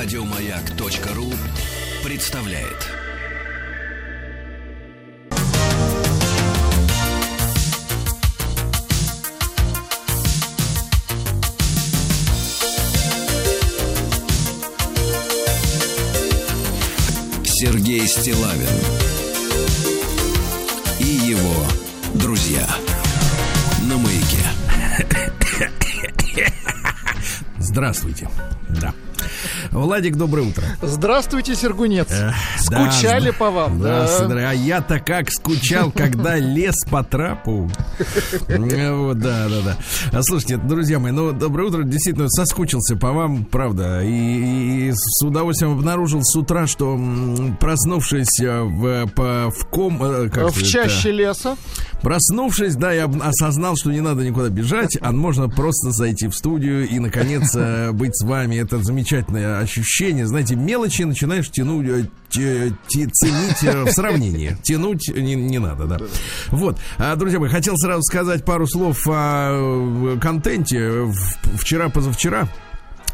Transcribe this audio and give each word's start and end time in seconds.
Радиомаяк.ру 0.00 1.32
представляет. 2.04 2.86
Сергей 17.42 18.06
Стилавин 18.06 18.68
и 21.00 21.06
его 21.06 21.64
друзья 22.14 22.68
на 23.82 23.96
маяке. 23.98 24.46
Здравствуйте. 27.58 28.28
Да. 28.80 28.94
Владик, 29.78 30.16
доброе 30.16 30.48
утро. 30.48 30.64
Здравствуйте, 30.82 31.54
Сергунец. 31.54 32.08
Скучали 32.58 33.30
да, 33.30 33.36
по 33.36 33.50
вам, 33.50 33.80
да. 33.80 34.08
да. 34.26 34.50
А 34.50 34.52
я-то 34.52 34.98
как 34.98 35.30
скучал, 35.30 35.92
когда 35.92 36.36
лез 36.36 36.74
по 36.90 37.04
трапу. 37.04 37.70
Вот, 38.48 39.18
да, 39.18 39.48
да, 39.48 39.60
да. 39.64 39.76
А 40.12 40.22
слушайте, 40.22 40.56
друзья 40.56 40.98
мои, 40.98 41.12
ну, 41.12 41.32
доброе 41.32 41.68
утро. 41.68 41.82
Действительно, 41.84 42.28
соскучился 42.28 42.96
по 42.96 43.12
вам, 43.12 43.44
правда. 43.44 44.02
И, 44.02 44.88
и 44.88 44.92
с 44.92 45.24
удовольствием 45.24 45.72
обнаружил 45.72 46.20
с 46.22 46.36
утра, 46.36 46.66
что 46.66 46.98
проснувшись 47.60 48.40
э, 48.40 48.62
в, 48.62 49.06
по, 49.14 49.50
в 49.50 49.66
ком... 49.66 50.02
э, 50.02 50.28
Как 50.28 50.50
В 50.50 50.62
чаще 50.66 51.12
леса. 51.12 51.56
Проснувшись, 52.02 52.76
да, 52.76 52.92
я 52.92 53.04
осознал, 53.04 53.76
что 53.76 53.90
не 53.90 54.00
надо 54.00 54.24
никуда 54.24 54.48
бежать, 54.48 54.96
а 55.00 55.12
можно 55.12 55.48
просто 55.48 55.90
зайти 55.90 56.28
в 56.28 56.34
студию 56.34 56.88
и, 56.88 56.98
наконец, 56.98 57.54
э, 57.54 57.92
быть 57.92 58.16
с 58.16 58.24
вами. 58.24 58.56
Это 58.56 58.82
замечательное 58.82 59.60
ощущение. 59.68 60.26
Знаете, 60.26 60.56
мелочи 60.56 61.02
начинаешь 61.02 61.50
тянуть, 61.50 61.86
э, 61.88 62.06
те- 62.30 62.72
те- 62.88 63.06
ценить 63.08 63.62
э, 63.62 63.84
в 63.84 63.90
сравнении. 63.92 64.56
Тянуть 64.62 65.08
не, 65.14 65.34
не 65.34 65.58
надо, 65.58 65.84
да. 65.86 65.98
Вот. 66.48 66.78
А, 66.98 67.14
друзья 67.16 67.38
мои, 67.38 67.48
хотел 67.50 67.74
сразу 67.76 68.02
сказать 68.02 68.44
пару 68.44 68.66
слов 68.66 69.00
о 69.08 70.14
э, 70.16 70.18
контенте. 70.20 70.88
В- 71.02 71.38
Вчера-позавчера 71.58 72.48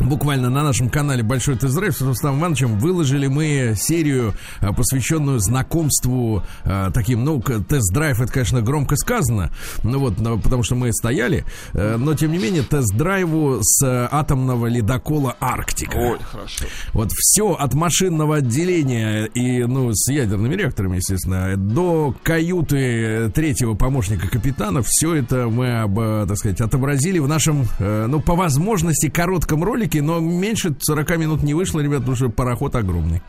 Буквально 0.01 0.51
на 0.51 0.65
нашем 0.65 0.91
канале 0.91 1.23
Большой 1.23 1.57
тест-драйв 1.57 1.97
с 1.97 2.01
Рустамом 2.01 2.41
Ивановичем 2.41 2.79
выложили 2.79 3.29
мы 3.29 3.75
серию, 3.77 4.35
а, 4.61 4.73
посвященную 4.73 5.39
знакомству 5.39 6.43
а, 6.65 6.91
таким, 6.91 7.25
ну, 7.25 7.41
тест-драйв, 7.41 8.21
это, 8.21 8.33
конечно, 8.33 8.61
громко 8.61 8.97
сказано, 8.97 9.53
ну 9.85 10.01
вот, 10.01 10.17
потому 10.43 10.63
что 10.65 10.75
мы 10.75 10.93
стояли, 10.93 11.45
э, 11.73 11.97
но, 11.97 12.15
тем 12.15 12.33
не 12.33 12.39
менее, 12.39 12.63
тест-драйву 12.63 13.59
с 13.63 13.85
э, 13.87 14.09
атомного 14.11 14.67
ледокола 14.67 15.37
Арктика. 15.41 15.97
Ой, 15.97 16.19
хорошо. 16.21 16.65
Вот 16.93 17.13
все 17.13 17.53
от 17.53 17.75
машинного 17.75 18.37
отделения 18.37 19.27
и, 19.27 19.65
ну, 19.65 19.91
с 19.93 20.11
ядерными 20.11 20.55
реакторами, 20.55 20.97
естественно, 20.97 21.57
до 21.57 22.15
каюты 22.23 23.31
третьего 23.35 23.75
помощника 23.75 24.29
капитана, 24.29 24.83
все 24.85 25.15
это 25.15 25.49
мы, 25.49 25.83
об, 25.83 25.99
э, 25.99 26.27
так 26.27 26.37
сказать, 26.37 26.61
отобразили 26.61 27.21
в 27.21 27.29
нашем, 27.29 27.67
э, 27.79 28.07
ну, 28.09 28.21
по 28.21 28.35
возможности, 28.35 29.09
коротком 29.09 29.63
ролике, 29.63 29.84
но 29.93 30.21
меньше 30.21 30.75
40 30.79 31.19
минут 31.19 31.43
не 31.43 31.55
вышло, 31.55 31.81
ребят, 31.81 32.01
потому 32.01 32.17
что 32.17 32.29
пароход 32.29 32.75
огромный. 32.75 33.23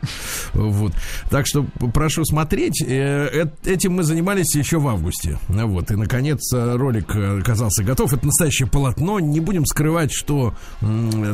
Вот. 0.52 0.92
Так 1.30 1.46
что 1.46 1.64
прошу 1.94 2.24
смотреть. 2.24 2.82
Э, 2.82 3.46
э, 3.64 3.70
Этим 3.70 3.94
мы 3.94 4.02
занимались 4.02 4.54
еще 4.54 4.78
в 4.78 4.88
августе. 4.88 5.38
Вот. 5.48 5.90
И, 5.90 5.96
наконец, 5.96 6.52
э, 6.52 6.76
ролик 6.76 7.14
оказался 7.14 7.84
готов. 7.84 8.12
Это 8.12 8.26
настоящее 8.26 8.68
полотно. 8.68 9.20
Не 9.20 9.40
будем 9.40 9.66
скрывать, 9.66 10.12
что 10.12 10.54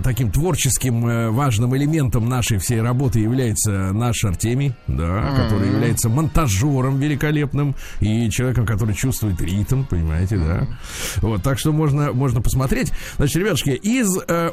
таким 0.03 0.31
творческим 0.31 1.33
важным 1.33 1.77
элементом 1.77 2.29
нашей 2.29 2.59
всей 2.59 2.81
работы 2.81 3.20
является 3.20 3.92
наш 3.92 4.25
Артемий, 4.25 4.75
да, 4.86 5.34
который 5.36 5.69
является 5.69 6.08
монтажером 6.08 6.98
великолепным 6.98 7.75
и 8.01 8.30
человеком, 8.30 8.67
который 8.67 8.95
чувствует 8.95 9.41
ритм, 9.41 9.85
понимаете, 9.85 10.36
да. 10.36 10.67
Вот, 11.20 11.42
так 11.42 11.58
что 11.58 11.73
можно, 11.73 12.13
можно 12.13 12.41
посмотреть. 12.41 12.92
Значит, 13.17 13.36
ребятушки, 13.36 13.70
из 13.70 14.08
э, 14.27 14.51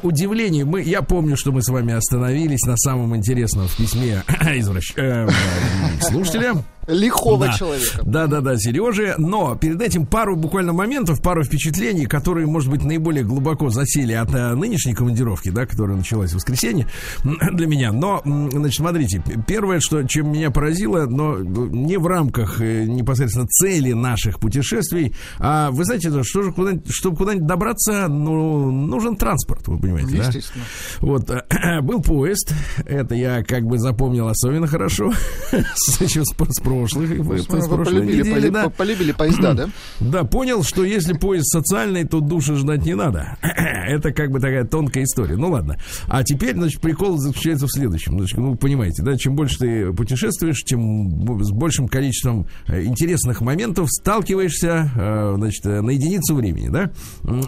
удивлений 0.62 0.64
мы, 0.64 0.82
я 0.82 1.02
помню, 1.02 1.36
что 1.36 1.52
мы 1.52 1.62
с 1.62 1.68
вами 1.68 1.94
остановились 1.94 2.62
на 2.66 2.76
самом 2.76 3.14
интересном 3.16 3.68
в 3.68 3.76
письме 3.76 4.22
извращ- 4.28 4.94
э, 4.96 5.26
э, 5.28 6.02
слушателя. 6.02 6.54
Лихого 6.86 7.46
Да. 7.46 7.52
человека. 7.52 8.00
Да, 8.02 8.26
да, 8.26 8.40
да, 8.40 8.56
Сережи. 8.56 9.14
Но 9.18 9.54
перед 9.56 9.80
этим 9.80 10.06
пару 10.06 10.36
буквально 10.36 10.72
моментов, 10.72 11.22
пару 11.22 11.44
впечатлений, 11.44 12.06
которые, 12.06 12.46
может 12.46 12.70
быть, 12.70 12.82
наиболее 12.82 13.24
глубоко 13.24 13.70
засели 13.70 14.12
от 14.12 14.34
э, 14.34 14.54
нынешней 14.54 14.94
командировки, 14.94 15.50
да, 15.50 15.66
которая 15.66 15.96
началась 15.96 16.32
в 16.32 16.36
воскресенье 16.36 16.86
для 17.52 17.66
меня. 17.66 17.92
Но, 17.92 18.22
значит, 18.24 18.76
смотрите, 18.78 19.22
первое, 19.46 19.80
что, 19.80 20.02
чем 20.04 20.32
меня 20.32 20.50
поразило, 20.50 21.06
но 21.06 21.36
э, 21.36 21.42
не 21.42 21.96
в 21.98 22.06
рамках 22.06 22.60
э, 22.60 22.84
непосредственно 22.84 23.46
цели 23.46 23.92
наших 23.92 24.40
путешествий, 24.40 25.14
а 25.38 25.70
вы 25.70 25.84
знаете, 25.84 26.10
что 26.22 26.42
же 26.42 26.52
куда-нибудь, 26.52 26.90
чтобы 26.90 27.16
куда-нибудь 27.16 27.46
добраться, 27.46 28.08
ну, 28.08 28.70
нужен 28.70 29.16
транспорт, 29.16 29.68
вы 29.68 29.78
понимаете, 29.78 30.16
да? 30.16 30.30
Вот, 31.00 31.30
был 31.82 32.02
поезд, 32.02 32.52
это 32.86 33.14
я 33.14 33.42
как 33.44 33.64
бы 33.64 33.78
запомнил 33.78 34.28
особенно 34.28 34.66
хорошо, 34.66 35.12
с 35.74 36.00
прошлых, 36.70 37.10
с 37.10 37.48
Вы 37.48 37.84
полюбили, 37.84 38.20
недели, 38.20 38.48
да. 38.48 38.64
по- 38.64 38.70
полюбили 38.70 39.12
поезда, 39.12 39.54
да? 39.54 39.68
Да, 40.00 40.24
понял, 40.24 40.62
что 40.62 40.84
если 40.84 41.12
поезд 41.14 41.46
социальный, 41.46 42.04
то 42.04 42.20
души 42.20 42.54
ждать 42.54 42.84
не 42.84 42.94
надо. 42.94 43.36
Это 43.42 44.12
как 44.12 44.30
бы 44.30 44.40
такая 44.40 44.64
тонкая 44.64 45.04
история. 45.04 45.36
Ну 45.36 45.50
ладно. 45.50 45.76
А 46.06 46.22
теперь, 46.22 46.54
значит, 46.54 46.80
прикол 46.80 47.18
заключается 47.18 47.66
в 47.66 47.72
следующем. 47.72 48.18
Значит, 48.18 48.38
ну, 48.38 48.54
понимаете, 48.54 49.02
да, 49.02 49.16
чем 49.16 49.34
больше 49.34 49.58
ты 49.58 49.92
путешествуешь, 49.92 50.62
тем 50.64 51.42
с 51.42 51.50
большим 51.50 51.88
количеством 51.88 52.46
э, 52.68 52.84
интересных 52.84 53.40
моментов 53.40 53.88
сталкиваешься, 53.90 54.90
э, 54.94 55.34
значит, 55.36 55.66
э, 55.66 55.80
на 55.80 55.90
единицу 55.90 56.34
времени, 56.34 56.68
да. 56.68 56.90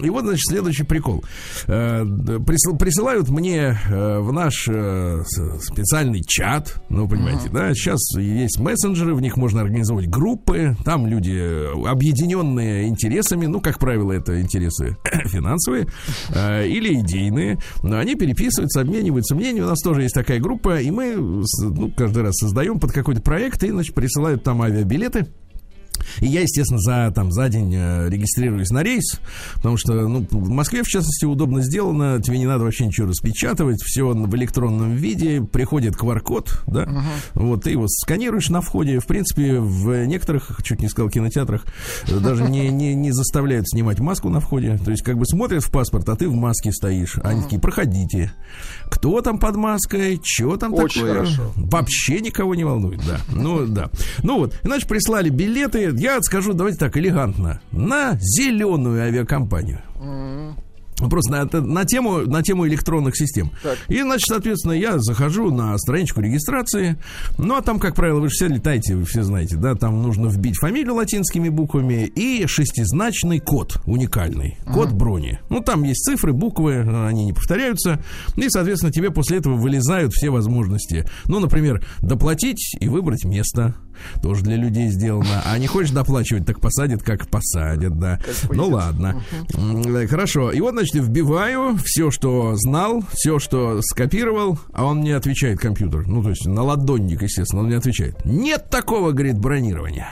И 0.03 0.09
вот, 0.09 0.25
значит, 0.25 0.43
следующий 0.47 0.83
прикол. 0.83 1.23
Присылают 1.65 3.29
мне 3.29 3.77
в 3.89 4.31
наш 4.31 4.63
специальный 4.63 6.21
чат, 6.25 6.81
ну, 6.89 7.07
понимаете, 7.07 7.49
да, 7.49 7.73
сейчас 7.73 7.99
есть 8.17 8.59
мессенджеры, 8.59 9.12
в 9.13 9.21
них 9.21 9.37
можно 9.37 9.61
организовать 9.61 10.09
группы, 10.09 10.75
там 10.83 11.07
люди 11.07 11.31
э, 11.31 11.71
объединенные 11.87 12.87
интересами, 12.87 13.45
ну, 13.45 13.61
как 13.61 13.79
правило, 13.79 14.11
это 14.11 14.41
интересы 14.41 14.97
финансовые 15.25 15.87
э, 16.29 16.67
или 16.67 16.99
идейные, 16.99 17.59
но 17.81 17.99
они 17.99 18.15
переписываются, 18.15 18.81
обмениваются 18.81 19.35
мнениями, 19.35 19.65
у 19.65 19.69
нас 19.69 19.79
тоже 19.81 20.03
есть 20.03 20.15
такая 20.15 20.39
группа, 20.39 20.81
и 20.81 20.91
мы, 20.91 21.15
ну, 21.15 21.91
каждый 21.95 22.23
раз 22.23 22.35
создаем 22.35 22.79
под 22.79 22.91
какой-то 22.91 23.21
проект, 23.21 23.63
и, 23.63 23.69
значит, 23.69 23.95
присылают 23.95 24.43
там 24.43 24.61
авиабилеты, 24.61 25.27
и 26.19 26.27
я, 26.27 26.41
естественно, 26.41 26.79
за, 26.79 27.11
там, 27.13 27.31
за 27.31 27.49
день 27.49 27.73
э, 27.75 28.09
регистрируюсь 28.09 28.69
на 28.69 28.83
рейс, 28.83 29.19
потому 29.55 29.77
что, 29.77 29.93
ну, 30.07 30.25
в 30.29 30.49
Москве, 30.49 30.83
в 30.83 30.87
частности, 30.87 31.25
удобно 31.25 31.61
сделано, 31.61 32.21
тебе 32.21 32.37
не 32.39 32.45
надо 32.45 32.63
вообще 32.63 32.85
ничего 32.85 33.07
распечатывать, 33.07 33.81
все 33.81 34.03
в 34.13 34.35
электронном 34.35 34.95
виде, 34.95 35.41
приходит 35.41 35.95
QR-код, 35.95 36.63
да, 36.67 36.87
вот, 37.33 37.63
ты 37.63 37.71
его 37.71 37.87
сканируешь 37.87 38.49
на 38.49 38.61
входе, 38.61 38.99
в 38.99 39.07
принципе, 39.07 39.59
в 39.59 40.05
некоторых, 40.05 40.61
чуть 40.63 40.81
не 40.81 40.89
сказал, 40.89 41.09
кинотеатрах, 41.09 41.65
э, 42.07 42.19
даже 42.19 42.43
не, 42.43 42.69
не, 42.69 42.93
не 42.93 43.11
заставляют 43.11 43.67
снимать 43.69 43.99
маску 43.99 44.29
на 44.29 44.39
входе, 44.39 44.79
то 44.83 44.91
есть, 44.91 45.03
как 45.03 45.17
бы 45.17 45.25
смотрят 45.25 45.63
в 45.63 45.71
паспорт, 45.71 46.09
а 46.09 46.15
ты 46.15 46.27
в 46.27 46.33
маске 46.33 46.71
стоишь, 46.71 47.17
они 47.23 47.43
такие, 47.43 47.61
проходите, 47.61 48.33
кто 48.89 49.21
там 49.21 49.39
под 49.39 49.55
маской, 49.55 50.19
что 50.23 50.57
там 50.57 50.73
Очень 50.73 51.01
такое, 51.01 51.13
хорошо. 51.13 51.53
вообще 51.55 52.19
никого 52.19 52.55
не 52.55 52.63
волнует, 52.63 53.01
да. 53.05 53.19
Ну, 53.31 53.65
да. 53.65 53.89
Ну 54.21 54.39
вот, 54.39 54.59
иначе 54.63 54.87
прислали 54.87 55.29
билеты, 55.29 55.91
я 55.97 56.21
скажу, 56.21 56.53
давайте 56.53 56.77
так, 56.79 56.97
элегантно, 56.97 57.61
на 57.71 58.17
зеленую 58.19 59.01
авиакомпанию. 59.01 59.81
Просто 61.09 61.31
на, 61.31 61.61
на, 61.61 61.85
тему, 61.85 62.19
на 62.19 62.43
тему 62.43 62.67
электронных 62.67 63.17
систем. 63.17 63.51
Так. 63.61 63.77
И, 63.87 64.01
значит, 64.01 64.27
соответственно, 64.27 64.73
я 64.73 64.99
захожу 64.99 65.51
на 65.51 65.77
страничку 65.77 66.21
регистрации. 66.21 66.97
Ну, 67.37 67.55
а 67.55 67.61
там, 67.61 67.79
как 67.79 67.95
правило, 67.95 68.19
вы 68.19 68.29
же 68.29 68.35
все 68.35 68.47
летаете, 68.47 68.95
вы 68.95 69.05
все 69.05 69.23
знаете, 69.23 69.57
да, 69.57 69.75
там 69.75 70.01
нужно 70.01 70.27
вбить 70.27 70.57
фамилию 70.57 70.95
латинскими 70.95 71.49
буквами 71.49 72.05
и 72.05 72.45
шестизначный 72.47 73.39
код 73.39 73.81
уникальный. 73.85 74.57
Код 74.71 74.91
брони. 74.91 75.39
Ну, 75.49 75.61
там 75.61 75.83
есть 75.83 76.03
цифры, 76.03 76.31
буквы, 76.31 76.81
они 77.07 77.25
не 77.25 77.33
повторяются. 77.33 78.01
И, 78.35 78.49
соответственно, 78.49 78.91
тебе 78.91 79.11
после 79.11 79.37
этого 79.37 79.55
вылезают 79.55 80.13
все 80.13 80.29
возможности. 80.29 81.05
Ну, 81.25 81.39
например, 81.39 81.83
доплатить 82.01 82.75
и 82.79 82.87
выбрать 82.87 83.25
место. 83.25 83.75
Тоже 84.21 84.43
для 84.43 84.55
людей 84.55 84.89
сделано. 84.89 85.41
А 85.45 85.57
не 85.57 85.67
хочешь 85.67 85.91
доплачивать, 85.91 86.45
так 86.45 86.59
посадят, 86.59 87.03
как 87.03 87.27
посадят, 87.27 87.99
да. 87.99 88.19
Ну 88.49 88.67
ладно. 88.69 89.21
Э, 89.53 90.07
Хорошо. 90.07 90.51
И 90.51 90.59
вот, 90.61 90.73
значит, 90.73 90.95
вбиваю 90.95 91.77
все, 91.83 92.11
что 92.11 92.55
знал, 92.55 93.03
все, 93.13 93.39
что 93.39 93.81
скопировал, 93.81 94.59
а 94.73 94.85
он 94.85 94.99
мне 94.99 95.15
отвечает 95.15 95.59
компьютер. 95.59 96.07
Ну, 96.07 96.23
то 96.23 96.29
есть 96.29 96.45
на 96.45 96.63
ладонник, 96.63 97.21
естественно, 97.21 97.61
он 97.61 97.67
мне 97.67 97.77
отвечает. 97.77 98.23
Нет 98.25 98.69
такого, 98.69 99.11
говорит, 99.11 99.37
бронирования. 99.37 100.07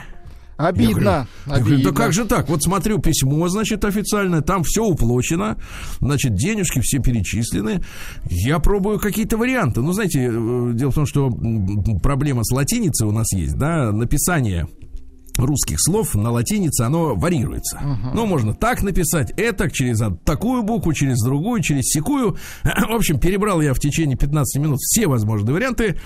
Обидно. 0.56 1.26
Я 1.46 1.58
говорю, 1.58 1.74
обидно. 1.76 1.92
да 1.92 1.96
как 1.96 2.12
же 2.12 2.24
так? 2.24 2.48
Вот 2.48 2.62
смотрю 2.62 2.98
письмо, 2.98 3.48
значит, 3.48 3.84
официальное, 3.84 4.40
там 4.40 4.62
все 4.64 4.84
уплочено, 4.84 5.58
значит, 6.00 6.34
денежки 6.34 6.80
все 6.80 6.98
перечислены. 6.98 7.82
Я 8.30 8.58
пробую 8.58 8.98
какие-то 8.98 9.36
варианты. 9.36 9.80
Ну, 9.80 9.92
знаете, 9.92 10.30
э, 10.30 10.72
дело 10.74 10.90
в 10.90 10.94
том, 10.94 11.06
что 11.06 11.30
проблема 12.02 12.44
с 12.44 12.52
латиницей 12.52 13.06
у 13.06 13.12
нас 13.12 13.32
есть, 13.32 13.56
да, 13.56 13.92
написание 13.92 14.68
русских 15.38 15.76
слов 15.80 16.14
на 16.14 16.30
латинице, 16.30 16.82
оно 16.82 17.14
варьируется. 17.14 17.80
Ну, 18.14 18.26
можно 18.26 18.54
так 18.54 18.82
написать, 18.82 19.32
это 19.36 19.70
через 19.70 20.00
такую 20.24 20.62
букву, 20.62 20.92
через 20.92 21.18
другую, 21.22 21.62
через 21.62 21.84
секую. 21.84 22.36
В 22.64 22.94
общем, 22.94 23.18
перебрал 23.18 23.60
я 23.60 23.74
в 23.74 23.78
течение 23.78 24.16
15 24.16 24.62
минут 24.62 24.78
все 24.80 25.06
возможные 25.06 25.54
варианты. 25.54 25.98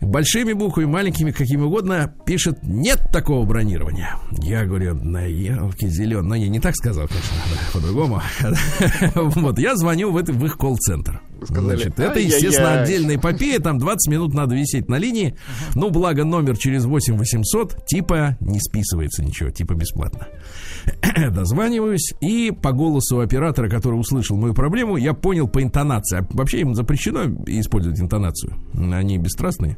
Большими 0.00 0.52
буквами, 0.52 0.86
маленькими, 0.86 1.32
какими 1.32 1.62
угодно, 1.62 2.14
пишет 2.24 2.58
«нет 2.62 3.00
такого 3.12 3.44
бронирования». 3.44 4.16
Я 4.42 4.64
говорю, 4.64 4.94
на 4.94 5.24
елки 5.24 5.88
зеленые. 5.88 6.28
Но 6.28 6.34
я 6.36 6.48
не 6.48 6.60
так 6.60 6.76
сказал, 6.76 7.08
конечно, 7.08 7.36
по-другому. 7.72 8.22
Вот, 9.38 9.58
я 9.58 9.76
звоню 9.76 10.12
в 10.12 10.44
их 10.44 10.56
колл-центр. 10.56 11.20
Сказали, 11.44 11.76
Значит, 11.76 12.00
это, 12.00 12.18
естественно, 12.18 12.82
отдельная 12.82 13.16
эпопея, 13.16 13.58
там 13.60 13.78
20 13.78 14.10
минут 14.10 14.34
надо 14.34 14.54
висеть 14.54 14.88
на 14.88 14.96
линии. 14.96 15.34
Ну, 15.74 15.90
благо, 15.90 16.24
номер 16.24 16.56
через 16.56 16.84
8 16.84 17.16
800, 17.16 17.86
типа 17.86 18.36
не 18.40 18.60
списывается 18.60 19.24
ничего, 19.24 19.50
типа 19.50 19.74
бесплатно. 19.74 20.28
Дозваниваюсь, 21.30 22.12
и 22.20 22.50
по 22.50 22.72
голосу 22.72 23.20
оператора, 23.20 23.68
который 23.68 23.94
услышал 23.94 24.36
мою 24.36 24.54
проблему, 24.54 24.96
я 24.96 25.14
понял 25.14 25.48
по 25.48 25.62
интонации. 25.62 26.18
А 26.18 26.26
Вообще 26.30 26.60
им 26.60 26.74
запрещено 26.74 27.24
использовать 27.46 28.00
интонацию. 28.00 28.54
Они 28.74 29.18
бесстрастные. 29.18 29.76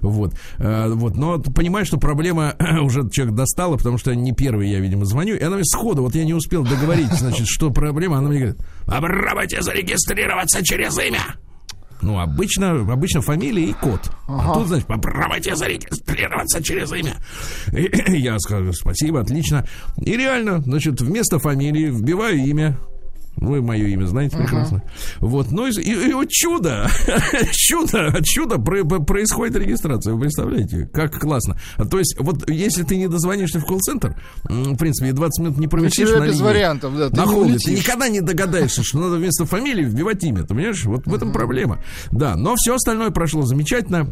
Вот. 0.00 0.34
Э, 0.58 0.92
вот. 0.92 1.16
Но 1.16 1.38
понимаю, 1.40 1.84
что 1.86 1.98
проблема 1.98 2.54
уже 2.82 3.08
человек 3.10 3.34
достала, 3.34 3.76
потому 3.76 3.98
что 3.98 4.14
не 4.14 4.32
первый 4.32 4.70
я, 4.70 4.80
видимо, 4.80 5.04
звоню. 5.04 5.34
И 5.34 5.42
она 5.42 5.56
мне 5.56 5.64
сходу, 5.64 6.02
вот 6.02 6.14
я 6.14 6.24
не 6.24 6.34
успел 6.34 6.64
договорить, 6.64 7.12
значит, 7.12 7.46
что 7.48 7.70
проблема. 7.70 8.18
Она 8.18 8.28
мне 8.28 8.38
говорит, 8.38 8.60
попробуйте 8.86 9.62
зарегистрироваться 9.62 10.64
через 10.64 10.98
имя. 10.98 11.20
Ну, 12.02 12.18
обычно, 12.18 12.80
обычно 12.92 13.22
фамилия 13.22 13.66
и 13.66 13.72
код. 13.72 14.00
А 14.26 14.54
тут, 14.54 14.66
значит, 14.66 14.86
попробуйте 14.88 15.54
зарегистрироваться 15.54 16.62
через 16.62 16.92
имя. 16.92 17.16
И 17.72 18.18
я 18.18 18.38
скажу, 18.40 18.72
спасибо, 18.72 19.20
отлично. 19.20 19.64
И 19.98 20.16
реально, 20.16 20.60
значит, 20.62 21.00
вместо 21.00 21.38
фамилии 21.38 21.90
вбиваю 21.90 22.38
имя. 22.38 22.76
Вы 23.46 23.60
мое 23.62 23.86
имя 23.88 24.06
знаете 24.06 24.36
прекрасно. 24.36 24.82
Вот, 25.20 25.50
ну 25.50 25.66
и, 25.66 25.70
и- 25.72 26.10
и 26.10 26.12
вот 26.14 26.28
чудо, 26.30 26.88
чудо, 27.52 28.14
чудо 28.22 28.58
про- 28.58 28.84
про- 28.84 29.00
происходит 29.00 29.56
регистрация. 29.56 30.14
Вы 30.14 30.20
представляете, 30.22 30.88
как 30.92 31.18
классно. 31.18 31.56
А, 31.76 31.84
То 31.84 31.98
есть, 31.98 32.16
вот 32.18 32.48
если 32.48 32.82
ты 32.82 32.96
не 32.96 33.08
дозвонишься 33.08 33.60
в 33.60 33.64
колл-центр, 33.66 34.16
в 34.44 34.76
принципе, 34.76 35.10
и 35.10 35.12
20 35.12 35.42
минут 35.44 35.58
не 35.58 35.66
У 35.66 35.70
провисишь 35.70 36.08
тебя 36.08 36.20
на 36.20 36.24
без 36.26 36.34
линии, 36.34 36.44
вариантов, 36.44 36.96
да. 36.96 37.10
Ты 37.10 37.16
на 37.16 37.22
не 37.22 37.28
холде, 37.28 37.58
ты 37.58 37.72
никогда 37.72 38.08
не 38.08 38.20
догадаешься, 38.20 38.82
что 38.82 38.98
надо 39.00 39.16
вместо 39.16 39.44
фамилии 39.44 39.84
вбивать 39.84 40.22
имя. 40.24 40.42
Ты 40.42 40.48
понимаешь? 40.48 40.84
Вот 40.84 41.06
в 41.06 41.14
этом 41.14 41.32
проблема. 41.32 41.78
Да, 42.10 42.36
но 42.36 42.54
все 42.56 42.74
остальное 42.74 43.10
прошло 43.10 43.42
замечательно. 43.42 44.08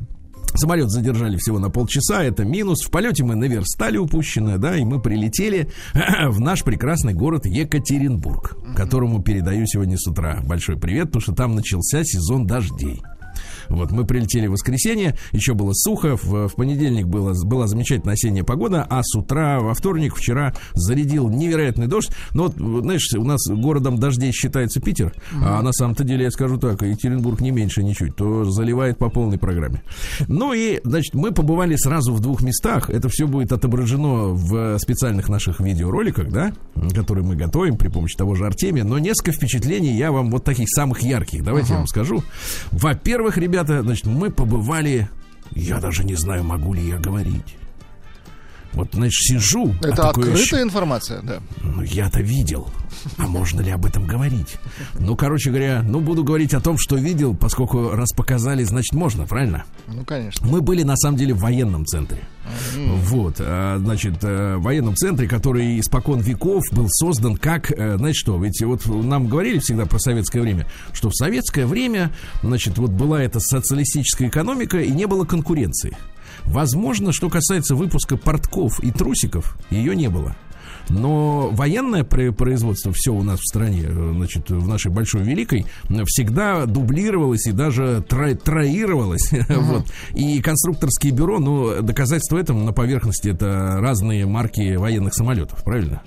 Самолет 0.54 0.90
задержали 0.90 1.36
всего 1.36 1.58
на 1.58 1.70
полчаса, 1.70 2.22
это 2.22 2.44
минус. 2.44 2.84
В 2.84 2.90
полете 2.90 3.24
мы 3.24 3.34
наверстали 3.34 3.96
упущенное, 3.98 4.58
да, 4.58 4.76
и 4.76 4.84
мы 4.84 5.00
прилетели 5.00 5.68
в 6.28 6.40
наш 6.40 6.64
прекрасный 6.64 7.14
город 7.14 7.46
Екатеринбург, 7.46 8.56
которому 8.76 9.22
передаю 9.22 9.66
сегодня 9.66 9.96
с 9.96 10.06
утра 10.06 10.40
большой 10.44 10.76
привет, 10.76 11.06
потому 11.06 11.22
что 11.22 11.32
там 11.34 11.54
начался 11.54 12.02
сезон 12.04 12.46
дождей. 12.46 13.00
Вот 13.70 13.92
мы 13.92 14.04
прилетели 14.04 14.46
в 14.46 14.52
воскресенье, 14.52 15.16
еще 15.32 15.54
было 15.54 15.72
сухо, 15.72 16.16
в, 16.16 16.48
в 16.48 16.54
понедельник 16.54 17.06
было, 17.06 17.34
была 17.44 17.66
замечательная 17.66 18.14
осенняя 18.14 18.44
погода, 18.44 18.86
а 18.88 19.02
с 19.02 19.14
утра 19.16 19.60
во 19.60 19.74
вторник 19.74 20.16
вчера 20.16 20.54
зарядил 20.74 21.28
невероятный 21.28 21.86
дождь. 21.86 22.10
Но 22.34 22.44
вот, 22.44 22.82
знаешь, 22.82 23.08
у 23.16 23.24
нас 23.24 23.40
городом 23.48 23.98
дождей 23.98 24.32
считается 24.32 24.80
Питер, 24.80 25.14
а 25.32 25.62
на 25.62 25.72
самом-то 25.72 26.04
деле, 26.04 26.24
я 26.24 26.30
скажу 26.30 26.58
так, 26.58 26.82
Екатеринбург 26.82 27.40
не 27.40 27.50
меньше 27.50 27.82
ничуть, 27.82 28.16
то 28.16 28.44
заливает 28.44 28.98
по 28.98 29.08
полной 29.08 29.38
программе. 29.38 29.82
Ну 30.26 30.52
и, 30.52 30.80
значит, 30.84 31.14
мы 31.14 31.32
побывали 31.32 31.76
сразу 31.76 32.12
в 32.12 32.20
двух 32.20 32.42
местах, 32.42 32.90
это 32.90 33.08
все 33.08 33.26
будет 33.26 33.52
отображено 33.52 34.34
в 34.34 34.78
специальных 34.78 35.28
наших 35.28 35.60
видеороликах, 35.60 36.30
да, 36.30 36.52
которые 36.94 37.24
мы 37.24 37.36
готовим 37.36 37.76
при 37.76 37.88
помощи 37.88 38.16
того 38.16 38.34
же 38.34 38.46
Артемия, 38.46 38.84
но 38.84 38.98
несколько 38.98 39.32
впечатлений 39.32 39.96
я 39.96 40.12
вам 40.12 40.30
вот 40.30 40.44
таких 40.44 40.68
самых 40.68 41.02
ярких, 41.02 41.44
давайте 41.44 41.72
я 41.72 41.78
вам 41.78 41.86
скажу. 41.86 42.22
Во-первых, 42.72 43.36
ребята, 43.60 43.82
значит, 43.82 44.06
мы 44.06 44.30
побывали, 44.30 45.08
я 45.52 45.80
даже 45.80 46.04
не 46.04 46.14
знаю, 46.14 46.44
могу 46.44 46.72
ли 46.72 46.86
я 46.88 46.98
говорить. 46.98 47.56
Вот, 48.72 48.88
значит, 48.92 49.14
сижу. 49.14 49.74
а 49.82 49.86
Это 49.86 49.96
такое 49.96 50.32
открытая 50.32 50.62
информация, 50.62 51.22
да. 51.22 51.40
ну, 51.62 51.82
я-то 51.82 52.20
видел. 52.20 52.68
А 53.16 53.26
можно 53.26 53.60
ли 53.60 53.70
об 53.70 53.84
этом 53.86 54.06
говорить? 54.06 54.56
Ну, 54.98 55.16
короче 55.16 55.50
говоря, 55.50 55.82
ну, 55.82 56.00
буду 56.00 56.22
говорить 56.22 56.54
о 56.54 56.60
том, 56.60 56.76
что 56.78 56.96
видел, 56.96 57.34
поскольку 57.34 57.90
раз 57.90 58.12
показали, 58.12 58.62
значит, 58.62 58.92
можно, 58.92 59.26
правильно? 59.26 59.64
Ну, 59.88 60.04
конечно. 60.04 60.46
Мы 60.46 60.60
были, 60.60 60.82
на 60.82 60.96
самом 60.96 61.16
деле, 61.16 61.34
в 61.34 61.40
военном 61.40 61.86
центре. 61.86 62.20
Вот, 62.76 63.36
а, 63.38 63.78
значит, 63.78 64.22
э, 64.22 64.56
в 64.56 64.62
военном 64.62 64.96
центре, 64.96 65.28
который 65.28 65.78
испокон 65.78 66.20
веков 66.20 66.64
был 66.72 66.86
создан 66.88 67.36
как, 67.36 67.70
э, 67.70 67.96
знаете 67.96 68.18
что, 68.18 68.42
ведь 68.42 68.60
вот 68.62 68.86
нам 68.86 69.28
говорили 69.28 69.58
всегда 69.58 69.86
про 69.86 69.98
советское 69.98 70.40
время, 70.40 70.66
что 70.92 71.10
в 71.10 71.14
советское 71.14 71.66
время, 71.66 72.10
значит, 72.42 72.78
вот 72.78 72.90
была 72.90 73.22
эта 73.22 73.40
социалистическая 73.40 74.28
экономика 74.28 74.78
и 74.78 74.90
не 74.90 75.06
было 75.06 75.24
конкуренции. 75.24 75.96
Возможно, 76.44 77.12
что 77.12 77.28
касается 77.28 77.74
выпуска 77.74 78.16
портков 78.16 78.80
и 78.80 78.90
трусиков, 78.90 79.56
ее 79.70 79.94
не 79.94 80.08
было. 80.08 80.36
Но 80.88 81.50
военное 81.52 82.02
про- 82.02 82.32
производство 82.32 82.92
все 82.92 83.12
у 83.12 83.22
нас 83.22 83.38
в 83.38 83.44
стране, 83.46 83.82
э, 83.84 84.12
значит, 84.14 84.50
в 84.50 84.66
нашей 84.66 84.90
большой 84.90 85.22
великой, 85.22 85.66
всегда 86.06 86.66
дублировалось 86.66 87.46
и 87.46 87.52
даже 87.52 88.04
тро- 88.08 88.34
троировалось. 88.34 89.30
Вот. 89.48 89.86
И 90.14 90.40
конструкторские 90.40 91.12
бюро, 91.12 91.38
ну, 91.38 91.80
доказательство 91.82 92.38
этому 92.38 92.64
на 92.64 92.72
поверхности 92.72 93.28
это 93.28 93.76
разные 93.80 94.26
марки 94.26 94.74
военных 94.76 95.14
самолетов, 95.14 95.62
правильно? 95.62 96.02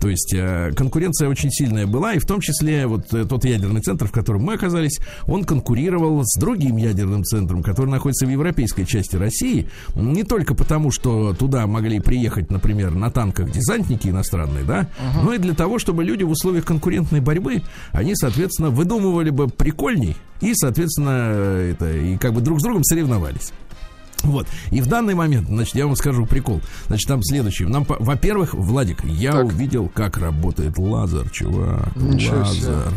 То 0.00 0.08
есть 0.08 0.32
э, 0.34 0.72
конкуренция 0.76 1.28
очень 1.28 1.50
сильная 1.50 1.86
была, 1.86 2.14
и 2.14 2.18
в 2.18 2.26
том 2.26 2.40
числе 2.40 2.86
вот 2.86 3.12
э, 3.12 3.24
тот 3.24 3.44
ядерный 3.44 3.80
центр, 3.80 4.06
в 4.06 4.12
котором 4.12 4.42
мы 4.42 4.54
оказались, 4.54 5.00
он 5.26 5.44
конкурировал 5.44 6.22
с 6.24 6.38
другим 6.38 6.76
ядерным 6.76 7.24
центром, 7.24 7.62
который 7.62 7.90
находится 7.90 8.26
в 8.26 8.30
европейской 8.30 8.84
части 8.84 9.16
России, 9.16 9.68
не 9.94 10.24
только 10.24 10.54
потому, 10.54 10.90
что 10.90 11.34
туда 11.34 11.66
могли 11.66 12.00
приехать, 12.00 12.50
например, 12.50 12.94
на 12.94 13.10
танках 13.10 13.50
десантники 13.50 14.08
иностранные, 14.08 14.64
да, 14.64 14.88
но 15.22 15.32
и 15.32 15.38
для 15.38 15.54
того, 15.54 15.78
чтобы 15.78 16.04
люди 16.04 16.22
в 16.22 16.30
условиях 16.30 16.64
конкурентной 16.64 17.20
борьбы, 17.20 17.62
они, 17.92 18.14
соответственно, 18.14 18.70
выдумывали 18.70 19.30
бы 19.30 19.48
прикольней 19.48 20.16
и, 20.40 20.54
соответственно, 20.54 21.32
э, 21.32 21.72
это, 21.72 21.92
и 21.92 22.16
как 22.16 22.32
бы 22.32 22.40
друг 22.40 22.60
с 22.60 22.62
другом 22.62 22.84
соревновались. 22.84 23.52
Вот. 24.22 24.46
И 24.70 24.80
в 24.80 24.86
данный 24.86 25.14
момент, 25.14 25.48
значит, 25.48 25.74
я 25.74 25.86
вам 25.86 25.96
скажу 25.96 26.26
прикол. 26.26 26.60
Значит, 26.86 27.08
там 27.08 27.22
следующий. 27.22 27.64
Нам, 27.64 27.86
во-первых, 27.88 28.54
Владик, 28.54 29.04
я 29.04 29.32
Так. 29.32 29.46
увидел, 29.46 29.88
как 29.88 30.18
работает 30.18 30.76
лазер, 30.78 31.30
чувак. 31.30 31.94
Ничего 31.96 32.38
лазер. 32.38 32.92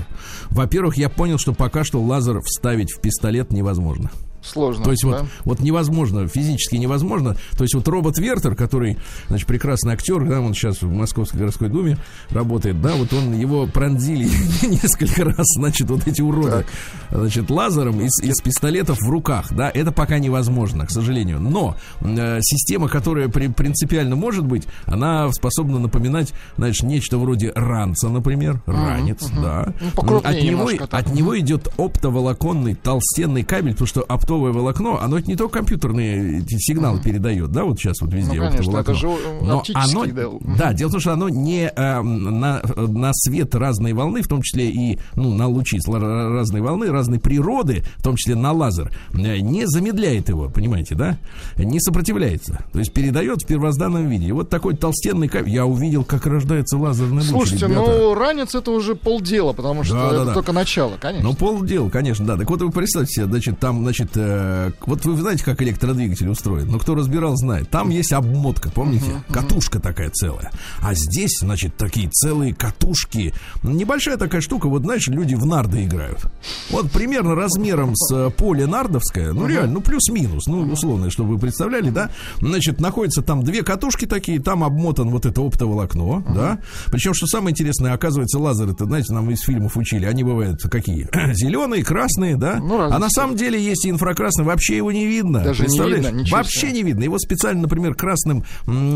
Во-первых, 0.49 0.97
я 0.97 1.09
понял, 1.09 1.37
что 1.37 1.53
пока 1.53 1.83
что 1.83 2.01
лазер 2.01 2.41
вставить 2.41 2.91
в 2.91 2.99
пистолет 3.01 3.51
невозможно. 3.51 4.09
Сложно. 4.41 4.83
То 4.83 4.91
есть 4.91 5.03
вот, 5.03 5.19
да? 5.19 5.25
вот 5.45 5.59
невозможно, 5.59 6.27
физически 6.27 6.75
невозможно. 6.75 7.35
То 7.57 7.63
есть 7.63 7.75
вот 7.75 7.87
робот 7.87 8.17
Вертер, 8.17 8.55
который, 8.55 8.97
значит, 9.27 9.47
прекрасный 9.47 9.93
актер, 9.93 10.23
да, 10.27 10.41
он 10.41 10.53
сейчас 10.53 10.81
в 10.81 10.91
Московской 10.91 11.39
городской 11.39 11.69
думе 11.69 11.97
работает, 12.29 12.81
да, 12.81 12.93
вот 12.95 13.13
он 13.13 13.33
его 13.33 13.67
пронзили 13.67 14.25
несколько 14.67 15.25
раз, 15.25 15.45
значит, 15.55 15.89
вот 15.89 16.07
эти 16.07 16.21
уроды, 16.21 16.65
значит, 17.11 17.49
лазером 17.49 18.01
из, 18.01 18.19
из 18.21 18.41
пистолетов 18.41 18.97
в 18.99 19.09
руках, 19.09 19.47
да, 19.51 19.69
это 19.73 19.91
пока 19.91 20.19
невозможно, 20.19 20.85
к 20.85 20.91
сожалению. 20.91 21.39
Но 21.39 21.75
э, 22.01 22.39
система, 22.41 22.87
которая 22.87 23.27
при- 23.29 23.47
принципиально 23.47 24.15
может 24.15 24.45
быть, 24.45 24.65
она 24.85 25.31
способна 25.31 25.79
напоминать, 25.79 26.33
знаешь, 26.57 26.81
нечто 26.81 27.17
вроде 27.17 27.51
ранца, 27.53 28.09
например, 28.09 28.61
ранец, 28.65 29.29
да. 29.29 29.73
Ну, 30.01 30.17
от 30.17 30.35
него, 30.35 30.43
немножко 30.43 30.87
так. 30.87 31.07
от 31.07 31.13
него 31.13 31.37
идет 31.39 31.67
оптоволоконный 31.77 32.75
толстенный 32.75 33.43
кабель, 33.43 33.73
потому 33.73 33.87
что 33.87 34.05
оптовое 34.31 34.51
волокно, 34.51 34.99
оно 35.01 35.19
не 35.19 35.35
только 35.35 35.59
компьютерные 35.59 36.39
эти 36.39 36.55
сигналы 36.57 37.01
передает, 37.01 37.51
да, 37.51 37.65
вот 37.65 37.79
сейчас 37.79 38.01
вот 38.01 38.13
везде 38.13 38.39
Ну, 38.39 38.49
конечно, 38.49 38.79
оптоволокно. 38.79 38.91
это 38.91 38.93
же, 38.93 39.07
э, 39.07 39.39
Но 39.41 39.63
оно, 39.73 40.05
да. 40.05 40.55
да, 40.57 40.73
дело 40.73 40.89
в 40.89 40.91
том, 40.93 41.01
что 41.01 41.13
оно 41.13 41.29
не 41.29 41.67
э, 41.67 42.01
на, 42.01 42.61
на 42.75 43.11
свет 43.13 43.53
разной 43.55 43.93
волны, 43.93 44.21
в 44.21 44.27
том 44.27 44.41
числе 44.41 44.69
и 44.69 44.99
ну, 45.15 45.33
на 45.33 45.47
лучи 45.47 45.79
разной 45.85 46.61
волны, 46.61 46.91
разной 46.91 47.19
природы, 47.19 47.83
в 47.97 48.03
том 48.03 48.15
числе 48.15 48.35
на 48.35 48.51
лазер, 48.51 48.91
э, 49.13 49.39
не 49.39 49.65
замедляет 49.67 50.29
его, 50.29 50.49
понимаете, 50.49 50.95
да? 50.95 51.17
Не 51.57 51.79
сопротивляется. 51.79 52.63
То 52.71 52.79
есть 52.79 52.93
передает 52.93 53.41
в 53.41 53.47
первозданном 53.47 54.07
виде. 54.07 54.27
И 54.27 54.31
вот 54.31 54.49
такой 54.49 54.75
толстенный 54.75 55.27
кабель. 55.27 55.51
Я 55.51 55.65
увидел, 55.65 56.03
как 56.03 56.25
рождается 56.25 56.77
лазерный 56.77 57.21
луч. 57.21 57.29
Слушайте, 57.29 57.65
ребята. 57.67 57.91
ну 57.91 58.13
ранец 58.13 58.55
это 58.55 58.71
уже 58.71 58.95
полдела, 58.95 59.53
потому 59.53 59.83
что 59.83 59.95
Да, 59.95 60.09
да, 60.09 60.15
это 60.15 60.25
да. 60.25 60.33
только 60.33 60.51
начало, 60.51 60.93
конечно. 60.99 61.29
Ну, 61.29 61.35
полдела, 61.35 61.89
конечно, 61.89 62.25
да. 62.25 62.37
Так 62.37 62.49
вот 62.49 62.61
вы 62.61 62.71
представьте 62.71 63.13
себе, 63.15 63.25
значит, 63.25 63.59
там, 63.59 63.81
значит, 63.81 64.15
э, 64.21 64.71
вот 64.85 65.05
вы 65.05 65.19
знаете, 65.19 65.43
как 65.43 65.61
электродвигатель 65.61 66.29
устроен? 66.29 66.67
Ну, 66.67 66.79
кто 66.79 66.95
разбирал, 66.95 67.35
знает. 67.35 67.69
Там 67.69 67.89
есть 67.89 68.13
обмотка, 68.13 68.69
помните? 68.69 69.23
Катушка 69.29 69.79
такая 69.79 70.09
целая. 70.09 70.51
А 70.81 70.93
здесь, 70.93 71.39
значит, 71.39 71.77
такие 71.77 72.09
целые 72.09 72.53
катушки. 72.53 73.33
Небольшая 73.63 74.17
такая 74.17 74.41
штука, 74.41 74.67
вот, 74.67 74.83
знаешь, 74.83 75.07
люди 75.07 75.35
в 75.35 75.45
нарды 75.45 75.83
играют. 75.85 76.25
Вот 76.69 76.91
примерно 76.91 77.35
размером 77.35 77.95
с 77.95 78.13
э, 78.13 78.29
поле 78.31 78.65
нардовское, 78.65 79.33
ну, 79.33 79.47
реально, 79.47 79.75
ну, 79.75 79.81
плюс-минус, 79.81 80.47
ну, 80.47 80.61
условно, 80.71 81.09
чтобы 81.09 81.33
вы 81.33 81.39
представляли, 81.39 81.89
да? 81.89 82.09
Значит, 82.39 82.79
находятся 82.79 83.21
там 83.21 83.43
две 83.43 83.63
катушки 83.63 84.05
такие, 84.05 84.39
там 84.39 84.63
обмотан 84.63 85.09
вот 85.09 85.25
это 85.25 85.41
оптоволокно, 85.41 86.23
да? 86.33 86.59
Причем, 86.87 87.13
что 87.13 87.27
самое 87.27 87.51
интересное, 87.51 87.93
оказывается, 87.93 88.39
лазеры, 88.39 88.71
это, 88.71 88.85
знаете, 88.85 89.13
нам 89.13 89.29
из 89.31 89.41
фильмов 89.41 89.77
учили, 89.77 90.05
они 90.05 90.23
бывают 90.23 90.61
какие? 90.63 91.07
Зеленые, 91.33 91.83
красные, 91.83 92.35
да? 92.35 92.57
Ну, 92.57 92.81
а 92.81 92.99
на 92.99 93.09
самом 93.09 93.35
деле 93.35 93.61
есть 93.61 93.85
и 94.11 94.13
инфракрасный, 94.13 94.45
вообще 94.45 94.77
его 94.77 94.91
не 94.91 95.05
видно. 95.05 95.39
Даже 95.43 95.61
не 95.63 95.67
Представляешь? 95.67 96.05
видно, 96.05 96.17
ничего 96.19 96.37
Вообще 96.37 96.59
себе. 96.59 96.71
не 96.73 96.83
видно. 96.83 97.03
Его 97.03 97.17
специально, 97.19 97.61
например, 97.61 97.95
красным 97.95 98.43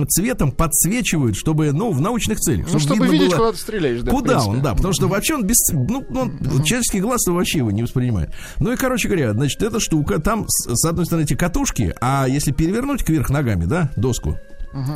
цветом 0.10 0.52
подсвечивают, 0.52 1.36
чтобы, 1.36 1.72
ну, 1.72 1.92
в 1.92 2.02
научных 2.02 2.40
целях. 2.40 2.68
Ну, 2.72 2.80
чтобы 2.80 3.06
видно 3.06 3.14
видеть, 3.14 3.30
было- 3.32 3.38
куда 3.38 3.52
ты 3.54 3.58
стреляешь, 3.58 4.02
да, 4.02 4.12
Куда 4.12 4.44
он, 4.44 4.62
да, 4.62 4.74
потому 4.76 4.94
что 4.94 5.08
вообще 5.08 5.36
он 5.36 5.44
без, 5.46 5.58
ну, 5.74 6.04
он, 6.16 6.38
человеческий 6.64 7.00
глаз 7.02 7.26
вообще 7.28 7.60
его 7.60 7.72
не 7.72 7.82
воспринимает. 7.84 8.32
Ну 8.60 8.72
и, 8.72 8.76
короче 8.76 9.08
говоря, 9.08 9.34
значит, 9.34 9.62
эта 9.62 9.80
штука, 9.80 10.20
там, 10.20 10.46
с 10.48 10.86
одной 10.86 11.06
стороны, 11.06 11.24
эти 11.26 11.36
катушки, 11.36 11.94
а 12.02 12.28
если 12.28 12.52
перевернуть 12.52 13.04
кверх 13.04 13.30
ногами, 13.30 13.66
да, 13.66 13.92
доску, 13.96 14.38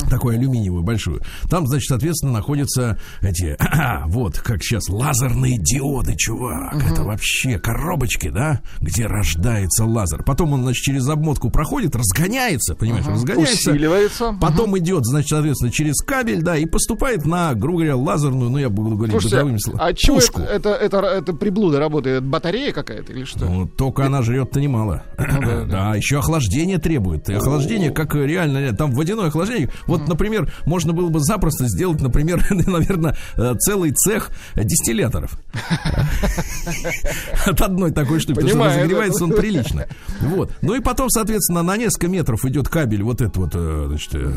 такую 0.10 0.38
алюминиевую 0.38 0.84
большую. 0.84 1.22
Там, 1.50 1.68
значит, 1.68 1.88
соответственно, 1.88 2.34
находятся 2.34 3.00
эти, 3.22 3.58
вот, 4.08 4.38
как 4.40 4.64
сейчас, 4.64 4.90
лазерные 4.90 5.58
диоды, 5.58 6.16
чувак. 6.16 6.76
Это 6.92 7.04
вообще 7.04 7.60
коробочки, 7.60 8.30
да, 8.30 8.62
где 8.82 9.06
рождается 9.06 9.86
лазер. 9.86 10.24
Потом 10.24 10.54
он, 10.54 10.64
значит, 10.64 10.84
через 10.84 11.08
обмотку 11.08 11.50
проходит, 11.50 11.96
разгоняется, 11.96 12.76
понимаешь, 12.76 13.06
разгоняется. 13.06 13.72
Усиливается. 13.72 14.38
Потом 14.40 14.78
идет, 14.78 15.06
значит, 15.06 15.30
соответственно, 15.30 15.72
через 15.72 16.02
кабель, 16.02 16.42
да, 16.42 16.58
и 16.58 16.66
поступает 16.66 17.26
на, 17.26 17.54
грубо 17.54 17.80
говоря, 17.80 17.96
лазерную, 17.96 18.50
ну, 18.50 18.58
я 18.58 18.70
буду 18.70 18.96
говорить 18.96 19.14
Слушайте, 19.14 19.36
бытовыми 19.38 19.58
словами, 19.58 19.90
а 19.90 19.94
чего 19.94 20.16
пушку. 20.16 20.42
это, 20.42 20.70
это, 20.70 20.98
это, 20.98 21.08
это 21.08 21.34
приблуда 21.34 21.80
работает? 21.80 22.18
Это 22.18 22.26
батарея 22.26 22.72
какая-то 22.72 23.14
или 23.14 23.24
что? 23.24 23.46
Ну, 23.46 23.68
только 23.68 24.06
она 24.06 24.22
жрет-то 24.22 24.60
немало. 24.60 25.04
да, 25.18 25.66
да, 25.66 25.96
еще 25.96 26.20
охлаждение 26.20 26.78
требует. 26.78 27.30
И 27.30 27.34
охлаждение, 27.34 27.92
как 27.92 28.16
реально, 28.16 28.74
там 28.76 28.92
водяное 28.92 29.28
охлаждение. 29.28 29.69
Вот, 29.86 30.08
например, 30.08 30.52
можно 30.66 30.94
было 30.94 31.10
бы 31.10 31.20
запросто 31.20 31.68
сделать, 31.68 32.02
например, 32.02 32.46
наверное, 32.50 33.16
э, 33.36 33.56
целый 33.60 33.92
цех 33.92 34.32
дистилляторов. 34.56 35.40
От 37.46 37.62
одной 37.62 37.92
такой 37.92 38.20
штуки. 38.20 38.36
Потому 38.36 38.50
что 38.50 38.66
разогревается 38.66 39.24
он 39.24 39.32
прилично. 39.32 39.88
Вот. 40.22 40.54
Ну 40.62 40.76
и 40.76 40.80
потом, 40.80 41.10
соответственно, 41.10 41.64
на 41.64 41.78
несколько 41.78 42.08
метров 42.08 42.46
идет 42.46 42.68
кабель 42.70 43.04
вот 43.04 43.22
этот 43.22 43.38
вот, 43.38 43.52
э, 43.54 43.86
значит, 43.88 44.16
э, 44.16 44.32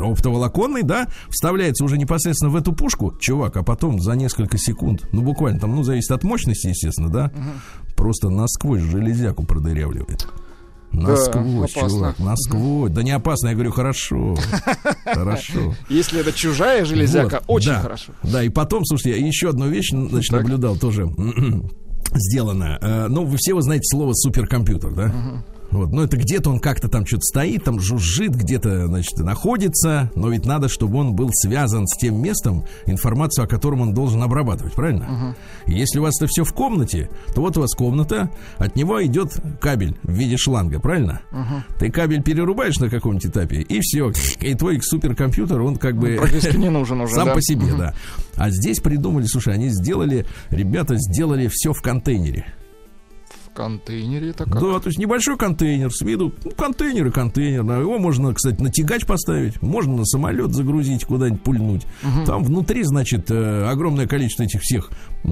оптоволоконный, 0.00 0.82
да, 0.82 1.06
вставляется 1.28 1.84
уже 1.84 1.98
непосредственно 1.98 2.50
в 2.50 2.56
эту 2.56 2.72
пушку, 2.72 3.14
чувак, 3.20 3.56
а 3.56 3.62
потом 3.62 4.00
за 4.00 4.12
несколько 4.12 4.58
секунд, 4.58 5.08
ну 5.12 5.22
буквально 5.22 5.60
там, 5.60 5.74
ну 5.74 5.82
зависит 5.82 6.10
от 6.10 6.24
мощности, 6.24 6.68
естественно, 6.68 7.08
да, 7.08 7.32
просто 7.96 8.28
насквозь 8.28 8.82
железяку 8.82 9.44
продырявливает. 9.44 10.28
Насквозь, 10.92 11.70
опасно. 11.76 11.88
чувак, 11.98 12.18
насквозь. 12.18 12.90
Да 12.92 13.02
не 13.02 13.10
опасно, 13.12 13.48
я 13.48 13.54
говорю, 13.54 13.72
хорошо. 13.72 14.36
Хорошо. 15.04 15.74
Если 15.88 16.20
это 16.20 16.32
чужая 16.32 16.84
железяка, 16.84 17.42
Вот, 17.46 17.56
очень 17.56 17.70
да. 17.70 17.80
хорошо. 17.80 18.12
Да, 18.22 18.42
и 18.42 18.48
потом, 18.48 18.84
слушайте, 18.84 19.18
я 19.20 19.26
еще 19.26 19.48
одну 19.48 19.68
вещь, 19.68 19.90
значит, 19.90 20.32
наблюдал 20.32 20.76
тоже 20.76 21.08
сделано. 22.14 22.78
Э, 22.80 23.06
Ну, 23.08 23.24
вы 23.24 23.36
все 23.38 23.54
вы 23.54 23.62
знаете 23.62 23.84
слово 23.90 24.12
суперкомпьютер, 24.14 24.92
да? 24.92 25.12
Вот, 25.72 25.90
ну 25.90 26.02
это 26.02 26.18
где-то 26.18 26.50
он 26.50 26.60
как-то 26.60 26.88
там 26.88 27.06
что-то 27.06 27.22
стоит, 27.22 27.64
там 27.64 27.80
жужжит, 27.80 28.34
где-то, 28.34 28.86
значит, 28.86 29.18
находится, 29.18 30.10
но 30.14 30.28
ведь 30.28 30.44
надо, 30.44 30.68
чтобы 30.68 30.98
он 30.98 31.14
был 31.14 31.30
связан 31.32 31.86
с 31.86 31.96
тем 31.96 32.20
местом, 32.20 32.64
информацию 32.86 33.44
о 33.44 33.48
котором 33.48 33.80
он 33.80 33.94
должен 33.94 34.22
обрабатывать, 34.22 34.74
правильно? 34.74 35.34
И 35.66 35.72
Если 35.72 35.98
у 35.98 36.02
вас 36.02 36.20
это 36.20 36.26
все 36.26 36.44
в 36.44 36.52
комнате, 36.52 37.10
то 37.34 37.40
вот 37.40 37.56
у 37.56 37.62
вас 37.62 37.72
комната, 37.72 38.30
от 38.58 38.76
него 38.76 39.02
идет 39.04 39.32
кабель 39.60 39.96
в 40.02 40.12
виде 40.12 40.36
шланга, 40.36 40.78
правильно? 40.78 41.22
Ты 41.78 41.90
кабель 41.90 42.22
перерубаешь 42.22 42.78
на 42.78 42.90
каком-нибудь 42.90 43.26
этапе, 43.26 43.62
и 43.62 43.80
все, 43.80 44.12
и 44.40 44.54
твой 44.54 44.80
суперкомпьютер, 44.82 45.60
он 45.60 45.76
как 45.76 45.96
бы 45.96 46.16
Практически 46.18 46.56
не 46.56 46.68
нужен 46.68 47.00
уже, 47.00 47.14
сам 47.14 47.28
да. 47.28 47.34
по 47.34 47.40
себе, 47.40 47.72
да. 47.76 47.94
А 48.36 48.50
здесь 48.50 48.80
придумали, 48.80 49.24
слушай, 49.24 49.54
они 49.54 49.70
сделали, 49.70 50.26
ребята 50.50 50.96
сделали 50.96 51.48
все 51.48 51.72
в 51.72 51.80
контейнере. 51.80 52.46
Контейнере 53.54 54.30
это 54.30 54.44
как? 54.44 54.54
Да, 54.54 54.80
то 54.80 54.86
есть 54.86 54.98
небольшой 54.98 55.36
контейнер, 55.36 55.92
с 55.92 56.00
виду, 56.02 56.32
ну, 56.44 56.50
контейнер 56.52 57.06
и 57.06 57.10
контейнер. 57.10 57.62
Его 57.80 57.98
можно, 57.98 58.34
кстати, 58.34 58.60
на 58.60 58.70
тягач 58.70 59.04
поставить, 59.04 59.60
можно 59.62 59.96
на 59.96 60.04
самолет 60.04 60.52
загрузить, 60.52 61.04
куда-нибудь 61.04 61.42
пульнуть. 61.42 61.86
Там 62.26 62.44
внутри, 62.44 62.82
значит, 62.84 63.30
э, 63.30 63.64
огромное 63.68 64.06
количество 64.06 64.42
этих 64.42 64.60
всех 64.62 64.90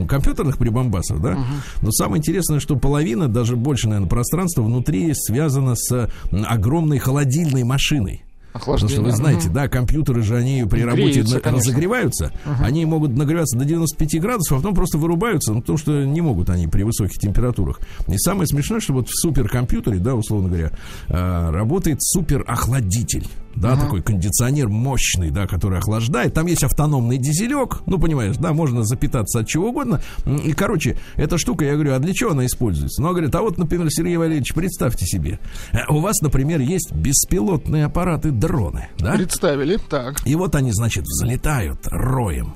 компьютерных 0.08 0.58
прибамбасов, 0.58 1.20
да. 1.20 1.38
Но 1.82 1.90
самое 1.90 2.18
интересное, 2.18 2.60
что 2.60 2.76
половина, 2.76 3.28
даже 3.28 3.56
больше, 3.56 3.88
наверное, 3.88 4.08
пространства 4.08 4.62
внутри 4.62 5.12
связано 5.14 5.74
с 5.74 6.10
огромной 6.30 6.98
холодильной 6.98 7.64
машиной. 7.64 8.24
Потому 8.52 8.74
Охлаждение. 8.74 8.94
что 8.96 9.04
вы 9.04 9.12
знаете, 9.12 9.46
Мгм. 9.46 9.54
да, 9.54 9.68
компьютеры 9.68 10.22
же 10.22 10.36
они 10.36 10.64
при 10.68 10.80
работе 10.82 11.22
Греются, 11.22 11.40
на- 11.44 11.52
разогреваются, 11.52 12.32
они 12.60 12.84
могут 12.84 13.16
нагреваться 13.16 13.56
до 13.56 13.64
95 13.64 14.18
градусов, 14.20 14.52
а 14.58 14.60
потом 14.60 14.74
просто 14.74 14.98
вырубаются, 14.98 15.52
ну, 15.52 15.60
потому 15.60 15.78
что 15.78 16.04
не 16.04 16.20
могут 16.20 16.50
они 16.50 16.66
при 16.66 16.82
высоких 16.82 17.18
температурах. 17.18 17.80
И 18.08 18.18
самое 18.18 18.46
смешное, 18.48 18.80
что 18.80 18.92
вот 18.94 19.08
в 19.08 19.12
суперкомпьютере, 19.14 19.98
да, 19.98 20.14
условно 20.14 20.48
говоря, 20.48 20.72
э, 21.08 21.50
работает 21.50 22.02
суперохладитель. 22.02 23.26
Да, 23.54 23.76
такой 23.76 24.02
кондиционер 24.02 24.68
мощный, 24.68 25.30
да, 25.30 25.46
который 25.46 25.78
охлаждает. 25.78 26.34
Там 26.34 26.46
есть 26.46 26.64
автономный 26.64 27.18
дизелек, 27.18 27.82
ну, 27.86 27.98
понимаешь, 27.98 28.36
да, 28.36 28.52
можно 28.52 28.84
запитаться 28.84 29.40
от 29.40 29.48
чего 29.48 29.68
угодно. 29.68 30.00
И, 30.44 30.52
короче, 30.52 30.98
эта 31.16 31.36
штука, 31.38 31.64
я 31.64 31.74
говорю, 31.74 31.94
а 31.94 31.98
для 31.98 32.14
чего 32.14 32.30
она 32.30 32.46
используется? 32.46 33.02
Ну, 33.02 33.08
он 33.08 33.14
говорит, 33.14 33.34
а 33.34 33.42
вот, 33.42 33.58
например, 33.58 33.88
Сергей 33.90 34.16
Валерьевич, 34.16 34.54
представьте 34.54 35.06
себе, 35.06 35.38
э, 35.72 35.78
у 35.88 36.00
вас, 36.00 36.20
например, 36.20 36.60
есть 36.60 36.92
беспилотные 36.92 37.86
аппараты 37.86 38.30
дроны, 38.30 38.88
да? 38.98 39.12
Представили, 39.12 39.78
так. 39.88 40.26
И 40.26 40.34
вот 40.36 40.54
они, 40.54 40.72
значит, 40.72 41.04
взлетают 41.04 41.86
роем 41.90 42.54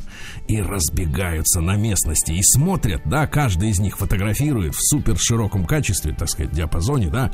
и 0.49 0.61
разбегаются 0.61 1.61
на 1.61 1.77
местности 1.77 2.33
и 2.33 2.43
смотрят, 2.43 3.03
да, 3.05 3.27
каждый 3.27 3.71
из 3.71 3.79
них 3.79 3.99
фотографирует 3.99 4.75
в 4.75 4.81
супер 4.81 5.17
широком 5.19 5.65
качестве, 5.65 6.13
так 6.13 6.29
сказать, 6.29 6.53
диапазоне, 6.53 7.09
да, 7.09 7.33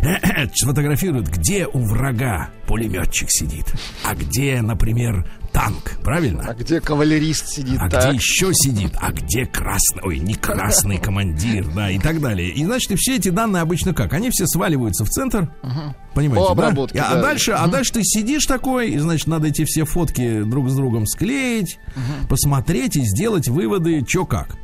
фотографирует, 0.62 1.28
где 1.28 1.66
у 1.66 1.78
врага 1.80 2.50
пулеметчик 2.66 3.28
сидит, 3.30 3.74
а 4.04 4.14
где, 4.14 4.60
например, 4.62 5.26
танк, 5.52 5.98
правильно? 6.02 6.44
А 6.48 6.54
где 6.54 6.80
кавалерист 6.80 7.46
сидит? 7.48 7.78
А 7.80 7.88
так. 7.88 8.06
где 8.08 8.14
еще 8.16 8.52
сидит? 8.54 8.92
А 9.00 9.12
где 9.12 9.44
красный? 9.46 10.00
Ой, 10.02 10.18
не 10.18 10.34
красный 10.34 10.98
командир, 10.98 11.66
да, 11.74 11.90
и 11.90 11.98
так 11.98 12.20
далее. 12.20 12.50
И 12.50 12.64
значит, 12.64 12.98
все 12.98 13.16
эти 13.16 13.28
данные 13.28 13.60
обычно 13.62 13.92
как? 13.94 14.12
Они 14.14 14.30
все 14.30 14.46
сваливаются 14.46 15.04
в 15.04 15.08
центр, 15.10 15.52
понимаете, 16.14 16.48
По 16.48 16.54
да? 16.54 16.62
обработке, 16.68 16.98
А, 17.00 17.14
да. 17.16 17.22
дальше, 17.22 17.52
а 17.52 17.66
дальше 17.66 17.92
ты 17.92 18.00
сидишь 18.02 18.46
такой, 18.46 18.90
и 18.92 18.98
значит, 18.98 19.26
надо 19.26 19.48
эти 19.48 19.64
все 19.64 19.84
фотки 19.84 20.42
друг 20.42 20.70
с 20.70 20.74
другом 20.74 21.06
склеить, 21.06 21.78
посмотреть 22.28 22.96
и 22.96 23.02
сделать 23.02 23.48
выводы, 23.48 24.04
что 24.08 24.24
как. 24.26 24.56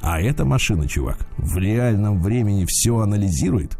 А 0.00 0.20
эта 0.20 0.44
машина, 0.44 0.86
чувак, 0.86 1.26
в 1.38 1.56
реальном 1.56 2.20
времени 2.22 2.66
все 2.68 2.98
анализирует 2.98 3.76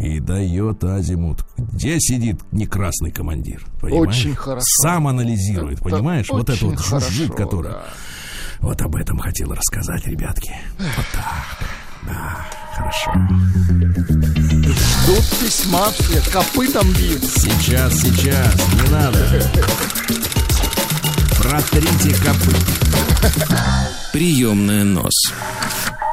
и 0.00 0.18
дает 0.18 0.82
азимут. 0.82 1.44
Где 1.58 2.00
сидит 2.00 2.40
не 2.52 2.66
красный 2.66 3.10
командир? 3.10 3.62
Понимаешь? 3.80 4.08
Очень 4.08 4.34
хорошо. 4.34 4.64
Сам 4.82 5.06
анализирует, 5.08 5.80
Это 5.80 5.90
понимаешь? 5.90 6.26
Вот 6.30 6.48
это 6.48 6.52
очень 6.52 6.70
вот 6.70 6.80
жужжит, 6.84 7.34
который. 7.34 7.72
да. 7.72 7.84
Вот 8.60 8.80
об 8.80 8.96
этом 8.96 9.18
хотел 9.18 9.52
рассказать, 9.52 10.06
ребятки. 10.06 10.54
Вот 10.78 11.06
так. 11.12 11.68
Да, 12.06 12.46
хорошо. 12.74 13.12
Ждут 15.04 15.38
письма 15.38 15.90
все, 15.92 16.30
копытом 16.30 16.90
бьют. 16.94 17.22
Сейчас, 17.24 17.92
сейчас, 18.00 18.54
не 18.82 18.90
надо. 18.90 19.18
Протрите 21.38 22.14
копыт. 22.24 22.56
Приемная 24.12 24.84
нос. 24.84 25.12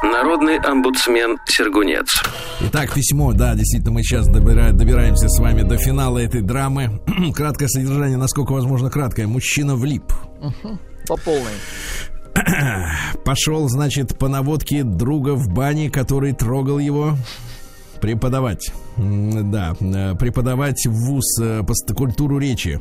Народный 0.02 0.58
омбудсмен 0.58 1.38
Сергунец. 1.46 2.06
Итак, 2.60 2.94
письмо, 2.94 3.32
да, 3.32 3.54
действительно, 3.54 3.92
мы 3.92 4.02
сейчас 4.02 4.28
добира- 4.28 4.72
добираемся 4.72 5.28
с 5.28 5.38
вами 5.40 5.62
до 5.62 5.76
финала 5.76 6.18
этой 6.18 6.40
драмы. 6.40 7.00
Краткое 7.34 7.68
содержание, 7.68 8.16
насколько 8.16 8.52
возможно 8.52 8.90
краткое. 8.90 9.26
Мужчина 9.26 9.74
влип. 9.74 10.04
По 11.08 11.16
полной. 11.16 11.54
Пошел, 13.24 13.68
значит, 13.68 14.16
по 14.18 14.28
наводке 14.28 14.84
друга 14.84 15.34
в 15.34 15.48
бане, 15.48 15.90
который 15.90 16.32
трогал 16.32 16.78
его 16.78 17.16
преподавать. 18.00 18.70
Да, 18.96 19.74
э, 19.80 20.14
преподавать 20.14 20.86
в 20.86 20.92
ВУЗ 20.92 21.40
э, 21.40 21.62
по 21.64 21.94
культуру 21.94 22.38
речи. 22.38 22.80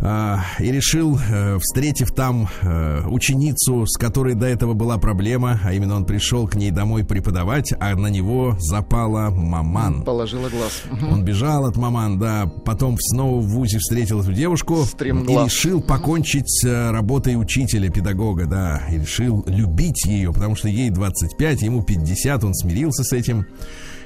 А, 0.00 0.40
и 0.58 0.70
решил, 0.70 1.18
э, 1.18 1.58
встретив 1.58 2.12
там 2.12 2.48
э, 2.62 3.02
ученицу, 3.06 3.86
с 3.86 3.96
которой 3.96 4.34
до 4.34 4.46
этого 4.46 4.74
была 4.74 4.98
проблема, 4.98 5.60
а 5.64 5.72
именно 5.72 5.96
он 5.96 6.04
пришел 6.04 6.46
к 6.46 6.54
ней 6.54 6.70
домой 6.70 7.04
преподавать, 7.04 7.72
а 7.78 7.94
на 7.94 8.08
него 8.08 8.56
запала 8.58 9.30
маман. 9.30 10.02
Положила 10.02 10.48
глаз. 10.48 10.82
Он 11.10 11.24
бежал 11.24 11.66
от 11.66 11.76
маман, 11.76 12.18
да, 12.18 12.46
потом 12.64 12.96
снова 12.98 13.40
в 13.40 13.46
ВУЗе 13.48 13.78
встретил 13.78 14.20
эту 14.20 14.32
девушку 14.32 14.82
и 14.82 14.84
Стремглав. 14.84 15.46
решил 15.46 15.80
покончить 15.80 16.48
с 16.48 16.64
э, 16.66 16.90
работой 16.90 17.40
учителя, 17.40 17.90
педагога, 17.90 18.46
да, 18.46 18.82
и 18.90 18.98
решил 18.98 19.44
любить 19.46 20.04
ее, 20.06 20.32
потому 20.32 20.56
что 20.56 20.68
ей 20.68 20.90
25, 20.90 21.62
ему 21.62 21.82
50, 21.82 22.44
он 22.44 22.54
смирился 22.54 23.04
с 23.04 23.12
этим. 23.12 23.46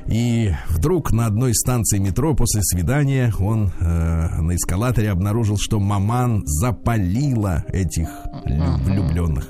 И 0.08 0.52
вдруг 0.70 1.12
на 1.12 1.26
одной 1.26 1.54
станции 1.54 1.98
метро 1.98 2.34
после 2.34 2.62
свидания 2.62 3.32
он 3.38 3.70
э, 3.78 4.40
на 4.40 4.56
эскалаторе 4.56 5.10
обнаружил, 5.10 5.58
что 5.58 5.78
маман 5.78 6.42
запалила 6.46 7.64
этих 7.68 8.08
лю- 8.46 8.78
влюбленных. 8.78 9.48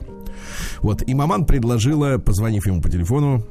Вот, 0.80 1.02
и 1.06 1.14
маман 1.14 1.44
предложила, 1.44 2.18
позвонив 2.18 2.66
ему 2.66 2.80
по 2.82 2.88
телефону, 2.90 3.44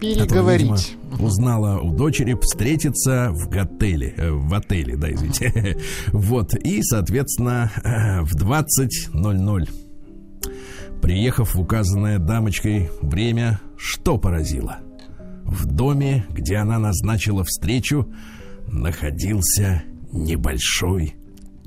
Переговорить. 0.00 0.68
которая, 1.08 1.26
узнала 1.26 1.78
у 1.80 1.94
дочери 1.94 2.34
встретиться 2.40 3.30
в 3.32 3.48
готеле, 3.48 4.14
э, 4.16 4.30
в 4.30 4.52
отеле, 4.54 4.96
да, 4.96 5.10
извините. 5.12 5.78
Вот, 6.12 6.54
и, 6.54 6.82
соответственно, 6.82 7.70
э, 7.82 8.20
в 8.22 8.34
20.00, 8.36 9.68
приехав 11.00 11.54
в 11.54 11.60
указанное 11.60 12.18
дамочкой 12.18 12.90
время, 13.00 13.60
что 13.78 14.18
поразило? 14.18 14.78
В 15.50 15.66
доме, 15.66 16.24
где 16.30 16.56
она 16.56 16.78
назначила 16.78 17.42
встречу, 17.42 18.08
находился 18.68 19.82
небольшой 20.12 21.16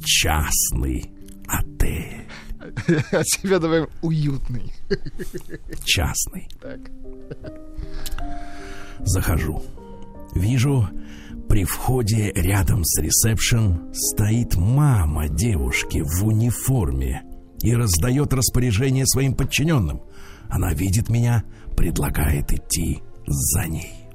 частный 0.02 1.12
отель. 1.46 2.25
От 3.12 3.28
себя 3.28 3.60
добавим 3.60 3.90
уютный. 4.02 4.72
Частный. 5.84 6.48
Так. 6.62 6.80
Захожу. 9.00 9.62
Вижу, 10.34 10.88
при 11.50 11.66
входе 11.66 12.32
рядом 12.36 12.86
с 12.86 13.02
ресепшн 13.02 13.94
стоит 13.94 14.56
мама 14.56 15.28
девушки 15.28 16.02
в 16.02 16.25
униформе 16.25 17.24
и 17.62 17.75
раздает 17.75 18.34
распоряжение 18.34 19.06
своим 19.06 19.36
подчиненным. 19.36 20.02
Она 20.50 20.74
видит 20.74 21.10
меня, 21.10 21.44
предлагает 21.75 22.54
идти 22.54 23.04
за 23.25 23.68
ней. 23.68 24.08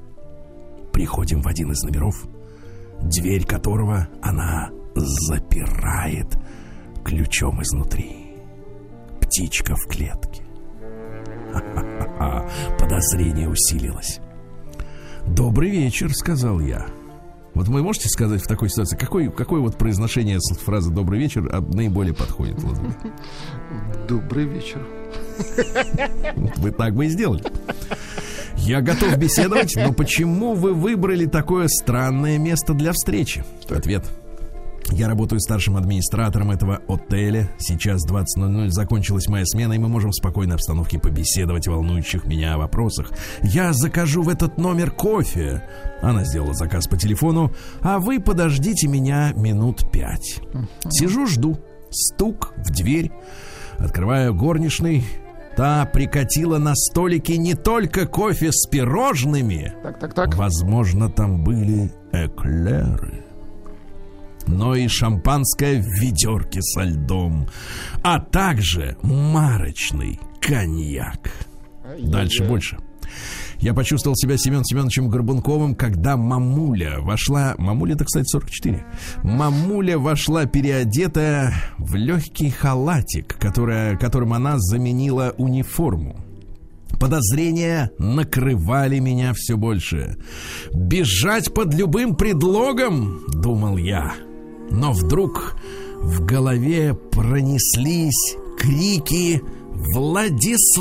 Приходим 0.92 1.42
в 1.42 1.48
один 1.48 1.72
из 1.72 1.82
номеров, 1.82 2.26
дверь 3.00 3.44
которого 3.46 4.08
она 4.22 4.70
запирает 4.94 6.36
ключом 7.04 7.62
изнутри. 7.62 8.34
Птичка 9.20 9.76
в 9.76 9.86
клетке. 9.86 10.42
Ха-ха-ха. 11.52 12.48
Подозрение 12.78 13.48
усилилось. 13.48 14.20
Добрый 15.26 15.70
вечер, 15.70 16.12
сказал 16.12 16.60
я. 16.60 16.86
Вот 17.54 17.68
вы 17.68 17.82
можете 17.82 18.08
сказать 18.08 18.42
в 18.42 18.46
такой 18.46 18.70
ситуации, 18.70 18.96
какой, 18.96 19.32
какое 19.32 19.60
вот 19.60 19.76
произношение 19.76 20.38
фразы 20.64 20.92
«добрый 20.92 21.18
вечер» 21.18 21.48
а, 21.50 21.60
наиболее 21.60 22.14
подходит, 22.14 22.62
Владимир? 22.62 22.94
Добрый 24.08 24.44
вечер. 24.44 24.86
Вы 26.58 26.70
так 26.70 26.94
бы 26.94 27.06
и 27.06 27.08
сделали. 27.08 27.42
Я 28.58 28.80
готов 28.80 29.16
беседовать, 29.16 29.74
но 29.76 29.92
почему 29.92 30.54
вы 30.54 30.74
выбрали 30.74 31.26
такое 31.26 31.68
странное 31.68 32.38
место 32.38 32.74
для 32.74 32.92
встречи? 32.92 33.44
Ответ. 33.70 34.04
Я 34.90 35.06
работаю 35.06 35.40
старшим 35.40 35.76
администратором 35.76 36.50
этого 36.50 36.80
отеля. 36.88 37.50
Сейчас 37.58 38.06
20.00 38.06 38.70
закончилась 38.70 39.28
моя 39.28 39.44
смена, 39.44 39.74
и 39.74 39.78
мы 39.78 39.88
можем 39.88 40.10
в 40.10 40.16
спокойной 40.16 40.54
обстановке 40.54 40.98
побеседовать 40.98 41.68
о 41.68 41.72
волнующих 41.72 42.24
меня 42.24 42.56
вопросах. 42.56 43.12
Я 43.42 43.72
закажу 43.74 44.22
в 44.22 44.28
этот 44.28 44.56
номер 44.56 44.90
кофе. 44.90 45.62
Она 46.00 46.24
сделала 46.24 46.54
заказ 46.54 46.88
по 46.88 46.96
телефону, 46.96 47.52
а 47.80 47.98
вы 47.98 48.18
подождите 48.18 48.88
меня 48.88 49.32
минут 49.34 49.90
пять. 49.92 50.40
Сижу, 50.88 51.26
жду. 51.26 51.58
Стук 51.90 52.54
в 52.56 52.70
дверь. 52.70 53.12
Открываю 53.78 54.34
горничный. 54.34 55.04
Та 55.58 55.86
прикатила 55.86 56.58
на 56.58 56.76
столике 56.76 57.36
не 57.36 57.56
только 57.56 58.06
кофе 58.06 58.52
с 58.52 58.68
пирожными, 58.68 59.72
Так, 59.82 59.98
так, 59.98 60.14
так. 60.14 60.36
Возможно, 60.36 61.10
там 61.10 61.42
были 61.42 61.90
эклеры. 62.12 63.24
Но 64.46 64.76
и 64.76 64.86
шампанское 64.86 65.82
в 65.82 66.00
ведерке 66.00 66.62
со 66.62 66.82
льдом, 66.82 67.48
а 68.04 68.20
также 68.20 68.96
марочный 69.02 70.20
коньяк. 70.40 71.28
Дальше 71.98 72.44
больше. 72.44 72.78
Я 73.60 73.74
почувствовал 73.74 74.16
себя 74.16 74.36
Семен 74.38 74.64
Семеновичем 74.64 75.08
Горбунковым, 75.08 75.74
когда 75.74 76.16
мамуля 76.16 77.00
вошла... 77.00 77.56
Мамуля, 77.58 77.94
это, 77.94 78.04
кстати, 78.04 78.26
44. 78.28 78.84
Мамуля 79.24 79.98
вошла 79.98 80.46
переодетая 80.46 81.52
в 81.76 81.96
легкий 81.96 82.50
халатик, 82.50 83.36
которая, 83.38 83.96
которым 83.96 84.32
она 84.32 84.58
заменила 84.58 85.34
униформу. 85.38 86.20
Подозрения 87.00 87.90
накрывали 87.98 89.00
меня 89.00 89.32
все 89.34 89.56
больше. 89.56 90.16
Бежать 90.72 91.52
под 91.52 91.74
любым 91.74 92.14
предлогом, 92.14 93.22
думал 93.28 93.76
я. 93.76 94.14
Но 94.70 94.92
вдруг 94.92 95.56
в 96.00 96.24
голове 96.24 96.94
пронеслись 96.94 98.36
крики 98.58 99.42
Владислава. 99.94 100.78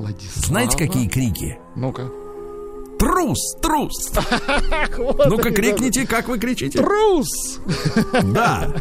Владислава. 0.00 0.46
Знаете, 0.46 0.78
какие 0.78 1.08
крики? 1.08 1.58
Ну-ка. 1.76 2.10
Трус, 2.98 3.38
трус. 3.62 4.12
Ну-ка 5.26 5.50
крикните, 5.52 6.06
как 6.06 6.28
вы 6.28 6.38
кричите. 6.38 6.78
Трус! 6.82 7.60
Да. 8.24 8.74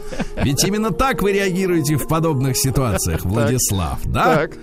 Ведь 0.43 0.63
именно 0.65 0.91
так 0.91 1.21
вы 1.21 1.32
реагируете 1.32 1.95
в 1.95 2.08
подобных 2.08 2.58
ситуациях, 2.58 3.23
Владислав, 3.23 3.99
да? 4.05 4.36
Так. 4.36 4.58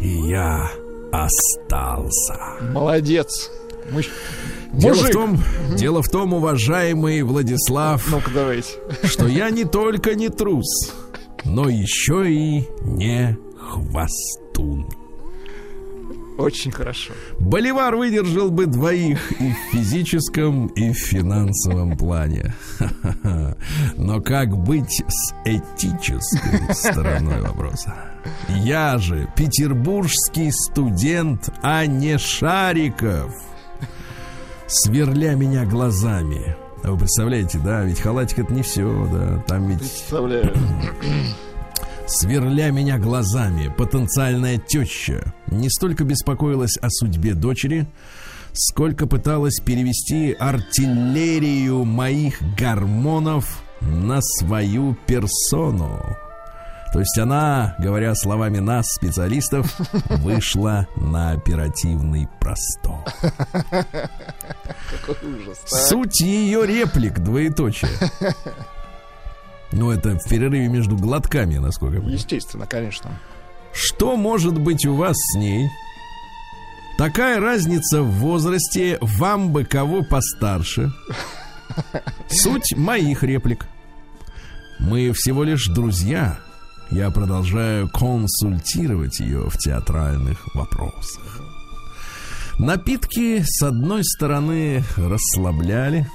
И 0.00 0.08
я 0.28 0.70
остался. 1.10 2.34
Молодец. 2.72 3.50
Дело 4.72 4.94
в 4.94 5.10
том, 5.10 5.38
дело 5.74 6.02
в 6.02 6.08
том, 6.10 6.34
уважаемый 6.34 7.22
Владислав, 7.22 8.06
Ну-ка, 8.10 8.30
давайте. 8.34 8.74
что 9.04 9.26
я 9.26 9.48
не 9.48 9.64
только 9.64 10.14
не 10.14 10.28
трус, 10.28 10.92
но 11.44 11.68
еще 11.70 12.30
и 12.30 12.68
не 12.82 13.38
хвостун. 13.58 14.86
Очень 16.38 16.70
хорошо. 16.70 17.12
Боливар 17.40 17.96
выдержал 17.96 18.52
бы 18.52 18.66
двоих 18.66 19.32
и 19.40 19.52
в 19.52 19.56
физическом, 19.72 20.68
и 20.68 20.92
в 20.92 20.96
финансовом 20.96 21.96
плане. 21.96 22.54
Но 23.96 24.20
как 24.20 24.56
быть 24.56 25.02
с 25.08 25.34
этической 25.44 26.72
стороной 26.72 27.42
вопроса? 27.42 27.92
Я 28.48 28.98
же 28.98 29.28
петербургский 29.34 30.52
студент, 30.52 31.50
а 31.60 31.86
не 31.86 32.16
Шариков. 32.18 33.34
Сверля 34.68 35.34
меня 35.34 35.64
глазами. 35.64 36.56
А 36.84 36.92
Вы 36.92 36.98
представляете, 36.98 37.58
да? 37.64 37.82
Ведь 37.82 37.98
халатик 37.98 38.38
это 38.38 38.54
не 38.54 38.62
все, 38.62 39.08
да. 39.12 39.42
Там 39.48 39.66
ведь 39.66 39.80
Представляю. 39.80 40.54
Сверля 42.10 42.70
меня 42.70 42.96
глазами, 42.96 43.68
потенциальная 43.76 44.56
теща 44.56 45.34
не 45.48 45.68
столько 45.68 46.04
беспокоилась 46.04 46.78
о 46.78 46.88
судьбе 46.88 47.34
дочери, 47.34 47.86
сколько 48.54 49.06
пыталась 49.06 49.60
перевести 49.60 50.32
артиллерию 50.32 51.84
моих 51.84 52.40
гормонов 52.56 53.62
на 53.82 54.22
свою 54.22 54.96
персону. 55.06 56.02
То 56.94 57.00
есть 57.00 57.18
она, 57.18 57.76
говоря 57.78 58.14
словами 58.14 58.58
нас, 58.58 58.86
специалистов, 58.94 59.78
вышла 60.08 60.88
на 60.96 61.32
оперативный 61.32 62.26
простор. 62.40 63.04
Ужас. 65.22 65.58
так. 65.70 65.78
Суть 65.78 66.22
ее 66.22 66.66
реплик 66.66 67.18
двоеточие. 67.18 67.90
Ну, 69.72 69.90
это 69.90 70.18
в 70.18 70.24
перерыве 70.28 70.68
между 70.68 70.96
глотками, 70.96 71.58
насколько 71.58 71.96
я 71.96 72.00
понимаю. 72.00 72.18
Естественно, 72.18 72.66
конечно. 72.66 73.10
Что 73.72 74.16
может 74.16 74.58
быть 74.58 74.86
у 74.86 74.94
вас 74.94 75.16
с 75.16 75.36
ней? 75.36 75.68
Такая 76.96 77.38
разница 77.38 78.02
в 78.02 78.10
возрасте, 78.10 78.98
вам 79.00 79.52
бы 79.52 79.64
кого 79.64 80.02
постарше. 80.02 80.90
Суть 82.28 82.76
моих 82.76 83.22
реплик. 83.22 83.66
Мы 84.80 85.12
всего 85.12 85.44
лишь 85.44 85.66
друзья. 85.66 86.38
Я 86.90 87.10
продолжаю 87.10 87.88
консультировать 87.90 89.20
ее 89.20 89.50
в 89.50 89.58
театральных 89.58 90.54
вопросах. 90.54 91.42
Напитки, 92.58 93.42
с 93.44 93.62
одной 93.62 94.02
стороны, 94.04 94.82
расслабляли, 94.96 96.08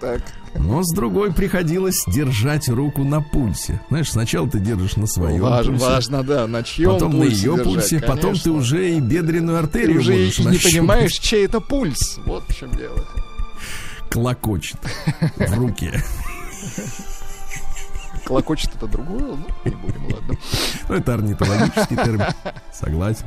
Так. 0.00 0.22
Но 0.54 0.82
с 0.82 0.92
другой 0.94 1.32
приходилось 1.32 2.04
держать 2.06 2.68
руку 2.68 3.04
на 3.04 3.20
пульсе. 3.22 3.80
Знаешь, 3.88 4.10
сначала 4.10 4.48
ты 4.48 4.58
держишь 4.58 4.96
на 4.96 5.06
своем 5.06 5.40
Важ- 5.42 5.66
пульсе, 5.66 5.84
Важно, 5.84 6.22
да, 6.22 6.46
на 6.46 6.62
чьем 6.62 6.92
потом 6.92 7.18
на 7.18 7.24
ее 7.24 7.56
держать, 7.56 7.64
пульсе, 7.64 8.00
потом 8.00 8.34
ты 8.34 8.42
конечно. 8.44 8.52
уже 8.52 8.90
и 8.92 9.00
бедренную 9.00 9.58
Ты 9.60 9.64
артерию 9.64 10.00
уже 10.00 10.14
и 10.14 10.24
можешь 10.24 10.38
не 10.40 10.44
нащупать. 10.46 10.72
понимаешь, 10.72 11.12
чей 11.12 11.44
это 11.46 11.60
пульс. 11.60 12.18
Вот 12.26 12.44
в 12.48 12.54
чем 12.54 12.70
дело. 12.72 13.04
Клокочет 14.10 14.78
в 15.36 15.54
руке. 15.58 16.02
Клокочет 18.26 18.70
это 18.76 18.86
другое, 18.86 19.20
ну, 19.36 19.46
не 19.64 19.74
будем, 19.74 20.04
ладно. 20.04 20.36
Ну, 20.88 20.94
это 20.94 21.14
орнитологический 21.14 21.96
термин. 21.96 22.26
Согласен. 22.72 23.26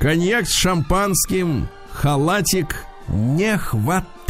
Коньяк 0.00 0.46
с 0.46 0.52
шампанским, 0.52 1.68
халатик 1.92 2.84
не 3.08 3.56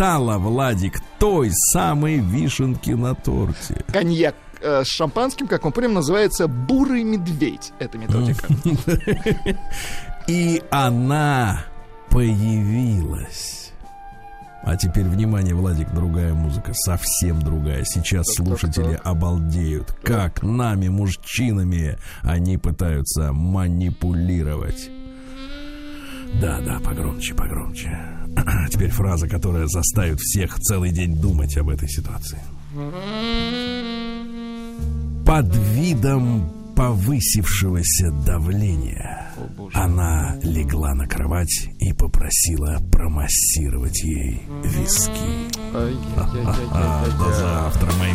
хватало, 0.01 0.39
Владик, 0.39 1.03
той 1.19 1.51
самой 1.53 2.21
вишенки 2.21 2.93
на 2.93 3.15
торте. 3.15 3.85
Коньяк 3.93 4.35
э, 4.63 4.83
с 4.83 4.87
шампанским, 4.87 5.47
как 5.47 5.63
мы 5.65 5.73
помним, 5.73 5.93
называется 5.93 6.49
бурый 6.49 7.05
медведь. 7.05 7.73
Это 7.79 7.99
методика. 7.99 8.47
И 10.27 10.63
она 10.71 11.65
появилась. 12.09 13.73
А 14.63 14.77
теперь, 14.77 15.05
внимание, 15.05 15.55
Владик, 15.55 15.93
другая 15.93 16.33
музыка, 16.33 16.73
совсем 16.73 17.43
другая. 17.43 17.85
Сейчас 17.85 18.27
Так, 18.27 18.47
слушатели 18.47 18.97
так, 18.97 19.07
обалдеют, 19.07 19.93
как 20.03 20.43
нами, 20.43 20.89
мужчинами, 20.89 21.99
они 22.23 22.57
пытаются 22.57 23.35
манипулировать. 23.35 24.91
Да, 26.41 26.61
да, 26.61 26.79
погромче, 26.83 27.35
погромче. 27.35 28.20
Теперь 28.71 28.91
фраза, 28.91 29.29
которая 29.29 29.67
заставит 29.67 30.21
всех 30.21 30.59
целый 30.61 30.91
день 30.91 31.15
думать 31.17 31.57
об 31.57 31.69
этой 31.69 31.89
ситуации. 31.89 32.39
Под 35.27 35.55
видом 35.55 36.51
повысившегося 36.77 38.11
давления 38.25 39.33
О, 39.37 39.69
она 39.75 40.39
легла 40.43 40.95
на 40.95 41.07
кровать 41.07 41.69
и 41.79 41.93
попросила 41.93 42.79
промассировать 42.91 44.03
ей 44.03 44.43
виски. 44.65 45.11
До 47.19 47.33
завтра, 47.33 47.93
мои. 47.99 48.13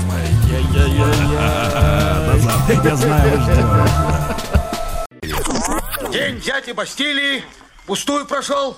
Ай-яй-яй-яй. 0.51 2.33
До 2.33 2.39
завтра. 2.39 2.75
Я 2.83 2.95
знаю, 2.95 3.41
ждем. 3.41 3.69
День 6.11 6.39
дяди 6.41 6.71
Бастилии 6.71 7.43
пустую 7.85 8.25
прошел. 8.25 8.77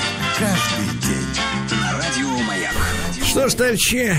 Что 3.31 3.47
ж, 3.47 3.53
товарищи, 3.53 4.13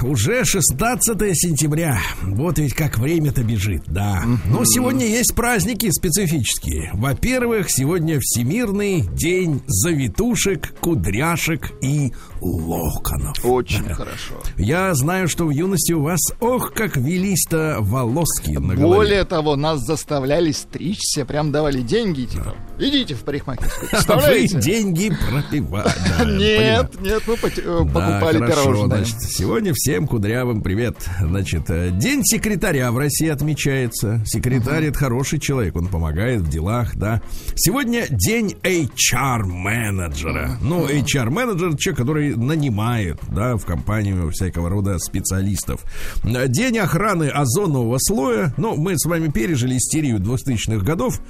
уже 0.02 0.42
16 0.46 1.04
сентября. 1.36 1.98
Вот 2.22 2.58
ведь 2.58 2.72
как 2.72 2.96
время-то 2.96 3.42
бежит, 3.42 3.82
да. 3.88 4.22
Но 4.46 4.64
сегодня 4.64 5.04
есть 5.06 5.34
праздники 5.34 5.90
специфические. 5.90 6.92
Во-первых, 6.94 7.66
сегодня 7.70 8.18
Всемирный 8.22 9.02
день 9.02 9.60
завитушек, 9.66 10.74
кудряшек 10.80 11.70
и 11.82 12.10
локонов. 12.40 13.36
Очень 13.44 13.84
хорошо. 13.90 14.40
Я 14.56 14.94
знаю, 14.94 15.28
что 15.28 15.44
в 15.44 15.50
юности 15.50 15.92
у 15.92 16.02
вас, 16.02 16.20
ох, 16.40 16.72
как 16.72 16.96
велись-то 16.96 17.76
волоски 17.80 18.54
на 18.56 18.76
голове. 18.76 18.96
Более 18.96 19.24
того, 19.24 19.56
нас 19.56 19.80
заставляли 19.80 20.52
стричься, 20.52 21.26
прям 21.26 21.52
давали 21.52 21.82
деньги, 21.82 22.24
типа, 22.24 22.54
идите 22.78 23.14
в 23.14 23.20
парикмахерскую. 23.24 23.90
Вы 24.26 24.46
деньги 24.48 25.12
пропивали. 25.30 25.92
Да. 26.18 26.24
Нет, 26.46 27.00
нет, 27.00 27.22
мы 27.26 27.34
поте- 27.36 27.62
э, 27.64 27.84
Да, 27.92 28.05
покупали 28.06 28.38
хорошо, 28.38 28.62
пирожное. 28.64 28.98
Значит, 28.98 29.22
сегодня 29.22 29.72
всем 29.74 30.06
кудрявым 30.06 30.62
привет. 30.62 30.96
Значит, 31.20 31.70
э, 31.70 31.90
день 31.90 32.22
секретаря 32.24 32.90
в 32.92 32.98
России 32.98 33.28
отмечается. 33.28 34.22
Секретарь 34.26 34.86
это 34.86 34.98
хороший 34.98 35.38
человек, 35.38 35.76
он 35.76 35.88
помогает 35.88 36.42
в 36.42 36.48
делах, 36.48 36.96
да. 36.96 37.20
Сегодня 37.54 38.06
день 38.10 38.56
HR-менеджера. 38.62 40.58
Ну, 40.60 40.86
HR-менеджер 40.86 41.76
человек, 41.76 41.98
который 41.98 42.36
нанимает, 42.36 43.18
да, 43.28 43.56
в 43.56 43.64
компанию 43.64 44.30
всякого 44.30 44.68
рода 44.68 44.98
специалистов. 44.98 45.80
День 46.24 46.78
охраны 46.78 47.28
озонового 47.28 47.98
слоя. 48.00 48.54
Ну, 48.56 48.76
мы 48.76 48.98
с 48.98 49.04
вами 49.06 49.28
пережили 49.28 49.76
истерию 49.76 50.18
2000-х 50.18 50.84
годов, 50.84 51.20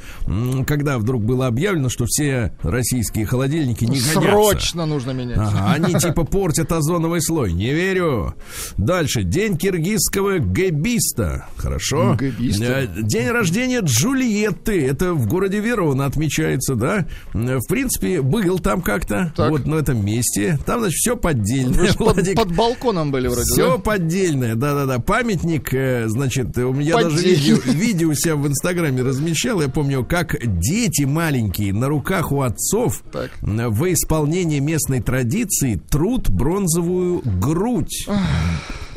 когда 0.66 0.98
вдруг 0.98 1.24
было 1.24 1.46
объявлено, 1.46 1.88
что 1.88 2.04
все 2.06 2.56
российские 2.62 3.26
холодильники 3.26 3.84
не 3.84 3.98
годятся. 3.98 4.20
Срочно 4.20 4.86
нужно 4.86 5.12
менять. 5.12 5.38
Ага, 5.38 5.72
они 5.72 5.94
типа 5.94 6.24
портят 6.24 6.65
озоновый 6.72 7.20
слой. 7.22 7.52
Не 7.52 7.72
верю. 7.72 8.34
Дальше. 8.76 9.22
День 9.22 9.56
киргизского 9.56 10.38
гэбиста. 10.38 11.46
Хорошо. 11.56 12.16
Гэбиста. 12.18 12.64
Э, 12.64 12.86
День 13.02 13.28
рождения 13.30 13.80
Джульетты. 13.80 14.86
Это 14.86 15.14
в 15.14 15.26
городе 15.26 15.60
Верона 15.60 16.06
отмечается, 16.06 16.74
да? 16.74 17.06
В 17.32 17.66
принципе, 17.68 18.22
был 18.22 18.58
там 18.58 18.82
как-то. 18.82 19.32
Вот 19.36 19.66
на 19.66 19.76
этом 19.76 20.04
месте. 20.04 20.58
Там, 20.66 20.80
значит, 20.80 20.96
все 20.96 21.16
поддельное. 21.16 21.92
под, 21.94 22.34
под 22.34 22.54
балконом 22.54 23.10
были 23.10 23.28
вроде, 23.28 23.42
Все 23.44 23.76
да? 23.76 23.78
поддельное, 23.78 24.54
да-да-да. 24.54 24.98
Памятник, 24.98 25.72
э, 25.74 26.08
значит, 26.08 26.56
у 26.58 26.72
меня 26.72 26.96
даже 27.00 27.18
видео, 27.18 27.56
видео 27.64 28.08
у 28.10 28.14
себя 28.14 28.36
в 28.36 28.46
Инстаграме 28.46 29.02
размещал. 29.02 29.60
Я 29.60 29.68
помню, 29.68 30.04
как 30.04 30.36
дети 30.60 31.04
маленькие 31.04 31.72
на 31.72 31.88
руках 31.88 32.32
у 32.32 32.42
отцов 32.42 33.02
Так. 33.12 33.30
э, 33.42 33.68
в 33.68 33.92
исполнении 33.92 34.58
местной 34.58 35.00
традиции 35.00 35.80
трут 35.90 36.28
бронзовую 36.56 37.20
грудь. 37.38 38.08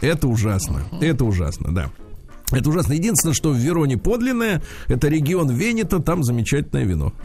Это 0.02 0.28
ужасно. 0.28 0.82
Это 1.02 1.26
ужасно, 1.26 1.74
да. 1.74 1.90
Это 2.52 2.70
ужасно. 2.70 2.94
Единственное, 2.94 3.34
что 3.34 3.52
в 3.52 3.58
Вероне 3.58 3.98
подлинное, 3.98 4.62
это 4.88 5.08
регион 5.08 5.50
Венета, 5.50 6.00
там 6.00 6.24
замечательное 6.24 6.86
вино. 6.86 7.14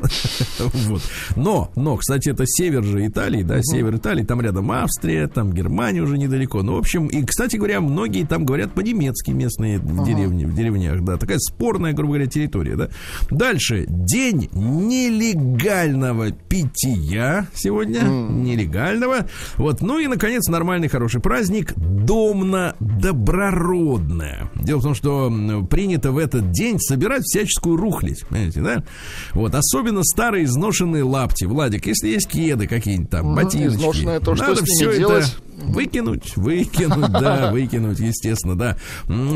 Вот. 0.85 1.03
Но, 1.37 1.71
но, 1.77 1.97
кстати, 1.97 2.31
это 2.31 2.45
север 2.47 2.85
же 2.85 3.07
Италии, 3.07 3.43
да, 3.43 3.61
север 3.63 3.97
Италии, 3.97 4.25
там 4.25 4.41
рядом 4.41 4.71
Австрия, 4.71 5.27
там 5.29 5.53
Германия 5.53 6.03
уже 6.03 6.19
недалеко. 6.19 6.63
Ну, 6.63 6.75
в 6.75 6.79
общем, 6.79 7.07
и, 7.07 7.25
кстати 7.25 7.57
говоря, 7.57 7.81
многие 7.81 8.25
там 8.25 8.45
говорят 8.45 8.73
по-немецки 8.73 9.31
местные 9.31 9.79
в 9.79 10.05
деревне, 10.05 10.47
в 10.47 10.55
деревнях, 10.55 11.03
да, 11.03 11.17
такая 11.17 11.39
спорная, 11.39 11.93
грубо 11.93 12.15
говоря, 12.15 12.27
территория, 12.27 12.77
да. 12.77 12.89
Дальше. 13.31 13.87
День 13.89 14.51
нелегального 14.53 16.33
питья 16.33 17.47
сегодня, 17.55 18.03
нелегального. 18.03 19.27
Вот, 19.57 19.81
ну 19.81 19.99
и, 19.99 20.07
наконец, 20.07 20.47
нормальный, 20.49 20.89
хороший 20.89 21.21
праздник, 21.21 21.73
домно-доброродное. 21.77 24.51
Дело 24.57 24.81
в 24.81 24.83
том, 24.83 24.95
что 24.95 25.14
м, 25.29 25.67
принято 25.67 26.13
в 26.13 26.19
этот 26.19 26.51
день 26.51 26.79
собирать 26.81 27.23
всяческую 27.25 27.77
рухлядь, 27.77 28.27
понимаете, 28.29 28.61
да? 28.61 28.85
Вот, 29.33 29.55
особенно 29.55 30.03
старые 30.03 30.45
изношенные 30.45 31.03
лапти. 31.05 31.45
Владик, 31.45 31.87
если 31.87 32.09
есть 32.09 32.29
кеды 32.29 32.67
какие-нибудь 32.67 33.11
там, 33.11 33.35
ботиночки. 33.35 33.77
изношенное, 33.79 34.21
то 34.21 34.35
что 34.35 34.47
надо 34.49 34.63
всё 34.65 34.91
это 34.91 34.99
делать? 34.99 35.37
Выкинуть, 35.57 36.37
выкинуть, 36.37 37.13
да, 37.13 37.51
выкинуть, 37.53 38.01
естественно, 38.01 38.57
да. 38.57 38.77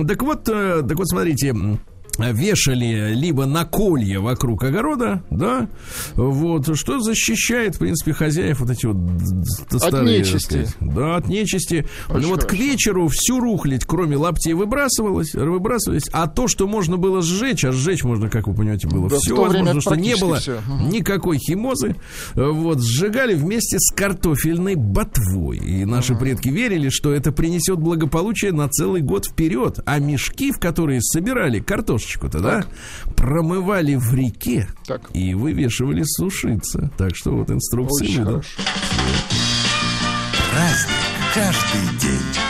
Так 0.06 0.22
вот, 0.22 0.48
э, 0.48 0.82
так 0.86 0.96
вот, 0.98 1.08
смотрите, 1.08 1.54
вешали 2.18 3.14
либо 3.14 3.46
на 3.46 3.64
колья 3.64 4.20
вокруг 4.20 4.64
огорода, 4.64 5.22
да, 5.30 5.68
вот, 6.14 6.76
что 6.76 7.00
защищает, 7.00 7.76
в 7.76 7.78
принципе, 7.78 8.12
хозяев 8.12 8.60
вот 8.60 8.70
эти 8.70 8.86
вот 8.86 8.96
д- 9.16 9.78
старые, 9.78 10.18
нечисти. 10.18 10.64
сказать. 10.66 10.76
Да, 10.80 11.16
от 11.16 11.28
нечисти. 11.28 11.86
Очень 12.08 12.20
Ну 12.22 12.28
вот 12.28 12.44
к 12.44 12.50
хорошо. 12.50 12.62
вечеру 12.62 13.08
всю 13.08 13.40
рухлядь, 13.40 13.84
кроме 13.84 14.16
лаптей, 14.16 14.52
выбрасывалось, 14.54 15.34
выбрасывались, 15.34 16.08
а 16.12 16.26
то, 16.26 16.48
что 16.48 16.66
можно 16.66 16.96
было 16.96 17.22
сжечь, 17.22 17.64
а 17.64 17.72
сжечь 17.72 18.02
можно, 18.04 18.28
как 18.28 18.46
вы 18.48 18.54
понимаете, 18.54 18.88
было 18.88 19.08
Да, 19.08 19.16
все 19.18 19.36
возможно, 19.36 19.80
что 19.80 19.94
не 19.94 20.16
было. 20.16 20.38
Мгм. 20.68 20.88
никакой 20.90 21.38
химозы, 21.38 21.96
вот, 22.34 22.80
сжигали 22.82 23.34
вместе 23.34 23.78
с 23.78 23.92
картофельной 23.94 24.74
ботвой. 24.74 25.58
И 25.58 25.84
наши 25.84 26.14
предки 26.14 26.48
верили, 26.48 26.88
что 26.88 27.12
это 27.12 27.32
принесет 27.32 27.78
благополучие 27.78 28.52
на 28.52 28.68
целый 28.68 29.02
год 29.02 29.26
вперед. 29.26 29.80
А 29.86 29.98
мешки, 29.98 30.52
в 30.52 30.58
которые 30.58 31.00
собирали 31.02 31.60
картошечку-то, 32.08 32.40
да, 32.40 32.64
промывали 33.16 33.94
в 33.94 34.14
реке 34.14 34.68
Так. 34.86 35.10
и 35.14 35.34
вывешивали 35.34 36.02
сушиться. 36.04 36.90
Так 36.96 37.14
что 37.14 37.32
вот 37.32 37.50
инструкции. 37.50 38.06
Очень 38.06 38.24
хорошо. 38.24 38.48
Праздник 40.50 41.34
каждый 41.34 41.98
день. 42.00 42.47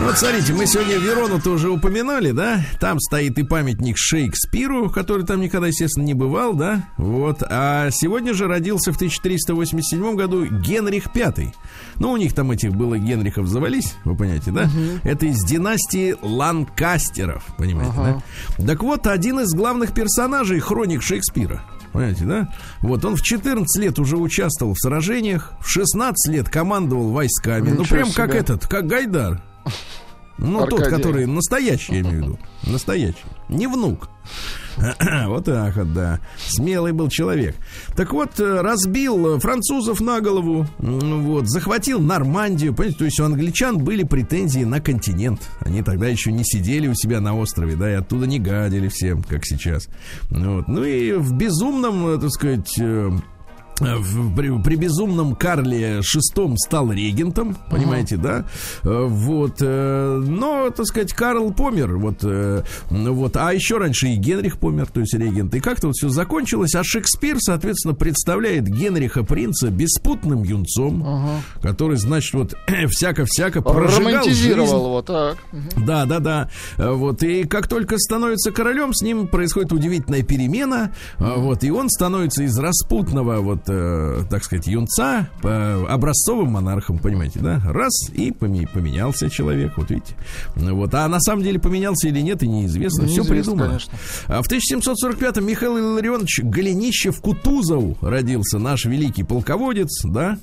Вот 0.00 0.16
смотрите, 0.16 0.54
мы 0.54 0.66
сегодня 0.66 0.96
Верону 0.96 1.38
тоже 1.40 1.68
упоминали, 1.70 2.30
да? 2.30 2.64
Там 2.80 2.98
стоит 2.98 3.38
и 3.38 3.42
памятник 3.42 3.96
Шекспиру, 3.98 4.88
который 4.88 5.26
там 5.26 5.40
никогда, 5.40 5.66
естественно, 5.66 6.04
не 6.04 6.14
бывал, 6.14 6.54
да? 6.54 6.88
Вот. 6.96 7.42
А 7.42 7.90
сегодня 7.90 8.32
же 8.32 8.46
родился 8.46 8.92
в 8.92 8.96
1387 8.96 10.14
году 10.16 10.46
Генрих 10.46 11.14
V. 11.14 11.52
Ну, 11.96 12.12
у 12.12 12.16
них 12.16 12.32
там 12.32 12.50
этих 12.50 12.72
было 12.72 12.96
Генрихов 12.98 13.48
завались, 13.48 13.94
вы 14.04 14.16
понимаете, 14.16 14.50
да? 14.50 14.70
Это 15.04 15.26
из 15.26 15.44
династии 15.44 16.16
Ланкастеров, 16.22 17.44
понимаете, 17.58 17.92
да? 17.96 18.22
Так 18.64 18.82
вот, 18.82 19.06
один 19.06 19.40
из 19.40 19.52
главных 19.52 19.92
персонажей 19.92 20.60
хроник 20.60 21.02
Шекспира. 21.02 21.62
Понимаете, 21.92 22.24
да? 22.24 22.54
Вот 22.80 23.04
он 23.04 23.16
в 23.16 23.22
14 23.22 23.82
лет 23.82 23.98
уже 23.98 24.16
участвовал 24.16 24.74
в 24.74 24.78
сражениях, 24.78 25.52
в 25.60 25.68
16 25.68 26.32
лет 26.32 26.48
командовал 26.48 27.10
войсками. 27.10 27.70
ну, 27.70 27.80
Ничего 27.80 27.96
прям 27.96 28.12
как 28.12 28.30
себе. 28.30 28.40
этот, 28.40 28.66
как 28.66 28.86
Гайдар. 28.86 29.42
Ну, 30.40 30.60
тот, 30.66 30.80
Аркадий. 30.80 30.96
который 30.96 31.26
настоящий, 31.26 31.94
я 31.94 32.00
имею 32.02 32.18
в 32.18 32.22
виду. 32.22 32.38
Настоящий. 32.64 33.16
Не 33.48 33.66
внук. 33.66 34.08
Вот 35.26 35.46
так 35.46 35.74
вот, 35.76 35.92
да. 35.92 36.20
Смелый 36.38 36.92
был 36.92 37.08
человек. 37.08 37.56
Так 37.96 38.12
вот, 38.12 38.38
э, 38.38 38.60
разбил 38.60 39.34
э, 39.34 39.40
французов 39.40 40.00
на 40.00 40.20
голову, 40.20 40.64
м, 40.78 41.24
вот, 41.24 41.48
захватил 41.48 41.98
Нормандию. 42.00 42.72
Понимаете, 42.72 42.98
то 42.98 43.04
есть 43.06 43.18
у 43.18 43.24
англичан 43.24 43.78
были 43.78 44.04
претензии 44.04 44.62
на 44.62 44.80
континент. 44.80 45.40
Они 45.58 45.82
тогда 45.82 46.06
еще 46.06 46.30
не 46.30 46.44
сидели 46.44 46.86
у 46.86 46.94
себя 46.94 47.20
на 47.20 47.36
острове, 47.36 47.74
да, 47.74 47.90
и 47.90 47.94
оттуда 47.94 48.28
не 48.28 48.38
гадили 48.38 48.86
всем, 48.86 49.24
как 49.24 49.44
сейчас. 49.44 49.88
Вот. 50.30 50.68
Ну 50.68 50.84
и 50.84 51.14
в 51.14 51.32
безумном, 51.32 52.06
э, 52.10 52.18
так 52.20 52.30
сказать, 52.30 52.78
в- 53.80 54.34
при, 54.36 54.62
при 54.62 54.76
безумном 54.76 55.34
Карле 55.36 56.00
VI 56.00 56.54
стал 56.56 56.90
регентом, 56.92 57.56
понимаете, 57.70 58.16
да? 58.16 58.44
Э, 58.82 59.04
Вот, 59.08 59.56
э, 59.60 60.22
но, 60.26 60.70
так 60.70 60.86
сказать, 60.86 61.12
Карл 61.12 61.52
помер, 61.52 61.96
вот, 61.96 62.18
э, 62.22 62.62
ну 62.90 63.12
вот, 63.14 63.36
а 63.36 63.52
еще 63.52 63.78
раньше 63.78 64.08
и 64.08 64.16
Генрих 64.16 64.58
помер, 64.58 64.86
то 64.86 65.00
есть 65.00 65.14
регент, 65.14 65.54
и 65.54 65.60
как-то 65.60 65.88
вот 65.88 65.96
все 65.96 66.08
закончилось, 66.08 66.74
а 66.74 66.82
Шекспир, 66.84 67.36
соответственно, 67.40 67.94
представляет 67.94 68.64
Генриха 68.68 69.22
принца 69.24 69.70
беспутным 69.70 70.42
юнцом, 70.42 71.30
который, 71.62 71.96
значит, 71.96 72.34
вот 72.34 72.54
всяко-всяко 72.90 73.62
прожигал 73.62 74.24
жизнь. 74.24 74.52
Романтизировал 74.52 74.84
его, 74.86 75.02
так. 75.02 75.36
Да, 75.86 76.04
да, 76.04 76.18
да. 76.18 76.50
Э, 76.76 76.90
Вот. 76.90 77.22
И 77.22 77.44
как 77.44 77.68
только 77.68 77.96
становится 77.98 78.50
королем, 78.50 78.92
с 78.92 79.02
ним 79.02 79.26
происходит 79.28 79.72
удивительная 79.72 80.22
перемена. 80.22 80.92
Э, 81.18 81.34
Вот. 81.36 81.62
И 81.64 81.70
он 81.70 81.88
становится 81.90 82.42
из 82.42 82.58
распутного, 82.58 83.40
вот, 83.40 83.67
э, 83.68 84.22
так 84.30 84.44
сказать, 84.44 84.66
юнца 84.66 85.28
э, 85.42 85.84
образцовым 85.88 86.52
монархом, 86.52 86.98
понимаете, 86.98 87.40
да? 87.40 87.60
Раз, 87.66 88.10
и 88.12 88.30
поме- 88.30 88.68
поменялся 88.72 89.28
человек, 89.30 89.72
вот 89.76 89.90
видите. 89.90 90.14
Ну 90.56 90.76
Вот. 90.76 90.94
А 90.94 91.06
на 91.08 91.20
самом 91.20 91.42
деле 91.42 91.58
поменялся 91.58 92.08
или 92.08 92.20
нет, 92.20 92.42
и 92.42 92.48
неизвестно. 92.48 93.06
Все 93.06 93.20
Неизвестно, 93.22 93.34
придумано. 93.34 93.66
конечно. 93.68 93.92
А 94.26 94.42
В 94.42 94.48
1745-м 94.50 95.46
Михаил 95.46 95.78
Илларионович 95.78 96.40
Голенищев-Кутузов 96.44 97.96
родился, 98.02 98.58
наш 98.58 98.84
великий 98.84 99.22
полководец, 99.22 100.02
да. 100.04 100.38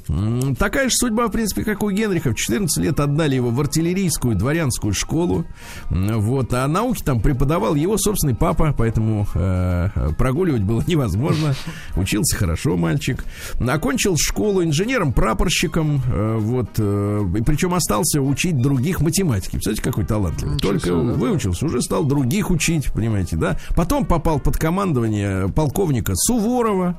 Такая 0.58 0.90
же 0.90 0.96
судьба, 0.96 1.28
в 1.28 1.32
принципе, 1.32 1.64
как 1.64 1.84
у 1.84 1.90
Генриха. 1.92 2.32
В 2.32 2.36
14 2.36 2.78
лет 2.84 3.00
отдали 3.00 3.36
его 3.36 3.50
в 3.50 3.60
артиллерийскую 3.60 4.36
дворянскую 4.36 4.94
школу. 4.94 5.46
Вот. 5.90 6.54
А 6.54 6.68
науки 6.68 7.04
там 7.04 7.22
преподавал 7.22 7.76
его 7.76 7.98
собственный 7.98 8.36
папа, 8.36 8.74
поэтому 8.78 9.28
э, 9.36 9.90
прогуливать 10.18 10.64
было 10.64 10.84
невозможно. 10.88 11.54
Учился 11.96 12.36
хорошо 12.36 12.76
мальчик. 12.78 13.15
Окончил 13.60 14.16
школу 14.18 14.64
инженером-прапорщиком. 14.64 16.02
э, 16.08 16.38
Вот. 16.40 16.70
э, 16.78 17.26
И 17.38 17.42
причем 17.42 17.74
остался 17.74 18.22
учить 18.22 18.62
других 18.62 19.02
математики. 19.02 19.52
Представляете, 19.54 19.82
какой 19.84 20.06
талантливый. 20.06 20.56
Ничего 20.56 20.72
Только 20.72 20.90
да. 20.90 20.96
выучился, 21.14 21.66
уже 21.66 21.82
стал 21.82 22.04
других 22.06 22.50
учить, 22.52 22.92
понимаете, 22.94 23.36
да. 23.36 23.58
Потом 23.76 24.06
попал 24.06 24.40
под 24.40 24.58
командование 24.58 25.48
полковника 25.50 26.14
Суворова. 26.16 26.98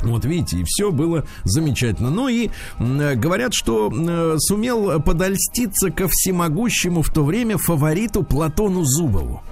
Вот 0.00 0.24
видите, 0.24 0.58
и 0.58 0.64
все 0.64 0.92
было 0.92 1.24
замечательно. 1.44 2.10
Ну 2.10 2.28
и 2.28 2.50
э, 2.78 3.14
говорят, 3.16 3.52
что 3.52 3.90
э, 3.92 4.36
сумел 4.38 5.00
подольститься 5.02 5.90
ко 5.90 6.06
всемогущему 6.08 7.02
в 7.02 7.12
то 7.12 7.24
время 7.24 7.58
фавориту 7.58 8.22
Платону 8.22 8.84
Зубову. 8.84 9.42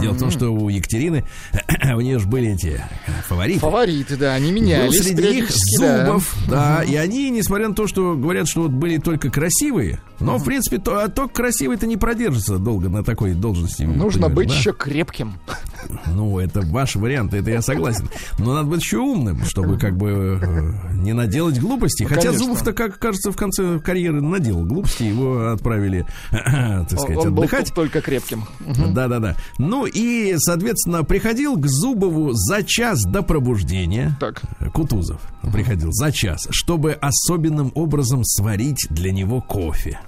Дело 0.00 0.12
в 0.12 0.18
том, 0.18 0.30
что 0.30 0.50
у 0.50 0.68
Екатерины 0.68 1.24
у 1.94 2.00
нее 2.00 2.18
же 2.18 2.26
были 2.28 2.50
эти 2.52 2.80
э, 3.06 3.10
фавориты. 3.28 3.60
Фавориты, 3.60 4.16
да, 4.16 4.34
они 4.34 4.48
Был 4.52 4.60
менялись. 4.60 4.98
среди 5.02 5.14
них 5.14 5.16
периодически, 5.48 5.80
да. 5.80 6.06
Зубов, 6.06 6.36
да. 6.48 6.82
И 6.82 6.94
они, 6.96 7.30
несмотря 7.30 7.68
на 7.68 7.74
то, 7.74 7.86
что 7.86 8.14
говорят, 8.14 8.48
что 8.48 8.62
вот 8.62 8.72
были 8.72 8.98
только 8.98 9.30
красивые, 9.30 10.00
но, 10.18 10.36
в 10.36 10.44
принципе, 10.44 10.78
то, 10.78 11.02
а 11.02 11.08
только 11.08 11.34
красивый-то 11.34 11.86
не 11.86 11.96
продержится 11.96 12.58
долго 12.58 12.88
на 12.88 13.02
такой 13.02 13.32
должности. 13.32 13.84
Нужно 13.84 14.26
понимаешь, 14.28 14.36
быть 14.36 14.48
да? 14.48 14.54
еще 14.54 14.72
крепким. 14.72 15.34
Ну, 16.06 16.38
это 16.38 16.60
ваш 16.60 16.96
вариант, 16.96 17.32
это 17.32 17.50
я 17.50 17.62
согласен. 17.62 18.06
Но 18.38 18.52
надо 18.52 18.68
быть 18.68 18.82
еще 18.82 18.98
умным, 18.98 19.42
чтобы 19.46 19.78
как 19.78 19.96
бы 19.96 20.38
э, 20.42 20.92
не 20.92 21.14
наделать 21.14 21.58
глупостей. 21.58 22.04
Ну, 22.04 22.10
Хотя 22.10 22.20
конечно. 22.28 22.44
Зубов-то, 22.44 22.72
как 22.74 22.98
кажется, 22.98 23.32
в 23.32 23.36
конце 23.36 23.78
карьеры 23.78 24.20
наделал 24.20 24.64
глупости, 24.66 25.04
его 25.04 25.52
отправили, 25.52 26.04
так 26.30 26.90
сказать, 26.90 27.16
Он 27.16 27.34
был 27.34 27.44
отдыхать. 27.44 27.72
только 27.74 28.02
крепким. 28.02 28.44
Да-да-да. 28.60 29.36
Ну 29.70 29.86
и, 29.86 30.34
соответственно, 30.36 31.04
приходил 31.04 31.56
к 31.56 31.64
Зубову 31.68 32.32
за 32.32 32.64
час 32.64 33.04
до 33.04 33.22
пробуждения. 33.22 34.16
Так. 34.18 34.42
Кутузов 34.74 35.20
приходил 35.52 35.92
за 35.92 36.10
час, 36.10 36.48
чтобы 36.50 36.94
особенным 36.94 37.70
образом 37.76 38.24
сварить 38.24 38.88
для 38.90 39.12
него 39.12 39.40
кофе. 39.40 40.00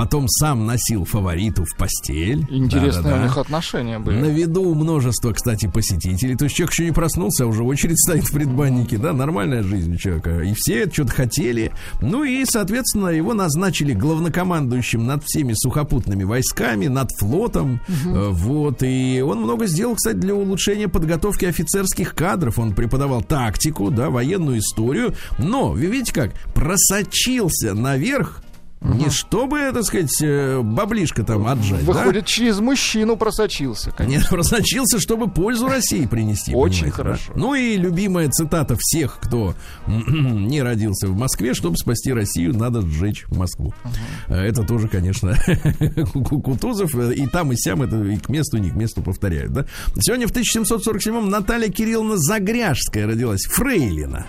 Потом 0.00 0.30
сам 0.30 0.64
носил 0.64 1.04
фавориту 1.04 1.66
в 1.66 1.76
постель. 1.76 2.46
Интересные 2.48 3.02
Да-да-да. 3.02 3.20
у 3.20 3.22
них 3.24 3.36
отношения 3.36 3.98
На 3.98 4.04
были. 4.06 4.30
виду 4.30 4.74
множество, 4.74 5.30
кстати, 5.34 5.66
посетителей. 5.66 6.36
То 6.36 6.44
есть 6.44 6.56
человек 6.56 6.72
еще 6.72 6.86
не 6.86 6.92
проснулся, 6.92 7.44
а 7.44 7.48
уже 7.48 7.62
очередь 7.64 7.98
стоит 8.02 8.24
в 8.24 8.32
предбаннике. 8.32 8.96
Да, 8.96 9.12
нормальная 9.12 9.62
жизнь 9.62 9.92
у 9.92 9.96
человека. 9.98 10.40
И 10.40 10.54
все 10.56 10.90
что-то 10.90 11.12
хотели. 11.12 11.72
Ну 12.00 12.24
и, 12.24 12.46
соответственно, 12.46 13.08
его 13.08 13.34
назначили 13.34 13.92
главнокомандующим 13.92 15.04
над 15.06 15.22
всеми 15.24 15.52
сухопутными 15.54 16.24
войсками, 16.24 16.86
над 16.86 17.10
флотом. 17.18 17.82
Э, 18.06 18.28
Вот. 18.30 18.82
И 18.82 19.20
он 19.20 19.42
много 19.42 19.66
сделал, 19.66 19.96
кстати, 19.96 20.16
для 20.16 20.34
улучшения 20.34 20.88
подготовки 20.88 21.44
офицерских 21.44 22.14
кадров. 22.14 22.58
Он 22.58 22.74
преподавал 22.74 23.20
тактику, 23.20 23.90
да, 23.90 24.08
военную 24.08 24.60
историю. 24.60 25.12
Но, 25.38 25.72
вы 25.72 25.84
видите 25.84 26.14
как, 26.14 26.32
просочился 26.54 27.74
наверх 27.74 28.42
не 28.80 29.10
чтобы, 29.10 29.70
так 29.74 29.84
сказать, 29.84 30.10
э, 30.22 30.60
баблишко 30.62 31.22
там 31.22 31.46
отжать, 31.46 31.84
да? 31.84 31.92
Выходит, 31.92 32.26
через 32.26 32.60
мужчину 32.60 33.16
просочился. 33.16 33.90
конечно. 33.90 34.20
Нет, 34.22 34.28
прозначился, 34.30 34.98
чтобы 34.98 35.28
пользу 35.30 35.68
России 35.68 36.06
принести. 36.06 36.54
Очень 36.54 36.86
да? 36.86 36.92
хорошо. 36.92 37.32
Ну 37.36 37.54
и 37.54 37.76
любимая 37.76 38.28
цитата 38.30 38.76
всех, 38.78 39.18
кто 39.20 39.54
не 39.86 40.62
родился 40.62 41.08
в 41.08 41.16
Москве, 41.16 41.52
чтобы 41.54 41.76
спасти 41.76 42.12
Россию, 42.12 42.56
надо 42.56 42.80
сжечь 42.82 43.26
Москву. 43.28 43.74
Э, 44.28 44.36
Это 44.36 44.62
тоже, 44.62 44.88
конечно, 44.88 45.36
Ку- 46.24 46.40
Кутузов. 46.40 46.94
э, 46.94 47.14
И 47.14 47.26
там, 47.26 47.52
и 47.52 47.56
сям 47.56 47.82
это 47.82 48.02
и 48.02 48.16
к 48.16 48.28
месту, 48.30 48.56
и 48.56 48.60
не 48.60 48.70
к 48.70 48.74
месту 48.76 49.02
повторяют. 49.02 49.52
Да? 49.52 49.66
Сегодня 50.00 50.26
в 50.26 50.32
1747-м 50.32 51.28
Наталья 51.28 51.68
Кирилловна 51.68 52.16
Загряжская 52.16 53.06
родилась. 53.06 53.44
Фрейлина. 53.44 54.26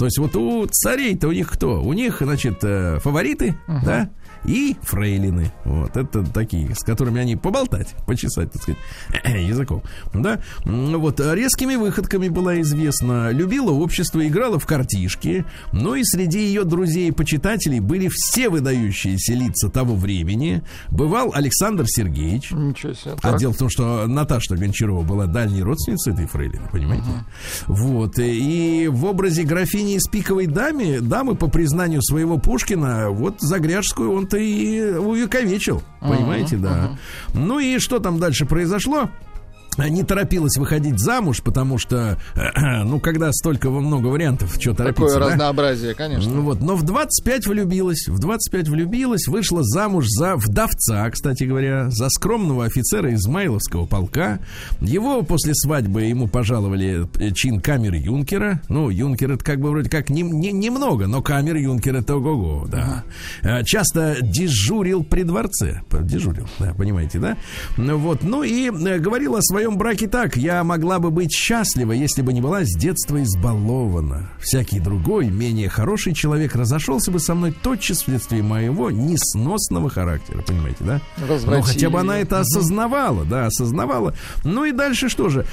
То 0.00 0.06
есть 0.06 0.16
вот 0.16 0.34
у 0.34 0.66
царей-то 0.66 1.28
у 1.28 1.32
них 1.32 1.50
кто? 1.50 1.82
У 1.82 1.92
них, 1.92 2.22
значит, 2.22 2.60
э, 2.62 2.98
фавориты, 3.00 3.54
да? 3.84 4.08
И 4.44 4.76
фрейлины. 4.82 5.52
Вот, 5.64 5.96
это 5.96 6.24
такие, 6.24 6.74
с 6.74 6.80
которыми 6.80 7.20
они 7.20 7.36
поболтать, 7.36 7.94
почесать, 8.06 8.52
так 8.52 8.62
сказать, 8.62 8.80
языком. 9.24 9.82
Да? 10.14 10.40
М, 10.64 10.98
Вот, 10.98 11.20
а 11.20 11.34
резкими 11.34 11.76
выходками 11.76 12.28
была 12.28 12.60
известна. 12.60 13.30
Любила 13.30 13.70
общество, 13.70 14.26
играла 14.26 14.58
в 14.58 14.66
картишки. 14.66 15.44
Ну 15.72 15.94
и 15.94 16.04
среди 16.04 16.40
ее 16.40 16.64
друзей 16.64 17.08
и 17.08 17.12
почитателей 17.12 17.80
были 17.80 18.08
все 18.12 18.48
выдающиеся 18.48 19.34
лица 19.34 19.68
того 19.68 19.94
времени. 19.94 20.62
Бывал 20.90 21.32
Александр 21.34 21.84
Сергеевич. 21.86 22.50
Ничего 22.52 22.92
себе. 22.94 23.14
А 23.22 23.36
дело 23.38 23.52
в 23.52 23.56
том, 23.58 23.68
что 23.70 24.06
Наташа 24.06 24.56
Гончарова 24.56 25.02
была 25.02 25.26
дальней 25.26 25.62
родственницей 25.62 26.12
этой 26.14 26.26
фрейлины, 26.26 26.68
понимаете? 26.72 27.04
Вот. 27.66 28.18
И 28.18 28.88
в 28.90 29.04
образе 29.04 29.42
графини 29.44 29.94
из 29.96 30.06
пиковой 30.08 30.46
даме, 30.46 31.00
дамы, 31.00 31.34
по 31.34 31.48
признанию 31.48 32.02
своего 32.02 32.38
Пушкина, 32.38 33.10
вот 33.10 33.36
Загряжскую 33.40 34.10
он-то 34.30 34.36
и 34.36 34.80
увековечил, 34.96 35.82
понимаете, 36.00 36.56
да. 36.56 36.96
Ну 37.34 37.58
и 37.58 37.78
что 37.78 37.98
там 37.98 38.18
дальше 38.18 38.46
произошло? 38.46 39.10
не 39.88 40.02
торопилась 40.02 40.56
выходить 40.56 40.98
замуж, 40.98 41.42
потому 41.42 41.78
что, 41.78 42.18
ну, 42.84 43.00
когда 43.00 43.32
столько 43.32 43.70
много 43.70 44.06
вариантов, 44.08 44.56
что 44.60 44.74
торопиться, 44.74 45.06
Такое 45.14 45.18
да? 45.20 45.32
разнообразие, 45.32 45.94
конечно. 45.94 46.32
Ну 46.32 46.42
Вот, 46.42 46.60
но 46.60 46.76
в 46.76 46.82
25 46.82 47.46
влюбилась, 47.46 48.08
в 48.08 48.18
25 48.18 48.68
влюбилась, 48.68 49.26
вышла 49.26 49.62
замуж 49.62 50.06
за 50.08 50.36
вдовца, 50.36 51.08
кстати 51.10 51.44
говоря, 51.44 51.90
за 51.90 52.08
скромного 52.10 52.64
офицера 52.64 53.12
Измайловского 53.14 53.86
полка. 53.86 54.40
Его 54.80 55.22
после 55.22 55.54
свадьбы 55.54 56.02
ему 56.02 56.28
пожаловали 56.28 57.06
э, 57.18 57.30
чин 57.32 57.60
камер 57.60 57.94
юнкера. 57.94 58.60
Ну, 58.68 58.90
юнкер 58.90 59.32
это 59.32 59.44
как 59.44 59.60
бы 59.60 59.70
вроде 59.70 59.88
как 59.90 60.10
не, 60.10 60.22
не- 60.22 60.52
немного, 60.52 61.06
но 61.06 61.22
камер 61.22 61.56
юнкер 61.56 61.96
это 61.96 62.16
ого-го, 62.16 62.66
да. 62.68 63.04
Э, 63.42 63.62
Часто 63.64 64.16
дежурил 64.20 65.04
при 65.04 65.22
дворце. 65.22 65.82
Дежурил, 66.02 66.46
да, 66.58 66.74
понимаете, 66.74 67.18
да? 67.18 67.36
Ну 67.76 67.98
вот, 67.98 68.22
ну 68.22 68.42
и 68.42 68.68
э, 68.70 68.98
говорил 68.98 69.36
о 69.36 69.42
своем 69.42 69.69
браке 69.76 70.08
так. 70.08 70.36
Я 70.36 70.62
могла 70.64 70.98
бы 70.98 71.10
быть 71.10 71.32
счастлива, 71.32 71.92
если 71.92 72.22
бы 72.22 72.32
не 72.32 72.40
была 72.40 72.64
с 72.64 72.76
детства 72.76 73.22
избалована. 73.22 74.30
Всякий 74.40 74.80
другой, 74.80 75.28
менее 75.28 75.68
хороший 75.68 76.14
человек 76.14 76.54
разошелся 76.54 77.10
бы 77.10 77.20
со 77.20 77.34
мной 77.34 77.52
тотчас 77.52 77.98
вследствие 77.98 78.42
моего 78.42 78.90
несносного 78.90 79.90
характера, 79.90 80.42
понимаете, 80.42 80.84
да? 80.84 81.00
Развратили 81.18 81.56
Ну, 81.56 81.62
хотя 81.62 81.90
бы 81.90 82.00
она 82.00 82.18
это 82.18 82.40
осознавала, 82.40 83.24
да, 83.24 83.46
осознавала. 83.46 84.14
Ну 84.44 84.64
и 84.64 84.72
дальше 84.72 85.08
что 85.08 85.28
же? 85.28 85.46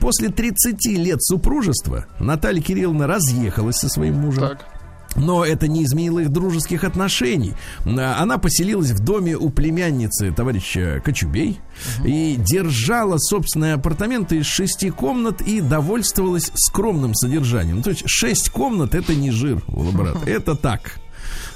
После 0.00 0.28
30 0.28 0.86
лет 0.98 1.22
супружества 1.22 2.06
Наталья 2.18 2.62
Кирилловна 2.62 3.06
разъехалась 3.06 3.76
со 3.76 3.88
своим 3.88 4.14
мужем. 4.14 4.48
Так. 4.48 4.77
Но 5.18 5.44
это 5.44 5.68
не 5.68 5.84
изменило 5.84 6.20
их 6.20 6.30
дружеских 6.30 6.84
отношений. 6.84 7.54
А, 7.84 8.22
Она 8.22 8.38
поселилась 8.38 8.90
в 8.92 9.00
доме 9.00 9.36
у 9.36 9.50
племянницы 9.50 10.32
товарища 10.32 11.02
Кочубей 11.04 11.60
и 12.04 12.36
держала 12.38 13.18
собственные 13.18 13.74
апартаменты 13.74 14.38
из 14.38 14.46
шести 14.46 14.90
комнат 14.90 15.40
и 15.40 15.60
довольствовалась 15.60 16.50
скромным 16.54 17.14
содержанием. 17.14 17.82
То 17.82 17.90
есть 17.90 18.02
шесть 18.06 18.50
комнат 18.50 18.94
это 18.94 19.14
не 19.14 19.30
жир, 19.30 19.62
брат, 19.66 20.16
это 20.26 20.54
так. 20.54 20.98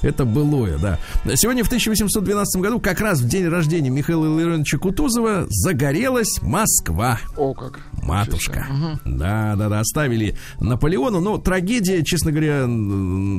Это 0.02 0.24
былое, 0.24 0.78
да. 0.78 0.98
Сегодня 1.36 1.64
в 1.64 1.68
1812 1.68 2.60
году, 2.60 2.80
как 2.80 3.00
раз 3.00 3.20
в 3.20 3.28
день 3.28 3.46
рождения 3.48 3.90
Михаила 3.90 4.26
Илларионовича 4.26 4.78
Кутузова, 4.78 5.46
загорелась 5.48 6.40
Москва. 6.42 7.18
О, 7.36 7.54
как. 7.54 7.80
Матушка. 8.02 8.66
Да, 9.04 9.54
да, 9.56 9.68
да, 9.68 9.80
оставили 9.80 10.36
Наполеону. 10.60 11.20
Но 11.20 11.38
трагедия, 11.38 12.02
честно 12.04 12.32
говоря, 12.32 12.66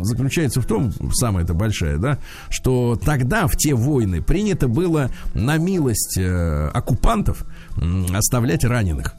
заключается 0.04 0.62
в 0.62 0.65
том, 0.65 0.91
самая 1.13 1.43
это 1.43 1.54
большая, 1.54 1.97
да, 1.97 2.19
что 2.49 2.95
тогда, 3.04 3.47
в 3.47 3.58
те 3.58 3.73
войны, 3.73 4.21
принято 4.21 4.67
было 4.67 5.12
на 5.34 5.58
милость 5.58 6.17
э, 6.17 6.69
оккупантов 6.73 7.45
оставлять 8.13 8.63
раненых. 8.63 9.15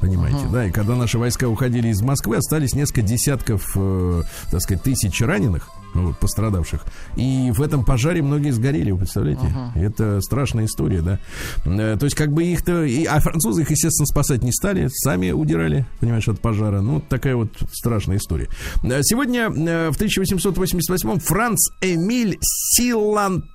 Понимаете, 0.00 0.46
да, 0.52 0.66
и 0.66 0.70
когда 0.70 0.94
наши 0.94 1.18
войска 1.18 1.48
уходили 1.48 1.88
из 1.88 2.02
Москвы, 2.02 2.36
остались 2.36 2.74
несколько 2.74 3.00
десятков, 3.00 3.72
э, 3.76 4.22
так 4.50 4.60
сказать, 4.60 4.82
тысяч 4.82 5.22
раненых, 5.22 5.70
вот, 6.02 6.18
пострадавших. 6.18 6.84
И 7.16 7.50
в 7.54 7.62
этом 7.62 7.84
пожаре 7.84 8.22
многие 8.22 8.50
сгорели, 8.50 8.90
вы 8.90 8.98
представляете? 8.98 9.52
Это 9.74 10.20
страшная 10.20 10.66
история, 10.66 11.00
да. 11.00 11.18
Э, 11.64 11.96
то 11.98 12.04
есть, 12.04 12.16
как 12.16 12.32
бы 12.32 12.44
их-то... 12.44 12.86
а 13.08 13.20
французы 13.20 13.62
их, 13.62 13.70
естественно, 13.70 14.06
спасать 14.06 14.42
не 14.42 14.52
стали, 14.52 14.88
сами 14.90 15.30
удирали, 15.30 15.86
понимаешь, 16.00 16.28
от 16.28 16.40
пожара. 16.40 16.80
Ну, 16.80 17.00
такая 17.00 17.36
вот 17.36 17.50
страшная 17.72 18.16
история. 18.18 18.48
Э, 18.82 19.00
Сегодня, 19.02 19.50
э, 19.50 19.90
в 19.90 20.00
1888-м, 20.00 21.20
Франц 21.20 21.70
Эмиль 21.80 22.38
Силанпе 22.40 23.46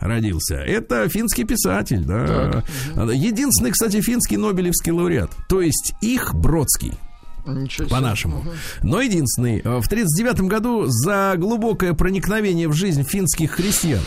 родился. 0.00 0.56
Это 0.56 1.08
финский 1.08 1.44
писатель, 1.44 2.04
да. 2.04 2.64
Единственный, 2.96 3.70
кстати, 3.70 4.00
финский 4.00 4.36
Нобелевский 4.36 4.92
лауреат. 4.92 5.30
То 5.48 5.60
есть 5.60 5.92
их 6.00 6.34
Бродский. 6.34 6.92
По-нашему. 7.88 8.44
Но 8.82 9.00
единственный. 9.00 9.58
э, 9.58 9.80
В 9.80 9.86
1939 9.86 10.40
году 10.48 10.84
за 10.86 11.34
глубокое 11.36 11.94
проникновение 11.94 12.68
в 12.68 12.72
жизнь 12.72 13.02
финских 13.04 13.52
христиан. 13.52 14.00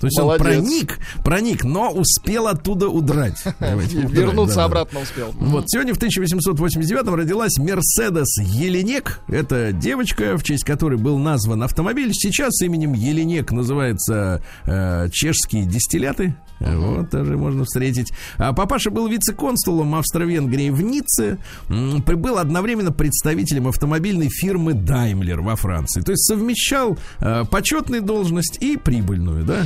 То 0.00 0.06
есть 0.06 0.18
Молодец. 0.18 0.40
он 0.40 0.46
проник, 0.46 0.98
проник, 1.24 1.64
но 1.64 1.90
успел 1.90 2.48
оттуда 2.48 2.88
удрать. 2.88 3.42
Вернуться 3.60 4.56
да-да. 4.56 4.64
обратно 4.64 5.00
успел. 5.00 5.30
Вот 5.38 5.64
сегодня 5.68 5.92
в 5.92 5.98
1889 5.98 7.06
родилась 7.08 7.58
Мерседес 7.58 8.38
Еленек. 8.38 9.20
Это 9.28 9.72
девочка, 9.72 10.38
в 10.38 10.42
честь 10.42 10.64
которой 10.64 10.96
был 10.98 11.18
назван 11.18 11.62
автомобиль. 11.62 12.12
Сейчас 12.14 12.62
именем 12.62 12.94
Еленек 12.94 13.52
называются 13.52 14.42
э, 14.64 15.08
чешские 15.12 15.64
дистилляты. 15.66 16.34
Вот 16.60 17.10
даже 17.10 17.36
можно 17.36 17.64
встретить. 17.64 18.12
А 18.36 18.52
папаша 18.52 18.90
был 18.90 19.08
вице-консулом 19.08 19.94
Австро-Венгрии 19.94 20.70
в 20.70 20.82
Ницце. 20.82 21.38
Был 21.68 22.38
одновременно 22.38 22.92
представителем 22.92 23.66
автомобильной 23.68 24.28
фирмы 24.28 24.72
Daimler 24.72 25.40
во 25.40 25.56
Франции. 25.56 26.02
То 26.02 26.12
есть 26.12 26.26
совмещал 26.26 26.98
э, 27.20 27.44
почетную 27.50 28.02
должность 28.02 28.58
и 28.62 28.76
прибыльную, 28.76 29.44
да. 29.44 29.62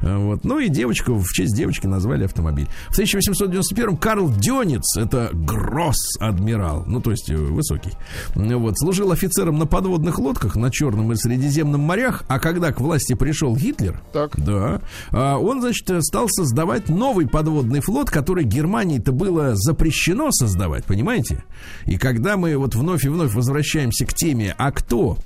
Э, 0.00 0.16
Вот. 0.16 0.44
Ну 0.44 0.58
и 0.60 0.68
девочку, 0.68 1.14
в 1.14 1.26
честь 1.32 1.56
девочки 1.56 1.86
назвали 1.86 2.24
автомобиль. 2.24 2.68
В 2.88 2.92
1891 2.92 3.96
Карл 3.96 4.30
Дёниц, 4.30 4.96
это 4.96 5.30
гросс-адмирал, 5.32 6.84
ну 6.86 7.00
то 7.00 7.10
есть 7.10 7.30
э, 7.30 7.36
высокий, 7.36 7.92
вот, 8.34 8.78
служил 8.78 9.12
офицером 9.12 9.58
на 9.58 9.66
подводных 9.66 10.18
лодках 10.18 10.56
на 10.56 10.70
Черном 10.70 11.12
и 11.12 11.16
Средиземном 11.16 11.80
морях, 11.80 12.24
а 12.28 12.38
когда 12.38 12.72
к 12.72 12.80
власти 12.80 13.14
пришел 13.14 13.54
Гитлер, 13.56 14.00
Так. 14.12 14.32
да, 14.38 14.80
а, 15.10 15.38
он, 15.38 15.60
значит, 15.60 15.88
э, 15.90 16.00
стал 16.02 16.28
создавать 16.36 16.88
новый 16.88 17.26
подводный 17.26 17.80
флот, 17.80 18.10
который 18.10 18.44
Германии-то 18.44 19.12
было 19.12 19.52
запрещено 19.54 20.30
создавать, 20.30 20.84
понимаете? 20.84 21.42
И 21.86 21.96
когда 21.96 22.36
мы 22.36 22.56
вот 22.56 22.74
вновь 22.74 23.04
и 23.04 23.08
вновь 23.08 23.34
возвращаемся 23.34 24.04
к 24.04 24.12
теме, 24.12 24.54
а 24.58 24.70
кто 24.70 25.16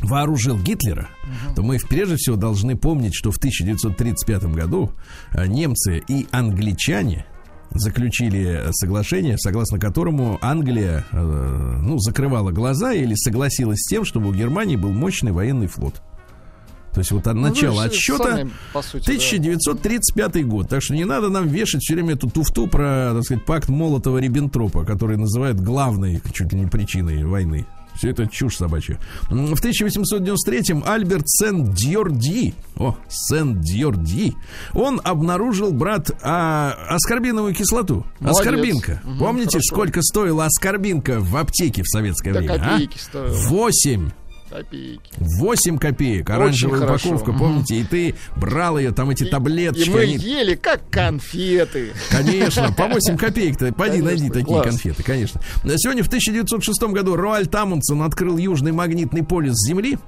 вооружил 0.00 0.58
Гитлера, 0.58 1.08
то 1.54 1.62
мы 1.62 1.78
прежде 1.78 2.16
всего 2.16 2.36
должны 2.36 2.76
помнить, 2.76 3.14
что 3.14 3.30
в 3.30 3.36
1935 3.36 4.44
году 4.44 4.92
э, 5.32 5.46
немцы 5.46 6.02
и 6.08 6.26
англичане 6.30 7.26
заключили 7.70 8.68
соглашение, 8.70 9.36
согласно 9.38 9.78
которому 9.78 10.38
Англия 10.40 11.04
э, 11.12 11.78
ну, 11.82 11.98
закрывала 11.98 12.50
глаза 12.52 12.92
или 12.92 13.14
согласилась 13.14 13.80
с 13.80 13.88
тем, 13.88 14.04
чтобы 14.04 14.30
у 14.30 14.32
Германии 14.32 14.76
был 14.76 14.92
мощный 14.92 15.32
военный 15.32 15.66
флот. 15.66 16.02
То 16.92 17.00
есть 17.00 17.10
вот 17.12 17.26
от 17.26 17.34
ну, 17.34 17.42
начала 17.42 17.82
ну, 17.82 17.88
отсчета 17.88 18.24
сами, 18.24 18.50
сути, 18.82 19.02
1935 19.04 20.32
да. 20.32 20.42
год. 20.42 20.68
Так 20.68 20.82
что 20.82 20.94
не 20.94 21.04
надо 21.04 21.28
нам 21.28 21.46
вешать 21.48 21.82
все 21.82 21.94
время 21.94 22.14
эту 22.14 22.28
туфту 22.28 22.66
про, 22.66 23.12
так 23.14 23.24
сказать, 23.24 23.44
пакт 23.44 23.68
Молотова-Риббентропа, 23.68 24.84
который 24.84 25.16
называют 25.16 25.60
главной 25.60 26.20
чуть 26.32 26.52
ли 26.52 26.60
не 26.60 26.66
причиной 26.66 27.24
войны. 27.24 27.66
Все 27.98 28.10
это 28.10 28.28
чушь 28.28 28.56
собачья. 28.56 28.98
В 29.28 29.60
1893-м 29.60 30.84
Альберт 30.86 31.28
Сен-Дьорди, 31.28 32.54
о, 32.76 32.96
Сен-Дьорди, 33.08 34.34
он 34.72 35.00
обнаружил, 35.02 35.72
брат, 35.72 36.12
а, 36.22 36.76
аскорбиновую 36.88 37.54
кислоту. 37.54 38.06
Молодец. 38.20 38.40
Аскорбинка. 38.40 39.02
Угу, 39.04 39.18
Помните, 39.18 39.58
хорошо. 39.58 39.74
сколько 39.74 40.02
стоила 40.02 40.46
аскорбинка 40.46 41.18
в 41.18 41.36
аптеке 41.36 41.82
в 41.82 41.88
советское 41.88 42.34
да 42.34 42.40
время? 42.40 42.62
А? 42.62 42.98
Стоила. 42.98 43.34
8 43.34 44.10
Копейки. 44.50 45.00
8 45.18 45.78
копеек, 45.78 46.30
оранжевая 46.30 46.80
хорошо. 46.80 47.10
упаковка, 47.10 47.32
Мгм. 47.32 47.38
помните, 47.38 47.76
и 47.76 47.84
ты 47.84 48.14
брал 48.36 48.78
ее, 48.78 48.92
там 48.92 49.10
эти 49.10 49.24
таблеточки, 49.24 49.88
И 49.88 49.92
мы 49.92 50.00
они- 50.00 50.16
ели 50.16 50.54
как 50.54 50.88
конфеты. 50.90 51.92
Конечно, 52.10 52.72
по 52.72 52.86
8 52.88 53.16
копеек-то. 53.18 53.72
Поди, 53.72 53.98
Конечно, 54.00 54.04
найди 54.06 54.28
такие 54.28 54.44
класс. 54.46 54.64
конфеты, 54.66 55.02
конечно. 55.02 55.40
Сегодня 55.76 56.02
в 56.02 56.08
1906 56.08 56.92
году 56.92 57.14
Роальд 57.16 57.54
Амундсен 57.54 58.00
открыл 58.02 58.38
южный 58.38 58.72
магнитный 58.72 59.22
полюс 59.22 59.56
Земли. 59.66 59.98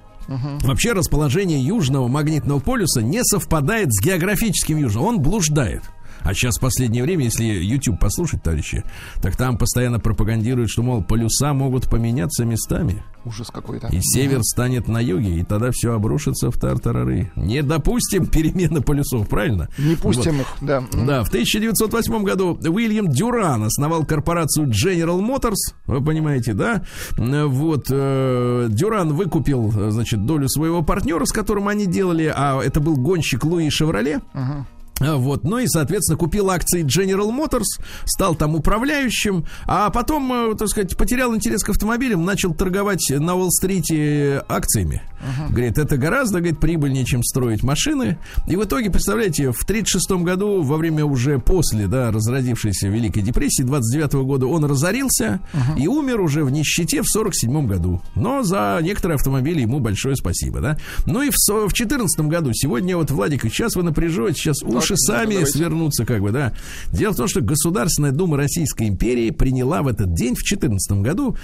Вообще 0.62 0.92
расположение 0.92 1.60
южного 1.60 2.06
магнитного 2.06 2.60
полюса 2.60 3.02
не 3.02 3.22
совпадает 3.24 3.92
с 3.92 4.00
географическим 4.04 4.78
южным. 4.78 5.04
Он 5.04 5.20
блуждает. 5.20 5.82
А 6.22 6.34
сейчас 6.34 6.56
в 6.58 6.60
последнее 6.60 7.02
время, 7.02 7.24
если 7.24 7.44
YouTube 7.44 7.98
послушать, 7.98 8.42
товарищи, 8.42 8.84
так 9.22 9.36
там 9.36 9.56
постоянно 9.58 9.98
пропагандируют, 9.98 10.70
что, 10.70 10.82
мол, 10.82 11.02
полюса 11.02 11.52
могут 11.52 11.88
поменяться 11.88 12.44
местами. 12.44 13.02
Ужас 13.24 13.50
какой-то. 13.50 13.88
И 13.88 14.00
север 14.00 14.42
станет 14.42 14.88
на 14.88 14.98
юге, 14.98 15.40
и 15.40 15.44
тогда 15.44 15.70
все 15.72 15.92
обрушится 15.92 16.50
в 16.50 16.58
тартарары. 16.58 17.30
Не 17.36 17.62
допустим 17.62 18.26
перемены 18.30 18.80
полюсов, 18.80 19.28
правильно? 19.28 19.68
Не 19.78 19.94
пустим 19.96 20.38
Вот. 20.38 20.40
их, 20.40 20.46
да. 20.60 20.82
Да, 20.92 21.24
в 21.24 21.28
1908 21.28 22.22
году 22.24 22.58
Уильям 22.68 23.08
Дюран 23.08 23.64
основал 23.64 24.04
корпорацию 24.04 24.68
General 24.68 25.20
Motors, 25.20 25.74
вы 25.86 26.02
понимаете, 26.02 26.54
да? 26.54 26.82
Вот, 27.16 27.86
э, 27.90 28.66
Дюран 28.70 29.14
выкупил, 29.14 29.72
э, 29.76 29.90
значит, 29.90 30.24
долю 30.24 30.48
своего 30.48 30.82
партнера, 30.82 31.24
с 31.24 31.32
которым 31.32 31.68
они 31.68 31.86
делали, 31.86 32.32
а 32.34 32.60
это 32.62 32.80
был 32.80 32.96
гонщик 32.96 33.44
Луи 33.44 33.68
Шевроле. 33.70 34.20
А, 34.32 34.64
Вот, 35.00 35.44
ну 35.44 35.58
и, 35.58 35.66
соответственно, 35.66 36.18
купил 36.18 36.50
акции 36.50 36.84
General 36.84 37.30
Motors, 37.30 37.64
стал 38.04 38.34
там 38.34 38.54
управляющим, 38.54 39.46
а 39.66 39.90
потом, 39.90 40.32
э, 40.52 40.54
так 40.56 40.68
сказать, 40.68 40.96
потерял 40.96 41.34
интерес 41.34 41.62
к 41.62 41.70
автомобилям, 41.70 42.24
начал 42.24 42.52
торговать 42.54 43.04
на 43.10 43.34
Уолл-стрите 43.34 44.42
акциями. 44.48 45.02
Говорит, 45.50 45.76
это 45.78 45.96
гораздо, 45.98 46.38
говорит, 46.40 46.60
прибыльнее, 46.60 47.04
чем 47.04 47.22
строить 47.22 47.62
машины. 47.62 48.18
И 48.46 48.56
в 48.56 48.64
итоге, 48.64 48.90
представляете, 48.90 49.52
в 49.52 49.62
1936 49.64 50.10
году, 50.24 50.62
во 50.62 50.76
время 50.76 51.04
уже 51.04 51.38
после, 51.38 51.86
да, 51.86 52.10
разразившейся 52.10 52.88
Великой 52.88 53.22
депрессии, 53.22 53.62
29 53.62 54.12
года 54.26 54.46
он 54.46 54.64
разорился 54.64 55.40
и 55.78 55.86
умер 55.86 56.20
уже 56.20 56.44
в 56.44 56.50
нищете 56.50 57.02
в 57.02 57.06
47 57.06 57.66
году. 57.66 58.00
Но 58.14 58.42
за 58.42 58.78
некоторые 58.82 59.16
автомобили 59.16 59.60
ему 59.62 59.78
большое 59.80 60.16
спасибо, 60.16 60.60
да. 60.60 60.78
Ну 61.06 61.22
и 61.22 61.30
в, 61.30 61.34
со- 61.36 61.68
в 61.68 61.72
14 61.72 62.20
году, 62.26 62.50
сегодня 62.54 62.96
вот, 62.96 63.10
Владик, 63.10 63.42
сейчас 63.42 63.76
вы 63.76 63.82
напряжете, 63.82 64.34
сейчас 64.40 64.62
уши 64.62 64.89
сами 64.96 65.34
давайте. 65.34 65.52
свернутся, 65.52 66.04
как 66.04 66.22
бы, 66.22 66.30
да. 66.30 66.52
Дело 66.92 67.12
в 67.12 67.16
том, 67.16 67.28
что 67.28 67.40
Государственная 67.40 68.12
Дума 68.12 68.36
Российской 68.36 68.88
империи 68.88 69.30
приняла 69.30 69.82
в 69.82 69.88
этот 69.88 70.14
день, 70.14 70.34
в 70.34 70.42
14 70.42 70.98
году, 71.00 71.36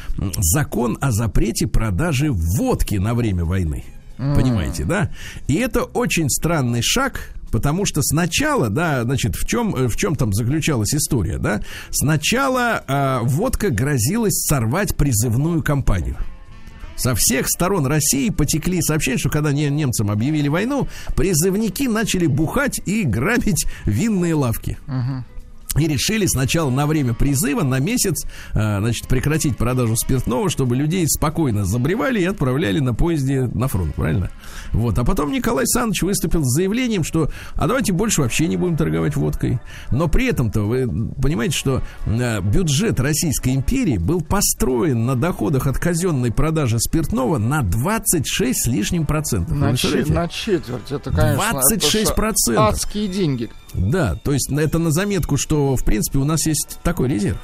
закон 0.52 0.98
о 1.00 1.12
запрете 1.12 1.66
продажи 1.66 2.30
водки 2.30 2.96
на 2.96 3.14
время 3.14 3.44
войны. 3.44 3.84
Понимаете, 4.16 4.84
да? 4.84 5.10
И 5.46 5.54
это 5.54 5.82
очень 5.82 6.30
странный 6.30 6.82
шаг, 6.82 7.32
Потому 7.52 7.86
что 7.86 8.02
сначала, 8.02 8.68
да, 8.68 9.04
значит, 9.04 9.36
в 9.36 9.46
чем, 9.46 9.72
в 9.88 9.96
чем 9.96 10.16
там 10.16 10.32
заключалась 10.32 10.92
история, 10.92 11.38
да? 11.38 11.62
Сначала 11.90 12.82
а, 12.86 13.20
водка 13.22 13.70
грозилась 13.70 14.44
сорвать 14.46 14.96
призывную 14.96 15.62
кампанию. 15.62 16.16
Со 16.96 17.14
всех 17.14 17.48
сторон 17.48 17.86
России 17.86 18.30
потекли 18.30 18.80
сообщения, 18.82 19.18
что 19.18 19.28
когда 19.28 19.52
не- 19.52 19.68
немцам 19.70 20.10
объявили 20.10 20.48
войну, 20.48 20.88
призывники 21.14 21.84
начали 21.84 22.26
бухать 22.26 22.80
и 22.86 23.02
грабить 23.04 23.66
винные 23.84 24.34
лавки. 24.34 24.78
И 25.78 25.86
решили 25.86 26.26
сначала 26.26 26.70
на 26.70 26.86
время 26.86 27.14
призыва, 27.14 27.62
на 27.62 27.78
месяц, 27.78 28.26
а, 28.54 28.80
значит, 28.80 29.08
прекратить 29.08 29.56
продажу 29.56 29.96
спиртного, 29.96 30.50
чтобы 30.50 30.76
людей 30.76 31.06
спокойно 31.08 31.64
забревали 31.64 32.20
и 32.20 32.24
отправляли 32.24 32.80
на 32.80 32.94
поезде 32.94 33.42
на 33.42 33.68
фронт, 33.68 33.94
правильно? 33.94 34.30
Вот. 34.72 34.98
А 34.98 35.04
потом 35.04 35.32
Николай 35.32 35.64
Александрович 35.64 36.02
выступил 36.02 36.44
с 36.44 36.54
заявлением, 36.54 37.04
что 37.04 37.30
а 37.54 37.66
давайте 37.66 37.92
больше 37.92 38.22
вообще 38.22 38.46
не 38.46 38.56
будем 38.56 38.76
торговать 38.76 39.16
водкой. 39.16 39.60
Но 39.90 40.08
при 40.08 40.26
этом-то 40.26 40.62
вы 40.62 40.86
понимаете, 41.20 41.56
что 41.56 41.82
а, 42.06 42.40
бюджет 42.40 43.00
Российской 43.00 43.54
империи 43.54 43.98
был 43.98 44.20
построен 44.20 45.06
на 45.06 45.16
доходах 45.16 45.66
от 45.66 45.78
казенной 45.78 46.32
продажи 46.32 46.78
спиртного 46.78 47.38
на 47.38 47.62
26 47.62 48.64
с 48.64 48.66
лишним 48.66 49.06
процентов. 49.06 49.56
На, 49.56 49.70
представляете? 49.70 50.12
на 50.12 50.28
четверть. 50.28 50.90
Это, 50.90 51.10
конечно, 51.10 51.62
это 51.72 51.86
26%. 51.86 52.32
ж 52.52 52.56
адские 52.56 53.08
деньги. 53.08 53.50
Да, 53.76 54.16
то 54.22 54.32
есть 54.32 54.50
это 54.50 54.78
на 54.78 54.90
заметку, 54.90 55.36
что 55.36 55.76
в 55.76 55.84
принципе 55.84 56.18
у 56.18 56.24
нас 56.24 56.46
есть 56.46 56.78
такой 56.82 57.08
резерв. 57.08 57.38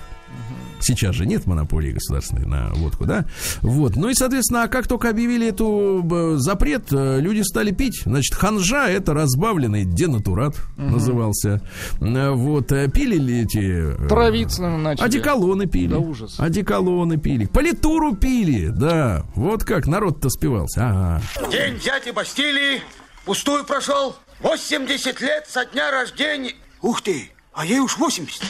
Сейчас 0.80 1.14
же 1.14 1.26
нет 1.26 1.46
монополии 1.46 1.92
государственной 1.92 2.44
на 2.44 2.70
водку, 2.74 3.04
да? 3.04 3.24
Вот. 3.60 3.94
Ну 3.94 4.08
и, 4.08 4.14
соответственно, 4.14 4.64
а 4.64 4.68
как 4.68 4.88
только 4.88 5.10
объявили 5.10 5.46
эту 5.46 6.04
запрет, 6.40 6.92
э, 6.92 7.20
люди 7.20 7.42
стали 7.42 7.70
пить. 7.70 8.02
Значит, 8.04 8.34
ханжа 8.34 8.88
это 8.88 9.14
разбавленный 9.14 9.84
денатурат 9.84 10.56
назывался. 10.76 11.62
Э, 12.00 12.30
Вот. 12.32 12.72
э, 12.72 12.90
Пили 12.90 13.16
ли 13.16 13.42
эти... 13.42 13.94
Травиться 14.08 14.62
начали. 14.76 15.04
Одеколоны 15.06 15.66
пили. 15.66 15.90
Да 15.92 15.98
ужас. 15.98 16.34
Одеколоны 16.40 17.16
пили. 17.16 17.46
Политуру 17.46 18.16
пили, 18.16 18.66
да. 18.66 19.24
Вот 19.36 19.62
как 19.62 19.86
народ-то 19.86 20.30
спивался. 20.30 20.80
Ага. 20.88 21.22
День 21.52 21.78
дяди 21.78 22.10
Бастилии 22.12 22.80
пустую 23.24 23.64
прошел. 23.64 24.16
80 24.42 25.20
лет 25.20 25.46
со 25.48 25.64
дня 25.66 25.90
рождения. 25.90 26.52
Ух 26.80 27.00
ты, 27.02 27.30
а 27.52 27.64
ей 27.64 27.78
уж 27.78 27.96
80. 27.96 28.42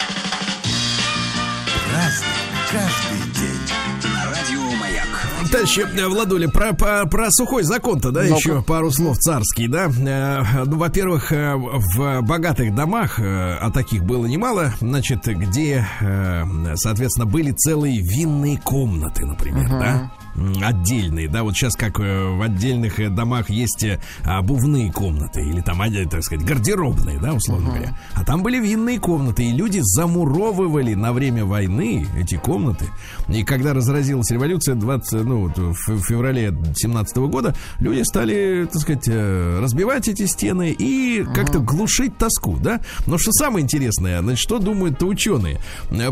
Разный, 1.92 2.26
каждый 2.70 3.32
день. 3.34 4.12
На 4.14 4.24
радио 4.30 4.62
Маяк. 4.80 5.06
Товарищи, 5.50 5.80
э, 5.80 6.06
Владуля, 6.08 6.48
про, 6.48 6.72
про, 6.72 7.04
про 7.06 7.30
сухой 7.30 7.62
закон-то, 7.62 8.10
да, 8.10 8.22
Ну-ка. 8.22 8.34
еще 8.36 8.62
пару 8.62 8.90
слов 8.90 9.18
царский, 9.18 9.68
да. 9.68 9.86
Э, 9.90 10.64
Ну, 10.64 10.78
во-первых, 10.78 11.30
э, 11.30 11.54
в 11.56 12.22
богатых 12.22 12.74
домах, 12.74 13.18
а 13.20 13.70
таких 13.70 14.02
было 14.04 14.24
немало, 14.24 14.72
значит, 14.80 15.24
где, 15.26 15.86
э, 16.00 16.44
соответственно, 16.76 17.26
были 17.26 17.50
целые 17.52 18.00
винные 18.00 18.58
комнаты, 18.58 19.26
например, 19.26 19.68
да. 19.68 20.10
Отдельные, 20.34 21.28
да, 21.28 21.42
вот 21.42 21.54
сейчас 21.54 21.74
как 21.74 22.00
э, 22.00 22.28
в 22.28 22.40
отдельных 22.40 22.98
э, 22.98 23.10
домах 23.10 23.50
есть 23.50 23.84
э, 23.84 24.00
обувные 24.24 24.90
комнаты 24.90 25.42
или 25.42 25.60
там, 25.60 25.82
так 26.10 26.22
сказать, 26.22 26.44
гардеробные, 26.44 27.18
да, 27.18 27.34
условно 27.34 27.68
говоря. 27.68 27.98
А 28.14 28.24
там 28.24 28.42
были 28.42 28.58
винные 28.58 28.98
комнаты, 28.98 29.44
и 29.44 29.52
люди 29.52 29.80
замуровывали 29.82 30.94
на 30.94 31.12
время 31.12 31.44
войны 31.44 32.06
эти 32.18 32.36
комнаты. 32.36 32.86
И 33.28 33.44
когда 33.44 33.74
разразилась 33.74 34.30
революция 34.30 34.74
20, 34.74 35.24
ну, 35.24 35.48
вот 35.48 35.58
в 35.58 36.00
феврале 36.02 36.54
17 36.76 37.16
года, 37.18 37.54
люди 37.78 38.02
стали, 38.02 38.66
так 38.72 38.80
сказать, 38.80 39.08
разбивать 39.08 40.08
эти 40.08 40.26
стены 40.26 40.70
и 40.70 41.24
как-то 41.34 41.58
глушить 41.58 42.16
тоску, 42.16 42.56
да. 42.56 42.80
Но 43.06 43.18
что 43.18 43.32
самое 43.32 43.64
интересное, 43.64 44.20
значит, 44.20 44.40
что 44.40 44.58
думают 44.58 45.02
ученые? 45.02 45.60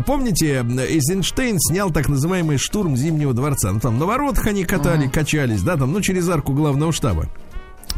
Помните, 0.05 0.63
Эйзенштейн 0.63 1.57
снял 1.59 1.91
так 1.91 2.07
называемый 2.07 2.57
штурм 2.57 2.95
Зимнего 2.95 3.33
дворца. 3.33 3.71
Ну, 3.71 3.79
там 3.79 3.97
воротах 4.11 4.47
они 4.47 4.65
катали, 4.65 5.07
качались, 5.07 5.61
да, 5.63 5.77
там, 5.77 5.93
ну, 5.93 6.01
через 6.01 6.27
арку 6.27 6.51
главного 6.51 6.91
штаба 6.91 7.27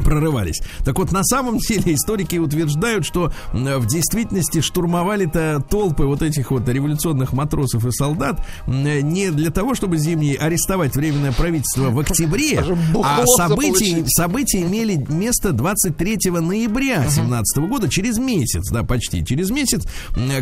прорывались. 0.03 0.61
Так 0.85 0.97
вот, 0.99 1.11
на 1.11 1.23
самом 1.23 1.57
деле 1.57 1.93
историки 1.93 2.37
утверждают, 2.37 3.05
что 3.05 3.31
в 3.53 3.85
действительности 3.85 4.61
штурмовали-то 4.61 5.63
толпы 5.69 6.05
вот 6.05 6.21
этих 6.21 6.51
вот 6.51 6.67
революционных 6.67 7.33
матросов 7.33 7.85
и 7.85 7.91
солдат 7.91 8.45
не 8.67 9.31
для 9.31 9.51
того, 9.51 9.75
чтобы 9.75 9.97
зимние 9.97 10.37
арестовать 10.37 10.95
временное 10.95 11.31
правительство 11.31 11.89
в 11.89 11.99
октябре, 11.99 12.59
а 13.03 13.25
события, 13.37 14.03
события 14.07 14.61
имели 14.61 14.95
место 15.09 15.51
23 15.51 16.31
ноября 16.31 17.09
17 17.09 17.69
года, 17.69 17.89
через 17.89 18.17
месяц, 18.17 18.69
да, 18.71 18.83
почти 18.83 19.23
через 19.25 19.49
месяц, 19.49 19.83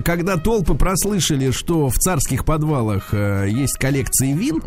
когда 0.04 0.38
толпы 0.38 0.74
прослышали, 0.76 1.52
что 1.52 1.90
в 1.90 1.96
царских 1.96 2.46
подвалах 2.46 3.10
э, 3.14 3.48
есть 3.50 3.78
коллекции 3.78 4.34
вин, 4.34 4.62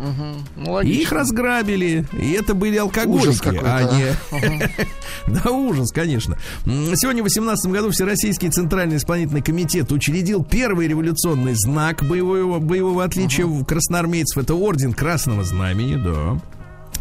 Ну, 0.55 0.63
и 0.65 0.69
логично. 0.69 1.01
их 1.01 1.11
разграбили. 1.11 2.05
И 2.13 2.31
это 2.31 2.53
были 2.53 2.77
алкоголики, 2.77 3.59
а. 3.63 3.83
не... 3.95 4.69
Да, 5.27 5.49
ужас, 5.49 5.91
конечно. 5.91 6.37
Сегодня, 6.65 7.21
в 7.21 7.25
18 7.25 7.71
году, 7.71 7.89
Всероссийский 7.91 8.49
Центральный 8.49 8.97
исполнительный 8.97 9.41
комитет 9.41 9.91
учредил 9.91 10.43
первый 10.43 10.87
революционный 10.87 11.53
знак 11.55 12.03
боевого, 12.03 12.59
боевого 12.59 13.03
отличия 13.03 13.45
в 13.45 13.63
красноармейцев. 13.65 14.43
Это 14.43 14.53
орден 14.53 14.93
Красного 14.93 15.43
Знамени, 15.43 15.95
да. 15.95 16.39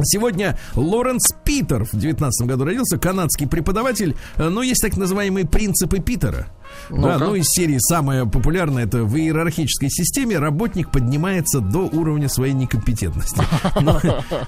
Сегодня 0.02 0.58
Лоренс 0.74 1.32
Питер 1.44 1.84
в 1.84 1.92
19 1.96 2.46
году 2.46 2.64
родился, 2.64 2.98
канадский 2.98 3.46
преподаватель. 3.46 4.16
Э, 4.36 4.48
Ну, 4.48 4.62
есть 4.62 4.82
так 4.82 4.96
называемые 4.96 5.46
принципы 5.46 5.98
Питера. 6.00 6.48
Да, 6.90 6.96
Ну-ка. 6.96 7.18
ну, 7.26 7.34
из 7.36 7.46
серии 7.48 7.76
самое 7.78 8.26
популярное 8.26 8.84
это 8.84 9.04
в 9.04 9.16
иерархической 9.16 9.90
системе 9.90 10.38
работник 10.38 10.90
поднимается 10.90 11.60
до 11.60 11.80
уровня 11.80 12.28
своей 12.28 12.52
некомпетентности. 12.54 13.40
Ну, 13.80 13.98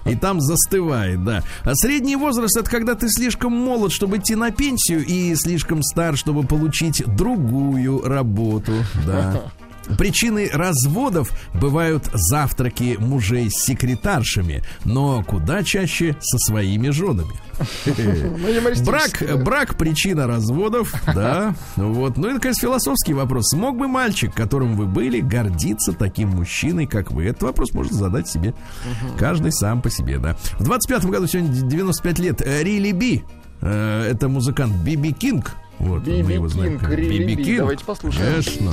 И 0.04 0.14
там 0.16 0.40
застывает, 0.40 1.22
да. 1.24 1.42
А 1.62 1.74
средний 1.74 2.16
возраст 2.16 2.56
это 2.56 2.68
когда 2.70 2.94
ты 2.94 3.08
слишком 3.08 3.52
молод, 3.52 3.92
чтобы 3.92 4.16
идти 4.18 4.34
на 4.34 4.50
пенсию, 4.50 5.04
и 5.04 5.34
слишком 5.34 5.82
стар, 5.82 6.16
чтобы 6.16 6.42
получить 6.44 7.02
другую 7.16 8.02
работу. 8.02 8.72
Да. 9.06 9.42
Причиной 9.98 10.50
разводов 10.52 11.30
бывают 11.54 12.08
завтраки 12.12 12.96
мужей 12.98 13.50
с 13.50 13.64
секретаршами, 13.64 14.62
но 14.84 15.22
куда 15.22 15.62
чаще 15.62 16.16
со 16.20 16.38
своими 16.38 16.90
женами. 16.90 17.32
Брак, 18.84 19.44
брак 19.44 19.78
причина 19.78 20.26
разводов, 20.26 20.94
да. 21.14 21.54
Вот. 21.76 22.16
Ну, 22.18 22.28
это, 22.28 22.40
конечно, 22.40 22.60
философский 22.60 23.14
вопрос. 23.14 23.48
Смог 23.48 23.78
бы 23.78 23.88
мальчик, 23.88 24.34
которым 24.34 24.76
вы 24.76 24.86
были, 24.86 25.20
гордиться 25.20 25.92
таким 25.92 26.30
мужчиной, 26.30 26.86
как 26.86 27.10
вы? 27.10 27.24
Этот 27.26 27.44
вопрос 27.44 27.72
можно 27.72 27.96
задать 27.96 28.28
себе 28.28 28.54
каждый 29.18 29.52
сам 29.52 29.80
по 29.80 29.90
себе, 29.90 30.18
да. 30.18 30.36
В 30.58 30.70
25-м 30.70 31.10
году 31.10 31.26
сегодня 31.26 31.50
95 31.50 32.18
лет 32.18 32.42
э, 32.42 32.62
Райли 32.62 32.92
Би. 32.92 33.24
Э, 33.62 34.02
Это 34.10 34.28
музыкант 34.28 34.74
Биби 34.84 35.12
Кинг. 35.12 35.52
Вот, 35.78 36.06
мы 36.06 36.22
Биби 36.22 36.34
его 36.34 36.48
знаем 36.48 36.78
Кинг, 36.78 36.90
Биби 36.90 37.34
Би. 37.34 37.44
Кинг. 37.44 37.58
Давайте 37.58 37.84
послушаем. 37.84 38.26
Конечно. 38.26 38.70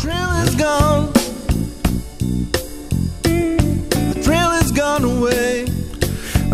The 3.23 4.23
thrill 4.23 4.51
is 4.61 4.71
gone 4.71 5.03
away. 5.03 5.82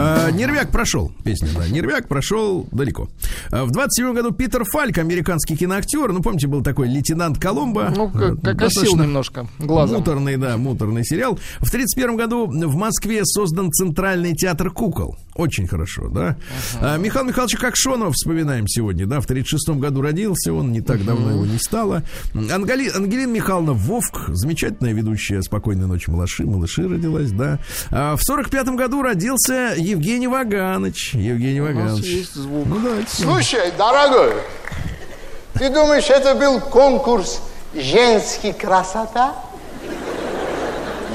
А, 0.01 0.31
Нервяк 0.31 0.71
прошел, 0.71 1.11
песня, 1.23 1.49
да. 1.57 1.67
Нервяк 1.67 2.07
прошел 2.07 2.67
далеко. 2.71 3.09
А, 3.51 3.65
В 3.65 3.71
27 3.71 4.13
году 4.13 4.31
Питер 4.31 4.63
Фальк, 4.65 4.97
американский 4.97 5.57
киноактер, 5.57 6.11
ну, 6.13 6.21
помните, 6.21 6.47
был 6.47 6.63
такой 6.63 6.87
лейтенант 6.87 7.37
Коломбо. 7.37 7.91
Ну, 7.95 8.07
Э, 8.09 8.11
как, 8.35 8.41
как 8.41 8.57
достаточно 8.57 9.01
немножко 9.03 9.47
глазом. 9.59 9.97
Муторный, 9.99 10.37
да, 10.37 10.57
муторный 10.57 11.03
сериал. 11.05 11.37
В 11.59 11.69
31 11.69 12.15
году 12.15 12.47
в 12.47 12.75
Москве 12.75 13.21
создан 13.25 13.71
Центральный 13.71 14.33
театр 14.35 14.71
кукол. 14.71 15.17
Очень 15.35 15.67
хорошо, 15.67 16.09
да. 16.09 16.37
А, 16.81 16.97
Михаил 16.97 17.25
Михайлович 17.25 17.55
Кокшонов 17.57 18.13
вспоминаем 18.13 18.67
сегодня, 18.67 19.05
да. 19.05 19.19
В 19.21 19.25
36 19.25 19.77
году 19.79 20.01
родился 20.01 20.53
он, 20.53 20.71
не 20.71 20.81
так 20.81 21.03
давно 21.05 21.31
его 21.31 21.45
не 21.45 21.57
стало. 21.57 22.03
Ангели- 22.33 22.89
Ангелина 22.95 23.31
Михайловна 23.31 23.73
Вовк, 23.73 24.29
замечательная 24.29 24.93
ведущая 24.93 25.41
«Спокойной 25.41 25.87
ночи, 25.87 26.09
малыши», 26.09 26.45
малыши 26.45 26.87
родилась, 26.87 27.31
да. 27.31 27.59
А 27.91 28.15
в 28.15 28.21
45 28.23 28.69
году 28.75 29.01
родился 29.01 29.73
Евгений 29.89 30.27
Ваганович. 30.27 31.13
Евгений 31.15 31.61
Ваганович. 31.61 32.05
есть 32.05 32.35
звук. 32.35 32.67
Ну. 32.67 33.03
Слушай, 33.07 33.71
дорогой, 33.77 34.33
ты 35.53 35.69
думаешь, 35.69 36.09
это 36.09 36.35
был 36.35 36.59
конкурс 36.59 37.41
«Женский 37.73 38.53
красота»? 38.53 39.35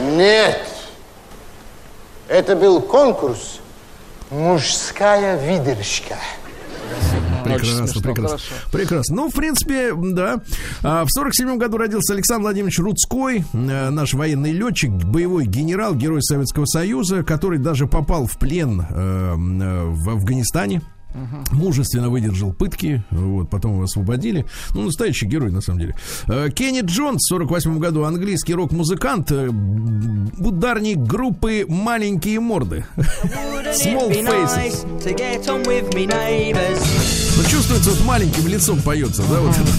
Нет. 0.01 0.61
Это 2.29 2.57
был 2.57 2.81
конкурс 2.81 3.61
«Мужская 4.31 5.37
выдержка». 5.37 6.17
Прекрасно, 7.45 7.87
смешно, 7.87 8.03
прекрасно. 8.03 8.39
хорошо. 8.39 8.71
Прекрасно. 8.73 9.17
Ну, 9.17 9.31
в 9.31 9.35
принципе, 9.35 9.93
да. 9.95 10.41
А, 10.83 11.05
В 11.05 11.09
47 11.11 11.57
году 11.59 11.77
родился 11.79 12.15
Александр 12.15 12.43
Владимирович 12.43 12.79
Рудской, 12.79 13.45
э, 13.53 13.91
наш 13.91 14.15
военный 14.15 14.53
летчик, 14.53 14.91
боевой 14.91 15.47
генерал, 15.47 15.95
герой 15.95 16.23
Советского 16.23 16.67
Союза, 16.67 17.23
который 17.23 17.59
даже 17.59 17.87
попал 17.87 18.27
в 18.27 18.39
плен 18.39 18.81
э, 18.81 18.85
э, 18.91 19.85
в 19.87 20.11
Афганистане. 20.11 20.83
Мужественно 21.53 22.09
выдержал 22.09 22.53
пытки, 22.53 23.05
вот, 23.11 23.51
потом 23.51 23.73
его 23.73 23.85
освободили. 23.85 24.47
Ну, 24.75 24.83
настоящий 24.83 25.27
герой, 25.27 25.51
на 25.51 25.61
самом 25.61 25.81
деле. 25.81 25.97
Э, 26.27 26.51
Кенни 26.51 26.81
Джонс 26.83 27.23
в 27.23 27.29
48 27.29 27.79
году, 27.79 28.05
английский 28.05 28.55
рок-музыкант, 28.55 29.31
э, 29.31 29.49
ударник 29.49 30.99
группы 30.99 31.65
«Маленькие 31.69 32.41
морды». 32.41 32.85
Small 32.97 34.11
Faces. 34.11 34.87
Ну, 37.37 37.43
чувствуется, 37.49 37.91
вот 37.91 38.05
маленьким 38.05 38.47
лицом 38.47 38.81
поется, 38.83 39.23
да, 39.29 39.41
вот 39.41 39.57
это 39.57 39.73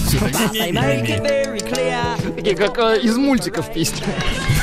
как 2.54 2.78
э, 2.78 3.00
из 3.02 3.16
мультиков 3.16 3.72
песни. 3.72 4.02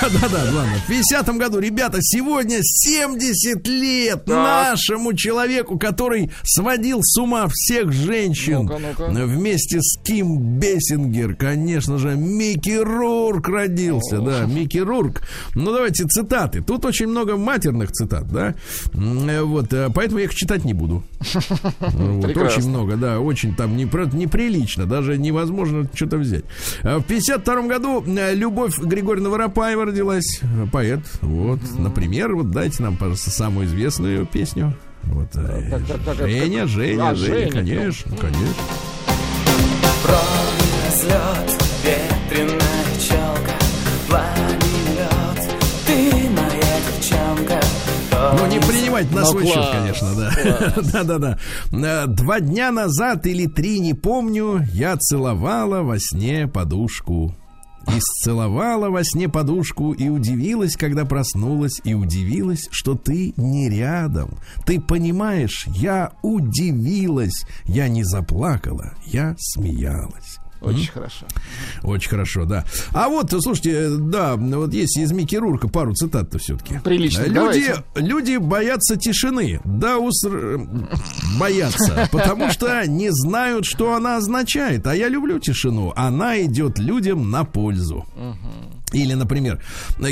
Да-да-да, 0.01 0.43
ладно. 0.53 0.73
В 0.87 0.89
50-м 0.89 1.37
году, 1.37 1.59
ребята, 1.59 1.97
сегодня 2.01 2.59
70 2.61 3.67
лет 3.67 4.27
нашему 4.27 5.13
человеку, 5.13 5.77
который 5.77 6.31
сводил 6.63 6.99
с 7.01 7.17
ума 7.17 7.47
всех 7.51 7.91
женщин. 7.91 8.63
Ну-ка, 8.63 8.79
ну-ка. 8.79 9.25
Вместе 9.25 9.81
с 9.81 9.99
Ким 10.01 10.59
Бессингер, 10.59 11.35
конечно 11.35 11.97
же, 11.97 12.15
Микки 12.15 12.77
Рурк 12.81 13.49
родился, 13.49 14.19
да, 14.19 14.45
Микки 14.45 14.77
Рурк. 14.77 15.23
Ну, 15.55 15.73
давайте 15.73 16.05
цитаты. 16.05 16.61
Тут 16.61 16.85
очень 16.85 17.07
много 17.07 17.35
матерных 17.35 17.91
цитат, 17.91 18.27
да. 18.31 18.55
Э, 18.93 19.41
Вот, 19.41 19.73
э, 19.73 19.89
поэтому 19.93 20.19
я 20.19 20.25
их 20.25 20.33
читать 20.33 20.63
не 20.63 20.73
буду. 20.73 21.03
Вот, 21.79 22.23
Прекрасно. 22.23 22.59
очень 22.59 22.69
много, 22.69 22.95
да, 22.95 23.19
очень 23.19 23.55
там 23.55 23.75
неприлично, 23.75 24.85
даже 24.85 25.17
невозможно 25.17 25.87
что-то 25.93 26.17
взять. 26.17 26.45
А 26.81 26.99
В 26.99 27.03
52 27.03 27.61
году 27.63 28.03
э, 28.05 28.33
Любовь 28.33 28.77
Григорьевна 28.79 29.29
Воропаева 29.29 29.85
родилась, 29.85 30.39
поэт. 30.71 31.01
Вот, 31.21 31.59
например, 31.77 32.35
вот 32.35 32.51
дайте 32.51 32.83
нам, 32.83 32.95
пожалуйста, 32.95 33.31
самую 33.31 33.67
известную 33.67 34.25
песню. 34.25 34.73
Вот, 35.05 35.27
э, 35.35 35.67
так, 35.69 35.85
так, 35.85 36.01
так, 36.17 36.27
Женя, 36.29 36.59
как- 36.61 36.69
Женя, 36.69 37.09
А, 37.09 37.15
Женя, 37.15 37.35
Женя, 37.37 37.51
конечно, 37.51 38.17
конечно. 38.17 38.63
Разлет, 40.05 41.61
ветреная 41.83 42.59
челка, 42.99 43.57
пламень 44.07 44.97
лед, 44.97 45.57
ты 45.85 46.29
моя 46.29 46.79
девчонка. 46.87 47.59
Ну, 48.39 48.47
не 48.47 48.59
принимать 48.59 49.11
на 49.11 49.21
Ну, 49.21 49.25
свой 49.27 49.45
счет, 49.45 49.53
класс, 49.55 49.69
конечно, 49.71 50.15
да. 50.15 50.73
Да-да-да. 51.03 51.37
Э, 51.71 52.07
Два 52.07 52.39
дня 52.39 52.71
назад 52.71 53.25
или 53.25 53.47
три, 53.47 53.79
не 53.79 53.93
помню, 53.93 54.65
я 54.73 54.95
целовала 54.97 55.81
во 55.81 55.99
сне 55.99 56.47
подушку. 56.47 57.35
И 57.87 57.99
сцеловала 57.99 58.89
во 58.89 59.03
сне 59.03 59.27
подушку 59.27 59.91
и 59.91 60.09
удивилась, 60.09 60.75
когда 60.75 61.05
проснулась, 61.05 61.81
и 61.83 61.93
удивилась, 61.93 62.67
что 62.71 62.95
ты 62.95 63.33
не 63.37 63.69
рядом. 63.69 64.37
Ты 64.65 64.79
понимаешь, 64.79 65.65
я 65.67 66.13
удивилась, 66.21 67.45
я 67.65 67.87
не 67.89 68.03
заплакала, 68.03 68.93
я 69.05 69.35
смеялась. 69.37 70.39
Очень 70.63 70.91
хорошо. 70.91 71.25
Очень 71.83 72.09
хорошо, 72.09 72.45
да. 72.45 72.65
А 72.93 73.09
вот, 73.09 73.31
слушайте, 73.41 73.71
э, 73.71 73.97
да, 73.97 74.35
вот 74.35 74.73
есть 74.73 74.97
из 74.97 75.11
Микки 75.11 75.35
Рурка 75.35 75.67
пару 75.67 75.93
цитат-то 75.93 76.39
все-таки. 76.39 76.79
Прилично, 76.83 77.23
Люди, 77.23 77.33
давайте. 77.33 77.83
люди 77.95 78.37
боятся 78.37 78.95
тишины. 78.95 79.59
Да, 79.65 79.97
уср... 79.97 80.67
боятся, 81.39 82.07
потому 82.11 82.49
что 82.49 82.87
не 82.87 83.09
знают, 83.11 83.65
что 83.65 83.93
она 83.93 84.17
означает. 84.17 84.87
А 84.87 84.95
я 84.95 85.09
люблю 85.09 85.39
тишину. 85.39 85.93
Она 85.95 86.41
идет 86.41 86.79
людям 86.79 87.29
на 87.29 87.43
пользу. 87.43 88.05
Или, 88.93 89.13
например, 89.13 89.59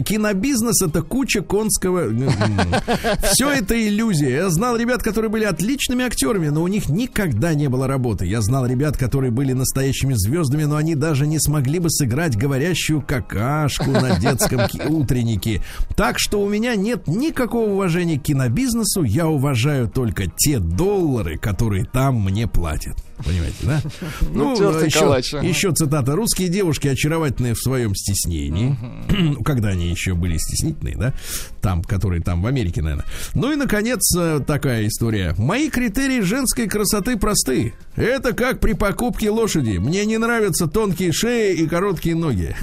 кинобизнес 0.06 0.82
это 0.82 1.02
куча 1.04 1.42
конского. 1.42 2.10
Все 3.32 3.50
это 3.52 3.76
иллюзия. 3.88 4.30
Я 4.30 4.50
знал 4.50 4.76
ребят, 4.76 5.04
которые 5.04 5.30
были 5.30 5.46
отличными 5.46 6.04
актерами, 6.04 6.50
но 6.50 6.64
у 6.64 6.68
них 6.68 6.90
никогда 6.90 7.54
не 7.54 7.70
было 7.70 7.88
работы. 7.88 8.26
Я 8.26 8.42
знал 8.42 8.66
ребят, 8.66 8.98
которые 8.98 9.32
были 9.32 9.54
настоящими 9.54 10.14
звездами, 10.16 10.64
но 10.64 10.76
они 10.76 10.96
даже 10.96 11.28
не 11.28 11.40
смогли 11.40 11.80
бы 11.80 11.90
сыграть 11.90 12.36
говорящую 12.36 13.02
какашку 13.02 13.92
на 13.92 14.20
детском 14.20 14.62
утреннике. 14.90 15.62
Так 15.96 16.18
что 16.18 16.42
у 16.42 16.50
меня 16.50 16.76
нет 16.76 17.08
никакого 17.08 17.70
уважения 17.70 18.20
к 18.20 18.24
кинобизнесу. 18.24 19.04
Я 19.04 19.28
уважаю 19.28 19.88
только 19.88 20.26
те 20.28 20.60
доллары, 20.60 21.38
которые 21.38 21.86
там 21.86 22.16
мне 22.16 22.48
платят. 22.48 22.96
Понимаете, 23.26 23.58
да? 23.64 23.82
Ну, 24.34 24.54
еще, 24.84 25.14
ага. 25.14 25.46
еще 25.46 25.72
цитата. 25.74 26.16
Русские 26.16 26.50
девушки 26.50 26.88
очаровательные 26.88 27.54
в 27.54 27.60
своем 27.60 27.96
стеснении. 27.96 28.78
Ну, 29.10 29.44
Когда 29.44 29.70
они 29.70 29.90
еще 29.90 30.14
были 30.14 30.38
стеснительные, 30.38 30.96
да? 30.96 31.14
Там, 31.62 31.84
которые 31.84 32.22
там 32.22 32.42
в 32.42 32.48
Америке, 32.48 32.82
наверное. 32.82 33.06
Ну 33.34 33.52
и, 33.52 33.56
наконец, 33.56 34.02
э, 34.18 34.40
такая 34.46 34.88
история. 34.88 35.36
Мои 35.38 35.70
критерии 35.70 36.22
женской 36.22 36.68
красоты 36.68 37.18
просты. 37.18 37.74
Это 37.96 38.34
как 38.34 38.60
при 38.60 38.74
покупке 38.74 39.30
лошади. 39.30 39.78
Мне 39.78 40.06
не 40.06 40.18
нравятся 40.18 40.68
тонкие 40.68 41.12
шеи 41.12 41.56
и 41.56 41.68
короткие 41.68 42.16
ноги. 42.16 42.56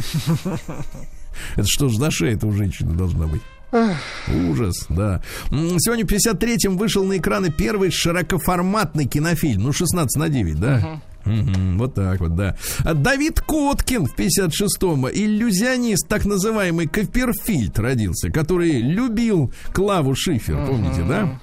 Это 1.56 1.66
что 1.66 1.88
ж 1.88 1.96
за 1.96 2.11
шея 2.11 2.34
это 2.34 2.46
у 2.46 2.52
женщины 2.52 2.94
должна 2.94 3.26
быть? 3.26 3.42
Ужас, 3.70 4.86
да. 4.88 5.22
Сегодня 5.50 6.06
в 6.06 6.10
53-м 6.10 6.76
вышел 6.76 7.04
на 7.04 7.18
экраны 7.18 7.50
первый 7.50 7.90
широкоформатный 7.90 9.06
кинофильм. 9.06 9.62
Ну, 9.64 9.72
16 9.72 10.18
на 10.18 10.28
9, 10.28 10.60
да? 10.60 11.00
Вот 11.24 11.94
так 11.94 12.20
вот, 12.20 12.34
да. 12.36 12.56
А 12.84 12.94
Давид 12.94 13.40
Коткин 13.40 14.06
в 14.06 14.18
56-м, 14.18 15.08
иллюзионист, 15.10 16.08
так 16.08 16.24
называемый 16.24 16.86
Копперфильд 16.86 17.78
родился, 17.78 18.30
который 18.30 18.80
любил 18.80 19.52
Клаву 19.74 20.14
Шифер, 20.14 20.64
помните, 20.66 21.02
да? 21.06 21.38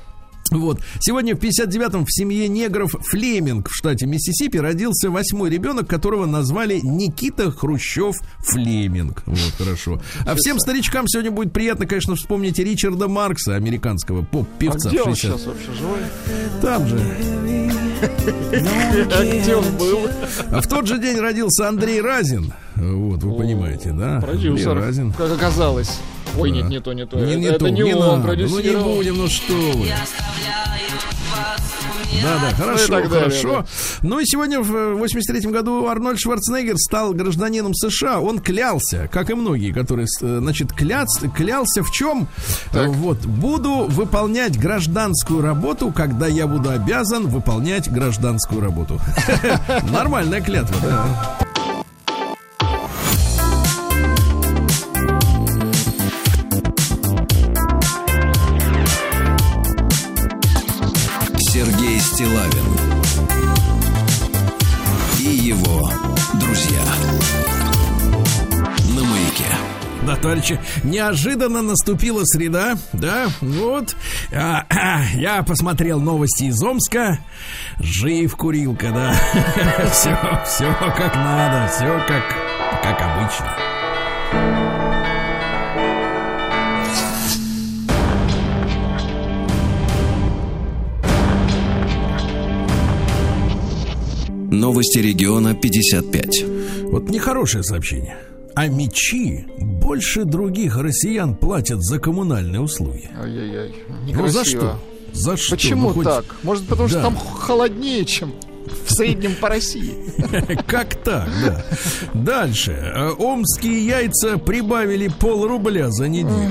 Вот. 0.51 0.79
Сегодня 0.99 1.35
в 1.35 1.39
59-м 1.39 2.05
в 2.05 2.11
семье 2.13 2.47
негров 2.47 2.91
Флеминг 3.09 3.67
в 3.67 3.73
штате 3.75 4.05
Миссисипи 4.05 4.57
родился 4.57 5.09
восьмой 5.09 5.49
ребенок, 5.49 5.87
которого 5.87 6.25
назвали 6.27 6.79
Никита 6.83 7.51
Хрущев 7.51 8.15
Флеминг. 8.39 9.23
Вот, 9.25 9.53
хорошо. 9.57 10.01
А 10.25 10.35
всем 10.35 10.59
старичкам 10.59 11.07
сегодня 11.07 11.31
будет 11.31 11.51
приятно, 11.51 11.87
конечно, 11.87 12.15
вспомнить 12.15 12.59
Ричарда 12.59 13.07
Маркса, 13.07 13.55
американского 13.55 14.21
А 14.21 14.25
поп-певца. 14.25 14.89
где 14.89 15.01
он 15.01 15.15
60. 15.15 15.39
сейчас 15.39 15.47
вообще 15.47 15.71
живой? 15.73 15.99
Там 16.61 16.87
же. 16.87 16.99
А 19.11 19.39
где 19.41 19.55
он 19.55 19.77
был? 19.77 20.07
А 20.51 20.61
в 20.61 20.67
тот 20.67 20.87
же 20.87 20.99
день 20.99 21.17
родился 21.19 21.67
Андрей 21.67 22.01
Разин. 22.01 22.53
Вот, 22.75 23.23
вы 23.23 23.35
понимаете, 23.37 23.91
да? 23.93 24.19
Продюсер, 24.21 24.75
Разин. 24.75 25.11
как 25.13 25.31
оказалось. 25.31 25.99
Ой, 26.37 26.49
Да. 26.51 26.55
нет, 26.57 26.69
не 26.69 26.79
то, 26.81 26.93
не 26.93 27.05
то. 27.05 27.17
Не, 27.17 27.23
это 27.31 27.35
не 27.39 27.45
это 27.47 27.59
то, 27.59 27.69
не, 27.69 27.81
не 27.81 27.93
он 27.93 27.99
надо. 27.99 28.11
Ну 28.11 28.17
не 28.17 28.23
продюсировал. 28.23 28.95
будем, 28.95 29.17
ну 29.17 29.27
что 29.27 29.53
вы. 29.53 29.87
Да, 32.23 32.39
да, 32.41 32.55
хорошо, 32.55 32.85
Ну 32.93 32.97
и 32.97 33.01
так 33.01 33.09
далее, 33.11 33.29
хорошо. 33.29 33.65
Ну 34.01 34.19
и 34.19 34.25
сегодня 34.25 34.59
в 34.61 34.95
83 34.95 35.51
году 35.51 35.85
Арнольд 35.87 36.19
Шварценеггер 36.19 36.75
стал 36.77 37.13
гражданином 37.13 37.73
США. 37.75 38.19
Он 38.19 38.39
клялся, 38.39 39.07
как 39.11 39.29
и 39.29 39.33
многие, 39.35 39.71
которые, 39.71 40.07
э, 40.21 40.37
значит, 40.39 40.71
кляц, 40.73 41.19
клялся 41.35 41.83
в 41.83 41.91
чем? 41.91 42.27
Э, 42.73 42.87
Вот, 42.87 43.19
буду 43.25 43.85
выполнять 43.89 44.57
гражданскую 44.57 45.41
работу, 45.41 45.91
когда 45.91 46.25
я 46.25 46.47
буду 46.47 46.69
обязан 46.71 47.27
выполнять 47.27 47.91
гражданскую 47.91 48.61
работу. 48.61 48.99
Нормальная 49.91 50.41
клятва, 50.41 50.77
да. 50.81 51.37
Стилавин 62.15 62.63
и 65.19 65.35
его 65.49 65.91
друзья 66.35 66.81
на 68.95 69.03
маяке. 69.03 70.21
Товарищи, 70.21 70.57
неожиданно 70.85 71.61
наступила 71.61 72.21
среда, 72.23 72.77
да, 72.93 73.27
вот. 73.41 73.97
А, 74.33 74.65
а, 74.69 75.03
я 75.15 75.43
посмотрел 75.43 75.99
новости 75.99 76.45
из 76.45 76.63
Омска. 76.63 77.19
Жив 77.79 78.33
курилка, 78.37 78.91
да. 78.91 79.13
Все, 79.91 80.17
все 80.45 80.73
как 80.95 81.15
надо, 81.15 81.69
все 81.69 82.01
как, 82.07 82.23
как 82.81 83.01
обычно. 83.01 83.57
Новости 94.59 94.99
региона 94.99 95.53
55. 95.53 96.43
Вот 96.83 97.09
нехорошее 97.09 97.63
сообщение. 97.63 98.17
А 98.55 98.67
мечи 98.67 99.45
больше 99.59 100.23
других 100.23 100.77
россиян 100.77 101.35
платят 101.35 101.83
за 101.83 101.99
коммунальные 101.99 102.61
услуги. 102.61 103.09
Ай-яй-яй. 103.21 103.75
Ну 104.13 104.27
за 104.27 104.45
что? 104.45 104.79
За 105.13 105.35
что? 105.35 105.55
Почему 105.55 105.89
Ну, 105.89 105.93
хоть- 105.93 106.05
так? 106.05 106.25
Может, 106.43 106.65
потому 106.67 106.87
что 106.87 106.97
Да. 106.99 107.03
там 107.03 107.17
холоднее, 107.17 108.05
чем 108.05 108.33
в 108.87 108.93
среднем 108.93 109.35
по 109.35 109.49
России. 109.49 109.93
Как 110.67 110.95
так, 111.03 111.29
да. 111.43 111.65
Дальше. 112.13 112.71
Э, 112.71 113.09
Омские 113.17 113.85
яйца 113.85 114.37
прибавили 114.37 115.09
пол 115.09 115.45
рубля 115.47 115.91
за 115.91 116.07
неделю. 116.07 116.49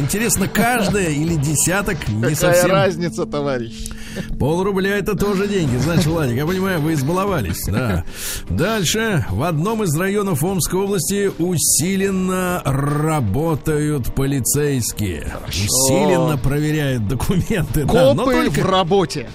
Интересно, 0.00 0.48
каждая 0.48 1.10
или 1.10 1.36
десяток 1.36 2.08
не 2.08 2.20
Какая 2.22 2.34
совсем... 2.34 2.70
разница, 2.72 3.24
товарищ? 3.26 3.72
Пол 4.38 4.62
рубля 4.64 4.96
это 4.98 5.16
тоже 5.16 5.46
деньги. 5.48 5.76
Значит, 5.76 6.06
Владик, 6.06 6.36
я 6.36 6.46
понимаю, 6.46 6.80
вы 6.80 6.94
избаловались. 6.94 7.62
Да. 7.66 8.04
Дальше. 8.48 9.26
В 9.30 9.42
одном 9.42 9.82
из 9.82 9.96
районов 9.96 10.42
Омской 10.44 10.80
области 10.80 11.30
усиленно 11.38 12.62
работают 12.64 14.14
полицейские. 14.14 15.32
Усиленно 15.48 16.36
проверяют 16.38 17.06
документы. 17.08 17.84
Да, 17.84 18.14
но 18.14 18.24
Копы 18.24 18.44
только- 18.46 18.60
в 18.60 18.70
работе. 18.70 19.28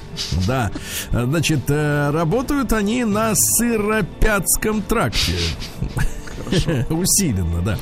Да. 0.48 0.72
Значит, 1.12 1.62
э, 1.70 2.10
работают 2.12 2.74
они 2.74 3.04
на 3.06 3.34
Сыропятском 3.36 4.82
тракте. 4.82 5.34
Усиленно, 6.90 7.62
да. 7.64 7.78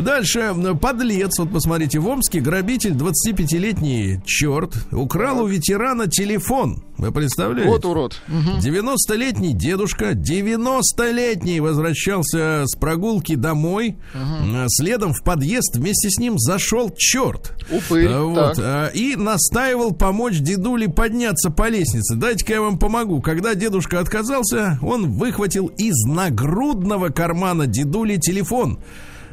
Дальше, 0.00 0.54
подлец, 0.80 1.38
вот 1.38 1.52
посмотрите, 1.52 1.98
в 1.98 2.08
Омске 2.08 2.40
грабитель, 2.40 2.92
25-летний 2.92 4.20
черт, 4.24 4.74
украл 4.92 5.40
у 5.42 5.46
ветерана 5.46 6.06
телефон. 6.08 6.82
Вы 6.98 7.12
представляете? 7.12 7.70
Вот 7.70 7.84
урод. 7.84 8.20
Мгм. 8.26 8.58
90-летний 8.58 9.52
дедушка, 9.54 10.14
90-летний 10.14 11.60
возвращался 11.60 12.64
с 12.66 12.76
прогулки 12.76 13.34
домой. 13.36 13.96
Э, 14.14 14.64
Следом 14.68 15.12
в 15.12 15.22
подъезд 15.22 15.76
вместе 15.76 16.10
с 16.10 16.18
ним 16.18 16.38
зашел 16.38 16.90
черт. 16.96 17.52
Упырь, 17.70 18.06
Э, 18.08 18.22
Вот, 18.22 18.56
так. 18.56 18.64
а, 18.64 18.86
и 18.88 19.14
настаивал 19.16 19.92
помочь 19.92 20.38
дедуле 20.38 20.88
подняться 20.88 21.50
по 21.50 21.68
лестнице. 21.68 22.16
Дайте-ка 22.16 22.54
я 22.54 22.60
вам 22.62 22.78
помогу. 22.78 23.20
Когда 23.22 23.54
дедушка 23.54 24.00
отказался, 24.00 24.78
он 24.82 25.12
выхватил 25.12 25.66
из 25.78 25.94
нагрудного 26.04 27.10
кармана 27.10 27.66
дедули 27.66 28.07
телефон. 28.16 28.80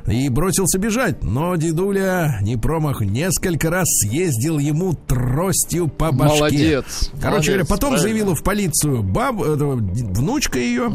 И 0.08 0.30
бросился 0.30 0.78
бежать, 0.78 1.24
но 1.24 1.56
дедуля 1.56 2.38
не 2.44 2.58
промах 2.58 3.02
несколько 3.02 3.72
раз 3.72 3.86
съездил 4.04 4.60
ему 4.60 4.94
тростью 4.94 5.88
по 5.88 6.12
башке. 6.12 6.38
Молодец, 6.38 7.10
Короче 7.14 7.24
молодец, 7.24 7.48
говоря, 7.48 7.66
потом 7.66 7.90
правильно. 7.90 7.98
заявила 8.02 8.36
в 8.36 8.44
полицию 8.44 9.02
баб, 9.02 9.38
внучка 9.38 10.60
ее. 10.60 10.92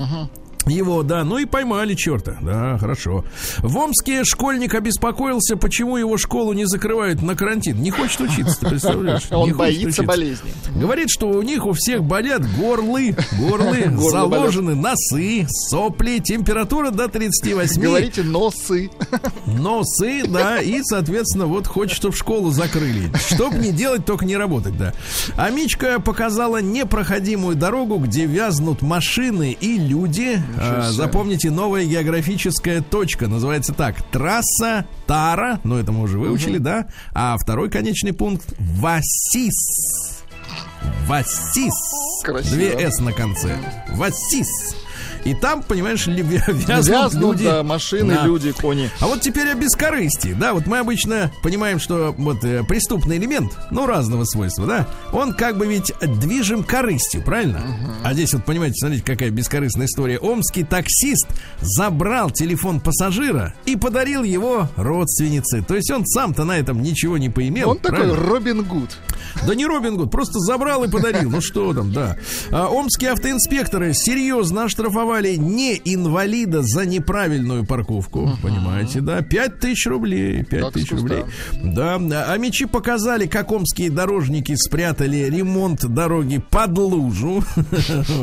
Его, 0.67 1.03
да, 1.03 1.25
ну 1.25 1.39
и 1.39 1.47
поймали 1.47 1.95
черта. 1.95 2.37
Да, 2.43 2.77
хорошо. 2.79 3.25
В 3.59 3.77
Омске 3.79 4.25
школьник 4.25 4.75
обеспокоился, 4.75 5.57
почему 5.57 5.97
его 5.97 6.17
школу 6.19 6.53
не 6.53 6.67
закрывают 6.67 7.23
на 7.23 7.35
карантин. 7.35 7.81
Не 7.81 7.91
хочет 7.91 8.21
учиться, 8.21 8.61
ты 8.61 8.69
представляешь? 8.69 9.23
Он 9.31 9.49
Не 9.49 9.55
боится 9.55 9.87
учиться. 9.87 10.03
болезни. 10.03 10.51
Говорит, 10.77 11.09
что 11.11 11.29
у 11.31 11.43
них 11.43 11.65
у 11.67 11.73
всех 11.73 12.05
болят 12.05 12.43
горлы, 12.59 13.17
горлы, 13.39 13.91
заложены 14.11 14.75
носы, 14.75 15.47
сопли, 15.49 16.19
температура 16.19 16.91
до 16.91 17.09
38. 17.09 17.81
Говорите 17.81 18.23
носы. 18.23 18.91
Носы, 19.47 20.25
да, 20.27 20.61
и, 20.61 20.81
соответственно, 20.83 21.47
вот 21.47 21.67
хочет, 21.67 21.97
чтобы 21.97 22.15
школу 22.15 22.51
закрыли. 22.51 23.11
Чтоб 23.31 23.55
не 23.55 23.73
делать, 23.73 24.05
только 24.05 24.25
не 24.25 24.37
работать, 24.37 24.77
да. 24.77 24.93
А 25.37 25.51
Мичка 25.51 25.99
показала 26.01 26.61
непроходимую 26.61 27.57
дорогу, 27.57 27.99
где 27.99 28.27
вязнут 28.27 28.83
машины 28.83 29.57
и 29.59 29.79
люди. 29.79 30.43
А, 30.59 30.91
запомните, 30.91 31.51
новая 31.51 31.85
географическая 31.85 32.83
точка. 32.83 33.29
Называется 33.29 33.73
так. 33.73 34.03
Трасса 34.11 34.87
Тара. 35.07 35.61
Ну, 35.65 35.77
это 35.77 35.93
мы 35.93 36.03
уже 36.03 36.19
выучили, 36.19 36.59
да. 36.59 36.87
А 37.13 37.37
второй 37.39 37.71
конечный 37.71 38.13
пункт 38.13 38.55
Васис. 38.59 40.23
Васис. 41.07 42.23
Красиво. 42.23 42.55
Две 42.55 42.91
«с» 42.91 43.01
на 43.01 43.13
конце. 43.13 43.57
Васис. 43.91 44.77
И 45.25 45.35
там, 45.35 45.63
понимаешь, 45.63 46.07
вязнут 46.07 46.69
Вязнут, 46.87 47.15
люди. 47.37 47.45
да, 47.45 47.63
машины, 47.63 48.15
Да. 48.15 48.25
люди, 48.25 48.53
кони. 48.53 48.91
А 49.01 49.07
вот 49.07 49.21
теперь 49.21 49.49
о 49.49 49.55
бескорыстии. 49.55 50.33
Да, 50.33 50.55
вот 50.55 50.67
мы 50.67 50.79
обычно 50.79 51.31
понимаем, 51.43 51.79
что 51.79 52.15
вот 52.17 52.43
э, 52.45 52.65
преступный 52.65 53.19
элемент, 53.19 53.53
ну, 53.71 53.87
разного 53.87 54.25
свойства, 54.25 54.67
да, 54.67 54.87
он 55.13 55.35
как 55.35 55.59
бы 55.59 55.67
ведь 55.67 55.93
движим 56.01 56.65
корыстью, 56.65 57.23
правильно? 57.23 57.61
А 58.03 58.15
здесь 58.15 58.33
вот, 58.33 58.45
понимаете, 58.45 58.77
смотрите, 58.79 59.05
какая 59.05 59.31
бескорыстная 59.31 59.87
история. 59.87 60.19
Омский 60.19 60.65
таксист 60.65 61.27
забрал 61.61 62.31
телефон 62.31 62.81
пассажира 62.81 63.53
и 63.67 63.77
подарил 63.77 64.23
его 64.23 64.69
родственнице. 64.77 65.63
То 65.63 65.75
есть 65.77 65.91
он 65.91 66.07
сам-то 66.07 66.45
на 66.45 66.57
этом 66.59 66.81
ничего 66.83 67.19
не 67.19 67.29
поимел. 67.29 67.71
Он 67.71 67.79
такой 67.79 67.99
правильно? 67.99 68.17
Робин 68.27 68.65
Гуд. 68.65 68.97
Да 69.47 69.55
не 69.55 69.67
Робин 69.67 69.97
Гуд, 69.97 70.11
просто 70.11 70.39
забрал 70.41 70.83
и 70.85 70.89
подарил. 70.89 71.31
Ну 71.31 71.41
что 71.43 71.75
там, 71.75 71.93
да. 71.93 72.17
А, 72.51 72.69
омские 72.69 73.11
автоинспекторы 73.13 73.93
серьезно 73.93 74.65
оштрафовали 74.65 75.10
не 75.19 75.75
инвалида 75.85 76.63
за 76.63 76.87
неправильную 76.87 77.65
парковку. 77.67 78.31
Понимаете, 78.43 79.01
да? 79.01 79.23
Пять 79.23 79.61
тысяч 79.61 79.87
рублей. 79.87 80.45
Пять 80.45 80.63
Как 80.63 80.73
тысяч 80.75 80.89
вкусно. 80.89 81.09
рублей. 81.09 81.25
Да. 81.75 81.97
А 82.29 82.37
мечи 82.37 82.67
показали, 82.67 83.27
как 83.27 83.51
омские 83.53 83.91
дорожники 83.91 84.55
спрятали 84.57 85.29
ремонт 85.29 85.85
дороги 85.87 86.43
под 86.51 86.77
лужу. 86.79 87.43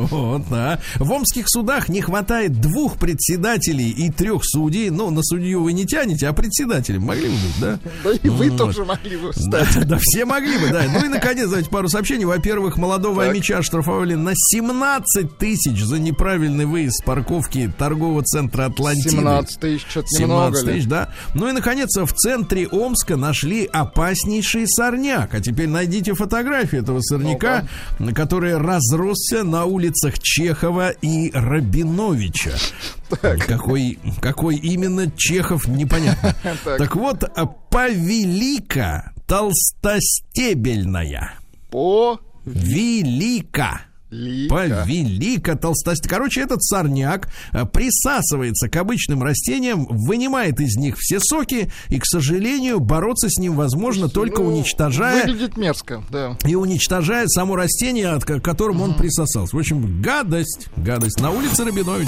Вот, 0.09 0.43
да. 0.49 0.79
В 0.95 1.11
омских 1.11 1.45
судах 1.47 1.89
не 1.89 2.01
хватает 2.01 2.59
двух 2.61 2.97
председателей 2.97 3.89
и 3.89 4.09
трех 4.11 4.41
судей. 4.43 4.89
Ну, 4.89 5.09
на 5.11 5.21
судью 5.23 5.63
вы 5.63 5.73
не 5.73 5.85
тянете, 5.85 6.27
а 6.27 6.33
председателем 6.33 7.03
могли 7.03 7.27
бы 7.27 7.33
быть, 7.33 7.59
да? 7.59 7.79
Да 8.03 8.11
и 8.11 8.29
вы 8.29 8.49
тоже 8.51 8.85
могли 8.85 9.17
бы 9.17 9.33
стать. 9.33 9.87
да, 9.87 9.97
все 10.01 10.25
могли 10.25 10.57
бы, 10.57 10.69
да. 10.69 10.83
Ну 10.91 11.05
и, 11.05 11.09
наконец, 11.09 11.47
давайте 11.49 11.69
пару 11.69 11.89
сообщений. 11.89 12.25
Во-первых, 12.25 12.77
молодого 12.77 13.23
Так. 13.23 13.31
Амича 13.31 13.57
оштрафовали 13.57 14.15
на 14.15 14.31
17 14.35 15.37
тысяч 15.37 15.81
за 15.83 15.99
неправильный 15.99 16.65
выезд 16.77 16.97
с 16.97 17.01
парковки 17.03 17.73
торгового 17.75 18.21
центра 18.23 18.65
Атлантиды. 18.65 19.09
17 19.09 19.59
тысяч, 19.59 19.81
что-то 19.89 20.07
17 20.09 20.21
немного 20.21 20.61
тысяч, 20.61 20.83
ли? 20.83 20.89
да. 20.89 21.09
Ну 21.33 21.49
и, 21.49 21.51
наконец, 21.51 21.89
в 21.97 22.13
центре 22.13 22.67
Омска 22.67 23.15
нашли 23.15 23.65
опаснейший 23.65 24.67
сорняк. 24.67 25.33
А 25.33 25.41
теперь 25.41 25.67
найдите 25.67 26.13
фотографию 26.13 26.83
этого 26.83 27.01
сорняка, 27.01 27.67
который 28.13 28.57
разросся 28.57 29.43
на 29.43 29.65
улицах 29.65 30.19
Чехова 30.19 30.91
и 30.91 31.31
Рабиновича. 31.33 32.51
Какой, 33.09 33.97
какой 34.21 34.57
именно 34.57 35.09
Чехов, 35.15 35.67
непонятно. 35.67 36.35
Так. 36.63 36.77
Так 36.77 36.95
вот, 36.95 37.23
повелика 37.69 39.11
толстостебельная. 39.25 41.33
По 41.69 42.19
Велика. 42.45 43.81
Лика. 44.09 44.55
Повелика 44.55 45.55
толстостебельная. 45.57 46.17
Короче, 46.17 46.41
этот 46.41 46.63
сорняк 46.63 47.27
а, 47.51 47.65
присасывается 47.65 48.69
к 48.69 48.75
обычным 48.77 49.21
растениям, 49.21 49.85
вынимает 49.89 50.59
из 50.61 50.75
них 50.77 50.95
все 50.97 51.19
соки, 51.19 51.69
и, 51.89 51.99
к 51.99 52.05
сожалению, 52.05 52.79
бороться 52.79 53.27
с 53.29 53.37
ним 53.37 53.55
возможно 53.55 54.07
только 54.09 54.41
Ну, 54.41 54.55
уничтожая 54.55 55.25
Выглядит 55.25 55.57
мерзко, 55.57 56.03
да. 56.09 56.37
и 56.45 56.55
уничтожает 56.55 57.29
само 57.31 57.55
растение, 57.57 58.09
от 58.09 58.23
ко- 58.23 58.39
к 58.39 58.43
которому 58.43 58.83
он 58.85 58.95
присосался. 58.95 59.55
В 59.55 59.59
общем, 59.59 60.01
гадость, 60.01 60.67
гадость. 60.77 61.19
На 61.19 61.31
улице 61.31 61.65
Рабинович. 61.65 62.07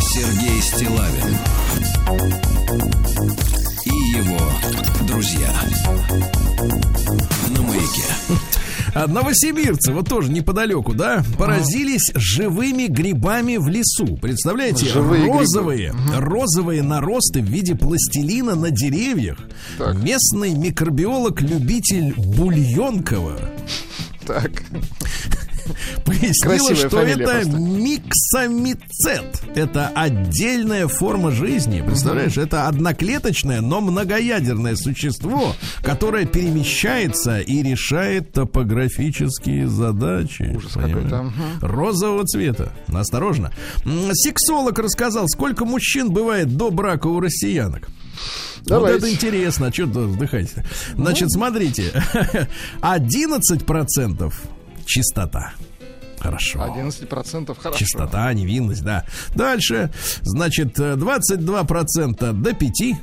Сергей 0.00 0.60
Стилавин 0.62 1.36
друзья 5.18 5.52
на 7.50 7.62
маяке. 7.62 8.04
А 8.94 9.08
новосибирцы, 9.08 9.92
вот 9.92 10.08
тоже 10.08 10.30
неподалеку, 10.30 10.94
да, 10.94 11.24
поразились 11.36 12.12
живыми 12.14 12.86
грибами 12.86 13.56
в 13.56 13.66
лесу. 13.66 14.16
Представляете, 14.16 14.86
Живые 14.86 15.22
грибы. 15.24 15.38
розовые, 15.38 15.94
розовые 16.16 16.82
наросты 16.84 17.40
в 17.40 17.46
виде 17.46 17.74
пластилина 17.74 18.54
на 18.54 18.70
деревьях. 18.70 19.38
Так. 19.76 19.96
Местный 19.96 20.54
микробиолог-любитель 20.54 22.14
Бульонкова 22.16 23.40
Так. 24.24 24.62
пояснила, 26.04 26.74
что 26.74 26.90
фамилия 26.90 27.24
это 27.24 27.32
просто. 27.32 27.58
миксомицет. 27.58 29.42
Это 29.54 29.88
отдельная 29.88 30.88
форма 30.88 31.30
жизни. 31.30 31.82
Представляешь, 31.84 32.36
это 32.36 32.68
одноклеточное, 32.68 33.60
но 33.60 33.80
многоядерное 33.80 34.76
существо, 34.76 35.54
которое 35.82 36.26
перемещается 36.26 37.40
и 37.40 37.62
решает 37.62 38.32
топографические 38.32 39.68
задачи. 39.68 40.52
Ужас 40.56 40.72
какой-то. 40.72 41.32
Розового 41.60 42.24
цвета. 42.24 42.72
Осторожно. 42.88 43.52
Сексолог 44.12 44.78
рассказал, 44.78 45.28
сколько 45.28 45.64
мужчин 45.64 46.10
бывает 46.10 46.56
до 46.56 46.70
брака 46.70 47.06
у 47.06 47.20
россиянок. 47.20 47.88
Давайте. 48.62 48.94
Вот 48.94 49.04
это 49.04 49.12
интересно, 49.12 49.72
что 49.72 49.86
вздыхаете? 49.86 50.64
Значит, 50.94 51.30
смотрите, 51.32 51.92
11% 52.80 54.32
чистота. 54.88 55.52
Хорошо. 56.20 56.58
11% 56.58 57.56
хорошо. 57.60 57.78
Чистота, 57.78 58.32
невинность, 58.32 58.82
да. 58.82 59.04
Дальше, 59.34 59.90
значит, 60.22 60.78
э, 60.80 60.96
22% 60.96 62.32
до 62.32 62.54
5. 62.54 62.96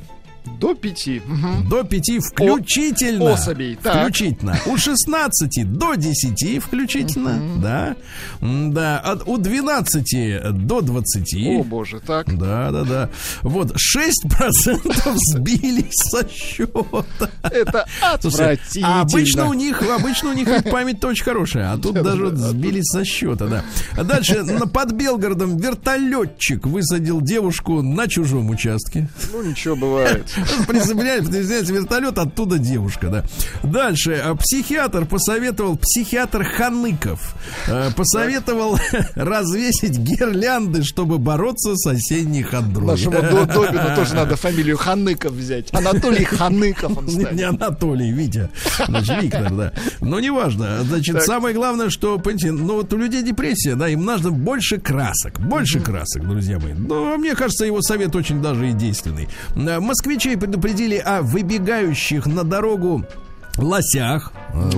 До 0.60 0.74
5. 0.74 1.22
До 1.68 1.84
5 1.84 2.18
включительно. 2.20 3.32
особей, 3.32 3.76
так. 3.82 4.02
Включительно. 4.02 4.56
У 4.66 4.76
16 4.76 5.64
до 5.64 5.94
10 5.94 6.58
включительно. 6.62 7.40
Да. 7.62 7.96
М, 8.40 8.72
Да. 8.72 8.98
От, 8.98 9.22
у 9.26 9.36
12 9.38 10.40
до 10.66 10.80
20. 10.80 11.34
О, 11.60 11.64
боже, 11.64 12.00
так. 12.00 12.26
Да, 12.38 12.70
да, 12.70 12.84
да. 12.84 13.10
Вот 13.42 13.74
6% 13.76 15.12
сбились 15.34 15.92
со 15.94 16.28
счета. 16.28 17.28
Это 17.42 17.86
Слушай, 18.20 18.52
отвратительно. 18.52 18.88
а 18.88 19.00
обычно 19.02 19.46
у 19.48 19.54
них, 19.54 19.82
обычно 19.82 20.30
у 20.30 20.32
них 20.32 20.48
ведь 20.48 20.70
память-то 20.70 21.08
очень 21.08 21.24
хорошая, 21.24 21.72
а 21.72 21.78
тут 21.78 21.94
даже 22.02 22.34
сбились 22.36 22.86
со 22.86 23.04
счета, 23.04 23.46
да. 23.46 23.64
А 23.96 24.04
дальше 24.04 24.44
под 24.72 24.92
Белгородом 24.92 25.56
вертолетчик 25.56 26.66
высадил 26.66 27.20
девушку 27.20 27.82
на 27.82 28.08
чужом 28.08 28.50
участке. 28.50 29.08
Ну, 29.32 29.42
ничего 29.42 29.76
бывает. 29.76 30.32
Приземляет, 30.66 31.26
приземляется 31.26 31.72
вертолет, 31.72 32.18
оттуда 32.18 32.58
девушка, 32.58 33.08
да. 33.08 33.24
Дальше. 33.62 34.20
а, 34.24 34.34
Психиатр 34.34 35.04
посоветовал, 35.06 35.76
психиатр 35.76 36.44
Ханыков, 36.44 37.34
э, 37.68 37.90
посоветовал 37.96 38.78
развесить 39.14 39.98
гирлянды, 39.98 40.82
чтобы 40.84 41.18
бороться 41.18 41.74
с 41.76 41.86
осенней 41.86 42.42
хандрой. 42.42 42.86
Нашему 42.86 43.12
До- 43.22 43.46
Добину 43.46 43.94
тоже 43.96 44.14
надо 44.14 44.36
фамилию 44.36 44.76
Ханыков 44.76 45.32
взять. 45.32 45.72
Анатолий 45.72 46.24
Ханыков 46.24 46.96
он 46.98 47.04
Не, 47.06 47.10
станет. 47.12 47.32
не 47.32 47.42
Анатолий, 47.42 48.10
Витя. 48.12 48.50
Значит, 48.86 49.22
Виктор, 49.22 49.50
да. 49.52 49.72
Но 50.00 50.20
неважно. 50.20 50.82
Значит, 50.84 51.16
Так. 51.16 51.24
самое 51.24 51.54
главное, 51.54 51.90
что, 51.90 52.18
понимаете, 52.18 52.52
ну 52.52 52.74
вот 52.74 52.92
у 52.92 52.96
людей 52.96 53.22
депрессия, 53.22 53.74
да, 53.74 53.88
им 53.88 54.04
нужно 54.04 54.30
больше 54.30 54.78
красок. 54.78 55.40
Больше 55.40 55.80
красок, 55.80 56.26
друзья 56.28 56.58
мои. 56.58 56.72
Но 56.74 57.16
мне 57.16 57.34
кажется, 57.34 57.64
его 57.64 57.80
совет 57.82 58.14
очень 58.14 58.42
даже 58.42 58.70
и 58.70 58.72
действенный. 58.72 59.28
Э, 59.54 59.80
Москвичей 60.26 60.36
предупредили 60.40 60.96
о 60.96 61.22
выбегающих 61.22 62.26
на 62.26 62.42
дорогу 62.42 63.04
лосях. 63.58 64.32
Э, 64.52 64.70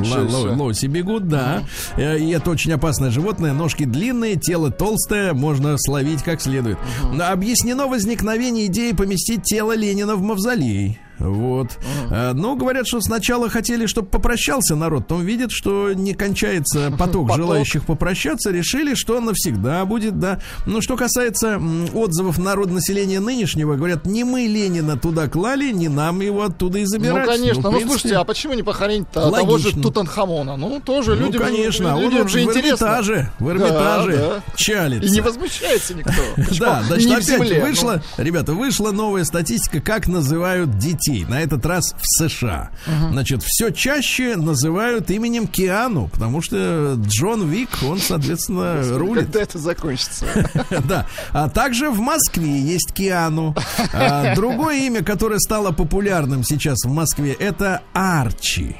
л- 0.52 0.62
Лоси 0.62 0.86
бегут, 0.86 1.26
да. 1.26 1.62
Э, 1.96 2.18
И 2.18 2.28
это 2.32 2.50
очень 2.50 2.72
опасное 2.72 3.10
животное. 3.10 3.54
Ножки 3.54 3.84
длинные, 3.84 4.36
тело 4.36 4.70
толстое, 4.70 5.32
можно 5.32 5.76
словить 5.78 6.22
как 6.22 6.42
следует. 6.42 6.76
Объяснено 7.18 7.86
возникновение 7.86 8.66
идеи 8.66 8.92
поместить 8.92 9.42
тело 9.44 9.74
Ленина 9.74 10.16
в 10.16 10.22
мавзолей. 10.22 11.00
Вот. 11.18 11.78
Э, 12.10 12.32
Ну, 12.34 12.56
говорят, 12.56 12.86
что 12.86 13.00
сначала 13.00 13.48
хотели, 13.48 13.86
чтобы 13.86 14.08
попрощался 14.08 14.76
народ, 14.76 15.02
потом 15.08 15.24
видят, 15.24 15.50
что 15.50 15.92
не 15.92 16.14
кончается 16.14 16.90
поток 16.98 17.28
Поток. 17.28 17.36
желающих 17.36 17.84
попрощаться, 17.84 18.50
решили, 18.50 18.94
что 18.94 19.20
навсегда 19.20 19.84
будет, 19.84 20.18
да. 20.18 20.40
Ну, 20.66 20.80
что 20.80 20.96
касается 20.96 21.60
отзывов 21.94 22.38
народ 22.38 22.70
населения 22.70 23.20
нынешнего, 23.20 23.74
говорят, 23.76 24.06
не 24.06 24.24
мы 24.24 24.42
Ленина 24.46 24.96
туда 24.98 25.28
клали, 25.28 25.70
не 25.72 25.88
нам 25.88 26.20
его 26.20 26.42
оттуда 26.44 26.78
и 26.78 26.82
Ну, 26.82 26.88
забирать. 26.88 27.26
конечно. 27.26 27.60
в 27.62 27.64
Ну, 27.64 27.70
принципе, 27.70 27.90
слушайте, 27.90 28.16
а 28.16 28.24
почему 28.24 28.54
не 28.54 28.62
похоронить-то 28.62 29.30
того 29.30 29.58
же. 29.58 29.72
Тутанхамона? 29.72 30.56
Ну, 30.56 30.80
тоже 30.84 31.14
ну, 31.14 31.26
людям, 31.26 31.42
конечно, 31.42 31.96
он 31.96 32.02
людям 32.04 32.22
вот 32.22 32.30
же 32.30 32.38
в 32.38 32.42
интересно. 32.42 32.84
Эрмитаже, 32.84 33.30
в 33.38 33.48
Эрмитаже 33.48 34.12
Да, 34.16 34.28
да. 34.28 34.42
чалится. 34.56 35.08
И 35.08 35.10
не 35.10 35.20
возмущается 35.20 35.94
никто. 35.94 36.12
Да, 36.58 36.82
значит, 36.86 37.10
опять 37.10 37.24
земле, 37.24 37.58
ну. 37.60 37.66
вышла, 37.66 38.02
ребята, 38.16 38.52
вышла 38.52 38.90
новая 38.92 39.24
статистика, 39.24 39.80
как 39.80 40.06
называют 40.08 40.76
детей. 40.78 41.07
На 41.28 41.40
этот 41.40 41.64
раз 41.66 41.94
в 41.94 42.02
США. 42.18 42.70
Значит, 43.10 43.42
все 43.42 43.70
чаще 43.70 44.36
называют 44.36 45.10
именем 45.10 45.46
Киану, 45.46 46.08
потому 46.08 46.42
что 46.42 46.94
Джон 46.98 47.48
Вик, 47.50 47.70
он, 47.82 47.98
соответственно, 47.98 48.82
ну, 48.84 48.98
рулит. 48.98 49.24
Когда 49.26 49.40
это 49.42 49.58
закончится? 49.58 50.26
Да. 50.88 51.06
А 51.32 51.48
также 51.48 51.90
в 51.90 51.98
Москве 52.00 52.60
есть 52.60 52.92
Киану. 52.94 53.54
А 53.92 54.34
другое 54.34 54.86
имя, 54.86 55.02
которое 55.02 55.38
стало 55.38 55.72
популярным 55.72 56.44
сейчас 56.44 56.78
в 56.84 56.88
Москве, 56.90 57.32
это 57.32 57.82
Арчи. 57.92 58.76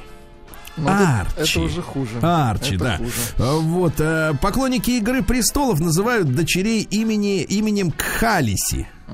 Ну, 0.77 0.87
это- 0.89 1.27
Арчи. 1.37 1.59
Это 1.59 1.59
уже 1.61 1.81
хуже. 1.81 2.11
Арчи, 2.21 2.75
Это 2.75 2.83
да. 2.83 2.97
хуже. 2.97 3.11
А, 3.37 3.57
Вот. 3.57 3.93
э, 3.99 4.33
Поклонники 4.41 4.91
Игры 4.91 5.23
престолов 5.23 5.79
называют 5.79 6.33
дочерей 6.33 6.83
имени, 6.83 7.41
именем 7.41 7.91
Кхалиси. 7.91 8.87
Кх, 9.07 9.13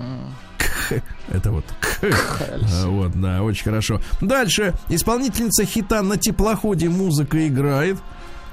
это 1.31 1.51
вот. 1.51 1.65
А, 2.01 2.87
Вот, 2.87 3.19
да, 3.19 3.41
очень 3.43 3.63
хорошо. 3.63 4.01
Дальше. 4.21 4.73
Исполнительница 4.89 5.65
хита 5.65 6.01
на 6.01 6.17
теплоходе 6.17 6.89
музыка 6.89 7.47
играет. 7.47 7.97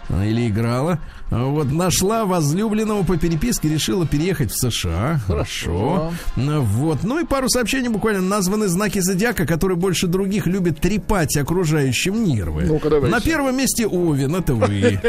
а, 0.09 0.25
Или 0.25 0.49
играла. 0.49 0.99
Вот, 1.33 1.73
нашла 1.73 2.25
возлюбленного 2.25 3.05
по 3.05 3.17
переписке, 3.17 3.69
решила 3.69 4.07
переехать 4.07 4.53
в 4.53 4.57
США. 4.57 5.21
Хорошо. 5.27 6.13
Вот. 6.37 7.03
Ну 7.03 7.21
и 7.21 7.25
пару 7.25 7.49
сообщений 7.49 7.89
буквально 7.89 8.21
названы 8.21 8.69
знаки 8.69 9.01
зодиака, 9.01 9.47
которые 9.47 9.77
больше 9.79 10.07
других 10.07 10.47
любят 10.47 10.81
трепать 10.81 11.37
окружающим 11.37 12.25
нервы. 12.25 12.81
Давайте. 12.83 13.09
На 13.09 13.21
первом 13.21 13.57
месте 13.57 13.87
Овен, 13.87 14.35
это 14.37 14.55
вы. 14.55 15.01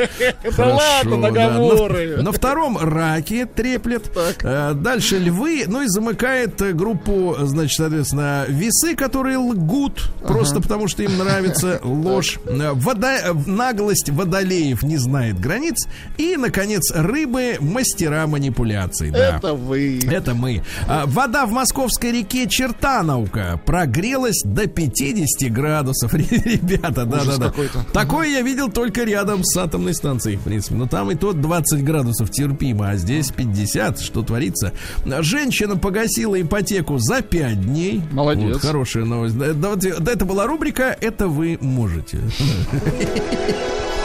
Да 0.57 0.76
ладно, 0.76 1.17
да. 1.32 1.49
наговоры. 1.49 2.21
На, 2.21 2.32
втором 2.32 2.78
раки 2.78 3.45
треплет. 3.45 4.11
Э, 4.41 4.74
Дальше 4.74 5.17
львы. 5.17 5.65
Ну 5.67 5.82
и 5.82 5.88
замыкает 5.88 6.61
э, 6.61 6.74
группу, 6.74 7.36
значит, 7.41 7.78
соответственно, 7.78 8.45
весы, 8.47 8.95
которые 8.95 9.38
лгут. 9.38 10.11
Просто 10.21 10.61
потому, 10.61 10.88
что 10.88 11.03
им 11.03 11.17
нравится 11.17 11.80
ложь. 11.84 12.39
Вода, 12.45 13.17
э, 13.17 13.34
наглость 13.45 14.09
водолеев 14.09 14.84
не 14.84 14.97
знает 14.97 15.39
границ. 15.39 15.88
И, 16.18 16.38
наконец, 16.38 16.91
рыбы 16.93 17.57
мастера 17.59 18.28
манипуляций. 18.28 19.09
Да. 19.09 19.38
Это 19.38 19.53
вы. 19.53 19.99
Это 20.09 20.34
мы. 20.34 20.64
А, 20.88 21.05
Вода 21.05 21.45
в 21.45 21.51
московской 21.51 22.11
реке 22.11 22.47
Чертановка 22.47 23.59
прогрелась 23.66 24.41
до 24.43 24.68
50 24.68 25.51
градусов. 25.51 26.14
Ребята, 26.14 27.05
да, 27.05 27.24
да, 27.24 27.38
да. 27.38 27.45
какой-то. 27.47 27.86
Такое 27.93 28.30
я 28.30 28.41
видел 28.41 28.70
только 28.70 29.03
рядом 29.03 29.43
с 29.43 29.55
атомной 29.57 29.93
станцией, 29.93 30.38
в 30.38 30.41
принципе. 30.41 30.76
Но 30.76 30.88
там 30.88 31.11
и 31.11 31.16
тот 31.16 31.41
20 31.41 31.84
градусов 31.84 32.30
терпимо, 32.32 32.89
а 32.89 32.95
здесь 32.95 33.32
50. 33.32 33.99
Что 33.99 34.22
творится? 34.22 34.74
Женщина 35.05 35.78
погасила 35.78 36.39
ипотеку 36.39 36.97
за 36.99 37.22
5 37.22 37.61
дней. 37.61 38.01
Молодец. 38.11 38.53
Вот, 38.53 38.61
хорошая 38.61 39.05
новость. 39.05 39.38
Да, 39.38 39.53
да, 39.76 40.11
это 40.11 40.26
была 40.26 40.45
рубрика 40.45 40.95
«Это 40.99 41.28
вы 41.28 41.57
можете». 41.59 42.20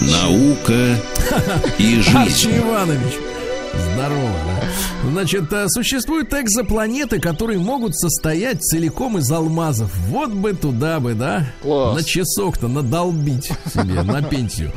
Наука 0.00 1.00
и 1.78 1.98
Арчи 1.98 2.10
жизнь. 2.44 2.58
Иванович. 2.58 3.14
Здорово, 3.74 4.30
да? 4.46 4.68
Значит, 5.10 5.52
э, 5.52 5.68
существуют 5.68 6.32
экзопланеты, 6.34 7.20
которые 7.20 7.58
могут 7.58 7.96
состоять 7.96 8.62
целиком 8.62 9.18
из 9.18 9.30
алмазов. 9.30 9.94
Вот 10.08 10.30
бы 10.30 10.52
туда 10.52 11.00
бы, 11.00 11.14
да? 11.14 11.46
Класс. 11.62 11.96
На 11.96 12.04
часок-то 12.04 12.68
надолбить 12.68 13.52
себе, 13.72 14.02
на 14.02 14.22
пенсию. 14.22 14.72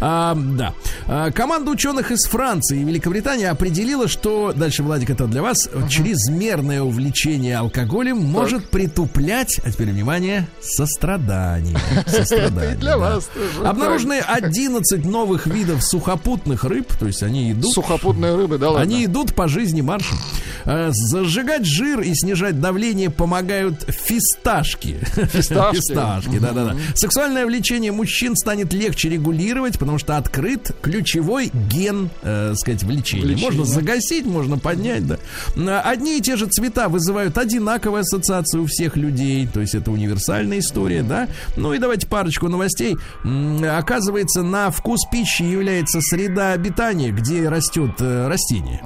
А, 0.00 0.34
да. 0.34 0.74
А, 1.06 1.30
команда 1.30 1.70
ученых 1.70 2.10
из 2.10 2.24
Франции 2.24 2.80
и 2.80 2.84
Великобритании 2.84 3.46
определила, 3.46 4.08
что, 4.08 4.52
дальше, 4.54 4.82
Владик, 4.82 5.10
это 5.10 5.26
для 5.26 5.42
вас, 5.42 5.68
чрезмерное 5.88 6.82
увлечение 6.82 7.58
алкоголем 7.58 8.18
может 8.18 8.68
притуплять, 8.70 9.60
а 9.64 9.70
теперь, 9.70 9.90
внимание, 9.90 10.48
сострадание. 10.60 11.78
Сострадание, 12.06 12.76
для 12.76 12.98
вас 12.98 13.28
тоже. 13.34 13.66
Обнаружены 13.66 14.20
11 14.20 15.04
новых 15.04 15.46
видов 15.46 15.82
сухопутных 15.82 16.64
рыб, 16.64 16.86
то 16.98 17.06
есть 17.06 17.22
они 17.22 17.52
идут 17.52 17.72
Сухопутные 17.72 18.36
рыбы, 18.36 18.58
да 18.58 18.70
ладно? 18.70 18.82
они 18.82 19.04
идут 19.04 19.34
по 19.34 19.48
жизни 19.48 19.71
маршем. 19.80 20.18
Э, 20.64 20.90
Зажигать 20.92 21.64
жир 21.64 22.00
и 22.00 22.14
снижать 22.14 22.60
давление 22.60 23.10
помогают 23.10 23.82
фисташки. 23.88 24.98
Фисташки? 25.32 25.76
Фисташки, 25.76 26.38
да-да-да. 26.38 26.76
Сексуальное 26.94 27.46
влечение 27.46 27.92
мужчин 27.92 28.36
станет 28.36 28.72
легче 28.72 29.08
регулировать, 29.08 29.78
потому 29.78 29.98
что 29.98 30.16
открыт 30.16 30.72
ключевой 30.82 31.50
ген, 31.70 32.10
э, 32.22 32.54
сказать, 32.56 32.82
влечения. 32.82 33.24
Влечения. 33.24 33.50
Можно 33.50 33.64
загасить, 33.64 34.26
можно 34.26 34.58
поднять, 34.58 35.04
да. 35.06 35.80
Одни 35.82 36.18
и 36.18 36.20
те 36.20 36.36
же 36.36 36.46
цвета 36.46 36.88
вызывают 36.88 37.38
одинаковую 37.38 38.00
ассоциацию 38.00 38.64
у 38.64 38.66
всех 38.66 38.96
людей, 38.96 39.48
то 39.52 39.60
есть 39.60 39.74
это 39.74 39.90
универсальная 39.90 40.58
история, 40.58 41.02
да. 41.02 41.28
Ну 41.56 41.72
и 41.72 41.78
давайте 41.78 42.06
парочку 42.06 42.48
новостей. 42.48 42.96
Оказывается, 43.24 44.42
на 44.42 44.70
вкус 44.70 45.00
пищи 45.10 45.42
является 45.42 46.00
среда 46.00 46.52
обитания, 46.52 47.10
где 47.10 47.48
растет 47.48 47.92
э, 48.00 48.28
растение. 48.28 48.80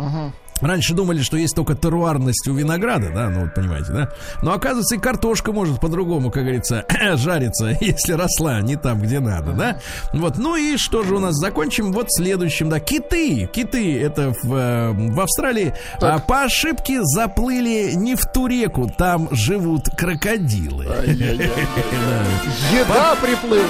Раньше 0.60 0.94
думали, 0.94 1.22
что 1.22 1.36
есть 1.36 1.54
только 1.54 1.74
теруарность 1.74 2.46
у 2.48 2.54
винограда, 2.54 3.10
да, 3.14 3.28
ну 3.28 3.42
вот 3.42 3.54
понимаете, 3.54 3.92
да. 3.92 4.10
Но 4.42 4.52
оказывается, 4.52 4.94
и 4.94 4.98
картошка 4.98 5.52
может 5.52 5.80
по-другому, 5.80 6.30
как 6.30 6.44
говорится, 6.44 6.84
жариться, 7.16 7.66
если 7.80 8.12
росла 8.12 8.60
не 8.60 8.76
там, 8.76 9.00
где 9.00 9.20
надо, 9.20 9.52
да. 9.52 9.80
Вот, 10.12 10.38
ну 10.38 10.56
и 10.56 10.76
что 10.76 11.02
же 11.02 11.16
у 11.16 11.20
нас 11.20 11.34
закончим? 11.34 11.92
Вот 11.92 12.06
следующим, 12.10 12.68
да, 12.68 12.80
киты. 12.80 13.48
Киты 13.52 14.00
это 14.00 14.34
в, 14.42 14.54
э, 14.54 14.92
в 14.92 15.20
Австралии 15.20 15.74
а, 16.00 16.18
по 16.18 16.42
ошибке 16.42 17.00
заплыли 17.02 17.92
не 17.94 18.14
в 18.14 18.24
ту 18.26 18.46
реку, 18.46 18.92
там 18.96 19.28
живут 19.32 19.88
крокодилы. 19.96 20.84
Еда 21.06 21.46
приплыла. 23.20 23.62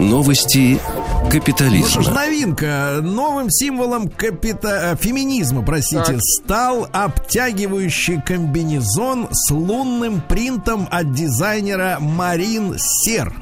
Новости 0.00 0.80
Ну 1.32 1.40
что 1.40 1.40
ж, 1.40 1.42
капитализма. 1.44 2.14
новинка. 2.14 2.98
Новым 3.02 3.50
символом 3.50 4.08
капита... 4.08 4.92
э, 4.92 4.96
феминизма, 4.96 5.62
простите, 5.62 6.02
Так. 6.04 6.16
стал 6.20 6.88
обтягивающий 6.92 8.20
комбинезон 8.20 9.28
с 9.30 9.50
лунным 9.52 10.20
принтом 10.22 10.88
от 10.90 11.12
дизайнера 11.12 11.98
Марин 12.00 12.74
Сер. 12.78 13.32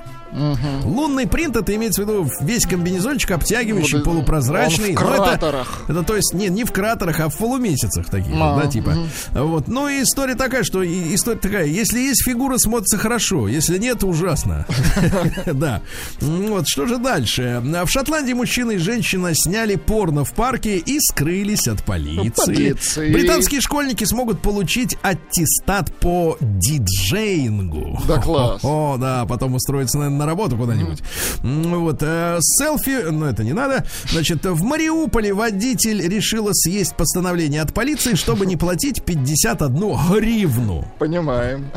Лунный 0.84 1.26
принт 1.26 1.56
это 1.56 1.74
имеется 1.76 2.02
в 2.02 2.08
виду 2.08 2.30
весь 2.40 2.66
комбинезончик 2.66 3.30
обтягивающий, 3.32 3.98
Вот, 3.98 4.04
полупрозрачный. 4.04 4.90
он 4.90 4.96
в 4.96 5.00
Ну, 5.00 5.12
это- 5.14 5.22
кратерах. 5.24 5.82
Это, 5.88 6.02
то 6.02 6.16
есть 6.16 6.34
не, 6.34 6.48
не 6.48 6.64
в 6.64 6.72
кратерах, 6.72 7.20
а 7.20 7.28
в 7.28 7.36
полумесяцах 7.36 8.06
таких, 8.06 8.32
А, 8.34 8.60
да, 8.62 8.66
типа. 8.70 8.94
Вот. 9.32 9.68
Ну 9.68 9.88
и 9.88 10.02
история 10.02 10.34
такая, 10.34 10.64
что 10.64 10.82
и- 10.82 11.14
история 11.14 11.38
такая, 11.38 11.66
если 11.66 11.98
есть 11.98 12.22
фигура, 12.24 12.58
смотрится 12.58 12.98
хорошо, 12.98 13.48
если 13.48 13.78
нет, 13.78 14.04
ужасно. 14.04 14.66
Да. 15.46 15.80
Вот, 16.20 16.68
что 16.68 16.86
же 16.86 16.98
дальше? 16.98 17.62
В 17.64 17.88
Шотландии 17.90 18.32
мужчина 18.32 18.72
и 18.72 18.78
женщина 18.78 19.30
сняли 19.34 19.76
порно 19.76 20.24
в 20.24 20.32
парке 20.32 20.76
и 20.78 20.98
скрылись 21.00 21.66
от 21.68 21.82
полиции. 21.84 22.54
полиции. 22.54 23.12
Британские 23.12 23.60
школьники 23.60 24.04
смогут 24.04 24.40
получить 24.42 24.96
аттестат 25.02 25.92
по 26.00 26.36
диджеингу. 26.40 28.00
Да 28.06 28.20
класс. 28.20 28.60
О, 28.62 28.96
да, 28.98 29.24
потом 29.26 29.54
устроиться, 29.54 29.98
наверное, 29.98 30.17
на 30.18 30.26
работу 30.26 30.56
куда-нибудь. 30.56 31.02
Вот, 31.42 31.98
э, 32.02 32.38
селфи, 32.40 33.10
ну 33.10 33.26
это 33.26 33.44
не 33.44 33.52
надо. 33.52 33.84
Значит, 34.10 34.44
в 34.44 34.62
Мариуполе 34.62 35.32
водитель 35.32 36.06
решила 36.06 36.50
съесть 36.52 36.96
постановление 36.96 37.62
от 37.62 37.72
полиции, 37.72 38.14
чтобы 38.14 38.46
не 38.46 38.56
платить 38.56 39.02
51 39.04 39.98
гривну. 40.10 40.84
Понимаем. 40.98 41.70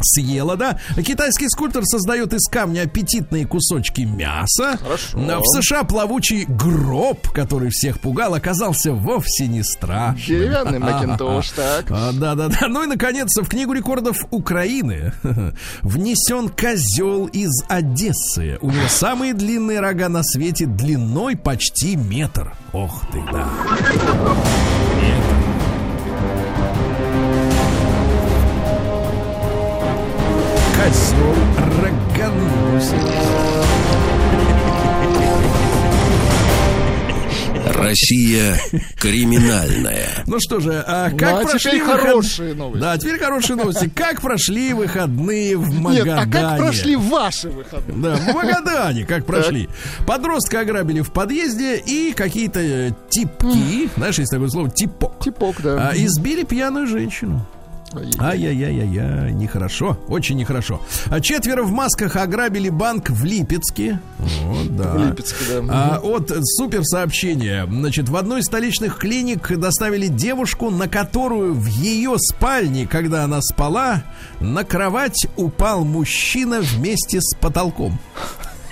Съела, 0.00 0.56
да? 0.56 0.78
Китайский 0.96 1.48
скульптор 1.48 1.84
создает 1.84 2.32
из 2.34 2.48
камня 2.48 2.82
аппетитные 2.82 3.46
кусочки 3.46 4.02
мяса. 4.02 4.78
Хорошо. 4.82 5.18
В 5.18 5.62
США 5.62 5.84
плавучий 5.84 6.44
гроб, 6.44 7.28
который 7.30 7.70
всех 7.70 8.00
пугал, 8.00 8.34
оказался 8.34 8.92
вовсе 8.92 9.46
не 9.46 9.62
страшным. 9.62 10.26
Деревянный 10.26 10.78
Макинтош, 10.78 11.50
так. 11.56 11.86
А, 11.90 12.12
да, 12.12 12.34
да, 12.34 12.48
да. 12.48 12.68
Ну 12.68 12.84
и 12.84 12.86
наконец, 12.86 13.28
в 13.36 13.48
книгу 13.48 13.72
рекордов 13.72 14.26
Украины 14.30 15.12
внесен 15.82 16.48
козел 16.48 17.26
из 17.26 17.50
Одессы. 17.78 18.58
У 18.60 18.72
него 18.72 18.88
самые 18.88 19.34
длинные 19.34 19.78
рога 19.78 20.08
на 20.08 20.24
свете, 20.24 20.66
длиной 20.66 21.36
почти 21.36 21.94
метр. 21.94 22.52
Ох 22.72 23.04
ты, 23.12 23.22
да. 23.32 23.48
Метр. 25.00 25.36
Козел 30.74 31.34
роганулся. 31.80 32.96
Россия 37.78 38.60
криминальная. 38.98 40.08
Ну 40.26 40.38
что 40.40 40.60
же, 40.60 40.82
а 40.86 41.08
Ну, 41.10 41.16
как 41.18 41.32
а 41.32 41.42
прошли 41.42 41.58
теперь 41.70 41.82
выход- 41.84 42.00
хорошие 42.00 42.54
новости. 42.54 42.80
Да, 42.80 42.98
теперь 42.98 43.18
хорошие 43.18 43.56
новости. 43.56 43.90
Как 43.94 44.20
прошли 44.20 44.72
выходные 44.72 45.56
в 45.56 45.68
Нет, 45.70 45.80
Магадане? 45.80 46.20
а 46.20 46.26
как 46.26 46.58
прошли 46.58 46.96
ваши 46.96 47.48
выходные? 47.50 47.96
Да, 47.98 48.16
в 48.16 48.34
Магадане 48.34 49.04
как 49.04 49.26
прошли. 49.26 49.68
Подростка 50.06 50.60
ограбили 50.60 51.00
в 51.00 51.10
подъезде 51.12 51.76
и 51.76 52.12
какие-то 52.14 52.60
э, 52.60 52.90
типки, 53.10 53.88
знаешь, 53.96 54.18
есть 54.18 54.30
такое 54.30 54.48
слово 54.48 54.70
типок. 54.70 55.18
Типок, 55.22 55.56
да. 55.62 55.90
А, 55.90 55.96
избили 55.96 56.44
пьяную 56.44 56.86
женщину. 56.86 57.46
Ай-яй-яй-яй, 58.18 59.32
нехорошо, 59.32 59.98
очень 60.08 60.36
нехорошо. 60.36 60.80
А 61.06 61.20
четверо 61.20 61.62
в 61.62 61.72
масках 61.72 62.16
ограбили 62.16 62.68
банк 62.68 63.10
в 63.10 63.24
Липецке. 63.24 64.00
Вот, 64.18 64.76
да. 64.76 64.92
В 64.92 65.08
Липецке, 65.08 65.44
да. 65.48 65.64
А, 65.70 66.00
от 66.02 66.30
супер 66.44 66.84
сообщения. 66.84 67.66
Значит, 67.66 68.08
в 68.08 68.16
одной 68.16 68.40
из 68.40 68.46
столичных 68.46 68.98
клиник 68.98 69.56
доставили 69.56 70.08
девушку, 70.08 70.70
на 70.70 70.88
которую 70.88 71.54
в 71.54 71.66
ее 71.66 72.16
спальне, 72.18 72.86
когда 72.86 73.24
она 73.24 73.40
спала, 73.40 74.02
на 74.40 74.64
кровать 74.64 75.26
упал 75.36 75.84
мужчина 75.84 76.60
вместе 76.60 77.20
с 77.20 77.34
потолком. 77.36 77.98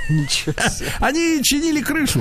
Ничего 0.09 0.53
себе. 0.69 0.89
Они 1.01 1.41
чинили 1.43 1.81
крышу. 1.81 2.21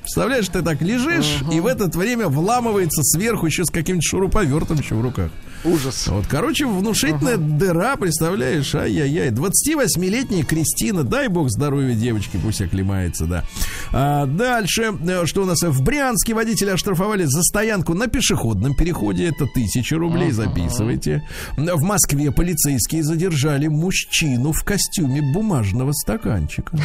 Представляешь, 0.00 0.48
ты 0.48 0.62
так 0.62 0.80
лежишь, 0.80 1.42
и 1.52 1.60
в 1.60 1.66
это 1.66 1.86
время 1.86 2.28
вламывается 2.28 3.02
сверху 3.02 3.46
еще 3.46 3.64
с 3.64 3.70
каким-нибудь 3.70 4.06
шуруповертом 4.06 4.78
еще 4.78 4.94
в 4.94 5.02
руках. 5.02 5.30
Ужас. 5.64 6.06
Вот, 6.08 6.26
короче, 6.26 6.66
внушительная 6.66 7.36
дыра, 7.36 7.96
представляешь, 7.96 8.74
ай-яй-яй. 8.74 9.30
28-летняя 9.30 10.42
Кристина, 10.42 11.04
дай 11.04 11.28
бог 11.28 11.50
здоровья 11.50 11.94
девочки, 11.94 12.38
пусть 12.42 12.62
оклемается, 12.62 13.26
да. 13.26 13.44
А, 13.92 14.24
дальше, 14.24 14.94
э, 15.06 15.26
что 15.26 15.42
у 15.42 15.44
нас 15.44 15.60
в 15.62 15.82
Брянске 15.82 16.32
водителя 16.34 16.72
оштрафовали 16.72 17.24
за 17.24 17.42
стоянку 17.42 17.92
на 17.92 18.06
пешеходном 18.06 18.74
переходе, 18.74 19.28
это 19.28 19.46
тысяча 19.46 19.96
рублей, 19.96 20.30
записывайте. 20.30 21.28
В 21.56 21.82
Москве 21.82 22.30
полицейские 22.30 23.02
задержали 23.02 23.66
мужчину 23.66 24.52
в 24.52 24.64
костюме 24.64 25.20
бумажного 25.34 25.92
стаканчика. 25.92 26.76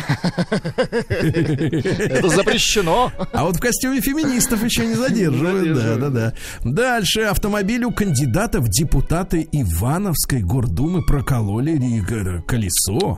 Это 1.09 2.29
запрещено. 2.29 3.11
А 3.31 3.45
вот 3.45 3.55
в 3.55 3.59
костюме 3.59 4.01
феминистов 4.01 4.63
еще 4.63 4.85
не 4.85 4.95
задерживают. 4.95 5.77
Да, 5.77 5.95
да, 5.95 6.09
да. 6.09 6.33
Дальше 6.63 7.21
автомобилю 7.21 7.91
кандидата 7.91 8.64
депутаты 8.69 9.47
Ивановской 9.51 10.41
гордумы 10.41 11.03
прокололи 11.05 11.71
колесо. 12.47 13.17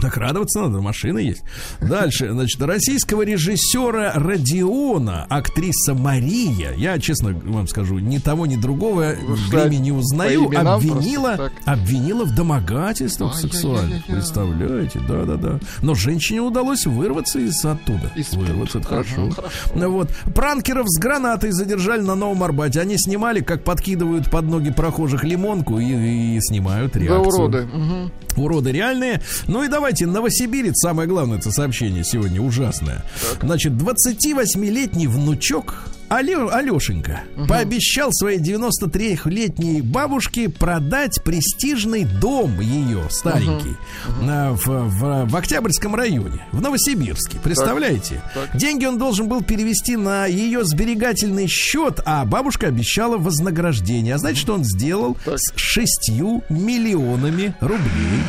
Так 0.00 0.16
радоваться 0.16 0.60
надо, 0.60 0.80
машина 0.80 1.18
есть. 1.18 1.42
Дальше, 1.80 2.30
значит, 2.32 2.60
российского 2.60 3.22
режиссера 3.22 4.12
Родиона, 4.14 5.24
актриса 5.28 5.94
Мария, 5.94 6.72
я, 6.76 6.98
честно 6.98 7.32
вам 7.44 7.66
скажу, 7.68 7.98
ни 7.98 8.18
того, 8.18 8.46
ни 8.46 8.56
другого 8.56 9.14
в 9.26 9.38
что, 9.46 9.50
гриме 9.62 9.78
не 9.78 9.92
узнаю, 9.92 10.46
обвинила, 10.56 11.50
обвинила 11.64 12.24
в 12.24 12.34
домогательствах 12.34 13.36
сексуальных. 13.36 14.04
Представляете, 14.06 15.00
да-да-да. 15.08 15.60
Но 15.82 15.94
женщине 15.94 16.40
удалось 16.40 16.86
вырваться 16.86 17.38
из 17.38 17.64
оттуда. 17.64 18.12
Из- 18.16 18.32
вырваться, 18.34 18.78
это 18.78 18.88
Ага, 18.88 19.04
хорошо. 19.04 19.30
хорошо. 19.30 19.54
Ну 19.74 19.90
Вот. 19.90 20.10
Пранкеров 20.34 20.86
с 20.88 20.98
гранатой 21.00 21.52
задержали 21.52 22.02
на 22.02 22.14
Новом 22.14 22.42
Арбате. 22.42 22.80
Они 22.80 22.96
снимали, 22.98 23.40
как 23.40 23.64
подкидывают 23.64 24.30
под 24.30 24.44
ноги 24.46 24.70
прохожих 24.70 25.24
лимонку 25.24 25.78
и, 25.78 26.36
и 26.36 26.40
снимают 26.40 26.96
реакцию. 26.96 27.20
уроды. 27.44 27.62
Мгм. 27.72 28.12
Уроды 28.36 28.72
реальные. 28.72 29.22
Ну 29.46 29.62
и 29.62 29.68
давайте, 29.84 30.06
Новосибирец, 30.06 30.80
самое 30.80 31.06
главное 31.06 31.36
это 31.36 31.52
сообщение 31.52 32.04
сегодня 32.04 32.40
ужасное. 32.40 33.04
Значит, 33.42 33.72
28-летний 33.72 35.06
внучок 35.06 35.84
Алё, 36.10 36.48
Алешенька 36.52 37.22
пообещал 37.48 38.10
своей 38.12 38.38
93-летней 38.38 39.80
бабушке 39.80 40.48
продать 40.48 41.20
престижный 41.24 42.04
дом 42.04 42.60
ее, 42.60 43.04
старенький, 43.10 43.74
на- 44.20 44.52
в, 44.52 44.66
в- 44.66 45.24
в 45.28 45.36
Октябрьском 45.36 45.94
районе, 45.94 46.46
в 46.52 46.60
Новосибирске. 46.60 47.38
Представляете? 47.42 48.22
так. 48.34 48.56
Деньги 48.56 48.84
он 48.84 48.98
должен 48.98 49.28
был 49.28 49.42
перевести 49.42 49.96
на 49.96 50.26
ее 50.26 50.64
сберегательный 50.64 51.48
счет, 51.48 52.00
а 52.04 52.24
бабушка 52.24 52.68
обещала 52.68 53.16
вознаграждение. 53.16 54.14
А 54.14 54.18
знаете, 54.18 54.40
что 54.40 54.54
он 54.54 54.62
сделал 54.64 55.16
Так. 55.24 55.38
с 55.38 55.52
шестью 55.56 56.44
миллионами 56.48 57.54
рублей? 57.60 58.20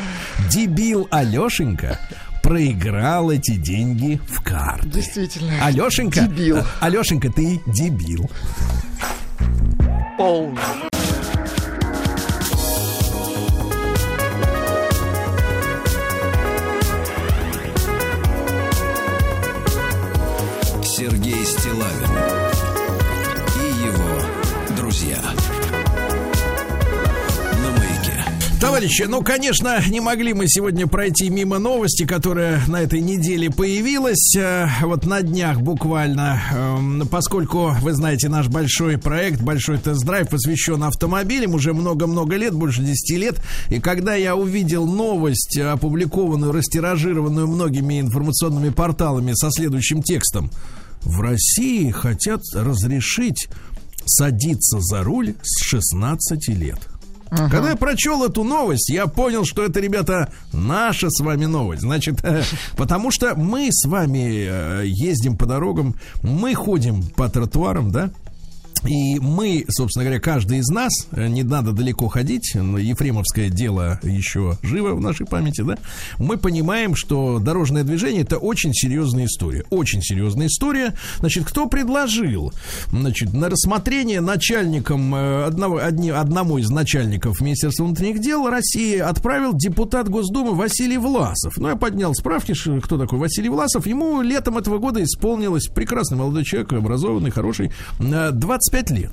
Дебил 0.50 1.08
Алешенька 1.12 2.00
проиграл 2.46 3.32
эти 3.32 3.56
деньги 3.56 4.22
в 4.30 4.40
карты. 4.44 4.88
Действительно. 4.88 5.66
Алешенька, 5.66 6.22
Дебил. 6.28 6.60
Алешенька, 6.80 7.32
ты 7.32 7.60
дебил. 7.66 8.30
Полный. 10.16 10.62
Товарищи, 28.76 29.04
ну, 29.04 29.22
конечно, 29.22 29.82
не 29.88 30.02
могли 30.02 30.34
мы 30.34 30.50
сегодня 30.50 30.86
пройти 30.86 31.30
мимо 31.30 31.60
новости, 31.60 32.06
которая 32.06 32.62
на 32.68 32.82
этой 32.82 33.00
неделе 33.00 33.50
появилась, 33.50 34.36
э, 34.36 34.68
вот 34.82 35.06
на 35.06 35.22
днях 35.22 35.62
буквально, 35.62 36.42
эм, 36.54 37.08
поскольку, 37.08 37.74
вы 37.80 37.94
знаете, 37.94 38.28
наш 38.28 38.50
большой 38.50 38.98
проект, 38.98 39.40
большой 39.40 39.78
тест-драйв 39.78 40.28
посвящен 40.28 40.84
автомобилям 40.84 41.54
уже 41.54 41.74
много-много 41.74 42.36
лет, 42.36 42.54
больше 42.54 42.82
10 42.82 43.18
лет, 43.18 43.40
и 43.70 43.80
когда 43.80 44.16
я 44.16 44.36
увидел 44.36 44.86
новость, 44.86 45.58
опубликованную, 45.58 46.52
растиражированную 46.52 47.48
многими 47.48 48.02
информационными 48.02 48.72
порталами 48.72 49.32
со 49.36 49.52
следующим 49.52 50.04
текстом, 50.04 50.52
в 51.02 51.22
России 51.22 51.92
хотят 51.92 52.42
разрешить 52.54 53.48
садиться 54.06 54.80
за 54.82 55.02
руль 55.02 55.36
с 55.42 55.64
16 55.64 56.50
лет. 56.50 56.80
Когда 57.36 57.70
я 57.70 57.76
прочел 57.76 58.24
эту 58.24 58.44
новость, 58.44 58.90
я 58.90 59.08
понял, 59.08 59.46
что 59.46 59.64
это, 59.64 59.80
ребята, 59.80 60.30
наша 60.54 61.10
с 61.10 61.22
вами 61.22 61.46
новость. 61.46 61.82
Значит, 61.82 62.24
э, 62.24 62.44
потому 62.78 63.12
что 63.12 63.36
мы 63.36 63.70
с 63.72 63.86
вами 63.88 64.48
э, 64.48 64.84
ездим 64.86 65.38
по 65.38 65.46
дорогам, 65.46 65.96
мы 66.22 66.54
ходим 66.56 67.04
по 67.04 67.30
тротуарам, 67.30 67.92
да? 67.92 68.12
И 68.84 69.20
мы, 69.20 69.66
собственно 69.70 70.06
говоря, 70.06 70.20
каждый 70.20 70.60
из 70.60 70.68
нас, 70.68 70.92
э, 71.12 71.28
не 71.28 71.44
надо 71.44 71.72
далеко 71.72 72.08
ходить, 72.08 72.54
Ефремовское 72.54 73.50
дело 73.50 74.00
еще 74.04 74.58
живо 74.62 74.94
в 74.94 75.02
нашей 75.02 75.26
памяти, 75.26 75.62
да, 75.62 75.78
мы 76.20 76.38
понимаем, 76.38 76.96
что 76.96 77.40
дорожное 77.40 77.84
движение 77.84 78.22
это 78.22 78.38
очень 78.38 78.74
серьезная 78.74 79.26
история. 79.26 79.64
Очень 79.70 80.02
серьезная 80.02 80.48
история. 80.48 80.94
Значит, 81.20 81.46
кто 81.46 81.68
предложил, 81.68 82.54
значит, 82.92 83.34
на 83.34 83.50
рассмотрение 83.50 84.22
начальником, 84.22 85.16
э, 85.16 85.46
одного, 85.46 85.78
одни, 85.78 86.12
одному 86.12 86.58
из 86.58 86.70
начальников 86.70 87.42
Министерства 87.42 87.86
внутренних 87.86 88.22
дел 88.22 88.48
России 88.48 88.98
отправил 88.98 89.54
депутат 89.54 90.10
Госдумы 90.10 90.54
Василий 90.54 90.98
Власов. 90.98 91.58
Ну, 91.58 91.70
я 91.70 91.76
поднял 91.76 92.14
справки, 92.14 92.54
кто 92.82 92.98
такой 92.98 93.20
Василий 93.20 93.50
Власов. 93.50 93.88
Ему 93.88 94.22
летом 94.22 94.58
этого 94.58 94.78
года 94.78 95.04
исполнилось, 95.04 95.68
прекрасный 95.68 96.18
молодой 96.18 96.44
человек, 96.44 96.74
образованный, 96.74 97.32
хороший, 97.32 97.72
э, 98.76 98.84
25 98.84 98.90
лет 98.92 99.12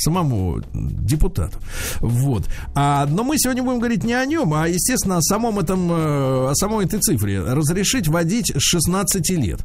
самому 0.00 0.60
депутату. 0.72 1.58
Вот. 2.00 2.44
А, 2.74 3.06
но 3.06 3.24
мы 3.24 3.38
сегодня 3.38 3.62
будем 3.62 3.78
говорить 3.78 4.04
не 4.04 4.14
о 4.14 4.24
нем, 4.24 4.54
а, 4.54 4.68
естественно, 4.68 5.18
о 5.18 5.22
самом 5.22 5.58
этом, 5.58 5.90
э, 5.90 6.50
о 6.50 6.52
самой 6.54 6.86
этой 6.86 7.00
цифре. 7.00 7.42
Разрешить 7.42 8.08
водить 8.08 8.52
с 8.54 8.60
16 8.60 9.36
лет. 9.36 9.60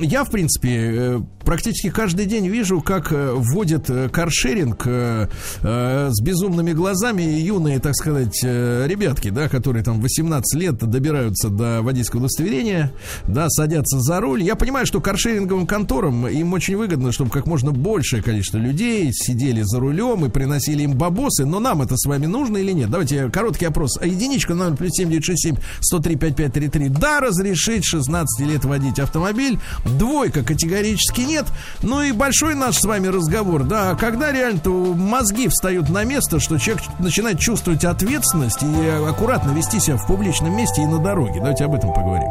Я, 0.00 0.24
в 0.24 0.30
принципе, 0.30 0.68
э, 0.70 1.20
практически 1.44 1.90
каждый 1.90 2.26
день 2.26 2.48
вижу, 2.48 2.80
как 2.80 3.12
э, 3.12 3.32
вводят 3.34 3.90
каршеринг 4.12 4.86
с 4.88 6.20
безумными 6.20 6.72
глазами 6.72 7.22
юные, 7.22 7.78
так 7.78 7.94
сказать, 7.94 8.42
ребятки, 8.42 9.30
да, 9.30 9.48
которые 9.48 9.82
там 9.82 10.00
18 10.00 10.60
лет 10.60 10.78
добираются 10.78 11.48
до 11.48 11.82
водительского 11.82 12.20
удостоверения, 12.20 12.92
да, 13.26 13.48
садятся 13.48 14.00
за 14.00 14.20
руль. 14.20 14.42
Я 14.42 14.56
понимаю, 14.56 14.86
что 14.86 15.00
каршеринговым 15.00 15.66
конторам 15.66 16.26
им 16.28 16.52
очень 16.52 16.76
выгодно, 16.76 17.12
чтобы 17.12 17.30
как 17.30 17.46
можно 17.46 17.72
большее 17.72 18.22
количество 18.22 18.58
людей 18.58 19.10
сидели 19.12 19.62
за 19.68 19.80
рулем 19.80 20.24
и 20.24 20.28
приносили 20.28 20.82
им 20.82 20.94
бабосы, 20.94 21.44
но 21.44 21.60
нам 21.60 21.82
это 21.82 21.96
с 21.96 22.06
вами 22.06 22.26
нужно 22.26 22.56
или 22.56 22.72
нет? 22.72 22.90
Давайте 22.90 23.30
короткий 23.30 23.66
опрос. 23.66 23.98
А 24.00 24.06
единичка 24.06 24.54
номер 24.54 24.76
плюс 24.76 24.92
7967 24.94 25.56
103 25.80 26.16
5533. 26.16 26.88
Да, 26.88 27.20
разрешить 27.20 27.84
16 27.84 28.46
лет 28.46 28.64
водить 28.64 28.98
автомобиль. 28.98 29.58
Двойка 29.84 30.42
категорически 30.42 31.20
нет. 31.22 31.46
Ну 31.82 32.02
и 32.02 32.12
большой 32.12 32.54
наш 32.54 32.78
с 32.78 32.84
вами 32.84 33.08
разговор. 33.08 33.64
Да, 33.64 33.94
когда 33.94 34.32
реально-то 34.32 34.70
мозги 34.94 35.48
встают 35.48 35.88
на 35.90 36.04
место, 36.04 36.40
что 36.40 36.58
человек 36.58 36.84
начинает 36.98 37.38
чувствовать 37.38 37.84
ответственность 37.84 38.62
и 38.62 38.88
аккуратно 38.88 39.50
вести 39.52 39.80
себя 39.80 39.96
в 39.96 40.06
публичном 40.06 40.56
месте 40.56 40.82
и 40.82 40.86
на 40.86 40.98
дороге. 40.98 41.40
Давайте 41.40 41.64
об 41.64 41.74
этом 41.74 41.92
поговорим. 41.92 42.30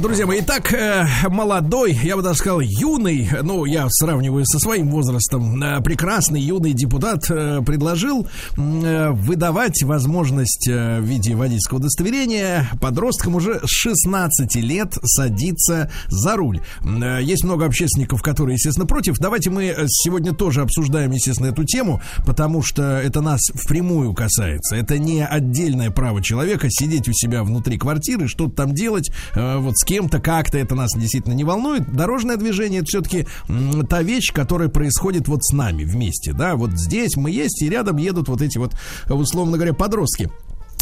Друзья 0.00 0.26
мои, 0.26 0.40
итак, 0.40 0.72
э, 0.72 1.06
молодой, 1.28 1.92
я 2.02 2.16
бы 2.16 2.22
даже 2.22 2.38
сказал, 2.38 2.60
юный, 2.60 3.28
ну, 3.42 3.64
я 3.64 3.86
сравниваю 3.88 4.44
со 4.44 4.58
своим 4.58 4.90
возрастом, 4.90 5.62
э, 5.62 5.80
прекрасный 5.82 6.40
юный 6.40 6.72
депутат 6.72 7.30
э, 7.30 7.62
предложил 7.64 8.26
выдавать 8.56 9.82
возможность 9.84 10.66
в 10.66 11.00
виде 11.00 11.34
водительского 11.36 11.78
удостоверения 11.78 12.68
подросткам 12.80 13.36
уже 13.36 13.60
с 13.64 13.68
16 13.68 14.56
лет 14.56 14.94
садиться 15.02 15.90
за 16.08 16.36
руль. 16.36 16.60
Есть 17.20 17.44
много 17.44 17.66
общественников, 17.66 18.22
которые, 18.22 18.54
естественно, 18.54 18.86
против. 18.86 19.18
Давайте 19.18 19.50
мы 19.50 19.74
сегодня 19.88 20.32
тоже 20.32 20.62
обсуждаем, 20.62 21.12
естественно, 21.12 21.48
эту 21.48 21.64
тему, 21.64 22.00
потому 22.26 22.62
что 22.62 22.82
это 22.98 23.20
нас 23.20 23.40
впрямую 23.54 24.14
касается. 24.14 24.76
Это 24.76 24.98
не 24.98 25.24
отдельное 25.24 25.90
право 25.90 26.22
человека 26.22 26.68
сидеть 26.70 27.08
у 27.08 27.12
себя 27.12 27.42
внутри 27.44 27.78
квартиры, 27.78 28.28
что-то 28.28 28.54
там 28.54 28.74
делать, 28.74 29.10
вот 29.34 29.74
с 29.84 29.86
кем-то 29.86 30.18
как-то 30.18 30.56
это 30.56 30.74
нас 30.74 30.92
действительно 30.96 31.34
не 31.34 31.44
волнует. 31.44 31.92
Дорожное 31.92 32.36
движение 32.38 32.80
это 32.80 32.86
все-таки 32.86 33.26
та 33.90 34.02
вещь, 34.02 34.32
которая 34.32 34.70
происходит 34.70 35.28
вот 35.28 35.44
с 35.44 35.52
нами 35.52 35.84
вместе, 35.84 36.32
да, 36.32 36.56
вот 36.56 36.70
здесь 36.72 37.16
мы 37.16 37.30
есть, 37.30 37.60
и 37.60 37.68
рядом 37.68 37.98
едут 37.98 38.28
вот 38.28 38.40
эти 38.40 38.56
вот, 38.56 38.74
условно 39.10 39.58
говоря, 39.58 39.74
подростки. 39.74 40.30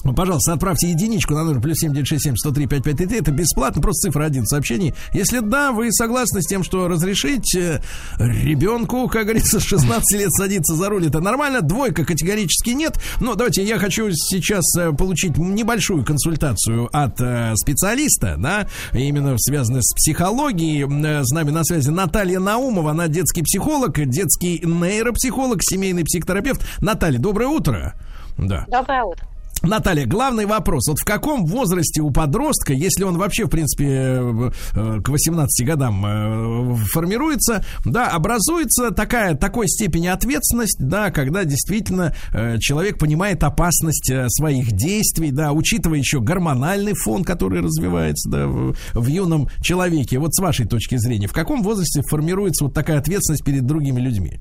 Ну, 0.04 0.14
Пожалуйста, 0.14 0.52
отправьте 0.52 0.90
единичку 0.90 1.34
на 1.34 1.44
номер 1.44 1.60
плюс 1.60 1.78
7967 1.78 2.36
103 2.36 2.66
5533. 2.66 3.18
Это 3.18 3.30
бесплатно, 3.30 3.80
просто 3.80 4.08
цифра 4.08 4.24
один 4.24 4.42
в 4.44 4.48
сообщении. 4.48 4.94
Если 5.12 5.38
да, 5.38 5.72
вы 5.72 5.92
согласны 5.92 6.42
с 6.42 6.46
тем, 6.46 6.64
что 6.64 6.88
разрешить 6.88 7.54
э, 7.54 7.80
ребенку, 8.18 9.08
как 9.08 9.24
говорится, 9.24 9.60
с 9.60 9.64
16 9.64 10.18
лет 10.18 10.32
садиться 10.32 10.74
за 10.74 10.88
руль, 10.88 11.06
это 11.06 11.20
нормально. 11.20 11.60
Двойка 11.60 12.04
категорически 12.04 12.70
нет. 12.70 12.98
Но 13.20 13.34
давайте 13.34 13.62
я 13.62 13.78
хочу 13.78 14.10
сейчас 14.10 14.64
э, 14.76 14.92
получить 14.92 15.38
небольшую 15.38 16.04
консультацию 16.04 16.88
от 16.92 17.20
э, 17.20 17.54
специалиста, 17.56 18.36
да, 18.38 18.66
именно 18.92 19.36
связанную 19.38 19.82
с 19.82 19.94
психологией. 19.94 20.82
С 21.22 21.30
нами 21.30 21.50
на 21.50 21.64
связи 21.64 21.90
Наталья 21.90 22.40
Наумова, 22.40 22.90
она 22.90 23.06
детский 23.06 23.42
психолог, 23.42 24.04
детский 24.08 24.60
нейропсихолог, 24.64 25.60
семейный 25.62 26.04
психотерапевт. 26.04 26.62
Наталья, 26.80 27.18
доброе 27.18 27.48
утро. 27.48 27.94
Да. 28.36 28.66
Доброе 28.68 29.04
утро. 29.04 29.31
Наталья, 29.62 30.06
главный 30.06 30.44
вопрос. 30.44 30.88
Вот 30.88 30.98
в 30.98 31.04
каком 31.04 31.46
возрасте 31.46 32.00
у 32.02 32.10
подростка, 32.10 32.72
если 32.72 33.04
он 33.04 33.16
вообще, 33.16 33.44
в 33.44 33.48
принципе, 33.48 33.86
э, 33.86 34.50
э, 34.74 35.00
к 35.00 35.08
18 35.08 35.66
годам 35.66 36.04
э, 36.04 36.76
формируется, 36.92 37.64
да, 37.84 38.08
образуется 38.08 38.90
такая, 38.90 39.34
такой 39.34 39.68
степени 39.68 40.08
ответственность, 40.08 40.78
да, 40.80 41.10
когда 41.10 41.44
действительно 41.44 42.14
человек 42.60 42.98
понимает 42.98 43.42
опасность 43.44 44.10
своих 44.28 44.72
действий, 44.72 45.30
да, 45.30 45.52
учитывая 45.52 45.98
еще 45.98 46.20
гормональный 46.20 46.94
фон, 46.94 47.24
который 47.24 47.60
развивается, 47.60 48.28
да, 48.28 48.46
в 48.46 49.06
юном 49.06 49.48
человеке. 49.62 50.18
Вот 50.18 50.34
с 50.34 50.40
вашей 50.40 50.66
точки 50.66 50.96
зрения, 50.96 51.28
в 51.28 51.32
каком 51.32 51.62
возрасте 51.62 52.02
формируется 52.02 52.64
вот 52.64 52.74
такая 52.74 52.98
ответственность 52.98 53.44
перед 53.44 53.64
другими 53.64 54.00
людьми? 54.00 54.40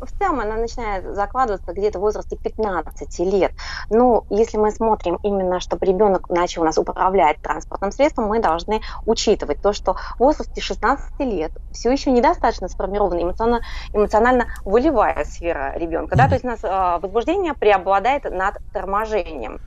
В 0.00 0.18
целом 0.18 0.40
она 0.40 0.56
начинает 0.56 1.04
закладываться 1.14 1.72
где-то 1.72 1.98
в 1.98 2.02
возрасте 2.02 2.36
15 2.36 3.18
лет. 3.20 3.52
Но 3.90 4.24
если 4.30 4.56
мы 4.56 4.70
смотрим 4.70 5.18
именно, 5.22 5.60
чтобы 5.60 5.86
ребенок 5.86 6.28
начал 6.28 6.62
у 6.62 6.64
нас 6.64 6.78
управлять 6.78 7.40
транспортным 7.42 7.92
средством, 7.92 8.26
мы 8.26 8.40
должны 8.40 8.80
учитывать 9.06 9.62
то, 9.62 9.72
что 9.72 9.94
в 9.94 10.20
возрасте 10.20 10.60
16 10.60 11.20
лет 11.20 11.52
все 11.72 11.90
еще 11.90 12.10
недостаточно 12.10 12.68
сформирована 12.68 13.22
эмоционально, 13.22 13.64
эмоционально 13.92 14.46
волевая 14.64 15.24
сфера 15.24 15.72
ребенка. 15.76 16.16
Да? 16.16 16.28
То 16.28 16.34
есть 16.34 16.44
у 16.44 16.48
нас 16.48 16.60
э, 16.62 16.98
возбуждение 17.00 17.54
преобладает 17.54 18.24
над 18.24 18.58
торможением. 18.72 19.60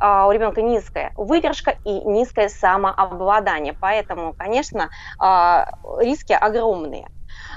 Uh, 0.00 0.28
у 0.28 0.32
ребенка 0.32 0.60
низкая 0.60 1.12
выдержка 1.16 1.76
и 1.84 2.00
низкое 2.00 2.48
самообладание. 2.48 3.74
Поэтому, 3.80 4.34
конечно, 4.36 4.90
uh, 5.20 5.66
риски 6.00 6.32
огромные. 6.32 7.06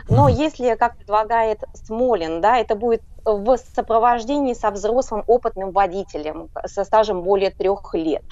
Но 0.08 0.30
если, 0.30 0.76
как 0.76 0.98
предлагает 0.98 1.64
Смолин, 1.74 2.42
да, 2.42 2.58
это 2.58 2.76
будет 2.76 3.04
в 3.28 3.58
сопровождении 3.76 4.54
со 4.54 4.72
взрослым 4.72 5.24
опытным 5.28 5.72
водителем 5.72 6.50
со 6.66 6.84
стажем 6.84 7.22
более 7.24 7.52
трех 7.52 7.94
лет. 7.94 8.24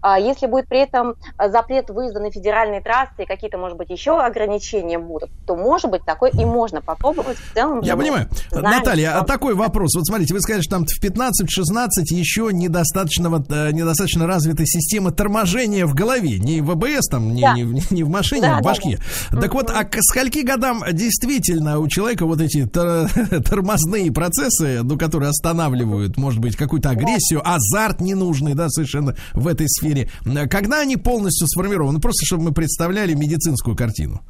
А 0.00 0.18
Если 0.18 0.46
будет 0.46 0.68
при 0.68 0.80
этом 0.80 1.14
запрет 1.48 1.88
выезда 1.90 2.20
на 2.20 2.30
федеральные 2.30 2.80
трассы 2.82 3.22
и 3.22 3.26
какие-то, 3.26 3.56
может 3.58 3.76
быть, 3.78 3.90
еще 3.90 4.20
ограничения 4.20 4.98
будут, 4.98 5.30
то, 5.46 5.56
может 5.56 5.90
быть, 5.90 6.04
такое 6.04 6.30
и 6.30 6.44
можно 6.44 6.80
попробовать. 6.82 7.36
В 7.38 7.54
целом, 7.54 7.80
Я 7.80 7.96
понимаю. 7.96 8.28
знаем, 8.50 8.78
Наталья, 8.78 9.10
что- 9.10 9.20
а 9.20 9.24
такой 9.24 9.54
вопрос. 9.54 9.94
Вот 9.96 10.06
смотрите, 10.06 10.34
вы 10.34 10.40
сказали, 10.40 10.62
что 10.62 10.76
там 10.76 10.84
в 10.86 11.00
15-16 11.00 12.10
еще 12.10 12.50
недостаточно, 12.52 13.28
э, 13.48 13.70
недостаточно 13.72 14.26
развитой 14.26 14.66
системы 14.66 15.10
торможения 15.12 15.86
в 15.86 15.94
голове. 15.94 16.38
Не 16.38 16.60
в 16.60 16.70
АБС, 16.70 17.08
там, 17.10 17.32
не, 17.34 17.42
Да. 17.42 17.54
не 17.54 17.64
в- 17.64 17.90
не 17.90 18.02
в 18.02 18.08
машине, 18.08 18.42
Да, 18.42 18.56
а 18.56 18.58
в 18.58 18.62
да, 18.62 18.68
башке. 18.68 18.98
Так 19.30 19.54
вот, 19.54 19.70
а 19.70 19.84
к 19.84 19.96
скольки 20.00 20.40
годам 20.40 20.82
действительно 20.92 21.78
у 21.78 21.88
человека 21.88 22.26
вот 22.26 22.40
эти 22.40 22.66
тор- 22.66 23.08
тормозные 23.48 24.12
процессы, 24.12 24.41
ну, 24.82 24.98
которые 24.98 25.30
останавливают, 25.30 26.16
может 26.16 26.40
быть, 26.40 26.56
какую-то 26.56 26.90
агрессию, 26.90 27.42
азарт 27.44 28.00
ненужный, 28.00 28.54
да, 28.54 28.68
совершенно 28.68 29.14
в 29.34 29.46
этой 29.46 29.68
сфере. 29.68 30.08
Когда 30.50 30.80
они 30.80 30.96
полностью 30.96 31.46
сформированы? 31.48 32.00
Просто, 32.00 32.24
чтобы 32.24 32.44
мы 32.44 32.52
представляли 32.52 33.14
медицинскую 33.14 33.76
картину. 33.76 34.20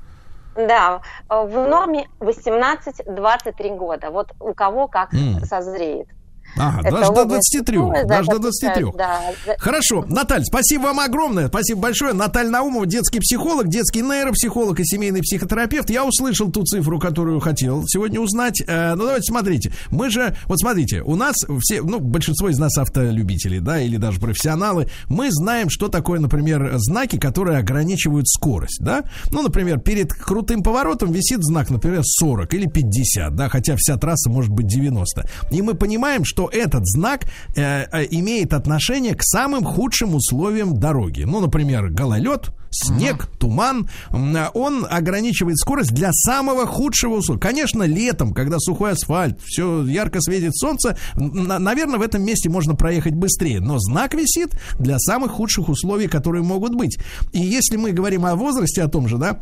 Да, 0.55 1.01
в 1.29 1.67
норме 1.69 2.09
18-23 2.21 3.77
года. 3.77 4.11
Вот 4.11 4.33
у 4.39 4.53
кого 4.53 4.87
как 4.87 5.15
М. 5.15 5.41
созреет. 5.47 6.09
Ага, 6.57 6.81
Это 6.81 6.91
даже 6.99 7.13
до 7.13 7.23
область 7.23 7.53
23. 7.53 7.77
культуры, 7.79 8.03
да, 8.03 8.09
Даже 8.17 8.27
до 8.29 8.33
это 8.35 8.43
23. 8.43 8.85
да. 8.97 9.21
Хорошо, 9.59 10.05
Наталья, 10.09 10.45
спасибо 10.45 10.83
вам 10.83 11.01
огромное. 11.01 11.49
Спасибо 11.49 11.81
большое. 11.81 12.13
Наталья 12.13 12.51
Наумова, 12.51 12.87
детский 12.87 13.21
психолог, 13.21 13.69
детский 13.69 14.03
нейропсихолог 14.03 14.79
и 14.81 14.85
семейный 14.85 15.21
психотерапевт. 15.23 15.91
Я 15.91 16.05
услышал 16.05 16.51
ту 16.51 16.65
цифру, 16.65 16.99
которую 16.99 17.41
хотел 17.41 17.85
сегодня 17.87 18.21
узнать. 18.21 18.63
Э, 18.67 18.95
Ну, 18.95 19.05
давайте 19.05 19.25
смотрите. 19.33 19.73
Мы 19.91 20.11
же, 20.11 20.37
вот 20.47 20.59
смотрите, 20.59 21.03
у 21.03 21.17
нас 21.17 21.37
все, 21.61 21.83
ну, 21.83 22.01
большинство 22.01 22.49
из 22.49 22.59
нас 22.59 22.77
автолюбителей, 22.79 23.61
да, 23.61 23.81
или 23.81 23.97
даже 23.97 24.21
профессионалы, 24.21 24.89
мы 25.09 25.29
знаем, 25.31 25.71
что 25.71 25.89
такое, 25.89 26.21
например, 26.21 26.73
знаки, 26.77 27.19
которые 27.19 27.59
ограничивают 27.59 28.29
скорость, 28.29 28.79
да. 28.81 29.05
Ну, 29.31 29.43
например, 29.43 29.81
перед 29.81 30.13
крутым 30.13 30.63
поворотом 30.63 31.13
висит 31.13 31.43
знак, 31.43 31.71
например, 31.71 32.03
40 32.05 32.53
или 32.55 32.67
50, 32.67 33.35
да, 33.35 33.49
хотя 33.49 33.75
вся 33.79 33.97
трасса 33.97 34.29
может 34.31 34.51
быть 34.51 34.67
90. 34.67 35.25
И 35.51 35.63
мы 35.63 35.75
понимаем, 35.75 36.25
что 36.25 36.42
этот 36.49 36.87
знак 36.87 37.27
э, 37.57 37.85
э, 37.85 38.07
имеет 38.11 38.53
отношение 38.53 39.15
к 39.15 39.23
самым 39.23 39.65
худшим 39.65 40.15
условиям 40.15 40.79
дороги. 40.79 41.23
Ну, 41.23 41.41
например, 41.41 41.91
гололед, 41.91 42.51
снег, 42.71 43.29
туман. 43.39 43.89
М, 44.11 44.35
а 44.37 44.51
Он 44.55 44.87
ограничивает 44.89 45.59
скорость 45.59 45.93
для 45.93 46.13
самого 46.13 46.67
худшего 46.67 47.17
условия. 47.17 47.41
Конечно, 47.41 47.83
летом, 47.83 48.33
когда 48.33 48.59
сухой 48.59 48.93
асфальт, 48.93 49.41
все 49.45 49.85
ярко 49.85 50.21
светит 50.21 50.57
солнце, 50.57 50.97
наверное, 51.15 51.99
в 51.99 52.03
этом 52.03 52.23
месте 52.23 52.49
можно 52.49 52.75
проехать 52.75 53.15
быстрее. 53.15 53.61
Но 53.61 53.79
знак 53.79 54.15
висит 54.15 54.59
для 54.79 54.99
самых 54.99 55.33
худших 55.33 55.69
условий, 55.69 56.09
которые 56.09 56.43
могут 56.43 56.75
быть. 56.75 56.99
И 57.33 57.41
если 57.41 57.77
мы 57.77 57.93
говорим 57.93 58.25
о 58.25 58.35
возрасте, 58.35 58.83
о 58.83 58.89
том 58.89 59.09
же, 59.09 59.19
да, 59.19 59.39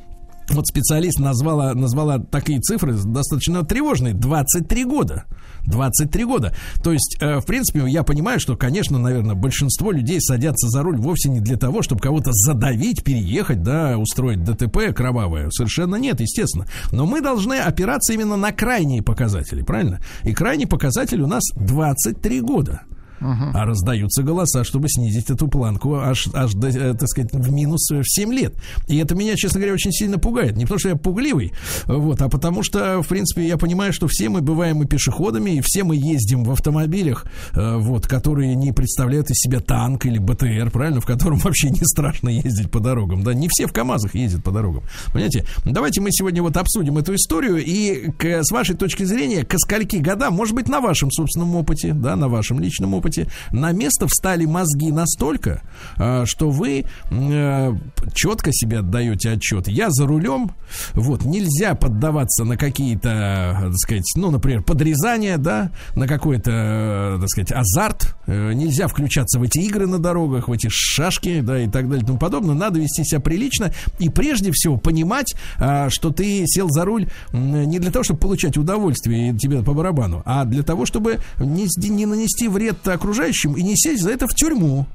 вот 0.53 0.67
специалист 0.67 1.19
назвала, 1.19 1.75
назвала 1.75 2.19
такие 2.19 2.61
цифры 2.61 2.95
достаточно 2.95 3.65
тревожные. 3.65 4.15
23 4.15 4.85
года. 4.85 5.25
23 5.67 6.25
года. 6.25 6.55
То 6.83 6.93
есть, 6.93 7.17
э, 7.21 7.39
в 7.41 7.47
принципе, 7.47 7.85
я 7.89 8.03
понимаю, 8.03 8.41
что, 8.41 8.57
конечно, 8.57 8.99
наверное, 8.99 9.35
большинство 9.35 9.93
людей 9.93 10.21
садятся 10.21 10.69
за 10.69 10.83
руль 10.83 10.97
вовсе 10.97 11.29
не 11.29 11.41
для 11.41 11.57
того, 11.57 11.83
чтобы 11.83 12.01
кого-то 12.01 12.33
задавить, 12.33 13.05
переехать, 13.05 13.63
да, 13.63 13.99
устроить 13.99 14.43
ДТП 14.45 14.95
кровавое. 14.95 15.51
Совершенно 15.51 15.97
нет, 15.97 16.21
естественно. 16.21 16.67
Но 16.93 17.07
мы 17.07 17.21
должны 17.21 17.55
опираться 17.55 18.13
именно 18.13 18.37
на 18.37 18.53
крайние 18.53 19.03
показатели, 19.03 19.63
правильно? 19.63 20.01
И 20.25 20.33
крайний 20.33 20.67
показатель 20.67 21.21
у 21.21 21.27
нас 21.27 21.43
23 21.57 22.41
года. 22.41 22.83
А 23.21 23.65
раздаются 23.65 24.23
голоса, 24.23 24.65
чтобы 24.65 24.89
снизить 24.89 25.31
эту 25.31 25.49
планку 25.49 25.97
аж, 25.97 26.29
аж 26.33 26.53
до, 26.55 26.69
э, 26.69 26.95
так 26.95 27.09
сказать, 27.09 27.33
в 27.33 27.51
минус 27.51 27.89
в 27.91 28.05
7 28.05 28.33
лет. 28.33 28.55
И 28.89 28.99
это 28.99 29.15
меня, 29.15 29.37
честно 29.37 29.61
говоря, 29.61 29.75
очень 29.75 29.93
сильно 29.93 30.19
пугает. 30.19 30.57
Не 30.57 30.65
потому, 30.65 30.79
что 30.79 30.89
я 30.91 30.97
пугливый, 30.97 31.53
вот, 31.87 32.21
а 32.23 32.29
потому 32.29 32.63
что, 32.63 33.03
в 33.03 33.09
принципе, 33.09 33.47
я 33.47 33.57
понимаю, 33.57 33.93
что 33.93 34.07
все 34.09 34.29
мы 34.29 34.41
бываем 34.41 34.83
и 34.83 34.87
пешеходами, 34.87 35.51
и 35.53 35.61
все 35.63 35.85
мы 35.85 35.97
ездим 35.97 36.45
в 36.45 36.51
автомобилях, 36.51 37.27
э, 37.53 37.77
вот, 37.77 38.07
которые 38.07 38.55
не 38.55 38.73
представляют 38.73 39.31
из 39.31 39.37
себя 39.37 39.61
танк 39.61 40.07
или 40.07 40.19
БТР, 40.19 40.71
правильно, 40.71 41.01
в 41.01 41.07
котором 41.07 41.39
вообще 41.45 41.71
не 41.71 41.85
страшно 41.85 42.29
ездить 42.29 42.71
по 42.71 42.81
дорогам. 42.81 43.23
Да, 43.23 43.35
не 43.35 43.49
все 43.49 43.67
в 43.67 43.73
КАМАЗах 43.73 44.15
ездят 44.15 44.45
по 44.45 44.51
дорогам. 44.51 44.83
Понимаете? 45.13 45.45
Давайте 45.65 46.01
мы 46.01 46.09
сегодня 46.13 46.43
вот 46.43 46.57
обсудим 46.57 46.99
эту 46.99 47.15
историю 47.15 47.65
и 47.65 48.11
к, 48.13 48.43
с 48.43 48.51
вашей 48.51 48.77
точки 48.77 49.05
зрения, 49.05 49.45
к 49.45 49.59
скольки 49.59 49.97
годам, 49.97 50.35
может 50.35 50.55
быть, 50.55 50.69
на 50.69 50.81
вашем 50.81 51.11
собственном 51.11 51.55
опыте, 51.57 51.93
да, 51.93 52.17
на 52.17 52.29
вашем 52.29 52.61
личном 52.61 52.95
опыте, 52.95 53.10
на 53.53 53.73
место 53.73 54.07
встали 54.07 54.45
мозги 54.45 54.91
настолько, 54.93 55.63
а, 55.97 56.25
что 56.27 56.51
вы 56.51 56.85
э, 57.11 57.73
четко 58.15 58.53
себе 58.53 58.79
отдаете 58.79 59.31
отчет. 59.31 59.69
Я 59.69 59.91
за 59.91 60.07
рулем, 60.07 60.53
вот, 60.95 61.25
нельзя 61.25 61.75
поддаваться 61.75 62.45
на 62.45 62.57
какие-то, 62.57 63.09
э, 63.09 63.63
так 63.69 63.79
сказать, 63.79 64.13
ну, 64.17 64.31
например, 64.31 64.63
подрезания, 64.63 65.39
да, 65.39 65.71
на 65.95 66.07
какой-то, 66.07 66.51
э, 66.51 67.19
так 67.21 67.29
сказать, 67.29 67.53
азарт, 67.53 68.17
нельзя 68.27 68.87
включаться 68.87 69.39
в 69.39 69.43
эти 69.43 69.59
игры 69.59 69.87
на 69.87 69.99
дорогах, 69.99 70.49
в 70.49 70.53
эти 70.53 70.69
шашки, 70.71 71.41
да, 71.41 71.61
и 71.61 71.69
так 71.69 71.89
далее 71.89 72.05
и 72.05 72.07
тому 72.07 72.19
подобное. 72.19 72.55
Надо 72.55 72.79
вести 72.79 73.05
себя 73.05 73.21
прилично 73.21 73.73
и 73.99 74.09
прежде 74.09 74.51
всего 74.53 74.77
понимать, 74.77 75.35
а, 75.59 75.89
что 75.91 76.11
ты 76.11 76.45
сел 76.47 76.69
за 76.71 76.85
руль 76.85 77.09
не 77.33 77.79
для 77.79 77.91
того, 77.91 78.03
чтобы 78.03 78.21
получать 78.21 78.57
удовольствие 78.57 79.31
и 79.31 79.37
тебе 79.37 79.63
по 79.63 79.73
барабану, 79.73 80.23
а 80.25 80.45
для 80.45 80.63
того, 80.63 80.87
чтобы 80.87 81.19
не, 81.39 81.67
не 81.89 82.07
нанести 82.07 82.49
вред 82.49 82.81
окружающим 83.01 83.55
и 83.55 83.63
не 83.63 83.77
сесть 83.77 84.03
за 84.03 84.11
это 84.11 84.29
в 84.29 84.35
тюрьму. 84.35 84.87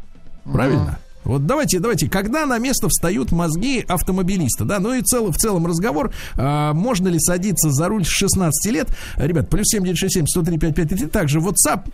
Правильно? 0.43 0.99
Вот 1.24 1.47
давайте, 1.47 1.80
давайте, 1.80 2.08
когда 2.08 2.45
на 2.45 2.60
место 2.60 2.88
встают 2.88 3.32
мозги 3.32 3.84
автомобилиста, 3.88 4.64
да, 4.64 4.78
ну 4.78 4.93
и 4.93 5.01
цел, 5.01 5.32
в 5.32 5.38
целом 5.38 5.66
разговор, 5.66 6.14
а, 6.36 6.74
можно 6.74 7.08
ли 7.08 7.20
садиться 7.20 7.72
за 7.72 7.88
руль 7.88 8.06
с 8.06 8.10
16 8.10 8.72
лет, 8.72 8.89
ребят, 9.16 9.49
плюс 9.49 9.66
7967 9.70 10.28
103 10.28 10.58
5533, 10.60 11.08
также 11.08 11.39
WhatsApp, 11.39 11.89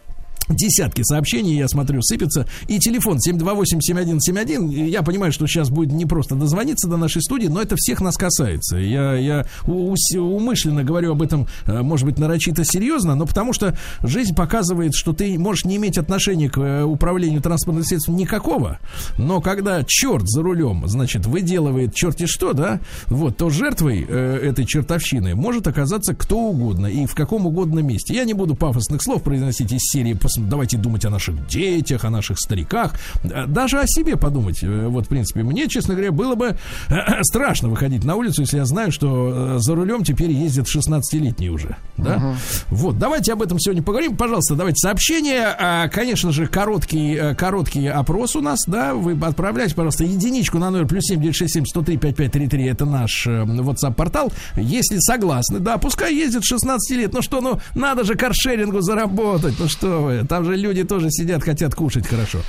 Десятки 0.56 1.02
сообщений, 1.04 1.58
я 1.58 1.68
смотрю, 1.68 2.02
сыпятся. 2.02 2.48
И 2.68 2.80
телефон 2.80 3.18
728-7171. 3.18 4.90
Я 4.90 5.02
понимаю, 5.02 5.32
что 5.32 5.48
сейчас 5.48 5.70
будет 5.70 5.92
не 5.92 6.06
просто 6.06 6.36
дозвониться 6.36 6.88
до 6.88 6.98
нашей 6.98 7.22
студии, 7.22 7.48
но 7.48 7.62
это 7.62 7.76
всех 7.78 8.02
нас 8.02 8.16
касается. 8.18 8.78
Я, 8.78 9.16
я 9.16 9.46
умышленно 9.66 10.84
говорю 10.84 11.12
об 11.12 11.22
этом, 11.22 11.48
э, 11.66 11.82
может 11.82 12.06
быть, 12.06 12.18
нарочито 12.18 12.64
серьезно, 12.66 13.16
но 13.16 13.26
потому 13.26 13.54
что 13.54 13.78
жизнь 14.04 14.36
показывает, 14.36 14.94
что 14.94 15.14
ты 15.14 15.38
можешь 15.40 15.66
не 15.66 15.78
иметь 15.78 15.98
отношения 15.98 16.50
к 16.50 16.58
э, 16.58 16.84
управлению 16.84 17.42
транспортным 17.42 17.84
средством 17.84 18.16
никакого, 18.16 18.80
но 19.18 19.42
когда 19.42 19.84
черт 19.86 20.28
за 20.28 20.42
рулем, 20.42 20.88
значит, 20.88 21.26
выделывает 21.26 21.94
черти 21.94 22.26
что, 22.26 22.54
да, 22.54 22.80
вот, 23.08 23.38
то 23.38 23.50
жертвой 23.50 24.06
э, 24.08 24.40
этой 24.44 24.66
чертовщины 24.66 25.36
может 25.36 25.68
оказаться 25.68 26.14
кто 26.14 26.40
угодно 26.40 26.88
и 26.88 27.06
в 27.06 27.16
каком 27.16 27.46
угодно 27.46 27.80
месте. 27.80 28.14
Я 28.14 28.26
не 28.26 28.34
буду 28.34 28.56
пафосных 28.56 29.02
слов 29.02 29.24
произносить 29.24 29.72
из 29.72 29.82
серии 29.82 30.14
«Пос- 30.14 30.41
давайте 30.50 30.78
думать 30.78 31.06
о 31.06 31.10
наших 31.10 31.48
детях, 31.48 32.06
о 32.06 32.10
наших 32.10 32.40
стариках, 32.40 32.94
э, 33.24 33.46
даже 33.48 33.80
о 33.80 33.88
себе 33.88 34.18
подумать. 34.18 34.60
Э, 34.64 34.88
Вот, 34.88 35.06
в 35.06 35.10
принципе, 35.10 35.44
мне, 35.44 35.68
честно 35.68 35.94
говоря, 35.94 36.12
было 36.12 36.36
бы 36.36 36.58
э, 36.90 36.96
страшно 37.24 37.70
выходить 37.70 38.04
на 38.04 38.16
улицу, 38.16 38.42
если 38.42 38.58
я 38.58 38.66
знаю, 38.66 38.92
что 38.92 39.60
за 39.60 39.76
рулем 39.76 40.04
теперь 40.04 40.32
ездят 40.32 40.68
16-летние 40.68 41.50
уже. 41.52 41.76
Да? 41.98 42.36
Вот, 42.70 42.98
давайте 42.98 43.34
об 43.34 43.42
этом 43.42 43.60
сегодня 43.60 43.84
поговорим. 43.84 44.16
Пожалуйста, 44.16 44.56
давайте 44.56 44.78
сообщения. 44.78 45.56
А, 45.60 45.88
Конечно 45.90 46.32
же, 46.32 46.48
короткий, 46.48 47.36
короткий 47.36 47.88
опрос 47.88 48.36
у 48.36 48.42
нас, 48.42 48.60
да, 48.68 48.94
вы 48.94 49.18
отправляйте, 49.22 49.76
пожалуйста, 49.76 50.04
единичку 50.04 50.58
на 50.58 50.70
номер 50.70 50.88
плюс 50.88 51.04
7967 51.06 51.66
103 51.66 51.98
5533, 51.98 52.66
это 52.66 52.86
наш 52.86 53.28
WhatsApp-портал. 53.28 54.32
Если 54.56 54.98
согласны, 55.00 55.60
да, 55.60 55.78
пускай 55.78 56.14
ездит 56.16 56.44
16 56.44 56.98
лет, 56.98 57.14
ну 57.14 57.22
что, 57.22 57.42
ну, 57.42 57.60
надо 57.76 58.04
же 58.04 58.16
каршерингу 58.16 58.82
заработать, 58.82 59.56
ну 59.60 59.68
что 59.68 60.02
вы, 60.02 60.21
там 60.28 60.46
же 60.46 60.56
люди 60.56 60.84
тоже 60.84 61.10
сидят, 61.12 61.44
хотят 61.44 61.76
кушать 61.76 62.08
хорошо. 62.08 62.40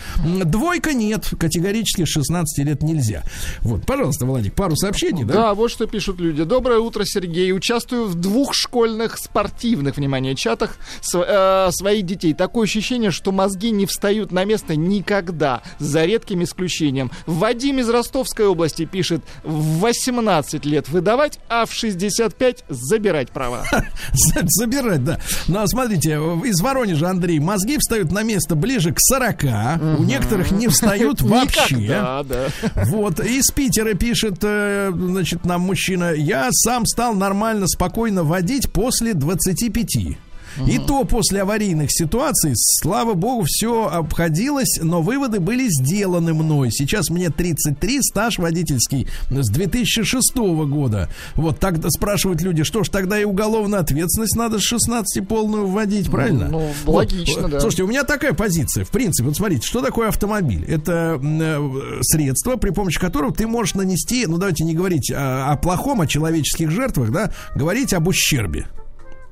Двойка 0.45 0.93
нет, 0.93 1.31
категорически 1.39 2.05
с 2.05 2.09
16 2.09 2.65
лет 2.67 2.83
нельзя. 2.83 3.23
Вот, 3.61 3.85
пожалуйста, 3.87 4.27
Владик, 4.27 4.55
пару 4.55 4.77
сообщений, 4.77 5.25
да? 5.25 5.35
Да, 5.35 5.55
вот 5.55 5.71
что 5.71 5.87
пишут 5.87 6.21
люди. 6.21 6.45
Доброе 6.45 6.79
утро, 6.79 7.05
Сергей. 7.05 7.53
Участвую 7.53 8.07
в 8.07 8.15
двух 8.15 8.55
школьных 8.55 9.19
спортивных, 9.19 9.97
внимание, 9.97 10.35
чатах 10.35 10.77
св- 11.01 11.25
э, 11.29 11.69
своих 11.73 12.05
детей. 12.07 12.35
Такое 12.35 12.65
ощущение, 12.65 13.11
что 13.11 13.33
мозги 13.33 13.71
не 13.71 13.87
встают 13.87 14.33
на 14.33 14.45
место 14.45 14.77
никогда, 14.77 15.63
за 15.79 16.05
редким 16.05 16.43
исключением. 16.43 17.11
Вадим 17.27 17.79
из 17.79 17.89
Ростовской 17.89 18.47
области 18.47 18.85
пишет, 18.85 19.23
в 19.45 19.79
18 19.81 20.65
лет 20.65 20.89
выдавать, 20.89 21.39
а 21.49 21.67
в 21.67 21.73
65 21.73 22.65
забирать 22.69 23.31
права. 23.31 23.65
За- 24.13 24.41
Забирать, 24.63 25.05
да. 25.05 25.19
Ну, 25.49 25.61
а 25.61 25.67
смотрите, 25.67 26.13
из 26.45 26.61
Воронежа, 26.61 27.09
Андрей, 27.11 27.39
мозги 27.39 27.62
встают 27.79 28.13
на 28.13 28.23
место 28.23 28.55
ближе 28.55 28.93
к 28.93 28.99
40, 28.99 29.99
у 29.99 30.03
некоторых 30.05 30.51
не 30.51 30.69
встают 30.69 31.21
вообще. 31.23 31.77
Никогда, 31.77 32.23
да. 32.23 32.47
Вот, 32.87 33.21
из 33.21 33.51
Питера 33.51 33.95
пишет, 33.95 34.39
э, 34.43 34.91
значит, 34.95 35.45
нам 35.45 35.63
мужчина, 35.63 36.13
я 36.13 36.49
сам 36.53 36.87
стал 36.87 37.15
нормально, 37.15 37.67
спокойно 37.67 38.25
водить 38.25 38.71
после 38.71 39.15
25. 39.15 40.19
И 40.67 40.79
то 40.79 41.05
после 41.05 41.43
аварийных 41.43 41.91
ситуаций, 41.91 42.53
слава 42.55 43.15
богу, 43.15 43.45
все 43.47 43.89
обходилось, 43.89 44.79
но 44.83 45.03
выводы 45.03 45.41
были 45.41 45.69
сделаны 45.69 46.35
мной. 46.35 46.71
Сейчас 46.71 47.11
мне 47.11 47.31
33, 47.31 48.03
стаж 48.03 48.39
водительский 48.39 49.09
с 49.31 49.51
2006 49.51 50.37
года. 50.37 51.09
Вот 51.35 51.59
тогда 51.59 51.89
спрашивают 51.91 52.43
люди, 52.43 52.63
что 52.63 52.85
ж, 52.85 52.89
тогда 52.89 53.19
и 53.21 53.25
уголовную 53.25 53.81
ответственность 53.81 54.37
надо 54.37 54.59
с 54.59 54.63
16 54.63 55.27
полную 55.27 55.67
вводить, 55.67 56.11
правильно? 56.11 56.49
Ну, 56.49 56.71
Вот. 56.85 57.13
логично, 57.13 57.49
да. 57.49 57.61
Слушайте, 57.61 57.85
у 57.85 57.89
меня 57.89 58.05
такая 58.05 58.33
позиция. 58.33 58.85
В 58.85 58.91
принципе, 58.91 59.29
вот 59.29 59.37
смотрите, 59.37 59.67
что 59.67 59.81
такое 59.81 60.09
автомобиль? 60.09 60.65
Это 60.67 61.21
э, 61.23 61.99
средство, 62.03 62.57
при 62.57 62.71
помощи 62.71 63.01
которого 63.01 63.33
ты 63.33 63.47
можешь 63.47 63.75
нанести, 63.75 64.27
ну 64.27 64.39
давайте 64.39 64.65
не 64.65 64.75
говорить 64.75 65.11
о, 65.11 65.51
о 65.53 65.57
плохом, 65.57 66.01
о 66.01 66.07
человеческих 66.07 66.71
жертвах, 66.71 67.11
да, 67.11 67.33
говорить 67.55 67.93
об 67.95 68.09
ущербе. 68.09 68.67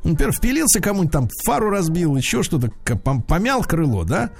Например, 0.02 0.32
впилился 0.32 0.80
кому-нибудь 0.80 1.12
там, 1.12 1.28
фару 1.44 1.70
разбил, 1.70 2.16
еще 2.16 2.42
что-то, 2.42 2.70
помял 3.28 3.62
крыло, 3.62 4.04
да? 4.04 4.30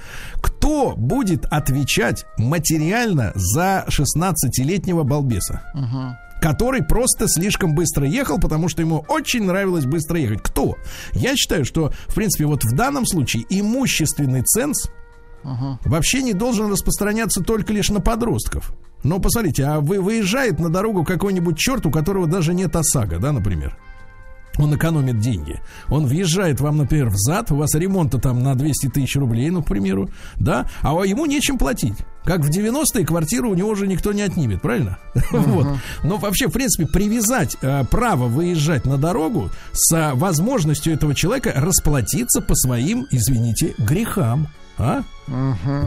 Кто 0.41 0.95
будет 0.97 1.45
отвечать 1.47 2.25
материально 2.39 3.33
за 3.35 3.85
16-летнего 3.89 5.03
балбеса? 5.03 5.63
который 6.41 6.83
просто 6.83 7.29
слишком 7.29 7.75
быстро 7.75 8.07
ехал, 8.07 8.39
потому 8.39 8.71
что 8.71 8.81
ему 8.81 9.05
очень 9.09 9.45
нравилось 9.45 9.85
быстро 9.85 10.19
ехать. 10.19 10.43
Кто? 10.43 10.77
Я 11.13 11.37
считаю, 11.37 11.67
что, 11.67 11.93
в 12.09 12.15
принципе, 12.15 12.47
вот 12.47 12.65
в 12.65 12.75
данном 12.75 13.05
случае 13.05 13.45
имущественный 13.51 14.41
ценз 14.41 14.89
вообще 15.43 16.23
не 16.23 16.33
должен 16.33 16.73
распространяться 16.73 17.43
только 17.43 17.75
лишь 17.75 17.91
на 17.91 18.01
подростков. 18.01 18.73
Но 19.03 19.19
посмотрите, 19.19 19.65
а 19.65 19.81
вы 19.81 20.01
выезжает 20.01 20.59
на 20.59 20.71
дорогу 20.71 21.05
какой-нибудь 21.05 21.59
черт, 21.59 21.87
у 21.87 21.91
которого 21.91 22.27
даже 22.27 22.55
нет 22.55 22.75
ОСАГО, 22.75 23.19
да, 23.19 23.33
например? 23.33 23.77
Он 24.59 24.75
экономит 24.75 25.21
деньги. 25.21 25.61
Он 25.89 26.07
въезжает 26.07 26.61
вам, 26.61 26.79
например, 26.79 27.09
в 27.09 27.17
зад, 27.17 27.51
у 27.51 27.57
вас 27.57 27.75
ремонта 27.75 28.19
там 28.19 28.43
на 28.43 28.55
200 28.55 28.89
тысяч 28.89 29.17
рублей, 29.17 29.49
ну, 29.51 29.63
к 29.63 29.67
примеру, 29.67 30.11
да, 30.37 30.69
а 30.83 30.93
ему 31.05 31.27
нечем 31.27 31.57
платить. 31.57 31.95
Как 32.25 32.41
в 32.41 32.51
90-е 32.51 33.07
квартиру 33.07 33.51
у 33.51 33.55
него 33.55 33.71
уже 33.71 33.87
никто 33.87 34.13
не 34.13 34.23
отнимет, 34.23 34.61
правильно? 34.61 34.99
Вот. 35.31 35.67
Но 36.03 36.17
вообще, 36.17 36.49
в 36.49 36.53
принципе, 36.53 36.87
привязать 36.87 37.57
э, 37.63 37.85
право 37.91 38.27
выезжать 38.27 38.85
на 38.85 38.99
дорогу 38.99 39.51
с 39.73 40.13
возможностью 40.15 40.93
этого 40.93 41.15
человека 41.15 41.53
расплатиться 41.57 42.41
по 42.41 42.55
своим, 42.55 43.07
извините, 43.11 43.75
грехам. 43.79 44.49
А? 44.81 45.03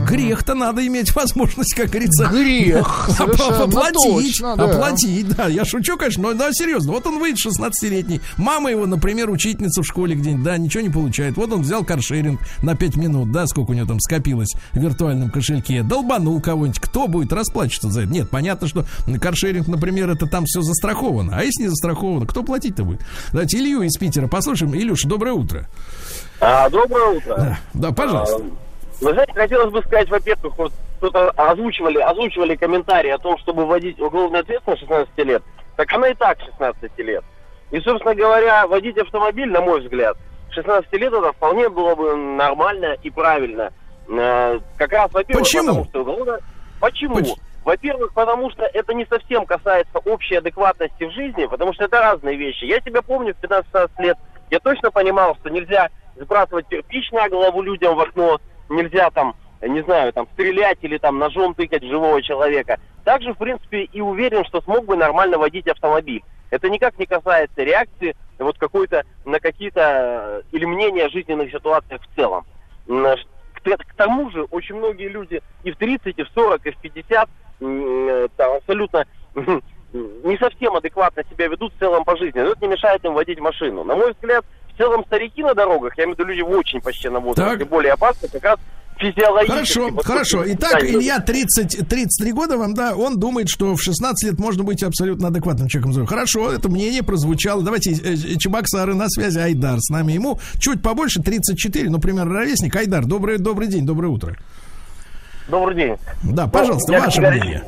Грех-то 0.07 0.53
надо 0.53 0.85
иметь 0.85 1.13
возможность, 1.15 1.73
как 1.73 1.89
говорится, 1.89 2.27
Грех, 2.27 3.09
оплатить. 3.19 3.93
точно, 3.93 4.55
да. 4.55 4.63
Оплатить, 4.65 5.27
да. 5.35 5.47
Я 5.47 5.65
шучу, 5.65 5.97
конечно, 5.97 6.23
но 6.23 6.33
да, 6.33 6.53
серьезно. 6.53 6.93
Вот 6.93 7.05
он 7.07 7.19
выйдет 7.19 7.39
16-летний. 7.45 8.21
Мама 8.37 8.71
его, 8.71 8.85
например, 8.85 9.29
учительница 9.29 9.81
в 9.81 9.85
школе 9.85 10.15
где-нибудь, 10.15 10.43
да, 10.43 10.57
ничего 10.57 10.83
не 10.83 10.89
получает. 10.89 11.35
Вот 11.35 11.51
он 11.51 11.61
взял 11.63 11.83
каршеринг 11.83 12.39
на 12.61 12.75
5 12.75 12.95
минут, 12.95 13.31
да, 13.31 13.47
сколько 13.47 13.71
у 13.71 13.73
него 13.73 13.87
там 13.87 13.99
скопилось 13.99 14.53
в 14.71 14.77
виртуальном 14.77 15.29
кошельке. 15.29 15.83
Долбанул 15.83 16.39
кого-нибудь. 16.39 16.79
Кто 16.79 17.07
будет 17.07 17.33
расплачиваться 17.33 17.89
за 17.89 18.01
это? 18.03 18.11
Нет, 18.11 18.29
понятно, 18.29 18.67
что 18.67 18.85
каршеринг, 19.19 19.67
например, 19.67 20.09
это 20.11 20.27
там 20.27 20.45
все 20.45 20.61
застраховано. 20.61 21.35
А 21.35 21.43
если 21.43 21.63
не 21.63 21.69
застраховано, 21.69 22.27
кто 22.27 22.43
платить-то 22.43 22.83
будет? 22.83 23.01
Давайте 23.31 23.57
Илью 23.57 23.81
из 23.81 23.97
Питера 23.97 24.27
послушаем. 24.27 24.75
Илюша, 24.75 25.09
доброе 25.09 25.33
утро. 25.33 25.67
А, 26.39 26.69
доброе 26.69 27.17
утро. 27.17 27.35
Да, 27.37 27.59
да 27.73 27.91
пожалуйста. 27.91 28.37
А, 28.37 28.72
Вы 29.01 29.11
знаете, 29.13 29.33
хотелось 29.33 29.71
бы 29.71 29.81
сказать, 29.81 30.09
во-первых, 30.09 30.57
вот 30.57 30.73
кто-то 30.97 31.31
озвучивали, 31.31 31.99
озвучивали 31.99 32.55
комментарии 32.55 33.09
о 33.11 33.17
том, 33.17 33.37
чтобы 33.39 33.65
вводить 33.65 33.99
уголовную 33.99 34.41
ответственность 34.41 34.81
16 34.81 35.17
лет. 35.19 35.43
Так 35.75 35.91
она 35.93 36.09
и 36.09 36.13
так 36.13 36.39
16 36.39 36.97
лет. 36.99 37.23
И, 37.71 37.79
собственно 37.81 38.15
говоря, 38.15 38.67
водить 38.67 38.97
автомобиль, 38.97 39.49
на 39.51 39.61
мой 39.61 39.81
взгляд, 39.81 40.15
16 40.51 40.91
лет 40.93 41.11
это 41.11 41.33
вполне 41.33 41.67
было 41.69 41.95
бы 41.95 42.15
нормально 42.15 42.95
и 43.01 43.09
правильно. 43.09 43.73
Э, 44.07 44.59
Как 44.77 44.91
раз, 44.91 45.11
во-первых, 45.11 45.43
Почему? 45.45 45.65
потому 45.67 45.85
что 45.85 46.01
уголовная... 46.01 46.39
Почему? 46.79 47.15
Поч- 47.15 47.33
Во-первых, 47.65 48.13
потому 48.13 48.51
что 48.51 48.63
это 48.65 48.93
не 48.93 49.05
совсем 49.05 49.45
касается 49.45 49.97
общей 49.99 50.35
адекватности 50.35 51.03
в 51.05 51.11
жизни, 51.11 51.45
потому 51.47 51.73
что 51.73 51.85
это 51.85 51.99
разные 51.99 52.35
вещи. 52.37 52.65
Я 52.65 52.79
себя 52.81 53.01
помню 53.01 53.33
в 53.33 53.43
15-16 53.43 53.89
лет, 53.99 54.17
я 54.51 54.59
точно 54.59 54.91
понимал, 54.91 55.35
что 55.37 55.49
нельзя 55.49 55.89
сбрасывать 56.15 56.67
кирпич 56.67 57.11
на 57.11 57.27
голову 57.29 57.61
людям 57.61 57.95
в 57.95 57.99
окно, 58.01 58.39
нельзя 58.69 59.09
там, 59.11 59.35
не 59.61 59.81
знаю, 59.83 60.13
там 60.13 60.27
стрелять 60.33 60.79
или 60.81 60.97
там 60.97 61.17
ножом 61.19 61.53
тыкать 61.53 61.83
живого 61.83 62.21
человека. 62.21 62.77
Также, 63.03 63.33
в 63.33 63.37
принципе, 63.37 63.83
и 63.83 64.01
уверен, 64.01 64.45
что 64.45 64.61
смог 64.61 64.85
бы 64.85 64.95
нормально 64.95 65.37
водить 65.37 65.67
автомобиль. 65.67 66.23
Это 66.51 66.69
никак 66.69 66.97
не 66.99 67.05
касается 67.05 67.63
реакции 67.63 68.15
вот 68.39 68.57
какой-то 68.57 69.03
на 69.25 69.39
какие-то 69.39 69.81
э, 69.81 70.55
или 70.55 70.65
мнения 70.65 71.05
о 71.05 71.09
жизненных 71.09 71.51
ситуациях 71.51 72.01
в 72.01 72.15
целом. 72.15 72.45
Ш- 72.87 73.17
К, 73.63 73.93
тому 73.95 74.29
же 74.31 74.43
очень 74.43 74.75
многие 74.75 75.07
люди 75.07 75.41
и 75.63 75.71
в 75.71 75.77
30, 75.77 76.17
и 76.17 76.23
в 76.23 76.29
40, 76.35 76.65
и 76.65 76.71
в 76.71 76.77
50 76.77 77.29
м, 77.61 78.07
э, 78.07 78.27
там, 78.35 78.57
абсолютно 78.57 79.05
не 79.93 80.37
совсем 80.37 80.75
адекватно 80.75 81.23
себя 81.29 81.47
ведут 81.47 81.73
в 81.73 81.79
целом 81.79 82.03
по 82.03 82.17
жизни. 82.17 82.39
Но 82.39 82.51
это 82.51 82.61
не 82.61 82.67
мешает 82.67 83.03
им 83.05 83.13
водить 83.13 83.39
машину. 83.39 83.83
На 83.83 83.95
мой 83.95 84.11
взгляд, 84.11 84.45
в 84.73 84.77
целом 84.77 85.03
старики 85.05 85.43
на 85.43 85.53
дорогах, 85.53 85.97
я 85.97 86.05
имею 86.05 86.15
в 86.15 86.19
виду 86.19 86.29
люди 86.29 86.41
в 86.41 86.49
очень 86.49 86.81
почтенном 86.81 87.23
возрасте, 87.23 87.57
Так. 87.59 87.69
более 87.69 87.93
опасны 87.93 88.27
как 88.27 88.43
раз 88.43 88.59
физиологически. 88.97 89.79
Хорошо, 89.79 89.97
хорошо. 90.03 90.43
Итак. 90.53 90.83
Илья 90.83 91.19
30, 91.19 91.87
33 91.89 92.31
года 92.31 92.57
вам, 92.57 92.73
да, 92.73 92.95
он 92.95 93.19
думает, 93.19 93.49
что 93.49 93.75
в 93.75 93.81
16 93.81 94.29
лет 94.31 94.39
можно 94.39 94.63
быть 94.63 94.83
абсолютно 94.83 95.27
адекватным 95.29 95.67
человеком. 95.67 96.05
Хорошо, 96.05 96.51
это 96.53 96.69
мнение 96.69 97.03
прозвучало. 97.03 97.63
Давайте 97.63 97.91
э, 97.91 98.13
э, 98.13 98.37
Чебоксары 98.37 98.93
на 98.93 99.09
связи, 99.09 99.39
Айдар 99.39 99.79
с 99.79 99.89
нами. 99.89 100.13
Ему 100.13 100.39
чуть 100.59 100.81
побольше, 100.81 101.21
34, 101.21 101.89
ну, 101.89 101.99
примерно 101.99 102.33
ровесник. 102.35 102.75
Айдар, 102.75 103.05
добрый, 103.05 103.39
добрый 103.39 103.67
день, 103.67 103.85
доброе 103.85 104.09
утро. 104.09 104.35
Добрый 105.49 105.75
день. 105.75 105.97
Да, 106.23 106.47
пожалуйста, 106.47 106.93
я 106.93 106.99
ваше 107.01 107.19
категорически- 107.21 107.41
мнение. 107.45 107.63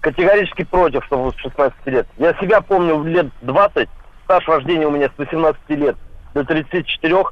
Категорически 0.00 0.64
против, 0.64 1.04
чтобы 1.06 1.32
с 1.32 1.36
16 1.42 1.86
лет. 1.86 2.06
Я 2.18 2.32
себя 2.34 2.60
помню 2.60 2.96
в 2.96 3.06
лет 3.06 3.26
20, 3.42 3.88
стаж 4.24 4.46
вождения 4.46 4.86
у 4.86 4.90
меня 4.92 5.08
с 5.08 5.18
18 5.18 5.60
лет 5.70 5.96
до 6.38 6.44
34. 6.44 7.24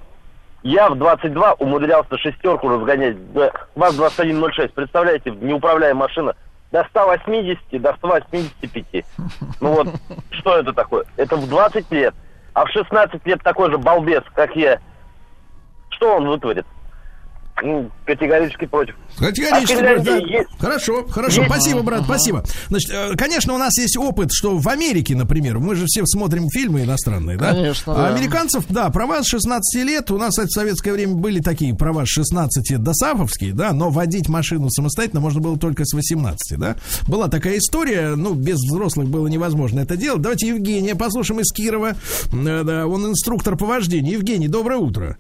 Я 0.63 0.89
в 0.89 0.99
22 0.99 1.55
умудрялся 1.55 2.19
шестерку 2.19 2.69
разгонять. 2.69 3.33
Да, 3.33 3.53
ВАЗ-2106, 3.77 4.73
представляете, 4.75 5.31
неуправляемая 5.31 6.09
машина. 6.09 6.35
До 6.73 6.85
180, 6.91 7.81
до 7.81 7.95
185. 7.95 9.05
Ну 9.61 9.73
вот, 9.73 9.89
что 10.31 10.59
это 10.59 10.73
такое? 10.73 11.05
Это 11.17 11.37
в 11.37 11.49
20 11.49 11.91
лет. 11.93 12.15
А 12.55 12.65
в 12.65 12.71
16 12.71 13.25
лет 13.27 13.43
такой 13.43 13.71
же 13.71 13.79
балбес, 13.79 14.23
как 14.35 14.57
я. 14.57 14.81
Что 15.91 16.17
он 16.17 16.27
вытворит? 16.27 16.67
Ну, 17.63 17.91
Категорически 18.05 18.67
против. 18.67 18.95
Категорически. 19.19 19.73
А 19.73 19.77
в 19.77 19.79
Финляндии 19.79 20.05
да. 20.05 20.17
есть- 20.39 20.49
Хорошо, 20.61 21.07
хорошо. 21.09 21.41
есть- 21.43 21.51
Спасибо, 21.53 21.83
брат, 21.83 22.05
спасибо. 22.05 22.45
Значит, 22.69 22.91
э, 22.93 23.17
конечно, 23.17 23.55
у 23.55 23.59
нас 23.59 23.77
есть 23.79 23.97
опыт, 23.97 24.29
что 24.31 24.59
в 24.59 24.69
Америке, 24.69 25.17
например, 25.17 25.59
мы 25.59 25.75
же 25.75 25.87
все 25.87 26.05
смотрим 26.05 26.49
фильмы 26.51 26.83
иностранные, 26.85 27.39
да? 27.39 27.53
Конечно, 27.53 27.95
А 27.95 27.97
да. 27.97 28.15
американцев, 28.15 28.65
да, 28.69 28.91
права 28.91 29.23
с 29.23 29.27
16 29.27 29.83
лет. 29.85 30.11
У 30.11 30.19
нас, 30.19 30.31
кстати, 30.31 30.49
в 30.49 30.53
советское 30.53 30.93
время 30.93 31.15
были 31.15 31.41
такие 31.41 31.75
права 31.75 32.05
с 32.05 32.09
16 32.09 32.77
досаповские, 32.77 33.55
да, 33.55 33.73
но 33.73 33.89
водить 33.91 34.29
машину 34.29 34.69
самостоятельно 34.71 35.21
можно 35.21 35.41
было 35.41 35.59
только 35.59 35.85
с 35.87 35.95
18, 35.95 36.59
да? 36.59 36.77
Была 37.09 37.29
такая 37.29 37.57
история, 37.59 38.17
ну, 38.17 38.35
без 38.35 38.57
взрослых 38.57 39.09
было 39.09 39.27
невозможно 39.29 39.81
это 39.81 39.97
делать. 39.97 40.21
Давайте 40.21 40.49
Евгения 40.49 40.95
послушаем 40.95 41.41
из 41.41 41.51
Кирова. 41.53 41.97
Э, 42.33 42.63
Да, 42.65 42.87
он 42.87 43.07
инструктор 43.07 43.57
по 43.57 43.65
вождению. 43.67 44.13
Евгений, 44.15 44.49
доброе 44.49 44.79
утро. 44.79 45.17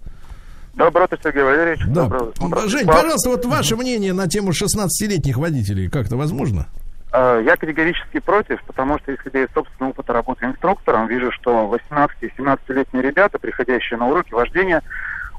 Доброе 0.77 1.05
утро, 1.05 1.19
Сергей 1.23 1.43
Валерьевич. 1.43 1.81
Да. 1.89 2.03
Доброе 2.03 2.23
утро. 2.39 2.69
Жень, 2.69 2.87
пожалуйста, 2.87 3.31
вот 3.31 3.45
ваше 3.47 3.77
мнение 3.77 4.13
на 4.13 4.29
тему 4.29 4.51
16-летних 4.51 5.39
водителей 5.39 5.89
как-то 5.89 6.17
возможно? 6.17 6.67
Э, 7.13 7.43
Я 7.45 7.57
категорически 7.57 8.21
против, 8.21 8.63
потому 8.65 8.99
что, 8.99 9.15
исходя 9.15 9.43
из 9.43 9.49
собственного 9.55 9.93
опыта 9.93 10.13
работы 10.13 10.45
инструктором, 10.45 11.09
вижу, 11.09 11.33
что 11.33 11.67
18 11.67 12.17
и 12.21 12.27
17-летние 12.27 13.03
ребята, 13.03 13.39
приходящие 13.39 13.99
на 13.99 14.09
уроки 14.09 14.35
вождения, 14.35 14.83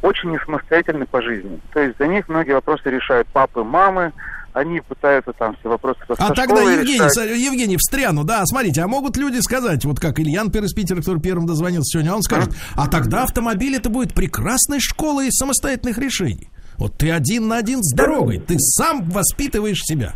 очень 0.01 0.31
не 0.31 0.39
самостоятельны 0.39 1.05
по 1.05 1.21
жизни. 1.21 1.59
То 1.71 1.81
есть 1.81 1.97
за 1.99 2.07
них 2.07 2.27
многие 2.29 2.53
вопросы 2.53 2.89
решают 2.89 3.27
папы, 3.27 3.63
мамы, 3.63 4.13
они 4.57 4.81
пытаются 4.81 5.31
там 5.33 5.55
все 5.59 5.69
вопросы 5.69 5.99
А 6.17 6.33
тогда, 6.33 6.61
Евгений, 6.61 6.95
решать. 6.95 7.15
Евгений, 7.17 7.77
встряну, 7.77 8.23
да, 8.23 8.43
смотрите, 8.45 8.81
а 8.81 8.87
могут 8.87 9.15
люди 9.17 9.39
сказать, 9.39 9.85
вот 9.85 9.99
как 9.99 10.19
Ильян 10.19 10.51
Пер 10.51 10.63
из 10.63 10.73
Питера, 10.73 10.97
который 10.97 11.21
первым 11.21 11.45
дозвонился 11.45 11.99
сегодня, 11.99 12.13
он 12.13 12.23
скажет, 12.23 12.53
а 12.75 12.87
тогда 12.87 13.23
автомобиль 13.23 13.75
это 13.75 13.89
будет 13.89 14.13
прекрасной 14.13 14.79
школой 14.79 15.31
самостоятельных 15.31 15.97
решений. 15.97 16.49
Вот 16.77 16.97
ты 16.97 17.11
один 17.11 17.47
на 17.47 17.57
один 17.57 17.83
с 17.83 17.93
дорогой, 17.93 18.39
ты 18.39 18.55
сам 18.57 19.03
воспитываешь 19.09 19.81
себя. 19.81 20.13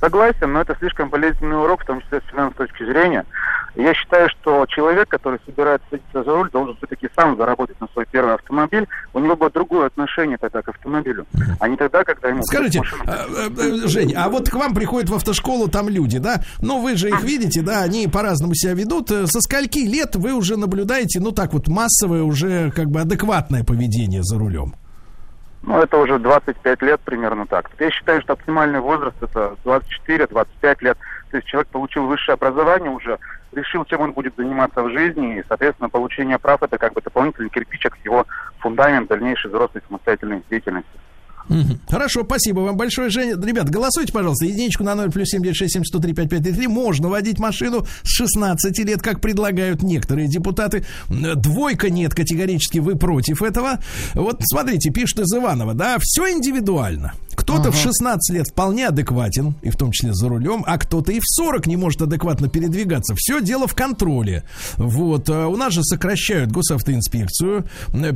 Согласен, 0.00 0.52
но 0.52 0.60
это 0.60 0.76
слишком 0.78 1.10
болезненный 1.10 1.60
урок, 1.60 1.82
в 1.82 1.86
том 1.86 2.00
числе 2.02 2.20
с 2.20 2.30
финансовой 2.30 2.68
точки 2.68 2.84
зрения. 2.84 3.24
Я 3.78 3.94
считаю, 3.94 4.28
что 4.28 4.66
человек, 4.66 5.08
который 5.08 5.38
собирается 5.46 5.86
садиться 5.88 6.24
за 6.24 6.32
руль, 6.32 6.50
должен 6.50 6.76
все-таки 6.78 7.08
сам 7.14 7.36
заработать 7.36 7.80
на 7.80 7.86
свой 7.92 8.06
первый 8.10 8.34
автомобиль. 8.34 8.88
У 9.14 9.20
него 9.20 9.36
будет 9.36 9.52
другое 9.52 9.86
отношение 9.86 10.36
тогда 10.36 10.62
к 10.62 10.68
автомобилю, 10.68 11.26
а 11.60 11.68
не 11.68 11.76
тогда, 11.76 12.02
когда 12.02 12.28
ему... 12.28 12.42
Скажите, 12.42 12.80
машину- 12.80 13.04
э, 13.06 13.48
э, 13.56 13.86
Жень, 13.86 14.14
а 14.16 14.28
вот 14.30 14.50
к 14.50 14.54
вам 14.54 14.74
приходят 14.74 15.08
в 15.08 15.14
автошколу 15.14 15.68
там 15.68 15.88
люди, 15.88 16.18
да? 16.18 16.42
Ну, 16.60 16.82
вы 16.82 16.96
же 16.96 17.08
их 17.08 17.22
видите, 17.22 17.62
да, 17.62 17.82
они 17.82 18.08
по-разному 18.08 18.52
себя 18.56 18.74
ведут. 18.74 19.12
Э, 19.12 19.26
Со 19.28 19.40
скольки 19.40 19.78
лет 19.78 20.16
вы 20.16 20.32
уже 20.32 20.56
наблюдаете, 20.56 21.20
ну, 21.20 21.30
так 21.30 21.52
вот, 21.52 21.68
массовое 21.68 22.24
уже, 22.24 22.72
как 22.72 22.86
бы, 22.86 23.02
адекватное 23.02 23.62
поведение 23.62 24.24
за 24.24 24.40
рулем? 24.40 24.74
Ну, 25.62 25.78
это 25.78 25.98
уже 25.98 26.18
25 26.18 26.82
лет 26.82 27.00
примерно 27.04 27.46
так. 27.46 27.70
Я 27.78 27.90
считаю, 27.92 28.22
что 28.22 28.32
оптимальный 28.32 28.80
возраст 28.80 29.16
это 29.20 29.54
24-25 29.64 30.76
лет. 30.80 30.98
То 31.30 31.36
есть 31.36 31.46
человек 31.48 31.68
получил 31.68 32.06
высшее 32.06 32.34
образование 32.34 32.90
уже, 32.90 33.18
решил, 33.52 33.84
чем 33.84 34.00
он 34.00 34.12
будет 34.12 34.34
заниматься 34.36 34.82
в 34.82 34.90
жизни, 34.90 35.38
и, 35.38 35.44
соответственно, 35.48 35.88
получение 35.88 36.38
прав 36.38 36.62
это 36.62 36.78
как 36.78 36.92
бы 36.92 37.00
дополнительный 37.00 37.50
кирпичик 37.50 37.96
в 37.96 38.04
его 38.04 38.26
фундамент 38.58 39.08
дальнейшей 39.08 39.50
взрослой 39.50 39.82
самостоятельной 39.88 40.42
деятельности. 40.50 40.90
Хорошо, 41.88 42.24
спасибо 42.24 42.60
вам 42.60 42.76
большое, 42.76 43.08
Женя. 43.08 43.34
Ребят, 43.42 43.70
голосуйте, 43.70 44.12
пожалуйста, 44.12 44.44
единичку 44.44 44.84
на 44.84 44.94
0 44.94 45.10
плюс 45.10 45.28
7967 45.28 46.68
Можно 46.68 47.08
водить 47.08 47.38
машину 47.38 47.86
с 48.02 48.08
16 48.08 48.78
лет, 48.84 49.00
как 49.00 49.20
предлагают 49.20 49.82
некоторые 49.82 50.28
депутаты. 50.28 50.84
Двойка 51.08 51.88
нет, 51.88 52.14
категорически 52.14 52.78
вы 52.78 52.96
против 52.96 53.42
этого. 53.42 53.78
Вот 54.14 54.40
смотрите, 54.42 54.90
пишет 54.90 55.20
из 55.20 55.34
Иванова, 55.34 55.72
да, 55.72 55.96
все 56.00 56.30
индивидуально. 56.30 57.14
Кто-то 57.38 57.70
в 57.70 57.76
16 57.76 58.34
лет 58.34 58.48
вполне 58.48 58.88
адекватен, 58.88 59.54
и 59.62 59.70
в 59.70 59.76
том 59.76 59.92
числе 59.92 60.12
за 60.12 60.28
рулем, 60.28 60.64
а 60.66 60.76
кто-то 60.76 61.12
и 61.12 61.20
в 61.20 61.24
40 61.24 61.66
не 61.68 61.76
может 61.76 62.02
адекватно 62.02 62.48
передвигаться. 62.48 63.14
Все 63.16 63.40
дело 63.40 63.68
в 63.68 63.76
контроле. 63.76 64.42
Вот. 64.76 65.30
а 65.30 65.46
У 65.46 65.56
нас 65.56 65.72
же 65.72 65.84
сокращают 65.84 66.50
госавтоинспекцию, 66.50 67.64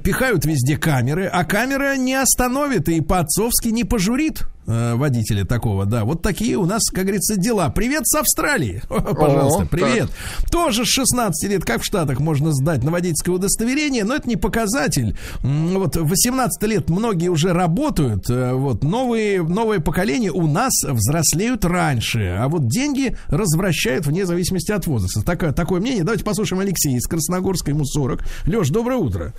пихают 0.03 0.45
везде 0.45 0.77
камеры, 0.77 1.27
а 1.27 1.45
камера 1.45 1.97
не 1.97 2.15
остановит 2.15 2.89
и 2.89 3.01
по-отцовски 3.01 3.69
не 3.69 3.85
пожурит 3.85 4.43
э, 4.43 4.52
водителя 4.67 5.45
такого, 5.45 5.87
да. 5.87 6.05
Вот 6.05 6.23
такие 6.23 6.57
у 6.57 6.67
нас, 6.67 6.83
как 6.91 7.05
говорится, 7.05 7.37
дела. 7.37 7.69
Привет 7.71 8.07
с 8.07 8.15
Австралии. 8.15 8.83
Пожалуйста, 8.89 9.63
О, 9.63 9.67
привет. 9.67 10.11
Тоже 10.51 10.85
с 10.85 10.89
16 10.89 11.51
лет, 11.51 11.65
как 11.65 11.83
в 11.83 11.85
Штатах, 11.85 12.21
можно 12.21 12.53
сдать 12.53 12.83
на 12.85 12.91
водительское 12.91 13.35
удостоверение, 13.35 14.05
но 14.05 14.15
это 14.15 14.29
не 14.29 14.37
показатель. 14.37 15.17
Вот 15.43 15.97
в 15.97 16.09
18 16.09 16.63
лет 16.69 16.91
многие 16.91 17.29
уже 17.29 17.53
работают, 17.53 18.29
э, 18.31 18.53
вот 18.53 18.85
новые, 18.85 19.43
новое 19.43 19.81
поколение 19.81 20.31
у 20.31 20.47
нас 20.47 20.73
взрослеют 20.85 21.65
раньше, 21.65 22.37
а 22.39 22.49
вот 22.49 22.69
деньги 22.69 23.17
развращают 23.29 24.07
вне 24.07 24.27
зависимости 24.27 24.73
от 24.73 24.87
возраста. 24.87 25.23
Такое, 25.23 25.53
такое 25.53 25.81
мнение. 25.81 26.05
Давайте 26.05 26.25
послушаем 26.25 26.61
Алексея 26.61 26.97
из 26.97 27.07
Красногорска, 27.07 27.71
ему 27.71 27.85
40. 27.85 28.21
Леш, 28.47 28.69
доброе 28.71 28.99
утро. 28.99 29.33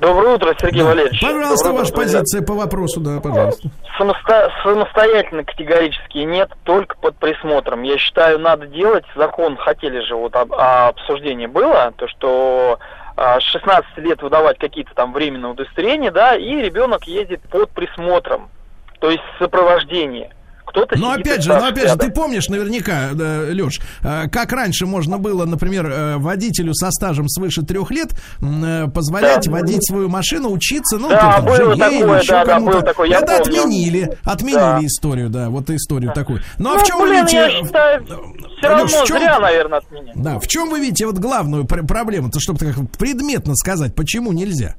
Доброе 0.00 0.34
утро, 0.36 0.54
Сергей 0.58 0.82
Валерьевич. 0.82 1.20
Пожалуйста, 1.20 1.66
Доброе 1.66 1.80
ваша 1.80 1.92
утро, 1.92 2.02
позиция 2.02 2.42
по 2.42 2.54
вопросу, 2.54 3.00
да, 3.00 3.20
пожалуйста. 3.20 3.68
Самосто- 3.98 4.50
Самостоятельно 4.62 5.44
категорически 5.44 6.18
нет, 6.18 6.50
только 6.64 6.96
под 6.96 7.16
присмотром. 7.16 7.82
Я 7.82 7.98
считаю, 7.98 8.38
надо 8.38 8.66
делать, 8.66 9.04
закон 9.14 9.58
хотели 9.58 10.00
же, 10.00 10.14
вот 10.16 10.34
об- 10.36 10.54
обсуждение 10.54 11.48
было, 11.48 11.92
то 11.96 12.08
что 12.08 12.78
а, 13.16 13.38
с 13.40 13.42
16 13.42 13.98
лет 13.98 14.22
выдавать 14.22 14.58
какие-то 14.58 14.94
там 14.94 15.12
временные 15.12 15.52
удостоверения, 15.52 16.10
да, 16.10 16.34
и 16.34 16.48
ребенок 16.62 17.04
ездит 17.04 17.42
под 17.50 17.68
присмотром, 17.70 18.48
то 19.00 19.10
есть 19.10 19.22
сопровождение. 19.38 20.30
Кто-то 20.70 20.98
Но 20.98 21.10
опять 21.12 21.42
же, 21.42 21.50
но 21.50 21.66
опять 21.66 21.90
же, 21.90 21.96
ты 21.96 22.10
помнишь 22.10 22.48
наверняка, 22.48 23.10
Леш, 23.12 23.80
как 24.02 24.52
раньше 24.52 24.86
можно 24.86 25.18
было, 25.18 25.44
например, 25.44 25.86
э, 25.90 26.16
водителю 26.16 26.74
со 26.74 26.90
стажем 26.90 27.28
свыше 27.28 27.62
трех 27.62 27.90
лет 27.90 28.10
э, 28.40 28.86
позволять 28.88 29.46
Да. 29.46 29.50
водить 29.52 29.86
свою 29.86 30.08
машину, 30.08 30.50
учиться, 30.50 30.98
ну, 30.98 31.08
Да, 31.08 31.18
там, 31.36 31.44
было 31.44 31.56
жене 31.56 31.76
такое, 31.76 31.98
или 31.98 32.22
еще 32.22 32.32
да, 32.32 32.44
да, 32.44 32.52
кому-то. 32.54 32.72
было 32.72 32.82
такое, 32.82 33.10
Это 33.10 33.26
помню. 33.38 33.42
отменили, 33.60 34.18
отменили 34.24 34.54
Да. 34.58 34.80
историю, 34.84 35.28
да, 35.28 35.50
вот 35.50 35.70
историю 35.70 36.12
такую. 36.12 36.40
Ну, 36.58 36.70
а 36.70 36.74
Ну, 36.74 36.80
в 36.80 36.86
чем 36.86 36.98
вы 36.98 37.08
блин, 37.08 37.16
видите... 37.20 37.36
я 37.36 37.50
считаю, 37.50 38.04
все 38.04 38.68
равно 38.68 38.86
в 38.86 39.04
чем- 39.06 39.18
зря, 39.18 39.38
наверное, 39.40 39.78
от 39.78 39.90
меня. 39.90 40.12
Да, 40.14 40.38
в 40.38 40.46
чем 40.46 40.70
вы 40.70 40.80
видите 40.80 41.06
вот 41.06 41.18
главную 41.18 41.64
пр- 41.64 41.86
проблему-то, 41.86 42.38
чтобы 42.40 42.58
так 42.58 42.74
предметно 42.98 43.54
сказать, 43.56 43.94
почему 43.94 44.32
нельзя? 44.32 44.76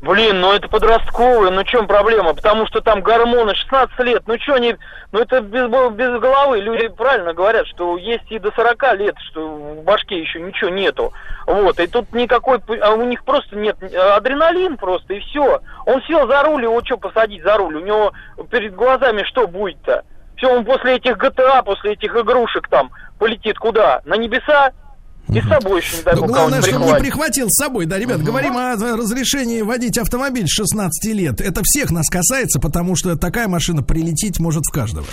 Блин, 0.00 0.40
ну 0.40 0.52
это 0.52 0.68
подростковые, 0.68 1.50
ну 1.50 1.62
в 1.62 1.66
чем 1.66 1.88
проблема? 1.88 2.32
Потому 2.32 2.68
что 2.68 2.80
там 2.80 3.02
гормоны, 3.02 3.54
16 3.54 3.98
лет, 4.00 4.22
ну 4.28 4.38
что 4.38 4.54
они, 4.54 4.76
ну 5.10 5.18
это 5.18 5.40
без, 5.40 5.64
без 5.64 6.20
головы. 6.20 6.60
Люди 6.60 6.86
правильно 6.86 7.34
говорят, 7.34 7.66
что 7.66 7.96
есть 7.96 8.30
и 8.30 8.38
до 8.38 8.52
40 8.52 8.94
лет, 8.94 9.16
что 9.30 9.48
в 9.48 9.82
башке 9.82 10.20
еще 10.20 10.40
ничего 10.40 10.70
нету. 10.70 11.12
Вот, 11.46 11.80
и 11.80 11.88
тут 11.88 12.12
никакой, 12.12 12.60
а 12.80 12.92
у 12.92 13.04
них 13.06 13.24
просто 13.24 13.56
нет, 13.56 13.76
адреналин 13.82 14.76
просто, 14.76 15.14
и 15.14 15.20
все. 15.20 15.60
Он 15.84 16.00
сел 16.02 16.28
за 16.28 16.44
руль, 16.44 16.62
его 16.62 16.80
что 16.84 16.96
посадить 16.96 17.42
за 17.42 17.56
руль? 17.56 17.74
У 17.74 17.84
него 17.84 18.12
перед 18.50 18.76
глазами 18.76 19.24
что 19.24 19.48
будет-то? 19.48 20.04
Все, 20.36 20.46
он 20.46 20.64
после 20.64 20.96
этих 20.96 21.16
GTA, 21.16 21.64
после 21.64 21.94
этих 21.94 22.14
игрушек 22.14 22.68
там 22.68 22.92
полетит 23.18 23.58
куда? 23.58 24.02
На 24.04 24.14
небеса? 24.14 24.70
И 25.30 25.40
с 25.40 25.48
собой 25.48 25.80
еще, 25.80 25.96
не 25.98 26.02
дай 26.02 26.16
бог, 26.16 26.26
главное, 26.26 26.62
чтобы 26.62 26.86
не 26.86 26.94
прихватил 26.94 27.48
с 27.50 27.56
собой. 27.56 27.86
Да, 27.86 27.98
ребят, 27.98 28.22
говорим 28.22 28.56
о 28.56 28.74
разрешении 28.76 29.60
водить 29.62 29.98
автомобиль 29.98 30.46
с 30.46 30.52
16 30.52 31.12
лет. 31.14 31.40
Это 31.40 31.60
всех 31.64 31.90
нас 31.90 32.08
касается, 32.08 32.60
потому 32.60 32.96
что 32.96 33.16
такая 33.16 33.48
машина 33.48 33.82
прилететь 33.82 34.38
может 34.38 34.64
в 34.64 34.70
каждого. 34.72 35.06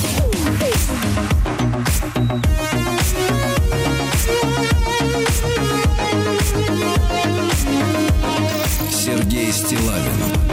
Сергей 8.91 9.51
Стилавин 9.51 10.44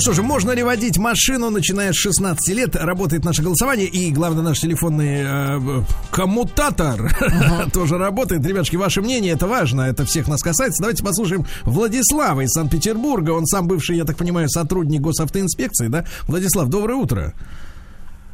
Ну 0.00 0.02
что 0.02 0.14
же, 0.14 0.22
можно 0.22 0.52
ли 0.52 0.62
водить 0.62 0.96
машину, 0.96 1.50
начиная 1.50 1.92
с 1.92 1.96
16 1.96 2.56
лет? 2.56 2.74
Работает 2.74 3.22
наше 3.22 3.42
голосование 3.42 3.86
и, 3.86 4.10
главное, 4.10 4.42
наш 4.42 4.58
телефонный 4.58 5.24
э, 5.26 5.82
коммутатор 6.10 7.10
тоже 7.74 7.98
работает. 7.98 8.42
Ребятушки, 8.46 8.76
ваше 8.76 9.02
мнение, 9.02 9.34
это 9.34 9.46
важно, 9.46 9.82
это 9.82 10.06
всех 10.06 10.26
нас 10.26 10.42
касается. 10.42 10.80
Давайте 10.80 11.04
послушаем 11.04 11.44
Владислава 11.64 12.40
из 12.40 12.48
Санкт-Петербурга. 12.52 13.32
Он 13.32 13.44
сам 13.44 13.68
бывший, 13.68 13.98
я 13.98 14.06
так 14.06 14.16
понимаю, 14.16 14.48
сотрудник 14.48 15.02
госавтоинспекции, 15.02 15.88
да? 15.88 16.06
Владислав, 16.26 16.68
доброе 16.70 16.94
утро. 16.94 17.34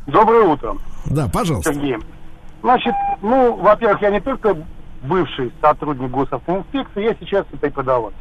Доброе 0.06 0.44
утро, 0.44 0.76
Да, 1.06 1.26
пожалуйста. 1.26 1.74
Сергей. 1.74 1.96
Значит, 2.62 2.94
ну, 3.22 3.56
во-первых, 3.56 4.00
я 4.02 4.10
не 4.10 4.20
только 4.20 4.56
бывший 5.02 5.52
сотрудник 5.60 6.12
госавтоинспекции, 6.12 7.02
я 7.02 7.16
сейчас 7.18 7.44
и 7.52 7.56
преподаватель. 7.56 8.16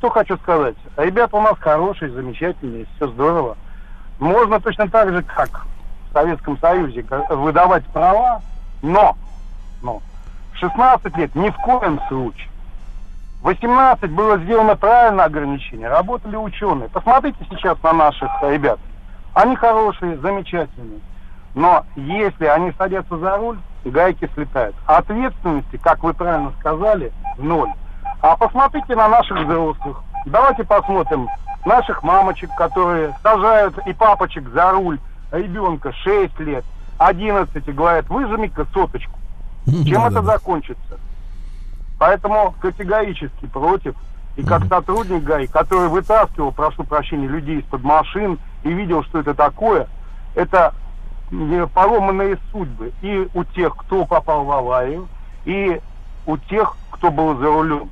Что 0.00 0.08
хочу 0.08 0.38
сказать. 0.38 0.76
Ребята 0.96 1.36
у 1.36 1.42
нас 1.42 1.58
хорошие, 1.58 2.10
замечательные, 2.10 2.86
все 2.96 3.06
здорово. 3.08 3.58
Можно 4.18 4.58
точно 4.58 4.88
так 4.88 5.12
же, 5.12 5.22
как 5.22 5.66
в 6.08 6.14
Советском 6.14 6.56
Союзе, 6.58 7.04
выдавать 7.28 7.84
права, 7.88 8.40
но, 8.80 9.14
но 9.82 10.00
в 10.54 10.56
16 10.56 11.14
лет 11.18 11.34
ни 11.34 11.50
в 11.50 11.56
коем 11.56 12.00
случае. 12.08 12.48
В 13.42 13.44
18 13.44 14.10
было 14.10 14.38
сделано 14.38 14.74
правильное 14.74 15.26
ограничение, 15.26 15.90
работали 15.90 16.34
ученые. 16.34 16.88
Посмотрите 16.88 17.44
сейчас 17.50 17.76
на 17.82 17.92
наших 17.92 18.30
ребят. 18.40 18.78
Они 19.34 19.54
хорошие, 19.54 20.16
замечательные. 20.16 21.00
Но 21.54 21.84
если 21.94 22.46
они 22.46 22.72
садятся 22.78 23.18
за 23.18 23.36
руль, 23.36 23.58
гайки 23.84 24.30
слетают. 24.32 24.74
Ответственности, 24.86 25.76
как 25.76 26.02
вы 26.02 26.14
правильно 26.14 26.54
сказали, 26.58 27.12
ноль. 27.36 27.68
А 28.22 28.36
посмотрите 28.36 28.94
на 28.94 29.08
наших 29.08 29.38
взрослых. 29.38 30.02
Давайте 30.26 30.64
посмотрим 30.64 31.28
наших 31.64 32.02
мамочек, 32.02 32.50
которые 32.56 33.16
сажают 33.22 33.78
и 33.86 33.92
папочек 33.92 34.48
за 34.50 34.72
руль 34.72 34.98
ребенка 35.32 35.92
6 35.92 36.38
лет, 36.40 36.64
11 36.98 37.66
и 37.66 37.72
говорят, 37.72 38.08
выжми-ка 38.08 38.66
соточку. 38.72 39.18
Чем 39.86 40.04
это 40.04 40.22
закончится? 40.22 40.98
Поэтому 41.98 42.54
категорически 42.60 43.46
против. 43.46 43.94
И 44.36 44.42
как 44.42 44.64
сотрудник 44.66 45.22
ГАИ, 45.22 45.46
который 45.48 45.88
вытаскивал, 45.88 46.52
прошу 46.52 46.84
прощения, 46.84 47.26
людей 47.26 47.60
из-под 47.60 47.82
машин 47.82 48.38
и 48.62 48.72
видел, 48.72 49.02
что 49.04 49.18
это 49.18 49.34
такое, 49.34 49.86
это 50.34 50.72
поломанные 51.74 52.38
судьбы 52.50 52.92
и 53.02 53.28
у 53.34 53.44
тех, 53.44 53.76
кто 53.76 54.04
попал 54.04 54.44
в 54.44 54.52
аварию, 54.52 55.08
и 55.44 55.80
у 56.26 56.36
тех, 56.36 56.76
кто 56.90 57.10
был 57.10 57.36
за 57.36 57.46
рулем. 57.46 57.90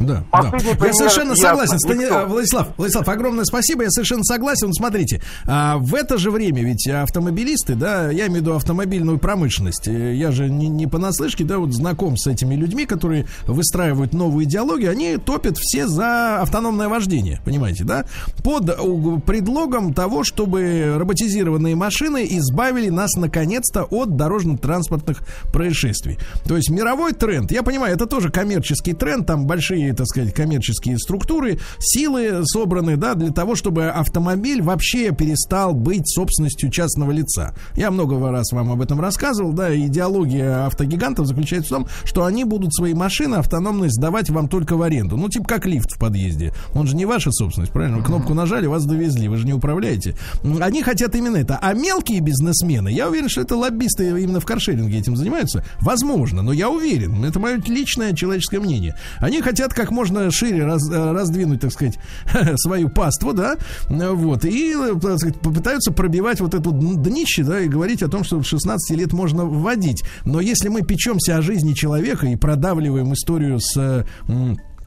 Да, 0.00 0.24
да. 0.32 0.50
Последний 0.50 0.68
Я 0.70 0.74
пример 0.76 0.94
совершенно 0.94 1.30
ясно. 1.30 1.44
согласен. 1.48 1.76
Стани- 1.86 2.02
Никто. 2.02 2.18
а, 2.18 2.26
Владислав, 2.26 2.68
Владислав, 2.76 3.08
огромное 3.08 3.44
спасибо. 3.44 3.82
Я 3.84 3.90
совершенно 3.90 4.24
согласен. 4.24 4.72
Смотрите, 4.72 5.20
а, 5.46 5.76
в 5.78 5.94
это 5.94 6.18
же 6.18 6.30
время 6.30 6.62
ведь 6.64 6.88
автомобилисты, 6.88 7.74
да, 7.74 8.10
я 8.10 8.26
имею 8.26 8.32
в 8.32 8.36
виду 8.36 8.54
автомобильную 8.54 9.18
промышленность. 9.18 9.88
э, 9.88 10.14
Я 10.14 10.30
же 10.32 10.48
не, 10.50 10.68
не 10.68 10.86
понаслышке, 10.86 11.44
да, 11.44 11.58
вот 11.58 11.72
знаком 11.72 12.16
с 12.16 12.26
этими 12.26 12.54
людьми, 12.54 12.86
которые 12.86 13.26
выстраивают 13.46 14.12
новую 14.14 14.44
идеологию. 14.44 14.90
Они 14.90 15.16
топят 15.18 15.56
все 15.58 15.86
за 15.86 16.40
автономное 16.40 16.88
вождение, 16.88 17.40
понимаете, 17.44 17.84
да? 17.84 18.04
Под 18.42 19.24
предлогом 19.24 19.92
того, 19.94 20.24
чтобы 20.24 20.94
роботизированные 20.98 21.74
машины 21.76 22.26
избавили 22.30 22.88
нас 22.88 23.14
наконец-то 23.16 23.84
от 23.84 24.16
дорожно-транспортных 24.16 25.22
происшествий. 25.52 26.18
То 26.46 26.56
есть 26.56 26.70
мировой 26.70 27.12
тренд, 27.12 27.50
я 27.52 27.62
понимаю, 27.62 27.94
это 27.94 28.06
тоже 28.06 28.30
коммерческий 28.30 28.92
тренд, 28.92 29.26
там 29.26 29.46
большие, 29.46 29.89
так 29.92 30.06
сказать, 30.06 30.34
коммерческие 30.34 30.98
структуры, 30.98 31.58
силы 31.78 32.42
собраны, 32.44 32.96
да, 32.96 33.14
для 33.14 33.30
того, 33.30 33.54
чтобы 33.54 33.88
автомобиль 33.88 34.62
вообще 34.62 35.12
перестал 35.12 35.74
быть 35.74 36.08
собственностью 36.08 36.70
частного 36.70 37.10
лица. 37.10 37.54
Я 37.76 37.90
много 37.90 38.30
раз 38.30 38.52
вам 38.52 38.72
об 38.72 38.82
этом 38.82 39.00
рассказывал, 39.00 39.52
да, 39.52 39.74
идеология 39.74 40.66
автогигантов 40.66 41.26
заключается 41.26 41.74
в 41.74 41.76
том, 41.78 41.88
что 42.04 42.24
они 42.24 42.44
будут 42.44 42.74
свои 42.74 42.94
машины 42.94 43.36
автономные 43.36 43.90
сдавать 43.90 44.30
вам 44.30 44.48
только 44.48 44.76
в 44.76 44.82
аренду. 44.82 45.16
Ну, 45.16 45.28
типа 45.28 45.46
как 45.46 45.66
лифт 45.66 45.92
в 45.92 45.98
подъезде. 45.98 46.52
Он 46.74 46.86
же 46.86 46.96
не 46.96 47.06
ваша 47.06 47.30
собственность, 47.32 47.72
правильно? 47.72 48.02
Кнопку 48.02 48.34
нажали, 48.34 48.66
вас 48.66 48.84
довезли, 48.84 49.28
вы 49.28 49.36
же 49.36 49.46
не 49.46 49.52
управляете. 49.52 50.16
Они 50.60 50.82
хотят 50.82 51.14
именно 51.14 51.36
это. 51.36 51.58
А 51.60 51.72
мелкие 51.72 52.20
бизнесмены, 52.20 52.88
я 52.88 53.08
уверен, 53.08 53.28
что 53.28 53.40
это 53.40 53.56
лоббисты 53.56 54.08
именно 54.08 54.40
в 54.40 54.46
каршеринге 54.46 54.98
этим 54.98 55.16
занимаются. 55.16 55.64
Возможно, 55.80 56.42
но 56.42 56.52
я 56.52 56.70
уверен, 56.70 57.24
это 57.24 57.38
мое 57.38 57.60
личное 57.66 58.12
человеческое 58.12 58.60
мнение. 58.60 58.94
Они 59.18 59.40
хотят 59.40 59.74
как 59.80 59.90
можно 59.90 60.30
шире 60.30 60.66
раз- 60.66 60.90
э, 60.90 61.12
раздвинуть, 61.12 61.60
так 61.60 61.72
сказать, 61.72 61.98
свою 62.56 62.90
паству, 62.90 63.32
да, 63.32 63.56
вот, 63.88 64.44
и, 64.44 64.74
э, 64.74 64.92
так 65.00 65.18
сказать, 65.18 65.40
попытаются 65.40 65.90
пробивать 65.90 66.40
вот 66.40 66.54
это 66.54 66.70
днище, 66.70 67.44
да, 67.44 67.60
и 67.60 67.68
говорить 67.68 68.02
о 68.02 68.08
том, 68.08 68.22
что 68.22 68.38
в 68.40 68.44
16 68.44 68.94
лет 68.96 69.14
можно 69.14 69.46
вводить. 69.46 70.02
Но 70.26 70.40
если 70.40 70.68
мы 70.68 70.82
печемся 70.82 71.38
о 71.38 71.42
жизни 71.42 71.72
человека 71.72 72.26
и 72.26 72.36
продавливаем 72.36 73.14
историю 73.14 73.58
с 73.58 73.74
э, 73.78 74.04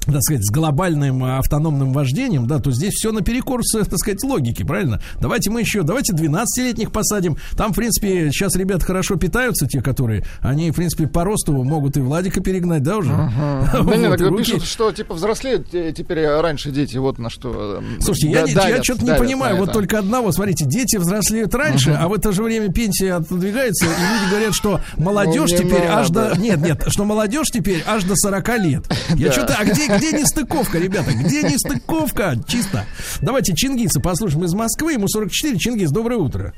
так 0.05 0.21
сказать, 0.21 0.45
с 0.45 0.51
глобальным 0.51 1.23
э, 1.23 1.37
автономным 1.37 1.93
вождением, 1.93 2.47
да, 2.47 2.59
то 2.59 2.71
здесь 2.71 2.93
все 2.93 3.11
наперекор, 3.11 3.61
так 3.73 3.97
сказать, 3.97 4.23
логике, 4.23 4.65
правильно? 4.65 5.01
Давайте 5.19 5.49
мы 5.49 5.61
еще, 5.61 5.83
давайте 5.83 6.13
12-летних 6.13 6.91
посадим. 6.91 7.37
Там, 7.57 7.71
в 7.73 7.75
принципе, 7.75 8.31
сейчас 8.31 8.55
ребята 8.55 8.85
хорошо 8.85 9.15
питаются, 9.15 9.67
те, 9.67 9.81
которые, 9.81 10.23
они, 10.41 10.71
в 10.71 10.75
принципе, 10.75 11.07
по 11.07 11.23
росту 11.23 11.51
могут 11.63 11.97
и 11.97 12.01
Владика 12.01 12.41
перегнать, 12.41 12.83
да, 12.83 12.97
уже? 12.97 13.09
Да 13.73 13.81
Вот, 13.81 13.95
нет, 13.97 14.17
так 14.17 14.37
пишут, 14.37 14.63
что 14.63 14.91
типа 14.91 15.13
взрослеют 15.13 15.69
теперь 15.71 16.25
раньше 16.27 16.71
дети, 16.71 16.97
вот 16.97 17.17
на 17.19 17.29
что. 17.29 17.81
э, 17.81 18.01
Слушайте, 18.01 18.29
я, 18.31 18.45
да- 18.53 18.67
я 18.69 18.83
что-то 18.83 19.05
не 19.05 19.13
понимаю, 19.15 19.57
вот 19.57 19.71
только 19.71 19.99
одного, 19.99 20.31
смотрите, 20.31 20.65
дети 20.65 20.97
взрослеют 20.97 21.53
раньше, 21.55 21.91
а 21.91 22.07
в 22.07 22.13
это 22.13 22.31
же 22.31 22.43
время 22.43 22.71
пенсия 22.71 23.13
отодвигается, 23.13 23.85
и 23.85 23.89
люди 23.89 24.29
говорят, 24.29 24.53
что 24.53 24.81
молодежь 24.97 25.51
Ну, 25.51 25.57
теперь 25.57 25.85
аж 25.85 26.09
до... 26.09 26.33
Нет, 26.37 26.59
нет, 26.59 26.83
что 26.87 27.05
молодежь 27.05 27.47
теперь 27.51 27.83
аж 27.87 28.03
до 28.03 28.15
40 28.15 28.57
лет. 28.59 28.85
Я 29.15 29.27
Да. 29.27 29.31
что-то... 29.33 29.55
А 29.59 29.65
где, 29.65 29.87
где 29.97 30.11
нестыковка, 30.11 30.77
ребята? 30.77 31.11
Где 31.11 31.43
нестыковка? 31.43 32.35
Чисто. 32.47 32.85
Давайте 33.21 33.53
Чингиса 33.55 33.99
послушаем 34.01 34.45
из 34.45 34.53
Москвы, 34.53 34.93
ему 34.93 35.07
44. 35.07 35.57
Чингис, 35.57 35.91
доброе 35.91 36.17
утро. 36.17 36.53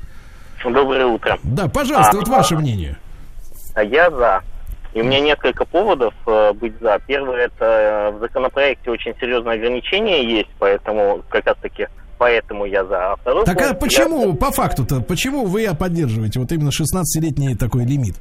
Доброе 0.64 1.06
утро. 1.06 1.38
Да, 1.42 1.68
пожалуйста, 1.68 2.16
А, 2.16 2.16
вот 2.16 2.28
ваше 2.28 2.56
мнение. 2.56 2.98
А 3.74 3.82
я 3.84 4.10
за. 4.10 4.42
И 4.94 5.00
у 5.02 5.04
меня 5.04 5.20
несколько 5.20 5.64
поводов 5.66 6.14
э, 6.26 6.52
быть 6.54 6.72
за. 6.80 6.98
Первый 7.06 7.44
это 7.44 7.64
э, 7.64 8.10
в 8.12 8.20
законопроекте 8.20 8.90
очень 8.90 9.14
серьезное 9.20 9.54
ограничение 9.54 10.26
есть, 10.26 10.48
поэтому 10.58 11.22
как 11.28 11.46
раз 11.46 11.56
таки 11.60 11.86
поэтому 12.18 12.64
я 12.64 12.84
за. 12.84 13.12
А 13.12 13.16
второй 13.16 13.44
Так 13.44 13.60
а 13.60 13.74
почему, 13.74 14.34
по 14.34 14.50
факту-то, 14.50 15.00
почему 15.02 15.44
вы 15.44 15.68
поддерживаете 15.78 16.40
вот 16.40 16.50
именно 16.52 16.70
16-летний 16.70 17.54
такой 17.56 17.84
лимит? 17.84 18.16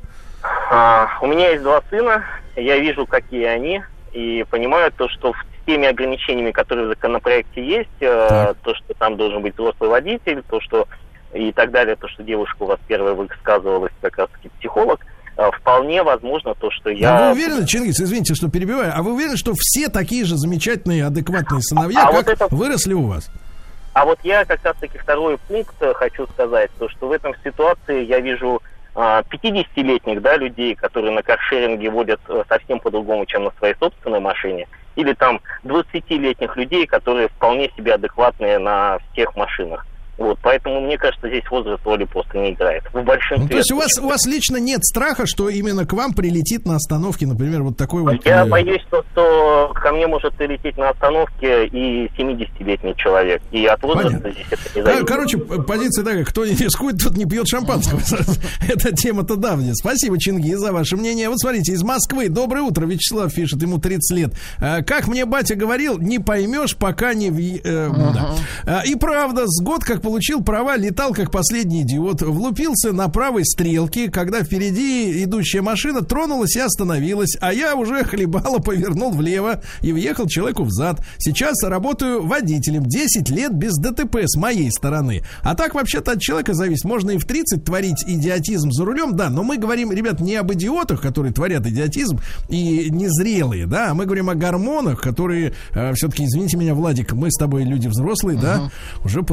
А, 0.69 1.07
у 1.21 1.27
меня 1.27 1.51
есть 1.51 1.63
два 1.63 1.81
сына, 1.89 2.23
я 2.55 2.77
вижу, 2.77 3.05
какие 3.05 3.45
они, 3.45 3.81
и 4.15 4.45
понимаю 4.49 4.91
то, 4.93 5.09
что 5.09 5.33
в 5.33 5.45
теми 5.65 5.87
ограничениями, 5.87 6.51
которые 6.51 6.87
в 6.87 6.89
законопроекте 6.89 7.63
есть, 7.63 7.89
э, 7.99 8.53
то, 8.63 8.73
что 8.75 8.93
там 8.93 9.17
должен 9.17 9.41
быть 9.41 9.53
взрослый 9.55 9.89
водитель, 9.89 10.41
то, 10.49 10.61
что 10.61 10.87
и 11.33 11.51
так 11.51 11.71
далее, 11.71 11.97
то, 11.97 12.07
что 12.07 12.23
девушка 12.23 12.63
у 12.63 12.65
вас 12.67 12.79
первая 12.87 13.13
высказывалась, 13.13 13.91
как 14.01 14.17
раз 14.17 14.29
таки 14.29 14.49
психолог, 14.57 15.01
э, 15.37 15.49
вполне 15.59 16.01
возможно 16.01 16.55
то, 16.55 16.71
что 16.71 16.89
я... 16.89 17.17
А 17.17 17.33
вы 17.33 17.33
уверены, 17.33 17.67
Чингис, 17.67 17.99
извините, 17.99 18.35
что 18.35 18.49
перебиваю, 18.49 18.93
а 18.95 19.03
вы 19.03 19.13
уверены, 19.13 19.35
что 19.35 19.53
все 19.57 19.89
такие 19.89 20.23
же 20.23 20.37
замечательные, 20.37 21.05
адекватные 21.05 21.61
сыновья, 21.61 22.03
А 22.03 22.05
как 22.05 22.13
вот 22.15 22.27
это- 22.29 22.47
выросли 22.55 22.93
у 22.93 23.07
вас? 23.07 23.29
А 23.93 24.05
вот 24.05 24.19
я 24.23 24.45
как 24.45 24.63
раз-таки 24.63 24.97
второй 24.97 25.37
пункт 25.49 25.75
э, 25.81 25.93
хочу 25.93 26.25
сказать, 26.27 26.69
то, 26.79 26.87
что 26.89 27.07
в 27.09 27.11
этом 27.11 27.33
ситуации 27.43 28.05
я 28.05 28.19
вижу 28.21 28.61
а, 28.61 28.61
50-летних 28.95 30.21
да, 30.21 30.37
людей, 30.37 30.75
которые 30.75 31.13
на 31.13 31.21
каршеринге 31.21 31.89
водят 31.89 32.21
э, 32.29 32.43
совсем 32.47 32.79
по-другому, 32.79 33.25
чем 33.25 33.43
на 33.43 33.51
своей 33.57 33.75
собственной 33.79 34.19
машине, 34.19 34.67
или 34.95 35.13
там 35.13 35.41
20-летних 35.63 36.55
людей, 36.55 36.85
которые 36.85 37.27
вполне 37.27 37.69
себе 37.75 37.93
адекватные 37.93 38.57
на 38.57 38.99
всех 39.11 39.35
машинах. 39.35 39.85
Вот, 40.17 40.39
поэтому 40.41 40.79
мне 40.81 40.97
кажется, 40.97 41.27
здесь 41.27 41.43
возраст 41.51 41.83
роли 41.85 42.05
просто 42.05 42.37
не 42.37 42.51
играет. 42.51 42.83
В 42.93 43.03
большинстве 43.03 43.37
Ну, 43.43 43.47
то 43.49 43.57
есть 43.57 43.71
у 43.71 43.75
вас, 43.75 43.97
у 43.99 44.07
вас 44.07 44.25
лично 44.25 44.57
нет 44.57 44.83
страха, 44.85 45.23
что 45.25 45.49
именно 45.49 45.85
к 45.85 45.91
вам 45.93 46.13
прилетит 46.13 46.65
на 46.65 46.75
остановке, 46.77 47.27
например, 47.27 47.63
вот 47.63 47.75
такой 47.75 48.01
вот... 48.01 48.25
Я 48.25 48.45
э, 48.45 48.49
боюсь, 48.49 48.81
что, 48.87 49.03
что 49.11 49.73
ко 49.75 49.91
мне 49.91 50.07
может 50.07 50.33
прилететь 50.35 50.77
на 50.77 50.89
остановке 50.91 51.65
и 51.67 52.07
70-летний 52.17 52.95
человек. 52.95 53.41
И 53.51 53.65
от 53.65 53.81
возраста 53.83 54.19
Понятно. 54.19 54.31
здесь 54.31 54.45
это 54.51 54.61
не 54.75 54.81
Да, 54.83 54.91
зависит. 54.93 55.07
короче, 55.07 55.37
позиция 55.37 56.05
такая, 56.05 56.23
кто 56.23 56.45
не 56.45 56.53
рискует, 56.55 56.97
тот 57.03 57.17
не 57.17 57.25
пьет 57.25 57.47
шампанского. 57.49 57.99
Эта 58.69 58.95
тема-то 58.95 59.35
давняя. 59.35 59.73
Спасибо, 59.73 60.17
Чингис, 60.17 60.59
за 60.59 60.71
ваше 60.71 60.95
мнение. 60.95 61.27
Вот 61.29 61.39
смотрите, 61.39 61.73
из 61.73 61.83
Москвы. 61.83 62.29
Доброе 62.29 62.61
утро. 62.61 62.85
Вячеслав 62.85 63.33
пишет, 63.33 63.61
ему 63.61 63.79
30 63.79 64.17
лет. 64.17 64.31
А, 64.59 64.81
Как 64.81 65.07
мне 65.09 65.25
батя 65.25 65.55
говорил, 65.55 65.99
не 65.99 66.19
поймешь, 66.19 66.75
пока 66.77 67.13
не... 67.13 67.29
в- 67.31 67.37
э, 67.65 68.81
И 68.85 68.95
правда, 68.95 69.43
с 69.45 69.61
год 69.61 69.83
как 69.83 70.01
получил 70.05 70.43
права, 70.43 70.77
летал 70.77 71.13
как 71.13 71.31
последний 71.31 71.81
идиот. 71.81 72.21
Влупился 72.21 72.93
на 72.93 73.09
правой 73.09 73.43
стрелке, 73.43 74.11
когда 74.11 74.43
впереди 74.43 75.23
идущая 75.23 75.63
машина 75.63 76.03
тронулась 76.03 76.55
и 76.55 76.59
остановилась, 76.59 77.35
а 77.41 77.51
я 77.51 77.75
уже 77.75 78.03
хлебало 78.03 78.59
повернул 78.59 79.09
влево 79.09 79.63
и 79.81 79.91
въехал 79.91 80.27
человеку 80.27 80.63
в 80.63 80.69
зад. 80.69 81.01
Сейчас 81.17 81.63
работаю 81.63 82.23
водителем. 82.23 82.85
10 82.85 83.29
лет 83.31 83.51
без 83.53 83.73
ДТП 83.79 84.17
с 84.25 84.37
моей 84.37 84.69
стороны. 84.69 85.23
А 85.41 85.55
так 85.55 85.73
вообще-то 85.73 86.11
от 86.11 86.21
человека 86.21 86.53
зависит. 86.53 86.83
Можно 86.83 87.11
и 87.11 87.17
в 87.17 87.25
30 87.25 87.63
творить 87.63 88.03
идиотизм 88.05 88.69
за 88.71 88.85
рулем, 88.85 89.15
да, 89.15 89.31
но 89.31 89.41
мы 89.41 89.57
говорим, 89.57 89.91
ребят, 89.91 90.19
не 90.19 90.35
об 90.35 90.53
идиотах, 90.53 91.01
которые 91.01 91.33
творят 91.33 91.65
идиотизм 91.65 92.19
и 92.47 92.91
незрелые, 92.91 93.65
да, 93.65 93.89
а 93.89 93.93
мы 93.95 94.05
говорим 94.05 94.29
о 94.29 94.35
гормонах, 94.35 95.01
которые 95.01 95.53
все-таки, 95.95 96.25
извините 96.25 96.57
меня, 96.57 96.75
Владик, 96.75 97.13
мы 97.13 97.31
с 97.31 97.39
тобой 97.39 97.63
люди 97.63 97.87
взрослые, 97.87 98.37
да, 98.39 98.69
уже 99.03 99.23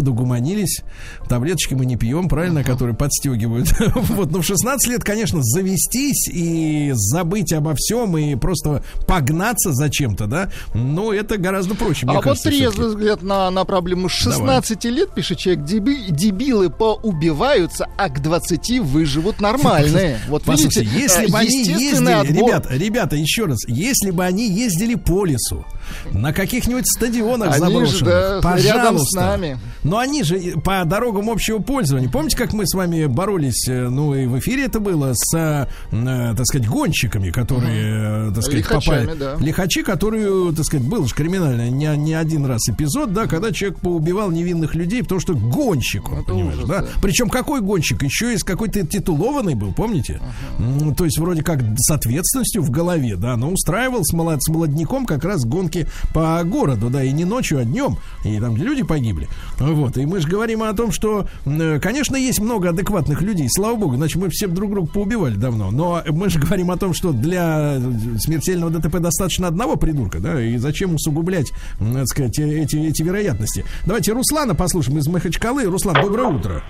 подугуманились. 0.62 0.82
Таблеточки 1.28 1.74
мы 1.74 1.86
не 1.86 1.96
пьем, 1.96 2.28
правильно, 2.28 2.64
которые 2.64 2.94
подстегивают. 2.94 3.68
вот, 3.94 4.30
но 4.30 4.40
в 4.40 4.44
16 4.44 4.90
лет, 4.90 5.04
конечно, 5.04 5.40
завестись 5.42 6.28
и 6.28 6.92
забыть 6.94 7.52
обо 7.52 7.74
всем 7.76 8.16
и 8.16 8.34
просто 8.36 8.82
погнаться 9.06 9.72
за 9.72 9.90
чем-то, 9.90 10.26
да, 10.26 10.50
но 10.74 11.12
это 11.12 11.38
гораздо 11.38 11.74
проще, 11.74 12.06
а 12.08 12.14
вот 12.14 12.24
кажется. 12.24 12.48
трезвый 12.48 12.70
всё-таки. 12.72 12.96
взгляд 12.96 13.22
на, 13.22 13.50
на 13.50 13.64
проблему. 13.64 14.08
С 14.08 14.12
16 14.12 14.84
лет, 14.86 15.14
пишет 15.14 15.38
человек, 15.38 15.64
деби- 15.64 16.10
дебилы 16.10 16.70
поубиваются, 16.70 17.88
а 17.96 18.08
к 18.08 18.20
20 18.22 18.80
выживут 18.80 19.40
нормальные. 19.40 20.18
Вот 20.28 20.44
Послушайте, 20.44 20.84
видите, 20.84 21.02
если 21.02 21.28
э, 21.28 21.30
бы 21.30 21.38
они 21.38 21.64
ездили, 21.64 22.10
отбор. 22.10 22.36
ребята, 22.36 22.74
ребята, 22.74 23.16
еще 23.16 23.44
раз, 23.46 23.58
если 23.66 24.10
бы 24.10 24.24
они 24.24 24.48
ездили 24.48 24.94
по 24.94 25.24
лесу, 25.24 25.64
на 26.12 26.32
каких-нибудь 26.32 26.86
стадионах 26.86 27.48
Они 27.48 27.86
же, 27.86 27.98
заброшенных, 27.98 28.04
да, 28.04 28.56
рядом 28.56 28.82
пожалуйста. 28.96 29.04
с 29.06 29.14
нами. 29.14 29.58
Но 29.82 29.98
они 29.98 30.22
же 30.22 30.51
по 30.64 30.84
дорогам 30.84 31.30
общего 31.30 31.58
пользования. 31.58 32.08
Помните, 32.08 32.36
как 32.36 32.52
мы 32.52 32.66
с 32.66 32.74
вами 32.74 33.06
боролись, 33.06 33.68
э, 33.68 33.88
ну 33.88 34.14
и 34.14 34.26
в 34.26 34.38
эфире 34.38 34.64
это 34.64 34.80
было, 34.80 35.12
с, 35.14 35.34
э, 35.34 35.66
так 35.90 36.46
сказать, 36.46 36.68
гонщиками, 36.68 37.30
которые, 37.30 38.28
э, 38.28 38.32
так 38.34 38.42
сказать, 38.42 38.58
Лихачами, 38.60 39.06
попали... 39.06 39.18
да. 39.18 39.36
Лихачи, 39.38 39.82
которые, 39.82 40.52
так 40.54 40.64
сказать, 40.64 40.86
был 40.86 41.06
же 41.06 41.14
криминальный 41.14 41.70
не, 41.70 41.96
не 41.96 42.14
один 42.14 42.46
раз 42.46 42.68
эпизод, 42.68 43.12
да, 43.12 43.26
когда 43.26 43.52
человек 43.52 43.78
поубивал 43.80 44.30
невинных 44.30 44.74
людей, 44.74 45.02
потому 45.02 45.20
что 45.20 45.34
гонщик, 45.34 46.10
он, 46.10 46.24
понимаешь, 46.24 46.56
ужас, 46.56 46.68
да? 46.68 46.80
да. 46.80 46.86
Причем 47.00 47.28
какой 47.28 47.60
гонщик? 47.60 48.02
Еще 48.02 48.34
из 48.34 48.42
какой-то 48.42 48.86
титулованный 48.86 49.54
был, 49.54 49.72
помните? 49.72 50.20
М, 50.58 50.94
То 50.94 51.04
есть 51.04 51.18
вроде 51.18 51.42
как 51.42 51.60
с 51.76 51.90
ответственностью 51.90 52.62
в 52.62 52.70
голове, 52.70 53.16
да, 53.16 53.36
но 53.36 53.50
устраивал 53.50 54.04
с, 54.04 54.12
молод, 54.12 54.42
с 54.42 54.48
молодняком 54.48 55.06
как 55.06 55.24
раз 55.24 55.44
гонки 55.44 55.86
по 56.12 56.42
городу, 56.44 56.90
да, 56.90 57.02
и 57.02 57.12
не 57.12 57.24
ночью, 57.24 57.58
а 57.58 57.64
днем, 57.64 57.96
и 58.24 58.38
там 58.38 58.56
люди 58.56 58.82
погибли. 58.82 59.28
Вот, 59.58 59.96
и 59.96 60.06
мы 60.06 60.20
же 60.20 60.28
говорим, 60.28 60.41
говорим 60.42 60.64
о 60.64 60.72
том, 60.72 60.90
что, 60.90 61.26
м, 61.46 61.80
конечно, 61.80 62.16
есть 62.16 62.40
много 62.40 62.70
адекватных 62.70 63.22
людей, 63.22 63.46
слава 63.48 63.76
богу, 63.76 63.94
значит, 63.94 64.16
мы 64.16 64.28
все 64.28 64.48
друг 64.48 64.72
друга 64.72 64.90
поубивали 64.90 65.36
давно, 65.36 65.70
но 65.70 66.02
мы 66.08 66.28
же 66.30 66.40
говорим 66.40 66.72
о 66.72 66.76
том, 66.76 66.94
что 66.94 67.12
для 67.12 67.80
смертельного 68.18 68.72
ДТП 68.72 68.98
достаточно 68.98 69.46
одного 69.46 69.76
придурка, 69.76 70.18
да, 70.18 70.42
и 70.42 70.56
зачем 70.56 70.96
усугублять, 70.96 71.52
так 71.78 72.08
сказать, 72.08 72.38
эти, 72.40 72.76
эти 72.76 73.02
вероятности. 73.02 73.64
Давайте 73.86 74.12
Руслана 74.12 74.56
послушаем 74.56 74.98
из 74.98 75.06
Махачкалы. 75.06 75.62
Руслан, 75.64 76.02
доброе 76.02 76.28
утро. 76.28 76.62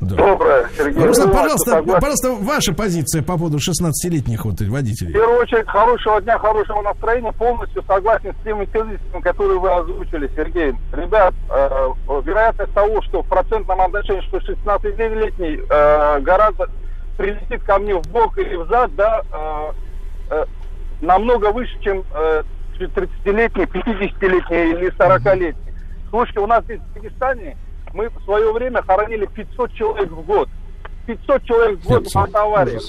Да. 0.00 0.14
Доброе, 0.16 0.68
Сергей. 0.76 1.06
Руслан, 1.06 1.28
Ну, 1.28 1.34
пожалуйста, 1.34 1.70
согласен. 1.70 2.00
пожалуйста, 2.00 2.32
ваша 2.44 2.74
позиция 2.74 3.22
по 3.22 3.38
поводу 3.38 3.56
16-летних 3.58 4.44
вот 4.44 4.60
В 4.60 4.70
водителей. 4.70 5.12
первую 5.14 5.38
очередь, 5.40 5.66
хорошего 5.68 6.20
дня, 6.20 6.38
хорошего 6.38 6.82
настроения. 6.82 7.32
Полностью 7.32 7.82
согласен 7.84 8.34
с 8.38 8.44
теми 8.44 8.66
тезисами, 8.66 9.20
которые 9.22 9.58
вы 9.58 9.70
озвучили, 9.72 10.30
Сергей. 10.36 10.74
Ребят, 10.92 11.32
э, 11.50 11.88
вероятность 12.24 12.74
того, 12.74 13.00
что 13.02 13.22
в 13.22 13.26
процентном 13.28 13.80
отношении, 13.80 14.20
что 14.28 14.36
16-летний 14.38 15.60
э, 15.68 16.20
гораздо 16.20 16.68
прилетит 17.16 17.62
ко 17.64 17.78
мне 17.78 17.94
в 17.94 18.02
бок 18.08 18.36
или 18.36 18.54
в 18.56 18.66
зад, 18.68 18.94
да, 18.96 19.22
э, 19.32 19.72
э, 20.30 20.44
намного 21.00 21.52
выше, 21.52 21.72
чем 21.80 22.04
э, 22.14 22.42
30-летний, 22.78 23.64
50-летний 23.64 24.72
или 24.72 24.90
40-летний. 24.98 25.72
Слушайте, 26.10 26.40
у 26.40 26.46
нас 26.46 26.62
здесь 26.64 26.80
в 26.80 26.94
Дагестане 26.94 27.56
мы 27.96 28.08
в 28.10 28.22
свое 28.24 28.52
время 28.52 28.82
хоронили 28.82 29.26
500 29.26 29.72
человек 29.74 30.10
в 30.12 30.22
год. 30.22 30.48
500 31.06 31.44
человек 31.44 31.78
в 31.80 31.84
год 31.86 32.06
в 32.12 32.16
автоаварии. 32.16 32.80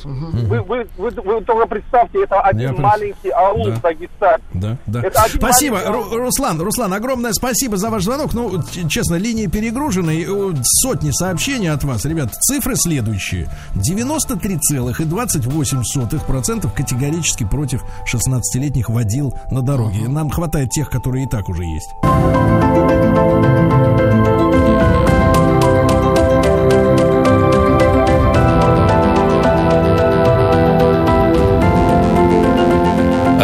Вы, 0.48 0.62
вы, 0.64 0.88
вы, 0.98 1.10
вы 1.12 1.42
только 1.44 1.68
представьте, 1.68 2.24
это 2.24 2.42
один 2.42 2.74
Я 2.76 2.82
маленький 2.82 3.30
аул 3.30 3.66
Да. 3.68 3.76
в 3.76 3.82
Дагестане. 3.82 4.44
Да, 4.56 4.78
да. 4.88 5.02
Это 5.04 5.22
Спасибо, 5.36 5.76
маленький 5.76 6.16
Ру- 6.16 6.18
Руслан. 6.24 6.60
Руслан, 6.60 6.94
огромное 6.96 7.32
спасибо 7.34 7.78
за 7.78 7.92
ваш 7.92 8.06
звонок. 8.06 8.34
Ну, 8.34 8.60
честно, 8.90 9.18
линии 9.18 9.46
перегружены. 9.46 10.26
Сотни 10.64 11.12
сообщений 11.12 11.70
от 11.70 11.84
вас. 11.84 12.06
Ребят, 12.06 12.34
цифры 12.42 12.76
следующие. 12.76 13.50
93,28% 13.76 16.72
категорически 16.76 17.44
против 17.46 17.84
16-летних 18.12 18.90
водил 18.90 19.32
на 19.52 19.62
дороге. 19.62 20.08
Нам 20.08 20.32
хватает 20.32 20.72
тех, 20.72 20.90
которые 20.90 21.26
и 21.26 21.28
так 21.30 21.48
уже 21.50 21.62
есть. 21.64 21.92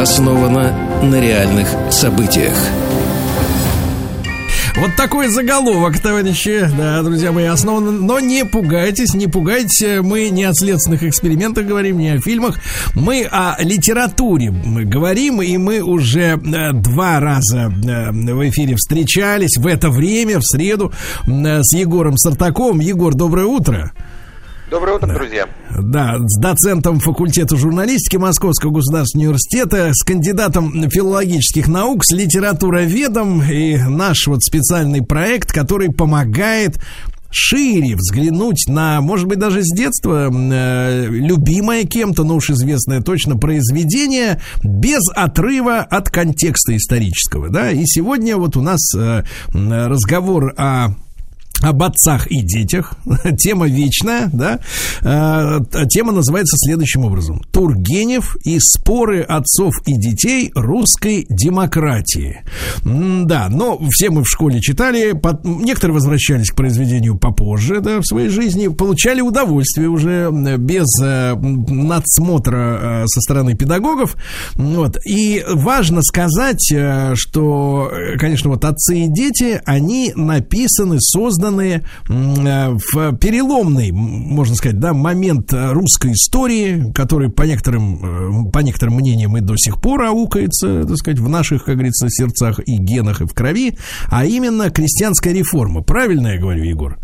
Основано 0.04 1.02
на 1.02 1.22
реальных 1.22 1.66
событиях. 1.90 2.58
Вот 4.76 4.98
такой 4.98 5.30
заголовок, 5.30 5.98
товарищи. 5.98 6.70
Да, 6.78 7.02
друзья 7.04 7.32
мои, 7.32 7.46
основан. 7.46 8.06
Но 8.06 8.20
не 8.20 8.44
пугайтесь, 8.44 9.14
не 9.14 9.28
пугайтесь. 9.28 10.02
Мы 10.02 10.28
не 10.30 10.44
о 10.44 10.52
следственных 10.54 11.04
экспериментах 11.04 11.66
говорим, 11.66 12.00
не 12.00 12.10
о 12.10 12.20
фильмах. 12.20 12.60
Мы 12.96 13.24
о 13.24 13.56
литературе 13.64 14.52
мы 14.52 14.84
говорим, 14.84 15.42
и 15.42 15.56
мы 15.56 15.80
уже 15.80 16.38
э, 16.38 16.74
два 16.74 17.22
раза 17.22 17.72
э, 17.72 18.12
в 18.12 18.50
эфире 18.50 18.76
встречались 18.76 19.56
в 19.56 19.66
это 19.66 19.90
время, 19.90 20.40
в 20.40 20.44
среду, 20.44 20.92
э, 21.26 21.62
с 21.64 21.74
Егором 21.74 22.18
Сартаковым. 22.18 22.82
Егор, 22.82 23.16
доброе 23.16 23.46
утро. 23.46 23.94
Доброе 24.74 24.96
утро, 24.96 25.14
друзья. 25.14 25.46
Да, 25.70 26.16
с 26.18 26.40
доцентом 26.40 27.00
факультета 27.00 27.56
журналистики 27.56 28.18
Московского 28.18 28.72
государственного 28.72 29.28
университета, 29.28 29.92
с 29.94 30.04
кандидатом 30.04 30.90
филологических 30.90 31.68
наук, 31.68 32.04
с 32.04 32.12
литературоведом 32.12 33.44
и 33.44 33.78
наш 33.78 34.26
вот 34.26 34.42
специальный 34.42 35.04
проект, 35.04 35.52
который 35.52 35.92
помогает 35.92 36.80
шире 37.30 37.96
взглянуть 37.96 38.66
на, 38.68 39.00
может 39.02 39.28
быть, 39.28 39.38
даже 39.38 39.62
с 39.62 39.72
детства 39.76 40.32
э, 40.34 41.06
любимое 41.08 41.84
кем-то, 41.84 42.24
но 42.24 42.38
уж 42.38 42.50
известное 42.50 43.02
точно 43.02 43.38
произведение, 43.38 44.42
без 44.64 45.04
отрыва 45.14 45.82
от 45.82 46.10
контекста 46.10 46.76
исторического, 46.76 47.50
да, 47.50 47.70
и 47.70 47.84
сегодня 47.86 48.38
вот 48.38 48.58
у 48.58 48.62
нас 48.62 48.82
э, 48.96 49.24
разговор 49.54 50.52
о 50.58 50.96
об 51.64 51.82
отцах 51.82 52.28
и 52.28 52.42
детях. 52.42 52.94
Тема 53.38 53.68
вечная, 53.68 54.30
да. 54.32 54.60
Э, 55.02 55.60
Тема 55.90 56.12
называется 56.12 56.58
следующим 56.58 57.06
образом. 57.06 57.42
Тургенев 57.52 58.36
и 58.44 58.60
споры 58.60 59.22
отцов 59.22 59.76
и 59.86 59.94
детей 59.98 60.52
русской 60.56 61.26
демократии. 61.30 62.42
Да, 62.84 63.48
но 63.50 63.80
все 63.92 64.10
мы 64.10 64.24
в 64.24 64.30
школе 64.30 64.60
читали, 64.60 65.14
некоторые 65.44 65.94
возвращались 65.96 66.52
к 66.52 66.56
произведению 66.56 67.18
попозже, 67.18 67.80
да, 67.80 68.00
в 68.00 68.06
своей 68.06 68.30
жизни, 68.30 68.68
получали 68.68 69.22
удовольствие 69.22 69.88
уже 69.88 70.30
без 70.58 70.86
э, 71.02 71.36
надсмотра 71.36 73.04
э, 73.04 73.08
со 73.08 73.22
стороны 73.22 73.56
педагогов. 73.56 74.18
Вот. 74.56 74.98
И 75.06 75.44
важно 75.48 76.02
сказать, 76.02 76.72
э, 76.74 77.14
что, 77.16 77.90
э, 77.92 78.18
конечно, 78.18 78.50
вот 78.50 78.66
отцы 78.66 79.06
и 79.06 79.08
дети, 79.08 79.62
они 79.66 80.12
написаны, 80.16 80.98
созданы 81.00 81.53
м, 81.62 82.48
э, 82.48 82.78
в 82.92 83.16
переломный, 83.18 83.92
можно 83.92 84.56
сказать, 84.56 84.80
да, 84.80 84.94
момент 84.94 85.52
русской 85.54 86.14
истории, 86.14 86.92
который 86.94 87.30
по 87.30 87.44
некоторым, 87.44 88.48
э, 88.48 88.52
по 88.52 88.60
некоторым 88.60 88.96
мнениям 88.96 89.36
и 89.38 89.42
до 89.42 89.56
сих 89.58 89.82
пор 89.82 90.04
аукается, 90.04 90.86
так 90.86 90.98
сказать, 90.98 91.20
в 91.20 91.30
наших, 91.30 91.66
как 91.66 91.76
говорится, 91.76 92.08
сердцах 92.10 92.60
и 92.66 92.78
генах, 92.78 93.22
и 93.22 93.26
в 93.26 93.34
крови, 93.34 93.78
а 94.10 94.26
именно 94.26 94.70
крестьянская 94.70 95.34
реформа. 95.34 95.82
Правильно 95.82 96.30
я 96.30 96.40
говорю, 96.40 96.64
Егор? 96.64 96.98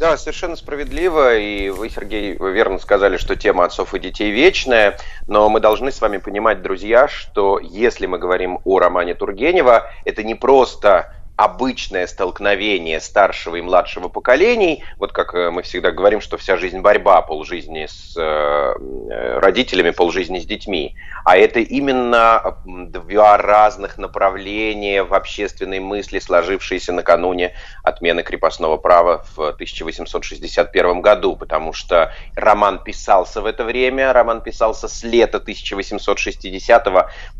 Да, 0.00 0.16
совершенно 0.16 0.56
справедливо, 0.56 1.36
и 1.36 1.70
вы, 1.70 1.88
Сергей, 1.88 2.36
вы 2.36 2.52
верно 2.52 2.78
сказали, 2.78 3.16
что 3.16 3.36
тема 3.36 3.64
отцов 3.64 3.94
и 3.94 4.00
детей 4.00 4.32
вечная, 4.32 4.98
но 5.28 5.48
мы 5.48 5.60
должны 5.60 5.92
с 5.92 6.00
вами 6.00 6.18
понимать, 6.18 6.62
друзья, 6.62 7.06
что 7.06 7.60
если 7.60 8.06
мы 8.06 8.18
говорим 8.18 8.58
о 8.64 8.80
романе 8.80 9.14
Тургенева, 9.14 9.86
это 10.04 10.24
не 10.24 10.34
просто 10.34 11.14
обычное 11.36 12.06
столкновение 12.06 13.00
старшего 13.00 13.56
и 13.56 13.60
младшего 13.60 14.08
поколений, 14.08 14.84
вот 14.98 15.12
как 15.12 15.34
э, 15.34 15.50
мы 15.50 15.62
всегда 15.62 15.90
говорим, 15.90 16.20
что 16.20 16.36
вся 16.36 16.56
жизнь 16.56 16.80
борьба, 16.80 17.22
полжизни 17.22 17.86
с 17.86 18.14
э, 18.16 18.20
э, 18.22 19.38
родителями, 19.40 19.90
полжизни 19.90 20.38
с 20.38 20.46
детьми, 20.46 20.94
а 21.24 21.36
это 21.36 21.58
именно 21.58 22.58
два 22.64 23.36
разных 23.36 23.98
направления 23.98 25.02
в 25.02 25.12
общественной 25.12 25.80
мысли, 25.80 26.20
сложившиеся 26.20 26.92
накануне 26.92 27.54
отмены 27.82 28.22
крепостного 28.22 28.76
права 28.76 29.24
в 29.34 29.48
1861 29.48 31.00
году, 31.00 31.34
потому 31.34 31.72
что 31.72 32.12
роман 32.36 32.78
писался 32.78 33.40
в 33.40 33.46
это 33.46 33.64
время, 33.64 34.12
роман 34.12 34.40
писался 34.40 34.86
с 34.86 35.02
лета 35.02 35.38
1860 35.38 36.84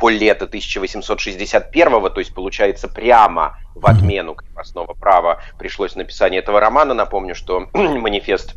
по 0.00 0.08
лето 0.08 0.46
1861, 0.46 2.10
то 2.10 2.18
есть 2.18 2.34
получается 2.34 2.88
прямо 2.88 3.56
в 3.74 3.86
отмену 3.86 4.34
крепостного 4.34 4.94
права 4.94 5.40
пришлось 5.58 5.96
написание 5.96 6.40
этого 6.40 6.60
романа. 6.60 6.94
Напомню, 6.94 7.34
что 7.34 7.68
манифест 7.72 8.56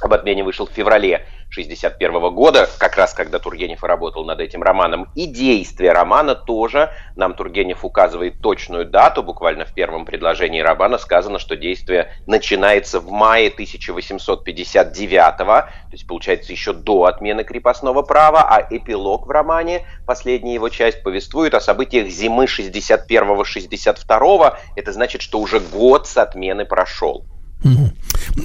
об 0.00 0.12
отмене 0.12 0.44
вышел 0.44 0.66
в 0.66 0.72
феврале 0.72 1.26
1961 1.52 2.34
года, 2.34 2.68
как 2.78 2.96
раз 2.96 3.12
когда 3.12 3.38
Тургенев 3.38 3.84
работал 3.84 4.24
над 4.24 4.40
этим 4.40 4.62
романом. 4.62 5.10
И 5.14 5.26
действие 5.26 5.92
романа 5.92 6.34
тоже 6.34 6.90
нам 7.14 7.34
Тургенев 7.34 7.84
указывает 7.84 8.40
точную 8.40 8.86
дату. 8.86 9.22
Буквально 9.22 9.66
в 9.66 9.74
первом 9.74 10.06
предложении 10.06 10.60
романа 10.60 10.96
сказано, 10.96 11.38
что 11.38 11.56
действие 11.56 12.10
начинается 12.26 13.00
в 13.00 13.10
мае 13.10 13.48
1859, 13.48 15.36
то 15.36 15.68
есть 15.92 16.06
получается 16.06 16.52
еще 16.52 16.72
до 16.72 17.04
отмены 17.04 17.44
крепостного 17.44 18.00
права, 18.02 18.48
а 18.48 18.66
эпилог 18.70 19.26
в 19.26 19.30
романе, 19.30 19.82
последняя 20.06 20.54
его 20.54 20.70
часть, 20.70 21.02
повествует 21.02 21.52
о 21.54 21.60
событиях 21.60 22.08
зимы 22.08 22.46
61-62. 22.46 24.56
Это 24.76 24.92
значит, 24.92 25.20
что 25.20 25.38
уже 25.38 25.60
год 25.60 26.08
с 26.08 26.16
отмены 26.16 26.64
прошел. 26.64 27.26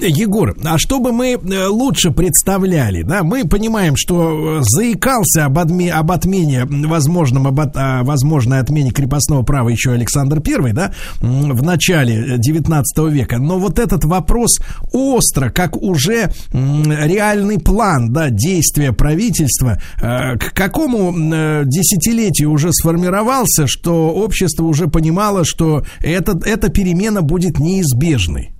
Егор, 0.00 0.54
а 0.64 0.78
чтобы 0.78 1.12
мы 1.12 1.32
э, 1.32 1.66
лучше 1.66 2.10
представляли, 2.10 3.02
да, 3.02 3.22
мы 3.22 3.44
понимаем, 3.46 3.94
что 3.96 4.58
э, 4.58 4.62
заикался 4.62 5.44
об, 5.46 5.58
отме- 5.58 5.90
об 5.90 6.10
отмене, 6.12 6.64
возможном, 6.64 7.46
об 7.46 7.60
от- 7.60 7.76
о 7.76 8.02
возможной 8.04 8.60
отмене 8.60 8.90
крепостного 8.90 9.42
права 9.42 9.68
еще 9.68 9.92
Александр 9.92 10.42
I, 10.46 10.72
да, 10.72 10.92
в 11.20 11.62
начале 11.62 12.38
19 12.38 12.98
века. 13.10 13.38
Но 13.38 13.58
вот 13.58 13.78
этот 13.78 14.04
вопрос 14.04 14.58
остро, 14.92 15.50
как 15.50 15.76
уже 15.76 16.32
реальный 16.52 17.58
план, 17.58 18.12
да, 18.12 18.30
действия 18.30 18.92
правительства, 18.92 19.80
э, 20.00 20.36
к 20.38 20.52
какому 20.54 21.12
э, 21.16 21.62
десятилетию 21.66 22.50
уже 22.50 22.72
сформировался, 22.72 23.66
что 23.66 24.08
общество 24.10 24.64
уже 24.64 24.86
понимало, 24.88 25.44
что 25.44 25.84
это, 26.00 26.38
эта 26.44 26.68
перемена 26.68 27.22
будет 27.22 27.58
неизбежной? 27.58 28.52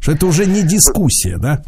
Что 0.00 0.12
это 0.12 0.26
уже 0.26 0.46
не 0.46 0.62
дискуссия, 0.62 1.36
да? 1.38 1.62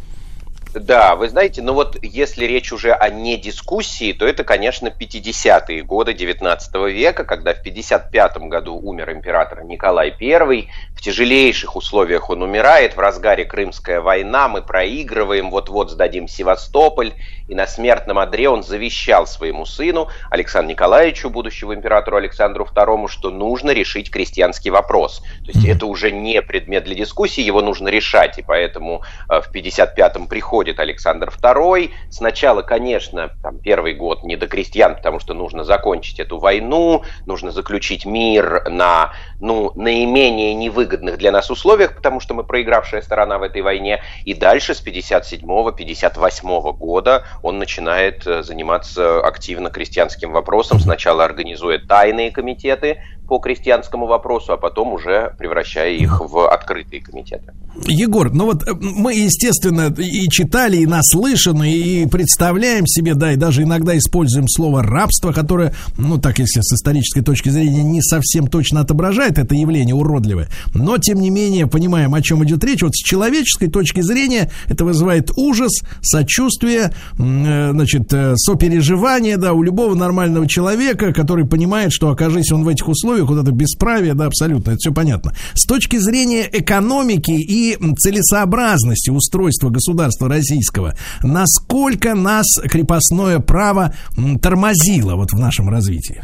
Да, 0.72 1.16
вы 1.16 1.28
знаете, 1.28 1.62
ну 1.62 1.72
вот 1.74 1.98
если 2.00 2.44
речь 2.44 2.72
уже 2.72 2.92
о 2.92 3.08
не 3.08 3.36
дискуссии, 3.36 4.12
то 4.12 4.24
это, 4.26 4.44
конечно, 4.44 4.88
50-е 4.88 5.82
годы 5.82 6.14
19 6.14 6.74
века, 6.92 7.24
когда 7.24 7.54
в 7.54 7.62
55 7.62 8.36
году 8.48 8.76
умер 8.76 9.12
император 9.12 9.64
Николай 9.64 10.14
I. 10.20 10.68
В 11.00 11.02
тяжелейших 11.02 11.76
условиях 11.76 12.28
он 12.28 12.42
умирает, 12.42 12.94
в 12.94 13.00
разгаре 13.00 13.46
Крымская 13.46 14.02
война, 14.02 14.48
мы 14.48 14.60
проигрываем, 14.60 15.50
вот-вот 15.50 15.90
сдадим 15.90 16.28
Севастополь, 16.28 17.14
и 17.48 17.54
на 17.54 17.66
смертном 17.66 18.18
одре 18.18 18.50
он 18.50 18.62
завещал 18.62 19.26
своему 19.26 19.64
сыну 19.64 20.08
Александру 20.28 20.72
Николаевичу, 20.72 21.30
будущему 21.30 21.72
императору 21.72 22.18
Александру 22.18 22.68
II, 22.70 23.08
что 23.08 23.30
нужно 23.30 23.70
решить 23.70 24.10
крестьянский 24.10 24.70
вопрос. 24.70 25.22
То 25.46 25.52
есть 25.52 25.66
это 25.66 25.86
уже 25.86 26.12
не 26.12 26.42
предмет 26.42 26.84
для 26.84 26.94
дискуссии, 26.94 27.40
его 27.40 27.62
нужно 27.62 27.88
решать, 27.88 28.36
и 28.38 28.42
поэтому 28.42 29.02
э, 29.30 29.40
в 29.40 29.50
55-м 29.50 30.28
приходит 30.28 30.78
Александр 30.80 31.32
II. 31.42 31.90
Сначала, 32.10 32.60
конечно, 32.60 33.30
там, 33.42 33.58
первый 33.58 33.94
год 33.94 34.22
не 34.22 34.36
до 34.36 34.46
крестьян, 34.46 34.96
потому 34.96 35.18
что 35.18 35.32
нужно 35.32 35.64
закончить 35.64 36.20
эту 36.20 36.38
войну, 36.38 37.04
нужно 37.24 37.52
заключить 37.52 38.04
мир 38.04 38.68
на 38.68 39.12
ну, 39.40 39.72
наименее 39.74 40.54
невыгодных 40.90 41.18
для 41.18 41.32
нас 41.32 41.50
условиях, 41.50 41.94
потому 41.94 42.20
что 42.20 42.34
мы 42.34 42.44
проигравшая 42.44 43.02
сторона 43.02 43.38
в 43.38 43.42
этой 43.42 43.62
войне. 43.62 44.02
И 44.24 44.34
дальше 44.34 44.74
с 44.74 44.84
57-58 44.84 46.76
года 46.76 47.24
он 47.42 47.58
начинает 47.58 48.26
э, 48.26 48.42
заниматься 48.42 49.20
активно 49.20 49.70
крестьянским 49.70 50.32
вопросом. 50.32 50.80
Сначала 50.80 51.24
организуя 51.24 51.78
тайные 51.78 52.30
комитеты, 52.30 52.98
по 53.30 53.38
крестьянскому 53.38 54.08
вопросу, 54.08 54.52
а 54.54 54.56
потом 54.56 54.92
уже 54.92 55.32
превращая 55.38 55.92
их 55.92 56.20
в 56.20 56.52
открытые 56.52 57.00
комитеты. 57.00 57.52
Егор, 57.86 58.32
ну 58.32 58.46
вот 58.46 58.66
э, 58.66 58.72
мы, 58.74 59.14
естественно, 59.14 59.94
и 59.96 60.28
читали, 60.28 60.78
и 60.78 60.86
наслышаны, 60.86 61.72
и 61.72 62.06
представляем 62.06 62.88
себе, 62.88 63.14
да, 63.14 63.32
и 63.32 63.36
даже 63.36 63.62
иногда 63.62 63.96
используем 63.96 64.48
слово 64.48 64.82
рабство, 64.82 65.30
которое, 65.30 65.72
ну 65.96 66.18
так, 66.18 66.40
если 66.40 66.60
с 66.60 66.72
исторической 66.72 67.20
точки 67.20 67.50
зрения, 67.50 67.84
не 67.84 68.02
совсем 68.02 68.48
точно 68.48 68.80
отображает 68.80 69.38
это 69.38 69.54
явление 69.54 69.94
уродливое, 69.94 70.48
но, 70.74 70.98
тем 70.98 71.20
не 71.20 71.30
менее, 71.30 71.68
понимаем, 71.68 72.12
о 72.14 72.22
чем 72.22 72.42
идет 72.44 72.64
речь. 72.64 72.82
Вот 72.82 72.96
с 72.96 72.98
человеческой 72.98 73.68
точки 73.68 74.00
зрения 74.00 74.50
это 74.66 74.84
вызывает 74.84 75.30
ужас, 75.36 75.82
сочувствие, 76.02 76.90
э, 77.16 77.70
значит, 77.70 78.12
э, 78.12 78.34
сопереживание, 78.34 79.36
да, 79.36 79.52
у 79.52 79.62
любого 79.62 79.94
нормального 79.94 80.48
человека, 80.48 81.12
который 81.12 81.46
понимает, 81.46 81.92
что, 81.92 82.10
окажись 82.10 82.50
он 82.50 82.64
в 82.64 82.68
этих 82.68 82.88
условиях, 82.88 83.19
вот 83.28 83.42
это 83.42 83.52
бесправие, 83.52 84.14
да, 84.14 84.26
абсолютно, 84.26 84.70
это 84.70 84.78
все 84.78 84.92
понятно. 84.92 85.32
С 85.54 85.66
точки 85.66 85.96
зрения 85.96 86.48
экономики 86.50 87.32
и 87.32 87.76
целесообразности 87.98 89.10
устройства 89.10 89.70
государства 89.70 90.28
российского, 90.28 90.94
насколько 91.22 92.14
нас 92.14 92.46
крепостное 92.62 93.40
право 93.40 93.94
тормозило 94.42 95.16
вот 95.16 95.32
в 95.32 95.38
нашем 95.38 95.68
развитии? 95.68 96.22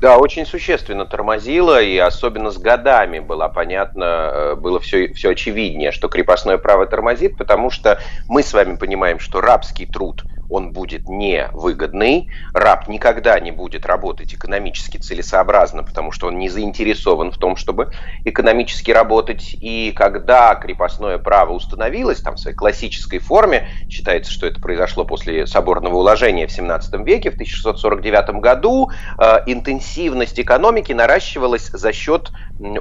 Да, 0.00 0.18
очень 0.18 0.46
существенно 0.46 1.04
тормозило, 1.06 1.82
и 1.82 1.98
особенно 1.98 2.52
с 2.52 2.58
годами 2.58 3.18
было 3.18 3.48
понятно, 3.48 4.04
э, 4.04 4.54
было 4.54 4.78
все, 4.78 5.12
все 5.12 5.30
очевиднее, 5.30 5.90
что 5.90 6.08
крепостное 6.08 6.56
право 6.56 6.86
тормозит, 6.86 7.36
потому 7.36 7.70
что 7.70 8.00
мы 8.28 8.44
с 8.44 8.52
вами 8.52 8.76
понимаем, 8.76 9.18
что 9.18 9.40
рабский 9.40 9.86
труд– 9.86 10.22
он 10.48 10.72
будет 10.72 11.08
невыгодный. 11.08 12.30
Раб 12.54 12.88
никогда 12.88 13.38
не 13.38 13.50
будет 13.50 13.86
работать 13.86 14.34
экономически 14.34 14.96
целесообразно, 14.96 15.82
потому 15.82 16.12
что 16.12 16.28
он 16.28 16.38
не 16.38 16.48
заинтересован 16.48 17.30
в 17.30 17.38
том, 17.38 17.56
чтобы 17.56 17.90
экономически 18.24 18.90
работать. 18.90 19.56
И 19.60 19.92
когда 19.94 20.54
крепостное 20.54 21.18
право 21.18 21.52
установилось, 21.52 22.20
там 22.20 22.36
в 22.36 22.40
своей 22.40 22.56
классической 22.56 23.18
форме, 23.18 23.68
считается, 23.88 24.32
что 24.32 24.46
это 24.46 24.60
произошло 24.60 25.04
после 25.04 25.46
соборного 25.46 25.96
уложения 25.96 26.46
в 26.46 26.52
17 26.52 26.94
веке, 27.06 27.30
в 27.30 27.34
1649 27.34 28.40
году, 28.40 28.90
э, 29.18 29.40
интенсивность 29.46 30.40
экономики 30.40 30.92
наращивалась 30.92 31.68
за 31.68 31.92
счет 31.92 32.32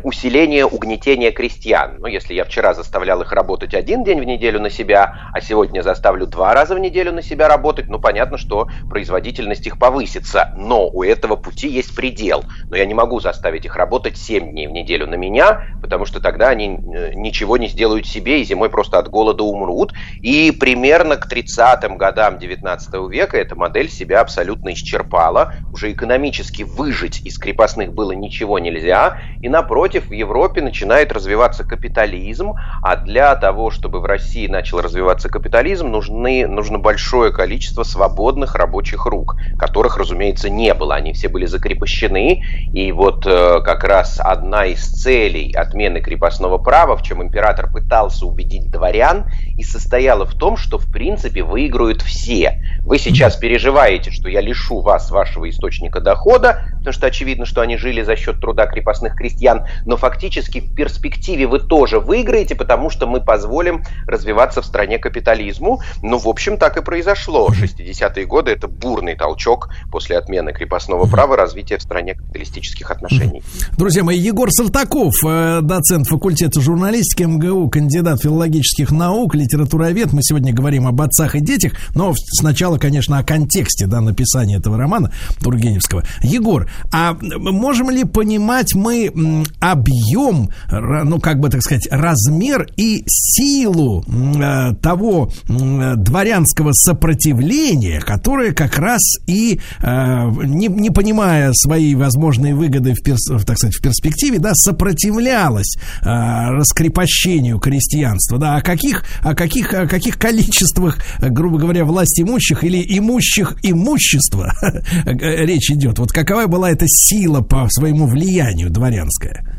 усиления 0.03 0.65
угнетения 0.65 1.31
крестьян. 1.31 1.97
Ну, 1.99 2.07
если 2.07 2.33
я 2.33 2.45
вчера 2.45 2.73
заставлял 2.73 3.21
их 3.21 3.31
работать 3.31 3.73
один 3.73 4.03
день 4.03 4.19
в 4.19 4.23
неделю 4.23 4.59
на 4.59 4.69
себя, 4.69 5.15
а 5.33 5.41
сегодня 5.41 5.81
заставлю 5.81 6.25
два 6.25 6.53
раза 6.53 6.73
в 6.73 6.79
неделю 6.79 7.11
на 7.11 7.21
себя 7.21 7.47
работать, 7.47 7.56
ну, 7.87 7.99
понятно, 7.99 8.37
что 8.37 8.67
производительность 8.89 9.67
их 9.67 9.77
повысится. 9.77 10.49
Но 10.55 10.87
у 10.87 11.03
этого 11.03 11.35
пути 11.35 11.67
есть 11.67 11.95
предел. 11.95 12.45
Но 12.69 12.77
я 12.77 12.85
не 12.85 12.93
могу 12.93 13.19
заставить 13.19 13.65
их 13.65 13.75
работать 13.75 14.17
7 14.17 14.51
дней 14.51 14.67
в 14.67 14.71
неделю 14.71 15.07
на 15.07 15.15
меня, 15.15 15.61
потому 15.81 16.05
что 16.05 16.19
тогда 16.19 16.49
они 16.49 16.77
э, 16.77 17.13
ничего 17.13 17.57
не 17.57 17.67
сделают 17.67 18.07
себе 18.07 18.41
и 18.41 18.43
зимой 18.43 18.69
просто 18.69 18.97
от 18.97 19.09
голода 19.09 19.43
умрут. 19.43 19.93
И 20.21 20.51
примерно 20.51 21.17
к 21.17 21.31
30-м 21.31 21.97
годам 21.97 22.39
19 22.39 23.09
века 23.09 23.37
эта 23.37 23.55
модель 23.55 23.89
себя 23.89 24.21
абсолютно 24.21 24.73
исчерпала. 24.73 25.53
Уже 25.71 25.91
экономически 25.91 26.63
выжить 26.63 27.21
из 27.23 27.37
крепостных 27.37 27.93
было 27.93 28.11
ничего 28.11 28.59
нельзя. 28.59 29.17
И 29.41 29.49
напротив, 29.49 30.09
в 30.09 30.13
Европе 30.13 30.61
начинает 30.61 31.11
развиваться 31.11 31.63
капитализм, 31.63 32.53
а 32.81 32.95
для 32.95 33.35
того, 33.35 33.71
чтобы 33.71 33.99
в 33.99 34.05
России 34.05 34.47
начал 34.47 34.81
развиваться 34.81 35.29
капитализм, 35.29 35.87
нужны, 35.87 36.47
нужно 36.47 36.79
большое 36.79 37.31
количество 37.31 37.46
количество 37.47 37.83
свободных 37.83 38.55
рабочих 38.55 39.05
рук, 39.05 39.37
которых, 39.57 39.95
разумеется, 39.95 40.49
не 40.49 40.73
было. 40.73 40.95
Они 40.95 41.13
все 41.13 41.29
были 41.29 41.45
закрепощены. 41.45 42.43
И 42.73 42.91
вот 42.91 43.25
э, 43.25 43.61
как 43.63 43.85
раз 43.85 44.19
одна 44.21 44.65
из 44.65 44.85
целей 44.85 45.53
отмены 45.53 46.01
крепостного 46.01 46.57
права, 46.57 46.97
в 46.97 47.03
чем 47.03 47.23
император 47.23 47.71
пытался 47.71 48.25
убедить 48.25 48.69
дворян, 48.69 49.27
и 49.55 49.63
состояла 49.63 50.25
в 50.25 50.33
том, 50.33 50.57
что 50.57 50.77
в 50.77 50.91
принципе 50.91 51.41
выиграют 51.41 52.01
все. 52.01 52.61
Вы 52.81 52.99
сейчас 52.99 53.37
переживаете, 53.37 54.11
что 54.11 54.27
я 54.27 54.41
лишу 54.41 54.81
вас 54.81 55.09
вашего 55.09 55.49
источника 55.49 56.01
дохода, 56.01 56.63
потому 56.79 56.91
что 56.91 57.07
очевидно, 57.07 57.45
что 57.45 57.61
они 57.61 57.77
жили 57.77 58.01
за 58.01 58.17
счет 58.17 58.41
труда 58.41 58.65
крепостных 58.65 59.15
крестьян, 59.15 59.65
но 59.85 59.95
фактически 59.95 60.59
в 60.59 60.75
перспективе 60.75 61.47
вы 61.47 61.59
тоже 61.59 62.01
выиграете, 62.01 62.55
потому 62.55 62.89
что 62.89 63.07
мы 63.07 63.21
позволим 63.21 63.85
развиваться 64.05 64.61
в 64.61 64.65
стране 64.65 64.99
капитализму. 64.99 65.79
Ну, 66.01 66.17
в 66.17 66.27
общем, 66.27 66.57
так 66.57 66.75
и 66.75 66.81
произошло 66.81 67.36
произошло. 67.37 67.67
60-е 67.67 68.25
годы– 68.25 68.51
это 68.57 68.67
бурный 68.67 69.15
толчок 69.15 69.69
после 69.91 70.17
отмены 70.17 70.53
крепостного 70.53 71.07
права 71.07 71.35
развития 71.35 71.77
в 71.77 71.81
стране 71.81 72.15
капиталистических 72.15 72.89
отношений. 72.91 73.43
Друзья 73.77 74.03
мои, 74.03 74.17
Егор 74.17 74.49
Сартаков, 74.51 75.13
э, 75.25 75.61
доцент 75.61 76.07
факультета 76.07 76.61
журналистики 76.61 77.23
МГУ, 77.23 77.69
кандидат 77.69 78.21
филологических 78.21 78.91
наук, 78.91 79.35
литературовед. 79.35 80.13
Мы 80.13 80.21
сегодня 80.23 80.53
говорим 80.53 80.87
об 80.87 81.01
отцах 81.01 81.35
и 81.35 81.39
детях, 81.39 81.73
но 81.95 82.13
сначала, 82.15 82.77
конечно, 82.77 83.17
о 83.17 83.23
контексте 83.23 83.87
да, 83.87 84.01
написания 84.01 84.57
этого 84.57 84.77
романа 84.77 85.11
Тургеневского. 85.41 86.03
Егор, 86.21 86.69
а 86.91 87.13
можем 87.21 87.89
ли 87.89 88.03
понимать 88.03 88.73
мы 88.73 89.11
объем, 89.59 90.49
ну, 90.71 91.19
как 91.19 91.39
бы 91.39 91.49
так 91.49 91.61
сказать, 91.61 91.87
размер 91.91 92.67
и 92.75 93.03
силу 93.07 94.03
э, 94.07 94.73
того 94.81 95.29
дворянского 95.47 96.71
сопротивления 96.73 97.26
сопротивление, 97.27 97.99
которое 97.99 98.53
как 98.53 98.77
раз 98.77 99.01
и, 99.27 99.59
э, 99.81 100.31
не, 100.43 100.67
не 100.67 100.89
понимая 100.89 101.51
свои 101.53 101.95
возможные 101.95 102.55
выгоды, 102.55 102.93
в, 102.93 103.03
перс, 103.03 103.25
так 103.45 103.57
сказать, 103.57 103.75
в 103.75 103.81
перспективе, 103.81 104.39
да, 104.39 104.51
сопротивлялось 104.53 105.75
э, 106.01 106.05
раскрепощению 106.05 107.59
крестьянства. 107.59 108.37
Да, 108.37 108.55
о 108.55 108.61
каких, 108.61 109.03
о 109.21 109.35
каких, 109.35 109.73
о 109.73 109.87
каких 109.87 110.17
количествах, 110.17 110.99
грубо 111.21 111.57
говоря, 111.57 111.85
власть 111.85 112.19
имущих 112.19 112.63
или 112.63 112.83
имущих 112.97 113.55
имущества 113.63 114.53
речь 115.05 115.71
идет? 115.71 115.99
Вот 115.99 116.11
какова 116.11 116.47
была 116.47 116.71
эта 116.71 116.85
сила 116.87 117.41
по 117.41 117.67
своему 117.69 118.07
влиянию 118.07 118.69
дворянская? 118.69 119.56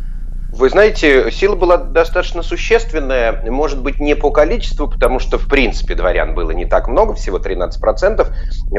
Вы 0.58 0.70
знаете, 0.70 1.30
сила 1.30 1.54
была 1.54 1.76
достаточно 1.76 2.42
существенная, 2.42 3.48
может 3.48 3.80
быть, 3.80 4.00
не 4.00 4.16
по 4.16 4.32
количеству, 4.32 4.88
потому 4.88 5.20
что, 5.20 5.38
в 5.38 5.46
принципе, 5.46 5.94
дворян 5.94 6.34
было 6.34 6.50
не 6.50 6.66
так 6.66 6.88
много, 6.88 7.14
всего 7.14 7.38
13% 7.38 8.26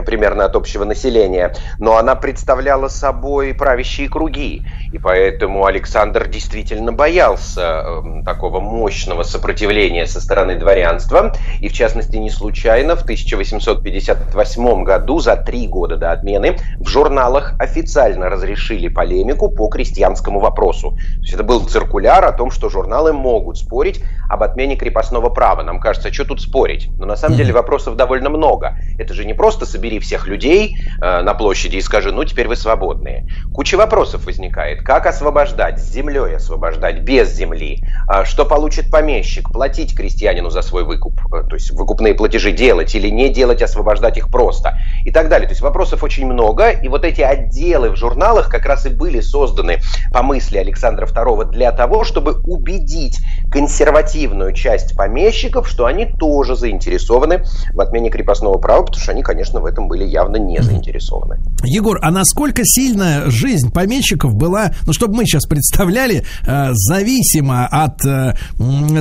примерно 0.05 0.43
от 0.43 0.57
общего 0.57 0.83
населения, 0.83 1.55
но 1.77 1.95
она 1.95 2.15
представляла 2.15 2.89
собой 2.89 3.53
правящие 3.53 4.09
круги, 4.09 4.65
и 4.91 4.97
поэтому 4.97 5.65
Александр 5.65 6.27
действительно 6.27 6.91
боялся 6.91 7.85
э, 7.85 8.23
такого 8.25 8.59
мощного 8.59 9.23
сопротивления 9.23 10.05
со 10.05 10.19
стороны 10.19 10.57
дворянства, 10.57 11.31
и, 11.61 11.69
в 11.69 11.73
частности, 11.73 12.17
не 12.17 12.29
случайно 12.29 12.97
в 12.97 13.03
1858 13.03 14.83
году, 14.83 15.19
за 15.19 15.37
три 15.37 15.65
года 15.65 15.95
до 15.95 16.11
отмены, 16.11 16.57
в 16.81 16.89
журналах 16.89 17.55
официально 17.57 18.27
разрешили 18.29 18.89
полемику 18.89 19.49
по 19.49 19.69
крестьянскому 19.69 20.41
вопросу. 20.41 20.91
То 20.91 21.21
есть 21.21 21.33
это 21.35 21.43
был 21.43 21.68
циркуляр 21.69 22.25
о 22.25 22.31
том, 22.31 22.51
что 22.51 22.69
журналы 22.69 23.13
могут 23.13 23.57
спорить 23.57 24.01
об 24.29 24.43
отмене 24.43 24.75
крепостного 24.75 25.29
права. 25.29 25.63
Нам 25.63 25.79
кажется, 25.79 26.13
что 26.13 26.25
тут 26.25 26.41
спорить? 26.41 26.89
Но 26.97 27.05
на 27.05 27.15
самом 27.15 27.37
деле 27.37 27.53
вопросов 27.53 27.95
довольно 27.95 28.29
много. 28.29 28.75
Это 28.97 29.13
же 29.13 29.25
не 29.25 29.33
просто 29.33 29.65
собери 29.65 29.99
всех 29.99 30.27
людей 30.27 30.77
э, 31.01 31.21
на 31.21 31.33
площади 31.33 31.77
и 31.77 31.81
скажи, 31.81 32.11
ну 32.11 32.23
теперь 32.23 32.47
вы 32.47 32.55
свободные. 32.55 33.27
Куча 33.53 33.75
вопросов 33.75 34.25
возникает. 34.25 34.83
Как 34.83 35.05
освобождать? 35.05 35.79
С 35.79 35.91
землей 35.91 36.35
освобождать? 36.35 37.01
Без 37.01 37.33
земли? 37.33 37.83
А 38.07 38.25
что 38.25 38.45
получит 38.45 38.91
помещик? 38.91 39.51
Платить 39.51 39.95
крестьянину 39.95 40.49
за 40.49 40.61
свой 40.61 40.83
выкуп? 40.83 41.19
Э, 41.33 41.43
то 41.47 41.55
есть 41.55 41.71
выкупные 41.71 42.13
платежи 42.13 42.51
делать 42.51 42.93
или 42.95 43.09
не 43.09 43.29
делать, 43.29 43.61
освобождать 43.61 44.17
их 44.17 44.29
просто? 44.29 44.77
И 45.05 45.11
так 45.11 45.29
далее. 45.29 45.47
То 45.47 45.53
есть 45.53 45.61
вопросов 45.61 46.03
очень 46.03 46.25
много. 46.25 46.69
И 46.69 46.87
вот 46.87 47.03
эти 47.03 47.21
отделы 47.21 47.89
в 47.89 47.95
журналах 47.95 48.49
как 48.49 48.65
раз 48.65 48.85
и 48.85 48.89
были 48.89 49.21
созданы 49.21 49.79
по 50.11 50.23
мысли 50.23 50.57
Александра 50.57 51.05
II 51.05 51.51
для 51.51 51.58
того, 51.71 52.03
чтобы 52.03 52.41
убедить 52.43 53.19
консервативную 53.51 54.53
часть 54.53 54.95
помещиков, 54.95 55.67
что 55.67 55.85
они 55.85 56.05
тоже 56.05 56.55
заинтересованы 56.55 57.43
в 57.73 57.79
отмене 57.79 58.09
крепостного 58.09 58.57
права, 58.57 58.83
потому 58.83 59.01
что 59.01 59.11
они, 59.11 59.23
конечно, 59.23 59.59
в 59.59 59.65
этом 59.65 59.87
были 59.87 60.03
явно 60.03 60.37
не 60.37 60.61
заинтересованы. 60.61 61.39
Егор, 61.63 61.99
а 62.01 62.11
насколько 62.11 62.61
сильно 62.65 63.29
жизнь 63.29 63.71
помещиков 63.71 64.35
была, 64.35 64.71
ну, 64.85 64.93
чтобы 64.93 65.15
мы 65.15 65.25
сейчас 65.25 65.45
представляли, 65.45 66.23
э, 66.45 66.69
зависима 66.73 67.67
от 67.67 68.05
э, 68.05 68.35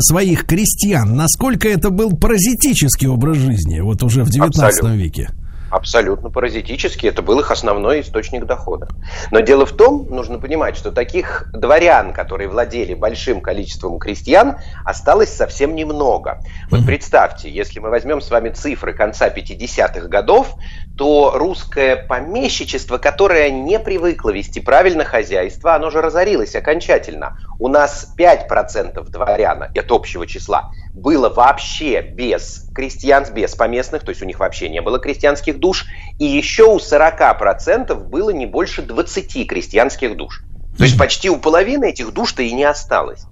своих 0.01 0.47
крестьян? 0.47 1.15
Насколько 1.15 1.69
это 1.69 1.91
был 1.91 2.17
паразитический 2.17 3.09
образ 3.09 3.37
жизни, 3.37 3.81
вот 3.81 4.03
уже 4.03 4.25
в 4.25 4.31
19 4.31 4.63
Абсолютно. 4.63 4.97
веке? 4.97 5.29
Абсолютно 5.71 6.31
паразитически, 6.31 7.07
это 7.07 7.21
был 7.21 7.41
их 7.41 7.51
основной 7.51 8.01
источник 8.01 8.47
дохода. 8.47 8.89
Но 9.31 9.41
дело 9.41 9.67
в 9.67 9.73
том, 9.73 10.07
нужно 10.09 10.39
понимать, 10.39 10.77
что 10.77 10.93
таких 10.93 11.51
дворян, 11.53 12.13
которые 12.13 12.49
владели 12.49 12.95
большим 12.95 13.41
количеством 13.41 13.99
крестьян, 13.99 14.57
осталось 14.85 15.35
совсем 15.35 15.75
немного. 15.75 16.41
Вот 16.71 16.87
представьте, 16.87 17.51
если 17.51 17.81
мы 17.81 17.91
возьмем 17.91 18.21
с 18.21 18.31
вами 18.31 18.49
цифры 18.51 18.95
конца 18.95 19.29
50-х 19.29 20.09
годов, 20.09 20.57
то 20.97 21.33
русское 21.35 21.97
помещичество, 21.97 22.99
которое 22.99 23.51
не 23.51 23.79
привыкло 23.79 24.31
вести 24.31 24.61
правильно 24.61 25.05
хозяйство, 25.05 25.75
оно 25.75 25.91
же 25.91 26.01
разорилось 26.01 26.57
окончательно. 26.57 27.37
У 27.59 27.69
нас 27.69 28.15
5% 28.19 29.09
дворян 29.11 29.63
от 29.63 29.93
общего 29.93 30.27
числа 30.27 30.71
было 30.99 31.29
вообще 31.29 32.03
без 32.03 32.69
крестьян, 32.75 33.25
без 33.35 33.55
поместных, 33.55 34.03
то 34.03 34.11
есть 34.11 34.23
у 34.23 34.25
них 34.25 34.41
вообще 34.41 34.69
не 34.69 34.81
было 34.81 34.99
крестьянских 34.99 35.59
душ, 35.59 35.87
и 36.19 36.25
еще 36.25 36.65
у 36.65 36.79
40% 36.79 37.95
было 38.09 38.31
не 38.31 38.47
больше 38.47 38.83
20 38.83 39.47
крестьянских 39.47 40.17
душ. 40.17 40.43
То 40.77 40.85
есть 40.85 40.97
почти 40.97 41.29
у 41.29 41.39
половины 41.39 41.91
этих 41.91 42.13
душ-то 42.13 42.43
и 42.43 42.53
не 42.53 42.65
осталось. 42.65 43.23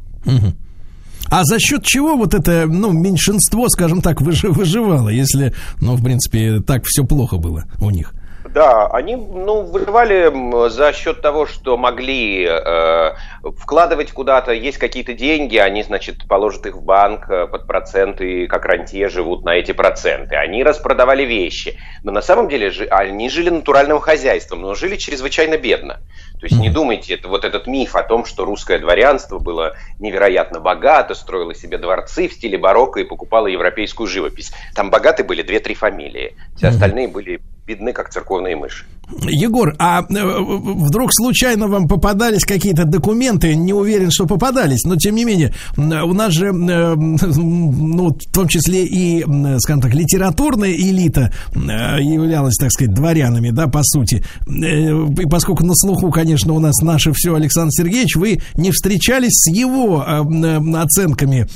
А 1.29 1.45
за 1.45 1.59
счет 1.59 1.85
чего 1.85 2.17
вот 2.17 2.35
это, 2.35 2.67
ну, 2.67 2.93
меньшинство, 2.93 3.69
скажем 3.69 4.01
так, 4.01 4.21
выжи- 4.21 4.49
выживало, 4.49 5.09
если, 5.09 5.55
ну, 5.81 5.97
в 5.97 6.03
принципе, 6.03 6.61
так 6.61 6.85
все 6.85 7.05
плохо 7.05 7.37
было 7.37 7.65
у 7.81 7.91
них? 7.91 8.13
Да, 8.57 8.87
они 8.87 9.17
ну, 9.17 9.61
выживали 9.65 10.33
за 10.71 10.95
счет 10.95 11.21
того, 11.21 11.45
что 11.45 11.77
могли 11.77 12.49
э, 12.49 13.13
вкладывать 13.59 14.13
куда-то, 14.13 14.53
есть 14.53 14.79
какие-то 14.79 15.13
деньги, 15.13 15.59
они, 15.59 15.83
значит, 15.83 16.27
положат 16.27 16.65
их 16.65 16.77
в 16.77 16.83
банк 16.83 17.29
э, 17.29 17.47
под 17.49 17.67
проценты, 17.67 18.47
как 18.47 18.65
рантье 18.65 19.11
живут 19.11 19.45
на 19.45 19.57
эти 19.57 19.73
проценты. 19.73 20.37
Они 20.37 20.65
распродавали 20.65 21.25
вещи. 21.25 21.77
Но 22.03 22.13
на 22.13 22.23
самом 22.23 22.49
деле 22.49 22.71
жи- 22.71 22.87
они 22.87 23.29
жили 23.29 23.51
натуральным 23.51 24.01
хозяйством, 24.01 24.63
но 24.63 24.75
жили 24.75 24.97
чрезвычайно 24.97 25.59
бедно. 25.59 26.01
То 26.41 26.47
есть 26.47 26.59
не 26.59 26.71
думайте, 26.71 27.13
это 27.13 27.29
вот 27.29 27.45
этот 27.45 27.67
миф 27.67 27.95
о 27.95 28.05
том, 28.05 28.25
что 28.25 28.47
русское 28.47 28.79
дворянство 28.79 29.39
было 29.39 29.75
невероятно 29.99 30.61
богато, 30.61 31.15
строило 31.15 31.55
себе 31.55 31.77
дворцы 31.77 32.27
в 32.27 32.33
стиле 32.33 32.57
барокко 32.57 33.01
и 33.01 33.05
покупало 33.05 33.49
европейскую 33.49 34.07
живопись. 34.07 34.53
Там 34.75 34.89
богаты 34.89 35.25
были 35.25 35.43
две-три 35.43 35.75
фамилии. 35.75 36.35
Все 36.57 36.69
остальные 36.69 37.09
были 37.09 37.43
бедны, 37.67 37.93
как 37.93 38.11
церковные 38.11 38.57
мыши. 38.57 38.87
Егор, 39.29 39.75
а 39.79 40.03
э, 40.03 40.05
вдруг 40.09 41.11
случайно 41.13 41.69
вам 41.69 41.87
попадались 41.89 42.45
какие-то 42.45 42.85
документы? 42.85 43.55
Не 43.55 43.73
уверен, 43.73 44.11
что 44.11 44.27
попадались, 44.27 44.85
но 44.85 44.97
тем 44.97 45.15
не 45.15 45.25
менее, 45.25 45.53
у 45.77 45.83
нас 46.13 46.33
же, 46.33 46.47
э, 46.47 46.95
ну, 46.97 48.09
в 48.11 48.33
том 48.33 48.49
числе 48.49 48.85
и, 48.85 49.23
скажем 49.59 49.81
так, 49.81 49.95
литературная 49.95 50.73
элита 50.73 51.33
э, 51.55 51.59
являлась, 52.03 52.57
так 52.57 52.73
сказать, 52.73 52.95
дворянами, 52.95 53.51
да, 53.51 53.69
по 53.69 53.81
сути. 53.85 54.25
Э, 54.49 55.07
И 55.23 55.27
поскольку 55.29 55.65
на 55.65 55.75
слуху, 55.77 56.11
конечно, 56.11 56.53
у 56.53 56.59
нас 56.59 56.77
наше 56.83 57.13
все 57.13 57.35
Александр 57.35 57.71
Сергеевич, 57.73 58.17
вы 58.17 58.41
не 58.57 58.71
встречались 58.73 59.33
с 59.45 59.51
его 59.51 60.03
э, 60.05 60.77
оценками 60.77 61.47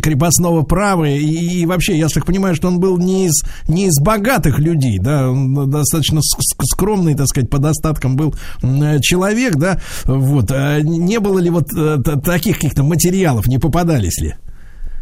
крепостного 0.00 0.62
права 0.62 1.04
и, 1.04 1.20
и 1.60 1.66
вообще, 1.66 1.98
я 1.98 2.08
так 2.08 2.24
понимаю, 2.26 2.54
что 2.54 2.68
он 2.68 2.80
был 2.80 2.96
не 2.98 3.26
из, 3.26 3.42
не 3.68 3.86
из 3.86 4.00
богатых 4.00 4.58
людей, 4.58 4.98
да, 4.98 5.30
достаточно 5.66 6.20
с- 6.22 6.36
с- 6.38 6.74
скромный, 6.94 7.14
так 7.14 7.26
сказать, 7.26 7.50
по 7.50 7.58
достаткам 7.58 8.16
был 8.16 8.34
м, 8.62 9.00
человек, 9.00 9.56
да, 9.56 9.80
вот, 10.04 10.50
а 10.50 10.80
не 10.80 11.18
было 11.18 11.38
ли 11.38 11.50
вот 11.50 11.68
э, 11.76 11.98
таких 12.24 12.56
каких-то 12.56 12.82
материалов, 12.82 13.46
не 13.46 13.58
попадались 13.58 14.20
ли? 14.20 14.34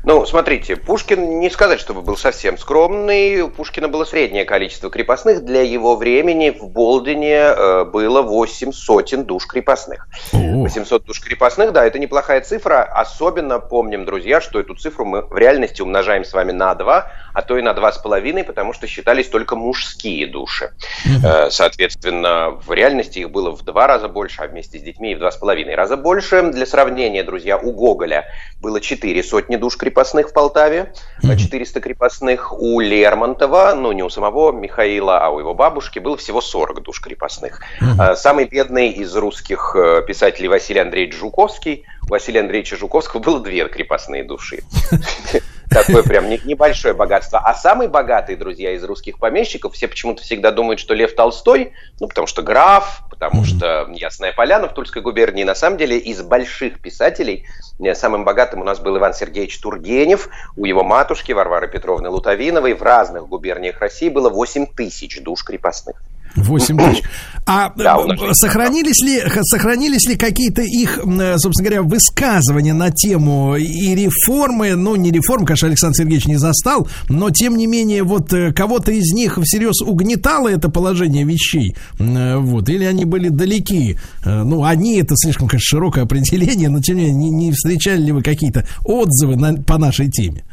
Ну, 0.04 0.26
смотрите, 0.26 0.74
Пушкин 0.74 1.38
не 1.38 1.48
сказать, 1.48 1.78
чтобы 1.78 2.02
был 2.02 2.16
совсем 2.16 2.58
скромный. 2.58 3.42
У 3.42 3.48
Пушкина 3.48 3.88
было 3.88 4.04
среднее 4.04 4.44
количество 4.44 4.90
крепостных. 4.90 5.44
Для 5.44 5.62
его 5.62 5.94
времени 5.94 6.50
в 6.50 6.68
Болдине 6.70 7.36
э, 7.36 7.84
было 7.84 8.20
8 8.22 8.72
сотен 8.72 9.24
душ 9.24 9.46
крепостных. 9.46 10.08
800 10.32 11.04
душ 11.04 11.20
крепостных, 11.20 11.72
да, 11.72 11.86
это 11.86 12.00
неплохая 12.00 12.40
цифра. 12.40 12.82
Особенно 12.82 13.60
помним, 13.60 14.04
друзья, 14.04 14.40
что 14.40 14.58
эту 14.58 14.74
цифру 14.74 15.04
мы 15.04 15.22
в 15.22 15.36
реальности 15.38 15.82
умножаем 15.82 16.24
с 16.24 16.32
вами 16.32 16.50
на 16.50 16.74
2, 16.74 17.06
а 17.32 17.42
то 17.42 17.56
и 17.56 17.62
на 17.62 17.70
2,5, 17.70 18.42
потому 18.42 18.72
что 18.72 18.88
считались 18.88 19.28
только 19.28 19.54
мужские 19.54 20.26
души. 20.26 20.72
Э, 21.24 21.48
Соответственно, 21.50 22.50
в 22.66 22.72
реальности 22.72 23.20
их 23.20 23.30
было 23.30 23.52
в 23.52 23.62
два 23.62 23.86
раза 23.86 24.08
больше, 24.08 24.42
а 24.42 24.48
вместе 24.48 24.80
с 24.80 24.82
детьми 24.82 25.12
и 25.12 25.14
в 25.14 25.20
два 25.20 25.30
с 25.30 25.36
половиной 25.36 25.76
раза 25.76 25.96
больше. 25.96 26.42
Для 26.50 26.66
сравнения, 26.66 27.22
друзья, 27.22 27.56
у 27.56 27.70
Гоголя 27.70 28.26
было 28.60 28.80
4 28.80 29.22
сотни 29.22 29.54
душ 29.54 29.76
крепостных 29.76 29.91
в 29.92 30.32
Полтаве, 30.32 30.92
э, 31.22 31.36
400 31.36 31.80
крепостных. 31.80 32.52
У 32.52 32.80
Лермонтова, 32.80 33.74
ну 33.76 33.92
не 33.92 34.02
у 34.02 34.10
самого 34.10 34.52
Михаила, 34.52 35.18
а 35.18 35.30
у 35.30 35.38
его 35.38 35.54
бабушки 35.54 35.98
было 35.98 36.16
всего 36.16 36.40
40 36.40 36.82
душ 36.82 37.00
крепостных. 37.00 37.60
Э, 37.80 38.14
Самый 38.16 38.46
бедный 38.46 38.90
из 38.90 39.14
русских 39.16 39.74
э, 39.76 40.02
писателей 40.06 40.48
Василий 40.48 40.80
Андреевич 40.80 41.14
Жуковский. 41.16 41.84
У 42.06 42.10
Василия 42.10 42.40
Андреевича 42.40 42.76
Жуковского 42.76 43.20
было 43.20 43.40
две 43.40 43.68
крепостные 43.68 44.24
души. 44.24 44.62
Такое 45.72 46.02
прям 46.02 46.28
не- 46.28 46.40
небольшое 46.44 46.94
богатство. 46.94 47.40
А 47.40 47.54
самый 47.54 47.88
богатый, 47.88 48.36
друзья, 48.36 48.72
из 48.72 48.84
русских 48.84 49.18
помещиков, 49.18 49.74
все 49.74 49.88
почему-то 49.88 50.22
всегда 50.22 50.50
думают, 50.50 50.80
что 50.80 50.94
Лев 50.94 51.14
Толстой, 51.14 51.72
ну, 52.00 52.08
потому 52.08 52.26
что 52.26 52.42
граф, 52.42 53.02
потому 53.10 53.44
что 53.44 53.88
Ясная 53.92 54.32
Поляна 54.32 54.68
в 54.68 54.74
Тульской 54.74 55.02
губернии. 55.02 55.44
На 55.44 55.54
самом 55.54 55.76
деле, 55.78 55.98
из 55.98 56.22
больших 56.22 56.80
писателей 56.80 57.46
э, 57.80 57.94
самым 57.94 58.24
богатым 58.24 58.60
у 58.60 58.64
нас 58.64 58.78
был 58.80 58.96
Иван 58.98 59.14
Сергеевич 59.14 59.58
Тургенев. 59.60 60.28
У 60.56 60.64
его 60.64 60.82
матушки 60.84 61.32
Варвары 61.32 61.68
Петровны 61.68 62.08
Лутовиновой 62.08 62.74
в 62.74 62.82
разных 62.82 63.28
губерниях 63.28 63.80
России 63.80 64.08
было 64.08 64.28
8 64.28 64.66
тысяч 64.74 65.20
душ 65.22 65.44
крепостных. 65.44 66.02
8 66.36 66.76
тысяч. 66.78 67.02
А 67.44 67.72
Да, 67.76 67.96
сохранились 68.32 69.02
ли, 69.02 69.20
сохранились 69.42 70.06
ли 70.08 70.14
какие-то 70.16 70.62
их, 70.62 70.98
э, 70.98 71.38
собственно 71.38 71.68
говоря, 71.68 71.82
высказывания 71.82 72.72
на 72.72 72.90
тему 72.90 73.56
и 73.56 73.94
реформы, 73.96 74.76
ну, 74.76 74.94
не 74.94 75.10
реформ, 75.10 75.44
конечно, 75.44 75.66
Александр 75.66 75.96
Сергеевич 75.96 76.26
не 76.26 76.36
застал, 76.36 76.86
но, 77.08 77.30
тем 77.30 77.56
не 77.56 77.66
менее, 77.66 78.04
вот 78.04 78.32
э, 78.32 78.52
кого-то 78.52 78.92
из 78.92 79.12
них 79.12 79.38
всерьез 79.42 79.82
угнетало 79.82 80.48
это 80.48 80.68
положение 80.68 81.24
вещей, 81.24 81.74
э, 81.98 82.36
вот, 82.36 82.68
или 82.68 82.84
они 82.84 83.04
были 83.04 83.28
далеки, 83.28 83.98
ну, 84.24 84.62
они, 84.62 85.00
это 85.00 85.14
слишком, 85.16 85.48
конечно, 85.48 85.76
широкое 85.78 86.04
определение, 86.04 86.68
но, 86.68 86.80
тем 86.80 86.96
не 86.96 87.06
менее, 87.06 87.30
не, 87.30 87.30
не 87.30 87.52
встречали 87.52 88.02
ли 88.02 88.12
вы 88.12 88.22
какие-то 88.22 88.66
отзывы 88.84 89.34
на- 89.36 89.60
по 89.62 89.78
нашей 89.78 90.08
теме? 90.10 90.44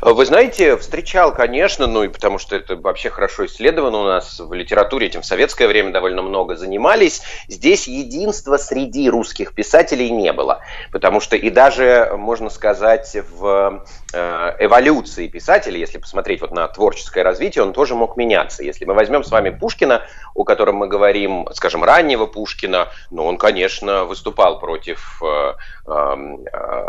Вы 0.00 0.24
знаете, 0.26 0.76
встречал, 0.76 1.34
конечно, 1.34 1.86
ну 1.86 2.04
и 2.04 2.08
потому 2.08 2.38
что 2.38 2.56
это 2.56 2.76
вообще 2.76 3.10
хорошо 3.10 3.46
исследовано 3.46 3.98
у 3.98 4.04
нас 4.04 4.40
в 4.40 4.52
литературе, 4.52 5.06
этим 5.06 5.22
в 5.22 5.26
советское 5.26 5.66
время 5.66 5.92
довольно 5.92 6.22
много 6.22 6.56
занимались. 6.56 7.22
Здесь 7.48 7.86
единства 7.86 8.56
среди 8.56 9.08
русских 9.08 9.54
писателей 9.54 10.10
не 10.10 10.32
было, 10.32 10.60
потому 10.92 11.20
что 11.20 11.36
и 11.36 11.50
даже, 11.50 12.12
можно 12.16 12.50
сказать, 12.50 13.16
в 13.30 13.84
эволюции 14.14 15.28
писателя, 15.28 15.78
если 15.78 15.98
посмотреть 15.98 16.40
вот 16.40 16.52
на 16.52 16.66
творческое 16.68 17.22
развитие, 17.22 17.64
он 17.64 17.72
тоже 17.72 17.94
мог 17.94 18.16
меняться. 18.16 18.62
Если 18.62 18.84
мы 18.84 18.94
возьмем 18.94 19.24
с 19.24 19.30
вами 19.30 19.50
Пушкина, 19.50 20.02
о 20.34 20.44
котором 20.44 20.76
мы 20.76 20.88
говорим, 20.88 21.48
скажем, 21.52 21.84
раннего 21.84 22.26
Пушкина, 22.26 22.88
ну, 23.10 23.24
он, 23.24 23.38
конечно, 23.38 24.04
выступал 24.04 24.58
против 24.58 25.22
э, 25.22 25.54
э, 25.86 26.16
э, 26.52 26.86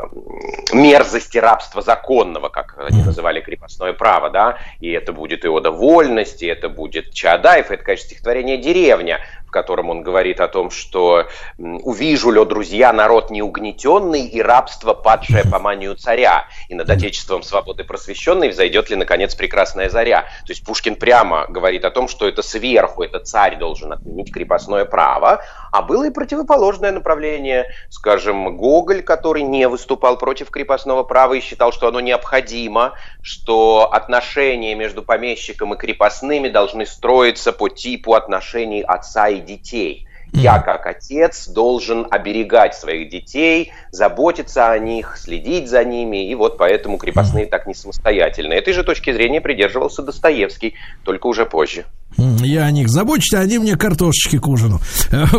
мерзости 0.73 1.38
рабства 1.38 1.81
законного, 1.81 2.49
как 2.49 2.76
они 2.77 3.03
называли 3.03 3.41
крепостное 3.41 3.93
право, 3.93 4.30
да, 4.30 4.57
и 4.80 4.91
это 4.91 5.14
будет 5.14 5.45
и 5.45 5.47
Ода 5.47 5.72
вольности, 5.72 6.45
это 6.45 6.69
будет 6.69 7.14
Чаадаев, 7.14 7.72
это, 7.72 7.84
конечно, 7.84 8.07
стихотворение 8.07 8.57
«Деревня», 8.57 9.19
котором 9.56 9.90
он 9.90 10.03
говорит 10.03 10.41
о 10.41 10.49
том, 10.49 10.69
что 10.69 11.27
«увижу, 11.57 12.30
лё, 12.30 12.44
друзья, 12.44 12.91
народ 12.91 13.32
неугнетенный 13.32 14.26
и 14.27 14.41
рабство, 14.41 14.94
падшее 14.94 15.44
по 15.49 15.60
манию 15.60 15.95
царя, 15.95 16.48
и 16.68 16.76
над 16.76 16.90
отечеством 16.90 17.41
свободы 17.41 17.86
просвещенной 17.86 18.49
взойдет 18.49 18.90
ли, 18.90 18.98
наконец, 18.98 19.34
прекрасная 19.34 19.90
заря». 19.90 20.23
То 20.45 20.52
есть 20.52 20.65
Пушкин 20.65 20.98
прямо 20.98 21.45
говорит 21.48 21.86
о 21.86 21.90
том, 21.90 22.10
что 22.10 22.27
это 22.27 22.41
сверху, 22.41 23.02
это 23.02 23.19
царь 23.19 23.57
должен 23.57 23.94
отменить 23.94 24.34
крепостное 24.34 24.84
право, 24.84 25.41
а 25.76 25.81
было 25.81 26.06
и 26.06 26.10
противоположное 26.10 26.93
направление. 26.93 27.68
Скажем, 27.89 28.56
Гоголь, 28.56 29.02
который 29.02 29.41
не 29.41 29.68
выступал 29.68 30.18
против 30.18 30.49
крепостного 30.49 31.03
права 31.03 31.34
и 31.34 31.41
считал, 31.41 31.73
что 31.73 31.89
оно 31.89 31.99
необходимо, 31.99 32.93
что 33.22 33.89
отношения 33.91 34.73
между 34.73 35.03
помещиком 35.03 35.73
и 35.73 35.77
крепостными 35.77 36.47
должны 36.47 36.85
строиться 36.85 37.52
по 37.52 37.68
типу 37.68 38.14
отношений 38.14 38.84
отца 38.84 39.27
и 39.27 39.41
детей. 39.41 40.05
Я, 40.36 40.60
как 40.60 40.86
отец, 40.86 41.48
должен 41.48 42.07
оберегать 42.10 42.76
своих 42.76 43.10
детей, 43.10 43.72
заботиться 43.91 44.70
о 44.72 44.78
них, 44.80 45.18
следить 45.18 45.70
за 45.70 45.84
ними, 45.84 46.30
и 46.30 46.36
вот 46.36 46.57
поэтому 46.57 46.98
крепостные 46.98 47.45
так 47.45 47.68
не 47.68 47.74
самостоятельны. 47.74 48.53
Этой 48.53 48.74
же 48.74 48.84
точки 48.84 49.12
зрения 49.14 49.41
придерживался 49.41 50.02
Достоевский, 50.02 50.76
только 51.03 51.28
уже 51.28 51.45
позже. 51.45 51.86
Я 52.18 52.64
о 52.64 52.72
них 52.72 52.88
забочусь, 52.88 53.34
а 53.34 53.40
они 53.40 53.57
мне 53.57 53.76
картошечки 53.76 54.38
к 54.38 54.48
ужину. 54.48 54.80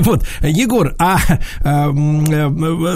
Вот, 0.07 0.27
Егор, 0.43 0.95
а, 0.99 1.19
а 1.65 1.91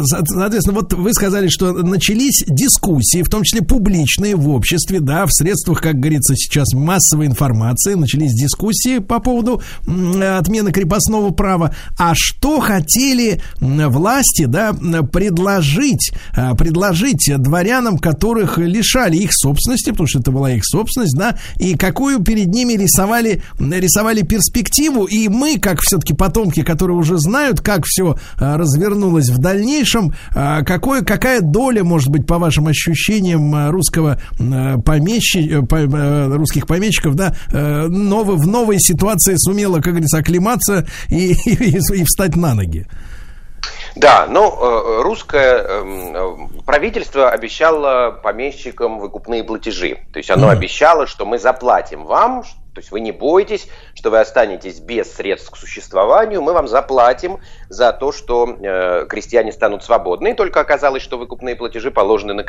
соответственно, 0.05 0.81
вот 0.81 0.93
вы 0.93 1.13
сказали, 1.15 1.49
что 1.49 1.73
начались 1.73 2.45
дискуссии, 2.47 3.23
в 3.23 3.29
том 3.29 3.43
числе 3.43 3.63
публичные 3.63 4.37
в 4.37 4.51
обществе, 4.51 5.01
да, 5.01 5.25
в 5.25 5.33
средствах, 5.33 5.81
как 5.81 5.97
говорится 5.97 6.37
сейчас, 6.37 6.73
массовой 6.75 7.27
информации, 7.27 7.95
начались 7.95 8.33
дискуссии 8.33 8.99
по 8.99 9.19
поводу 9.19 9.63
отмены 9.87 10.73
крепостного 10.73 11.31
права. 11.31 11.75
А 11.99 12.13
что 12.15 12.61
хотели 12.61 13.41
власти, 13.61 14.45
да, 14.45 14.73
предложить, 14.73 16.13
а, 16.35 16.55
предложить 16.55 17.31
дворянам, 17.37 17.99
которых 17.99 18.59
лишали 18.59 19.17
их 19.17 19.31
собственности, 19.33 19.91
потому 19.91 20.07
что 20.09 20.21
это 20.21 20.31
была 20.31 20.53
их 20.53 20.65
собственность, 20.65 21.17
да, 21.17 21.37
и 21.57 21.77
какую 21.77 22.23
перед 22.23 22.49
ними 22.49 22.75
рисовали 22.75 23.43
рисовали 23.59 24.23
перспективу, 24.23 25.05
и 25.05 25.29
мы, 25.29 25.59
как 25.59 25.81
все-таки 25.81 26.15
потомки, 26.15 26.63
которые 26.63 26.97
уже 26.97 27.19
знают, 27.19 27.61
как 27.61 27.85
все 27.85 28.17
а, 28.39 28.57
развернулось 28.57 29.29
в 29.29 29.39
дальнейшем, 29.39 30.15
а, 30.35 30.63
какой, 30.63 31.05
какая 31.05 31.41
доля, 31.41 31.85
может 31.85 32.09
быть, 32.09 32.27
по 32.27 32.39
вашим 32.39 32.67
ощущениям 32.67 33.71
русского 33.71 34.21
помещи, 34.85 35.51
русских 36.35 36.67
помещиков, 36.67 37.15
да, 37.15 37.35
новый, 37.53 38.37
в 38.37 38.47
новой 38.47 38.79
ситуации 38.79 39.35
сумела, 39.37 39.77
как 39.77 39.93
говорится, 39.93 40.19
оклематься 40.19 40.87
и, 41.09 41.33
и, 41.45 41.70
и 41.93 42.05
встать 42.05 42.37
на 42.37 42.55
ноги? 42.55 42.87
Да, 43.97 44.27
ну, 44.29 44.53
э, 44.53 45.03
русское 45.03 45.63
эм, 45.63 46.63
правительство 46.65 47.31
обещало 47.31 48.13
помещикам 48.23 49.01
выкупные 49.01 49.43
платежи. 49.43 49.99
То 50.13 50.19
есть 50.19 50.31
оно 50.31 50.49
обещало, 50.49 51.07
что 51.07 51.27
мы 51.27 51.39
заплатим 51.39 52.05
вам, 52.05 52.45
то 52.75 52.81
есть 52.81 52.93
вы 52.93 53.01
не 53.01 53.11
бойтесь, 53.11 53.69
что 53.95 54.11
вы 54.11 54.21
останетесь 54.21 54.79
без 54.79 55.13
средств 55.13 55.51
к 55.51 55.57
существованию, 55.57 56.41
мы 56.41 56.53
вам 56.53 56.69
заплатим 56.69 57.41
за 57.69 57.93
то, 57.93 58.13
что 58.13 58.49
э, 58.49 59.07
крестьяне 59.09 59.51
станут 59.53 59.83
свободны. 59.83 60.31
И 60.31 60.35
только 60.35 60.61
оказалось, 60.61 61.03
что 61.03 61.19
выкупные 61.19 61.57
платежи 61.57 61.91
положены 61.91 62.35
на 62.35 62.45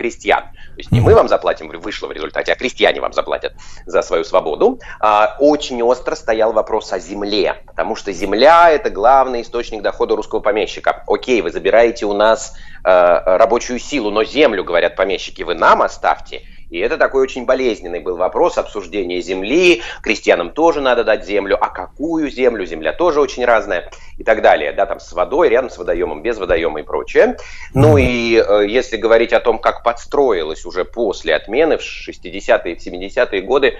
крестьян. 0.00 0.44
То 0.44 0.78
есть 0.78 0.90
не 0.92 1.00
мы 1.00 1.14
вам 1.14 1.28
заплатим, 1.28 1.68
вышло 1.68 2.06
в 2.06 2.12
результате, 2.12 2.52
а 2.52 2.56
крестьяне 2.56 3.02
вам 3.02 3.12
заплатят 3.12 3.52
за 3.84 4.00
свою 4.00 4.24
свободу. 4.24 4.80
А, 4.98 5.36
очень 5.38 5.82
остро 5.82 6.14
стоял 6.14 6.54
вопрос 6.54 6.90
о 6.94 6.98
земле, 6.98 7.56
потому 7.66 7.96
что 7.96 8.10
земля– 8.10 8.70
это 8.72 8.88
главный 8.88 9.42
источник 9.42 9.82
дохода 9.82 10.16
русского 10.16 10.40
помещика. 10.40 11.04
Окей, 11.06 11.42
вы 11.42 11.50
забираете 11.50 12.06
у 12.06 12.14
нас 12.14 12.54
э, 12.82 12.88
рабочую 12.88 13.78
силу, 13.78 14.10
но 14.10 14.24
землю, 14.24 14.64
говорят 14.64 14.96
помещики, 14.96 15.42
вы 15.42 15.54
нам 15.54 15.82
оставьте– 15.82 16.42
и 16.70 16.78
это 16.78 16.96
такой 16.96 17.22
очень 17.22 17.44
болезненный 17.44 18.00
был 18.00 18.16
вопрос 18.16 18.56
обсуждения 18.56 19.20
земли. 19.20 19.82
Крестьянам 20.02 20.50
тоже 20.50 20.80
надо 20.80 21.04
дать 21.04 21.26
землю. 21.26 21.58
А 21.60 21.68
какую 21.68 22.30
землю? 22.30 22.64
Земля 22.64 22.92
тоже 22.92 23.20
очень 23.20 23.44
разная. 23.44 23.90
И 24.18 24.24
так 24.24 24.42
далее. 24.42 24.72
Да, 24.72 24.86
там 24.86 25.00
с 25.00 25.12
водой, 25.12 25.48
рядом 25.48 25.70
с 25.70 25.78
водоемом, 25.78 26.22
без 26.22 26.38
водоема 26.38 26.80
и 26.80 26.82
прочее. 26.82 27.36
Ну 27.74 27.96
и 27.96 28.36
э, 28.36 28.66
если 28.68 28.96
говорить 28.96 29.32
о 29.32 29.40
том, 29.40 29.58
как 29.58 29.82
подстроилось 29.82 30.64
уже 30.64 30.84
после 30.84 31.34
отмены 31.34 31.78
в 31.78 31.82
60-е 31.82 32.74
и 32.74 32.76
70-е 32.76 33.42
годы, 33.42 33.76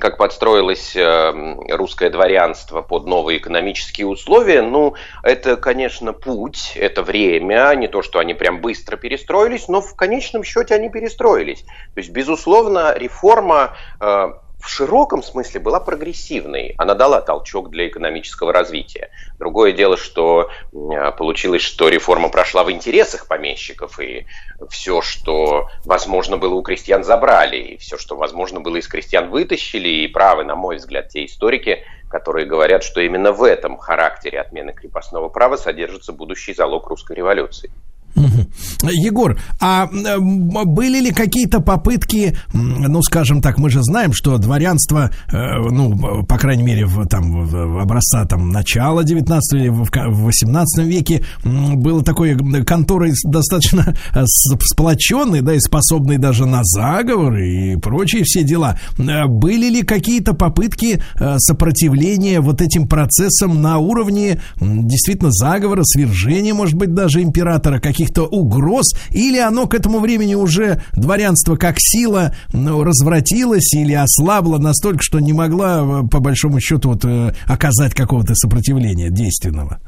как 0.00 0.18
подстроилось 0.18 0.94
э, 0.96 1.56
русское 1.70 2.10
дворянство 2.10 2.82
под 2.82 3.06
новые 3.06 3.38
экономические 3.38 4.06
условия, 4.06 4.62
ну, 4.62 4.94
это, 5.22 5.56
конечно, 5.56 6.12
путь, 6.12 6.72
это 6.74 7.02
время. 7.02 7.72
Не 7.76 7.88
то, 7.88 8.02
что 8.02 8.18
они 8.18 8.34
прям 8.34 8.60
быстро 8.60 8.96
перестроились, 8.96 9.68
но 9.68 9.80
в 9.80 9.94
конечном 9.94 10.44
счете 10.44 10.74
они 10.74 10.90
перестроились. 10.90 11.62
То 11.62 11.98
есть, 11.98 12.10
безусловно, 12.10 12.33
безусловно, 12.34 12.94
реформа 12.96 13.74
э, 14.00 14.06
в 14.06 14.68
широком 14.68 15.22
смысле 15.22 15.60
была 15.60 15.78
прогрессивной. 15.78 16.74
Она 16.78 16.94
дала 16.94 17.20
толчок 17.20 17.70
для 17.70 17.86
экономического 17.86 18.52
развития. 18.52 19.10
Другое 19.38 19.70
дело, 19.70 19.96
что 19.96 20.50
э, 20.72 21.12
получилось, 21.12 21.62
что 21.62 21.88
реформа 21.88 22.30
прошла 22.30 22.64
в 22.64 22.72
интересах 22.72 23.28
помещиков, 23.28 24.00
и 24.00 24.26
все, 24.68 25.00
что 25.00 25.68
возможно 25.84 26.36
было 26.36 26.54
у 26.54 26.62
крестьян, 26.62 27.04
забрали, 27.04 27.56
и 27.56 27.76
все, 27.76 27.98
что 27.98 28.16
возможно 28.16 28.60
было 28.60 28.76
из 28.76 28.88
крестьян, 28.88 29.30
вытащили. 29.30 29.88
И 29.88 30.08
правы, 30.08 30.42
на 30.42 30.56
мой 30.56 30.76
взгляд, 30.76 31.10
те 31.10 31.26
историки, 31.26 31.84
которые 32.08 32.46
говорят, 32.46 32.82
что 32.82 33.00
именно 33.00 33.30
в 33.30 33.44
этом 33.44 33.78
характере 33.78 34.40
отмены 34.40 34.72
крепостного 34.72 35.28
права 35.28 35.56
содержится 35.56 36.12
будущий 36.12 36.52
залог 36.52 36.88
русской 36.88 37.16
революции. 37.16 37.70
Егор, 38.82 39.38
а 39.60 39.86
были 39.86 41.00
ли 41.00 41.10
какие-то 41.12 41.60
попытки, 41.60 42.36
ну, 42.52 43.02
скажем 43.02 43.40
так, 43.42 43.58
мы 43.58 43.70
же 43.70 43.82
знаем, 43.82 44.12
что 44.12 44.38
дворянство, 44.38 45.10
э, 45.32 45.36
ну, 45.70 46.24
по 46.24 46.38
крайней 46.38 46.62
мере, 46.62 46.86
в, 46.86 47.06
там, 47.06 47.46
в 47.46 47.80
образца 47.80 48.24
там, 48.24 48.50
начала 48.50 49.04
19 49.04 49.60
или 49.60 49.68
в 49.68 50.24
18 50.24 50.86
веке 50.86 51.22
было 51.42 52.02
такой 52.02 52.36
конторой 52.64 53.12
достаточно 53.24 53.94
сплоченной, 54.60 55.40
да, 55.40 55.54
и 55.54 55.60
способной 55.60 56.18
даже 56.18 56.46
на 56.46 56.60
заговоры 56.62 57.48
и 57.48 57.76
прочие 57.76 58.24
все 58.24 58.42
дела. 58.42 58.78
Э, 58.98 59.26
были 59.26 59.68
ли 59.68 59.82
какие-то 59.82 60.34
попытки 60.34 61.02
э, 61.18 61.38
сопротивления 61.38 62.40
вот 62.40 62.60
этим 62.60 62.88
процессам 62.88 63.60
на 63.60 63.78
уровне 63.78 64.40
действительно 64.60 65.30
заговора, 65.32 65.82
свержения, 65.84 66.54
может 66.54 66.74
быть, 66.74 66.94
даже 66.94 67.22
императора, 67.22 67.80
каких 67.80 68.03
каких-то 68.04 68.24
угроз, 68.24 68.94
или 69.10 69.38
оно 69.38 69.66
к 69.66 69.74
этому 69.74 70.00
времени 70.00 70.34
уже 70.34 70.82
дворянство 70.92 71.56
как 71.56 71.76
сила 71.78 72.34
ну, 72.52 72.84
развратилось 72.84 73.72
или 73.74 73.94
ослабло 73.94 74.58
настолько, 74.58 75.02
что 75.02 75.20
не 75.20 75.32
могла, 75.32 76.02
э, 76.02 76.08
по 76.08 76.20
большому 76.20 76.60
счету, 76.60 76.90
вот, 76.90 77.04
э, 77.04 77.32
оказать 77.46 77.94
какого-то 77.94 78.34
сопротивления 78.34 79.10
действенного? 79.10 79.80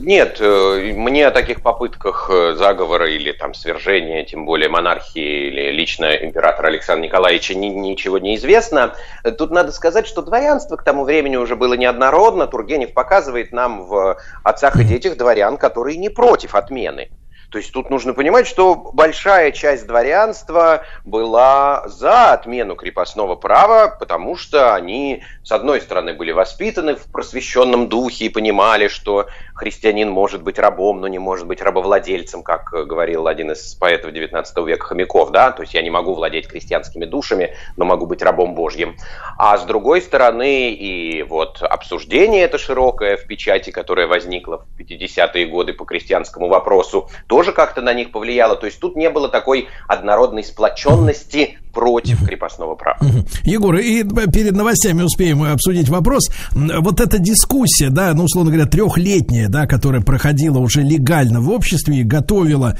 Нет, 0.00 0.36
э, 0.40 0.92
мне 0.94 1.26
о 1.26 1.30
таких 1.30 1.62
попытках 1.62 2.30
заговора 2.56 3.08
или 3.08 3.32
там 3.32 3.54
свержения, 3.54 4.24
тем 4.24 4.44
более 4.44 4.68
монархии 4.68 5.48
или 5.48 5.70
лично 5.72 6.14
императора 6.14 6.66
Александра 6.66 7.04
Николаевича 7.04 7.54
ни, 7.54 7.68
ничего 7.68 8.18
не 8.18 8.36
известно. 8.36 8.94
Тут 9.38 9.50
надо 9.50 9.72
сказать, 9.72 10.06
что 10.06 10.20
дворянство 10.20 10.76
к 10.76 10.84
тому 10.84 11.04
времени 11.04 11.36
уже 11.36 11.56
было 11.56 11.72
неоднородно. 11.72 12.46
Тургенев 12.46 12.92
показывает 12.92 13.52
нам 13.52 13.84
в 13.86 14.18
«Отцах 14.42 14.78
и 14.78 14.84
детях» 14.84 15.16
дворян, 15.16 15.56
которые 15.56 15.96
не 15.96 16.10
против 16.10 16.54
отмены. 16.54 17.08
То 17.50 17.56
есть 17.56 17.72
тут 17.72 17.88
нужно 17.88 18.12
понимать, 18.12 18.46
что 18.46 18.74
большая 18.92 19.52
часть 19.52 19.86
дворянства 19.86 20.82
была 21.04 21.82
за 21.88 22.32
отмену 22.32 22.76
крепостного 22.76 23.36
права, 23.36 23.88
потому 23.88 24.36
что 24.36 24.74
они, 24.74 25.22
с 25.42 25.50
одной 25.50 25.80
стороны, 25.80 26.12
были 26.12 26.32
воспитаны 26.32 26.94
в 26.94 27.10
просвещенном 27.10 27.88
духе 27.88 28.26
и 28.26 28.28
понимали, 28.28 28.88
что 28.88 29.28
христианин 29.58 30.08
может 30.08 30.42
быть 30.42 30.58
рабом, 30.58 31.00
но 31.00 31.08
не 31.08 31.18
может 31.18 31.46
быть 31.46 31.60
рабовладельцем, 31.60 32.42
как 32.42 32.70
говорил 32.70 33.26
один 33.26 33.50
из 33.50 33.74
поэтов 33.74 34.12
XIX 34.12 34.44
века 34.64 34.86
Хомяков, 34.86 35.30
да, 35.30 35.50
то 35.50 35.62
есть 35.62 35.74
я 35.74 35.82
не 35.82 35.90
могу 35.90 36.14
владеть 36.14 36.48
крестьянскими 36.48 37.04
душами, 37.04 37.54
но 37.76 37.84
могу 37.84 38.06
быть 38.06 38.22
рабом 38.22 38.54
Божьим. 38.54 38.96
А 39.36 39.58
с 39.58 39.64
другой 39.64 40.00
стороны, 40.00 40.70
и 40.70 41.22
вот 41.24 41.60
обсуждение 41.62 42.42
это 42.42 42.56
широкое 42.56 43.16
в 43.16 43.26
печати, 43.26 43.70
которое 43.70 44.06
возникло 44.06 44.64
в 44.76 44.80
50-е 44.80 45.46
годы 45.46 45.72
по 45.72 45.84
крестьянскому 45.84 46.48
вопросу, 46.48 47.10
тоже 47.26 47.52
как-то 47.52 47.82
на 47.82 47.92
них 47.92 48.12
повлияло. 48.12 48.54
То 48.54 48.66
есть 48.66 48.78
тут 48.80 48.94
не 48.96 49.10
было 49.10 49.28
такой 49.28 49.68
однородной 49.88 50.44
сплоченности 50.44 51.58
против 51.78 52.24
крепостного 52.26 52.74
права. 52.74 52.98
Егор, 53.44 53.76
и 53.76 54.02
перед 54.02 54.52
новостями 54.56 55.02
успеем 55.02 55.44
обсудить 55.44 55.88
вопрос. 55.88 56.28
Вот 56.52 57.00
эта 57.00 57.20
дискуссия, 57.20 57.90
да, 57.90 58.12
ну, 58.14 58.24
условно 58.24 58.50
говоря, 58.50 58.68
трехлетняя, 58.68 59.48
да, 59.48 59.66
которая 59.66 60.02
проходила 60.02 60.58
уже 60.58 60.82
легально 60.82 61.40
в 61.40 61.50
обществе 61.50 62.00
и 62.00 62.02
готовила 62.02 62.76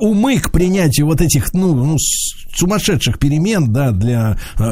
умы 0.00 0.38
к 0.38 0.50
принятию 0.50 1.06
вот 1.06 1.20
этих, 1.20 1.54
ну, 1.54 1.74
ну 1.74 1.96
сумасшедших 2.54 3.18
перемен, 3.18 3.72
да, 3.72 3.92
для 3.92 4.36
э, 4.58 4.62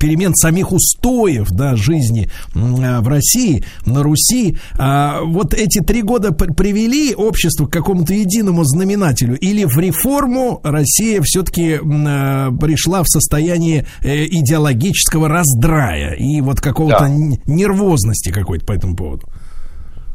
перемен 0.00 0.34
самих 0.34 0.72
устоев, 0.72 1.48
да, 1.50 1.76
жизни 1.76 2.30
э, 2.54 3.00
в 3.00 3.08
России, 3.08 3.64
на 3.84 4.02
Руси. 4.02 4.56
Э, 4.78 5.20
вот 5.24 5.54
эти 5.54 5.80
три 5.80 6.02
года 6.02 6.32
привели 6.32 7.14
общество 7.14 7.66
к 7.66 7.72
какому-то 7.72 8.14
единому 8.14 8.64
знаменателю 8.64 9.36
или 9.36 9.64
в 9.64 9.78
реформу 9.78 10.60
Россия 10.64 11.20
все-таки 11.22 11.72
э, 11.72 11.78
пришла 11.80 13.02
в 13.02 13.08
состояние 13.20 13.86
э, 14.02 14.24
идеологического 14.26 15.28
раздрая 15.28 16.14
и 16.14 16.40
вот 16.40 16.60
какого-то 16.60 17.00
да. 17.00 17.08
нервозности 17.46 18.30
какой-то 18.30 18.64
по 18.64 18.72
этому 18.72 18.96
поводу? 18.96 19.26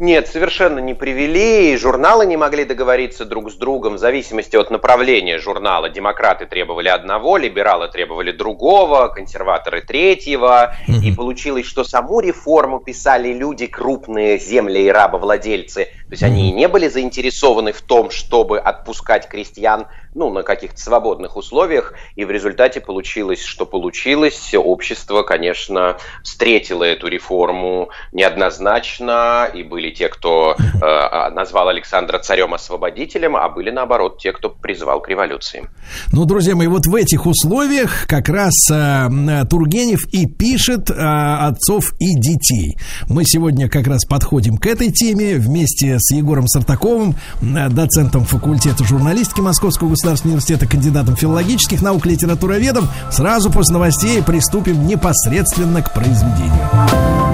Нет, 0.03 0.27
совершенно 0.27 0.79
не 0.79 0.93
привели, 0.93 1.71
и 1.71 1.77
журналы 1.77 2.25
не 2.25 2.35
могли 2.35 2.65
договориться 2.65 3.23
друг 3.23 3.49
с 3.49 3.55
другом 3.55 3.93
в 3.93 3.99
зависимости 3.99 4.57
от 4.57 4.69
направления 4.69 5.39
журнала. 5.39 5.89
Демократы 5.89 6.45
требовали 6.45 6.89
одного, 6.89 7.37
либералы 7.37 7.87
требовали 7.87 8.33
другого, 8.33 9.07
консерваторы 9.07 9.81
третьего. 9.81 10.75
И 11.01 11.13
получилось, 11.13 11.65
что 11.65 11.85
саму 11.85 12.19
реформу 12.19 12.81
писали 12.81 13.31
люди 13.31 13.65
крупные, 13.65 14.39
земли 14.39 14.79
и 14.79 14.89
рабовладельцы. 14.89 15.85
То 15.85 16.11
есть 16.11 16.23
они 16.23 16.51
не 16.51 16.67
были 16.67 16.89
заинтересованы 16.89 17.71
в 17.71 17.81
том, 17.81 18.11
чтобы 18.11 18.59
отпускать 18.59 19.29
крестьян 19.29 19.87
ну, 20.15 20.29
на 20.29 20.43
каких-то 20.43 20.79
свободных 20.79 21.37
условиях, 21.37 21.93
и 22.15 22.25
в 22.25 22.31
результате 22.31 22.81
получилось, 22.81 23.43
что 23.43 23.65
получилось. 23.65 24.53
Общество, 24.53 25.23
конечно, 25.23 25.97
встретило 26.23 26.83
эту 26.83 27.07
реформу 27.07 27.89
неоднозначно, 28.11 29.49
и 29.51 29.63
были 29.63 29.92
те, 29.93 30.09
кто 30.09 30.55
э, 30.57 30.79
а, 30.81 31.29
назвал 31.29 31.69
Александра 31.69 32.19
царем-освободителем, 32.19 33.35
а 33.35 33.49
были, 33.49 33.69
наоборот, 33.69 34.17
те, 34.19 34.31
кто 34.31 34.49
призвал 34.49 35.01
к 35.01 35.09
революции. 35.09 35.69
Ну, 36.11 36.25
друзья 36.25 36.55
мои, 36.55 36.67
вот 36.67 36.85
в 36.85 36.95
этих 36.95 37.25
условиях 37.25 38.05
как 38.07 38.29
раз 38.29 38.53
э, 38.71 39.09
Тургенев 39.49 40.01
и 40.11 40.25
пишет 40.25 40.89
э, 40.89 40.93
отцов 40.93 41.93
и 41.99 42.15
детей. 42.15 42.77
Мы 43.07 43.23
сегодня 43.25 43.69
как 43.69 43.87
раз 43.87 44.05
подходим 44.05 44.57
к 44.57 44.65
этой 44.65 44.91
теме 44.91 45.35
вместе 45.35 45.97
с 45.99 46.11
Егором 46.11 46.47
Сартаковым, 46.47 47.15
э, 47.41 47.69
доцентом 47.69 48.25
факультета 48.25 48.83
журналистики 48.83 49.41
Московского 49.41 49.89
государственного 49.89 50.35
университета, 50.35 50.67
кандидатом 50.67 51.15
филологических 51.15 51.81
наук, 51.81 52.05
литературоведом. 52.05 52.87
Сразу 53.11 53.51
после 53.51 53.73
новостей 53.73 54.21
приступим 54.21 54.87
непосредственно 54.87 55.81
к 55.81 55.93
произведению. 55.93 57.32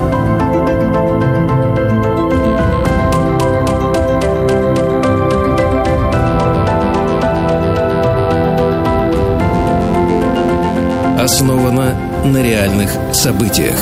Основана 11.40 11.96
на 12.26 12.44
реальных 12.44 12.90
событиях. 13.14 13.80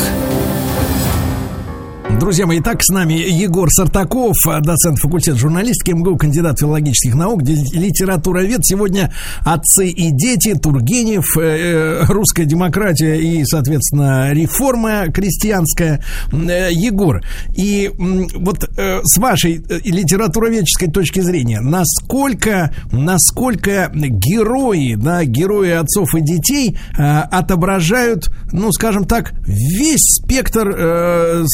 Друзья 2.15 2.47
мои, 2.47 2.61
так 2.61 2.83
с 2.83 2.89
нами 2.89 3.13
Егор 3.13 3.69
Сартаков, 3.69 4.35
доцент 4.61 4.97
факультета 4.97 5.37
журналистики 5.37 5.91
МГУ, 5.91 6.17
кандидат 6.17 6.59
филологических 6.59 7.13
наук, 7.13 7.43
литературовед. 7.43 8.65
Сегодня 8.65 9.13
отцы 9.45 9.89
и 9.89 10.11
дети, 10.11 10.55
Тургенев, 10.55 11.37
э, 11.37 11.41
э, 11.41 12.05
русская 12.07 12.45
демократия 12.45 13.17
и, 13.17 13.45
соответственно, 13.45 14.33
реформа 14.33 15.11
крестьянская. 15.13 16.03
Э, 16.31 16.69
Егор, 16.71 17.21
и 17.55 17.91
вот 17.97 18.69
с 18.77 19.17
вашей 19.17 19.63
литературоведческой 19.83 20.89
точки 20.89 21.19
зрения, 21.19 21.59
насколько, 21.59 22.73
насколько 22.91 23.91
герои, 23.93 24.95
да, 24.95 25.23
герои 25.23 25.71
отцов 25.71 26.15
и 26.15 26.21
детей 26.21 26.77
отображают, 26.97 28.29
ну, 28.51 28.71
скажем 28.71 29.05
так, 29.05 29.33
весь 29.45 30.19
спектр 30.21 31.45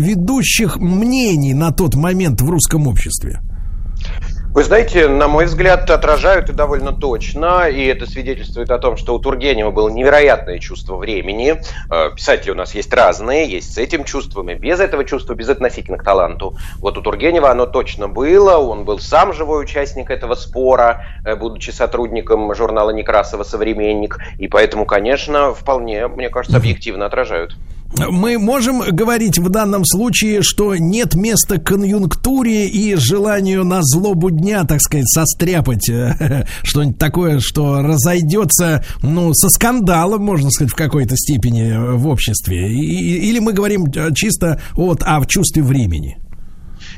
ведущих 0.00 0.76
мнений 0.76 1.54
на 1.54 1.70
тот 1.70 1.94
момент 1.94 2.40
в 2.40 2.50
русском 2.50 2.86
обществе? 2.86 3.40
Вы 4.52 4.64
знаете, 4.64 5.06
на 5.06 5.28
мой 5.28 5.44
взгляд, 5.44 5.88
отражают 5.90 6.50
и 6.50 6.52
довольно 6.52 6.90
точно, 6.90 7.68
и 7.68 7.84
это 7.86 8.04
свидетельствует 8.04 8.72
о 8.72 8.78
том, 8.78 8.96
что 8.96 9.14
у 9.14 9.20
Тургенева 9.20 9.70
было 9.70 9.88
невероятное 9.88 10.58
чувство 10.58 10.96
времени. 10.96 11.62
Э, 11.88 12.10
писатели 12.16 12.50
у 12.50 12.56
нас 12.56 12.74
есть 12.74 12.92
разные, 12.92 13.48
есть 13.48 13.72
с 13.74 13.78
этим 13.78 14.02
чувством 14.02 14.50
и 14.50 14.56
без 14.56 14.80
этого 14.80 15.04
чувства, 15.04 15.34
без 15.34 15.48
относительно 15.48 15.98
к 15.98 16.02
таланту. 16.02 16.56
Вот 16.78 16.98
у 16.98 17.00
Тургенева 17.00 17.48
оно 17.48 17.66
точно 17.66 18.08
было, 18.08 18.56
он 18.56 18.84
был 18.84 18.98
сам 18.98 19.32
живой 19.32 19.62
участник 19.62 20.10
этого 20.10 20.34
спора, 20.34 21.04
э, 21.24 21.36
будучи 21.36 21.70
сотрудником 21.70 22.52
журнала 22.52 22.90
Некрасова 22.90 23.44
«Современник», 23.44 24.18
и 24.40 24.48
поэтому, 24.48 24.84
конечно, 24.84 25.54
вполне, 25.54 26.08
мне 26.08 26.28
кажется, 26.28 26.56
объективно 26.56 27.06
отражают 27.06 27.54
мы 27.96 28.38
можем 28.38 28.80
говорить 28.80 29.38
в 29.38 29.48
данном 29.48 29.84
случае, 29.84 30.42
что 30.42 30.76
нет 30.76 31.14
места 31.14 31.58
конъюнктуре 31.58 32.68
и 32.68 32.94
желанию 32.94 33.64
на 33.64 33.80
злобу 33.82 34.30
дня, 34.30 34.64
так 34.64 34.80
сказать, 34.80 35.08
состряпать 35.08 35.88
э, 35.88 36.46
что-нибудь 36.62 36.98
такое, 36.98 37.40
что 37.40 37.82
разойдется, 37.82 38.84
ну, 39.02 39.34
со 39.34 39.48
скандалом, 39.48 40.24
можно 40.24 40.50
сказать, 40.50 40.72
в 40.72 40.76
какой-то 40.76 41.16
степени 41.16 41.96
в 41.96 42.06
обществе. 42.06 42.72
И, 42.72 43.28
или 43.28 43.38
мы 43.38 43.52
говорим 43.52 43.86
э, 43.86 44.12
чисто 44.14 44.60
вот 44.74 45.02
о 45.02 45.24
чувстве 45.26 45.62
времени? 45.62 46.18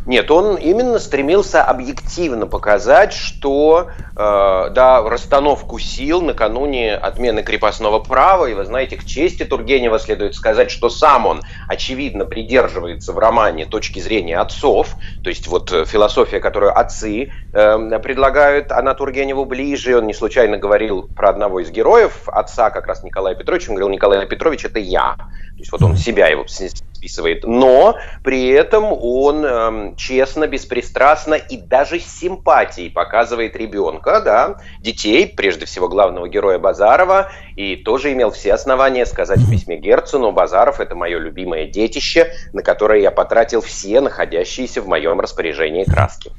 Нет, 0.05 0.33
он 0.33 0.57
именно 0.57 0.99
стремился 0.99 1.63
объективно 1.63 2.49
показать, 2.49 3.13
что 3.13 3.89
э, 4.17 4.17
да, 4.17 5.01
расстановку 5.09 5.79
сил 5.79 6.21
накануне 6.23 6.97
отмены 6.97 7.45
крепостного 7.45 8.01
права, 8.01 8.47
и 8.47 8.55
вы 8.55 8.65
знаете, 8.65 8.97
к 8.97 9.05
чести 9.05 9.45
Тургенева 9.45 10.01
следует 10.01 10.35
сказать, 10.35 10.73
что 10.73 10.91
сам 10.91 11.27
он, 11.27 11.43
очевидно, 11.69 12.25
придерживается 12.25 13.13
в 13.13 13.19
романе 13.21 13.65
точки 13.65 14.01
зрения 14.01 14.39
отцов, 14.39 14.97
то 15.23 15.31
есть 15.31 15.47
вот 15.47 15.71
э, 15.73 15.85
философия, 15.85 16.41
которую 16.41 16.77
отцы 16.77 17.31
э, 17.53 17.99
предлагают, 18.01 18.73
она 18.73 18.95
Тургеневу 18.95 19.45
ближе, 19.45 19.97
он 19.97 20.09
не 20.09 20.15
случайно 20.15 20.59
говорил 20.59 21.03
про 21.15 21.29
одного 21.29 21.61
из 21.61 21.71
героев, 21.71 22.23
отца 22.27 22.71
как 22.71 22.89
раз 22.89 23.05
Николая 23.05 23.37
Петровича, 23.37 23.71
он 23.71 23.77
говорил, 23.77 23.91
Николай 23.91 24.27
Петрович 24.27 24.65
это 24.65 24.81
я, 24.81 25.17
есть 25.63 25.73
вот 25.73 25.83
он 25.83 25.97
себя 25.97 26.29
его 26.29 26.45
списывает, 26.47 27.45
но 27.45 27.97
при 28.23 28.49
этом 28.49 28.87
он 28.93 29.45
э, 29.45 29.95
честно, 29.97 30.47
беспристрастно 30.47 31.35
и 31.35 31.57
даже 31.57 31.99
с 31.99 32.07
симпатией 32.07 32.91
показывает 32.91 33.57
ребенка, 33.57 34.21
да, 34.21 34.57
детей, 34.81 35.27
прежде 35.27 35.67
всего 35.67 35.89
главного 35.89 36.29
героя 36.29 36.59
Базарова, 36.59 37.31
и 37.57 37.77
тоже 37.77 38.13
имел 38.13 38.31
все 38.31 38.53
основания 38.53 39.07
сказать 39.07 39.39
в 39.39 39.51
письме 39.51 39.79
Герцену, 39.79 40.33
Базаров 40.33 40.81
это 40.81 40.95
мое 40.95 41.19
любимое 41.19 41.67
детище, 41.67 42.33
на 42.53 42.63
которое 42.63 43.01
я 43.01 43.11
потратил 43.11 43.61
все 43.61 44.01
находящиеся 44.01 44.83
в 44.83 44.87
моем 44.87 45.21
распоряжении 45.21 45.85
краски. 45.85 46.31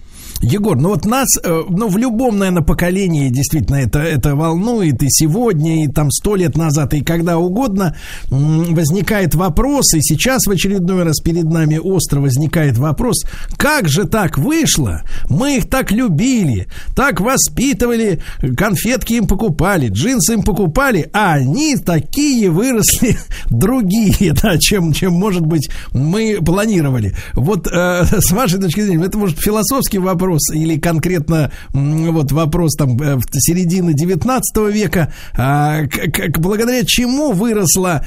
Егор, 0.41 0.77
ну 0.77 0.89
вот 0.89 1.05
нас, 1.05 1.27
э, 1.43 1.63
ну 1.69 1.87
в 1.87 1.97
любом, 1.97 2.37
наверное, 2.37 2.63
поколении 2.63 3.29
действительно 3.29 3.77
это, 3.77 3.99
это 3.99 4.35
волнует 4.35 5.01
и 5.03 5.07
сегодня, 5.09 5.85
и 5.85 5.87
там 5.87 6.11
сто 6.11 6.35
лет 6.35 6.57
назад, 6.57 6.93
и 6.93 7.01
когда 7.01 7.37
угодно 7.37 7.95
возникает 8.29 9.35
вопрос, 9.35 9.93
и 9.93 10.01
сейчас 10.01 10.45
в 10.45 10.51
очередной 10.51 11.03
раз 11.03 11.19
перед 11.19 11.45
нами 11.45 11.77
остро 11.77 12.19
возникает 12.19 12.77
вопрос, 12.77 13.23
как 13.57 13.87
же 13.87 14.05
так 14.05 14.37
вышло? 14.37 15.03
Мы 15.29 15.57
их 15.57 15.69
так 15.69 15.91
любили, 15.91 16.67
так 16.95 17.21
воспитывали, 17.21 18.21
конфетки 18.57 19.13
им 19.13 19.27
покупали, 19.27 19.89
джинсы 19.89 20.33
им 20.33 20.43
покупали, 20.43 21.09
а 21.13 21.33
они 21.33 21.77
такие 21.77 22.49
выросли 22.49 23.17
другие, 23.49 24.33
да, 24.41 24.57
чем, 24.57 24.93
чем 24.93 25.13
может 25.13 25.45
быть, 25.45 25.69
мы 25.93 26.39
планировали. 26.43 27.15
Вот 27.33 27.67
э, 27.67 28.05
с 28.19 28.31
вашей 28.31 28.59
точки 28.59 28.81
зрения, 28.81 29.05
это 29.05 29.17
может 29.17 29.39
философский 29.39 29.99
вопрос, 29.99 30.22
вопрос 30.23 30.49
или 30.53 30.77
конкретно 30.77 31.51
вот 31.73 32.31
вопрос 32.31 32.75
там 32.75 32.97
э, 33.01 33.19
середины 33.33 33.93
19 33.93 34.73
века, 34.73 35.13
а, 35.37 35.85
к, 35.85 36.39
благодаря 36.39 36.83
чему 36.85 37.33
выросло 37.33 38.05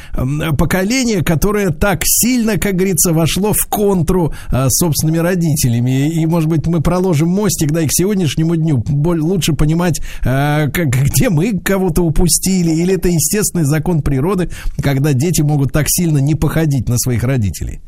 поколение, 0.59 1.23
которое 1.23 1.71
так 1.71 2.01
сильно, 2.05 2.59
как 2.59 2.77
говорится, 2.77 3.13
вошло 3.13 3.53
в 3.53 3.67
контру 3.69 4.33
а, 4.51 4.69
собственными 4.71 5.19
родителями. 5.19 6.11
И, 6.11 6.25
может 6.27 6.49
быть, 6.49 6.67
мы 6.67 6.81
проложим 6.81 7.29
мостик, 7.29 7.71
да, 7.71 7.83
и 7.83 7.87
к 7.87 7.93
сегодняшнему 7.93 8.57
дню 8.57 8.83
лучше 8.89 9.53
понимать, 9.53 10.01
а, 10.25 10.69
как, 10.69 10.89
где 10.89 11.29
мы 11.29 11.59
кого-то 11.59 12.03
упустили, 12.03 12.71
или 12.71 12.95
это 12.95 13.09
естественный 13.09 13.65
закон 13.65 14.03
природы, 14.03 14.51
когда 14.83 15.13
дети 15.13 15.43
могут 15.43 15.73
так 15.73 15.87
сильно 15.89 16.19
не 16.19 16.35
походить 16.35 16.89
на 16.89 16.99
своих 16.99 17.25
родителей. 17.25 17.81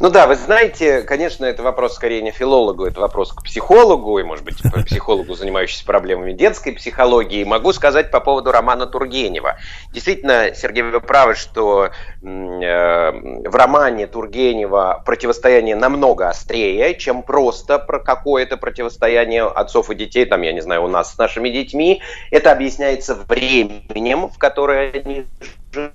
Ну 0.00 0.10
да, 0.10 0.26
вы 0.26 0.34
знаете, 0.34 1.02
конечно, 1.02 1.44
это 1.44 1.62
вопрос 1.62 1.94
скорее 1.94 2.20
не 2.20 2.32
филологу, 2.32 2.84
это 2.84 3.00
вопрос 3.00 3.32
к 3.32 3.44
психологу, 3.44 4.18
и, 4.18 4.24
может 4.24 4.44
быть, 4.44 4.60
к 4.60 4.84
психологу, 4.84 5.34
занимающемуся 5.34 5.84
проблемами 5.86 6.32
детской 6.32 6.72
психологии. 6.72 7.44
Могу 7.44 7.72
сказать 7.72 8.10
по 8.10 8.20
поводу 8.20 8.50
романа 8.50 8.86
Тургенева. 8.86 9.56
Действительно, 9.92 10.52
Сергей, 10.54 10.82
вы 10.82 11.00
правы, 11.00 11.36
что 11.36 11.90
э, 12.22 12.22
в 12.22 13.54
романе 13.54 14.08
Тургенева 14.08 15.02
противостояние 15.06 15.76
намного 15.76 16.28
острее, 16.28 16.96
чем 16.96 17.22
просто 17.22 17.78
про 17.78 18.00
какое-то 18.00 18.56
противостояние 18.56 19.44
отцов 19.44 19.90
и 19.90 19.94
детей, 19.94 20.24
там, 20.24 20.42
я 20.42 20.52
не 20.52 20.60
знаю, 20.60 20.84
у 20.84 20.88
нас 20.88 21.14
с 21.14 21.18
нашими 21.18 21.50
детьми. 21.50 22.02
Это 22.32 22.50
объясняется 22.50 23.14
временем, 23.14 24.28
в 24.28 24.38
которое 24.38 24.90
они 24.90 25.26
живут. 25.72 25.92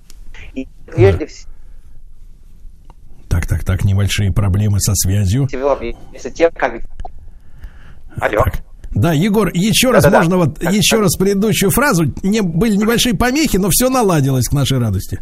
И 0.54 0.66
прежде 0.86 1.26
всего 1.26 1.50
так, 3.30 3.46
так, 3.46 3.64
так, 3.64 3.84
небольшие 3.84 4.32
проблемы 4.32 4.80
со 4.80 4.94
связью. 4.96 5.46
Алло. 8.20 8.42
Так. 8.42 8.54
Да, 8.90 9.12
Егор, 9.12 9.48
еще 9.54 9.92
раз 9.92 10.04
можно 10.10 10.36
вот 10.36 10.60
еще 10.60 10.98
раз 10.98 11.14
предыдущую 11.16 11.70
фразу. 11.70 12.12
Не, 12.24 12.42
были 12.42 12.74
небольшие 12.74 13.16
помехи, 13.16 13.56
но 13.56 13.70
все 13.70 13.88
наладилось 13.88 14.48
к 14.48 14.52
нашей 14.52 14.78
радости. 14.78 15.20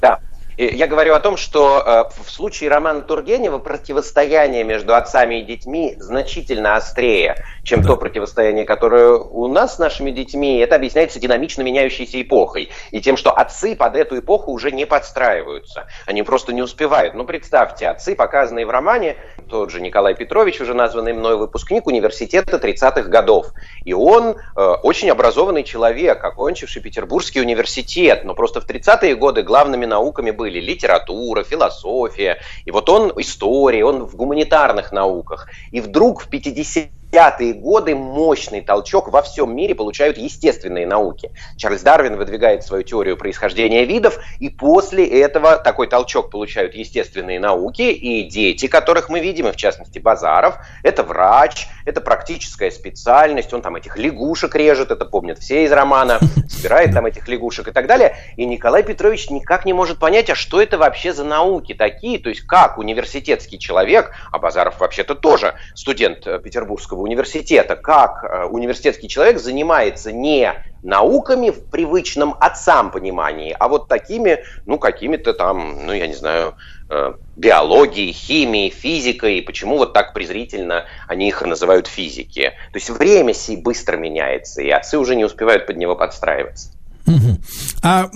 Да. 0.00 0.20
Я 0.56 0.86
говорю 0.86 1.14
о 1.14 1.20
том, 1.20 1.36
что 1.36 1.82
э, 1.84 2.22
в 2.22 2.30
случае 2.30 2.70
романа 2.70 3.00
Тургенева 3.00 3.58
противостояние 3.58 4.62
между 4.62 4.94
отцами 4.94 5.40
и 5.40 5.44
детьми 5.44 5.96
значительно 5.98 6.76
острее, 6.76 7.44
чем 7.64 7.82
да. 7.82 7.88
то 7.88 7.96
противостояние, 7.96 8.64
которое 8.64 9.14
у 9.14 9.48
нас 9.48 9.76
с 9.76 9.78
нашими 9.78 10.10
детьми. 10.10 10.58
Это 10.58 10.76
объясняется 10.76 11.18
динамично 11.18 11.62
меняющейся 11.62 12.22
эпохой 12.22 12.70
и 12.90 13.00
тем, 13.00 13.16
что 13.16 13.32
отцы 13.32 13.74
под 13.74 13.96
эту 13.96 14.18
эпоху 14.18 14.52
уже 14.52 14.70
не 14.70 14.86
подстраиваются. 14.86 15.88
Они 16.06 16.22
просто 16.22 16.52
не 16.52 16.62
успевают. 16.62 17.14
Ну, 17.14 17.24
представьте, 17.24 17.88
отцы, 17.88 18.14
показанные 18.14 18.66
в 18.66 18.70
романе, 18.70 19.16
тот 19.48 19.70
же 19.70 19.80
Николай 19.80 20.14
Петрович, 20.14 20.60
уже 20.60 20.74
названный 20.74 21.12
мной 21.12 21.36
выпускник 21.36 21.86
университета 21.86 22.56
30-х 22.56 23.02
годов. 23.02 23.52
И 23.84 23.92
он 23.92 24.36
э, 24.56 24.60
очень 24.82 25.10
образованный 25.10 25.62
человек, 25.62 26.24
окончивший 26.24 26.82
Петербургский 26.82 27.40
университет. 27.40 28.24
Но 28.24 28.34
просто 28.34 28.60
в 28.60 28.68
30-е 28.68 29.14
годы 29.16 29.42
главными 29.42 29.86
науками 29.86 30.30
были 30.30 30.60
литература, 30.60 31.44
философия, 31.44 32.40
и 32.64 32.70
вот 32.70 32.88
он 32.88 33.12
история, 33.16 33.84
он 33.84 34.04
в 34.04 34.16
гуманитарных 34.16 34.92
науках. 34.92 35.48
И 35.70 35.80
вдруг 35.80 36.22
в 36.22 36.28
50 36.28 36.88
пятые 37.14 37.52
годы 37.52 37.94
мощный 37.94 38.60
толчок 38.60 39.08
во 39.08 39.22
всем 39.22 39.54
мире 39.54 39.76
получают 39.76 40.18
естественные 40.18 40.84
науки. 40.84 41.30
Чарльз 41.56 41.82
Дарвин 41.82 42.16
выдвигает 42.16 42.64
свою 42.64 42.82
теорию 42.82 43.16
происхождения 43.16 43.84
видов, 43.84 44.18
и 44.40 44.48
после 44.48 45.06
этого 45.06 45.56
такой 45.56 45.86
толчок 45.86 46.28
получают 46.28 46.74
естественные 46.74 47.38
науки, 47.38 47.82
и 47.82 48.24
дети, 48.24 48.66
которых 48.66 49.10
мы 49.10 49.20
видим, 49.20 49.46
и 49.46 49.52
в 49.52 49.56
частности 49.56 50.00
Базаров, 50.00 50.56
это 50.82 51.04
врач, 51.04 51.68
это 51.84 52.00
практическая 52.00 52.72
специальность, 52.72 53.52
он 53.52 53.62
там 53.62 53.76
этих 53.76 53.96
лягушек 53.96 54.56
режет, 54.56 54.90
это 54.90 55.04
помнят 55.04 55.38
все 55.38 55.66
из 55.66 55.70
романа, 55.70 56.18
собирает 56.48 56.92
там 56.94 57.06
этих 57.06 57.28
лягушек 57.28 57.68
и 57.68 57.70
так 57.70 57.86
далее. 57.86 58.16
И 58.36 58.44
Николай 58.44 58.82
Петрович 58.82 59.30
никак 59.30 59.66
не 59.66 59.72
может 59.72 60.00
понять, 60.00 60.30
а 60.30 60.34
что 60.34 60.60
это 60.60 60.78
вообще 60.78 61.12
за 61.12 61.22
науки 61.22 61.74
такие, 61.74 62.18
то 62.18 62.28
есть 62.28 62.40
как 62.40 62.76
университетский 62.76 63.60
человек, 63.60 64.10
а 64.32 64.40
Базаров 64.40 64.80
вообще-то 64.80 65.14
тоже 65.14 65.54
студент 65.76 66.26
э, 66.26 66.40
Петербургского 66.40 67.03
университета, 67.04 67.76
как 67.76 68.24
э, 68.24 68.44
университетский 68.44 69.08
человек 69.08 69.38
занимается 69.38 70.12
не 70.12 70.52
науками 70.82 71.50
в 71.50 71.70
привычном 71.70 72.34
отцам 72.40 72.90
понимании, 72.90 73.56
а 73.58 73.68
вот 73.68 73.88
такими, 73.88 74.44
ну, 74.66 74.78
какими-то 74.78 75.32
там, 75.32 75.86
ну, 75.86 75.92
я 75.92 76.06
не 76.06 76.14
знаю, 76.14 76.56
э, 76.90 77.14
биологией, 77.36 78.12
химией, 78.12 78.70
физикой, 78.70 79.42
почему 79.42 79.78
вот 79.78 79.92
так 79.92 80.12
презрительно 80.12 80.84
они 81.08 81.28
их 81.28 81.42
называют 81.42 81.86
физики. 81.86 82.52
То 82.72 82.76
есть 82.76 82.90
время 82.90 83.32
си 83.32 83.56
быстро 83.56 83.96
меняется, 83.96 84.62
и 84.62 84.70
отцы 84.70 84.98
уже 84.98 85.16
не 85.16 85.24
успевают 85.24 85.66
под 85.66 85.76
него 85.76 85.96
подстраиваться. 85.96 86.73
Угу. 87.06 87.38
А 87.82 88.08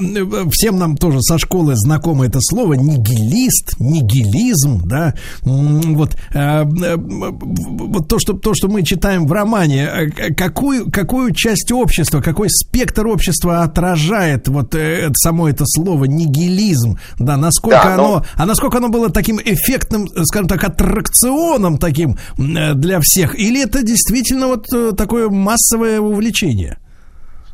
всем 0.50 0.78
нам 0.78 0.96
тоже 0.96 1.20
со 1.20 1.38
школы 1.38 1.74
знакомо 1.76 2.26
это 2.26 2.38
слово 2.40 2.74
нигилист, 2.74 3.78
нигилизм, 3.78 4.80
да, 4.86 5.14
вот, 5.42 6.16
а, 6.34 6.64
вот 6.64 8.08
то, 8.08 8.18
что, 8.18 8.32
то, 8.32 8.54
что 8.54 8.68
мы 8.68 8.82
читаем 8.82 9.26
в 9.26 9.32
романе, 9.32 9.84
э, 9.84 10.32
какую, 10.34 10.90
какую 10.90 11.34
часть 11.34 11.70
общества, 11.70 12.20
какой 12.20 12.48
спектр 12.48 13.06
общества 13.06 13.62
отражает 13.62 14.48
вот 14.48 14.74
это, 14.74 15.12
само 15.14 15.48
это 15.48 15.64
слово 15.66 16.04
нигилизм, 16.04 16.98
да, 17.18 17.36
насколько 17.36 17.82
да, 17.84 17.96
но... 17.96 18.04
оно, 18.04 18.24
а 18.36 18.46
насколько 18.46 18.78
оно 18.78 18.88
было 18.88 19.10
таким 19.10 19.38
эффектным, 19.38 20.08
скажем 20.24 20.48
так, 20.48 20.64
аттракционом 20.64 21.76
таким 21.76 22.16
для 22.36 23.00
всех, 23.02 23.38
или 23.38 23.62
это 23.62 23.82
действительно 23.82 24.48
вот 24.48 24.66
э, 24.72 24.92
такое 24.96 25.28
массовое 25.28 26.00
увлечение? 26.00 26.78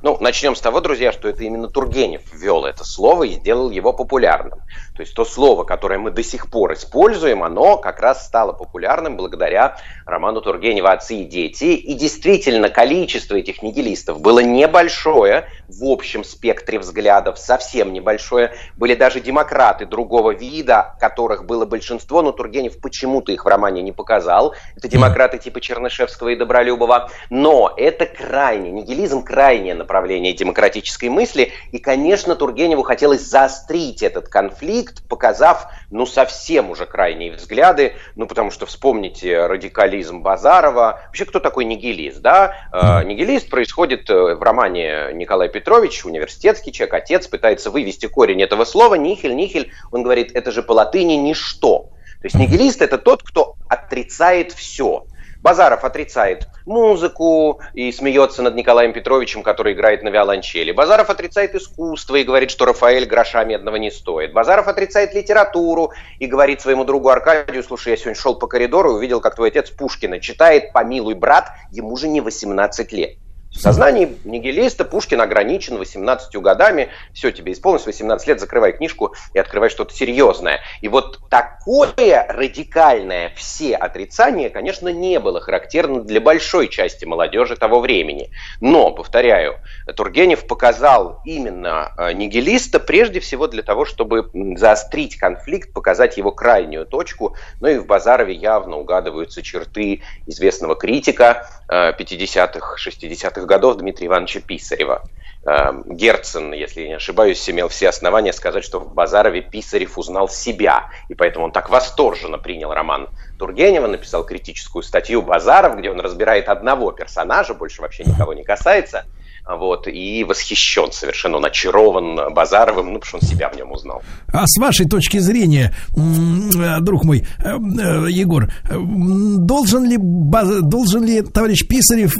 Ну, 0.04 0.18
начнем 0.20 0.54
с 0.54 0.60
того, 0.60 0.82
друзья, 0.82 1.12
что 1.12 1.28
это 1.28 1.44
именно 1.44 1.66
Тургенев 1.66 2.20
ввел 2.30 2.66
это 2.66 2.84
слово 2.84 3.22
и 3.22 3.32
сделал 3.36 3.70
его 3.70 3.94
популярным. 3.94 4.60
То 4.94 5.00
есть 5.00 5.12
то 5.14 5.24
слово, 5.24 5.64
которое 5.64 5.98
мы 5.98 6.12
до 6.12 6.22
сих 6.22 6.48
пор 6.48 6.74
используем, 6.74 7.42
оно 7.42 7.78
как 7.78 7.98
раз 7.98 8.24
стало 8.24 8.52
популярным 8.52 9.16
благодаря 9.16 9.76
роману 10.06 10.40
Тургенева 10.40 10.92
«Отцы 10.92 11.16
и 11.16 11.24
дети». 11.24 11.64
И 11.64 11.94
действительно, 11.94 12.68
количество 12.68 13.34
этих 13.34 13.60
нигилистов 13.60 14.20
было 14.20 14.38
небольшое 14.38 15.48
в 15.68 15.84
общем 15.84 16.22
спектре 16.22 16.78
взглядов, 16.78 17.40
совсем 17.40 17.92
небольшое. 17.92 18.52
Были 18.76 18.94
даже 18.94 19.20
демократы 19.20 19.84
другого 19.84 20.32
вида, 20.32 20.94
которых 21.00 21.44
было 21.44 21.64
большинство, 21.64 22.22
но 22.22 22.30
Тургенев 22.30 22.80
почему-то 22.80 23.32
их 23.32 23.44
в 23.44 23.48
романе 23.48 23.82
не 23.82 23.90
показал. 23.90 24.54
Это 24.76 24.86
демократы 24.86 25.38
типа 25.38 25.60
Чернышевского 25.60 26.28
и 26.28 26.36
Добролюбова. 26.36 27.10
Но 27.30 27.72
это 27.76 28.06
крайне, 28.06 28.70
нигилизм 28.70 29.24
крайнее 29.24 29.74
направление 29.74 30.34
демократической 30.34 31.08
мысли. 31.08 31.52
И, 31.72 31.78
конечно, 31.78 32.36
Тургеневу 32.36 32.82
хотелось 32.82 33.22
заострить 33.22 34.02
этот 34.02 34.28
конфликт, 34.28 34.83
конфликт, 34.84 35.08
показав, 35.08 35.68
ну, 35.90 36.06
совсем 36.06 36.70
уже 36.70 36.86
крайние 36.86 37.32
взгляды, 37.32 37.94
ну, 38.16 38.26
потому 38.26 38.50
что 38.50 38.66
вспомните 38.66 39.46
радикализм 39.46 40.20
Базарова. 40.22 41.00
Вообще, 41.06 41.24
кто 41.24 41.40
такой 41.40 41.64
нигилист, 41.64 42.20
да? 42.20 42.54
Э, 42.72 43.04
нигилист 43.04 43.50
происходит 43.50 44.10
э, 44.10 44.34
в 44.34 44.42
романе 44.42 45.12
Николай 45.12 45.48
Петрович, 45.48 46.04
университетский 46.04 46.72
человек, 46.72 46.94
отец 46.94 47.26
пытается 47.26 47.70
вывести 47.70 48.06
корень 48.06 48.42
этого 48.42 48.64
слова, 48.64 48.94
нихель, 48.96 49.34
нихель, 49.34 49.72
он 49.90 50.02
говорит, 50.02 50.32
это 50.34 50.50
же 50.50 50.62
по 50.62 50.72
латыни 50.72 51.14
ничто. 51.14 51.90
То 52.20 52.26
есть 52.26 52.36
нигилист 52.36 52.80
это 52.80 52.98
тот, 52.98 53.22
кто 53.22 53.56
отрицает 53.68 54.52
все. 54.52 55.04
Базаров 55.44 55.84
отрицает 55.84 56.48
музыку 56.64 57.60
и 57.74 57.92
смеется 57.92 58.40
над 58.40 58.54
Николаем 58.54 58.94
Петровичем, 58.94 59.42
который 59.42 59.74
играет 59.74 60.02
на 60.02 60.08
виолончели. 60.08 60.72
Базаров 60.72 61.10
отрицает 61.10 61.54
искусство 61.54 62.16
и 62.16 62.24
говорит, 62.24 62.50
что 62.50 62.64
Рафаэль 62.64 63.04
гроша 63.04 63.44
медного 63.44 63.76
не 63.76 63.90
стоит. 63.90 64.32
Базаров 64.32 64.68
отрицает 64.68 65.12
литературу 65.12 65.92
и 66.18 66.24
говорит 66.24 66.62
своему 66.62 66.86
другу 66.86 67.10
Аркадию, 67.10 67.62
слушай, 67.62 67.90
я 67.90 67.98
сегодня 67.98 68.18
шел 68.18 68.36
по 68.36 68.46
коридору 68.46 68.92
и 68.92 68.94
увидел, 68.94 69.20
как 69.20 69.34
твой 69.34 69.48
отец 69.48 69.68
Пушкина 69.68 70.18
читает 70.18 70.72
«Помилуй, 70.72 71.12
брат», 71.12 71.50
ему 71.70 71.94
же 71.98 72.08
не 72.08 72.22
18 72.22 72.92
лет. 72.92 73.18
В 73.54 73.60
сознании 73.60 74.18
нигилиста 74.24 74.84
Пушкин 74.84 75.20
ограничен 75.20 75.78
18 75.78 76.34
годами. 76.36 76.88
Все, 77.12 77.30
тебе 77.30 77.52
исполнилось 77.52 77.86
18 77.86 78.26
лет, 78.26 78.40
закрывай 78.40 78.72
книжку 78.72 79.14
и 79.32 79.38
открывай 79.38 79.70
что-то 79.70 79.94
серьезное. 79.94 80.60
И 80.80 80.88
вот 80.88 81.20
такое 81.30 82.26
радикальное 82.28 83.32
все 83.36 83.76
отрицание, 83.76 84.50
конечно, 84.50 84.88
не 84.88 85.20
было 85.20 85.40
характерно 85.40 86.02
для 86.02 86.20
большой 86.20 86.66
части 86.66 87.04
молодежи 87.04 87.54
того 87.54 87.78
времени. 87.78 88.30
Но, 88.60 88.90
повторяю, 88.90 89.60
Тургенев 89.94 90.48
показал 90.48 91.20
именно 91.24 91.92
э, 91.96 92.12
нигилиста 92.12 92.80
прежде 92.80 93.20
всего 93.20 93.46
для 93.46 93.62
того, 93.62 93.84
чтобы 93.84 94.30
заострить 94.56 95.16
конфликт, 95.16 95.72
показать 95.72 96.16
его 96.16 96.32
крайнюю 96.32 96.86
точку. 96.86 97.36
Ну 97.60 97.68
и 97.68 97.78
в 97.78 97.86
Базарове 97.86 98.34
явно 98.34 98.78
угадываются 98.78 99.42
черты 99.42 100.02
известного 100.26 100.74
критика 100.74 101.46
50-х, 101.68 102.74
э, 102.74 102.90
60-х 102.90 103.43
90-х 103.44 103.46
годов 103.46 103.76
Дмитрия 103.76 104.08
Ивановича 104.08 104.40
Писарева. 104.40 105.04
Эм, 105.46 105.84
Герцен, 105.94 106.54
если 106.54 106.82
я 106.82 106.88
не 106.88 106.94
ошибаюсь, 106.94 107.48
имел 107.50 107.68
все 107.68 107.90
основания 107.90 108.32
сказать, 108.32 108.64
что 108.64 108.80
в 108.80 108.94
Базарове 108.94 109.42
Писарев 109.42 109.98
узнал 109.98 110.28
себя, 110.28 110.88
и 111.08 111.14
поэтому 111.14 111.44
он 111.46 111.52
так 111.52 111.68
восторженно 111.68 112.38
принял 112.38 112.72
роман 112.72 113.10
Тургенева, 113.36 113.86
написал 113.86 114.24
критическую 114.24 114.82
статью 114.82 115.20
«Базаров», 115.20 115.76
где 115.76 115.90
он 115.90 116.00
разбирает 116.00 116.48
одного 116.48 116.92
персонажа, 116.92 117.52
больше 117.52 117.82
вообще 117.82 118.04
никого 118.04 118.32
не 118.32 118.42
касается– 118.42 119.04
вот, 119.46 119.86
и 119.86 120.24
восхищен 120.24 120.90
совершенно, 120.90 121.36
он 121.36 121.44
очарован 121.44 122.32
Базаровым, 122.32 122.94
ну, 122.94 122.98
потому 122.98 123.04
что 123.04 123.16
он 123.18 123.22
себя 123.22 123.50
в 123.50 123.56
нем 123.56 123.72
узнал. 123.72 124.02
А 124.32 124.46
с 124.46 124.58
вашей 124.58 124.86
точки 124.86 125.18
зрения, 125.18 125.74
э, 125.94 126.80
друг 126.80 127.04
мой, 127.04 127.26
э, 127.38 127.48
э, 127.48 128.10
Егор, 128.10 128.48
должен 128.70 129.84
ли, 129.84 129.98
должен 129.98 131.04
ли 131.04 131.20
товарищ 131.20 131.66
Писарев 131.68 132.16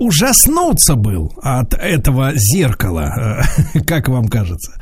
ужаснуться 0.00 0.96
был 0.96 1.32
от 1.42 1.74
этого 1.74 2.32
зеркала, 2.34 3.42
как 3.86 4.08
вам 4.08 4.28
кажется? 4.28 4.72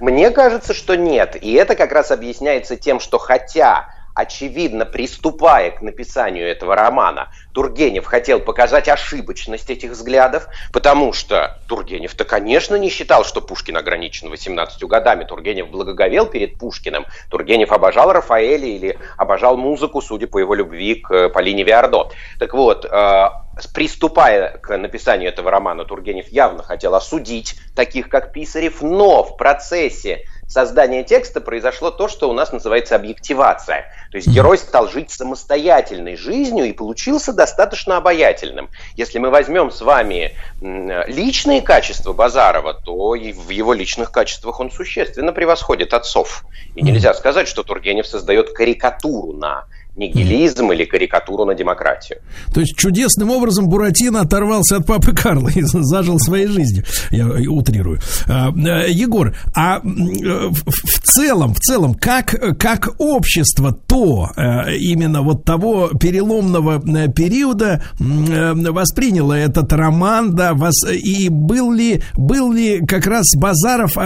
Мне 0.00 0.30
кажется, 0.30 0.74
что 0.74 0.96
нет. 0.96 1.36
И 1.40 1.52
это 1.52 1.74
как 1.74 1.92
раз 1.92 2.10
объясняется 2.10 2.76
тем, 2.76 3.00
что 3.00 3.16
хотя 3.18 3.86
очевидно, 4.16 4.86
приступая 4.86 5.70
к 5.70 5.82
написанию 5.82 6.48
этого 6.48 6.74
романа, 6.74 7.28
Тургенев 7.52 8.06
хотел 8.06 8.40
показать 8.40 8.88
ошибочность 8.88 9.68
этих 9.68 9.90
взглядов, 9.90 10.48
потому 10.72 11.12
что 11.12 11.58
Тургенев-то, 11.68 12.24
конечно, 12.24 12.76
не 12.76 12.88
считал, 12.88 13.24
что 13.24 13.42
Пушкин 13.42 13.76
ограничен 13.76 14.30
18 14.30 14.82
годами. 14.84 15.24
Тургенев 15.24 15.68
благоговел 15.68 16.26
перед 16.26 16.58
Пушкиным. 16.58 17.04
Тургенев 17.28 17.70
обожал 17.72 18.10
Рафаэля 18.10 18.66
или 18.66 18.98
обожал 19.18 19.58
музыку, 19.58 20.00
судя 20.00 20.26
по 20.26 20.38
его 20.38 20.54
любви 20.54 20.94
к 20.94 21.28
Полине 21.28 21.62
Виардо. 21.62 22.08
Так 22.38 22.54
вот, 22.54 22.86
э, 22.86 23.28
приступая 23.74 24.56
к 24.56 24.74
написанию 24.78 25.28
этого 25.28 25.50
романа, 25.50 25.84
Тургенев 25.84 26.28
явно 26.28 26.62
хотел 26.62 26.94
осудить 26.94 27.56
таких, 27.74 28.08
как 28.08 28.32
Писарев, 28.32 28.80
но 28.80 29.22
в 29.22 29.36
процессе 29.36 30.24
создания 30.48 31.04
текста 31.04 31.40
произошло 31.40 31.90
то, 31.90 32.08
что 32.08 32.30
у 32.30 32.32
нас 32.32 32.52
называется 32.52 32.96
объективация. 32.96 33.86
То 34.10 34.16
есть 34.16 34.28
герой 34.28 34.58
стал 34.58 34.88
жить 34.88 35.10
самостоятельной 35.10 36.16
жизнью 36.16 36.66
и 36.66 36.72
получился 36.72 37.32
достаточно 37.32 37.96
обаятельным. 37.96 38.70
Если 38.94 39.18
мы 39.18 39.30
возьмем 39.30 39.70
с 39.70 39.80
вами 39.80 40.36
личные 40.60 41.62
качества 41.62 42.12
Базарова, 42.12 42.74
то 42.74 43.14
и 43.14 43.32
в 43.32 43.50
его 43.50 43.72
личных 43.72 44.12
качествах 44.12 44.60
он 44.60 44.70
существенно 44.70 45.32
превосходит 45.32 45.92
отцов. 45.94 46.44
И 46.74 46.82
нельзя 46.82 47.14
сказать, 47.14 47.48
что 47.48 47.62
Тургенев 47.62 48.06
создает 48.06 48.52
карикатуру 48.52 49.32
на 49.32 49.64
нигилизм 49.96 50.70
или 50.72 50.84
карикатуру 50.84 51.44
на 51.44 51.54
демократию. 51.54 52.18
То 52.52 52.60
есть 52.60 52.76
чудесным 52.76 53.30
образом 53.30 53.68
Буратино 53.68 54.20
оторвался 54.20 54.76
от 54.76 54.86
папы 54.86 55.12
Карла 55.14 55.48
и 55.54 55.62
зажил 55.62 56.18
своей 56.18 56.46
жизнью. 56.46 56.84
Я 57.10 57.26
утрирую. 57.50 58.00
А, 58.28 58.50
э, 58.50 58.90
Егор, 58.90 59.34
а 59.54 59.80
в 59.82 61.00
целом, 61.02 61.54
в 61.54 61.60
целом, 61.60 61.94
как, 61.94 62.58
как 62.58 62.94
общество 62.98 63.72
то 63.72 64.30
э, 64.36 64.76
именно 64.76 65.22
вот 65.22 65.44
того 65.44 65.88
переломного 65.88 66.82
э, 66.86 67.10
периода 67.10 67.82
восприняло 67.98 69.32
этот 69.32 69.72
роман, 69.72 70.34
да, 70.34 70.54
вас, 70.54 70.74
и 70.90 71.28
был 71.28 71.72
ли, 71.72 72.02
был 72.14 72.52
ли 72.52 72.84
как 72.84 73.06
раз 73.06 73.26
Базаров 73.36 73.96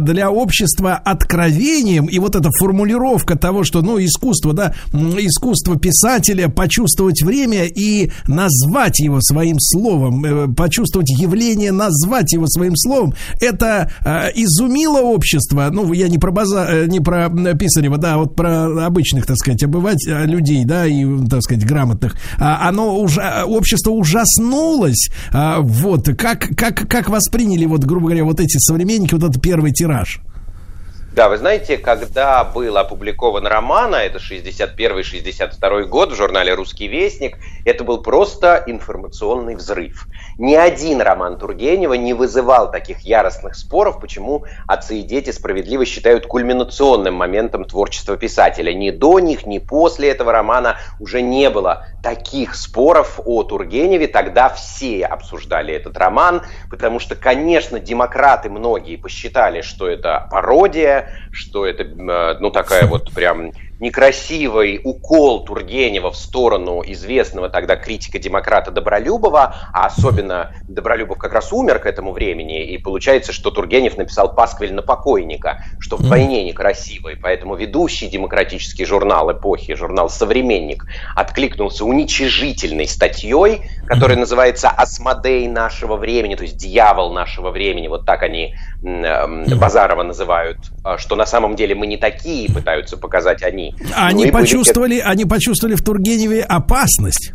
для 0.00 0.30
общества 0.30 0.94
откровением, 0.94 2.06
и 2.06 2.18
вот 2.18 2.36
эта 2.36 2.50
формулировка 2.58 3.36
того, 3.36 3.64
что, 3.64 3.82
ну, 3.82 3.98
искусство, 3.98 4.52
да, 4.52 4.74
искусство 5.32 5.78
писателя 5.78 6.48
почувствовать 6.48 7.22
время 7.22 7.64
и 7.64 8.10
назвать 8.26 9.00
его 9.00 9.20
своим 9.20 9.56
словом, 9.58 10.24
э, 10.24 10.54
почувствовать 10.54 11.10
явление, 11.10 11.72
назвать 11.72 12.32
его 12.32 12.46
своим 12.46 12.76
словом, 12.76 13.14
это 13.40 13.90
э, 14.04 14.30
изумило 14.34 15.00
общество. 15.00 15.70
Ну, 15.72 15.92
я 15.92 16.08
не 16.08 16.18
про 16.18 16.30
база, 16.30 16.66
э, 16.68 16.86
не 16.86 17.00
про 17.00 17.28
Писарева, 17.54 17.98
да, 17.98 18.18
вот 18.18 18.36
про 18.36 18.86
обычных, 18.86 19.26
так 19.26 19.36
сказать, 19.36 19.62
обывать 19.62 20.04
людей, 20.06 20.64
да, 20.64 20.86
и, 20.86 21.04
так 21.28 21.42
сказать, 21.42 21.64
грамотных. 21.64 22.16
А, 22.38 22.68
оно 22.68 22.98
уже, 22.98 23.22
общество 23.46 23.90
ужаснулось. 23.90 25.08
А, 25.32 25.60
вот, 25.60 26.06
как, 26.18 26.48
как, 26.56 26.88
как 26.88 27.08
восприняли, 27.08 27.66
вот, 27.66 27.84
грубо 27.84 28.06
говоря, 28.06 28.24
вот 28.24 28.40
эти 28.40 28.58
современники, 28.58 29.14
вот 29.14 29.24
этот 29.24 29.40
первый 29.40 29.72
тираж? 29.72 30.20
Да, 31.14 31.28
вы 31.28 31.36
знаете, 31.36 31.76
когда 31.76 32.42
был 32.42 32.78
опубликован 32.78 33.46
роман, 33.46 33.94
а 33.94 34.02
это 34.02 34.16
61-62 34.16 35.82
год 35.82 36.12
в 36.12 36.14
журнале 36.14 36.54
«Русский 36.54 36.88
вестник», 36.88 37.36
это 37.66 37.84
был 37.84 38.02
просто 38.02 38.64
информационный 38.66 39.54
взрыв. 39.54 40.06
Ни 40.38 40.54
один 40.54 41.02
роман 41.02 41.36
Тургенева 41.36 41.92
не 41.92 42.14
вызывал 42.14 42.70
таких 42.70 43.00
яростных 43.00 43.56
споров, 43.56 44.00
почему 44.00 44.46
отцы 44.66 45.00
и 45.00 45.02
дети 45.02 45.32
справедливо 45.32 45.84
считают 45.84 46.26
кульминационным 46.26 47.12
моментом 47.12 47.66
творчества 47.66 48.16
писателя. 48.16 48.72
Ни 48.72 48.88
до 48.88 49.20
них, 49.20 49.44
ни 49.44 49.58
после 49.58 50.08
этого 50.08 50.32
романа 50.32 50.78
уже 50.98 51.20
не 51.20 51.50
было 51.50 51.88
таких 52.02 52.54
споров 52.54 53.20
о 53.24 53.42
Тургеневе. 53.42 54.08
Тогда 54.08 54.48
все 54.48 55.04
обсуждали 55.04 55.74
этот 55.74 55.98
роман, 55.98 56.40
потому 56.70 56.98
что, 57.00 57.16
конечно, 57.16 57.78
демократы 57.78 58.48
многие 58.48 58.96
посчитали, 58.96 59.60
что 59.60 59.86
это 59.86 60.26
пародия, 60.30 61.01
что 61.30 61.66
это, 61.66 61.82
э, 61.84 62.38
ну, 62.40 62.50
такая 62.50 62.86
вот 62.86 63.12
прям 63.12 63.52
некрасивый 63.82 64.80
укол 64.84 65.44
Тургенева 65.44 66.12
в 66.12 66.16
сторону 66.16 66.84
известного 66.86 67.48
тогда 67.48 67.74
критика-демократа 67.74 68.70
Добролюбова, 68.70 69.56
а 69.72 69.86
особенно 69.86 70.52
Добролюбов 70.68 71.18
как 71.18 71.32
раз 71.32 71.52
умер 71.52 71.80
к 71.80 71.86
этому 71.86 72.12
времени, 72.12 72.64
и 72.64 72.78
получается, 72.78 73.32
что 73.32 73.50
Тургенев 73.50 73.96
написал 73.96 74.32
«Пасквиль 74.36 74.72
на 74.72 74.82
покойника», 74.82 75.58
что 75.80 75.96
вдвойне 75.96 76.44
некрасивый, 76.44 77.16
поэтому 77.16 77.56
ведущий 77.56 78.06
демократический 78.06 78.84
журнал 78.84 79.32
эпохи, 79.32 79.74
журнал 79.74 80.08
«Современник», 80.08 80.86
откликнулся 81.16 81.84
уничижительной 81.84 82.86
статьей, 82.86 83.62
которая 83.88 84.16
называется 84.16 84.68
«Асмодей 84.68 85.48
нашего 85.48 85.96
времени», 85.96 86.36
то 86.36 86.44
есть 86.44 86.56
«Дьявол 86.56 87.12
нашего 87.12 87.50
времени», 87.50 87.88
вот 87.88 88.04
так 88.04 88.22
они 88.22 88.54
э, 88.84 89.54
Базарова 89.56 90.04
называют, 90.04 90.58
а, 90.84 90.98
что 90.98 91.16
на 91.16 91.26
самом 91.26 91.56
деле 91.56 91.74
мы 91.74 91.88
не 91.88 91.96
такие, 91.96 92.48
пытаются 92.48 92.96
показать 92.96 93.42
они, 93.42 93.71
они 93.94 94.26
почувствовали, 94.30 94.98
они 94.98 95.24
почувствовали 95.24 95.74
в 95.74 95.82
Тургеневе 95.82 96.42
опасность. 96.42 97.32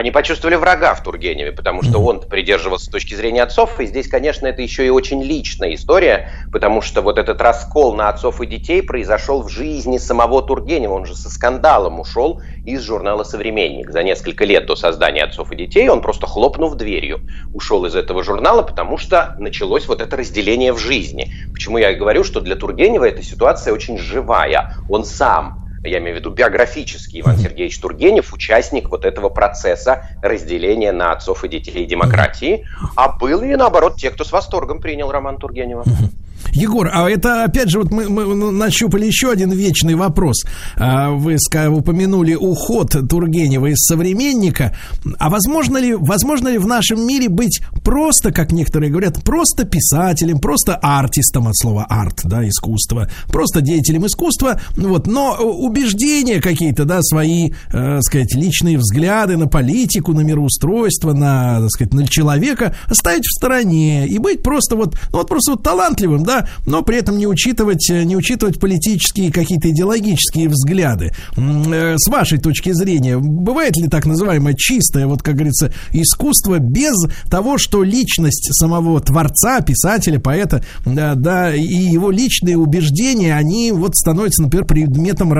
Они 0.00 0.10
почувствовали 0.10 0.56
врага 0.56 0.94
в 0.94 1.02
Тургеневе, 1.02 1.52
потому 1.52 1.82
что 1.82 1.98
он 1.98 2.20
придерживался 2.20 2.86
с 2.86 2.88
точки 2.88 3.12
зрения 3.12 3.42
отцов, 3.42 3.78
и 3.80 3.84
здесь, 3.84 4.08
конечно, 4.08 4.46
это 4.46 4.62
еще 4.62 4.86
и 4.86 4.88
очень 4.88 5.22
личная 5.22 5.74
история, 5.74 6.26
потому 6.50 6.80
что 6.80 7.02
вот 7.02 7.18
этот 7.18 7.42
раскол 7.42 7.94
на 7.94 8.08
отцов 8.08 8.40
и 8.40 8.46
детей 8.46 8.82
произошел 8.82 9.42
в 9.42 9.50
жизни 9.50 9.98
самого 9.98 10.40
Тургенева, 10.40 10.94
он 10.94 11.04
же 11.04 11.14
со 11.14 11.28
скандалом 11.28 12.00
ушел 12.00 12.40
из 12.64 12.80
журнала 12.80 13.24
«Современник». 13.24 13.90
За 13.90 14.02
несколько 14.02 14.46
лет 14.46 14.64
до 14.64 14.74
создания 14.74 15.24
«Отцов 15.24 15.52
и 15.52 15.56
детей» 15.56 15.86
он 15.90 16.00
просто 16.00 16.26
хлопнув 16.26 16.76
дверью 16.76 17.20
ушел 17.52 17.84
из 17.84 17.94
этого 17.94 18.24
журнала, 18.24 18.62
потому 18.62 18.96
что 18.96 19.34
началось 19.36 19.86
вот 19.86 20.00
это 20.00 20.16
разделение 20.16 20.72
в 20.72 20.78
жизни. 20.78 21.28
Почему 21.52 21.76
я 21.76 21.92
говорю, 21.92 22.24
что 22.24 22.40
для 22.40 22.56
Тургенева 22.56 23.04
эта 23.04 23.22
ситуация 23.22 23.74
очень 23.74 23.98
живая. 23.98 24.70
Он 24.88 25.04
сам 25.04 25.60
я 25.88 25.98
имею 25.98 26.16
в 26.16 26.18
виду 26.20 26.30
биографический 26.30 27.20
Иван 27.20 27.38
Сергеевич 27.38 27.78
Тургенев, 27.78 28.32
участник 28.32 28.90
вот 28.90 29.04
этого 29.04 29.28
процесса 29.28 30.06
разделения 30.22 30.92
на 30.92 31.12
отцов 31.12 31.44
и 31.44 31.48
детей 31.48 31.86
демократии, 31.86 32.66
а 32.96 33.16
был 33.16 33.42
и 33.42 33.54
наоборот 33.56 33.96
те, 33.96 34.10
кто 34.10 34.24
с 34.24 34.32
восторгом 34.32 34.80
принял 34.80 35.10
роман 35.10 35.38
Тургенева. 35.38 35.84
Егор, 36.52 36.88
а 36.92 37.08
это 37.08 37.44
опять 37.44 37.70
же 37.70 37.80
вот 37.80 37.90
мы, 37.90 38.08
мы 38.08 38.34
нащупали 38.50 39.06
еще 39.06 39.30
один 39.30 39.50
вечный 39.50 39.94
вопрос. 39.94 40.44
А, 40.76 41.10
вы 41.10 41.36
упомянули 41.68 42.34
уход 42.34 42.94
Тургенева 43.08 43.66
из 43.66 43.78
современника. 43.78 44.74
А 45.18 45.30
возможно 45.30 45.78
ли, 45.78 45.94
возможно 45.94 46.48
ли 46.48 46.58
в 46.58 46.66
нашем 46.66 47.06
мире 47.06 47.28
быть 47.28 47.60
просто, 47.84 48.32
как 48.32 48.52
некоторые 48.52 48.90
говорят, 48.90 49.22
просто 49.24 49.64
писателем, 49.64 50.38
просто 50.38 50.76
артистом 50.76 51.48
от 51.48 51.56
слова 51.56 51.86
арт, 51.88 52.20
да, 52.24 52.46
искусство, 52.48 53.08
просто 53.28 53.60
деятелем 53.60 54.06
искусства, 54.06 54.60
вот, 54.76 55.06
но 55.06 55.36
убеждения 55.36 56.40
какие-то, 56.40 56.84
да, 56.84 57.02
свои, 57.02 57.50
э, 57.72 58.00
сказать, 58.00 58.34
личные 58.34 58.78
взгляды 58.78 59.36
на 59.36 59.46
политику, 59.46 60.12
на 60.12 60.20
мироустройство, 60.20 61.12
на, 61.12 61.60
так 61.60 61.70
сказать, 61.70 61.94
на 61.94 62.06
человека 62.06 62.74
оставить 62.86 63.24
в 63.24 63.36
стороне 63.36 64.06
и 64.06 64.18
быть 64.18 64.42
просто 64.42 64.76
вот, 64.76 64.94
ну, 65.12 65.18
вот 65.18 65.28
просто 65.28 65.52
вот 65.52 65.62
талантливым, 65.62 66.24
да, 66.24 66.39
но 66.66 66.82
при 66.82 66.98
этом 66.98 67.18
не 67.18 67.26
учитывать, 67.26 67.88
не 67.90 68.16
учитывать 68.16 68.58
политические 68.58 69.32
какие-то 69.32 69.70
идеологические 69.70 70.48
взгляды. 70.48 71.12
Э, 71.36 71.96
с 71.98 72.08
вашей 72.08 72.38
точки 72.38 72.72
зрения, 72.72 73.18
бывает 73.18 73.76
ли 73.76 73.88
так 73.88 74.06
называемое 74.06 74.54
чистое, 74.54 75.06
вот 75.06 75.22
как 75.22 75.34
говорится, 75.34 75.72
искусство 75.92 76.58
без 76.58 76.94
того, 77.30 77.58
что 77.58 77.82
личность 77.82 78.48
самого 78.52 79.00
творца, 79.00 79.60
писателя, 79.60 80.18
поэта, 80.18 80.64
да, 80.84 81.14
да 81.14 81.54
и 81.54 81.62
его 81.62 82.10
личные 82.10 82.56
убеждения, 82.56 83.36
они 83.36 83.72
вот 83.72 83.96
становятся, 83.96 84.42
например, 84.42 84.66
предметом, 84.66 85.30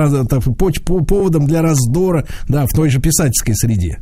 поводом 0.51 1.47
для 1.47 1.61
раздора, 1.61 2.25
да, 2.47 2.65
в 2.65 2.69
той 2.69 2.89
же 2.89 2.99
писательской 2.99 3.55
среде? 3.55 3.99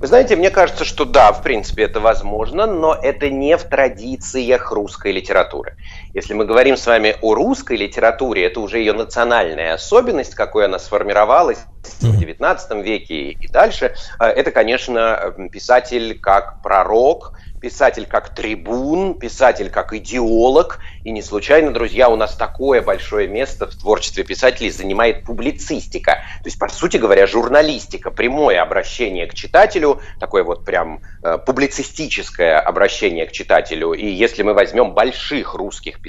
Вы 0.00 0.06
знаете, 0.06 0.36
мне 0.36 0.50
кажется, 0.50 0.84
что 0.84 1.04
да, 1.04 1.32
в 1.32 1.42
принципе, 1.42 1.82
это 1.82 1.98
возможно, 1.98 2.66
но 2.66 2.94
это 2.94 3.30
не 3.30 3.56
в 3.56 3.64
традициях 3.64 4.70
русской 4.70 5.10
литературы. 5.10 5.74
Если 6.18 6.34
мы 6.34 6.46
говорим 6.46 6.76
с 6.76 6.84
вами 6.84 7.14
о 7.22 7.34
русской 7.34 7.76
литературе, 7.76 8.44
это 8.44 8.58
уже 8.58 8.80
ее 8.80 8.92
национальная 8.92 9.74
особенность, 9.74 10.34
какой 10.34 10.64
она 10.64 10.80
сформировалась 10.80 11.60
в 12.00 12.18
19 12.18 12.84
веке 12.84 13.30
и 13.30 13.46
дальше, 13.46 13.94
э, 14.18 14.24
это, 14.24 14.50
конечно, 14.50 15.32
писатель 15.52 16.18
как 16.18 16.60
пророк, 16.60 17.34
писатель 17.58 18.06
как 18.06 18.34
трибун, 18.34 19.14
писатель 19.14 19.70
как 19.70 19.92
идеолог. 19.92 20.80
И 21.04 21.10
не 21.10 21.22
случайно, 21.22 21.72
друзья, 21.72 22.08
у 22.08 22.16
нас 22.16 22.34
такое 22.34 22.82
большое 22.82 23.28
место 23.28 23.66
в 23.66 23.74
творчестве 23.74 24.24
писателей 24.24 24.70
занимает 24.70 25.24
публицистика. 25.24 26.22
То 26.42 26.46
есть, 26.46 26.58
по 26.58 26.68
сути 26.68 26.96
говоря, 26.96 27.26
журналистика, 27.26 28.10
прямое 28.10 28.62
обращение 28.62 29.26
к 29.26 29.34
читателю, 29.34 30.00
такое 30.20 30.44
вот 30.44 30.64
прям 30.64 31.00
э, 31.22 31.38
публицистическое 31.38 32.58
обращение 32.58 33.26
к 33.26 33.32
читателю. 33.32 33.92
И 33.92 34.06
если 34.06 34.42
мы 34.42 34.54
возьмем 34.54 34.94
больших 34.94 35.54
русских 35.54 36.00
писателей, 36.00 36.07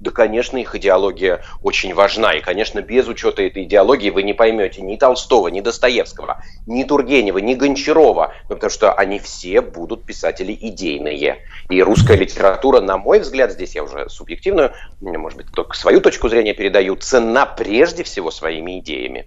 да, 0.00 0.10
конечно, 0.10 0.56
их 0.56 0.74
идеология 0.74 1.42
очень 1.62 1.94
важна. 1.94 2.34
И, 2.34 2.40
конечно, 2.40 2.82
без 2.82 3.08
учета 3.08 3.42
этой 3.42 3.64
идеологии 3.64 4.10
вы 4.10 4.22
не 4.22 4.32
поймете 4.32 4.82
ни 4.82 4.96
Толстого, 4.96 5.48
ни 5.48 5.60
Достоевского, 5.60 6.42
ни 6.66 6.84
Тургенева, 6.84 7.38
ни 7.38 7.54
Гончарова, 7.54 8.34
потому 8.48 8.70
что 8.70 8.92
они 8.92 9.18
все 9.18 9.60
будут 9.60 10.04
писатели 10.04 10.56
идейные. 10.60 11.38
И 11.70 11.82
русская 11.82 12.16
литература, 12.16 12.80
на 12.80 12.98
мой 12.98 13.20
взгляд, 13.20 13.52
здесь 13.52 13.74
я 13.74 13.84
уже 13.84 14.08
субъективную, 14.08 14.72
может 15.00 15.36
быть, 15.36 15.50
только 15.52 15.76
свою 15.76 16.00
точку 16.00 16.28
зрения 16.28 16.54
передаю, 16.54 16.96
цена 16.96 17.46
прежде 17.46 18.02
всего 18.02 18.30
своими 18.30 18.78
идеями. 18.78 19.26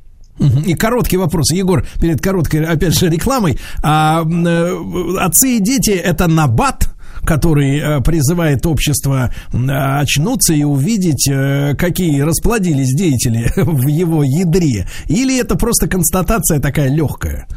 И 0.66 0.74
короткий 0.74 1.18
вопрос, 1.18 1.52
Егор, 1.52 1.86
перед 2.02 2.22
короткой, 2.22 2.66
опять 2.66 2.98
же, 2.98 3.10
рекламой. 3.10 3.58
А, 3.82 4.24
э, 4.24 5.18
отцы 5.20 5.58
и 5.58 5.60
дети 5.60 5.92
это 5.92 6.28
набат, 6.28 6.90
который 7.26 7.80
э, 7.80 8.02
призывает 8.02 8.66
общество 8.66 9.34
очнуться 9.52 10.54
и 10.54 10.64
увидеть, 10.64 11.28
э, 11.30 11.76
какие 11.76 12.22
расплодились 12.22 12.94
деятели 12.96 13.52
в 13.56 13.88
его 13.88 14.24
ядре, 14.24 14.88
или 15.08 15.40
это 15.40 15.56
просто 15.56 15.88
констатация 15.88 16.60
такая 16.60 16.90
легкая? 16.90 17.48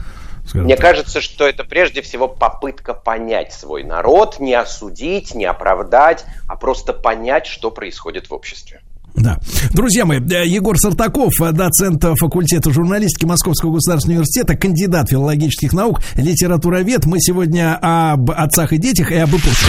Мне 0.54 0.76
так. 0.76 0.86
кажется, 0.86 1.20
что 1.20 1.46
это 1.46 1.64
прежде 1.64 2.02
всего 2.02 2.26
попытка 2.26 2.94
понять 2.94 3.52
свой 3.52 3.84
народ, 3.84 4.40
не 4.40 4.54
осудить, 4.54 5.34
не 5.34 5.44
оправдать, 5.44 6.24
а 6.48 6.56
просто 6.56 6.92
понять, 6.92 7.46
что 7.46 7.70
происходит 7.70 8.30
в 8.30 8.34
обществе. 8.34 8.80
Да. 9.18 9.38
Друзья 9.72 10.04
мои, 10.04 10.20
э, 10.20 10.46
Егор 10.46 10.76
Сартаков, 10.78 11.32
э, 11.40 11.52
доцент 11.52 12.04
факультета 12.18 12.72
журналистики 12.72 13.26
Московского 13.26 13.72
государственного 13.72 14.18
университета, 14.20 14.56
кандидат 14.56 15.10
филологических 15.10 15.72
наук, 15.72 16.00
литературовед. 16.16 17.06
Мы 17.06 17.20
сегодня 17.20 17.78
об 17.80 18.30
отцах 18.30 18.72
и 18.72 18.78
детях 18.78 19.10
и 19.12 19.16
об 19.16 19.30
эпохе. 19.30 19.66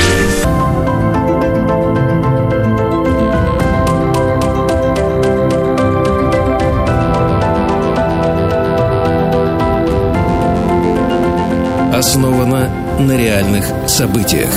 основана 12.00 12.89
на 13.00 13.16
реальных 13.16 13.66
событиях. 13.88 14.50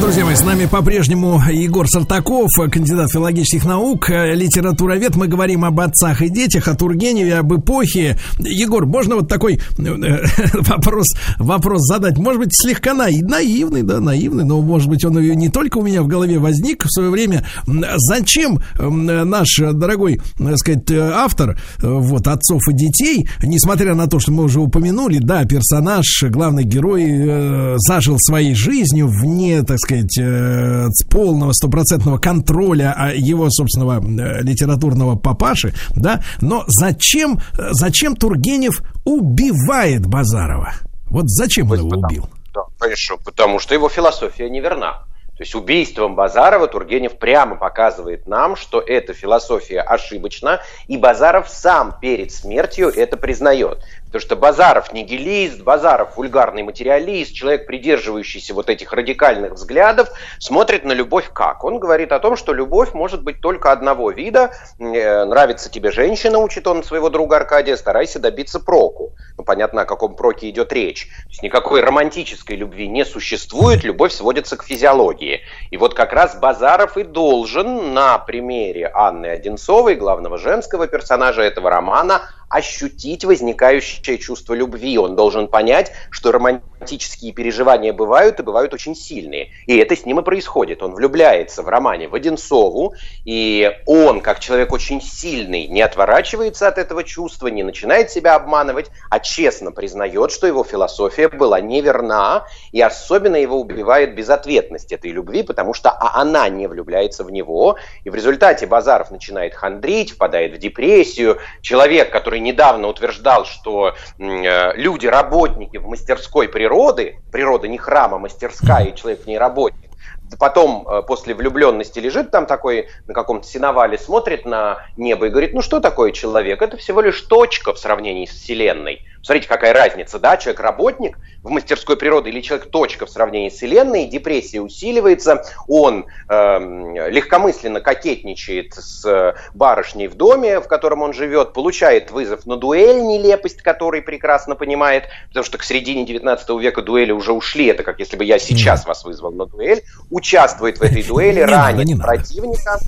Друзья 0.00 0.24
мои, 0.24 0.34
с 0.34 0.42
нами 0.42 0.64
по-прежнему 0.64 1.40
Егор 1.50 1.86
Сартаков, 1.86 2.48
кандидат 2.70 3.10
филологических 3.12 3.66
наук, 3.66 4.08
литературовед. 4.08 5.16
Мы 5.16 5.28
говорим 5.28 5.64
об 5.64 5.78
отцах 5.80 6.22
и 6.22 6.30
детях, 6.30 6.68
о 6.68 6.74
Тургеневе, 6.74 7.36
об 7.36 7.54
эпохе. 7.54 8.18
Егор, 8.38 8.86
можно 8.86 9.16
вот 9.16 9.28
такой 9.28 9.60
э, 9.78 9.78
вопрос, 10.54 11.08
вопрос 11.38 11.82
задать? 11.82 12.16
Может 12.16 12.40
быть, 12.40 12.50
слегка 12.52 12.94
наивный, 12.94 13.82
да, 13.82 14.00
наивный, 14.00 14.44
но, 14.44 14.60
может 14.62 14.88
быть, 14.88 15.04
он 15.04 15.20
не 15.20 15.48
только 15.50 15.78
у 15.78 15.82
меня 15.82 16.02
в 16.02 16.06
голове 16.06 16.38
возник 16.38 16.84
в 16.84 16.90
свое 16.90 17.10
время. 17.10 17.46
Зачем 17.66 18.60
наш 18.78 19.58
дорогой, 19.58 20.20
так 20.38 20.58
сказать, 20.58 20.90
автор, 20.90 21.60
вот, 21.78 22.26
отцов 22.26 22.62
и 22.68 22.72
детей, 22.72 23.28
несмотря 23.42 23.94
на 23.94 24.06
то, 24.06 24.18
что 24.18 24.32
мы 24.32 24.44
уже 24.44 24.60
упомянули, 24.60 25.18
да, 25.18 25.44
персонаж, 25.44 26.24
главный 26.28 26.64
герой 26.64 27.04
э, 27.06 27.76
зажил 27.90 28.18
своей 28.20 28.54
жизнью 28.54 29.08
вне, 29.08 29.64
так 29.64 29.78
сказать, 29.80 30.16
э, 30.16 30.86
полного 31.10 31.52
стопроцентного 31.52 32.18
контроля 32.18 33.12
его 33.16 33.50
собственного 33.50 33.98
э, 34.00 34.42
литературного 34.42 35.16
папаши, 35.16 35.74
да, 35.96 36.22
но 36.40 36.62
зачем, 36.68 37.40
зачем 37.52 38.14
Тургенев 38.14 38.80
убивает 39.04 40.06
Базарова? 40.06 40.74
Вот 41.06 41.28
зачем 41.28 41.72
он 41.72 41.78
его 41.78 41.88
убил? 41.88 42.28
Да, 42.54 42.60
конечно, 42.78 43.16
потому 43.24 43.58
что 43.58 43.74
его 43.74 43.88
философия 43.88 44.48
неверна. 44.48 45.04
То 45.40 45.44
есть 45.44 45.54
убийством 45.54 46.14
Базарова 46.14 46.68
Тургенев 46.68 47.18
прямо 47.18 47.56
показывает 47.56 48.26
нам, 48.28 48.56
что 48.56 48.78
эта 48.78 49.14
философия 49.14 49.80
ошибочна, 49.80 50.60
и 50.86 50.96
Базаров 50.98 51.48
сам 51.48 51.96
перед 51.98 52.30
смертью 52.30 52.88
это 52.88 53.16
признает. 53.16 53.82
Потому 54.10 54.22
что 54.22 54.34
Базаров 54.34 54.92
нигилист, 54.92 55.62
Базаров 55.62 56.16
вульгарный 56.16 56.64
материалист, 56.64 57.32
человек, 57.32 57.66
придерживающийся 57.66 58.54
вот 58.54 58.68
этих 58.68 58.92
радикальных 58.92 59.52
взглядов, 59.52 60.08
смотрит 60.40 60.84
на 60.84 60.90
любовь 60.90 61.30
как? 61.32 61.62
Он 61.62 61.78
говорит 61.78 62.10
о 62.10 62.18
том, 62.18 62.36
что 62.36 62.52
любовь 62.52 62.92
может 62.92 63.22
быть 63.22 63.40
только 63.40 63.70
одного 63.70 64.10
вида. 64.10 64.50
Э, 64.80 65.24
нравится 65.24 65.70
тебе 65.70 65.92
женщина, 65.92 66.38
учит 66.38 66.66
он 66.66 66.82
своего 66.82 67.08
друга 67.08 67.36
Аркадия, 67.36 67.76
старайся 67.76 68.18
добиться 68.18 68.58
проку. 68.58 69.12
Ну, 69.38 69.44
понятно, 69.44 69.82
о 69.82 69.84
каком 69.84 70.16
проке 70.16 70.50
идет 70.50 70.72
речь. 70.72 71.06
То 71.06 71.28
есть 71.28 71.42
никакой 71.44 71.80
романтической 71.80 72.56
любви 72.56 72.88
не 72.88 73.04
существует, 73.04 73.84
любовь 73.84 74.12
сводится 74.12 74.56
к 74.56 74.64
физиологии. 74.64 75.42
И 75.70 75.76
вот 75.76 75.94
как 75.94 76.12
раз 76.12 76.34
Базаров 76.34 76.96
и 76.96 77.04
должен 77.04 77.94
на 77.94 78.18
примере 78.18 78.90
Анны 78.92 79.26
Одинцовой, 79.26 79.94
главного 79.94 80.36
женского 80.36 80.88
персонажа 80.88 81.42
этого 81.42 81.70
романа, 81.70 82.22
ощутить 82.50 83.24
возникающее 83.24 84.18
чувство 84.18 84.54
любви. 84.54 84.98
Он 84.98 85.14
должен 85.14 85.46
понять, 85.46 85.92
что 86.10 86.32
романтические 86.32 87.32
переживания 87.32 87.92
бывают 87.92 88.40
и 88.40 88.42
бывают 88.42 88.74
очень 88.74 88.96
сильные. 88.96 89.52
И 89.66 89.76
это 89.76 89.94
с 89.94 90.04
ним 90.04 90.18
и 90.18 90.22
происходит. 90.22 90.82
Он 90.82 90.92
влюбляется 90.92 91.62
в 91.62 91.68
романе 91.68 92.08
в 92.08 92.14
Одинцову, 92.16 92.94
и 93.24 93.70
он, 93.86 94.20
как 94.20 94.40
человек 94.40 94.72
очень 94.72 95.00
сильный, 95.00 95.68
не 95.68 95.80
отворачивается 95.80 96.66
от 96.66 96.78
этого 96.78 97.04
чувства, 97.04 97.46
не 97.46 97.62
начинает 97.62 98.10
себя 98.10 98.34
обманывать, 98.34 98.90
а 99.10 99.20
честно 99.20 99.70
признает, 99.70 100.32
что 100.32 100.48
его 100.48 100.64
философия 100.64 101.28
была 101.28 101.60
неверна, 101.60 102.46
и 102.72 102.80
особенно 102.80 103.36
его 103.36 103.60
убивает 103.60 104.16
безответность 104.16 104.90
этой 104.90 105.12
любви, 105.12 105.44
потому 105.44 105.72
что 105.72 105.90
а 105.90 106.20
она 106.20 106.48
не 106.48 106.66
влюбляется 106.66 107.22
в 107.22 107.30
него, 107.30 107.76
и 108.02 108.10
в 108.10 108.14
результате 108.16 108.66
Базаров 108.66 109.12
начинает 109.12 109.54
хандрить, 109.54 110.10
впадает 110.10 110.54
в 110.54 110.58
депрессию. 110.58 111.38
Человек, 111.62 112.10
который 112.10 112.39
недавно 112.40 112.88
утверждал, 112.88 113.44
что 113.44 113.94
э, 114.18 114.72
люди, 114.76 115.06
работники 115.06 115.76
в 115.76 115.86
мастерской 115.86 116.48
природы, 116.48 117.20
природа 117.30 117.68
не 117.68 117.78
храма, 117.78 118.18
мастерская, 118.18 118.86
и 118.86 118.96
человек 118.96 119.24
в 119.24 119.26
ней 119.26 119.38
работник, 119.38 119.89
потом 120.38 120.86
э, 120.88 121.02
после 121.02 121.34
влюбленности 121.34 121.98
лежит 121.98 122.30
там 122.30 122.46
такой 122.46 122.88
на 123.06 123.14
каком-то 123.14 123.46
сеновале, 123.46 123.98
смотрит 123.98 124.44
на 124.44 124.86
небо 124.96 125.26
и 125.26 125.30
говорит, 125.30 125.54
ну 125.54 125.62
что 125.62 125.80
такое 125.80 126.12
человек? 126.12 126.62
Это 126.62 126.76
всего 126.76 127.00
лишь 127.00 127.20
точка 127.22 127.72
в 127.72 127.78
сравнении 127.78 128.26
с 128.26 128.30
Вселенной. 128.30 129.06
Смотрите, 129.22 129.48
какая 129.48 129.74
разница, 129.74 130.18
да? 130.18 130.38
Человек 130.38 130.60
работник 130.60 131.18
в 131.42 131.50
мастерской 131.50 131.96
природы 131.96 132.30
или 132.30 132.40
человек 132.40 132.70
точка 132.70 133.04
в 133.04 133.10
сравнении 133.10 133.50
с 133.50 133.54
Вселенной, 133.54 134.06
депрессия 134.06 134.60
усиливается, 134.60 135.44
он 135.68 136.06
э, 136.28 137.10
легкомысленно 137.10 137.80
кокетничает 137.80 138.74
с 138.74 139.34
барышней 139.52 140.06
в 140.06 140.14
доме, 140.14 140.60
в 140.60 140.68
котором 140.68 141.02
он 141.02 141.12
живет, 141.12 141.52
получает 141.52 142.10
вызов 142.10 142.46
на 142.46 142.56
дуэль, 142.56 143.02
нелепость 143.02 143.62
который 143.62 144.00
прекрасно 144.00 144.54
понимает, 144.54 145.04
потому 145.28 145.44
что 145.44 145.58
к 145.58 145.64
середине 145.64 146.06
19 146.06 146.48
века 146.60 146.82
дуэли 146.82 147.12
уже 147.12 147.32
ушли, 147.32 147.66
это 147.66 147.82
как 147.82 147.98
если 147.98 148.16
бы 148.16 148.24
я 148.24 148.38
сейчас 148.38 148.86
вас 148.86 149.04
вызвал 149.04 149.32
на 149.32 149.46
дуэль, 149.46 149.82
участвует 150.20 150.78
в 150.78 150.82
этой 150.82 151.02
дуэли, 151.08 151.40
ранит 151.40 152.00
противника, 152.00 152.78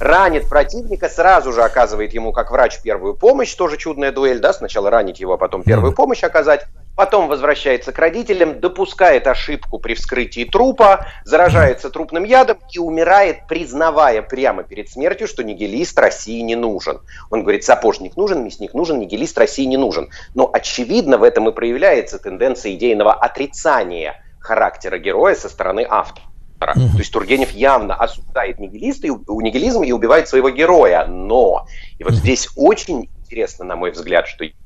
ранит 0.00 0.48
противника, 0.48 1.08
сразу 1.08 1.52
же 1.52 1.62
оказывает 1.62 2.12
ему 2.12 2.32
как 2.32 2.50
врач 2.50 2.80
первую 2.82 3.14
помощь, 3.14 3.54
тоже 3.54 3.76
чудная 3.76 4.12
дуэль, 4.12 4.40
да, 4.40 4.52
сначала 4.52 4.90
ранить 4.90 5.20
его, 5.20 5.34
а 5.34 5.38
потом 5.38 5.62
первую 5.62 5.92
помощь 5.92 6.24
оказать, 6.24 6.66
потом 6.96 7.28
возвращается 7.28 7.92
к 7.92 7.98
родителям, 7.98 8.58
допускает 8.58 9.28
ошибку 9.28 9.78
при 9.78 9.94
вскрытии 9.94 10.44
трупа, 10.44 11.06
заражается 11.24 11.88
трупным 11.88 12.24
ядом 12.24 12.58
и 12.72 12.78
умирает, 12.80 13.46
признавая 13.46 14.22
прямо 14.22 14.64
перед 14.64 14.90
смертью, 14.90 15.28
что 15.28 15.44
нигилист 15.44 15.96
России 15.98 16.40
не 16.40 16.56
нужен. 16.56 17.00
Он 17.30 17.42
говорит, 17.42 17.62
сапожник 17.62 18.16
нужен, 18.16 18.44
мясник 18.44 18.74
нужен, 18.74 18.98
нигилист 18.98 19.38
России 19.38 19.64
не 19.66 19.76
нужен. 19.76 20.10
Но 20.34 20.50
очевидно 20.52 21.16
в 21.16 21.22
этом 21.22 21.48
и 21.48 21.52
проявляется 21.52 22.18
тенденция 22.18 22.74
идейного 22.74 23.14
отрицания 23.14 24.20
характера 24.40 24.98
героя 24.98 25.36
со 25.36 25.48
стороны 25.48 25.86
автора 25.88 26.31
автора. 26.62 26.74
То 26.74 26.98
есть 26.98 27.12
Тургенев 27.12 27.50
явно 27.52 27.94
осуждает 27.94 28.58
нигилист 28.58 29.04
и, 29.04 29.08
нигилизм 29.08 29.82
и 29.82 29.92
убивает 29.92 30.28
своего 30.28 30.50
героя. 30.50 31.06
Но, 31.06 31.66
и 31.98 32.04
вот 32.04 32.14
здесь 32.14 32.48
очень 32.56 33.08
интересно, 33.24 33.64
на 33.64 33.76
мой 33.76 33.90
взгляд, 33.90 34.26
что 34.28 34.44
есть 34.44 34.56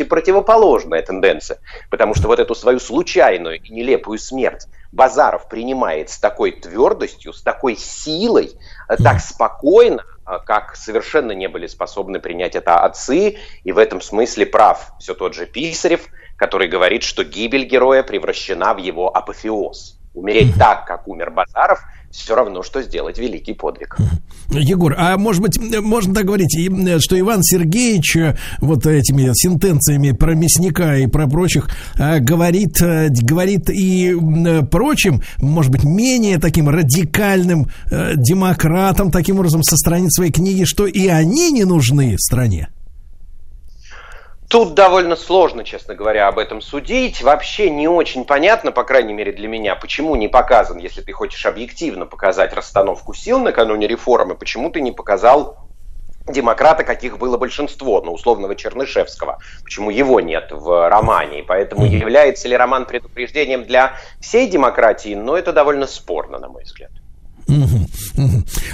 и 0.00 0.04
противоположная 0.04 1.02
тенденция. 1.02 1.58
Потому 1.90 2.14
что 2.14 2.28
вот 2.28 2.38
эту 2.38 2.54
свою 2.54 2.80
случайную 2.80 3.60
и 3.60 3.70
нелепую 3.70 4.18
смерть 4.18 4.66
Базаров 4.90 5.48
принимает 5.48 6.10
с 6.10 6.18
такой 6.18 6.52
твердостью, 6.52 7.32
с 7.32 7.42
такой 7.42 7.76
силой, 7.76 8.52
так 9.02 9.20
спокойно, 9.20 10.04
а, 10.24 10.38
как 10.38 10.76
совершенно 10.76 11.32
не 11.32 11.48
были 11.48 11.66
способны 11.66 12.20
принять 12.20 12.54
это 12.54 12.80
отцы, 12.80 13.38
и 13.64 13.72
в 13.72 13.78
этом 13.78 14.00
смысле 14.00 14.46
прав 14.46 14.92
все 14.98 15.14
тот 15.14 15.34
же 15.34 15.46
Писарев, 15.46 16.08
который 16.36 16.68
говорит, 16.68 17.02
что 17.02 17.24
гибель 17.24 17.64
героя 17.64 18.02
превращена 18.02 18.74
в 18.74 18.78
его 18.78 19.14
апофеоз. 19.14 19.98
Умереть 20.14 20.54
так, 20.58 20.86
как 20.86 21.08
умер 21.08 21.30
Базаров, 21.30 21.80
все 22.12 22.34
равно, 22.34 22.62
что 22.62 22.82
сделать 22.82 23.18
великий 23.18 23.54
подвиг. 23.54 23.96
Егор, 24.50 24.94
а 24.98 25.16
может 25.16 25.40
быть, 25.40 25.58
можно 25.80 26.14
так 26.14 26.26
говорить, 26.26 26.54
что 27.00 27.18
Иван 27.18 27.42
Сергеевич 27.42 28.16
э, 28.16 28.36
вот 28.60 28.86
этими 28.86 29.30
сентенциями 29.34 30.12
про 30.12 30.34
мясника 30.34 30.96
и 30.96 31.06
про 31.06 31.26
прочих 31.26 31.70
э, 31.98 32.18
говорит, 32.18 32.80
э, 32.82 33.08
говорит 33.10 33.70
и 33.70 34.14
прочим, 34.70 35.22
может 35.38 35.72
быть, 35.72 35.84
менее 35.84 36.38
таким 36.38 36.68
радикальным 36.68 37.68
демократам, 37.90 39.10
таким 39.10 39.36
образом, 39.36 39.62
со 39.62 39.76
страниц 39.76 40.14
своей 40.14 40.32
книги, 40.32 40.64
что 40.64 40.86
и 40.86 41.06
они 41.06 41.50
не 41.50 41.64
нужны 41.64 42.16
стране? 42.18 42.68
Тут 44.52 44.74
довольно 44.74 45.16
сложно, 45.16 45.64
честно 45.64 45.94
говоря, 45.94 46.28
об 46.28 46.38
этом 46.38 46.60
судить. 46.60 47.22
Вообще 47.22 47.70
не 47.70 47.88
очень 47.88 48.26
понятно, 48.26 48.70
по 48.70 48.84
крайней 48.84 49.14
мере 49.14 49.32
для 49.32 49.48
меня, 49.48 49.74
почему 49.76 50.14
не 50.14 50.28
показан, 50.28 50.76
если 50.76 51.00
ты 51.00 51.10
хочешь 51.14 51.46
объективно 51.46 52.04
показать 52.04 52.52
расстановку 52.52 53.14
сил 53.14 53.38
накануне 53.38 53.86
реформы, 53.86 54.34
почему 54.34 54.70
ты 54.70 54.82
не 54.82 54.92
показал 54.92 55.56
демократа, 56.28 56.84
каких 56.84 57.16
было 57.16 57.38
большинство, 57.38 58.02
ну, 58.02 58.12
условного 58.12 58.54
Чернышевского. 58.54 59.38
Почему 59.64 59.88
его 59.88 60.20
нет 60.20 60.48
в 60.50 60.90
романе? 60.90 61.38
И 61.38 61.42
поэтому 61.42 61.86
является 61.86 62.46
ли 62.46 62.54
роман 62.54 62.84
предупреждением 62.84 63.64
для 63.64 63.94
всей 64.20 64.50
демократии? 64.50 65.14
Но 65.14 65.34
это 65.34 65.54
довольно 65.54 65.86
спорно, 65.86 66.38
на 66.38 66.48
мой 66.48 66.64
взгляд. 66.64 66.90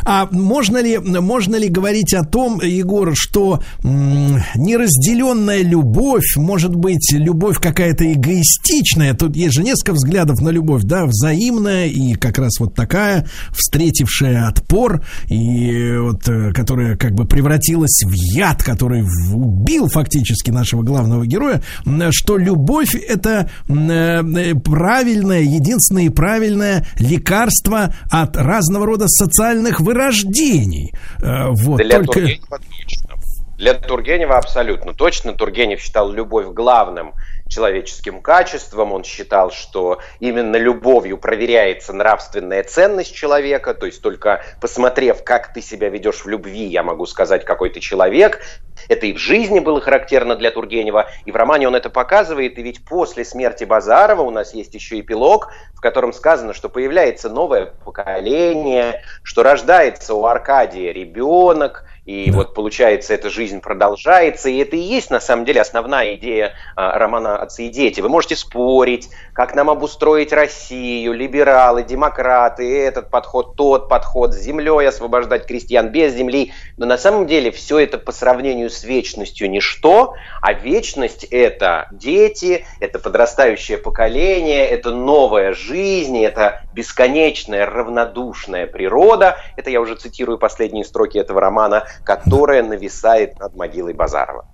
А 0.05 0.29
можно 0.31 0.83
ли, 0.83 0.99
можно 0.99 1.57
ли 1.57 1.69
говорить 1.69 2.15
о 2.15 2.25
том, 2.25 2.61
Егор, 2.61 3.13
что 3.15 3.63
м, 3.83 4.43
неразделенная 4.55 5.63
любовь, 5.63 6.37
может 6.37 6.75
быть, 6.75 7.13
любовь 7.13 7.59
какая-то 7.59 8.13
эгоистичная, 8.13 9.15
тут 9.15 9.37
есть 9.37 9.55
же 9.55 9.63
несколько 9.63 9.95
взглядов 9.95 10.41
на 10.41 10.51
любовь, 10.51 10.83
да, 10.85 11.07
взаимная 11.07 11.87
и 11.87 12.15
как 12.15 12.39
раз 12.39 12.59
вот 12.61 12.75
такая, 12.75 13.27
встретившая 13.51 14.49
отпор, 14.49 15.03
и 15.29 15.97
вот, 15.99 16.29
э, 16.29 16.53
которая 16.53 16.97
как 16.97 17.15
бы 17.15 17.25
превратилась 17.25 18.03
в 18.05 18.13
яд, 18.13 18.63
который 18.63 19.05
убил 19.33 19.89
фактически 19.89 20.51
нашего 20.51 20.83
главного 20.83 21.27
героя, 21.27 21.63
что 22.11 22.37
любовь 22.37 22.95
это 22.95 23.51
э, 23.69 24.55
правильное, 24.55 25.41
единственное 25.41 26.11
правильное 26.11 26.87
лекарство 26.99 27.95
от 28.11 28.37
разных 28.37 28.58
разного 28.59 28.87
рода 28.87 29.07
социальных 29.09 29.81
вырождений. 29.81 30.93
Э, 31.23 31.49
вот, 31.51 31.79
Для 31.79 31.97
только... 31.97 32.13
Тургенева 32.13 32.59
точно. 32.59 33.09
Для 33.57 33.75
Тургенева 33.75 34.39
абсолютно 34.39 34.95
точно. 34.95 35.33
Тургенев 35.33 35.81
считал 35.81 36.13
любовь 36.13 36.47
главным 36.55 37.13
человеческим 37.49 38.21
качеством. 38.21 38.93
Он 38.93 39.05
считал, 39.05 39.51
что 39.51 40.01
именно 40.21 40.57
любовью 40.57 41.19
проверяется 41.19 41.93
нравственная 41.93 42.63
ценность 42.63 43.15
человека. 43.15 43.75
То 43.75 43.87
есть 43.87 44.03
только 44.03 44.45
посмотрев, 44.61 45.25
как 45.25 45.53
ты 45.53 45.63
себя 45.63 45.89
ведешь 45.89 46.25
в 46.25 46.29
любви, 46.29 46.67
я 46.67 46.83
могу 46.83 47.07
сказать, 47.07 47.45
какой 47.45 47.71
ты 47.71 47.81
человек. 47.81 48.41
Это 48.89 49.07
и 49.07 49.13
в 49.13 49.19
жизни 49.19 49.59
было 49.59 49.81
характерно 49.81 50.37
для 50.37 50.51
Тургенева, 50.51 51.11
и 51.25 51.33
в 51.33 51.37
романе 51.37 51.67
он 51.67 51.75
это 51.75 51.91
показывает. 51.91 52.59
И 52.59 52.63
ведь 52.63 52.85
после 52.85 53.25
смерти 53.25 53.65
Базарова 53.65 54.23
у 54.23 54.31
нас 54.31 54.55
есть 54.55 54.75
еще 54.75 55.01
эпилог, 55.01 55.51
в 55.75 55.81
котором 55.81 56.13
сказано, 56.13 56.55
что 56.55 56.69
появляется 56.69 57.29
новое 57.29 57.67
поколение, 57.85 59.03
что 59.23 59.43
рождается 59.43 60.15
у 60.15 60.25
Аркадия 60.27 60.93
ребенок, 60.93 61.85
и 62.09 62.31
да. 62.31 62.39
вот 62.39 62.55
получается, 62.55 63.13
эта 63.13 63.29
жизнь 63.29 63.61
продолжается, 63.61 64.49
и 64.49 64.57
это 64.57 64.77
и 64.77 64.81
есть 64.81 65.11
на 65.11 65.21
самом 65.21 65.45
деле 65.45 65.61
основная 65.61 66.15
идея 66.15 66.55
а, 66.75 66.99
романа 66.99 67.37
«Отцы 67.37 67.67
и 67.67 67.69
дети». 67.69 68.01
Вы 68.01 68.09
можете 68.09 68.35
спорить, 68.35 69.11
как 69.35 69.55
нам 69.55 69.69
обустроить 69.69 70.33
Россию, 70.33 71.13
либералы, 71.13 71.83
демократы, 71.83 72.81
этот 72.81 73.11
подход, 73.11 73.57
тот 73.57 73.91
подход, 73.91 74.33
с 74.33 74.39
землей 74.39 74.89
освобождать 74.89 75.45
крестьян, 75.45 75.91
без 75.91 76.15
земли. 76.15 76.55
Но 76.79 76.87
на 76.87 76.97
самом 76.97 77.27
деле 77.27 77.51
все 77.51 77.81
это 77.81 77.99
по 77.99 78.13
сравнению 78.13 78.71
с 78.71 78.85
вечностью 78.85 79.51
ничто, 79.51 80.15
а 80.41 80.55
вечность– 80.55 81.25
это 81.31 81.89
дети, 81.93 82.65
это 82.81 82.99
подрастающее 83.01 83.77
поколение, 83.77 84.67
это 84.67 84.93
новая 84.93 85.53
жизнь, 85.53 86.25
это 86.25 86.63
бесконечная, 86.73 87.67
равнодушная 87.67 88.67
природа. 88.67 89.37
Это 89.57 89.69
я 89.69 89.83
уже 89.83 89.95
цитирую 89.95 90.39
последние 90.39 90.87
строки 90.87 91.19
этого 91.19 91.43
романа– 91.43 91.85
которая 92.05 92.63
нависает 92.63 93.39
над 93.39 93.57
могилой 93.57 93.95
Базарова. 93.95 94.47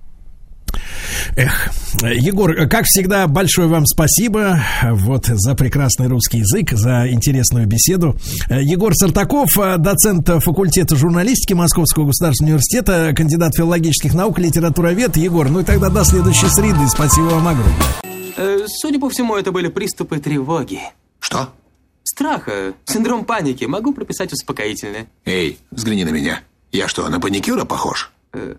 Эх, 1.36 1.68
Егор, 2.02 2.54
как 2.68 2.84
всегда, 2.84 3.26
большое 3.26 3.66
вам 3.66 3.86
спасибо 3.86 4.60
вот 4.84 5.26
за 5.26 5.54
прекрасный 5.54 6.06
русский 6.06 6.38
язык, 6.38 6.70
за 6.72 7.10
интересную 7.10 7.66
беседу. 7.66 8.16
Егор 8.48 8.94
Сартаков, 8.94 9.48
доцент 9.78 10.28
факультета 10.42 10.96
журналистики 10.96 11.54
Московского 11.54 12.06
государственного 12.06 12.54
университета, 12.54 13.12
кандидат 13.16 13.56
филологических 13.56 14.14
наук, 14.14 14.38
литературовед. 14.38 15.16
Егор, 15.16 15.48
ну 15.48 15.60
и 15.60 15.64
тогда 15.64 15.88
до 15.88 16.04
следующей 16.04 16.48
среды. 16.48 16.86
Спасибо 16.88 17.24
вам 17.24 17.48
огромное. 17.48 17.74
Э, 18.36 18.66
судя 18.68 19.00
по 19.00 19.08
всему, 19.08 19.36
это 19.36 19.52
были 19.52 19.68
приступы 19.68 20.18
тревоги. 20.18 20.80
Что? 21.20 21.48
Страха, 22.04 22.74
синдром 22.84 23.24
паники. 23.24 23.64
Могу 23.64 23.92
прописать 23.92 24.32
успокоительное. 24.32 25.06
Эй, 25.24 25.58
взгляни 25.70 26.04
на 26.04 26.10
меня. 26.10 26.40
Я 26.74 26.88
что, 26.88 27.09
на 27.09 27.20
паникюра 27.20 27.64
похож? 27.64 28.10
Э, 28.32 28.56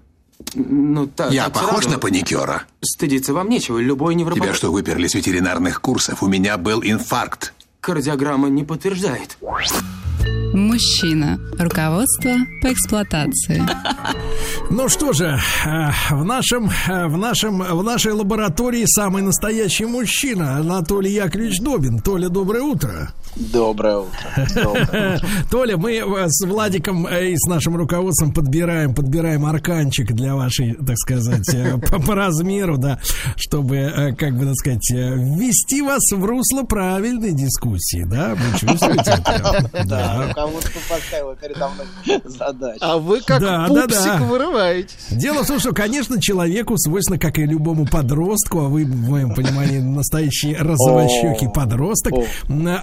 ну, 0.53 1.05
так. 1.05 1.33
Я 1.33 1.49
похож 1.49 1.83
сразу... 1.83 1.89
на 1.89 1.99
паникюра? 1.99 2.63
Стыдиться 2.81 3.33
вам 3.33 3.49
нечего, 3.49 3.77
любой 3.77 4.15
невропатолог... 4.15 4.47
Тебя 4.47 4.55
что, 4.55 4.71
выперли 4.71 5.07
с 5.07 5.15
ветеринарных 5.15 5.81
курсов? 5.81 6.23
У 6.23 6.27
меня 6.27 6.57
был 6.57 6.81
инфаркт. 6.81 7.53
Кардиограмма 7.81 8.47
не 8.47 8.63
подтверждает. 8.63 9.37
Мужчина. 10.55 11.37
Руководство 11.59 12.31
по 12.61 12.71
эксплуатации. 12.71 13.61
Ну 14.69 14.87
что 14.87 15.11
же, 15.11 15.25
э, 15.65 15.89
в 16.11 16.23
нашем, 16.23 16.69
э, 16.69 17.07
в 17.07 17.17
нашем, 17.17 17.59
в 17.59 17.83
нашей 17.83 18.13
лаборатории 18.13 18.85
самый 18.87 19.21
настоящий 19.21 19.85
мужчина 19.85 20.57
Анатолий 20.57 21.11
Яковлевич 21.11 21.59
Добин. 21.59 21.99
Толя, 21.99 22.29
доброе 22.29 22.63
утро. 22.63 23.09
Доброе 23.35 23.97
утро. 23.97 25.19
Толя, 25.51 25.75
мы 25.77 26.01
с 26.27 26.45
Владиком 26.45 27.05
и 27.05 27.35
с 27.35 27.47
нашим 27.47 27.75
руководством 27.75 28.33
подбираем, 28.33 28.95
подбираем 28.95 29.45
арканчик 29.45 30.13
для 30.13 30.35
вашей, 30.35 30.75
так 30.75 30.97
сказать, 30.97 31.53
э, 31.53 31.77
по, 31.89 32.01
по 32.01 32.15
размеру, 32.15 32.77
да, 32.77 32.99
чтобы, 33.35 34.15
как 34.17 34.37
бы, 34.37 34.45
так 34.45 34.55
сказать, 34.55 34.89
ввести 34.89 35.81
вас 35.81 36.01
в 36.11 36.23
русло 36.23 36.63
правильной 36.63 37.33
дискуссии, 37.33 38.05
да? 38.05 38.35
Вы 38.35 38.57
чувствуете 38.57 39.11
это? 39.11 39.69
Да, 40.05 40.27
руководство 40.27 40.79
поставило 40.89 41.35
передо 41.35 41.69
мной 41.69 41.87
задачу. 42.25 42.79
А 42.81 42.97
вы 42.97 43.21
как 43.21 43.41
да, 43.41 43.65
пупсик 43.67 43.89
да, 43.89 44.19
да. 44.19 44.25
вырываетесь. 44.25 44.95
Дело 45.11 45.43
в 45.43 45.47
том, 45.47 45.59
что, 45.59 45.73
конечно, 45.73 46.21
человеку 46.21 46.77
свойственно, 46.77 47.19
как 47.19 47.37
и 47.37 47.45
любому 47.45 47.85
подростку, 47.85 48.61
а 48.61 48.69
вы, 48.69 48.85
в 48.85 49.09
моем 49.09 49.33
понимании, 49.33 49.79
настоящий 49.79 50.55
розовощекий 50.55 51.49
подросток, 51.49 52.13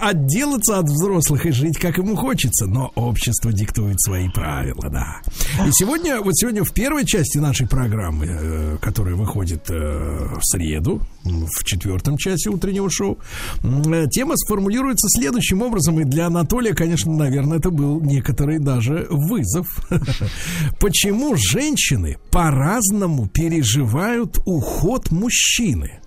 отделаться 0.01 0.79
от 0.79 0.85
взрослых 0.85 1.45
и 1.45 1.51
жить, 1.51 1.77
как 1.77 1.97
ему 1.97 2.15
хочется. 2.15 2.65
Но 2.65 2.91
общество 2.95 3.51
диктует 3.51 3.99
свои 4.01 4.29
правила, 4.29 4.89
да. 4.89 5.21
И 5.65 5.71
сегодня, 5.71 6.21
вот 6.21 6.35
сегодня 6.35 6.63
в 6.63 6.73
первой 6.73 7.05
части 7.05 7.37
нашей 7.37 7.67
программы, 7.67 8.25
э, 8.29 8.77
которая 8.81 9.15
выходит 9.15 9.69
э, 9.69 9.73
в 9.73 10.41
среду, 10.43 11.01
в 11.23 11.63
четвертом 11.63 12.17
часе 12.17 12.49
утреннего 12.49 12.89
шоу, 12.89 13.17
э, 13.63 14.07
тема 14.09 14.35
сформулируется 14.37 15.07
следующим 15.09 15.61
образом. 15.61 15.99
И 15.99 16.03
для 16.03 16.27
Анатолия, 16.27 16.73
конечно, 16.73 17.11
наверное, 17.17 17.59
это 17.59 17.69
был 17.69 18.01
некоторый 18.01 18.59
даже 18.59 19.07
вызов. 19.09 19.67
Почему 20.79 21.35
женщины 21.35 22.17
по-разному 22.31 23.27
переживают 23.27 24.39
уход 24.45 25.11
мужчины? 25.11 25.99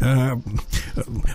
Э, 0.00 0.32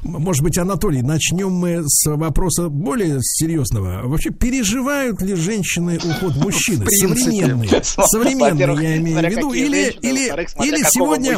может 0.04 0.44
быть, 0.44 0.58
Анатолий, 0.58 1.02
начнем 1.02 1.52
мы 1.52 1.84
с 1.86 2.06
вопроса 2.10 2.70
более 2.70 3.20
серьезного. 3.22 4.08
Вообще, 4.08 4.30
переживают 4.32 5.22
ли 5.22 5.36
женщины 5.36 5.98
уход 5.98 6.36
мужчины? 6.38 6.86
Современные. 6.88 7.70
Современные, 7.84 8.84
я 8.84 8.98
имею 8.98 9.20
в 9.20 9.30
виду. 9.30 9.54
Или, 9.54 9.90
или, 10.02 10.28
или 10.64 10.84
сегодня... 10.90 11.38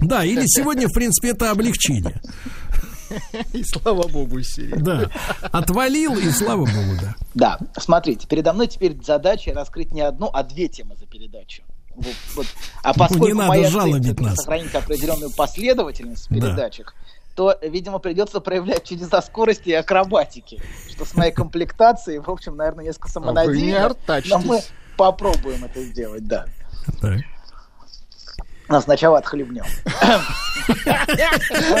Да, 0.00 0.24
или 0.24 0.44
сегодня, 0.46 0.88
в 0.88 0.92
принципе, 0.92 1.30
это 1.30 1.50
облегчение. 1.50 2.20
И 3.52 3.64
слава 3.64 4.06
богу, 4.08 4.42
Сирия. 4.42 4.76
Да. 4.76 5.10
Отвалил, 5.52 6.16
и 6.16 6.30
слава 6.30 6.66
богу, 6.66 7.00
да. 7.00 7.14
Да, 7.34 7.58
смотрите, 7.78 8.26
передо 8.26 8.52
мной 8.52 8.66
теперь 8.66 8.96
задача 9.02 9.52
раскрыть 9.52 9.92
не 9.92 10.00
одну, 10.00 10.30
а 10.32 10.42
две 10.42 10.68
темы 10.68 10.96
за 10.96 11.06
передачу. 11.06 11.62
Вот, 11.94 12.14
вот. 12.34 12.46
А 12.82 12.92
поскольку 12.92 13.28
не 13.28 13.32
надо 13.32 13.48
моя 13.48 13.70
цель 13.70 14.14
нас. 14.20 14.36
сохранить 14.36 14.74
определенную 14.74 15.30
последовательность 15.30 16.26
в 16.26 16.28
передачах, 16.28 16.94
да. 16.94 17.54
то, 17.54 17.58
видимо, 17.66 17.98
придется 17.98 18.40
проявлять 18.40 18.84
чудеса 18.84 19.22
скорости 19.22 19.70
и 19.70 19.72
акробатики, 19.72 20.60
что 20.90 21.06
с 21.06 21.14
моей 21.14 21.32
комплектацией, 21.32 22.18
в 22.18 22.28
общем, 22.28 22.56
наверное, 22.56 22.84
несколько 22.84 23.08
самонадеянно. 23.08 23.96
А 24.08 24.20
не 24.20 24.28
но 24.28 24.38
мы 24.40 24.60
Попробуем 24.96 25.64
это 25.64 25.82
сделать, 25.82 26.26
да. 26.26 26.46
Но 28.68 28.80
сначала 28.80 29.18
отхлебнем. 29.18 29.64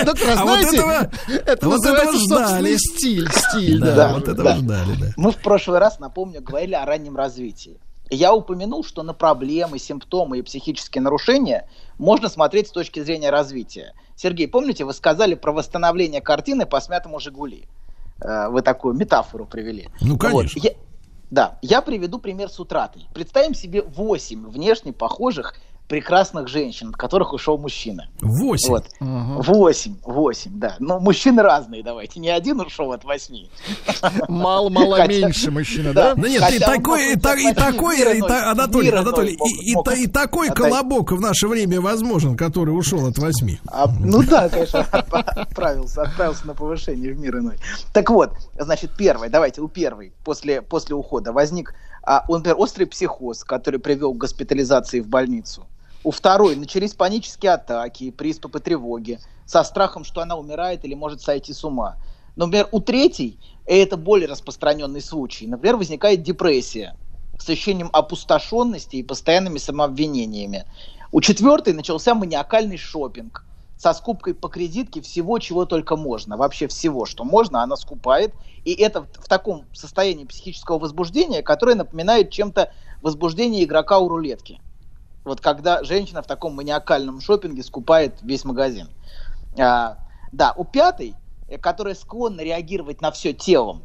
Доктор, 0.04 0.30
а 0.30 0.36
знаете, 0.36 1.10
это 1.46 1.68
называется 1.68 2.18
собственный 2.18 2.78
стиль. 2.78 3.28
Стиль, 3.30 3.80
да. 3.80 4.12
Вот 4.14 4.28
этого 4.28 4.54
ждали, 4.54 4.94
да. 5.00 5.06
Мы 5.16 5.32
в 5.32 5.36
прошлый 5.36 5.78
раз, 5.80 5.98
напомню, 5.98 6.40
говорили 6.40 6.74
о 6.74 6.84
раннем 6.84 7.16
развитии. 7.16 7.80
Я 8.08 8.34
упомянул, 8.34 8.84
что 8.84 9.02
на 9.02 9.14
проблемы, 9.14 9.80
симптомы 9.80 10.38
и 10.38 10.42
психические 10.42 11.02
нарушения 11.02 11.68
можно 11.98 12.28
смотреть 12.28 12.68
с 12.68 12.70
точки 12.70 13.02
зрения 13.02 13.30
развития. 13.30 13.94
Сергей, 14.14 14.46
помните, 14.46 14.84
вы 14.84 14.92
сказали 14.92 15.34
про 15.34 15.52
восстановление 15.52 16.20
картины 16.20 16.66
по 16.66 16.80
смятому 16.80 17.18
«Жигули»? 17.18 17.66
Э, 18.20 18.48
вы 18.48 18.62
такую 18.62 18.94
метафору 18.94 19.44
привели. 19.44 19.88
Ну, 20.00 20.16
конечно. 20.16 20.52
Вот. 20.54 20.64
Я, 20.64 20.70
да, 21.30 21.58
я 21.62 21.82
приведу 21.82 22.18
пример 22.18 22.48
с 22.48 22.60
утратой. 22.60 23.06
Представим 23.12 23.54
себе 23.54 23.82
8 23.82 24.48
внешне 24.48 24.92
похожих 24.92 25.56
прекрасных 25.88 26.48
женщин, 26.48 26.88
от 26.88 26.96
которых 26.96 27.32
ушел 27.32 27.58
мужчина. 27.58 28.08
Восемь? 28.20 28.70
Вот. 28.70 28.86
Восемь, 29.00 29.96
восемь, 30.02 30.58
да. 30.58 30.76
Но 30.78 30.98
мужчины 30.98 31.42
разные, 31.42 31.82
давайте. 31.82 32.20
Не 32.20 32.30
один 32.30 32.60
ушел 32.60 32.92
от 32.92 33.04
восьми. 33.04 33.50
Мало-мало 34.28 35.06
меньше 35.06 35.50
мужчина, 35.50 35.92
да? 35.92 36.14
Да 36.14 36.28
нет, 36.28 36.42
и 36.52 36.58
такой, 36.58 37.12
и 37.12 37.16
такой, 37.16 38.02
Анатолий, 38.02 38.90
Анатолий, 38.90 39.38
и 40.02 40.06
такой 40.06 40.48
колобок 40.48 41.12
в 41.12 41.20
наше 41.20 41.46
время 41.48 41.80
возможен, 41.80 42.36
который 42.36 42.70
ушел 42.70 43.06
от 43.06 43.18
восьми. 43.18 43.60
А, 43.68 43.86
ну 44.00 44.22
да, 44.22 44.48
конечно, 44.48 44.80
отправился, 44.80 46.02
отправился 46.02 46.46
на 46.46 46.54
повышение 46.54 47.12
в 47.12 47.18
мир 47.18 47.38
иной. 47.38 47.58
Так 47.92 48.10
вот, 48.10 48.32
значит, 48.58 48.90
первый, 48.96 49.28
давайте, 49.28 49.60
у 49.60 49.68
первой, 49.68 50.12
после, 50.24 50.62
после 50.62 50.94
ухода 50.94 51.32
возник, 51.32 51.74
а, 52.02 52.24
например, 52.28 52.56
острый 52.58 52.86
психоз, 52.86 53.44
который 53.44 53.78
привел 53.78 54.14
к 54.14 54.18
госпитализации 54.18 55.00
в 55.00 55.08
больницу. 55.08 55.66
У 56.06 56.12
второй 56.12 56.54
начались 56.54 56.94
панические 56.94 57.54
атаки, 57.54 58.12
приступы 58.12 58.60
тревоги, 58.60 59.18
со 59.44 59.64
страхом, 59.64 60.04
что 60.04 60.20
она 60.20 60.36
умирает 60.36 60.84
или 60.84 60.94
может 60.94 61.20
сойти 61.20 61.52
с 61.52 61.64
ума. 61.64 61.96
Например, 62.36 62.68
у 62.70 62.78
третьей, 62.78 63.40
и 63.66 63.74
это 63.74 63.96
более 63.96 64.28
распространенный 64.28 65.00
случай, 65.00 65.48
например, 65.48 65.74
возникает 65.74 66.22
депрессия 66.22 66.94
с 67.40 67.48
ощущением 67.48 67.90
опустошенности 67.92 68.94
и 68.94 69.02
постоянными 69.02 69.58
самообвинениями. 69.58 70.66
У 71.10 71.20
четвертой 71.20 71.72
начался 71.72 72.14
маниакальный 72.14 72.78
шопинг 72.78 73.44
со 73.76 73.92
скупкой 73.92 74.34
по 74.34 74.48
кредитке 74.48 75.00
всего, 75.00 75.40
чего 75.40 75.66
только 75.66 75.96
можно. 75.96 76.36
Вообще 76.36 76.68
всего, 76.68 77.04
что 77.04 77.24
можно, 77.24 77.64
она 77.64 77.74
скупает. 77.74 78.32
И 78.62 78.72
это 78.74 79.08
в 79.12 79.26
таком 79.26 79.66
состоянии 79.72 80.24
психического 80.24 80.78
возбуждения, 80.78 81.42
которое 81.42 81.74
напоминает 81.74 82.30
чем-то 82.30 82.70
возбуждение 83.02 83.64
игрока 83.64 83.98
у 83.98 84.08
рулетки. 84.08 84.60
Вот 85.26 85.40
когда 85.40 85.82
женщина 85.82 86.22
в 86.22 86.26
таком 86.26 86.54
маниакальном 86.54 87.20
шопинге 87.20 87.64
скупает 87.64 88.14
весь 88.22 88.44
магазин. 88.44 88.88
А, 89.58 89.98
да, 90.30 90.54
у 90.56 90.64
пятой, 90.64 91.14
э, 91.48 91.58
которая 91.58 91.96
склонна 91.96 92.42
реагировать 92.42 93.00
на 93.00 93.10
все 93.10 93.32
телом, 93.32 93.82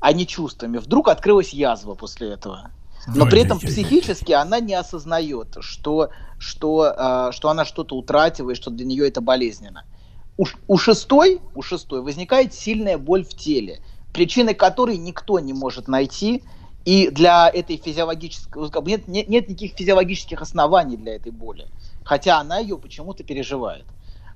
а 0.00 0.12
не 0.12 0.26
чувствами, 0.26 0.76
вдруг 0.76 1.08
открылась 1.08 1.54
язва 1.54 1.94
после 1.94 2.32
этого. 2.32 2.70
Но 3.06 3.26
при 3.26 3.40
этом 3.40 3.58
психически 3.58 4.32
она 4.32 4.60
не 4.60 4.74
осознает, 4.74 5.56
что, 5.60 6.10
что, 6.38 6.94
э, 6.96 7.32
что 7.32 7.48
она 7.48 7.64
что-то 7.64 7.96
утратила 7.96 8.50
и 8.50 8.54
что 8.54 8.70
для 8.70 8.84
нее 8.84 9.08
это 9.08 9.22
болезненно. 9.22 9.84
У, 10.36 10.44
у, 10.68 10.76
шестой, 10.76 11.40
у 11.54 11.62
шестой 11.62 12.02
возникает 12.02 12.52
сильная 12.52 12.98
боль 12.98 13.24
в 13.24 13.30
теле, 13.34 13.80
причиной 14.12 14.54
которой 14.54 14.98
никто 14.98 15.40
не 15.40 15.54
может 15.54 15.88
найти, 15.88 16.44
и 16.84 17.10
для 17.10 17.48
этой 17.48 17.76
физиологической... 17.76 18.62
Нет, 18.84 19.08
нет, 19.08 19.28
нет 19.28 19.48
никаких 19.48 19.72
физиологических 19.74 20.40
оснований 20.40 20.96
для 20.96 21.16
этой 21.16 21.30
боли. 21.32 21.68
Хотя 22.04 22.40
она 22.40 22.58
ее 22.58 22.76
почему-то 22.76 23.22
переживает. 23.22 23.84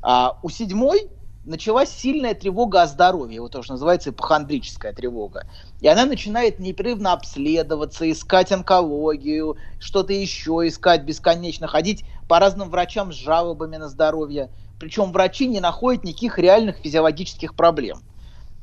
А 0.03 0.39
у 0.43 0.49
седьмой 0.49 1.11
началась 1.45 1.91
сильная 1.91 2.35
тревога 2.35 2.83
о 2.83 2.87
здоровье, 2.87 3.41
вот 3.41 3.53
то, 3.53 3.63
что 3.63 3.75
называется 3.75 4.11
ипохондрическая 4.11 4.93
тревога. 4.93 5.47
И 5.81 5.89
она 5.89 6.05
начинает 6.05 6.59
непрерывно 6.59 7.13
обследоваться, 7.13 8.11
искать 8.11 8.53
онкологию, 8.53 9.57
что-то 9.79 10.13
еще 10.13 10.63
искать 10.67 11.03
бесконечно, 11.03 11.67
ходить 11.67 12.05
по 12.29 12.39
разным 12.39 12.69
врачам 12.71 13.13
с 13.13 13.17
жалобами 13.17 13.77
на 13.77 13.89
здоровье. 13.89 14.51
Причем 14.79 15.13
врачи 15.13 15.47
не 15.47 15.61
находят 15.61 16.05
никаких 16.05 16.39
реальных 16.39 16.77
физиологических 16.77 17.55
проблем. 17.55 17.99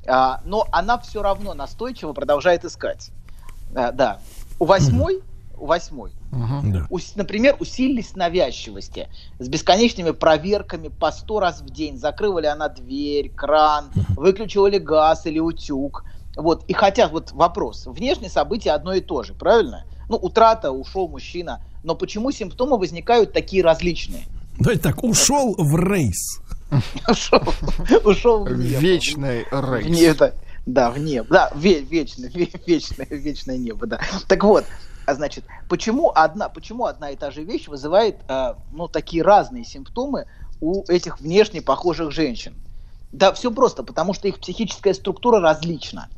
А, 0.05 0.41
но 0.45 0.67
она 0.71 0.99
все 0.99 1.21
равно 1.21 1.53
настойчиво 1.53 2.13
продолжает 2.13 2.65
искать. 2.65 3.11
А, 3.75 3.91
да. 3.91 4.19
У 4.59 4.65
восьмой, 4.65 5.21
у 5.57 5.65
восьмой, 5.65 6.11
uh-huh. 6.31 6.87
у, 6.89 6.99
например, 7.15 7.57
усилились 7.59 8.15
навязчивости 8.15 9.09
с 9.39 9.47
бесконечными 9.47 10.11
проверками 10.11 10.87
по 10.87 11.11
сто 11.11 11.39
раз 11.39 11.61
в 11.61 11.69
день. 11.69 11.97
Закрыла 11.97 12.39
ли 12.39 12.47
она 12.47 12.69
дверь, 12.69 13.29
кран, 13.29 13.85
uh-huh. 13.93 14.13
выключила 14.15 14.67
ли 14.67 14.79
газ 14.79 15.25
или 15.25 15.39
утюг. 15.39 16.05
Вот. 16.35 16.63
И 16.67 16.73
хотя 16.73 17.07
вот 17.07 17.31
вопрос, 17.31 17.85
внешние 17.85 18.29
события 18.29 18.71
одно 18.71 18.93
и 18.93 19.01
то 19.01 19.23
же, 19.23 19.33
правильно? 19.33 19.85
Ну, 20.09 20.17
утрата, 20.17 20.71
ушел 20.71 21.07
мужчина. 21.07 21.61
Но 21.83 21.95
почему 21.95 22.31
симптомы 22.31 22.77
возникают 22.77 23.33
такие 23.33 23.63
различные? 23.63 24.23
Давайте 24.59 24.83
так, 24.83 25.03
ушел 25.03 25.55
в 25.57 25.75
рейс. 25.77 26.41
Ушел 28.03 28.45
в 28.45 28.49
вечный 28.49 29.45
рейс. 29.51 30.33
Да, 30.65 30.91
в 30.91 30.97
небо. 30.97 31.27
Да, 31.29 31.51
ве- 31.55 31.81
вечное, 31.81 32.29
ве- 32.29 32.51
вечное, 32.65 33.07
вечное 33.09 33.57
небо, 33.57 33.85
да. 33.85 33.99
Так 34.27 34.43
вот, 34.43 34.67
а 35.05 35.15
значит, 35.15 35.45
почему 35.67 36.11
одна, 36.15 36.49
почему 36.49 36.85
одна 36.85 37.11
и 37.11 37.15
та 37.17 37.31
же 37.31 37.43
вещь 37.43 37.67
вызывает 37.67 38.21
э, 38.29 38.53
ну, 38.71 38.87
такие 38.87 39.23
разные 39.23 39.65
симптомы 39.65 40.25
у 40.61 40.83
этих 40.89 41.19
внешне 41.19 41.61
похожих 41.61 42.11
женщин? 42.11 42.55
Да, 43.11 43.33
все 43.33 43.51
просто, 43.51 43.83
потому 43.83 44.13
что 44.13 44.27
их 44.27 44.39
психическая 44.39 44.93
структура 44.93 45.39
различна. 45.41 46.09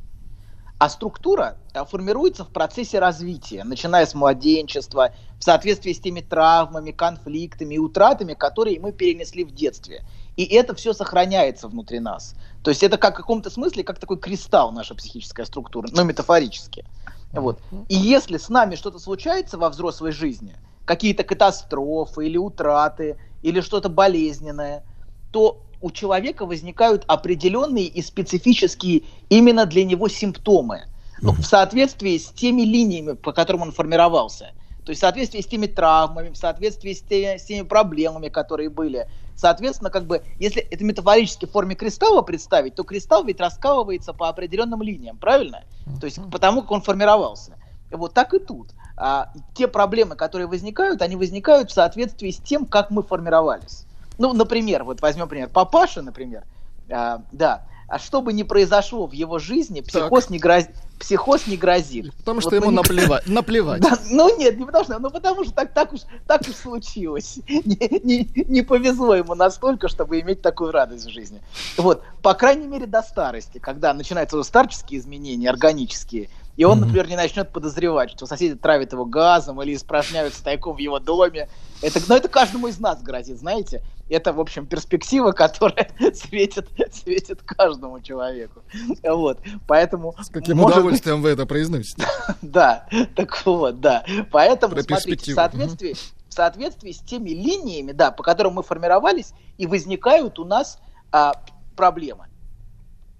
А 0.78 0.90
структура 0.90 1.58
а, 1.74 1.86
формируется 1.86 2.44
в 2.44 2.52
процессе 2.52 3.00
развития, 3.00 3.64
начиная 3.64 4.06
с 4.06 4.14
младенчества, 4.14 5.14
в 5.40 5.44
соответствии 5.44 5.94
с 5.94 6.02
теми 6.02 6.20
травмами, 6.22 6.92
конфликтами 6.92 7.76
и 7.76 7.80
утратами, 7.80 8.34
которые 8.34 8.80
мы 8.82 8.92
перенесли 8.92 9.46
в 9.46 9.52
детстве. 9.52 10.04
И 10.38 10.44
это 10.46 10.76
все 10.76 10.94
сохраняется 10.94 11.68
внутри 11.68 12.00
нас. 12.00 12.36
То 12.64 12.70
есть 12.70 12.84
это 12.84 12.98
как 12.98 13.14
в 13.14 13.18
каком-то 13.18 13.50
смысле 13.50 13.84
как 13.84 14.00
такой 14.00 14.18
кристалл 14.18 14.72
наша 14.72 14.96
психическая 14.96 15.46
структура, 15.46 15.88
ну 15.92 16.04
метафорически. 16.04 16.86
Вот. 17.32 17.60
И 17.90 17.96
если 17.96 18.38
с 18.38 18.50
нами 18.50 18.76
что-то 18.76 19.00
случается 19.00 19.58
во 19.58 19.70
взрослой 19.70 20.12
жизни, 20.12 20.56
какие-то 20.86 21.24
катастрофы 21.24 22.28
или 22.28 22.38
утраты, 22.38 23.18
или 23.42 23.62
что-то 23.62 23.90
болезненное, 23.90 24.84
то 25.32 25.62
у 25.82 25.92
человека 25.92 26.46
возникают 26.46 27.04
определенные 27.08 27.86
и 27.86 28.02
специфические 28.02 29.04
именно 29.30 29.66
для 29.66 29.84
него 29.84 30.08
симптомы. 30.08 30.86
Ну, 31.22 31.32
в 31.32 31.44
соответствии 31.44 32.18
с 32.18 32.28
теми 32.28 32.64
линиями, 32.64 33.14
по 33.14 33.32
которым 33.32 33.64
он 33.64 33.72
формировался. 33.72 34.52
То 34.84 34.92
есть 34.92 35.00
в 35.00 35.02
соответствии 35.02 35.42
с 35.42 35.48
теми 35.48 35.66
травмами, 35.66 36.30
в 36.30 36.38
соответствии 36.38 36.94
с 36.94 37.02
теми, 37.02 37.38
с 37.38 37.46
теми 37.46 37.66
проблемами, 37.66 38.30
которые 38.30 38.70
были. 38.70 39.08
Соответственно, 39.36 39.90
как 39.90 40.06
бы, 40.06 40.24
если 40.40 40.62
это 40.62 40.84
метафорически 40.84 41.46
в 41.46 41.52
форме 41.52 41.76
кристалла 41.76 42.22
представить, 42.22 42.76
то 42.76 42.84
кристалл 42.84 43.26
ведь 43.26 43.40
раскалывается 43.40 44.14
по 44.14 44.30
определенным 44.30 44.82
линиям, 44.82 45.18
правильно? 45.18 45.64
То 46.00 46.06
есть 46.06 46.20
потому, 46.32 46.62
как 46.62 46.72
он 46.72 46.82
формировался. 46.82 47.58
Вот 47.92 48.14
так 48.14 48.34
и 48.34 48.40
тут. 48.40 48.72
А, 48.98 49.30
те 49.54 49.68
проблемы, 49.68 50.16
которые 50.16 50.48
возникают, 50.48 51.02
они 51.02 51.16
возникают 51.16 51.70
в 51.70 51.74
соответствии 51.74 52.32
с 52.32 52.40
тем, 52.40 52.66
как 52.66 52.90
мы 52.90 53.04
формировались. 53.04 53.86
Ну, 54.18 54.34
например, 54.34 54.84
вот 54.84 55.02
возьмем 55.02 55.28
пример. 55.28 55.50
Папаша, 55.50 56.02
например, 56.02 56.46
а, 56.90 57.22
да, 57.32 57.66
а 57.88 58.00
что 58.00 58.22
бы 58.22 58.34
ни 58.34 58.44
произошло 58.44 59.08
в 59.08 59.12
его 59.12 59.40
жизни, 59.40 59.82
психоз, 59.82 60.30
не, 60.30 60.40
гроз... 60.40 60.66
психоз 61.00 61.48
не 61.48 61.58
грозит. 61.58 62.14
Потому 62.18 62.42
что 62.42 62.52
вот 62.52 62.62
ему 62.62 62.72
наплевать. 62.72 63.28
наплевать. 63.28 63.82
Да, 63.82 63.98
ну 64.10 64.36
нет, 64.38 64.58
не 64.58 64.66
потому 64.66 64.84
что, 64.84 65.00
ну 65.00 65.10
потому 65.12 65.44
что 65.44 65.54
так, 65.54 65.74
так, 65.74 65.94
уж, 65.94 66.02
так 66.28 66.42
уж 66.42 66.56
случилось. 66.56 67.40
Не, 67.48 68.00
не, 68.04 68.44
не 68.48 68.62
повезло 68.62 69.16
ему 69.16 69.36
настолько, 69.36 69.88
чтобы 69.88 70.20
иметь 70.22 70.42
такую 70.42 70.72
радость 70.72 71.06
в 71.06 71.10
жизни. 71.10 71.42
Вот, 71.78 72.04
по 72.22 72.34
крайней 72.34 72.68
мере, 72.68 72.86
до 72.86 73.02
старости, 73.02 73.58
когда 73.60 73.94
начинаются 73.94 74.42
старческие 74.44 75.00
изменения, 75.00 75.50
органические, 75.50 76.30
и 76.58 76.64
он, 76.64 76.80
например, 76.80 77.08
не 77.08 77.18
начнет 77.18 77.52
подозревать, 77.52 78.12
что 78.12 78.26
соседи 78.26 78.56
травят 78.56 78.94
его 78.94 79.06
газом 79.06 79.62
или 79.62 79.76
испражняются 79.76 80.44
тайком 80.44 80.76
в 80.76 80.80
его 80.80 81.00
доме. 81.00 81.50
Это, 81.82 82.00
но 82.08 82.16
это 82.16 82.30
каждому 82.30 82.68
из 82.68 82.80
нас 82.80 83.02
грозит, 83.02 83.40
знаете. 83.40 83.84
Это, 84.08 84.32
в 84.32 84.40
общем, 84.40 84.66
перспектива, 84.66 85.32
которая 85.34 85.90
светит, 86.14 86.70
светит 86.94 87.42
каждому 87.42 88.00
человеку. 88.00 88.62
Вот, 89.04 89.40
поэтому... 89.68 90.16
С 90.22 90.30
каким 90.30 90.58
может... 90.58 90.78
удовольствием 90.78 91.22
вы 91.22 91.30
это 91.30 91.46
произносите. 91.46 92.06
Да, 92.42 92.88
так 93.16 93.46
вот, 93.46 93.82
да. 93.82 94.06
Поэтому, 94.32 94.80
смотрите, 94.82 95.32
в 95.32 95.36
соответствии, 95.36 95.96
в 96.30 96.34
соответствии 96.34 96.92
с 96.92 97.00
теми 97.00 97.32
линиями, 97.32 97.92
да, 97.92 98.12
по 98.12 98.24
которым 98.24 98.54
мы 98.54 98.64
формировались, 98.64 99.34
и 99.58 99.68
возникают 99.68 100.40
у 100.40 100.46
нас 100.46 100.80
а, 101.12 101.34
проблемы 101.76 102.28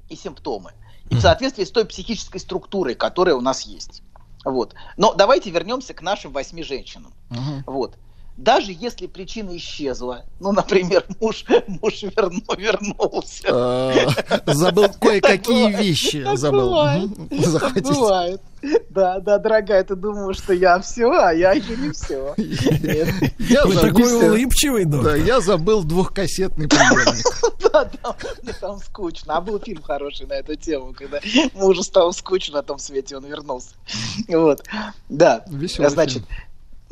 и 0.10 0.16
симптомы 0.16 0.72
и 1.10 1.16
в 1.16 1.22
соответствии 1.22 1.64
с 1.64 1.72
той 1.72 1.86
психической 1.86 2.40
структурой, 2.40 2.96
которая 2.96 3.36
у 3.36 3.42
нас 3.42 3.62
есть. 3.62 4.02
Вот. 4.44 4.76
Но 4.98 5.14
давайте 5.14 5.50
вернемся 5.50 5.94
к 5.94 6.02
нашим 6.02 6.32
восьми 6.32 6.64
женщинам. 6.64 7.14
Угу. 7.32 7.64
Вот 7.66 7.98
даже 8.38 8.74
если 8.78 9.08
причина 9.08 9.56
исчезла, 9.56 10.26
ну, 10.40 10.52
например, 10.52 11.06
муж, 11.22 11.46
муж 11.68 12.04
верну, 12.04 12.42
вернулся. 12.58 13.48
А, 13.50 13.94
забыл 14.48 14.88
кое-какие 15.00 15.72
вещи. 15.76 16.26
Забыл. 16.36 16.70
Бывает. 17.30 18.42
Да, 18.90 19.20
да, 19.20 19.38
дорогая, 19.38 19.84
ты 19.84 19.96
думала, 19.96 20.34
что 20.34 20.54
я 20.54 20.80
все, 20.80 21.12
а 21.12 21.32
я 21.32 21.52
еще 21.52 21.78
не 21.78 21.92
все. 21.92 22.34
Я 22.38 23.66
Вы 23.66 23.76
такой 23.76 24.14
улыбчивый, 24.14 24.86
Да, 24.86 25.16
я 25.16 25.40
забыл 25.40 25.84
двухкассетный 25.84 26.68
приемник. 26.68 27.26
Да, 27.76 27.90
да, 28.04 28.16
мне 28.42 28.54
там 28.54 28.80
скучно. 28.80 29.36
А 29.36 29.42
был 29.42 29.60
фильм 29.60 29.82
хороший 29.82 30.28
на 30.28 30.34
эту 30.34 30.56
тему, 30.56 30.94
когда 30.98 31.20
мужу 31.54 31.84
стало 31.84 32.12
скучно 32.12 32.58
на 32.58 32.64
том 32.64 32.80
свете, 32.80 33.18
он 33.18 33.26
вернулся. 33.26 33.72
Вот, 34.30 34.64
да. 35.10 35.44
Веселый 35.48 35.90
Значит, 35.90 36.24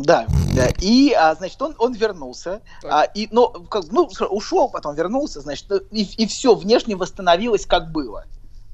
да, 0.04 0.28
да. 0.54 0.68
И, 0.82 1.14
а, 1.14 1.34
значит, 1.36 1.62
он, 1.62 1.76
он 1.78 1.94
вернулся. 1.94 2.62
А, 2.84 3.04
и, 3.04 3.28
но, 3.32 3.48
как, 3.48 3.86
ну, 3.92 4.10
ушел, 4.30 4.70
потом 4.70 4.96
вернулся, 4.96 5.42
значит, 5.42 5.72
и, 5.92 6.04
и 6.04 6.28
все 6.28 6.56
внешне 6.56 6.96
восстановилось, 6.96 7.66
как 7.66 7.92
было. 7.92 8.26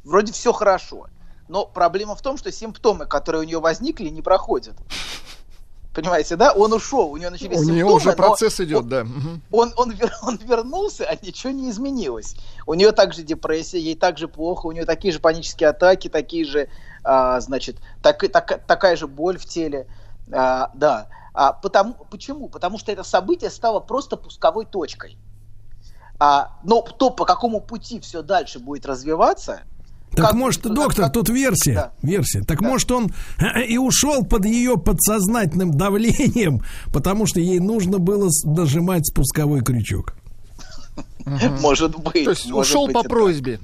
Вроде 0.03 0.33
все 0.33 0.51
хорошо. 0.51 1.07
Но 1.47 1.65
проблема 1.65 2.15
в 2.15 2.21
том, 2.21 2.37
что 2.37 2.51
симптомы, 2.51 3.05
которые 3.05 3.41
у 3.41 3.45
нее 3.45 3.59
возникли, 3.59 4.09
не 4.09 4.21
проходят. 4.21 4.75
Понимаете, 5.93 6.35
да? 6.35 6.53
Он 6.53 6.71
ушел, 6.73 7.11
у 7.11 7.17
него 7.17 7.31
начались 7.31 7.57
у 7.57 7.63
симптомы. 7.63 7.71
У 7.71 7.75
нее 7.75 7.85
уже 7.85 8.13
процесс 8.13 8.59
идет, 8.59 8.83
он, 8.83 8.89
да. 8.89 9.01
Он, 9.51 9.73
он, 9.75 9.93
он, 10.01 10.11
он 10.21 10.37
вернулся, 10.37 11.05
а 11.05 11.15
ничего 11.25 11.51
не 11.51 11.69
изменилось. 11.69 12.35
У 12.67 12.75
нее 12.75 12.91
также 12.91 13.23
депрессия, 13.23 13.79
ей 13.79 13.95
также 13.95 14.27
плохо, 14.27 14.67
у 14.67 14.71
нее 14.71 14.85
такие 14.85 15.11
же 15.11 15.19
панические 15.19 15.69
атаки, 15.69 16.07
такие 16.07 16.45
же, 16.45 16.69
а, 17.03 17.39
значит, 17.39 17.77
так, 18.01 18.23
так, 18.31 18.65
такая 18.65 18.95
же 18.95 19.07
боль 19.07 19.37
в 19.37 19.45
теле. 19.45 19.87
А, 20.31 20.71
да. 20.75 21.07
А, 21.33 21.53
потому, 21.53 21.95
почему? 22.09 22.49
Потому 22.49 22.77
что 22.77 22.91
это 22.91 23.03
событие 23.03 23.49
стало 23.49 23.79
просто 23.79 24.17
пусковой 24.17 24.65
точкой. 24.65 25.17
А, 26.19 26.57
но 26.63 26.81
то, 26.81 27.09
по 27.11 27.25
какому 27.25 27.61
пути 27.61 27.99
все 27.99 28.21
дальше 28.21 28.59
будет 28.59 28.85
развиваться, 28.85 29.61
так 30.11 30.25
как, 30.25 30.33
может, 30.33 30.61
доктор, 30.63 31.05
как... 31.05 31.13
тут 31.13 31.29
версия, 31.29 31.73
да. 31.73 31.91
версия. 32.01 32.41
Так 32.41 32.61
да. 32.61 32.67
может 32.67 32.91
он 32.91 33.11
и 33.67 33.77
ушел 33.77 34.25
под 34.25 34.45
ее 34.45 34.77
подсознательным 34.77 35.71
давлением, 35.77 36.63
потому 36.93 37.27
что 37.27 37.39
ей 37.39 37.59
нужно 37.59 37.99
было 37.99 38.29
нажимать 38.43 39.07
спусковой 39.07 39.61
крючок. 39.61 40.15
Может 41.25 41.97
быть. 41.99 42.25
То 42.25 42.31
есть 42.31 42.51
ушел 42.51 42.87
по 42.89 43.03
просьбе. 43.03 43.59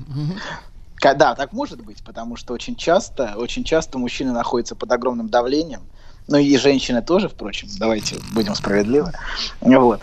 Да, 1.02 1.36
так 1.36 1.52
может 1.54 1.84
быть, 1.84 2.04
потому 2.04 2.36
что 2.36 2.54
очень 2.54 2.76
часто, 2.76 3.34
очень 3.36 3.64
часто 3.64 3.98
мужчины 3.98 4.32
находятся 4.32 4.76
под 4.76 4.92
огромным 4.92 5.30
давлением, 5.30 5.82
ну 6.28 6.38
и 6.38 6.58
женщины 6.58 7.02
тоже, 7.02 7.30
впрочем, 7.30 7.70
давайте 7.80 8.18
будем 8.34 8.56
справедливы. 8.56 9.12
Вот. 9.62 10.02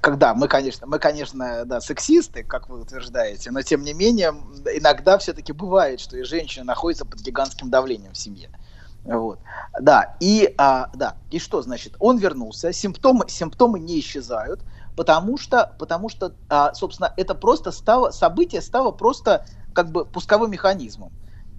Когда 0.00 0.34
мы, 0.34 0.48
конечно, 0.48 0.86
мы, 0.86 0.98
конечно, 0.98 1.64
да, 1.64 1.80
сексисты, 1.80 2.42
как 2.42 2.68
вы 2.68 2.80
утверждаете, 2.80 3.50
но 3.50 3.62
тем 3.62 3.82
не 3.82 3.92
менее 3.92 4.34
иногда 4.74 5.18
все-таки 5.18 5.52
бывает, 5.52 6.00
что 6.00 6.16
и 6.16 6.24
женщина 6.24 6.64
находится 6.64 7.04
под 7.04 7.20
гигантским 7.20 7.70
давлением 7.70 8.12
в 8.12 8.18
семье. 8.18 8.50
Вот. 9.04 9.38
Да, 9.80 10.16
и, 10.20 10.52
а, 10.58 10.90
да, 10.94 11.14
и 11.30 11.38
что 11.38 11.62
значит? 11.62 11.94
Он 11.98 12.18
вернулся, 12.18 12.72
симптомы, 12.72 13.28
симптомы 13.28 13.78
не 13.78 14.00
исчезают, 14.00 14.60
потому 14.96 15.38
что, 15.38 15.72
потому 15.78 16.08
что 16.08 16.34
а, 16.48 16.74
собственно, 16.74 17.12
это 17.16 17.34
просто 17.34 17.70
стало, 17.70 18.10
событие 18.10 18.60
стало 18.60 18.90
просто 18.90 19.46
как 19.72 19.90
бы 19.90 20.04
пусковым 20.04 20.50
механизмом. 20.50 21.12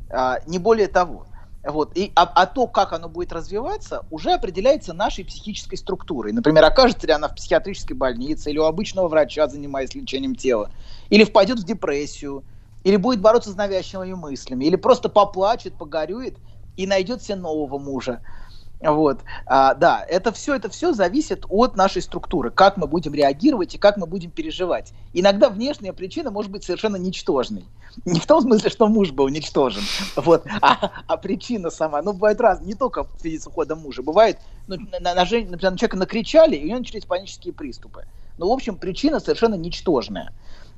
А, 0.09 0.39
не 0.45 0.59
более 0.59 0.87
того. 0.87 1.25
Вот. 1.63 1.91
И, 1.95 2.11
а, 2.15 2.23
а 2.23 2.45
то, 2.47 2.67
как 2.67 2.91
оно 2.93 3.07
будет 3.07 3.31
развиваться, 3.31 4.03
уже 4.09 4.31
определяется 4.31 4.93
нашей 4.93 5.23
психической 5.23 5.77
структурой. 5.77 6.33
Например, 6.33 6.63
окажется 6.65 7.05
ли 7.05 7.13
она 7.13 7.27
в 7.27 7.35
психиатрической 7.35 7.95
больнице, 7.95 8.49
или 8.49 8.57
у 8.57 8.63
обычного 8.63 9.07
врача, 9.07 9.47
занимаясь 9.47 9.93
лечением 9.93 10.35
тела, 10.35 10.71
или 11.09 11.23
впадет 11.23 11.59
в 11.59 11.63
депрессию, 11.63 12.45
или 12.83 12.95
будет 12.95 13.21
бороться 13.21 13.51
с 13.51 13.55
навязчивыми 13.55 14.13
мыслями, 14.13 14.65
или 14.65 14.75
просто 14.75 15.07
поплачет, 15.09 15.77
погорюет 15.77 16.39
и 16.77 16.87
найдет 16.87 17.21
себе 17.21 17.35
нового 17.35 17.77
мужа. 17.77 18.21
Вот, 18.81 19.19
а, 19.45 19.75
да, 19.75 20.03
это 20.09 20.31
все, 20.31 20.55
это 20.55 20.67
все 20.69 20.91
зависит 20.91 21.45
от 21.49 21.75
нашей 21.75 22.01
структуры, 22.01 22.49
как 22.49 22.77
мы 22.77 22.87
будем 22.87 23.13
реагировать 23.13 23.75
и 23.75 23.77
как 23.77 23.97
мы 23.97 24.07
будем 24.07 24.31
переживать. 24.31 24.91
Иногда 25.13 25.49
внешняя 25.49 25.93
причина 25.93 26.31
может 26.31 26.51
быть 26.51 26.63
совершенно 26.63 26.95
ничтожной. 26.95 27.65
Не 28.05 28.19
в 28.19 28.25
том 28.25 28.41
смысле, 28.41 28.69
что 28.71 28.87
муж 28.87 29.11
был 29.11 29.25
уничтожен, 29.25 29.83
вот, 30.15 30.45
а, 30.61 31.03
а 31.05 31.17
причина 31.17 31.69
сама. 31.69 32.01
Ну, 32.01 32.13
бывает 32.13 32.41
раз, 32.41 32.61
не 32.61 32.73
только 32.73 33.03
в 33.03 33.19
связи 33.19 33.37
с 33.37 33.45
уходом 33.45 33.79
мужа. 33.79 34.01
Бывает, 34.01 34.39
ну, 34.67 34.77
на, 34.77 34.99
на, 34.99 35.13
на, 35.13 35.21
например, 35.23 35.51
на 35.51 35.59
человека 35.59 35.97
накричали, 35.97 36.55
и 36.55 36.63
у 36.63 36.67
него 36.67 36.79
начались 36.79 37.05
панические 37.05 37.53
приступы. 37.53 38.07
Но, 38.37 38.49
в 38.49 38.51
общем, 38.51 38.77
причина 38.77 39.19
совершенно 39.19 39.55
ничтожная. 39.55 40.33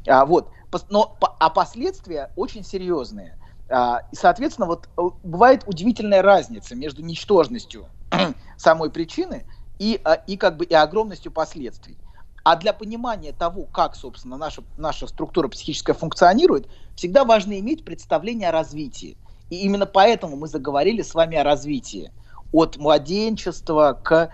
А, 0.08 0.26
вот, 0.26 0.50
но, 0.90 1.16
а 1.40 1.50
последствия 1.50 2.32
очень 2.36 2.66
серьезные. 2.66 3.38
А, 3.70 4.02
и, 4.12 4.16
соответственно, 4.16 4.68
вот 4.68 4.90
э, 4.98 5.02
бывает 5.24 5.64
удивительная 5.66 6.22
разница 6.22 6.76
между 6.76 7.02
ничтожностью 7.02 7.88
самой 8.58 8.90
причины 8.90 9.46
и, 9.80 10.00
а, 10.04 10.14
и 10.14 10.38
как 10.38 10.58
бы 10.58 10.66
и 10.66 10.74
огромностью 10.74 11.32
последствий. 11.32 11.98
А 12.44 12.58
для 12.58 12.74
понимания 12.74 13.32
того, 13.32 13.64
как, 13.64 13.96
собственно, 13.96 14.36
наша, 14.36 14.64
наша 14.78 15.08
структура 15.08 15.48
психическая 15.48 15.96
функционирует, 15.96 16.68
всегда 16.96 17.24
важно 17.24 17.58
иметь 17.60 17.86
представление 17.86 18.50
о 18.50 18.52
развитии. 18.52 19.18
И 19.50 19.62
именно 19.62 19.86
поэтому 19.86 20.36
мы 20.36 20.48
заговорили 20.48 21.02
с 21.02 21.14
вами 21.14 21.38
о 21.38 21.44
развитии. 21.44 22.12
От 22.52 22.78
младенчества 22.78 24.00
к, 24.04 24.30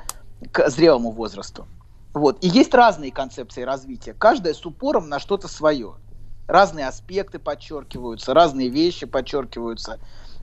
к 0.52 0.70
зрелому 0.70 1.12
возрасту. 1.12 1.68
Вот. 2.14 2.44
И 2.44 2.48
есть 2.48 2.74
разные 2.74 3.12
концепции 3.12 3.62
развития, 3.62 4.14
каждая 4.14 4.56
с 4.56 4.66
упором 4.66 5.08
на 5.08 5.20
что-то 5.20 5.48
свое 5.48 5.96
разные 6.50 6.88
аспекты 6.88 7.40
подчеркиваются, 7.40 8.34
разные 8.34 8.70
вещи 8.70 9.06
подчеркиваются. 9.06 10.00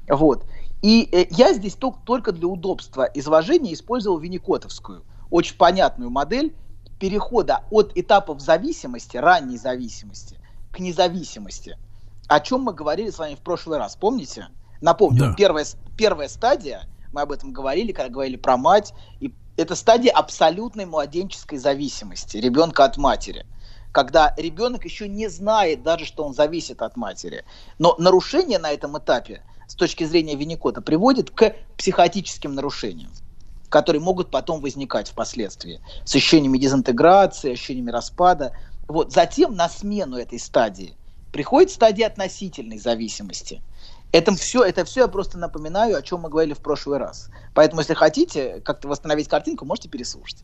Вот. 0.09 0.45
И 0.83 1.09
э, 1.11 1.27
я 1.31 1.53
здесь 1.53 1.75
только, 1.75 1.99
только 2.05 2.33
для 2.33 2.47
удобства 2.47 3.11
изложения 3.15 3.75
использовал 3.75 4.19
Винникотовскую, 4.19 5.03
очень 5.31 5.57
понятную 5.57 6.11
модель 6.11 6.55
перехода 7.01 7.65
от 7.71 7.93
этапов 7.97 8.41
зависимости, 8.41 9.17
ранней 9.17 9.59
зависимости, 9.59 10.39
к 10.73 10.79
независимости. 10.79 11.77
О 12.29 12.41
чем 12.41 12.63
мы 12.63 12.73
говорили 12.73 13.11
с 13.11 13.19
вами 13.19 13.35
в 13.35 13.41
прошлый 13.41 13.79
раз, 13.79 13.97
помните? 13.97 14.47
Напомню, 14.81 15.31
да. 15.31 15.35
первая, 15.35 15.67
первая 15.97 16.29
стадия, 16.29 16.85
мы 17.13 17.23
об 17.23 17.33
этом 17.33 17.53
говорили, 17.53 17.93
когда 17.93 18.11
говорили 18.11 18.37
про 18.37 18.57
мать, 18.57 18.95
и 19.21 19.35
это 19.57 19.75
стадия 19.75 20.13
абсолютной 20.13 20.85
младенческой 20.85 21.59
зависимости 21.59 22.37
ребенка 22.37 22.85
от 22.85 22.97
матери 22.97 23.47
когда 23.97 24.35
ребенок 24.37 24.85
еще 24.85 25.09
не 25.09 25.27
знает 25.29 25.83
даже, 25.83 26.05
что 26.05 26.23
он 26.23 26.35
зависит 26.35 26.83
от 26.83 26.97
матери. 26.97 27.47
Но 27.79 27.95
нарушение 27.97 28.59
на 28.59 28.71
этом 28.71 28.99
этапе 28.99 29.43
с 29.67 29.75
точки 29.75 30.05
зрения 30.05 30.37
Винникота 30.37 30.83
приводит 30.83 31.31
к 31.31 31.55
психотическим 31.79 32.55
нарушениям 32.55 33.11
которые 33.69 34.01
могут 34.01 34.31
потом 34.31 34.61
возникать 34.61 35.09
впоследствии 35.09 35.81
с 36.05 36.15
ощущениями 36.15 36.57
дезинтеграции, 36.57 37.53
ощущениями 37.53 37.91
распада. 37.91 38.53
Вот. 38.87 39.13
Затем 39.13 39.57
на 39.57 39.69
смену 39.69 40.17
этой 40.17 40.39
стадии 40.39 40.97
приходит 41.33 41.73
стадия 41.73 42.07
относительной 42.07 42.79
зависимости– 42.79 43.63
это 44.13 44.35
все, 44.35 44.63
это 44.63 44.85
все 44.85 45.03
я 45.03 45.09
просто 45.09 45.39
напоминаю, 45.39 45.97
о 45.97 46.03
чем 46.03 46.21
мы 46.21 46.29
говорили 46.29 46.55
в 46.55 46.61
прошлый 46.61 46.99
раз. 46.99 47.29
Поэтому, 47.55 47.81
если 47.81 47.95
хотите 47.95 48.61
как-то 48.65 48.89
восстановить 48.89 49.29
картинку, 49.29 49.65
можете 49.65 49.89
переслушать. 49.89 50.39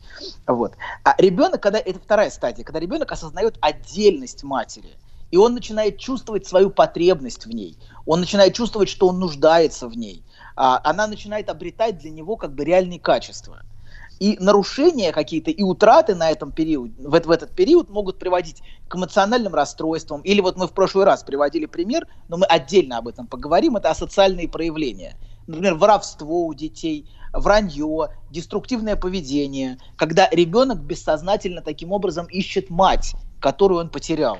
Вот. 0.45 0.73
А 1.03 1.15
ребенок, 1.17 1.61
когда 1.61 1.79
это 1.79 1.99
вторая 1.99 2.29
стадия, 2.29 2.63
когда 2.63 2.79
ребенок 2.79 3.11
осознает 3.11 3.57
отдельность 3.61 4.43
матери, 4.43 4.97
и 5.31 5.37
он 5.37 5.53
начинает 5.55 5.97
чувствовать 5.97 6.45
свою 6.45 6.69
потребность 6.69 7.45
в 7.45 7.49
ней, 7.49 7.77
он 8.05 8.19
начинает 8.19 8.53
чувствовать, 8.53 8.89
что 8.89 9.07
он 9.07 9.19
нуждается 9.19 9.87
в 9.87 9.97
ней, 9.97 10.23
а, 10.55 10.79
она 10.83 11.07
начинает 11.07 11.49
обретать 11.49 11.97
для 11.97 12.11
него 12.11 12.35
как 12.35 12.53
бы 12.53 12.63
реальные 12.63 12.99
качества– 12.99 13.63
и 14.19 14.37
нарушения 14.39 15.11
какие-то 15.11 15.51
и 15.51 15.63
утраты 15.63 16.15
на 16.15 16.31
этом 16.31 16.51
периоде, 16.51 16.93
в, 16.97 17.19
в 17.19 17.31
этот 17.31 17.51
период 17.51 17.89
могут 17.89 18.19
приводить 18.19 18.61
к 18.87 18.95
эмоциональным 18.95 19.53
расстройствам. 19.53 20.21
Или 20.21 20.41
вот 20.41 20.57
мы 20.57 20.67
в 20.67 20.71
прошлый 20.71 21.05
раз 21.05 21.23
приводили 21.23 21.65
пример, 21.65 22.07
но 22.27 22.37
мы 22.37 22.45
отдельно 22.45 22.97
об 22.97 23.07
этом 23.07 23.27
поговорим, 23.27 23.75
это 23.75 23.89
асоциальные 23.89 24.47
проявления. 24.47 25.17
Например, 25.47 25.75
воровство 25.75 26.45
у 26.45 26.53
детей, 26.53 27.09
вранье, 27.33 28.09
деструктивное 28.29 28.95
поведение, 28.95 29.77
когда 29.97 30.29
ребенок 30.31 30.79
бессознательно 30.79 31.61
таким 31.61 31.91
образом 31.91 32.27
ищет 32.27 32.69
мать, 32.69 33.13
которую 33.41 33.81
он 33.81 33.89
потерял. 33.89 34.37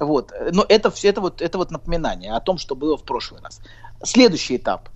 Вот. 0.00 0.32
Но 0.52 0.64
это 0.68 0.90
все 0.90 1.08
это 1.08 1.20
вот, 1.20 1.40
это 1.40 1.58
вот 1.58 1.70
напоминание 1.70 2.32
о 2.32 2.40
том, 2.40 2.58
что 2.58 2.74
было 2.74 2.96
в 2.96 3.04
прошлый 3.04 3.40
раз. 3.40 3.60
Следующий 4.02 4.56
этап, 4.56 4.88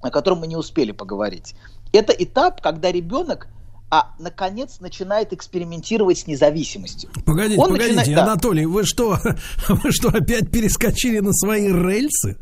о 0.00 0.10
котором 0.10 0.40
мы 0.40 0.48
не 0.48 0.56
успели 0.56 0.90
поговорить, 0.90 1.54
это 1.92 2.12
этап, 2.12 2.60
когда 2.60 2.90
ребенок 2.90 3.48
а 3.92 4.14
наконец 4.20 4.78
начинает 4.78 5.32
экспериментировать 5.32 6.20
с 6.20 6.26
независимостью. 6.28 7.10
Погодите, 7.26 7.60
Он 7.60 7.70
погодите, 7.70 7.96
начинает... 7.96 8.28
Анатолий, 8.28 8.64
вы 8.64 8.84
что, 8.84 9.18
вы 9.68 9.90
что 9.90 10.10
опять 10.10 10.50
перескочили 10.52 11.18
на 11.18 11.32
свои 11.32 11.66
рельсы? 11.66 12.38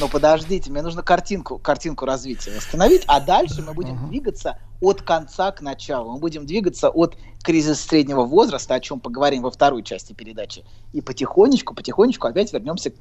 но 0.00 0.08
подождите, 0.08 0.70
мне 0.70 0.82
нужно 0.82 1.02
картинку, 1.02 1.58
картинку 1.58 2.04
развития 2.04 2.52
восстановить, 2.56 3.04
а 3.06 3.20
дальше 3.20 3.62
мы 3.62 3.74
будем 3.74 4.08
двигаться 4.08 4.58
от 4.82 5.00
конца 5.00 5.52
к 5.52 5.62
началу. 5.62 6.12
Мы 6.12 6.18
будем 6.18 6.44
двигаться 6.44 6.90
от 6.90 7.16
кризиса 7.42 7.88
среднего 7.88 8.24
возраста, 8.24 8.74
о 8.74 8.80
чем 8.80 9.00
поговорим 9.00 9.42
во 9.42 9.50
второй 9.50 9.82
части 9.82 10.12
передачи, 10.12 10.64
и 10.92 11.00
потихонечку, 11.00 11.74
потихонечку 11.74 12.26
опять 12.26 12.52
вернемся 12.52 12.90
к, 12.90 12.96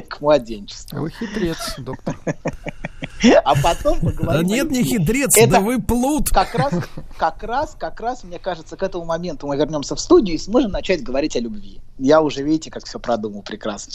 к 0.08 0.20
младенчеству. 0.20 1.00
Вы 1.00 1.10
хитрец, 1.10 1.74
доктор. 1.78 2.16
А 3.44 3.54
потом 3.62 4.00
поговорим. 4.00 4.42
Да 4.42 4.54
нет, 4.54 4.70
не 4.70 4.82
хитрец, 4.82 5.34
да 5.48 5.60
вы 5.60 5.80
плут. 5.80 6.30
Как 6.30 6.54
раз, 6.54 6.74
как 7.16 7.42
раз, 7.42 7.76
как 7.78 8.00
раз, 8.00 8.24
мне 8.24 8.38
кажется, 8.38 8.76
к 8.76 8.82
этому 8.82 9.04
моменту 9.04 9.46
мы 9.46 9.56
вернемся 9.56 9.94
в 9.94 10.00
студию 10.00 10.36
и 10.36 10.38
сможем 10.38 10.72
начать 10.72 11.02
говорить 11.02 11.36
о 11.36 11.40
любви. 11.40 11.80
Я 11.98 12.22
уже, 12.22 12.42
видите, 12.42 12.70
как 12.70 12.84
все 12.84 12.98
продумал 12.98 13.42
прекрасно. 13.42 13.92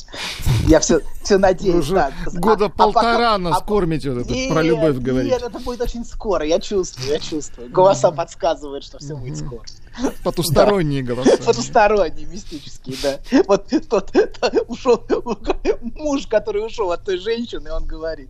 Я 0.67 0.79
все, 0.79 1.01
все 1.23 1.37
надеюсь. 1.37 1.75
Уже 1.75 1.95
да. 1.95 2.11
года 2.33 2.65
а, 2.65 2.69
полтора 2.69 3.09
а 3.09 3.13
пока, 3.13 3.37
нас 3.37 3.57
а, 3.57 3.65
кормите 3.65 4.11
вот 4.11 4.21
это, 4.21 4.33
нет, 4.33 4.51
про 4.51 4.61
любовь 4.61 4.97
говорить. 4.97 5.31
Нет, 5.31 5.43
это 5.43 5.59
будет 5.59 5.81
очень 5.81 6.05
скоро, 6.05 6.45
я 6.45 6.59
чувствую, 6.59 7.09
я 7.10 7.19
чувствую. 7.19 7.69
Голоса 7.69 8.11
подсказывают, 8.11 8.84
что 8.84 8.99
все 8.99 9.15
будет 9.15 9.38
скоро. 9.38 9.64
Потусторонние 10.23 11.03
да. 11.03 11.14
голоса. 11.14 11.38
Потусторонние, 11.44 12.26
мистические, 12.26 12.95
да. 13.02 13.19
Вот 13.48 13.69
тот, 13.90 14.11
тот 14.11 14.65
ушел, 14.68 15.06
муж, 15.81 16.27
который 16.27 16.65
ушел 16.65 16.91
от 16.91 17.03
той 17.03 17.18
женщины, 17.18 17.72
он 17.72 17.86
говорит. 17.86 18.30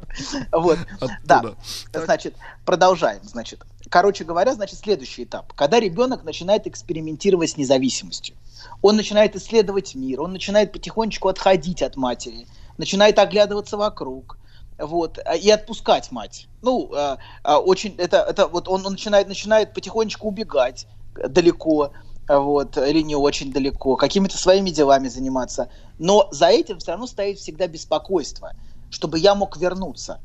Вот. 0.51 0.79
Оттуда. 0.99 1.17
Да. 1.25 1.55
Так. 1.91 2.05
Значит, 2.05 2.35
продолжаем. 2.65 3.21
Значит, 3.23 3.63
короче 3.89 4.23
говоря, 4.23 4.53
значит, 4.53 4.79
следующий 4.79 5.23
этап. 5.23 5.53
Когда 5.53 5.79
ребенок 5.79 6.23
начинает 6.23 6.67
экспериментировать 6.67 7.51
с 7.51 7.57
независимостью, 7.57 8.35
он 8.81 8.95
начинает 8.95 9.35
исследовать 9.35 9.95
мир, 9.95 10.21
он 10.21 10.33
начинает 10.33 10.71
потихонечку 10.71 11.27
отходить 11.27 11.81
от 11.81 11.95
матери, 11.95 12.47
начинает 12.77 13.19
оглядываться 13.19 13.77
вокруг, 13.77 14.37
вот, 14.79 15.19
и 15.39 15.49
отпускать 15.49 16.11
мать. 16.11 16.47
Ну, 16.61 16.91
а, 16.93 17.17
а, 17.43 17.59
очень, 17.59 17.95
это, 17.97 18.17
это 18.17 18.47
вот 18.47 18.67
он, 18.67 18.85
он 18.85 18.93
начинает, 18.93 19.27
начинает 19.27 19.73
потихонечку 19.73 20.27
убегать, 20.27 20.87
далеко, 21.13 21.91
вот, 22.27 22.77
или 22.77 23.01
не 23.01 23.15
очень 23.15 23.51
далеко, 23.51 23.95
какими-то 23.95 24.37
своими 24.37 24.69
делами 24.69 25.07
заниматься. 25.07 25.69
Но 25.97 26.27
за 26.31 26.47
этим 26.47 26.79
все 26.79 26.91
равно 26.91 27.07
стоит 27.07 27.39
всегда 27.39 27.67
беспокойство, 27.67 28.53
чтобы 28.89 29.19
я 29.19 29.35
мог 29.35 29.57
вернуться. 29.57 30.19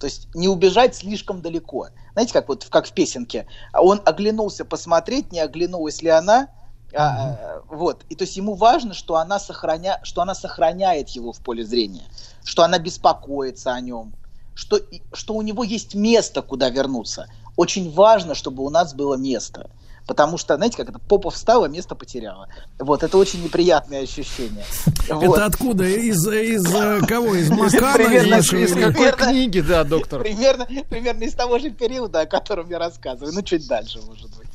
То 0.00 0.06
есть 0.06 0.28
не 0.34 0.48
убежать 0.48 0.94
слишком 0.94 1.40
далеко. 1.40 1.88
Знаете, 2.12 2.32
как 2.32 2.48
вот 2.48 2.66
как 2.68 2.86
в 2.86 2.92
песенке. 2.92 3.46
Он 3.72 4.02
оглянулся 4.04 4.64
посмотреть, 4.64 5.32
не 5.32 5.40
оглянулась 5.40 6.02
ли 6.02 6.08
она. 6.08 6.48
А, 6.94 7.62
вот. 7.68 8.04
И 8.08 8.14
то 8.14 8.24
есть 8.24 8.36
ему 8.36 8.54
важно, 8.54 8.94
что 8.94 9.16
она, 9.16 9.38
сохраня... 9.38 10.00
что 10.02 10.22
она 10.22 10.34
сохраняет 10.34 11.10
его 11.10 11.32
в 11.32 11.40
поле 11.40 11.64
зрения, 11.64 12.08
что 12.44 12.62
она 12.62 12.78
беспокоится 12.78 13.74
о 13.74 13.80
нем, 13.80 14.14
что, 14.54 14.80
что 15.12 15.34
у 15.34 15.42
него 15.42 15.64
есть 15.64 15.94
место, 15.94 16.42
куда 16.42 16.70
вернуться. 16.70 17.28
Очень 17.56 17.92
важно, 17.92 18.34
чтобы 18.34 18.64
у 18.64 18.70
нас 18.70 18.94
было 18.94 19.14
место 19.14 19.70
потому 20.06 20.38
что, 20.38 20.56
знаете, 20.56 20.76
как 20.76 20.90
это, 20.90 20.98
попа 20.98 21.30
встала, 21.30 21.66
место 21.66 21.94
потеряла. 21.94 22.48
Вот, 22.78 23.02
это 23.02 23.16
очень 23.16 23.42
неприятное 23.42 24.02
ощущение. 24.02 24.64
Вот. 25.08 25.22
Это 25.22 25.46
откуда? 25.46 25.84
Из, 25.84 26.26
из 26.26 26.64
э, 26.74 27.00
кого? 27.06 27.34
Из 27.34 27.50
Макана? 27.50 27.94
Примерно, 27.94 28.34
из, 28.36 28.52
из 28.52 28.72
какой 28.74 29.12
книги, 29.12 29.60
да, 29.60 29.84
доктор? 29.84 30.22
Примерно, 30.22 30.66
примерно 30.88 31.24
из 31.24 31.34
того 31.34 31.58
же 31.58 31.70
периода, 31.70 32.20
о 32.20 32.26
котором 32.26 32.70
я 32.70 32.78
рассказываю. 32.78 33.32
Ну, 33.34 33.42
чуть 33.42 33.66
дальше, 33.66 34.00
может 34.06 34.30
быть. 34.36 34.48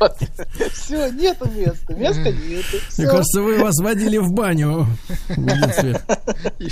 Вот. 0.00 0.16
Все, 0.72 1.08
нету 1.10 1.48
места. 1.50 1.94
Места 1.94 2.32
нету. 2.32 2.78
Все. 2.88 3.02
Мне 3.02 3.10
кажется, 3.10 3.42
вы 3.42 3.58
вас 3.58 3.78
водили 3.78 4.18
в 4.18 4.32
баню 4.32 4.86
И, 6.58 6.68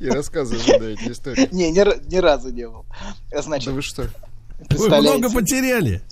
и 0.00 0.08
рассказывали, 0.08 0.78
да, 0.78 0.86
эти 0.90 1.12
истории. 1.12 1.48
Не, 1.52 1.70
ни, 1.70 2.12
ни 2.12 2.16
разу 2.16 2.50
не 2.50 2.68
был. 2.68 2.84
Значит, 3.32 3.68
да 3.68 3.72
вы 3.72 3.82
что? 3.82 4.08
Вы 4.70 4.88
много 4.88 5.30
потеряли. 5.30 6.02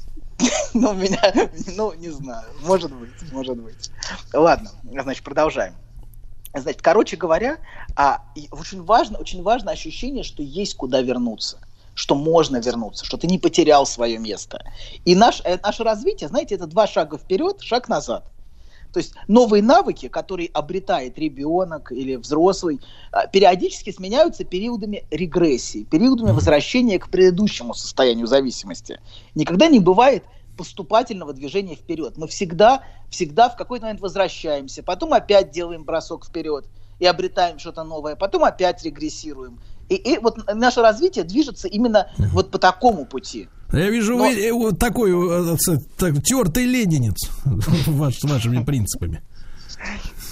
Ну, 0.74 0.94
меня, 0.94 1.50
ну, 1.76 1.92
не 1.94 2.10
знаю. 2.10 2.46
Может 2.62 2.92
быть, 2.92 3.32
может 3.32 3.58
быть. 3.58 3.90
Ладно, 4.32 4.70
значит, 4.84 5.24
продолжаем. 5.24 5.74
Значит, 6.54 6.82
короче 6.82 7.16
говоря, 7.16 7.58
а, 7.96 8.22
очень 8.50 8.82
важно, 8.82 9.18
очень 9.18 9.42
важно 9.42 9.70
ощущение, 9.72 10.24
что 10.24 10.42
есть 10.42 10.76
куда 10.76 11.00
вернуться 11.00 11.58
что 11.94 12.14
можно 12.14 12.56
вернуться, 12.56 13.04
что 13.04 13.18
ты 13.18 13.26
не 13.26 13.38
потерял 13.38 13.84
свое 13.84 14.18
место. 14.18 14.64
И 15.04 15.14
наш, 15.14 15.42
э, 15.44 15.58
наше 15.62 15.84
развитие, 15.84 16.28
знаете, 16.28 16.54
это 16.54 16.66
два 16.66 16.86
шага 16.86 17.18
вперед, 17.18 17.60
шаг 17.60 17.90
назад. 17.90 18.24
То 18.92 18.98
есть 18.98 19.14
новые 19.28 19.62
навыки, 19.62 20.08
которые 20.08 20.48
обретает 20.52 21.18
ребенок 21.18 21.92
или 21.92 22.16
взрослый, 22.16 22.80
а, 23.12 23.26
периодически 23.26 23.90
сменяются 23.92 24.44
периодами 24.44 25.04
регрессии, 25.10 25.84
периодами 25.84 26.32
возвращения 26.32 26.98
к 26.98 27.08
предыдущему 27.08 27.74
состоянию 27.74 28.26
зависимости. 28.26 29.00
Никогда 29.34 29.68
не 29.68 29.80
бывает 29.80 30.24
поступательного 30.56 31.32
движения 31.32 31.74
вперед. 31.74 32.16
Мы 32.16 32.28
всегда, 32.28 32.82
всегда 33.08 33.48
в 33.48 33.56
какой-то 33.56 33.86
момент 33.86 34.00
возвращаемся, 34.00 34.82
потом 34.82 35.14
опять 35.14 35.50
делаем 35.50 35.84
бросок 35.84 36.26
вперед 36.26 36.66
и 36.98 37.06
обретаем 37.06 37.58
что-то 37.58 37.82
новое, 37.82 38.14
потом 38.14 38.44
опять 38.44 38.84
регрессируем. 38.84 39.58
И, 39.88 39.94
и 39.94 40.18
вот 40.18 40.38
наше 40.52 40.82
развитие 40.82 41.24
движется 41.24 41.66
именно 41.66 42.10
вот 42.18 42.50
по 42.50 42.58
такому 42.58 43.06
пути. 43.06 43.48
Я 43.72 43.88
вижу, 43.90 44.16
Но... 44.16 44.24
вы 44.24 44.52
вот 44.52 44.78
такой 44.78 45.10
э, 45.12 45.56
так, 45.96 46.22
тертый 46.22 46.64
ленинец 46.64 47.30
ваш, 47.86 48.18
с 48.18 48.24
вашими 48.24 48.64
принципами. 48.64 49.22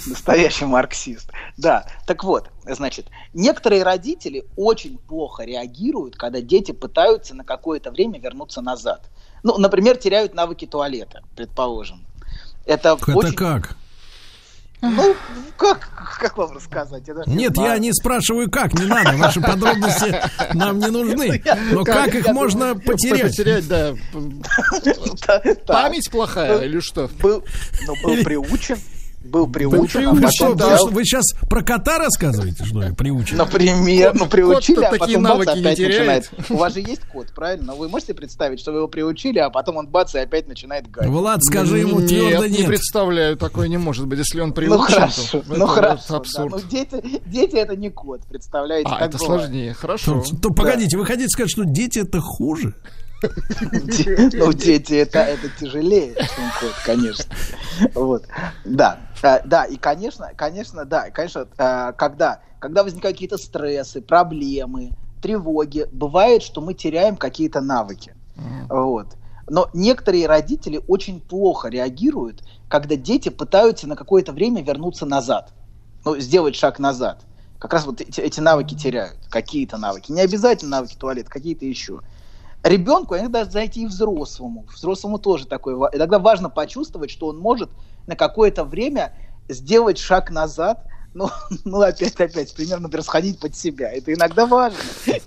Настоящий 0.06 0.64
марксист. 0.64 1.30
Да, 1.56 1.86
так 2.06 2.24
вот, 2.24 2.50
значит, 2.64 3.06
некоторые 3.34 3.82
родители 3.82 4.44
очень 4.56 4.98
плохо 4.98 5.44
реагируют, 5.44 6.16
когда 6.16 6.40
дети 6.40 6.72
пытаются 6.72 7.34
на 7.34 7.44
какое-то 7.44 7.90
время 7.90 8.18
вернуться 8.18 8.60
назад. 8.60 9.08
Ну, 9.42 9.56
например, 9.58 9.96
теряют 9.96 10.34
навыки 10.34 10.66
туалета, 10.66 11.22
предположим. 11.36 12.04
Это, 12.64 12.98
Это 13.00 13.16
очень... 13.16 13.34
как? 13.34 13.76
Ну, 14.80 15.16
как, 15.56 15.88
как 16.20 16.36
вам 16.36 16.52
рассказать? 16.52 17.02
Я 17.08 17.14
Нет, 17.26 17.56
не 17.56 17.64
я 17.64 17.78
не 17.78 17.92
спрашиваю 17.92 18.48
как, 18.48 18.74
не 18.74 18.86
надо, 18.86 19.16
ваши 19.16 19.40
подробности 19.40 20.20
нам 20.54 20.78
не 20.78 20.88
нужны. 20.88 21.42
Но 21.72 21.84
как 21.84 22.14
их 22.14 22.28
можно 22.28 22.76
потерять? 22.76 23.36
Потерять, 23.36 23.66
да. 23.68 23.94
Память 25.66 26.10
плохая 26.10 26.60
или 26.60 26.78
что? 26.80 27.10
Был, 27.20 27.44
ну, 27.86 27.94
был 28.02 28.22
приучен 28.22 28.78
был 29.24 29.46
приучен. 29.46 30.14
Вы, 30.14 30.24
а 30.24 30.30
что, 30.30 30.54
дал... 30.54 30.88
вы 30.88 31.04
сейчас 31.04 31.24
про 31.48 31.62
кота 31.62 31.98
рассказываете, 31.98 32.64
что 32.64 32.82
ли, 32.82 32.94
приучен? 32.94 33.36
Например, 33.36 34.14
ну 34.14 34.26
приучили, 34.26 34.84
а 34.84 34.96
потом 34.96 35.22
бац, 35.22 35.48
опять 35.48 35.78
начинает. 35.78 36.30
У 36.50 36.56
вас 36.56 36.74
же 36.74 36.80
есть 36.80 37.02
кот, 37.04 37.28
правильно? 37.34 37.74
Вы 37.74 37.88
можете 37.88 38.14
представить, 38.14 38.60
что 38.60 38.72
вы 38.72 38.78
его 38.78 38.88
приучили, 38.88 39.38
а 39.38 39.50
потом 39.50 39.76
он 39.76 39.88
бац 39.88 40.14
и 40.14 40.18
опять 40.18 40.48
начинает 40.48 40.90
гать? 40.90 41.08
Влад, 41.08 41.42
скажи 41.42 41.78
ему 41.78 42.00
твердо 42.00 42.46
нет. 42.46 42.60
не 42.60 42.64
представляю, 42.66 43.36
такое 43.36 43.68
не 43.68 43.76
может 43.76 44.06
быть, 44.06 44.18
если 44.18 44.40
он 44.40 44.52
приучен. 44.52 44.78
Ну 44.78 44.82
хорошо, 44.82 45.42
ну 45.46 45.66
хорошо. 45.66 46.16
Абсурд. 46.16 46.50
Ну 46.50 46.60
дети, 46.70 47.20
дети 47.26 47.56
это 47.56 47.76
не 47.76 47.90
кот, 47.90 48.22
представляете? 48.28 48.90
А, 48.90 49.04
это 49.04 49.18
сложнее, 49.18 49.74
хорошо. 49.74 50.22
То 50.42 50.50
погодите, 50.50 50.96
вы 50.96 51.04
хотите 51.04 51.28
сказать, 51.28 51.50
что 51.50 51.64
дети 51.64 52.00
это 52.00 52.20
хуже? 52.20 52.74
Ну, 54.32 54.52
дети 54.52 54.94
это, 54.94 55.18
это 55.18 55.48
тяжелее, 55.58 56.14
чем 56.14 56.44
кот, 56.60 56.74
конечно. 56.84 57.24
Вот. 57.94 58.24
Да. 58.64 59.00
А, 59.22 59.40
да, 59.44 59.64
и 59.64 59.76
конечно, 59.76 60.30
конечно, 60.36 60.84
да, 60.84 61.10
конечно, 61.10 61.48
а, 61.58 61.92
когда, 61.92 62.40
когда 62.58 62.82
возникают 62.82 63.16
какие-то 63.16 63.38
стрессы, 63.38 64.00
проблемы, 64.00 64.92
тревоги, 65.20 65.86
бывает, 65.92 66.42
что 66.42 66.60
мы 66.60 66.74
теряем 66.74 67.16
какие-то 67.16 67.60
навыки. 67.60 68.14
Вот. 68.68 69.16
Но 69.48 69.68
некоторые 69.72 70.26
родители 70.26 70.80
очень 70.86 71.20
плохо 71.20 71.68
реагируют, 71.68 72.44
когда 72.68 72.96
дети 72.96 73.30
пытаются 73.30 73.88
на 73.88 73.96
какое-то 73.96 74.32
время 74.32 74.62
вернуться 74.62 75.06
назад. 75.06 75.52
Ну, 76.04 76.18
сделать 76.18 76.54
шаг 76.54 76.78
назад. 76.78 77.22
Как 77.58 77.72
раз 77.72 77.86
вот 77.86 78.00
эти, 78.00 78.20
эти 78.20 78.40
навыки 78.40 78.74
теряют. 78.74 79.18
Какие-то 79.30 79.78
навыки. 79.78 80.12
Не 80.12 80.20
обязательно 80.20 80.72
навыки 80.72 80.96
туалета, 80.96 81.30
какие-то 81.30 81.64
еще 81.64 82.00
ребенку, 82.62 83.16
иногда 83.16 83.44
зайти 83.44 83.82
и 83.82 83.86
взрослому. 83.86 84.66
Взрослому 84.72 85.18
тоже 85.18 85.46
такое. 85.46 85.76
Иногда 85.92 86.18
важно 86.18 86.50
почувствовать, 86.50 87.10
что 87.10 87.28
он 87.28 87.38
может 87.38 87.70
на 88.08 88.16
какое-то 88.16 88.64
время 88.64 89.12
сделать 89.48 89.98
шаг 89.98 90.30
назад, 90.30 90.84
ну, 91.14 91.30
ну 91.64 91.80
опять, 91.82 92.20
опять, 92.20 92.54
примерно 92.54 92.88
расходить 92.90 93.38
под 93.38 93.54
себя. 93.54 93.90
Это 93.92 94.12
иногда 94.12 94.46
важно. 94.46 94.78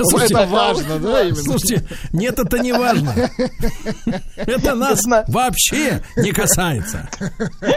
Слушайте, 0.00 0.34
это 0.34 0.46
важно, 0.46 0.98
да? 0.98 1.34
Слушайте, 1.34 1.86
нет, 2.12 2.38
это 2.38 2.58
не 2.58 2.72
важно. 2.72 3.14
Это 4.36 4.74
нас 4.74 5.00
вообще 5.28 6.02
не 6.16 6.32
касается. 6.32 7.08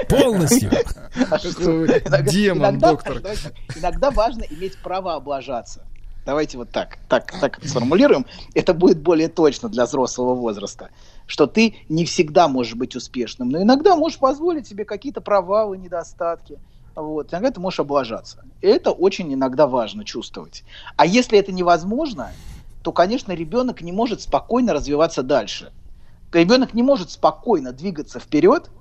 Полностью. 0.10 0.72
А 1.30 2.22
Демон, 2.22 2.80
доктор. 2.80 3.22
Иногда 3.76 4.12
важно 4.12 4.44
иметь 4.44 4.78
право 4.82 5.16
облажаться. 5.16 5.84
Давайте 6.26 6.58
вот 6.58 6.72
так, 6.72 6.98
так, 7.08 7.32
так 7.40 7.60
сформулируем. 7.64 8.26
Это 8.56 8.74
будет 8.74 9.00
более 9.00 9.28
точно 9.28 9.70
для 9.70 9.86
взрослого 9.86 10.34
возраста, 10.34 10.90
что 11.28 11.46
ты 11.46 11.76
не 11.88 12.04
всегда 12.04 12.48
можешь 12.48 12.74
быть 12.74 12.96
успешным, 12.96 13.50
но 13.50 13.62
иногда 13.62 13.96
можешь 13.96 14.18
позволить 14.18 14.68
себе 14.68 14.86
какие-то 14.86 15.22
провалы, 15.22 15.78
недостатки. 15.78 16.60
вот, 16.96 17.32
иногда 17.32 17.52
ты 17.52 17.60
можешь 17.60 17.80
облажаться. 17.80 18.42
И 18.62 18.68
это 18.68 18.92
очень 18.92 19.32
иногда 19.32 19.68
важно 19.68 20.04
чувствовать. 20.04 20.64
А 20.98 21.06
если 21.06 21.38
это 21.38 21.52
невозможно, 21.52 22.32
то, 22.82 22.92
конечно, 22.92 23.32
ребенок 23.32 23.82
не 23.82 23.92
может 23.92 24.22
спокойно 24.22 24.74
развиваться 24.74 25.22
дальше. 25.22 25.72
Ребенок 26.32 26.74
не 26.74 26.82
может 26.82 27.12
спокойно 27.12 27.72
двигаться 27.72 28.20
вперед, 28.20 28.72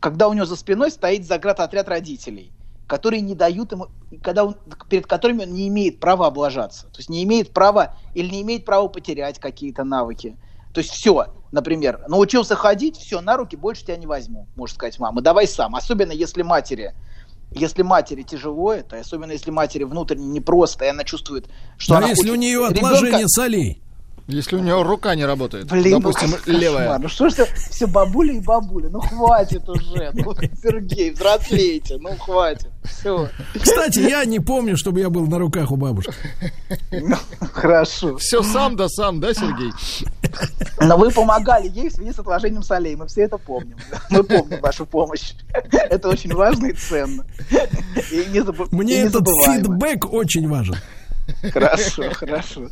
когда 0.00 0.28
у 0.28 0.32
него 0.32 0.46
за 0.46 0.56
спиной 0.56 0.90
стоит 0.90 1.26
заградотряд 1.26 1.88
родителей, 1.88 2.50
которые 2.88 3.20
не 3.20 3.36
дают 3.36 3.70
ему, 3.70 3.88
когда 4.22 4.44
он, 4.44 4.56
перед 4.88 5.06
которыми 5.06 5.44
он 5.44 5.52
не 5.52 5.68
имеет 5.68 6.00
права 6.00 6.26
облажаться. 6.26 6.86
То 6.86 6.98
есть 6.98 7.10
не 7.10 7.22
имеет 7.22 7.52
права 7.52 7.94
или 8.14 8.28
не 8.28 8.42
имеет 8.42 8.64
права 8.64 8.88
потерять 8.88 9.38
какие-то 9.38 9.84
навыки. 9.84 10.36
То 10.72 10.80
есть 10.80 10.90
все, 10.90 11.26
например, 11.52 12.04
научился 12.08 12.56
ходить, 12.56 12.96
все, 12.96 13.20
на 13.20 13.36
руки 13.36 13.56
больше 13.56 13.84
тебя 13.84 13.96
не 13.96 14.06
возьму, 14.06 14.48
может 14.56 14.76
сказать 14.76 14.98
мама, 14.98 15.20
давай 15.20 15.46
сам. 15.46 15.76
Особенно 15.76 16.12
если 16.12 16.42
матери 16.42 16.94
если 17.50 17.82
матери 17.82 18.22
тяжело 18.22 18.72
это, 18.72 18.98
особенно 18.98 19.32
если 19.32 19.50
матери 19.50 19.84
внутренне 19.84 20.26
непросто, 20.26 20.84
и 20.84 20.88
она 20.88 21.04
чувствует, 21.04 21.46
что 21.78 21.94
а 21.94 21.98
она 21.98 22.08
если 22.08 22.22
хочет... 22.22 22.34
у 22.34 22.36
нее 22.36 22.66
отложение 22.66 23.10
ребенка... 23.10 23.28
солей? 23.28 23.82
Если 24.28 24.56
у 24.56 24.58
него 24.60 24.82
рука 24.82 25.14
не 25.14 25.24
работает, 25.24 25.68
Блин, 25.68 26.00
допустим, 26.00 26.28
ну, 26.30 26.36
кошмар. 26.36 26.60
левая. 26.60 26.98
Ну 26.98 27.08
что 27.08 27.30
ж 27.30 27.34
ты, 27.34 27.46
все 27.70 27.86
бабули 27.86 28.34
и 28.34 28.40
бабули, 28.40 28.88
ну 28.88 29.00
хватит 29.00 29.66
уже, 29.66 30.10
ну, 30.12 30.34
Сергей, 30.62 31.12
взрослейте, 31.12 31.96
ну 31.98 32.14
хватит, 32.18 32.68
все. 32.84 33.30
Кстати, 33.58 34.00
я 34.00 34.26
не 34.26 34.38
помню, 34.38 34.76
чтобы 34.76 35.00
я 35.00 35.08
был 35.08 35.26
на 35.26 35.38
руках 35.38 35.70
у 35.70 35.76
бабушки. 35.76 36.12
Ну, 36.90 37.16
хорошо. 37.52 38.18
Все 38.18 38.42
сам 38.42 38.76
да 38.76 38.88
сам, 38.90 39.18
да, 39.18 39.32
Сергей? 39.32 39.72
Но 40.78 40.98
вы 40.98 41.10
помогали 41.10 41.68
ей 41.68 41.88
в 41.88 41.92
связи 41.94 42.12
с 42.12 42.18
отложением 42.18 42.62
солей, 42.62 42.96
мы 42.96 43.06
все 43.06 43.22
это 43.22 43.38
помним. 43.38 43.78
Мы 44.10 44.22
помним 44.24 44.60
вашу 44.60 44.84
помощь. 44.84 45.32
Это 45.72 46.10
очень 46.10 46.34
важно 46.34 46.66
и 46.66 46.72
ценно. 46.74 47.24
И 48.12 48.26
не 48.30 48.42
забы... 48.42 48.68
Мне 48.72 48.94
и 48.94 49.06
этот 49.06 49.26
фидбэк 49.26 50.12
очень 50.12 50.46
важен. 50.48 50.76
Хорошо, 51.52 52.10
хорошо. 52.12 52.68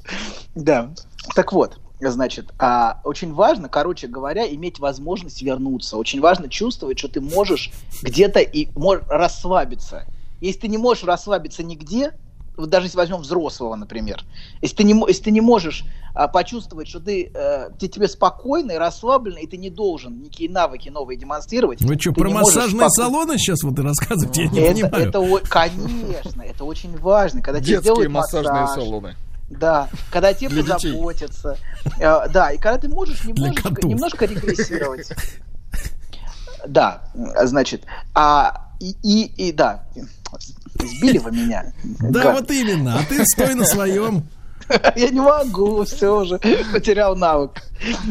Да. 0.55 0.91
Так 1.35 1.53
вот, 1.53 1.79
значит, 2.01 2.53
а, 2.59 3.01
очень 3.05 3.33
важно, 3.33 3.69
короче 3.69 4.07
говоря, 4.07 4.47
иметь 4.47 4.79
возможность 4.79 5.43
вернуться. 5.43 5.97
Очень 5.97 6.21
важно 6.21 6.49
чувствовать, 6.49 6.99
что 6.99 7.09
ты 7.09 7.21
можешь 7.21 7.71
где-то 8.03 8.41
и 8.41 8.69
можешь 8.75 9.05
расслабиться. 9.09 10.05
Если 10.41 10.61
ты 10.61 10.69
не 10.69 10.79
можешь 10.79 11.05
расслабиться 11.05 11.63
нигде, 11.63 12.13
вот 12.57 12.71
даже 12.71 12.87
если 12.87 12.97
возьмем 12.97 13.21
взрослого, 13.21 13.75
например, 13.77 14.25
если 14.63 14.77
ты 14.77 14.85
не, 14.85 14.95
если 15.07 15.25
ты 15.25 15.31
не 15.31 15.41
можешь 15.41 15.85
почувствовать, 16.29 16.89
что 16.89 16.99
ты, 16.99 17.31
э, 17.33 17.69
ты 17.79 17.89
тебе 17.89 18.09
спокойно 18.09 18.73
и 18.73 18.77
расслабленно, 18.77 19.39
и 19.39 19.47
ты 19.47 19.59
не 19.59 19.69
должен 19.69 20.19
никакие 20.23 20.51
навыки 20.51 20.89
новые 20.89 21.19
демонстрировать. 21.19 21.83
Вы 21.83 21.99
что, 22.01 22.13
ты 22.13 22.21
про 22.23 22.31
массажные 22.31 22.87
споко- 22.87 22.91
салоны 22.91 23.39
сейчас 23.39 23.63
вот 23.63 23.79
и 23.79 23.83
рассказываете? 23.83 24.45
Я 24.45 24.73
не 24.73 24.81
это, 24.81 24.89
понимаю. 24.89 25.37
это 25.39 25.49
конечно, 25.51 26.43
это 26.43 26.65
очень 26.65 26.97
важно, 26.99 27.43
когда 27.43 27.61
тебе 27.61 27.75
Детские 27.75 27.95
делают 27.95 28.11
массажные 28.13 28.63
массаж, 28.63 28.83
салоны. 28.85 29.17
Да, 29.51 29.89
когда 30.11 30.33
тебе 30.33 30.49
Для 30.49 30.75
позаботятся. 30.75 31.59
Э, 32.01 32.29
да, 32.31 32.51
и 32.51 32.59
когда 32.59 32.79
ты 32.79 32.89
можешь 32.89 33.23
немножечко, 33.25 33.75
котов. 33.75 33.91
немножко 33.91 34.25
регрессировать. 34.25 35.13
Да, 36.67 37.03
значит, 37.45 37.85
а 38.15 38.71
и, 38.81 38.97
и, 39.03 39.49
и 39.49 39.53
да, 39.53 39.85
сбили 40.79 41.19
вы 41.19 41.31
меня. 41.31 41.73
Да, 42.01 42.33
вот 42.33 42.51
именно. 42.51 42.99
А 42.99 43.05
ты 43.05 43.25
стой 43.25 43.55
на 43.55 43.65
своем. 43.65 44.27
Я 44.97 45.11
не 45.11 45.21
могу, 45.21 45.85
все 45.85 46.21
уже 46.21 46.39
потерял 46.73 47.17
навык. 47.17 47.63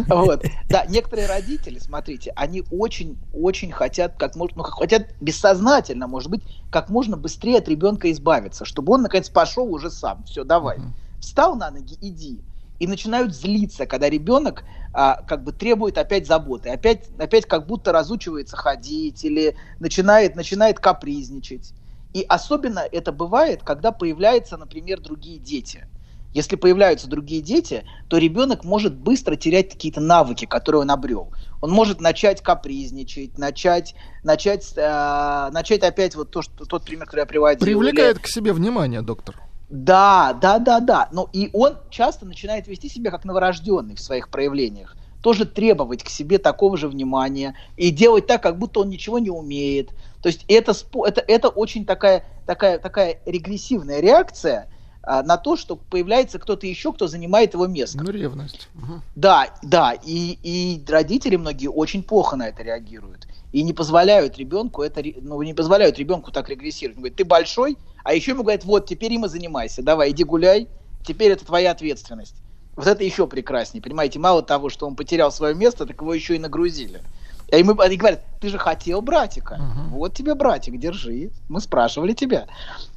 Вот. 0.08 0.46
Да, 0.70 0.86
некоторые 0.86 1.28
родители, 1.28 1.80
смотрите, 1.80 2.32
они 2.36 2.64
очень-очень 2.72 3.72
хотят, 3.72 4.16
как 4.18 4.36
можно, 4.36 4.58
ну, 4.58 4.64
хотят 4.64 5.08
бессознательно, 5.20 6.08
может 6.08 6.30
быть, 6.30 6.44
как 6.72 6.90
можно 6.90 7.18
быстрее 7.18 7.58
от 7.58 7.68
ребенка 7.68 8.12
избавиться, 8.12 8.66
чтобы 8.66 8.94
он, 8.94 9.02
наконец, 9.02 9.30
пошел 9.30 9.72
уже 9.74 9.90
сам. 9.90 10.24
Все, 10.26 10.44
давай. 10.44 10.80
Встал 11.20 11.56
на 11.56 11.72
ноги, 11.72 11.98
иди. 12.02 12.40
И 12.78 12.88
начинают 12.88 13.34
злиться, 13.34 13.86
когда 13.86 14.10
ребенок 14.10 14.66
а, 14.94 15.22
как 15.24 15.44
бы 15.44 15.54
требует 15.54 15.98
опять 15.98 16.28
заботы, 16.28 16.70
опять, 16.70 17.10
опять 17.18 17.46
как 17.46 17.68
будто 17.68 17.94
разучивается 17.94 18.58
ходить 18.58 19.24
или 19.24 19.56
начинает, 19.80 20.36
начинает 20.36 20.80
капризничать. 20.80 21.74
И 22.14 22.26
особенно 22.28 22.80
это 22.80 23.12
бывает, 23.12 23.64
когда 23.64 23.92
появляются, 23.92 24.56
например, 24.58 25.02
другие 25.02 25.38
дети. 25.38 25.88
Если 26.36 26.58
появляются 26.58 27.08
другие 27.08 27.42
дети, 27.42 27.86
то 28.10 28.18
ребенок 28.18 28.66
может 28.66 28.94
быстро 28.94 29.38
терять 29.38 29.70
какие-то 29.70 30.02
навыки, 30.02 30.44
которые 30.44 30.82
он 30.82 30.92
обрел. 30.92 31.32
Он 31.62 31.72
может 31.72 32.02
начать 32.02 32.42
капризничать, 32.44 33.38
начать, 33.38 33.96
начать, 34.22 34.74
э, 34.76 35.50
начать 35.54 35.82
опять 35.84 36.14
вот 36.14 36.32
то, 36.32 36.42
что, 36.42 36.66
тот 36.66 36.84
пример, 36.84 37.06
который 37.06 37.22
я 37.22 37.26
приводил. 37.26 37.62
Привлекает 37.66 38.18
или- 38.18 38.24
к 38.24 38.28
себе 38.28 38.52
внимание, 38.52 39.02
доктор. 39.02 39.42
Да, 39.70 40.38
да, 40.42 40.60
да, 40.60 40.82
да. 40.82 41.08
Но 41.14 41.30
и 41.32 41.50
он 41.54 41.78
часто 41.90 42.26
начинает 42.26 42.68
вести 42.68 42.90
себя 42.90 43.12
как 43.12 43.24
новорожденный 43.24 43.96
в 43.96 44.02
своих 44.02 44.28
проявлениях. 44.28 44.98
Тоже 45.22 45.46
требовать 45.46 46.04
к 46.04 46.10
себе 46.10 46.38
такого 46.38 46.76
же 46.76 46.90
внимания 46.90 47.56
и 47.78 47.92
делать 47.92 48.28
так, 48.28 48.44
как 48.44 48.60
будто 48.60 48.82
он 48.82 48.90
ничего 48.90 49.20
не 49.20 49.30
умеет. 49.30 49.92
То 50.22 50.28
есть 50.28 50.44
это, 50.50 50.74
это, 51.06 51.24
это 51.26 51.48
очень 51.48 51.86
такая, 51.86 52.26
такая, 52.46 52.78
такая 52.78 53.20
регрессивная 53.26 54.02
реакция 54.02 54.68
на 55.06 55.38
то, 55.38 55.56
что 55.56 55.76
появляется 55.76 56.40
кто-то 56.40 56.66
еще, 56.68 56.92
кто 56.92 57.08
занимает 57.08 57.54
его 57.54 57.68
место. 57.68 58.04
Ну, 58.04 58.12
ревность. 58.12 58.70
Мгм. 58.74 59.02
Да, 59.16 59.50
да, 59.62 59.94
и, 59.94 60.38
и 60.42 60.84
родители 60.88 61.36
многие 61.36 61.68
очень 61.68 62.04
плохо 62.04 62.36
на 62.36 62.48
это 62.48 62.64
реагируют. 62.64 63.28
И 63.52 63.64
не 63.64 63.74
позволяют 63.74 64.38
ребенку 64.38 64.82
это, 64.82 65.02
ну, 65.22 65.42
не 65.42 65.54
позволяют 65.54 65.98
ребенку 65.98 66.32
так 66.32 66.50
регрессировать. 66.50 66.98
Он 66.98 67.02
говорит, 67.04 67.18
ты 67.18 67.24
большой, 67.24 67.78
а 68.04 68.14
еще 68.14 68.32
ему 68.32 68.44
говорят, 68.44 68.66
вот, 68.66 68.88
теперь 68.88 69.14
им 69.14 69.26
и 69.26 69.30
занимайся, 69.30 69.82
давай, 69.82 70.12
иди 70.12 70.24
гуляй, 70.24 70.68
теперь 71.06 71.32
это 71.32 71.46
твоя 71.46 71.72
ответственность. 71.72 72.36
Вот 72.76 72.88
это 72.88 73.04
еще 73.04 73.26
прекраснее, 73.28 73.82
понимаете, 73.82 74.20
мало 74.20 74.42
того, 74.42 74.70
что 74.70 74.86
он 74.86 74.96
потерял 74.96 75.32
свое 75.32 75.56
место, 75.56 75.86
так 75.86 76.02
его 76.02 76.14
еще 76.14 76.36
и 76.36 76.40
нагрузили. 76.40 77.02
И 77.50 77.64
мы, 77.64 77.76
они 77.82 77.96
говорят, 77.96 78.24
ты 78.42 78.50
же 78.50 78.58
хотел 78.58 79.02
братика, 79.02 79.62
вот 79.92 80.14
тебе 80.14 80.36
братик, 80.36 80.78
держи, 80.78 81.32
мы 81.48 81.62
спрашивали 81.62 82.14
тебя. 82.14 82.48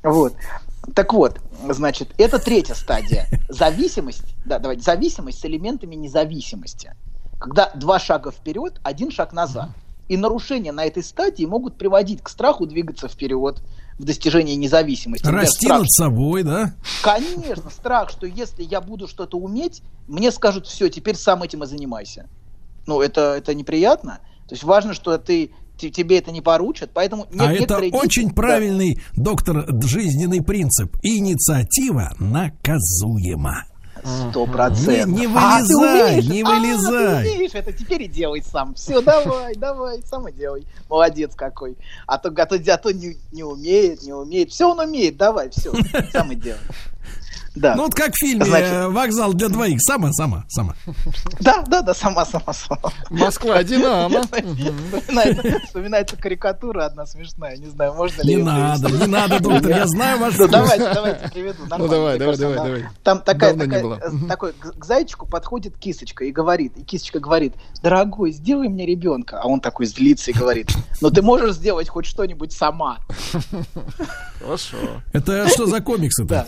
Вот. 0.02 0.32
Так 0.94 1.12
вот, 1.12 1.41
значит, 1.68 2.10
это 2.18 2.39
третья 2.39 2.75
стадия. 2.75 3.26
Зависимость, 3.49 4.23
да, 4.44 4.58
давайте, 4.58 4.83
зависимость 4.83 5.41
с 5.41 5.44
элементами 5.44 5.94
независимости. 5.94 6.94
Когда 7.39 7.70
два 7.75 7.99
шага 7.99 8.31
вперед, 8.31 8.81
один 8.83 9.10
шаг 9.10 9.33
назад. 9.33 9.68
И 10.08 10.17
нарушения 10.17 10.73
на 10.73 10.86
этой 10.86 11.02
стадии 11.02 11.44
могут 11.44 11.76
приводить 11.76 12.23
к 12.23 12.31
страху 12.31 12.67
двигаться 12.67 13.08
вперед 13.08 13.62
в 13.99 14.05
достижении 14.05 14.55
независимости. 14.55 15.25
Например, 15.25 15.44
Расти 15.44 15.67
страх, 15.67 15.81
над 15.81 15.91
собой, 15.91 16.42
да? 16.44 16.75
Конечно, 17.02 17.68
страх, 17.68 18.08
что 18.10 18.26
если 18.26 18.62
я 18.62 18.81
буду 18.81 19.07
что-то 19.07 19.36
уметь, 19.36 19.83
мне 20.07 20.33
скажут, 20.33 20.67
все, 20.67 20.89
теперь 20.89 21.17
сам 21.17 21.42
этим 21.42 21.62
и 21.62 21.67
занимайся. 21.67 22.26
Ну, 22.86 23.02
это, 23.02 23.34
это 23.36 23.55
неприятно. 23.55 24.20
То 24.49 24.55
есть 24.55 24.65
важно, 24.65 24.94
что 24.94 25.18
ты, 25.18 25.52
тебе 25.78 26.18
это 26.18 26.31
не 26.32 26.40
поручат, 26.40 26.90
поэтому 26.92 27.26
не- 27.32 27.40
А 27.40 27.52
это 27.52 27.81
дети- 27.81 27.94
очень 27.94 28.28
Да. 28.28 28.34
правильный, 28.34 29.00
доктор, 29.16 29.66
жизненный 29.84 30.42
принцип. 30.42 30.97
Инициатива 31.02 32.12
наказуема. 32.18 33.65
Сто 34.31 34.47
процентов. 34.47 35.08
Не- 35.08 35.26
не 35.26 35.32
А, 35.34 35.58
вылезай, 35.58 36.10
умеешь? 36.20 36.26
не 36.28 36.42
А, 36.42 36.47
вылезай. 36.47 37.24
ты 37.24 37.34
умеешь 37.34 37.50
это, 37.55 37.73
теперь 37.73 38.02
и 38.05 38.08
делай 38.08 38.42
сам. 38.42 38.74
Все, 38.74 39.00
давай, 39.02 39.57
давай, 39.57 40.00
сам 40.08 40.28
и 40.28 40.32
делай. 40.32 40.65
Молодец 40.89 41.34
какой. 41.34 41.76
А 42.07 42.16
то, 42.18 42.28
а 42.28 42.47
то, 42.47 42.55
а 42.57 42.76
то 42.78 42.92
не, 42.92 43.16
не 43.32 43.42
умеет, 43.42 44.02
не 44.05 44.12
умеет. 44.12 44.50
Все 44.50 44.70
он 44.70 44.78
умеет, 44.78 45.16
давай, 45.16 45.50
все, 45.50 45.73
сам 46.12 46.31
и 46.31 46.36
делай. 46.36 46.60
Да. 47.60 47.74
Ну 47.74 47.84
вот 47.84 47.94
как 47.94 48.12
в 48.12 48.18
фильме 48.18 48.44
Значит- 48.44 48.72
э, 48.72 48.88
«Вокзал 48.88 49.34
для 49.34 49.48
двоих». 49.48 49.80
Сама, 49.80 50.12
сама, 50.12 50.44
сама. 50.48 50.74
Да, 51.40 51.64
да, 51.66 51.82
да, 51.82 51.94
сама, 51.94 52.24
сама, 52.24 52.52
сама. 52.52 52.92
Москва, 53.10 53.62
Динамо. 53.62 54.22
Вспоминается, 54.22 55.60
вспоминается 55.66 56.16
карикатура 56.16 56.86
одна 56.86 57.06
смешная, 57.06 57.56
не 57.56 57.66
знаю, 57.66 57.94
можно 57.94 58.22
ли 58.22 58.36
Не 58.36 58.42
надо, 58.42 58.90
не 58.90 59.06
надо, 59.06 59.40
доктор, 59.40 59.70
я 59.70 59.86
знаю 59.86 60.18
ваш 60.18 60.36
Ну, 60.38 60.48
давайте, 60.48 60.92
давайте 60.92 61.30
приведу. 61.30 61.62
Ну 61.78 61.88
давай, 61.88 62.18
давай, 62.18 62.36
давай, 62.36 62.56
давай. 62.56 62.84
Там 63.02 63.20
такая, 63.20 63.54
э, 63.54 64.28
такой, 64.28 64.52
к, 64.52 64.78
к 64.78 64.84
зайчику 64.84 65.26
подходит 65.26 65.76
кисочка 65.76 66.24
и 66.24 66.32
говорит, 66.32 66.76
и 66.76 66.82
кисочка 66.82 67.20
говорит, 67.20 67.54
дорогой, 67.82 68.32
сделай 68.32 68.68
мне 68.68 68.86
ребенка. 68.86 69.40
А 69.40 69.46
он 69.46 69.60
такой 69.60 69.86
злится 69.86 70.30
и 70.30 70.34
говорит, 70.34 70.70
ну 71.00 71.10
ты 71.10 71.22
можешь 71.22 71.54
сделать 71.54 71.88
хоть 71.88 72.06
что-нибудь 72.06 72.52
сама. 72.52 72.98
Хорошо. 74.40 74.76
Это 75.12 75.48
что 75.48 75.66
за 75.66 75.80
комиксы-то? 75.80 76.46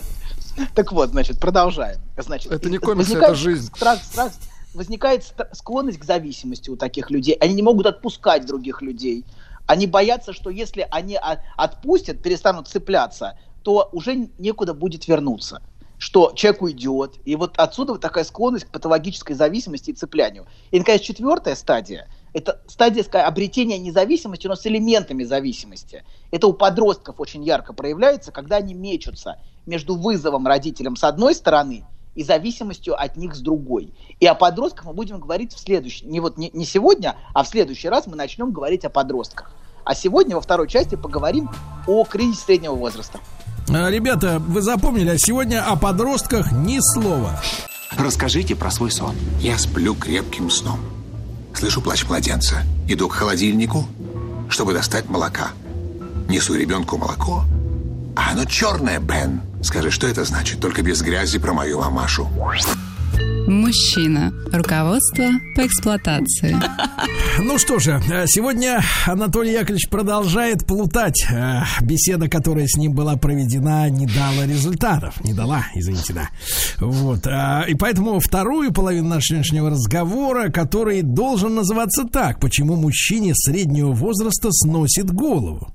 Так 0.75 0.91
вот, 0.91 1.11
значит, 1.11 1.39
продолжаем. 1.39 1.99
Значит, 2.17 2.51
Это 2.51 2.69
не 2.69 2.77
возникает 2.77 3.23
это 3.23 3.35
жизнь. 3.35 3.71
Страх, 3.75 4.03
страх, 4.03 4.31
возникает 4.73 5.23
ст- 5.23 5.47
склонность 5.53 5.99
к 5.99 6.03
зависимости 6.03 6.69
у 6.69 6.75
таких 6.75 7.09
людей. 7.09 7.35
Они 7.35 7.53
не 7.53 7.61
могут 7.61 7.85
отпускать 7.85 8.45
других 8.45 8.81
людей. 8.81 9.25
Они 9.67 9.87
боятся, 9.87 10.33
что 10.33 10.49
если 10.49 10.87
они 10.91 11.17
отпустят, 11.57 12.21
перестанут 12.21 12.67
цепляться, 12.67 13.37
то 13.63 13.89
уже 13.91 14.29
некуда 14.37 14.73
будет 14.73 15.07
вернуться. 15.07 15.61
Что 15.97 16.31
человек 16.35 16.63
уйдет. 16.63 17.13
И 17.25 17.35
вот 17.35 17.53
отсюда 17.57 17.93
вот 17.93 18.01
такая 18.01 18.23
склонность 18.23 18.65
к 18.65 18.69
патологической 18.69 19.35
зависимости 19.35 19.91
и 19.91 19.93
цеплянию. 19.93 20.47
И, 20.71 20.79
наконец, 20.79 21.01
четвертая 21.01 21.55
стадия. 21.55 22.07
Это 22.33 22.61
стадия 22.67 23.03
обретения 23.23 23.77
независимости, 23.77 24.47
но 24.47 24.55
с 24.55 24.65
элементами 24.65 25.23
зависимости. 25.23 26.03
Это 26.31 26.47
у 26.47 26.53
подростков 26.53 27.19
очень 27.19 27.43
ярко 27.43 27.73
проявляется, 27.73 28.31
когда 28.31 28.57
они 28.57 28.73
мечутся 28.73 29.37
между 29.65 29.95
вызовом 29.95 30.47
родителям 30.47 30.95
с 30.95 31.03
одной 31.03 31.35
стороны 31.35 31.85
и 32.15 32.23
зависимостью 32.23 32.99
от 32.99 33.15
них 33.17 33.35
с 33.35 33.39
другой. 33.39 33.93
И 34.19 34.25
о 34.25 34.33
подростках 34.33 34.85
мы 34.85 34.93
будем 34.93 35.19
говорить 35.19 35.53
в 35.53 35.59
следующий, 35.59 36.05
не 36.05 36.19
вот 36.19 36.37
не, 36.37 36.49
не 36.53 36.65
сегодня, 36.65 37.15
а 37.33 37.43
в 37.43 37.47
следующий 37.47 37.89
раз 37.89 38.07
мы 38.07 38.15
начнем 38.15 38.51
говорить 38.51 38.85
о 38.85 38.89
подростках. 38.89 39.51
А 39.83 39.95
сегодня 39.95 40.35
во 40.35 40.41
второй 40.41 40.67
части 40.67 40.95
поговорим 40.95 41.49
о 41.87 42.03
кризисе 42.03 42.41
среднего 42.45 42.75
возраста. 42.75 43.19
А, 43.69 43.89
ребята, 43.89 44.39
вы 44.39 44.61
запомнили, 44.61 45.09
а 45.09 45.17
сегодня 45.17 45.65
о 45.65 45.75
подростках 45.75 46.51
ни 46.51 46.79
слова. 46.79 47.41
Расскажите 47.97 48.55
про 48.55 48.71
свой 48.71 48.91
сон. 48.91 49.15
Я 49.39 49.57
сплю 49.57 49.95
крепким 49.95 50.49
сном. 50.49 50.79
Слышу 51.53 51.81
плач 51.81 52.07
младенца. 52.07 52.63
Иду 52.87 53.09
к 53.09 53.13
холодильнику, 53.13 53.85
чтобы 54.49 54.73
достать 54.73 55.09
молока. 55.09 55.51
Несу 56.29 56.55
ребенку 56.55 56.97
молоко. 56.97 57.43
А 58.15 58.31
оно 58.31 58.45
черное, 58.45 58.99
Бен. 58.99 59.41
Скажи, 59.63 59.91
что 59.91 60.07
это 60.07 60.23
значит? 60.23 60.59
Только 60.59 60.81
без 60.81 61.01
грязи 61.01 61.39
про 61.39 61.53
мою 61.53 61.79
мамашу. 61.79 62.27
Мужчина. 63.47 64.33
Руководство 64.51 65.25
по 65.55 65.65
эксплуатации. 65.65 66.55
Ну 67.39 67.57
что 67.57 67.79
же, 67.79 68.01
сегодня 68.27 68.81
Анатолий 69.05 69.53
Яковлевич 69.53 69.89
продолжает 69.89 70.65
плутать. 70.65 71.25
Э, 71.29 71.61
беседа, 71.81 72.27
которая 72.27 72.67
с 72.67 72.75
ним 72.77 72.93
была 72.93 73.15
проведена, 73.15 73.89
не 73.89 74.05
дала 74.05 74.45
результатов. 74.45 75.23
Не 75.23 75.33
дала, 75.33 75.65
извините, 75.73 76.13
да. 76.13 76.29
Вот. 76.79 77.25
Э, 77.27 77.63
и 77.67 77.75
поэтому 77.75 78.19
вторую 78.19 78.73
половину 78.73 79.09
нашего 79.09 79.43
сегодняшнего 79.43 79.69
разговора, 79.69 80.49
который 80.49 81.01
должен 81.01 81.55
называться 81.55 82.03
так. 82.03 82.39
Почему 82.39 82.75
мужчине 82.75 83.33
среднего 83.35 83.91
возраста 83.91 84.49
сносит 84.51 85.11
голову? 85.11 85.71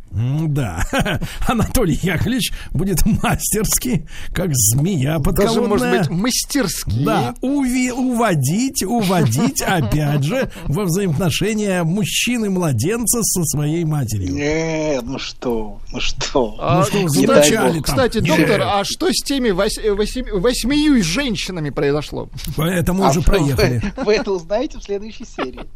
Да, 0.46 0.82
Анатолий 1.46 1.98
Яковлевич 2.02 2.50
будет 2.72 3.04
мастерски, 3.04 4.06
как 4.32 4.50
змея 4.54 5.18
подколодная. 5.18 5.46
Даже, 5.46 5.60
может 5.60 5.98
быть, 5.98 6.10
мастерски. 6.10 7.04
Да, 7.04 7.34
уви, 7.40 7.90
уводить, 7.90 8.82
уводить, 8.82 9.62
опять 9.66 10.22
же, 10.22 10.50
во 10.64 10.84
взаимоотношения 10.84 11.82
мужчины-младенца 11.82 13.22
со 13.22 13.44
своей 13.44 13.84
матерью. 13.84 14.34
Не, 14.34 15.00
ну 15.02 15.18
что, 15.18 15.80
ну 15.92 16.00
что. 16.00 16.56
А, 16.60 16.78
ну 16.78 16.84
что, 16.84 17.06
кстати, 17.06 17.80
кстати 17.82 18.18
доктор, 18.20 18.62
а 18.62 18.84
что 18.84 19.08
с 19.10 19.22
теми 19.22 19.50
вось, 19.50 19.78
восьми, 19.78 20.30
восьмию 20.32 21.02
женщинами 21.02 21.70
произошло? 21.70 22.28
Это 22.56 22.92
мы 22.92 23.06
а 23.06 23.10
уже 23.10 23.22
проехали. 23.22 23.82
Вы, 23.96 24.04
вы 24.04 24.14
это 24.14 24.32
узнаете 24.32 24.78
в 24.78 24.82
следующей 24.84 25.24
серии. 25.24 25.66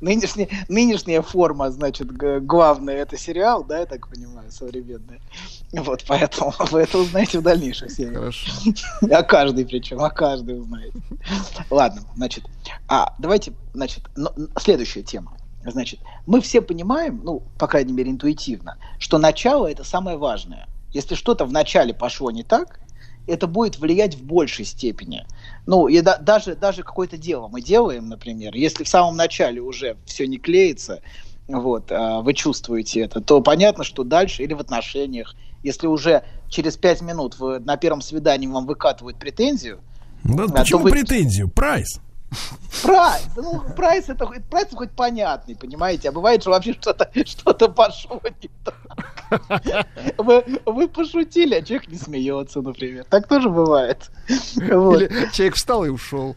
Нынешняя, 0.00 0.48
нынешняя 0.68 1.22
форма, 1.22 1.70
значит, 1.70 2.08
главная, 2.46 2.96
это 2.96 3.16
сериал, 3.18 3.64
да, 3.64 3.80
я 3.80 3.86
так 3.86 4.08
понимаю, 4.08 4.50
современная. 4.50 5.20
Вот, 5.76 6.04
поэтому 6.06 6.52
вы 6.70 6.80
это 6.80 6.98
узнаете 6.98 7.38
в 7.38 7.42
дальнейших 7.42 7.90
сериях. 7.90 8.16
Хорошо. 8.16 8.50
А 9.10 9.22
каждый 9.22 9.66
причем, 9.66 10.00
а 10.00 10.10
каждый 10.10 10.58
узнает. 10.58 10.92
Ладно, 11.70 12.02
значит, 12.16 12.44
а 12.88 13.14
давайте, 13.18 13.52
значит, 13.74 14.04
ну, 14.16 14.30
следующая 14.58 15.02
тема. 15.02 15.36
Значит, 15.64 16.00
мы 16.26 16.40
все 16.40 16.62
понимаем, 16.62 17.20
ну, 17.24 17.42
по 17.58 17.66
крайней 17.66 17.92
мере, 17.92 18.10
интуитивно, 18.10 18.78
что 18.98 19.18
начало 19.18 19.66
это 19.66 19.84
самое 19.84 20.16
важное. 20.16 20.68
Если 20.92 21.14
что-то 21.14 21.44
в 21.44 21.52
начале 21.52 21.92
пошло 21.92 22.30
не 22.30 22.44
так, 22.44 22.80
это 23.26 23.46
будет 23.48 23.78
влиять 23.78 24.14
в 24.14 24.22
большей 24.22 24.64
степени. 24.64 25.26
Ну, 25.66 25.88
и 25.88 26.00
да, 26.00 26.16
даже, 26.18 26.54
даже 26.54 26.84
какое-то 26.84 27.16
дело 27.16 27.48
мы 27.48 27.60
делаем, 27.60 28.08
например, 28.08 28.54
если 28.54 28.84
в 28.84 28.88
самом 28.88 29.16
начале 29.16 29.60
уже 29.60 29.96
все 30.06 30.28
не 30.28 30.38
клеится, 30.38 31.02
вот, 31.48 31.90
а 31.90 32.20
вы 32.22 32.34
чувствуете 32.34 33.00
это, 33.00 33.20
то 33.20 33.40
понятно, 33.40 33.84
что 33.84 34.04
дальше 34.04 34.42
или 34.42 34.52
в 34.52 34.60
отношениях, 34.60 35.34
если 35.62 35.86
уже 35.86 36.24
через 36.48 36.76
пять 36.76 37.00
минут 37.00 37.38
вы, 37.38 37.58
на 37.58 37.76
первом 37.76 38.00
свидании 38.00 38.46
вам 38.46 38.66
выкатывают 38.66 39.18
претензию. 39.18 39.80
Ну, 40.24 40.48
почему 40.48 40.82
вы... 40.82 40.90
претензию? 40.90 41.48
Прайс. 41.48 42.00
Прайс, 42.82 43.28
ну, 43.36 43.62
прайс 43.76 44.08
это 44.08 44.26
прайс 44.50 44.68
хоть 44.74 44.90
понятный, 44.90 45.54
понимаете, 45.54 46.08
а 46.08 46.12
бывает, 46.12 46.42
что 46.42 46.50
вообще 46.50 46.72
что-то 46.72 47.08
что 47.24 47.54
пошло 47.68 48.20
не 48.42 48.50
так. 48.64 48.74
Вы, 50.18 50.44
вы 50.66 50.88
пошутили, 50.88 51.54
а 51.54 51.62
человек 51.62 51.88
не 51.88 51.96
смеется, 51.96 52.60
например. 52.60 53.04
Так 53.08 53.28
тоже 53.28 53.48
бывает. 53.48 54.10
Вот. 54.56 55.02
Или 55.02 55.30
человек 55.32 55.54
встал 55.54 55.84
и 55.84 55.88
ушел. 55.88 56.36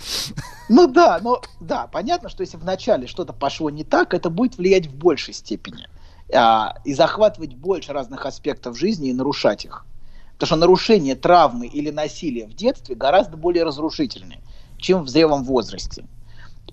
Ну 0.69 0.87
да, 0.87 1.19
но 1.21 1.41
да, 1.59 1.87
понятно, 1.87 2.29
что 2.29 2.41
если 2.41 2.57
вначале 2.57 3.07
что-то 3.07 3.33
пошло 3.33 3.69
не 3.69 3.83
так, 3.83 4.13
это 4.13 4.29
будет 4.29 4.57
влиять 4.57 4.87
в 4.87 4.95
большей 4.95 5.33
степени 5.33 5.87
а, 5.87 5.98
и 6.31 6.93
захватывать 6.93 7.55
больше 7.55 7.91
разных 7.91 8.25
аспектов 8.25 8.77
жизни 8.77 9.09
и 9.09 9.13
нарушать 9.13 9.65
их. 9.65 9.85
Потому 10.33 10.47
что 10.47 10.55
нарушение 10.57 11.15
травмы 11.15 11.67
или 11.67 11.89
насилия 11.89 12.45
в 12.45 12.53
детстве 12.53 12.95
гораздо 12.95 13.35
более 13.35 13.63
разрушительные 13.63 14.39
чем 14.79 15.03
в 15.03 15.09
зрелом 15.09 15.43
возрасте. 15.43 16.05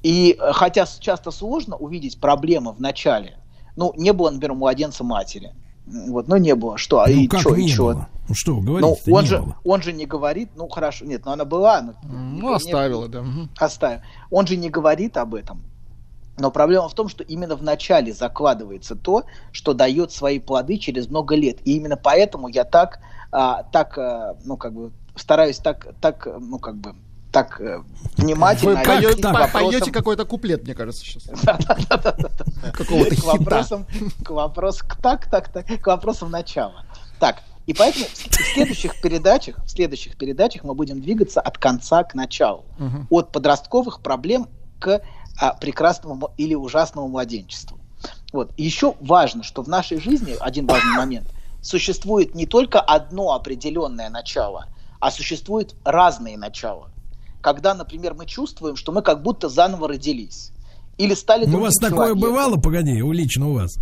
И 0.03 0.37
э, 0.39 0.53
хотя 0.53 0.87
часто 0.87 1.31
сложно 1.31 1.77
увидеть 1.77 2.19
проблемы 2.19 2.73
в 2.73 2.81
начале, 2.81 3.39
ну, 3.77 3.93
не 3.97 4.13
было, 4.13 4.31
например, 4.31 4.55
младенца 4.55 5.05
матери. 5.05 5.53
Вот, 5.87 6.27
ну 6.27 6.37
не 6.37 6.55
было. 6.55 6.79
Что? 6.79 7.05
Ну, 7.07 7.13
и 7.13 7.29
как 7.29 7.41
что, 7.41 7.55
не 7.55 7.71
и 7.71 7.77
было? 7.77 8.09
Ну 8.29 8.35
что, 8.35 8.57
говорить 8.57 9.05
ну, 9.07 9.15
он 9.15 9.25
же, 9.25 9.39
было. 9.39 9.57
он 9.65 9.83
же 9.83 9.93
не 9.93 10.05
говорит, 10.05 10.51
ну 10.57 10.69
хорошо, 10.69 11.05
нет, 11.05 11.25
но 11.25 11.33
она 11.33 11.45
была. 11.45 11.81
Но, 11.81 11.95
ну, 12.03 12.53
оставила, 12.55 13.07
да. 13.07 13.25
Оставила. 13.57 14.03
Он 14.31 14.47
же 14.47 14.57
не 14.57 14.69
говорит 14.69 15.17
об 15.17 15.35
этом. 15.35 15.63
Но 16.39 16.51
проблема 16.51 16.89
в 16.89 16.95
том, 16.95 17.09
что 17.09 17.25
именно 17.25 17.57
в 17.57 17.63
начале 17.63 18.13
закладывается 18.13 18.95
то, 18.95 19.25
что 19.53 19.73
дает 19.73 20.13
свои 20.13 20.39
плоды 20.39 20.77
через 20.79 21.09
много 21.09 21.35
лет. 21.35 21.59
И 21.65 21.77
именно 21.77 21.97
поэтому 21.97 22.49
я 22.49 22.65
так, 22.65 22.99
а, 23.33 23.63
так, 23.65 23.97
а, 23.97 24.37
ну 24.45 24.57
как 24.57 24.75
бы 24.75 24.93
стараюсь 25.15 25.59
так, 25.59 25.89
так, 26.01 26.27
ну 26.39 26.59
как 26.59 26.77
бы 26.77 26.95
так 27.33 27.61
э, 27.61 27.83
внимательно. 28.17 28.77
Вы 28.77 28.83
поете, 28.83 29.23
по, 29.23 29.49
поете 29.49 29.91
какой-то 29.91 30.25
куплет, 30.25 30.65
мне 30.65 30.75
кажется, 30.75 31.05
сейчас. 31.05 31.25
Какого-то 32.73 33.15
к 33.15 33.25
вопросам, 33.25 33.87
к 34.25 34.31
вопросу, 34.31 34.85
так, 35.03 35.31
так, 35.31 35.49
так, 35.51 35.67
к 35.67 35.87
вопросам 35.87 36.31
начала. 36.31 36.85
Так, 37.19 37.43
и 37.67 37.75
поэтому 37.75 38.07
в 38.07 38.55
следующих 38.55 39.01
передачах, 39.03 39.63
в 39.65 39.69
следующих 39.69 40.17
передачах 40.17 40.65
мы 40.65 40.75
будем 40.75 41.01
двигаться 41.01 41.41
от 41.41 41.59
конца 41.59 42.05
к 42.05 42.15
началу, 42.15 42.65
угу. 42.79 43.07
от 43.11 43.33
подростковых 43.33 44.01
проблем 44.01 44.49
к 44.79 45.03
а, 45.39 45.53
прекрасному 45.55 46.31
или 46.37 46.55
ужасному 46.55 47.09
младенчеству. 47.09 47.79
Вот. 48.33 48.53
И 48.57 48.65
еще 48.65 48.95
важно, 49.01 49.43
что 49.43 49.63
в 49.63 49.69
нашей 49.69 49.99
жизни 49.99 50.37
один 50.39 50.67
важный 50.67 50.97
момент 50.97 51.33
существует 51.63 52.35
не 52.35 52.47
только 52.47 52.81
одно 52.81 53.33
определенное 53.33 54.11
начало, 54.11 54.67
а 55.01 55.11
существуют 55.11 55.75
разные 55.85 56.37
начала 56.37 56.91
когда, 57.47 57.75
например, 57.75 58.15
мы 58.15 58.27
чувствуем, 58.27 58.75
что 58.75 58.91
мы 58.91 59.03
как 59.03 59.23
будто 59.23 59.49
заново 59.49 59.87
родились. 59.87 60.51
Или 60.99 61.15
стали 61.15 61.47
ну, 61.47 61.59
У 61.59 61.61
вас 61.61 61.75
такое 61.75 62.09
человеком. 62.09 62.21
бывало, 62.21 62.57
погоди, 62.57 63.01
у 63.03 63.13
лично 63.13 63.51
у 63.51 63.55
вас? 63.55 63.77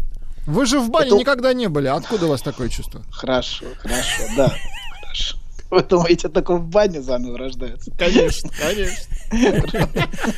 Вы 0.46 0.66
же 0.66 0.80
в 0.80 0.90
бане 0.90 1.06
Это... 1.06 1.16
никогда 1.16 1.54
не 1.54 1.70
были. 1.70 1.86
Откуда 1.86 2.26
у 2.26 2.28
вас 2.28 2.42
такое 2.42 2.68
чувство? 2.68 3.00
Хорошо, 3.10 3.64
хорошо, 3.78 4.22
да. 4.36 4.52
Хорошо. 5.00 5.38
Вы 5.74 5.82
думаете, 5.82 6.28
только 6.28 6.54
в 6.54 6.68
бане 6.68 7.02
заново 7.02 7.36
рождается? 7.36 7.90
Конечно, 7.98 8.48
конечно. 8.56 9.88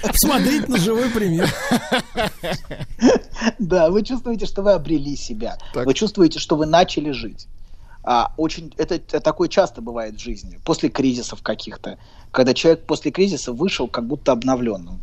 Посмотрите 0.02 0.66
на 0.66 0.78
живой 0.78 1.10
пример. 1.10 1.52
Да, 3.58 3.90
вы 3.90 4.02
чувствуете, 4.02 4.46
что 4.46 4.62
вы 4.62 4.72
обрели 4.72 5.14
себя. 5.14 5.58
Вы 5.74 5.92
чувствуете, 5.92 6.38
что 6.38 6.56
вы 6.56 6.64
начали 6.64 7.10
жить. 7.10 7.48
А, 8.02 8.32
очень 8.38 8.72
это, 8.78 8.94
это 8.94 9.20
такое 9.20 9.48
часто 9.48 9.82
бывает 9.82 10.14
в 10.14 10.20
жизни, 10.20 10.58
после 10.64 10.88
кризисов 10.88 11.42
каких-то, 11.42 11.98
когда 12.30 12.54
человек 12.54 12.86
после 12.86 13.10
кризиса 13.10 13.52
вышел 13.52 13.88
как 13.88 14.06
будто 14.06 14.32
обновленным. 14.32 15.00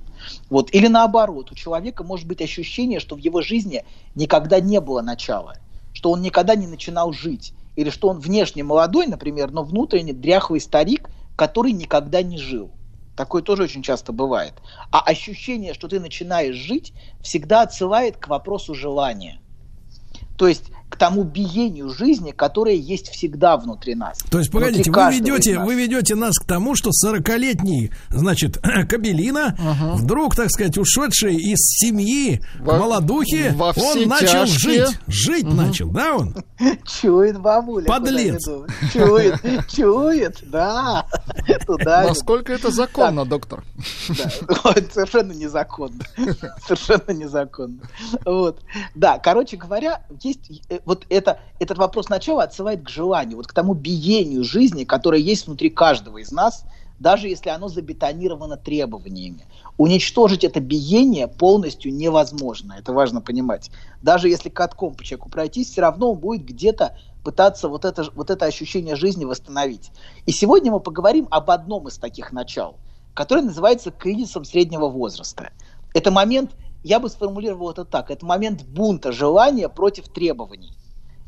Вот. 0.49 0.73
Или 0.73 0.87
наоборот, 0.87 1.51
у 1.51 1.55
человека 1.55 2.03
может 2.03 2.25
быть 2.25 2.41
ощущение, 2.41 2.99
что 2.99 3.15
в 3.15 3.19
его 3.19 3.41
жизни 3.41 3.83
никогда 4.15 4.59
не 4.59 4.79
было 4.81 5.01
начала, 5.01 5.57
что 5.93 6.09
он 6.09 6.21
никогда 6.21 6.55
не 6.55 6.65
начинал 6.65 7.13
жить, 7.13 7.53
или 7.75 7.89
что 7.89 8.09
он 8.09 8.19
внешне 8.19 8.63
молодой, 8.63 9.07
например, 9.07 9.51
но 9.51 9.63
внутренне 9.63 10.13
дряхлый 10.13 10.59
старик, 10.59 11.09
который 11.35 11.71
никогда 11.71 12.21
не 12.21 12.37
жил. 12.37 12.71
Такое 13.15 13.41
тоже 13.41 13.63
очень 13.63 13.83
часто 13.83 14.11
бывает. 14.11 14.55
А 14.91 15.01
ощущение, 15.01 15.73
что 15.73 15.87
ты 15.87 15.99
начинаешь 15.99 16.55
жить, 16.55 16.93
всегда 17.21 17.61
отсылает 17.61 18.17
к 18.17 18.27
вопросу 18.27 18.73
желания. 18.73 19.39
То 20.35 20.47
есть 20.47 20.71
к 20.93 20.95
тому 20.95 21.23
биению 21.23 21.89
жизни, 21.89 22.29
которое 22.29 22.75
есть 22.75 23.09
всегда 23.09 23.57
внутри 23.57 23.95
нас. 23.95 24.19
То 24.29 24.37
есть, 24.37 24.51
погодите, 24.51 24.91
вы 24.91 25.11
ведете, 25.11 25.57
вы 25.57 25.73
ведете 25.73 26.13
нас 26.13 26.37
к 26.37 26.45
тому, 26.45 26.75
что 26.75 26.91
40-летний, 26.91 27.89
значит, 28.09 28.59
Кабелина, 28.89 29.57
ага. 29.57 29.95
вдруг, 29.95 30.35
так 30.35 30.51
сказать, 30.51 30.77
ушедший 30.77 31.35
из 31.35 31.57
семьи 31.57 32.41
во, 32.59 32.77
молодухи, 32.77 33.51
во 33.55 33.73
он 33.75 34.07
начал 34.07 34.45
тяжкие. 34.45 34.85
жить. 34.85 34.99
Жить 35.07 35.47
угу. 35.47 35.55
начал, 35.55 35.89
да, 35.89 36.15
он? 36.15 36.35
Чует 36.85 37.39
бабуля. 37.39 37.85
Подлец. 37.85 38.47
Чует, 38.93 39.41
чует, 39.75 40.37
да. 40.43 41.07
Туда 41.65 42.03
Насколько 42.03 42.53
это 42.53 42.69
законно, 42.69 43.25
доктор? 43.25 43.63
Совершенно 44.93 45.31
незаконно. 45.31 46.03
Совершенно 46.67 47.11
незаконно. 47.17 47.79
Вот. 48.25 48.61
Да, 48.93 49.17
короче 49.17 49.57
говоря, 49.57 50.03
есть 50.21 50.61
э, 50.69 50.79
вот 50.85 51.05
это, 51.09 51.39
этот 51.59 51.77
вопрос 51.77 52.09
начала 52.09 52.43
отсылает 52.43 52.83
к 52.83 52.89
желанию, 52.89 53.37
вот 53.37 53.47
к 53.47 53.53
тому 53.53 53.73
биению 53.73 54.43
жизни, 54.43 54.83
которое 54.83 55.21
есть 55.21 55.47
внутри 55.47 55.69
каждого 55.69 56.17
из 56.17 56.31
нас, 56.31 56.65
даже 56.99 57.27
если 57.27 57.49
оно 57.49 57.67
забетонировано 57.67 58.57
требованиями. 58.57 59.45
Уничтожить 59.77 60.43
это 60.43 60.59
биение 60.59 61.27
полностью 61.27 61.93
невозможно, 61.93 62.75
это 62.77 62.93
важно 62.93 63.21
понимать. 63.21 63.71
Даже 64.01 64.29
если 64.29 64.49
катком 64.49 64.95
по 64.95 65.03
человеку 65.03 65.29
пройтись, 65.29 65.71
все 65.71 65.81
равно 65.81 66.11
он 66.11 66.19
будет 66.19 66.45
где-то 66.45 66.95
пытаться 67.23 67.67
вот 67.67 67.85
это, 67.85 68.09
вот 68.15 68.29
это 68.29 68.45
ощущение 68.45 68.95
жизни 68.95 69.25
восстановить. 69.25 69.91
И 70.25 70.31
сегодня 70.31 70.71
мы 70.71 70.79
поговорим 70.79 71.27
об 71.31 71.49
одном 71.49 71.87
из 71.87 71.97
таких 71.97 72.31
начал, 72.31 72.77
который 73.13 73.43
называется 73.43 73.91
кризисом 73.91 74.45
среднего 74.45 74.87
возраста. 74.87 75.49
Это 75.93 76.11
момент, 76.11 76.51
я 76.83 76.99
бы 76.99 77.09
сформулировал 77.09 77.71
это 77.71 77.85
так, 77.85 78.11
это 78.11 78.25
момент 78.25 78.63
бунта 78.63 79.11
желания 79.11 79.69
против 79.69 80.09
требований. 80.09 80.73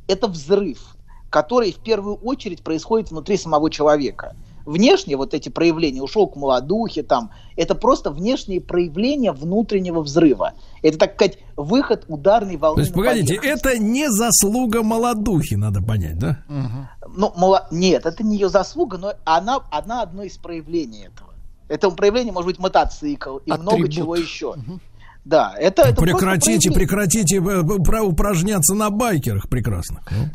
Это 0.07 0.27
взрыв, 0.27 0.95
который 1.29 1.71
в 1.71 1.79
первую 1.79 2.15
очередь 2.15 2.63
происходит 2.63 3.11
внутри 3.11 3.37
самого 3.37 3.69
человека– 3.69 4.35
внешние 4.65 5.15
вот 5.15 5.33
эти 5.33 5.49
проявления, 5.49 6.01
ушел 6.01 6.27
к 6.27 6.35
молодухе, 6.35 7.03
там, 7.03 7.31
это 7.55 7.75
просто 7.75 8.11
внешние 8.11 8.59
проявления 8.59 9.31
внутреннего 9.31 10.01
взрыва. 10.01 10.53
Это, 10.81 10.97
так 10.97 11.13
сказать, 11.15 11.37
выход 11.55 12.05
ударной 12.07 12.57
волны. 12.57 12.77
То 12.77 12.81
есть, 12.81 12.93
погодите, 12.93 13.39
это 13.41 13.77
не 13.77 14.09
заслуга 14.09 14.83
молодухи, 14.83 15.55
надо 15.55 15.81
понять, 15.81 16.17
да? 16.17 16.43
Угу. 16.49 17.11
Ну, 17.17 17.33
мало... 17.37 17.67
нет, 17.71 18.05
это 18.05 18.23
не 18.23 18.35
ее 18.35 18.49
заслуга, 18.49 18.97
но 18.97 19.13
она, 19.23 19.59
она 19.71 20.01
одно 20.01 20.23
из 20.23 20.37
проявлений 20.37 21.05
этого. 21.05 21.33
Это 21.67 21.89
проявление 21.91 22.33
может 22.33 22.47
быть 22.47 22.59
мотоцикл 22.59 23.37
и 23.37 23.51
Атрибут. 23.51 23.73
много 23.73 23.91
чего 23.91 24.15
еще. 24.15 24.49
Угу. 24.49 24.79
Да, 25.25 25.55
это, 25.57 25.81
это 25.81 25.99
прекратите, 25.99 26.71
прекратите 26.71 27.37
э, 27.37 28.01
упражняться 28.01 28.75
на 28.75 28.91
байкерах 28.91 29.49
прекрасно. 29.49 30.01
Ну. 30.11 30.29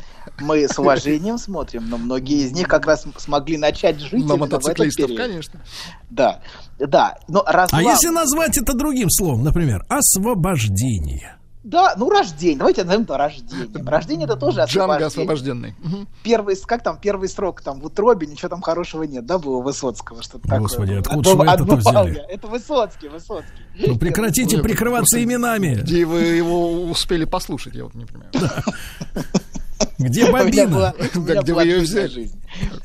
Мы 0.45 0.67
с 0.67 0.77
уважением 0.77 1.37
смотрим, 1.37 1.89
но 1.89 1.97
многие 1.97 2.45
из 2.45 2.51
них 2.51 2.67
как 2.67 2.85
раз 2.85 3.05
смогли 3.17 3.57
начать 3.57 4.01
жить 4.01 4.25
на 4.25 4.35
мотоциклистов, 4.35 5.09
конечно. 5.15 5.61
Да, 6.09 6.41
да. 6.77 7.17
Но 7.29 7.41
разлам... 7.47 7.79
А 7.79 7.83
если 7.83 8.09
назвать 8.09 8.57
это 8.57 8.73
другим 8.73 9.09
словом, 9.09 9.43
например, 9.43 9.85
освобождение? 9.87 11.37
Да, 11.63 11.93
ну 11.95 12.09
рождение. 12.09 12.57
Давайте 12.57 12.83
назовем 12.83 13.03
это 13.03 13.17
рождением. 13.17 13.87
Рождение 13.87 14.25
это 14.25 14.35
тоже 14.35 14.61
освобождение. 14.61 15.07
освобожденный. 15.07 15.75
Первый, 16.23 16.55
как 16.65 16.83
там, 16.83 16.99
первый 16.99 17.29
срок 17.29 17.61
там 17.61 17.79
в 17.79 17.85
утробе, 17.85 18.25
ничего 18.25 18.49
там 18.49 18.61
хорошего 18.61 19.03
нет, 19.03 19.25
да, 19.25 19.37
было 19.37 19.61
Высоцкого, 19.61 20.23
что-то 20.23 20.43
такое. 20.43 20.59
Господи, 20.59 20.93
откуда 20.93 21.29
же 21.29 21.35
вы 21.35 21.45
это 21.45 21.75
взяли? 21.75 22.25
Это 22.29 22.47
Высоцкий, 22.47 23.09
Высоцкий. 23.09 23.51
Ну 23.87 23.97
прекратите 23.97 24.57
прикрываться 24.57 25.23
именами. 25.23 25.75
Где 25.81 26.05
вы 26.05 26.21
его 26.21 26.83
успели 26.83 27.25
послушать, 27.25 27.75
я 27.75 27.83
вот 27.83 27.93
не 27.93 28.05
понимаю. 28.05 28.31
Где 29.99 30.31
бобина? 30.31 30.93
Где 31.13 31.53
вы 31.53 31.63
ее 31.63 31.79
взяли? 31.81 32.31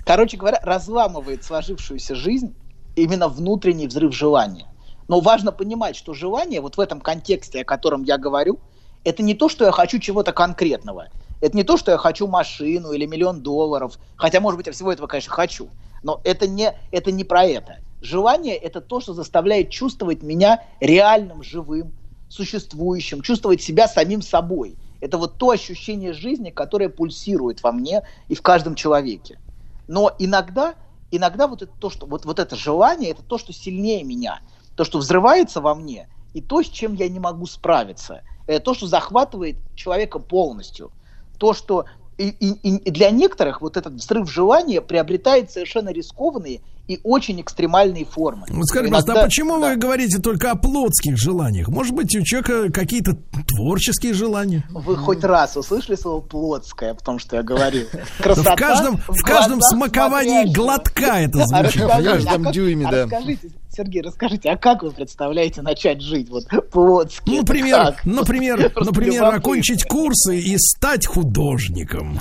Короче 0.05 0.36
говоря, 0.36 0.60
разламывает 0.62 1.44
сложившуюся 1.44 2.14
жизнь 2.14 2.55
именно 2.94 3.28
внутренний 3.28 3.86
взрыв 3.86 4.14
желания. 4.14 4.66
Но 5.09 5.20
важно 5.20 5.52
понимать, 5.52 5.97
что 5.97 6.15
желание, 6.15 6.60
вот 6.60 6.76
в 6.76 6.81
этом 6.81 7.01
контексте, 7.01 7.60
о 7.60 7.65
котором 7.65 8.02
я 8.02 8.18
говорю, 8.18 8.59
это 9.05 9.23
не 9.23 9.35
то, 9.35 9.49
что 9.49 9.65
я 9.65 9.70
хочу 9.70 9.99
чего-то 9.99 10.33
конкретного. 10.33 11.09
Это 11.41 11.57
не 11.57 11.62
то, 11.62 11.76
что 11.76 11.93
я 11.93 11.99
хочу 11.99 12.26
машину 12.26 12.93
или 12.93 13.07
миллион 13.07 13.41
долларов. 13.41 13.99
Хотя, 14.17 14.41
может 14.41 14.57
быть, 14.57 14.67
я 14.67 14.73
всего 14.73 14.91
этого, 14.91 15.07
конечно, 15.07 15.33
хочу. 15.33 15.68
Но 16.02 16.20
это 16.25 16.49
не, 16.49 16.75
это 16.91 17.12
не 17.12 17.23
про 17.23 17.44
это. 17.44 17.78
Желание– 18.01 18.57
это 18.57 18.81
то, 18.81 19.01
что 19.01 19.15
заставляет 19.15 19.70
чувствовать 19.70 20.23
меня 20.23 20.65
реальным, 20.81 21.43
живым, 21.43 21.93
существующим, 22.28 23.23
чувствовать 23.23 23.62
себя 23.62 23.86
самим 23.86 24.23
собой. 24.23 24.76
Это 25.01 25.18
вот 25.18 25.39
то 25.39 25.51
ощущение 25.51 26.12
жизни, 26.12 26.51
которое 26.51 26.89
пульсирует 26.89 27.62
во 27.62 27.70
мне 27.70 28.02
и 28.28 28.35
в 28.35 28.43
каждом 28.43 28.75
человеке. 28.75 29.39
Но 29.86 30.15
иногда, 30.18 30.75
иногда 31.10 31.47
вот 31.47 31.62
это 31.62 31.73
то, 31.78 31.91
что 31.91 32.07
вот, 32.07 32.25
вот 32.25 32.39
это 32.39 32.57
желание, 32.57 33.12
это 33.12 33.23
то, 33.23 33.39
что 33.39 33.52
сильнее 33.52 34.02
меня– 34.02 34.41
то, 34.76 34.84
что 34.84 34.98
взрывается 34.98 35.60
во 35.60 35.74
мне, 35.74 36.08
и 36.32 36.40
то, 36.40 36.62
с 36.62 36.68
чем 36.68 36.94
я 36.94 37.08
не 37.08 37.18
могу 37.18 37.46
справиться. 37.46 38.22
Это 38.46 38.60
то, 38.60 38.74
что 38.74 38.86
захватывает 38.86 39.58
человека 39.74 40.20
полностью. 40.20 40.92
То, 41.38 41.55
что 41.55 41.86
и, 42.18 42.28
и, 42.28 42.76
и 42.76 42.90
для 42.90 43.10
некоторых 43.10 43.60
вот 43.60 43.76
этот 43.76 43.94
взрыв 43.94 44.30
желания 44.30 44.80
приобретает 44.80 45.50
совершенно 45.50 45.90
рискованные 45.90 46.62
и 46.89 47.00
очень 47.02 47.40
экстремальные 47.40 48.05
формы. 48.05 48.47
Ну, 48.48 48.62
скажи, 48.62 48.89
Иногда... 48.89 49.20
а 49.20 49.24
почему 49.24 49.60
да. 49.60 49.70
вы 49.70 49.76
говорите 49.76 50.18
только 50.18 50.52
о 50.52 50.56
плотских 50.56 51.16
желаниях? 51.16 51.68
Может 51.68 51.94
быть, 51.94 52.15
у 52.16 52.23
человека 52.23 52.73
какие-то 52.73 53.16
творческие 53.47 54.15
желания? 54.15 54.65
Вы 54.70 54.97
хоть 54.97 55.24
раз 55.24 55.56
услышали 55.56 55.97
слово 55.97 56.20
плотское, 56.20 56.94
потому 56.94 57.18
что 57.18 57.36
я 57.36 57.42
говорил. 57.42 57.86
Красота 58.18 58.55
в 58.55 58.58
каждом, 58.58 58.97
в 58.97 59.23
каждом 59.23 59.60
смаковании 59.60 60.52
глотка 60.52 61.20
это 61.20 61.44
звучит. 61.47 61.82
В 61.82 61.89
каждом 61.89 62.52
дюйме, 62.52 62.89
да. 62.90 63.05
Расскажите, 63.05 63.50
Сергей, 63.76 64.00
расскажите, 64.00 64.48
а 64.50 64.56
как 64.56 64.82
вы 64.82 64.90
представляете 64.90 65.60
начать 65.60 66.00
жить 66.00 66.31
вот 66.31 66.44
плотски? 66.70 67.28
Ну, 67.28 67.39
например, 67.39 67.94
например, 68.05 68.73
например, 68.74 69.24
окончить 69.24 69.84
курсы 69.84 70.39
и 70.39 70.56
стать 70.56 71.05
художником. 71.05 72.18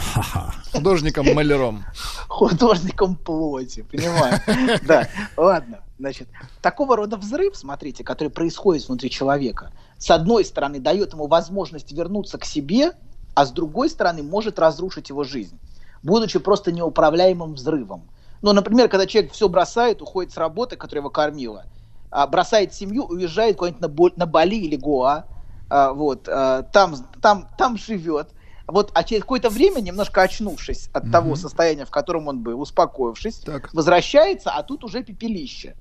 Художником-маляром. 0.73 1.85
Художником 2.27 3.15
плоти, 3.15 3.85
понимаю. 3.89 4.41
Да, 4.87 5.07
ладно. 5.37 5.81
Значит, 5.97 6.27
такого 6.61 6.97
рода 6.97 7.15
взрыв, 7.15 7.55
смотрите, 7.55 8.03
который 8.03 8.27
происходит 8.29 8.87
внутри 8.87 9.09
человека, 9.09 9.71
с 9.97 10.11
одной 10.11 10.43
стороны, 10.43 10.79
дает 10.79 11.13
ему 11.13 11.27
возможность 11.27 11.91
вернуться 11.93 12.37
к 12.37 12.43
себе, 12.43 12.91
а 13.33 13.45
с 13.45 13.51
другой 13.51 13.89
стороны, 13.89 14.21
может 14.21 14.59
разрушить 14.59 15.09
его 15.09 15.23
жизнь, 15.23 15.57
будучи 16.03 16.39
просто 16.39 16.73
неуправляемым 16.73 17.53
взрывом. 17.53 18.09
Ну, 18.41 18.51
например, 18.51 18.89
когда 18.89 19.07
человек 19.07 19.31
все 19.31 19.47
бросает, 19.47 20.01
уходит 20.01 20.33
с 20.33 20.37
работы, 20.37 20.75
которая 20.75 21.01
его 21.01 21.09
кормила, 21.09 21.65
а, 22.11 22.27
бросает 22.27 22.73
семью, 22.73 23.05
уезжает 23.05 23.55
куда-нибудь 23.57 24.17
на, 24.17 24.25
Бали 24.25 24.55
или 24.55 24.75
Гоа, 24.75 25.25
а, 25.69 25.93
вот, 25.93 26.27
а, 26.29 26.63
там, 26.63 26.95
там, 27.21 27.47
там 27.57 27.77
живет, 27.77 28.34
вот, 28.67 28.91
а 28.93 29.03
через 29.03 29.21
какое-то 29.21 29.49
время, 29.49 29.81
немножко 29.81 30.21
очнувшись 30.21 30.89
от 30.93 31.05
mm-hmm. 31.05 31.11
того 31.11 31.35
состояния, 31.35 31.85
в 31.85 31.91
котором 31.91 32.27
он 32.27 32.41
был, 32.41 32.59
успокоившись, 32.61 33.39
так. 33.39 33.73
возвращается, 33.73 34.51
а 34.51 34.63
тут 34.63 34.83
уже 34.83 35.03
пепелище. 35.03 35.75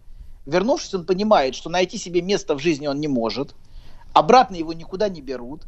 Вернувшись, 0.47 0.95
он 0.95 1.07
понимает, 1.07 1.55
что 1.55 1.71
найти 1.71 1.97
себе 1.97 2.21
место 2.21 2.55
в 2.55 2.59
жизни 2.59 2.87
он 2.87 3.01
не 3.01 3.09
может, 3.09 3.55
обратно 4.13 4.57
его 4.57 4.73
никуда 4.73 5.09
не 5.09 5.23
берут, 5.23 5.63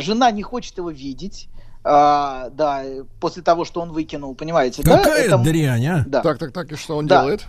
жена 0.00 0.30
не 0.30 0.42
хочет 0.42 0.76
его 0.76 0.90
видеть, 0.90 1.48
а, 1.84 2.50
да, 2.50 2.84
после 3.20 3.42
того, 3.42 3.64
что 3.64 3.80
он 3.80 3.92
выкинул, 3.92 4.34
понимаете, 4.34 4.82
Какая 4.82 5.28
да? 5.28 5.36
Это... 5.36 5.38
дрянь, 5.38 5.86
а? 5.86 6.04
Да. 6.06 6.20
Так, 6.20 6.38
так, 6.38 6.52
так, 6.52 6.72
и 6.72 6.76
что 6.76 6.96
он 6.96 7.06
да. 7.06 7.22
делает? 7.22 7.46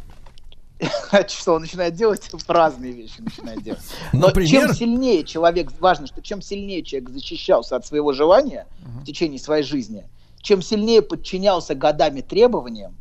Что 1.28 1.54
он 1.54 1.62
начинает 1.62 1.96
делать 1.96 2.22
разные 2.48 2.92
вещи 2.92 3.20
начинает 3.20 3.62
делать. 3.62 3.82
Но 4.14 4.28
Например? 4.28 4.50
чем 4.50 4.74
сильнее 4.74 5.24
человек, 5.24 5.72
важно, 5.80 6.08
что 6.08 6.22
чем 6.22 6.42
сильнее 6.42 6.84
человек 6.84 7.10
защищался 7.10 7.76
от 7.76 7.86
своего 7.86 8.14
желания 8.14 8.68
uh-huh. 8.82 9.02
в 9.02 9.06
течение 9.06 9.40
своей 9.40 9.64
жизни, 9.64 10.06
чем 10.42 10.62
сильнее 10.62 11.02
подчинялся 11.02 11.76
годами 11.76 12.22
требованиям, 12.22 12.96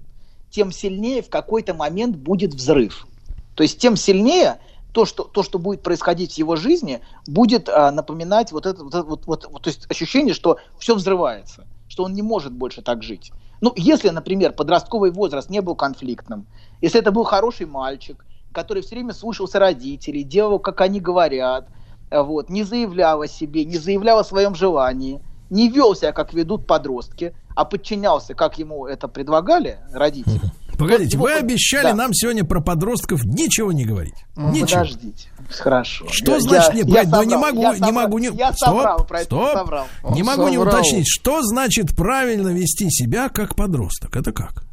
тем 0.50 0.73
сильнее 0.73 1.23
в 1.23 1.28
какой-то 1.28 1.74
момент 1.74 2.16
будет 2.16 2.55
взрыв. 2.55 3.07
То 3.55 3.62
есть 3.62 3.78
тем 3.78 3.97
сильнее 3.97 4.58
то, 4.92 5.05
что, 5.05 5.24
то, 5.24 5.42
что 5.42 5.58
будет 5.58 5.82
происходить 5.82 6.34
в 6.34 6.39
его 6.39 6.57
жизни, 6.57 7.00
будет 7.26 7.68
а, 7.68 7.90
напоминать 7.90 8.52
вот 8.52 8.66
это, 8.66 8.82
вот, 8.82 8.94
вот, 8.94 9.26
вот, 9.26 9.47
вот, 9.50 9.62
то 9.62 9.68
есть 9.68 9.86
ощущение, 9.90 10.34
что 10.34 10.58
все 10.78 10.94
взрывается, 10.94 11.66
что 11.89 12.05
он 12.05 12.15
не 12.15 12.23
может 12.23 12.52
больше 12.52 12.82
так 12.82 13.02
жить. 13.02 13.31
Ну, 13.60 13.72
если, 13.76 14.10
например, 14.10 14.52
подростковый 14.52 15.10
возраст 15.10 15.50
не 15.50 15.60
был 15.60 15.74
конфликтным, 15.74 16.46
если 16.80 17.00
это 17.00 17.10
был 17.10 17.24
хороший 17.24 17.66
мальчик, 17.66 18.24
который 18.52 18.82
все 18.82 18.94
время 18.94 19.12
слушался 19.12 19.58
родителей, 19.58 20.22
делал, 20.22 20.58
как 20.58 20.80
они 20.80 21.00
говорят, 21.00 21.68
вот, 22.10 22.50
не 22.50 22.62
заявлял 22.62 23.22
о 23.22 23.28
себе, 23.28 23.64
не 23.64 23.76
заявлял 23.76 24.18
о 24.18 24.24
своем 24.24 24.54
желании, 24.54 25.20
не 25.50 25.68
вел 25.68 25.94
себя, 25.94 26.12
как 26.12 26.32
ведут 26.32 26.66
подростки, 26.66 27.34
а 27.54 27.64
подчинялся, 27.64 28.34
как 28.34 28.58
ему 28.58 28.86
это 28.86 29.08
предлагали 29.08 29.80
родители, 29.92 30.40
Погодите, 30.78 31.18
вы 31.18 31.32
обещали 31.32 31.89
да. 31.89 31.94
нам 31.94 32.15
сегодня 32.15 32.44
про 32.44 32.60
подростков 32.60 33.24
ничего 33.24 33.73
не 33.73 33.84
говорить. 33.84 34.15
Ну, 34.36 34.52
ничего. 34.52 34.82
Подождите. 34.82 35.28
Хорошо. 35.50 36.07
Что 36.08 36.34
я, 36.34 36.40
значит 36.40 36.74
нет? 36.74 36.86
Я, 36.86 37.02
я 37.02 37.24
не 37.24 37.36
могу, 37.36 37.62
я 37.62 37.78
не 37.78 37.92
могу 37.92 38.18
не. 38.18 38.28
Я 38.28 38.52
стоп, 38.52 39.08
про 39.08 39.24
стоп. 39.24 39.52
Соврал. 39.52 39.86
Не 40.10 40.23
могу 40.23 40.44
соврал. 40.44 40.50
не 40.50 40.58
уточнить, 40.58 41.07
что 41.08 41.42
значит 41.42 41.97
правильно 41.97 42.48
вести 42.48 42.90
себя 42.90 43.28
как 43.28 43.57
подросток. 43.57 44.15
Это 44.15 44.32
как? 44.32 44.65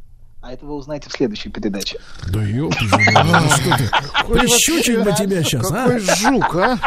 А 0.44 0.54
это 0.54 0.64
вы 0.64 0.76
узнаете 0.76 1.10
в 1.10 1.14
следующей 1.14 1.50
передаче. 1.50 2.00
Да 2.32 2.44
ёлки 2.44 2.84
ну 2.84 3.50
что 3.50 3.78
ты? 3.78 4.32
Прищучим 4.32 5.02
мы 5.02 5.12
тебя 5.14 5.44
сейчас, 5.44 5.72
а? 5.72 5.86
Какой 5.86 6.00
жук, 6.02 6.56
а? 6.56 6.78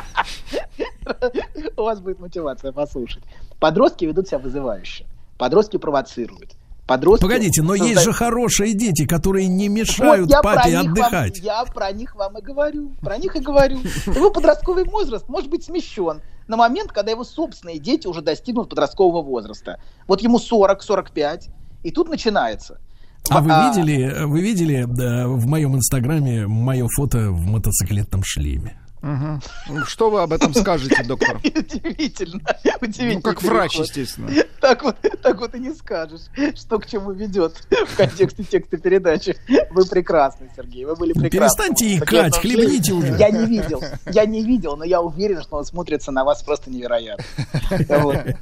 У 1.76 1.82
вас 1.82 1.98
будет 1.98 2.20
мотивация 2.20 2.70
послушать. 2.70 3.24
Подростки 3.58 4.04
ведут 4.04 4.28
себя 4.28 4.38
вызывающе. 4.38 5.06
Подростки 5.38 5.76
провоцируют 5.76 6.52
Подростки 6.88 7.22
Погодите, 7.22 7.60
но 7.60 7.76
создают... 7.76 7.94
есть 7.94 8.04
же 8.04 8.12
хорошие 8.14 8.72
дети, 8.72 9.04
которые 9.04 9.46
не 9.46 9.68
мешают 9.68 10.32
вот 10.32 10.42
папе 10.42 10.74
отдыхать. 10.74 11.38
Вам, 11.38 11.44
я 11.44 11.64
про 11.66 11.92
них 11.92 12.16
вам 12.16 12.38
и 12.38 12.40
говорю. 12.40 12.92
Про 13.02 13.18
них 13.18 13.36
и 13.36 13.40
говорю. 13.40 13.76
Его 14.06 14.30
подростковый 14.30 14.84
возраст 14.84 15.28
может 15.28 15.50
быть 15.50 15.64
смещен 15.64 16.22
на 16.46 16.56
момент, 16.56 16.90
когда 16.90 17.10
его 17.10 17.24
собственные 17.24 17.78
дети 17.78 18.06
уже 18.06 18.22
достигнут 18.22 18.70
подросткового 18.70 19.22
возраста. 19.22 19.78
Вот 20.06 20.22
ему 20.22 20.38
40-45, 20.38 21.50
и 21.82 21.90
тут 21.90 22.08
начинается. 22.08 22.80
А 23.28 23.42
вы 23.42 23.50
а 23.52 23.68
видели, 23.68 24.24
вы 24.24 24.40
видели 24.40 24.86
да, 24.88 25.28
в 25.28 25.46
моем 25.46 25.76
инстаграме 25.76 26.46
мое 26.46 26.88
фото 26.96 27.30
в 27.30 27.44
мотоциклетном 27.44 28.22
шлеме? 28.24 28.80
Угу. 29.02 29.84
Что 29.86 30.10
вы 30.10 30.22
об 30.22 30.32
этом 30.32 30.54
скажете, 30.54 31.02
доктор? 31.04 31.36
Удивительно. 31.44 32.40
Удивительно. 32.80 33.14
Ну, 33.14 33.20
как 33.20 33.42
врач, 33.42 33.78
естественно. 33.78 34.30
Так 34.60 34.82
вот, 34.82 34.96
так 35.22 35.40
вот 35.40 35.54
и 35.54 35.60
не 35.60 35.72
скажешь, 35.72 36.22
что 36.56 36.80
к 36.80 36.86
чему 36.86 37.12
ведет 37.12 37.54
в 37.70 37.96
контексте 37.96 38.42
текста 38.42 38.76
передачи. 38.76 39.36
Вы 39.70 39.86
прекрасны, 39.86 40.50
Сергей, 40.56 40.84
вы 40.84 40.96
были 40.96 41.12
прекрасны. 41.12 41.30
Перестаньте 41.30 41.96
икать, 41.96 42.36
хлебните 42.36 42.92
уже. 42.92 43.16
Я 43.16 43.30
не 43.30 43.46
видел, 43.46 43.82
я 44.06 44.26
не 44.26 44.42
видел, 44.42 44.76
но 44.76 44.84
я 44.84 45.00
уверен, 45.00 45.42
что 45.42 45.56
он 45.56 45.64
смотрится 45.64 46.10
на 46.10 46.24
вас 46.24 46.42
просто 46.42 46.70
невероятно. 46.70 47.24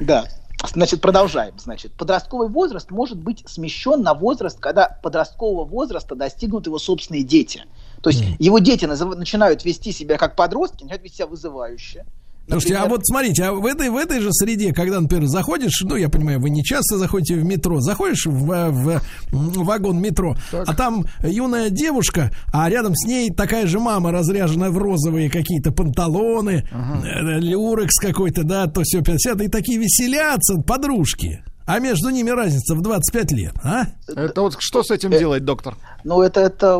Да. 0.00 0.26
Значит, 0.72 1.00
продолжаем. 1.00 1.54
Значит, 1.58 1.92
подростковый 1.92 2.48
возраст 2.48 2.90
может 2.90 3.18
быть 3.18 3.44
смещен 3.48 4.02
на 4.02 4.14
возраст, 4.14 4.58
когда 4.58 4.98
подросткового 5.02 5.64
возраста 5.64 6.14
достигнут 6.14 6.66
его 6.66 6.78
собственные 6.78 7.22
дети. 7.22 7.64
То 8.02 8.10
есть 8.10 8.22
mm. 8.22 8.36
его 8.38 8.58
дети 8.58 8.84
назыв... 8.84 9.16
начинают 9.16 9.64
вести 9.64 9.92
себя 9.92 10.16
как 10.18 10.36
подростки, 10.36 10.82
начинают 10.82 11.02
вести 11.02 11.16
себя 11.18 11.26
вызывающе. 11.26 12.04
Слушайте, 12.50 12.76
а 12.76 12.86
вот 12.86 13.00
смотрите, 13.04 13.44
а 13.44 13.52
в 13.52 13.66
этой, 13.66 13.90
в 13.90 13.96
этой 13.96 14.20
же 14.20 14.32
среде, 14.32 14.72
когда, 14.72 15.00
например, 15.00 15.26
заходишь, 15.26 15.82
ну, 15.82 15.96
я 15.96 16.08
понимаю, 16.08 16.40
вы 16.40 16.48
не 16.48 16.64
часто 16.64 16.96
заходите 16.96 17.34
в 17.34 17.44
метро, 17.44 17.80
заходишь 17.80 18.24
в, 18.24 18.30
в, 18.30 19.02
в 19.30 19.64
вагон 19.64 20.00
метро, 20.00 20.34
так. 20.50 20.66
а 20.66 20.74
там 20.74 21.04
юная 21.22 21.68
девушка, 21.68 22.30
а 22.50 22.70
рядом 22.70 22.94
с 22.94 23.06
ней 23.06 23.30
такая 23.30 23.66
же 23.66 23.78
мама, 23.78 24.12
разряженная 24.12 24.70
в 24.70 24.78
розовые 24.78 25.28
какие-то 25.28 25.72
панталоны, 25.72 26.66
ага. 26.72 27.06
Э, 27.06 27.38
люрекс 27.38 27.98
какой-то, 28.00 28.44
да, 28.44 28.66
то 28.66 28.80
все 28.82 29.02
50, 29.02 29.42
и 29.42 29.48
такие 29.48 29.78
веселятся, 29.78 30.56
подружки. 30.56 31.44
А 31.66 31.80
между 31.80 32.08
ними 32.08 32.30
разница 32.30 32.74
в 32.74 32.80
25 32.80 33.32
лет, 33.32 33.52
а? 33.62 33.88
Это 34.06 34.40
вот 34.40 34.56
что 34.58 34.82
с 34.82 34.90
этим 34.90 35.10
делать, 35.10 35.44
доктор? 35.44 35.76
Ну, 36.02 36.22
это, 36.22 36.40
это 36.40 36.78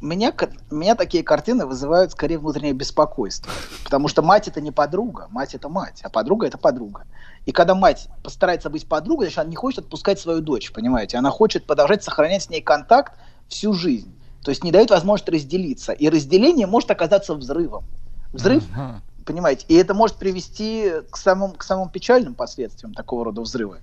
меня, 0.00 0.32
меня 0.70 0.94
такие 0.94 1.22
картины 1.24 1.66
вызывают 1.66 2.12
скорее 2.12 2.38
внутреннее 2.38 2.72
беспокойство. 2.72 3.52
Потому 3.84 4.08
что 4.08 4.22
мать 4.22 4.48
это 4.48 4.60
не 4.60 4.70
подруга, 4.70 5.26
мать 5.30 5.54
это 5.54 5.68
мать, 5.68 6.00
а 6.02 6.08
подруга 6.08 6.46
это 6.46 6.58
подруга. 6.58 7.04
И 7.46 7.52
когда 7.52 7.74
мать 7.74 8.08
постарается 8.22 8.70
быть 8.70 8.86
подругой, 8.86 9.26
значит, 9.26 9.38
она 9.38 9.50
не 9.50 9.56
хочет 9.56 9.80
отпускать 9.80 10.20
свою 10.20 10.40
дочь, 10.40 10.72
понимаете? 10.72 11.18
Она 11.18 11.30
хочет 11.30 11.66
продолжать 11.66 12.04
сохранять 12.04 12.44
с 12.44 12.50
ней 12.50 12.60
контакт 12.60 13.14
всю 13.48 13.72
жизнь. 13.72 14.14
То 14.42 14.50
есть 14.50 14.62
не 14.62 14.70
дает 14.70 14.90
возможность 14.90 15.28
разделиться. 15.28 15.92
И 15.92 16.08
разделение 16.08 16.66
может 16.66 16.90
оказаться 16.90 17.34
взрывом. 17.34 17.84
Взрыв, 18.32 18.64
uh-huh. 18.70 19.24
понимаете? 19.24 19.64
И 19.68 19.74
это 19.74 19.94
может 19.94 20.16
привести 20.16 20.92
к 21.10 21.16
самым, 21.16 21.52
к 21.52 21.64
самым 21.64 21.88
печальным 21.88 22.34
последствиям 22.34 22.94
такого 22.94 23.24
рода 23.24 23.40
взрыва. 23.40 23.78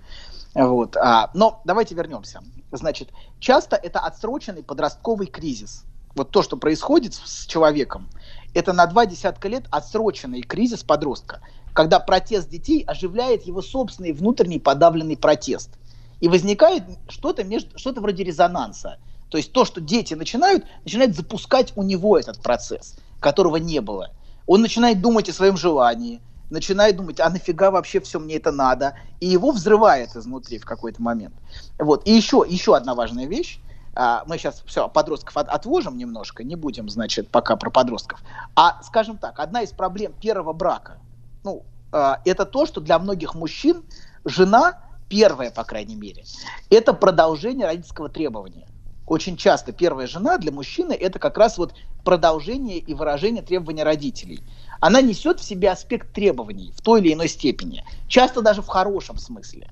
Вот. 0.54 0.96
А, 0.96 1.32
но 1.34 1.62
давайте 1.66 1.96
вернемся. 1.96 2.42
Значит, 2.72 3.10
часто 3.40 3.76
это 3.76 4.00
отсроченный 4.00 4.64
подростковый 4.64 5.28
кризис 5.28 5.84
вот 6.16 6.32
то, 6.32 6.42
что 6.42 6.58
происходит 6.58 7.14
с 7.14 7.46
человеком, 7.46 8.10
это 8.54 8.74
на 8.74 8.86
два 8.88 9.06
десятка 9.06 9.50
лет 9.50 9.66
отсроченный 9.70 10.42
кризис 10.42 10.84
подростка, 10.84 11.42
когда 11.74 12.00
протест 12.00 12.50
детей 12.50 12.84
оживляет 12.84 13.46
его 13.46 13.62
собственный 13.62 14.14
внутренний 14.14 14.60
подавленный 14.60 15.18
протест. 15.18 15.70
И 16.22 16.30
возникает 16.30 16.84
что-то, 17.10 17.44
между, 17.44 17.78
что-то 17.78 18.00
вроде 18.00 18.24
резонанса. 18.24 18.98
То 19.30 19.38
есть 19.38 19.52
то, 19.52 19.66
что 19.66 19.82
дети 19.82 20.14
начинают, 20.14 20.64
начинает 20.84 21.16
запускать 21.16 21.74
у 21.76 21.84
него 21.84 22.18
этот 22.18 22.42
процесс, 22.42 22.96
которого 23.20 23.58
не 23.58 23.82
было. 23.82 24.12
Он 24.48 24.62
начинает 24.62 25.02
думать 25.02 25.28
о 25.28 25.34
своем 25.34 25.58
желании, 25.58 26.22
начинает 26.50 26.96
думать, 26.96 27.20
а 27.20 27.30
нафига 27.30 27.72
вообще 27.72 28.00
все 28.00 28.20
мне 28.20 28.36
это 28.36 28.54
надо, 28.54 28.96
и 29.20 29.28
его 29.28 29.52
взрывает 29.52 30.16
изнутри 30.16 30.60
в 30.60 30.66
какой-то 30.66 31.02
момент. 31.02 31.36
Вот. 31.78 32.08
И 32.08 32.14
еще, 32.14 32.46
еще 32.48 32.78
одна 32.78 32.96
важная 32.96 33.26
вещь, 33.26 33.60
мы 33.96 34.38
сейчас 34.38 34.62
все, 34.66 34.90
подростков 34.90 35.38
от, 35.38 35.48
отложим 35.48 35.98
немножко, 35.98 36.44
не 36.44 36.56
будем, 36.56 36.90
значит, 36.90 37.30
пока 37.30 37.56
про 37.56 37.70
подростков. 37.70 38.22
А, 38.56 38.82
скажем 38.84 39.18
так, 39.18 39.40
одна 39.40 39.62
из 39.62 39.72
проблем 39.72 40.14
первого 40.20 40.52
брака, 40.54 40.98
ну, 41.44 41.64
а, 41.92 42.20
это 42.26 42.46
то, 42.46 42.66
что 42.66 42.82
для 42.82 43.00
многих 43.00 43.36
мужчин 43.36 43.84
жена, 44.26 44.82
первая, 45.08 45.50
по 45.50 45.64
крайней 45.64 45.96
мере, 45.96 46.26
это 46.70 46.94
продолжение 46.94 47.66
родительского 47.66 48.10
требования. 48.10 48.68
Очень 49.08 49.38
часто 49.38 49.72
первая 49.72 50.08
жена 50.08 50.38
для 50.40 50.52
мужчины 50.52 50.92
это 50.94 51.20
как 51.20 51.38
раз 51.38 51.58
вот 51.58 51.74
продолжение 52.04 52.80
и 52.80 52.94
выражение 52.94 53.44
требования 53.44 53.84
родителей. 53.84 54.42
Она 54.82 55.00
несет 55.00 55.40
в 55.40 55.44
себе 55.44 55.72
аспект 55.72 56.12
требований 56.12 56.74
в 56.76 56.82
той 56.82 57.02
или 57.02 57.14
иной 57.14 57.30
степени, 57.30 57.86
часто 58.08 58.42
даже 58.42 58.62
в 58.62 58.68
хорошем 58.68 59.18
смысле 59.18 59.70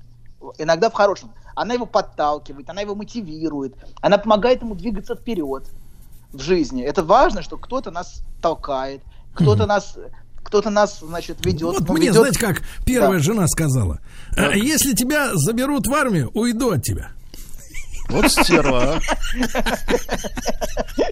иногда 0.58 0.90
в 0.90 0.92
хорошем. 0.92 1.32
Она 1.54 1.74
его 1.74 1.86
подталкивает, 1.86 2.68
она 2.68 2.80
его 2.80 2.94
мотивирует, 2.94 3.74
она 4.00 4.18
помогает 4.18 4.62
ему 4.62 4.74
двигаться 4.74 5.14
вперед 5.14 5.64
в 6.32 6.40
жизни. 6.40 6.82
Это 6.82 7.02
важно, 7.04 7.42
что 7.42 7.56
кто-то 7.56 7.90
нас 7.90 8.22
толкает, 8.42 9.02
кто-то 9.34 9.64
mm-hmm. 9.64 9.66
нас 9.66 9.96
кто-то 10.44 10.68
нас, 10.70 11.00
значит, 11.00 11.44
ведет. 11.44 11.80
Вот 11.80 11.88
мне, 11.88 12.08
ведет... 12.08 12.16
знаете, 12.16 12.38
как 12.38 12.62
первая 12.84 13.18
да. 13.18 13.24
жена 13.24 13.48
сказала, 13.48 14.00
если 14.54 14.92
тебя 14.92 15.30
заберут 15.34 15.86
в 15.86 15.94
армию, 15.94 16.30
уйду 16.34 16.70
от 16.70 16.82
тебя. 16.82 17.12
Вот 18.08 18.30
стерва, 18.30 18.96
а. 18.96 19.00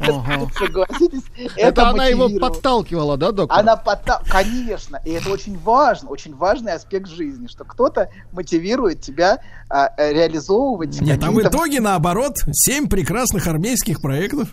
Согласитесь, 0.58 1.22
это 1.56 1.88
она 1.88 2.06
его 2.06 2.28
подталкивала, 2.28 3.16
да, 3.16 3.32
доктор? 3.32 3.58
Она 3.58 3.76
подталкивала, 3.76 4.30
конечно, 4.30 5.00
и 5.04 5.10
это 5.12 5.30
очень 5.30 5.58
важно, 5.58 6.10
очень 6.10 6.34
важный 6.34 6.72
аспект 6.72 7.08
жизни, 7.08 7.46
что 7.46 7.64
кто-то 7.64 8.10
мотивирует 8.32 9.00
тебя 9.00 9.40
а, 9.68 9.90
реализовывать. 9.96 11.00
Нет, 11.00 11.22
а 11.22 11.30
в 11.30 11.40
итоге 11.40 11.80
наоборот, 11.80 12.38
семь 12.52 12.88
прекрасных 12.88 13.46
армейских 13.46 14.00
проектов. 14.00 14.48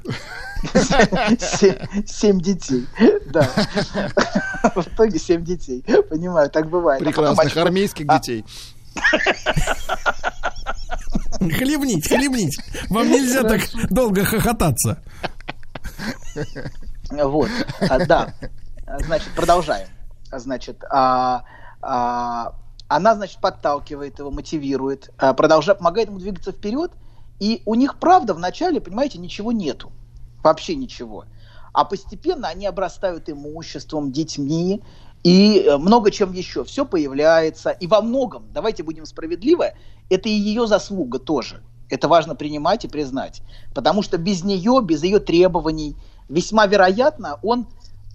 Семь 2.05 2.39
детей, 2.39 2.85
да. 3.31 3.49
В 4.75 4.81
итоге 4.87 5.19
семь 5.19 5.43
детей, 5.43 5.83
понимаю, 6.09 6.49
так 6.49 6.69
бывает. 6.69 7.01
А 7.01 7.05
прекрасных 7.05 7.57
армейских 7.57 8.05
а 8.07 8.19
детей. 8.19 8.45
Хлебнить, 11.57 12.07
хлебнить. 12.07 12.59
Вам 12.89 13.09
нельзя 13.09 13.43
так 13.43 13.61
долго 13.89 14.25
хохотаться. 14.25 15.01
Вот, 17.11 17.49
а, 17.81 18.05
да. 18.05 18.33
Значит, 19.05 19.29
продолжаем. 19.35 19.87
Значит, 20.31 20.83
а, 20.89 21.43
а, 21.81 22.53
она, 22.87 23.15
значит, 23.15 23.39
подталкивает 23.39 24.19
его, 24.19 24.31
мотивирует, 24.31 25.11
а, 25.17 25.33
продолжает, 25.33 25.79
помогает 25.79 26.09
ему 26.09 26.19
двигаться 26.19 26.51
вперед. 26.51 26.91
И 27.39 27.61
у 27.65 27.75
них, 27.75 27.99
правда, 27.99 28.33
вначале, 28.33 28.81
понимаете, 28.81 29.17
ничего 29.17 29.51
нету. 29.51 29.91
Вообще 30.43 30.75
ничего. 30.75 31.25
А 31.71 31.85
постепенно 31.85 32.47
они 32.49 32.65
обрастают 32.65 33.29
имуществом, 33.29 34.11
детьми, 34.11 34.81
и 35.23 35.59
э, 35.59 35.77
много 35.77 36.11
чем 36.11 36.33
еще. 36.33 36.63
Все 36.63 36.85
появляется. 36.85 37.71
И 37.71 37.87
во 37.87 38.01
многом, 38.01 38.45
давайте 38.53 38.83
будем 38.83 39.05
справедливы, 39.05 39.73
это 40.09 40.29
и 40.29 40.33
ее 40.33 40.67
заслуга 40.67 41.19
тоже. 41.19 41.61
Это 41.89 42.07
важно 42.07 42.35
принимать 42.35 42.85
и 42.85 42.87
признать. 42.87 43.41
Потому 43.73 44.01
что 44.01 44.17
без 44.17 44.43
нее, 44.43 44.81
без 44.83 45.03
ее 45.03 45.19
требований, 45.19 45.95
весьма 46.27 46.67
вероятно, 46.67 47.39
он, 47.41 47.67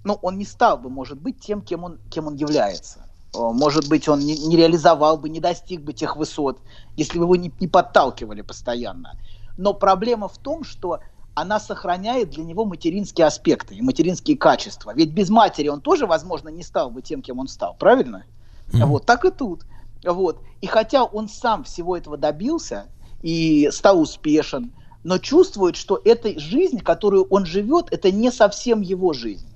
ну, 0.03 0.17
он 0.21 0.37
не 0.37 0.45
стал 0.45 0.77
бы, 0.77 0.89
может 0.89 1.19
быть, 1.19 1.39
тем, 1.39 1.61
кем 1.61 1.83
он, 1.83 1.99
кем 2.09 2.27
он 2.27 2.35
является. 2.35 3.05
Может 3.33 3.89
быть, 3.89 4.07
он 4.07 4.19
не, 4.19 4.37
не 4.37 4.55
реализовал 4.55 5.17
бы, 5.17 5.27
не 5.27 5.41
достиг 5.41 5.81
бы 5.81 5.91
тех 5.91 6.15
высот, 6.15 6.59
если 6.95 7.17
бы 7.17 7.25
его 7.25 7.35
не, 7.35 7.51
не 7.59 7.67
подталкивали 7.67 8.41
постоянно. 8.41 9.19
Но 9.57 9.73
проблема 9.73 10.29
в 10.29 10.37
том, 10.37 10.63
что 10.63 10.99
она 11.33 11.59
сохраняет 11.59 12.29
для 12.29 12.45
него 12.45 12.63
материнские 12.63 13.27
аспекты 13.27 13.75
и 13.75 13.81
материнские 13.81 14.37
качества. 14.37 14.93
Ведь 14.95 15.11
без 15.11 15.29
матери 15.29 15.67
он 15.67 15.81
тоже, 15.81 16.07
возможно, 16.07 16.47
не 16.47 16.63
стал 16.63 16.89
бы 16.89 17.01
тем, 17.01 17.21
кем 17.21 17.39
он 17.39 17.49
стал, 17.49 17.75
правильно? 17.77 18.23
Mm-hmm. 18.67 18.85
Вот 18.85 19.05
так 19.05 19.25
и 19.25 19.31
тут. 19.31 19.65
Вот. 20.13 20.39
И 20.61 20.67
хотя 20.67 21.03
он 21.03 21.27
сам 21.29 21.63
всего 21.63 21.97
этого 21.97 22.17
добился 22.17 22.87
и 23.21 23.69
стал 23.71 23.99
успешен, 23.99 24.71
но 25.03 25.17
чувствует, 25.17 25.75
что 25.75 26.01
эта 26.03 26.39
жизнь, 26.39 26.79
которую 26.79 27.25
он 27.25 27.45
живет, 27.45 27.91
это 27.91 28.11
не 28.11 28.31
совсем 28.31 28.81
его 28.81 29.13
жизнь. 29.13 29.47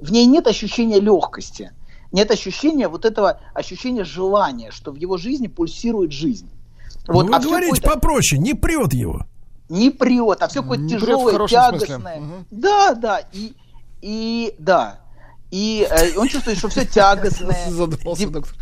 В 0.00 0.12
ней 0.12 0.26
нет 0.26 0.46
ощущения 0.46 1.00
легкости, 1.00 1.72
нет 2.12 2.30
ощущения 2.30 2.88
вот 2.88 3.04
этого 3.04 3.40
ощущения 3.54 4.04
желания, 4.04 4.70
что 4.70 4.92
в 4.92 4.96
его 4.96 5.16
жизни 5.16 5.46
пульсирует 5.46 6.12
жизнь. 6.12 6.50
Вот, 7.06 7.24
ну, 7.24 7.30
вы 7.30 7.36
а 7.36 7.40
говорите 7.40 7.82
попроще, 7.82 8.40
не 8.40 8.54
прет 8.54 8.92
его 8.92 9.26
не 9.70 9.90
прет, 9.90 10.42
а 10.42 10.48
все 10.48 10.62
какое-то 10.62 10.88
тяжелое, 10.88 11.46
тягостное. 11.46 12.18
Угу. 12.18 12.44
Да, 12.50 12.94
да, 12.94 13.22
и, 13.32 13.54
и 14.02 14.54
да. 14.58 15.00
И 15.50 15.86
э, 15.90 16.16
он 16.16 16.28
чувствует, 16.28 16.58
что 16.58 16.68
все 16.68 16.84
тягостное. 16.84 17.56
Задумался, 17.70 18.28
доктор. 18.28 18.54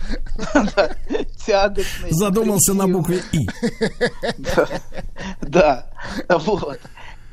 Тягостное. 1.47 2.11
Задумался 2.11 2.75
на 2.75 2.89
букве 2.89 3.23
И. 3.33 3.49
Да, 5.43 5.87
вот. 6.29 6.81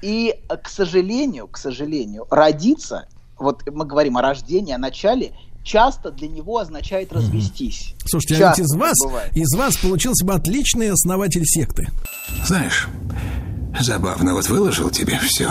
И, 0.01 0.35
к 0.61 0.69
сожалению, 0.69 1.47
к 1.47 1.57
сожалению, 1.57 2.27
родиться, 2.29 3.07
вот 3.37 3.63
мы 3.71 3.85
говорим 3.85 4.17
о 4.17 4.21
рождении, 4.21 4.73
о 4.73 4.77
начале, 4.77 5.33
часто 5.63 6.11
для 6.11 6.27
него 6.27 6.57
означает 6.57 7.11
развестись. 7.11 7.95
Слушайте, 8.05 8.43
а 8.43 8.49
ведь 8.49 8.59
из 8.59 8.75
вас, 8.75 8.97
из 9.33 9.57
вас 9.57 9.77
получился 9.77 10.25
бы 10.25 10.33
отличный 10.33 10.91
основатель 10.91 11.45
секты. 11.45 11.87
Знаешь, 12.45 12.87
забавно, 13.79 14.33
вот 14.33 14.47
выложил 14.49 14.89
тебе 14.89 15.19
все, 15.19 15.49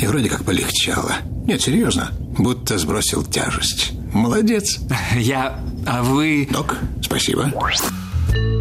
и 0.00 0.06
вроде 0.06 0.28
как 0.28 0.44
полегчало. 0.44 1.16
Нет, 1.46 1.60
серьезно, 1.60 2.10
будто 2.38 2.78
сбросил 2.78 3.22
тяжесть. 3.22 3.92
Молодец. 4.12 4.78
Я... 5.16 5.60
А 5.86 6.02
вы... 6.02 6.48
Док, 6.50 6.76
спасибо. 7.02 7.52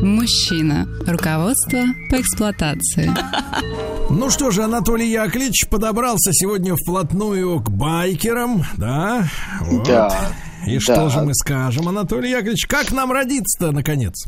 Мужчина. 0.01 0.87
Руководство 1.05 1.83
по 2.09 2.19
эксплуатации. 2.19 3.11
Ну 4.11 4.31
что 4.31 4.49
же, 4.49 4.63
Анатолий 4.63 5.11
Яковлевич 5.11 5.67
подобрался 5.69 6.33
сегодня 6.33 6.73
вплотную 6.75 7.59
к 7.59 7.69
байкерам, 7.69 8.63
да? 8.75 9.29
Вот. 9.61 9.85
Да. 9.85 10.33
И 10.65 10.73
да. 10.75 10.79
что 10.81 11.09
же 11.09 11.21
мы 11.21 11.35
скажем, 11.35 11.87
Анатолий 11.87 12.31
Яковлевич, 12.31 12.65
как 12.65 12.91
нам 12.91 13.11
родиться-то, 13.11 13.71
наконец? 13.71 14.25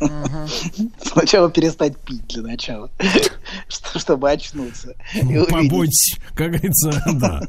Сначала 1.02 1.50
перестать 1.50 1.98
пить 1.98 2.26
для 2.28 2.42
начала, 2.42 2.90
чтобы 3.68 4.30
очнуться. 4.30 4.94
Ну, 5.22 5.46
побудь, 5.46 6.18
как 6.34 6.52
говорится, 6.52 7.02
да. 7.14 7.42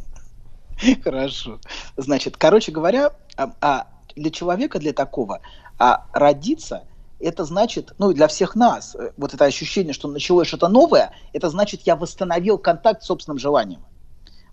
Хорошо. 1.03 1.59
Значит, 1.97 2.37
короче 2.37 2.71
говоря, 2.71 3.11
а, 3.35 3.53
а 3.61 3.87
для 4.15 4.31
человека, 4.31 4.79
для 4.79 4.93
такого, 4.93 5.41
а 5.77 6.05
родиться 6.13 6.83
это 7.19 7.43
значит, 7.43 7.93
ну, 7.97 8.13
для 8.13 8.27
всех 8.27 8.55
нас, 8.55 8.95
э, 8.95 9.11
вот 9.17 9.33
это 9.33 9.45
ощущение, 9.45 9.93
что 9.93 10.07
началось 10.07 10.47
что-то 10.47 10.69
новое, 10.69 11.13
это 11.33 11.49
значит, 11.49 11.81
я 11.83 11.95
восстановил 11.95 12.57
контакт 12.57 13.03
с 13.03 13.07
собственным 13.07 13.37
желанием. 13.37 13.81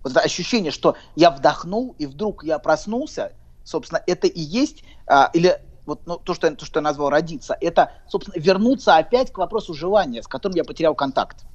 Вот 0.02 0.12
это 0.12 0.20
ощущение, 0.20 0.72
что 0.72 0.96
я 1.14 1.30
вдохнул, 1.30 1.94
и 1.98 2.06
вдруг 2.06 2.44
я 2.44 2.58
проснулся, 2.58 3.32
собственно, 3.64 4.02
это 4.06 4.26
и 4.26 4.40
есть, 4.40 4.82
а, 5.06 5.30
или 5.32 5.60
вот 5.86 6.02
ну, 6.06 6.18
то, 6.18 6.34
что, 6.34 6.54
то, 6.54 6.66
что 6.66 6.80
я 6.80 6.82
назвал 6.82 7.10
родиться, 7.10 7.56
это, 7.60 7.92
собственно, 8.08 8.40
вернуться 8.40 8.96
опять 8.96 9.32
к 9.32 9.38
вопросу 9.38 9.72
желания, 9.72 10.22
с 10.22 10.28
которым 10.28 10.56
я 10.56 10.64
потерял 10.64 10.94
контакт. 10.94 11.46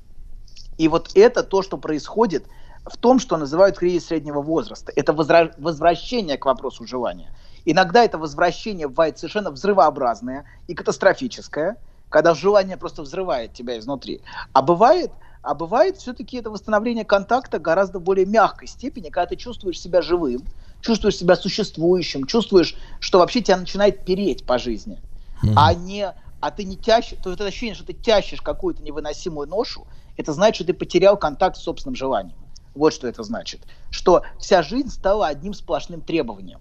И 0.77 0.87
вот 0.87 1.11
это 1.13 1.43
то, 1.43 1.61
что 1.61 1.77
происходит 1.77 2.47
в 2.85 2.97
том, 2.97 3.19
что 3.19 3.37
называют 3.37 3.77
кризис 3.77 4.07
среднего 4.07 4.41
возраста. 4.41 4.91
Это 4.95 5.11
возра- 5.11 5.53
возвращение 5.57 6.37
к 6.37 6.45
вопросу 6.45 6.87
желания. 6.87 7.31
Иногда 7.65 8.03
это 8.03 8.17
возвращение 8.17 8.87
бывает 8.87 9.19
совершенно 9.19 9.51
взрывообразное 9.51 10.45
и 10.67 10.73
катастрофическое, 10.73 11.77
когда 12.09 12.33
желание 12.33 12.77
просто 12.77 13.03
взрывает 13.03 13.53
тебя 13.53 13.77
изнутри. 13.77 14.21
А 14.53 14.61
бывает, 14.63 15.11
а 15.43 15.53
бывает 15.53 15.97
все-таки 15.97 16.37
это 16.37 16.49
восстановление 16.49 17.05
контакта 17.05 17.59
гораздо 17.59 17.99
более 17.99 18.25
мягкой 18.25 18.67
степени, 18.67 19.09
когда 19.09 19.27
ты 19.27 19.35
чувствуешь 19.35 19.79
себя 19.79 20.01
живым, 20.01 20.41
чувствуешь 20.81 21.17
себя 21.17 21.35
существующим, 21.35 22.25
чувствуешь, 22.25 22.75
что 22.99 23.19
вообще 23.19 23.41
тебя 23.41 23.57
начинает 23.57 24.03
переть 24.05 24.45
по 24.45 24.57
жизни, 24.57 24.99
mm-hmm. 25.43 25.53
а 25.55 25.73
не, 25.73 26.13
а 26.39 26.51
ты 26.51 26.63
не 26.63 26.75
тящешь, 26.75 27.17
то 27.23 27.31
это 27.31 27.45
ощущение, 27.45 27.75
что 27.75 27.85
ты 27.85 27.93
тящешь 27.93 28.41
какую-то 28.41 28.83
невыносимую 28.83 29.47
ношу, 29.47 29.87
это 30.17 30.33
значит, 30.33 30.55
что 30.55 30.65
ты 30.65 30.73
потерял 30.73 31.17
контакт 31.17 31.57
с 31.57 31.61
собственным 31.61 31.95
желанием. 31.95 32.37
Вот 32.73 32.93
что 32.93 33.07
это 33.07 33.23
значит. 33.23 33.61
Что 33.89 34.23
вся 34.39 34.63
жизнь 34.63 34.89
стала 34.89 35.27
одним 35.27 35.53
сплошным 35.53 36.01
требованием. 36.01 36.59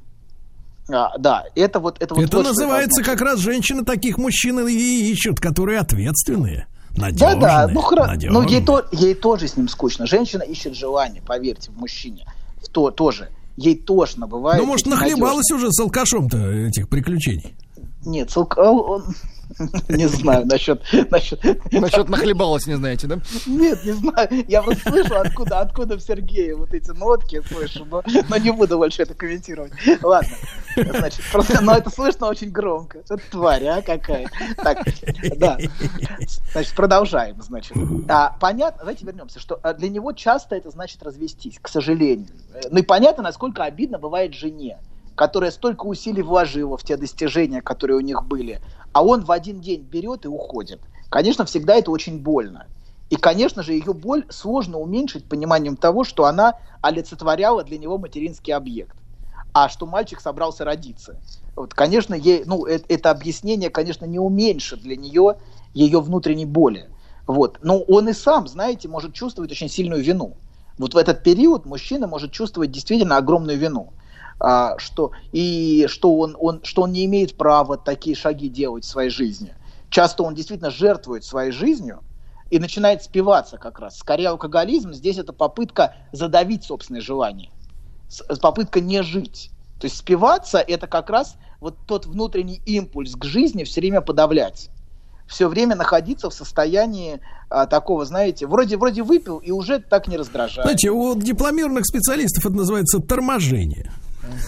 А, 0.93 1.17
да, 1.19 1.45
это 1.55 1.79
вот 1.79 2.03
это 2.03 2.15
вот. 2.15 2.25
Это 2.25 2.39
вот, 2.39 2.47
называется 2.47 3.01
это 3.01 3.11
как 3.11 3.21
раз 3.21 3.39
женщины 3.39 3.85
таких 3.85 4.19
мужчин 4.19 4.67
и 4.67 4.73
ищут, 4.73 5.39
которые 5.39 5.79
ответственные. 5.79 6.67
Надежные, 6.97 7.41
да, 7.41 7.67
да, 7.67 7.73
ну 7.73 7.81
хорошо, 7.83 8.19
но 8.31 8.43
ей, 8.43 8.65
то, 8.65 8.85
ей 8.91 9.15
тоже 9.15 9.47
с 9.47 9.57
ним 9.57 9.69
скучно. 9.69 10.07
Женщина 10.07 10.43
ищет 10.43 10.75
желание, 10.75 11.23
поверьте, 11.23 11.71
в 11.71 11.77
мужчине. 11.77 12.27
В 12.61 12.69
то 12.69 12.91
тоже. 12.91 13.29
Ей 13.61 13.77
тошно 13.77 14.27
бывает. 14.27 14.59
Ну, 14.59 14.67
может, 14.67 14.87
нахлебалась 14.87 15.51
уже 15.51 15.71
с 15.71 15.79
алкашом-то 15.79 16.39
этих 16.39 16.89
приключений. 16.89 17.55
Нет, 18.07 18.31
с 18.31 18.37
алк... 18.39 18.57
Не 19.89 20.07
знаю, 20.07 20.47
насчет... 20.47 20.83
Насчет, 21.11 21.43
насчет 21.73 22.09
нахлебалась, 22.09 22.67
не 22.67 22.77
знаете, 22.77 23.07
да? 23.07 23.19
Нет, 23.47 23.85
не 23.85 23.93
знаю. 23.93 24.29
Я 24.49 24.63
просто 24.63 24.91
слышу, 24.91 25.17
откуда, 25.17 25.61
откуда 25.61 25.97
в 25.97 26.01
Сергее 26.01 26.55
вот 26.55 26.73
эти 26.73 26.91
нотки 26.91 27.43
слышу, 27.47 27.85
но, 27.85 28.03
но 28.29 28.37
не 28.37 28.51
буду 28.51 28.79
больше 28.79 29.03
это 29.03 29.15
комментировать. 29.15 29.73
Ладно. 30.03 30.31
Значит, 30.77 31.25
просто, 31.33 31.61
но 31.63 31.77
это 31.77 31.91
слышно 31.91 32.29
очень 32.29 32.51
громко. 32.51 32.99
Это 32.99 33.19
тварь, 33.31 33.67
а, 33.67 33.83
какая. 33.83 34.31
Так, 34.57 34.85
да. 35.37 35.59
Значит, 36.53 36.75
продолжаем, 36.75 37.41
значит. 37.43 37.77
А, 38.09 38.37
понятно, 38.41 38.81
давайте 38.81 39.05
вернемся, 39.05 39.41
что 39.41 39.61
для 39.79 39.89
него 39.89 40.13
часто 40.13 40.57
это 40.57 40.71
значит 40.71 41.03
развестись, 41.03 41.59
к 41.61 41.69
сожалению. 41.69 42.29
Ну 42.71 42.79
и 42.79 42.83
понятно, 42.83 43.23
насколько 43.23 43.65
обидно 43.65 43.99
бывает 43.99 44.35
жене 44.35 44.79
которая 45.21 45.51
столько 45.51 45.85
усилий 45.85 46.23
вложила 46.23 46.79
в 46.79 46.83
те 46.83 46.97
достижения, 46.97 47.61
которые 47.61 47.99
у 47.99 48.01
них 48.01 48.25
были, 48.25 48.59
а 48.93 49.05
он 49.05 49.25
в 49.25 49.33
один 49.33 49.61
день 49.61 49.83
берет 49.83 50.25
и 50.25 50.29
уходит. 50.29 50.83
Конечно, 51.09 51.45
всегда 51.45 51.75
это 51.75 51.91
очень 51.91 52.21
больно. 52.21 52.69
И, 53.11 53.17
конечно 53.17 53.63
же, 53.63 53.73
ее 53.73 53.93
боль 53.93 54.25
сложно 54.31 54.79
уменьшить 54.79 55.29
пониманием 55.29 55.77
того, 55.77 56.05
что 56.05 56.27
она 56.27 56.55
олицетворяла 56.81 57.65
для 57.65 57.79
него 57.79 57.99
материнский 57.99 58.55
объект, 58.55 58.97
а 59.53 59.69
что 59.69 59.87
мальчик 59.87 60.21
собрался 60.21 60.65
родиться. 60.65 61.19
Вот, 61.57 61.75
конечно, 61.75 62.15
ей, 62.15 62.45
ну, 62.47 62.65
это, 62.67 62.85
это 62.89 63.11
объяснение, 63.11 63.69
конечно, 63.69 64.05
не 64.05 64.21
уменьшит 64.21 64.81
для 64.81 64.97
нее 64.97 65.37
ее 65.75 66.01
внутренней 66.01 66.47
боли. 66.47 66.89
Вот. 67.27 67.59
Но 67.63 67.81
он 67.81 68.09
и 68.09 68.13
сам, 68.13 68.47
знаете, 68.47 68.89
может 68.89 69.13
чувствовать 69.13 69.51
очень 69.51 69.69
сильную 69.69 70.03
вину. 70.03 70.37
Вот 70.79 70.95
в 70.95 70.97
этот 70.97 71.23
период 71.25 71.67
мужчина 71.67 72.07
может 72.07 72.33
чувствовать 72.33 72.71
действительно 72.71 73.17
огромную 73.17 73.59
вину 73.59 73.93
а, 74.41 74.79
что, 74.79 75.13
и 75.33 75.87
что 75.89 76.19
он, 76.19 76.37
он, 76.41 76.61
что 76.65 76.83
он 76.83 76.93
не 76.93 77.05
имеет 77.05 77.37
права 77.37 77.77
такие 77.77 78.17
шаги 78.17 78.49
делать 78.49 78.85
в 78.85 78.89
своей 78.89 79.11
жизни. 79.11 79.55
Часто 79.91 80.23
он 80.23 80.35
действительно 80.35 80.71
жертвует 80.71 81.25
своей 81.25 81.53
жизнью 81.53 82.01
и 82.51 82.59
начинает 82.59 83.03
спиваться 83.03 83.59
как 83.59 83.79
раз. 83.79 83.99
Скорее 83.99 84.29
алкоголизм 84.29 84.93
здесь 84.93 85.19
это 85.19 85.33
попытка 85.33 85.95
задавить 86.13 86.65
собственные 86.65 87.03
желания, 87.03 87.51
попытка 88.41 88.81
не 88.81 89.03
жить. 89.03 89.51
То 89.79 89.87
есть 89.87 89.99
спиваться 89.99 90.59
это 90.59 90.87
как 90.87 91.11
раз 91.11 91.37
вот 91.61 91.77
тот 91.87 92.07
внутренний 92.07 92.63
импульс 92.65 93.15
к 93.15 93.25
жизни 93.25 93.65
все 93.65 93.81
время 93.81 94.01
подавлять 94.01 94.71
все 95.31 95.49
время 95.49 95.77
находиться 95.77 96.29
в 96.29 96.35
состоянии 96.35 97.21
а, 97.49 97.67
такого, 97.67 98.05
знаете, 98.05 98.49
вроде, 98.49 98.77
вроде 98.77 99.05
выпил 99.05 99.39
и 99.39 99.53
уже 99.53 99.79
так 99.79 100.09
не 100.09 100.17
раздражает. 100.17 100.65
Знаете, 100.65 100.91
у 100.91 101.15
дипломированных 101.15 101.87
специалистов 101.87 102.47
это 102.47 102.57
называется 102.57 102.99
торможение. 102.99 103.93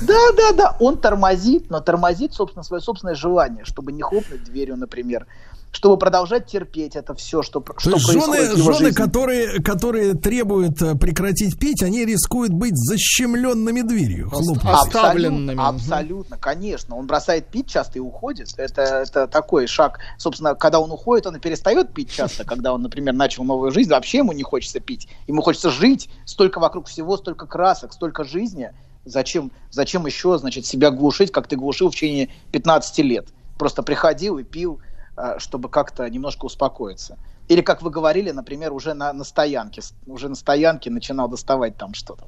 Да, 0.02 0.32
да, 0.36 0.52
да, 0.52 0.76
он 0.80 0.98
тормозит, 0.98 1.70
но 1.70 1.80
тормозит, 1.80 2.34
собственно, 2.34 2.62
свое 2.62 2.82
собственное 2.82 3.14
желание, 3.14 3.64
чтобы 3.64 3.92
не 3.92 4.02
хлопнуть 4.02 4.44
дверью, 4.44 4.76
например, 4.76 5.26
чтобы 5.72 5.96
продолжать 5.96 6.46
терпеть 6.46 6.96
это 6.96 7.14
все, 7.14 7.42
что, 7.42 7.60
То 7.60 7.74
что 7.78 7.90
есть 7.92 8.06
происходит 8.06 8.44
жены, 8.44 8.54
в 8.54 8.58
его 8.58 8.72
жены 8.72 8.86
жизни. 8.90 9.02
которые, 9.02 9.62
которые 9.62 10.12
требуют 10.14 10.82
э, 10.82 10.94
прекратить 10.96 11.58
пить, 11.58 11.82
они 11.82 12.04
рискуют 12.04 12.52
быть 12.52 12.76
защемленными 12.76 13.80
дверью. 13.80 14.30
Оставленными. 14.62 15.52
Абсолютно, 15.52 15.68
абсолютно, 15.68 16.36
конечно. 16.36 16.96
Он 16.96 17.06
бросает 17.06 17.46
пить 17.46 17.70
часто 17.70 17.98
и 17.98 18.02
уходит. 18.02 18.48
Это, 18.58 18.82
это 18.82 19.26
такой 19.26 19.66
шаг. 19.66 19.98
Собственно, 20.18 20.54
когда 20.54 20.78
он 20.78 20.90
уходит, 20.90 21.26
он 21.26 21.36
и 21.36 21.40
перестает 21.40 21.94
пить 21.94 22.10
часто. 22.12 22.44
Когда 22.44 22.74
он, 22.74 22.82
например, 22.82 23.14
начал 23.14 23.42
новую 23.42 23.70
жизнь, 23.70 23.88
вообще 23.88 24.18
ему 24.18 24.32
не 24.32 24.42
хочется 24.42 24.78
пить. 24.78 25.08
Ему 25.26 25.40
хочется 25.40 25.70
жить. 25.70 26.10
Столько 26.26 26.60
вокруг 26.60 26.86
всего, 26.86 27.16
столько 27.16 27.46
красок, 27.46 27.94
столько 27.94 28.24
жизни. 28.24 28.72
Зачем, 29.04 29.50
зачем 29.70 30.06
еще, 30.06 30.38
значит, 30.38 30.64
себя 30.66 30.90
глушить, 30.90 31.32
как 31.32 31.48
ты 31.48 31.56
глушил 31.56 31.90
в 31.90 31.94
течение 31.94 32.28
15 32.52 32.98
лет? 32.98 33.28
Просто 33.58 33.82
приходил 33.82 34.38
и 34.38 34.44
пил, 34.44 34.80
а, 35.16 35.38
чтобы 35.38 35.68
как-то 35.68 36.08
немножко 36.08 36.44
успокоиться. 36.46 37.18
Или, 37.48 37.60
как 37.60 37.82
вы 37.82 37.90
говорили, 37.90 38.30
например, 38.30 38.72
уже 38.72 38.94
на, 38.94 39.12
на 39.12 39.24
стоянке, 39.24 39.82
уже 40.06 40.28
на 40.28 40.36
стоянке 40.36 40.90
начинал 40.90 41.28
доставать 41.28 41.76
там 41.76 41.92
что-то. 41.94 42.26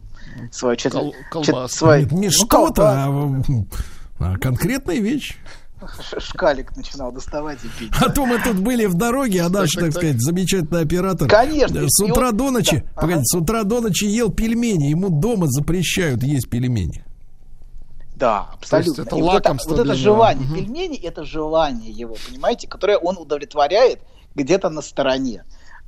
Свою 0.51 0.77
чет... 0.77 0.93
Кол- 0.93 1.13
чет- 1.13 1.29
колбасу. 1.31 1.77
свой- 1.77 2.03
Нет, 2.03 2.13
не 2.13 2.27
ну, 2.27 2.33
что-то, 2.33 3.05
а, 3.05 3.07
колбасу. 3.07 3.67
а 4.19 4.39
конкретная 4.39 4.97
вещь. 4.99 5.39
Шкалик 6.19 6.77
начинал 6.77 7.13
доставать 7.13 7.59
и 7.65 7.69
пить. 7.69 7.93
А 8.01 8.11
то 8.11 8.27
мы 8.27 8.39
тут 8.39 8.57
были 8.57 8.87
в 8.87 8.95
дороге, 8.95 9.43
а 9.43 9.49
наш, 9.49 9.71
Так, 9.73 9.93
сказать, 9.93 10.21
замечательный 10.21 10.83
оператор. 10.83 11.29
Конечно, 11.29 11.79
э, 11.79 11.87
С 11.89 12.03
утра 12.03 12.33
до 12.33 12.51
ночи, 12.51 12.85
погодите, 12.95 13.25
с 13.25 13.35
утра 13.35 13.65
до 13.65 13.81
ночи 13.81 14.05
ел 14.05 14.31
пельмени. 14.31 14.87
Ему 14.87 15.11
дома 15.11 15.47
запрещают 15.49 16.23
есть 16.23 16.49
пельмени. 16.49 17.05
Да, 18.17 18.51
абсолютно. 18.55 19.03
это 19.03 19.17
вот 19.17 19.25
лакомство 19.25 19.71
вот 19.71 19.81
это 19.81 19.95
желание. 19.95 20.49
Пельмени 20.49 20.97
это 20.99 21.25
желание 21.25 21.91
его, 21.91 22.17
понимаете, 22.29 22.69
которое 22.69 22.97
он 22.97 23.19
удовлетворяет 23.19 24.01
где-то 24.35 24.71
на 24.71 24.83
стороне. 24.83 25.45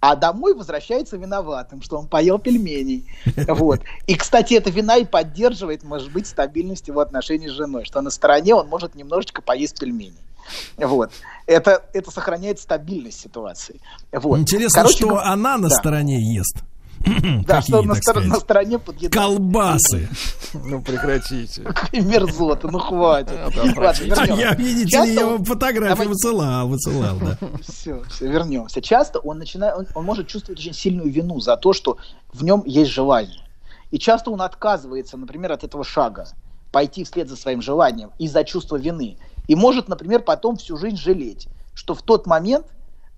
А 0.09 0.15
домой 0.15 0.55
возвращается 0.55 1.17
виноватым, 1.17 1.83
что 1.83 1.99
он 1.99 2.07
поел 2.07 2.39
пельменей. 2.39 3.05
Вот. 3.49 3.81
И, 4.07 4.15
кстати, 4.15 4.55
эта 4.55 4.71
вина 4.71 4.97
и 4.99 5.05
поддерживает, 5.05 5.83
может 5.83 6.13
быть, 6.13 6.27
стабильность 6.27 6.87
его 6.89 7.01
отношений 7.01 7.49
с 7.49 7.53
женой, 7.53 7.85
что 7.85 8.01
на 8.03 8.11
стороне 8.11 8.55
он 8.55 8.69
может 8.69 8.95
немножечко 8.95 9.43
поесть 9.43 9.81
пельменей. 9.81 10.15
Вот. 10.77 11.11
Это, 11.47 11.85
это 11.93 12.11
сохраняет 12.11 12.61
стабильность 12.61 13.21
ситуации. 13.21 13.81
Вот. 14.13 14.39
Интересно, 14.39 14.83
Короче, 14.83 14.99
что 14.99 15.19
она 15.19 15.59
на 15.59 15.69
да. 15.69 15.75
стороне 15.75 16.21
ест. 16.35 16.59
Да, 17.47 17.63
что 17.63 17.83
на, 17.83 17.95
стор- 17.95 18.25
на 18.25 18.37
стороне 18.41 18.79
подъедает. 18.79 19.15
Колбасы. 19.15 20.09
Ну, 20.55 20.83
прекратите. 20.83 21.63
Мерзота, 21.93 22.69
ну 22.69 22.79
хватит. 22.79 23.37
А 23.37 24.27
я, 24.27 24.55
видите 24.55 25.05
ли, 25.05 25.15
я 25.15 25.27
вам 25.27 25.45
фотографию 25.45 26.09
высылал, 26.09 26.69
высылал, 26.69 27.17
да. 27.19 27.39
Все, 27.63 28.03
все, 28.09 28.29
вернемся. 28.29 28.81
Часто 28.81 29.19
он 29.21 29.39
начинает, 29.39 29.89
он 29.95 30.05
может 30.05 30.27
чувствовать 30.27 30.61
очень 30.61 30.75
сильную 30.75 31.11
вину 31.11 31.41
за 31.41 31.57
то, 31.57 31.73
что 31.73 31.99
в 32.33 32.43
нем 32.43 32.63
есть 32.67 32.91
желание. 32.91 33.43
И 33.91 33.99
часто 33.99 34.31
он 34.31 34.43
отказывается, 34.43 35.17
например, 35.17 35.53
от 35.53 35.63
этого 35.65 35.85
шага, 35.85 36.27
пойти 36.73 37.05
вслед 37.05 37.29
за 37.29 37.37
своим 37.37 37.63
желанием 37.63 38.11
из-за 38.19 38.43
чувства 38.45 38.77
вины. 38.77 39.19
И 39.47 39.55
может, 39.55 39.89
например, 39.89 40.23
потом 40.23 40.57
всю 40.57 40.77
жизнь 40.77 40.97
жалеть, 40.97 41.47
что 41.75 41.95
в 41.95 42.03
тот 42.03 42.27
момент 42.27 42.67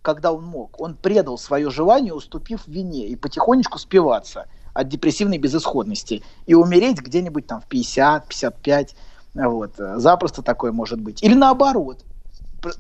когда 0.08 0.32
он 0.32 0.42
мог. 0.42 0.80
Он 0.80 0.94
предал 0.94 1.36
свое 1.36 1.68
желание, 1.68 2.14
уступив 2.14 2.66
вине, 2.66 3.08
и 3.08 3.14
потихонечку 3.14 3.78
спиваться 3.78 4.46
от 4.72 4.88
депрессивной 4.88 5.36
безысходности 5.36 6.22
и 6.46 6.54
умереть 6.54 7.02
где-нибудь 7.02 7.46
там 7.46 7.60
в 7.60 7.66
50, 7.66 8.26
55. 8.26 8.96
Вот. 9.34 9.72
Запросто 9.76 10.40
такое 10.40 10.72
может 10.72 10.98
быть. 10.98 11.22
Или 11.22 11.34
наоборот. 11.34 12.06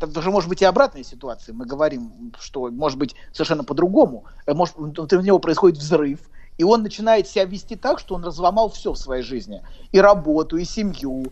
Даже 0.00 0.30
может 0.30 0.48
быть 0.48 0.62
и 0.62 0.64
обратная 0.64 1.04
ситуация. 1.04 1.54
Мы 1.54 1.66
говорим, 1.66 2.32
что 2.40 2.70
может 2.70 2.98
быть 2.98 3.14
совершенно 3.32 3.62
по-другому. 3.62 4.24
Э, 4.46 4.54
может, 4.54 4.78
у 4.78 5.20
него 5.20 5.38
происходит 5.38 5.76
взрыв, 5.76 6.20
и 6.56 6.64
он 6.64 6.82
начинает 6.82 7.28
себя 7.28 7.44
вести 7.44 7.76
так, 7.76 7.98
что 7.98 8.14
он 8.14 8.24
разломал 8.24 8.70
все 8.70 8.94
в 8.94 8.96
своей 8.96 9.22
жизни. 9.22 9.62
И 9.92 10.00
работу, 10.00 10.56
и 10.56 10.64
семью, 10.64 11.26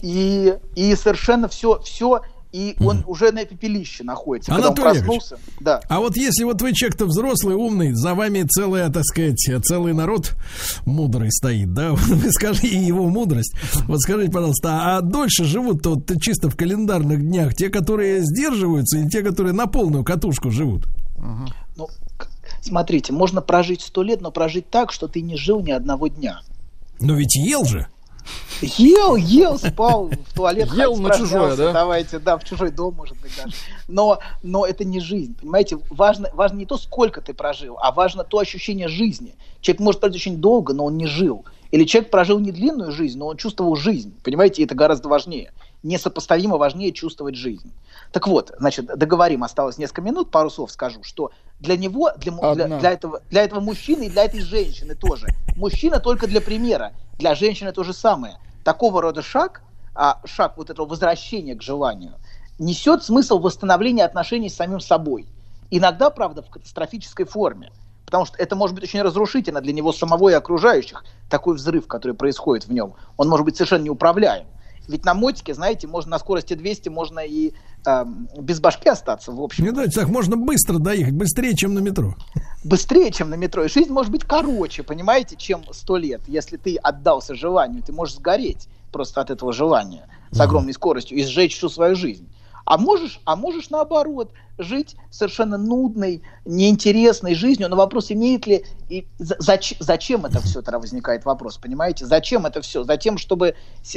и, 0.00 0.58
и 0.74 0.96
совершенно 0.96 1.46
все, 1.48 1.78
все 1.80 2.22
и 2.56 2.74
он 2.80 3.00
mm. 3.00 3.04
уже 3.06 3.32
на 3.32 3.44
пепелище 3.44 4.02
находится. 4.02 4.54
Анатолий 4.54 4.74
когда 4.76 4.90
он 4.90 4.94
проснулся. 4.94 5.38
Да. 5.60 5.80
А 5.90 6.00
вот 6.00 6.16
если 6.16 6.44
вот 6.44 6.62
вы 6.62 6.72
человек-то 6.72 7.04
взрослый, 7.04 7.54
умный, 7.54 7.92
за 7.92 8.14
вами 8.14 8.44
целая, 8.48 8.88
так 8.88 9.04
сказать, 9.04 9.36
целый 9.62 9.92
народ 9.92 10.34
мудрый 10.86 11.30
стоит, 11.30 11.74
да, 11.74 11.92
вы 11.94 12.30
скажите 12.30 12.78
его 12.78 13.08
мудрость. 13.08 13.54
Вот 13.86 14.00
скажите, 14.00 14.32
пожалуйста, 14.32 14.96
а 14.96 15.00
дольше 15.02 15.44
живут-то 15.44 15.96
вот 15.96 16.10
чисто 16.22 16.48
в 16.48 16.56
календарных 16.56 17.20
днях 17.20 17.54
те, 17.54 17.68
которые 17.68 18.22
сдерживаются, 18.22 18.98
и 18.98 19.08
те, 19.08 19.22
которые 19.22 19.52
на 19.52 19.66
полную 19.66 20.02
катушку 20.02 20.50
живут? 20.50 20.86
Uh-huh. 21.18 21.48
Ну, 21.76 21.88
смотрите, 22.62 23.12
можно 23.12 23.42
прожить 23.42 23.82
сто 23.82 24.02
лет, 24.02 24.22
но 24.22 24.30
прожить 24.30 24.70
так, 24.70 24.92
что 24.92 25.08
ты 25.08 25.20
не 25.20 25.36
жил 25.36 25.60
ни 25.60 25.72
одного 25.72 26.08
дня. 26.08 26.40
Но 27.00 27.16
ведь 27.16 27.36
ел 27.36 27.66
же. 27.66 27.86
Ел, 28.60 29.16
ел, 29.16 29.58
спал, 29.58 30.08
в 30.08 30.34
туалет 30.34 30.72
Ел 30.72 30.96
на 30.96 31.14
чужое, 31.16 31.56
да? 31.56 31.72
Давайте, 31.72 32.18
да, 32.18 32.38
в 32.38 32.44
чужой 32.44 32.70
дом, 32.70 32.94
может 32.94 33.16
быть, 33.18 33.32
даже. 33.36 33.54
Но, 33.88 34.18
но 34.42 34.64
это 34.66 34.84
не 34.84 35.00
жизнь, 35.00 35.36
понимаете? 35.38 35.78
Важно, 35.90 36.30
важно 36.32 36.58
не 36.58 36.66
то, 36.66 36.76
сколько 36.76 37.20
ты 37.20 37.34
прожил, 37.34 37.76
а 37.80 37.92
важно 37.92 38.24
то 38.24 38.38
ощущение 38.38 38.88
жизни. 38.88 39.34
Человек 39.60 39.80
может 39.80 40.00
прожить 40.00 40.22
очень 40.22 40.36
долго, 40.38 40.72
но 40.72 40.86
он 40.86 40.96
не 40.96 41.06
жил. 41.06 41.44
Или 41.70 41.84
человек 41.84 42.10
прожил 42.10 42.38
не 42.38 42.52
длинную 42.52 42.92
жизнь, 42.92 43.18
но 43.18 43.26
он 43.26 43.36
чувствовал 43.36 43.76
жизнь. 43.76 44.14
Понимаете, 44.22 44.62
это 44.62 44.74
гораздо 44.74 45.08
важнее. 45.08 45.52
Несопоставимо 45.86 46.56
важнее 46.56 46.90
чувствовать 46.90 47.36
жизнь. 47.36 47.72
Так 48.10 48.26
вот, 48.26 48.52
значит, 48.58 48.86
договорим, 48.86 49.44
осталось 49.44 49.78
несколько 49.78 50.02
минут, 50.02 50.32
пару 50.32 50.50
слов 50.50 50.72
скажу, 50.72 51.04
что 51.04 51.30
для 51.60 51.76
него, 51.76 52.10
для, 52.16 52.32
для, 52.54 52.78
для, 52.78 52.90
этого, 52.90 53.22
для 53.30 53.44
этого 53.44 53.60
мужчины 53.60 54.06
и 54.06 54.10
для 54.10 54.24
этой 54.24 54.40
женщины 54.40 54.96
тоже. 54.96 55.28
Мужчина 55.56 56.00
только 56.00 56.26
для 56.26 56.40
примера, 56.40 56.92
для 57.18 57.36
женщины 57.36 57.70
то 57.70 57.84
же 57.84 57.92
самое. 57.92 58.38
Такого 58.64 59.00
рода 59.00 59.22
шаг, 59.22 59.62
а, 59.94 60.20
шаг 60.24 60.56
вот 60.56 60.70
этого 60.70 60.88
возвращения 60.88 61.54
к 61.54 61.62
желанию, 61.62 62.14
несет 62.58 63.04
смысл 63.04 63.38
восстановления 63.38 64.04
отношений 64.04 64.48
с 64.48 64.56
самим 64.56 64.80
собой. 64.80 65.28
Иногда, 65.70 66.10
правда, 66.10 66.42
в 66.42 66.50
катастрофической 66.50 67.26
форме. 67.26 67.70
Потому 68.04 68.24
что 68.24 68.36
это 68.38 68.56
может 68.56 68.74
быть 68.74 68.82
очень 68.82 69.02
разрушительно 69.02 69.60
для 69.60 69.72
него 69.72 69.92
самого 69.92 70.30
и 70.30 70.32
окружающих, 70.32 71.04
такой 71.30 71.54
взрыв, 71.54 71.86
который 71.86 72.14
происходит 72.14 72.66
в 72.66 72.72
нем. 72.72 72.94
Он 73.16 73.28
может 73.28 73.44
быть 73.44 73.56
совершенно 73.56 73.84
неуправляем. 73.84 74.46
Ведь 74.88 75.04
на 75.04 75.14
мотике, 75.14 75.54
знаете, 75.54 75.86
можно 75.86 76.12
на 76.12 76.18
скорости 76.18 76.54
200, 76.54 76.88
можно 76.88 77.20
и 77.20 77.52
э, 77.86 78.04
без 78.38 78.60
башки 78.60 78.88
остаться, 78.88 79.32
в 79.32 79.40
общем. 79.40 79.64
Не 79.64 79.72
дайте, 79.72 80.00
так 80.00 80.08
можно 80.08 80.36
быстро 80.36 80.78
доехать, 80.78 81.14
быстрее, 81.14 81.54
чем 81.54 81.74
на 81.74 81.80
метро. 81.80 82.14
Быстрее, 82.64 83.10
чем 83.10 83.30
на 83.30 83.34
метро. 83.34 83.64
И 83.64 83.68
жизнь 83.68 83.92
может 83.92 84.12
быть 84.12 84.24
короче, 84.24 84.82
понимаете, 84.82 85.36
чем 85.36 85.62
сто 85.72 85.96
лет. 85.96 86.20
Если 86.26 86.56
ты 86.56 86.76
отдался 86.76 87.34
желанию, 87.34 87.82
ты 87.82 87.92
можешь 87.92 88.16
сгореть 88.16 88.68
просто 88.92 89.20
от 89.20 89.30
этого 89.30 89.52
желания 89.52 90.08
с 90.30 90.40
огромной 90.40 90.72
скоростью 90.72 91.18
и 91.18 91.24
сжечь 91.24 91.56
всю 91.56 91.68
свою 91.68 91.96
жизнь. 91.96 92.28
А 92.66 92.78
можешь, 92.78 93.20
а 93.24 93.36
можешь 93.36 93.70
наоборот 93.70 94.32
жить 94.58 94.96
совершенно 95.10 95.56
нудной, 95.56 96.22
неинтересной 96.44 97.34
жизнью. 97.34 97.68
Но 97.70 97.76
вопрос, 97.76 98.10
имеет 98.10 98.46
ли... 98.46 98.64
И 98.88 99.06
зач, 99.18 99.74
зачем 99.78 100.26
это 100.26 100.40
все 100.40 100.62
тогда 100.62 100.80
возникает 100.80 101.24
вопрос, 101.24 101.58
понимаете? 101.58 102.06
Зачем 102.06 102.44
это 102.44 102.60
все? 102.62 102.82
Затем, 102.82 103.18
чтобы 103.18 103.54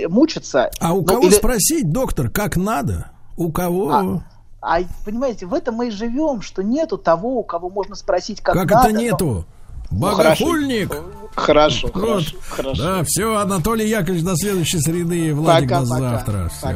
мучиться. 0.07 0.69
А 0.79 0.93
у 0.93 0.97
ну, 1.01 1.03
кого 1.03 1.23
или... 1.23 1.33
спросить, 1.33 1.91
доктор, 1.91 2.29
как 2.29 2.57
надо? 2.57 3.09
У 3.37 3.51
кого... 3.51 3.91
А, 3.91 4.21
а 4.61 4.79
понимаете, 5.03 5.47
в 5.47 5.53
этом 5.55 5.73
мы 5.75 5.87
и 5.87 5.91
живем, 5.91 6.41
что 6.41 6.61
нету 6.61 6.99
того, 6.99 7.39
у 7.39 7.43
кого 7.43 7.71
можно 7.71 7.95
спросить, 7.95 8.39
как, 8.39 8.53
как 8.53 8.69
надо. 8.69 8.81
Как 8.81 8.91
это 8.91 9.01
нету? 9.01 9.45
Но... 9.89 9.99
Богохульник! 9.99 10.95
Хорошо, 11.35 11.89
вот. 11.91 12.03
хорошо, 12.03 12.37
хорошо. 12.49 12.83
Да, 12.83 13.03
все, 13.03 13.35
Анатолий 13.35 13.89
Яковлевич 13.89 14.23
до 14.23 14.35
следующей 14.35 14.79
среды, 14.79 15.33
Владик 15.33 15.69
пока, 15.69 15.81
до 15.81 15.89
пока. 15.89 15.99
завтра. 15.99 16.51
Пока. 16.61 16.75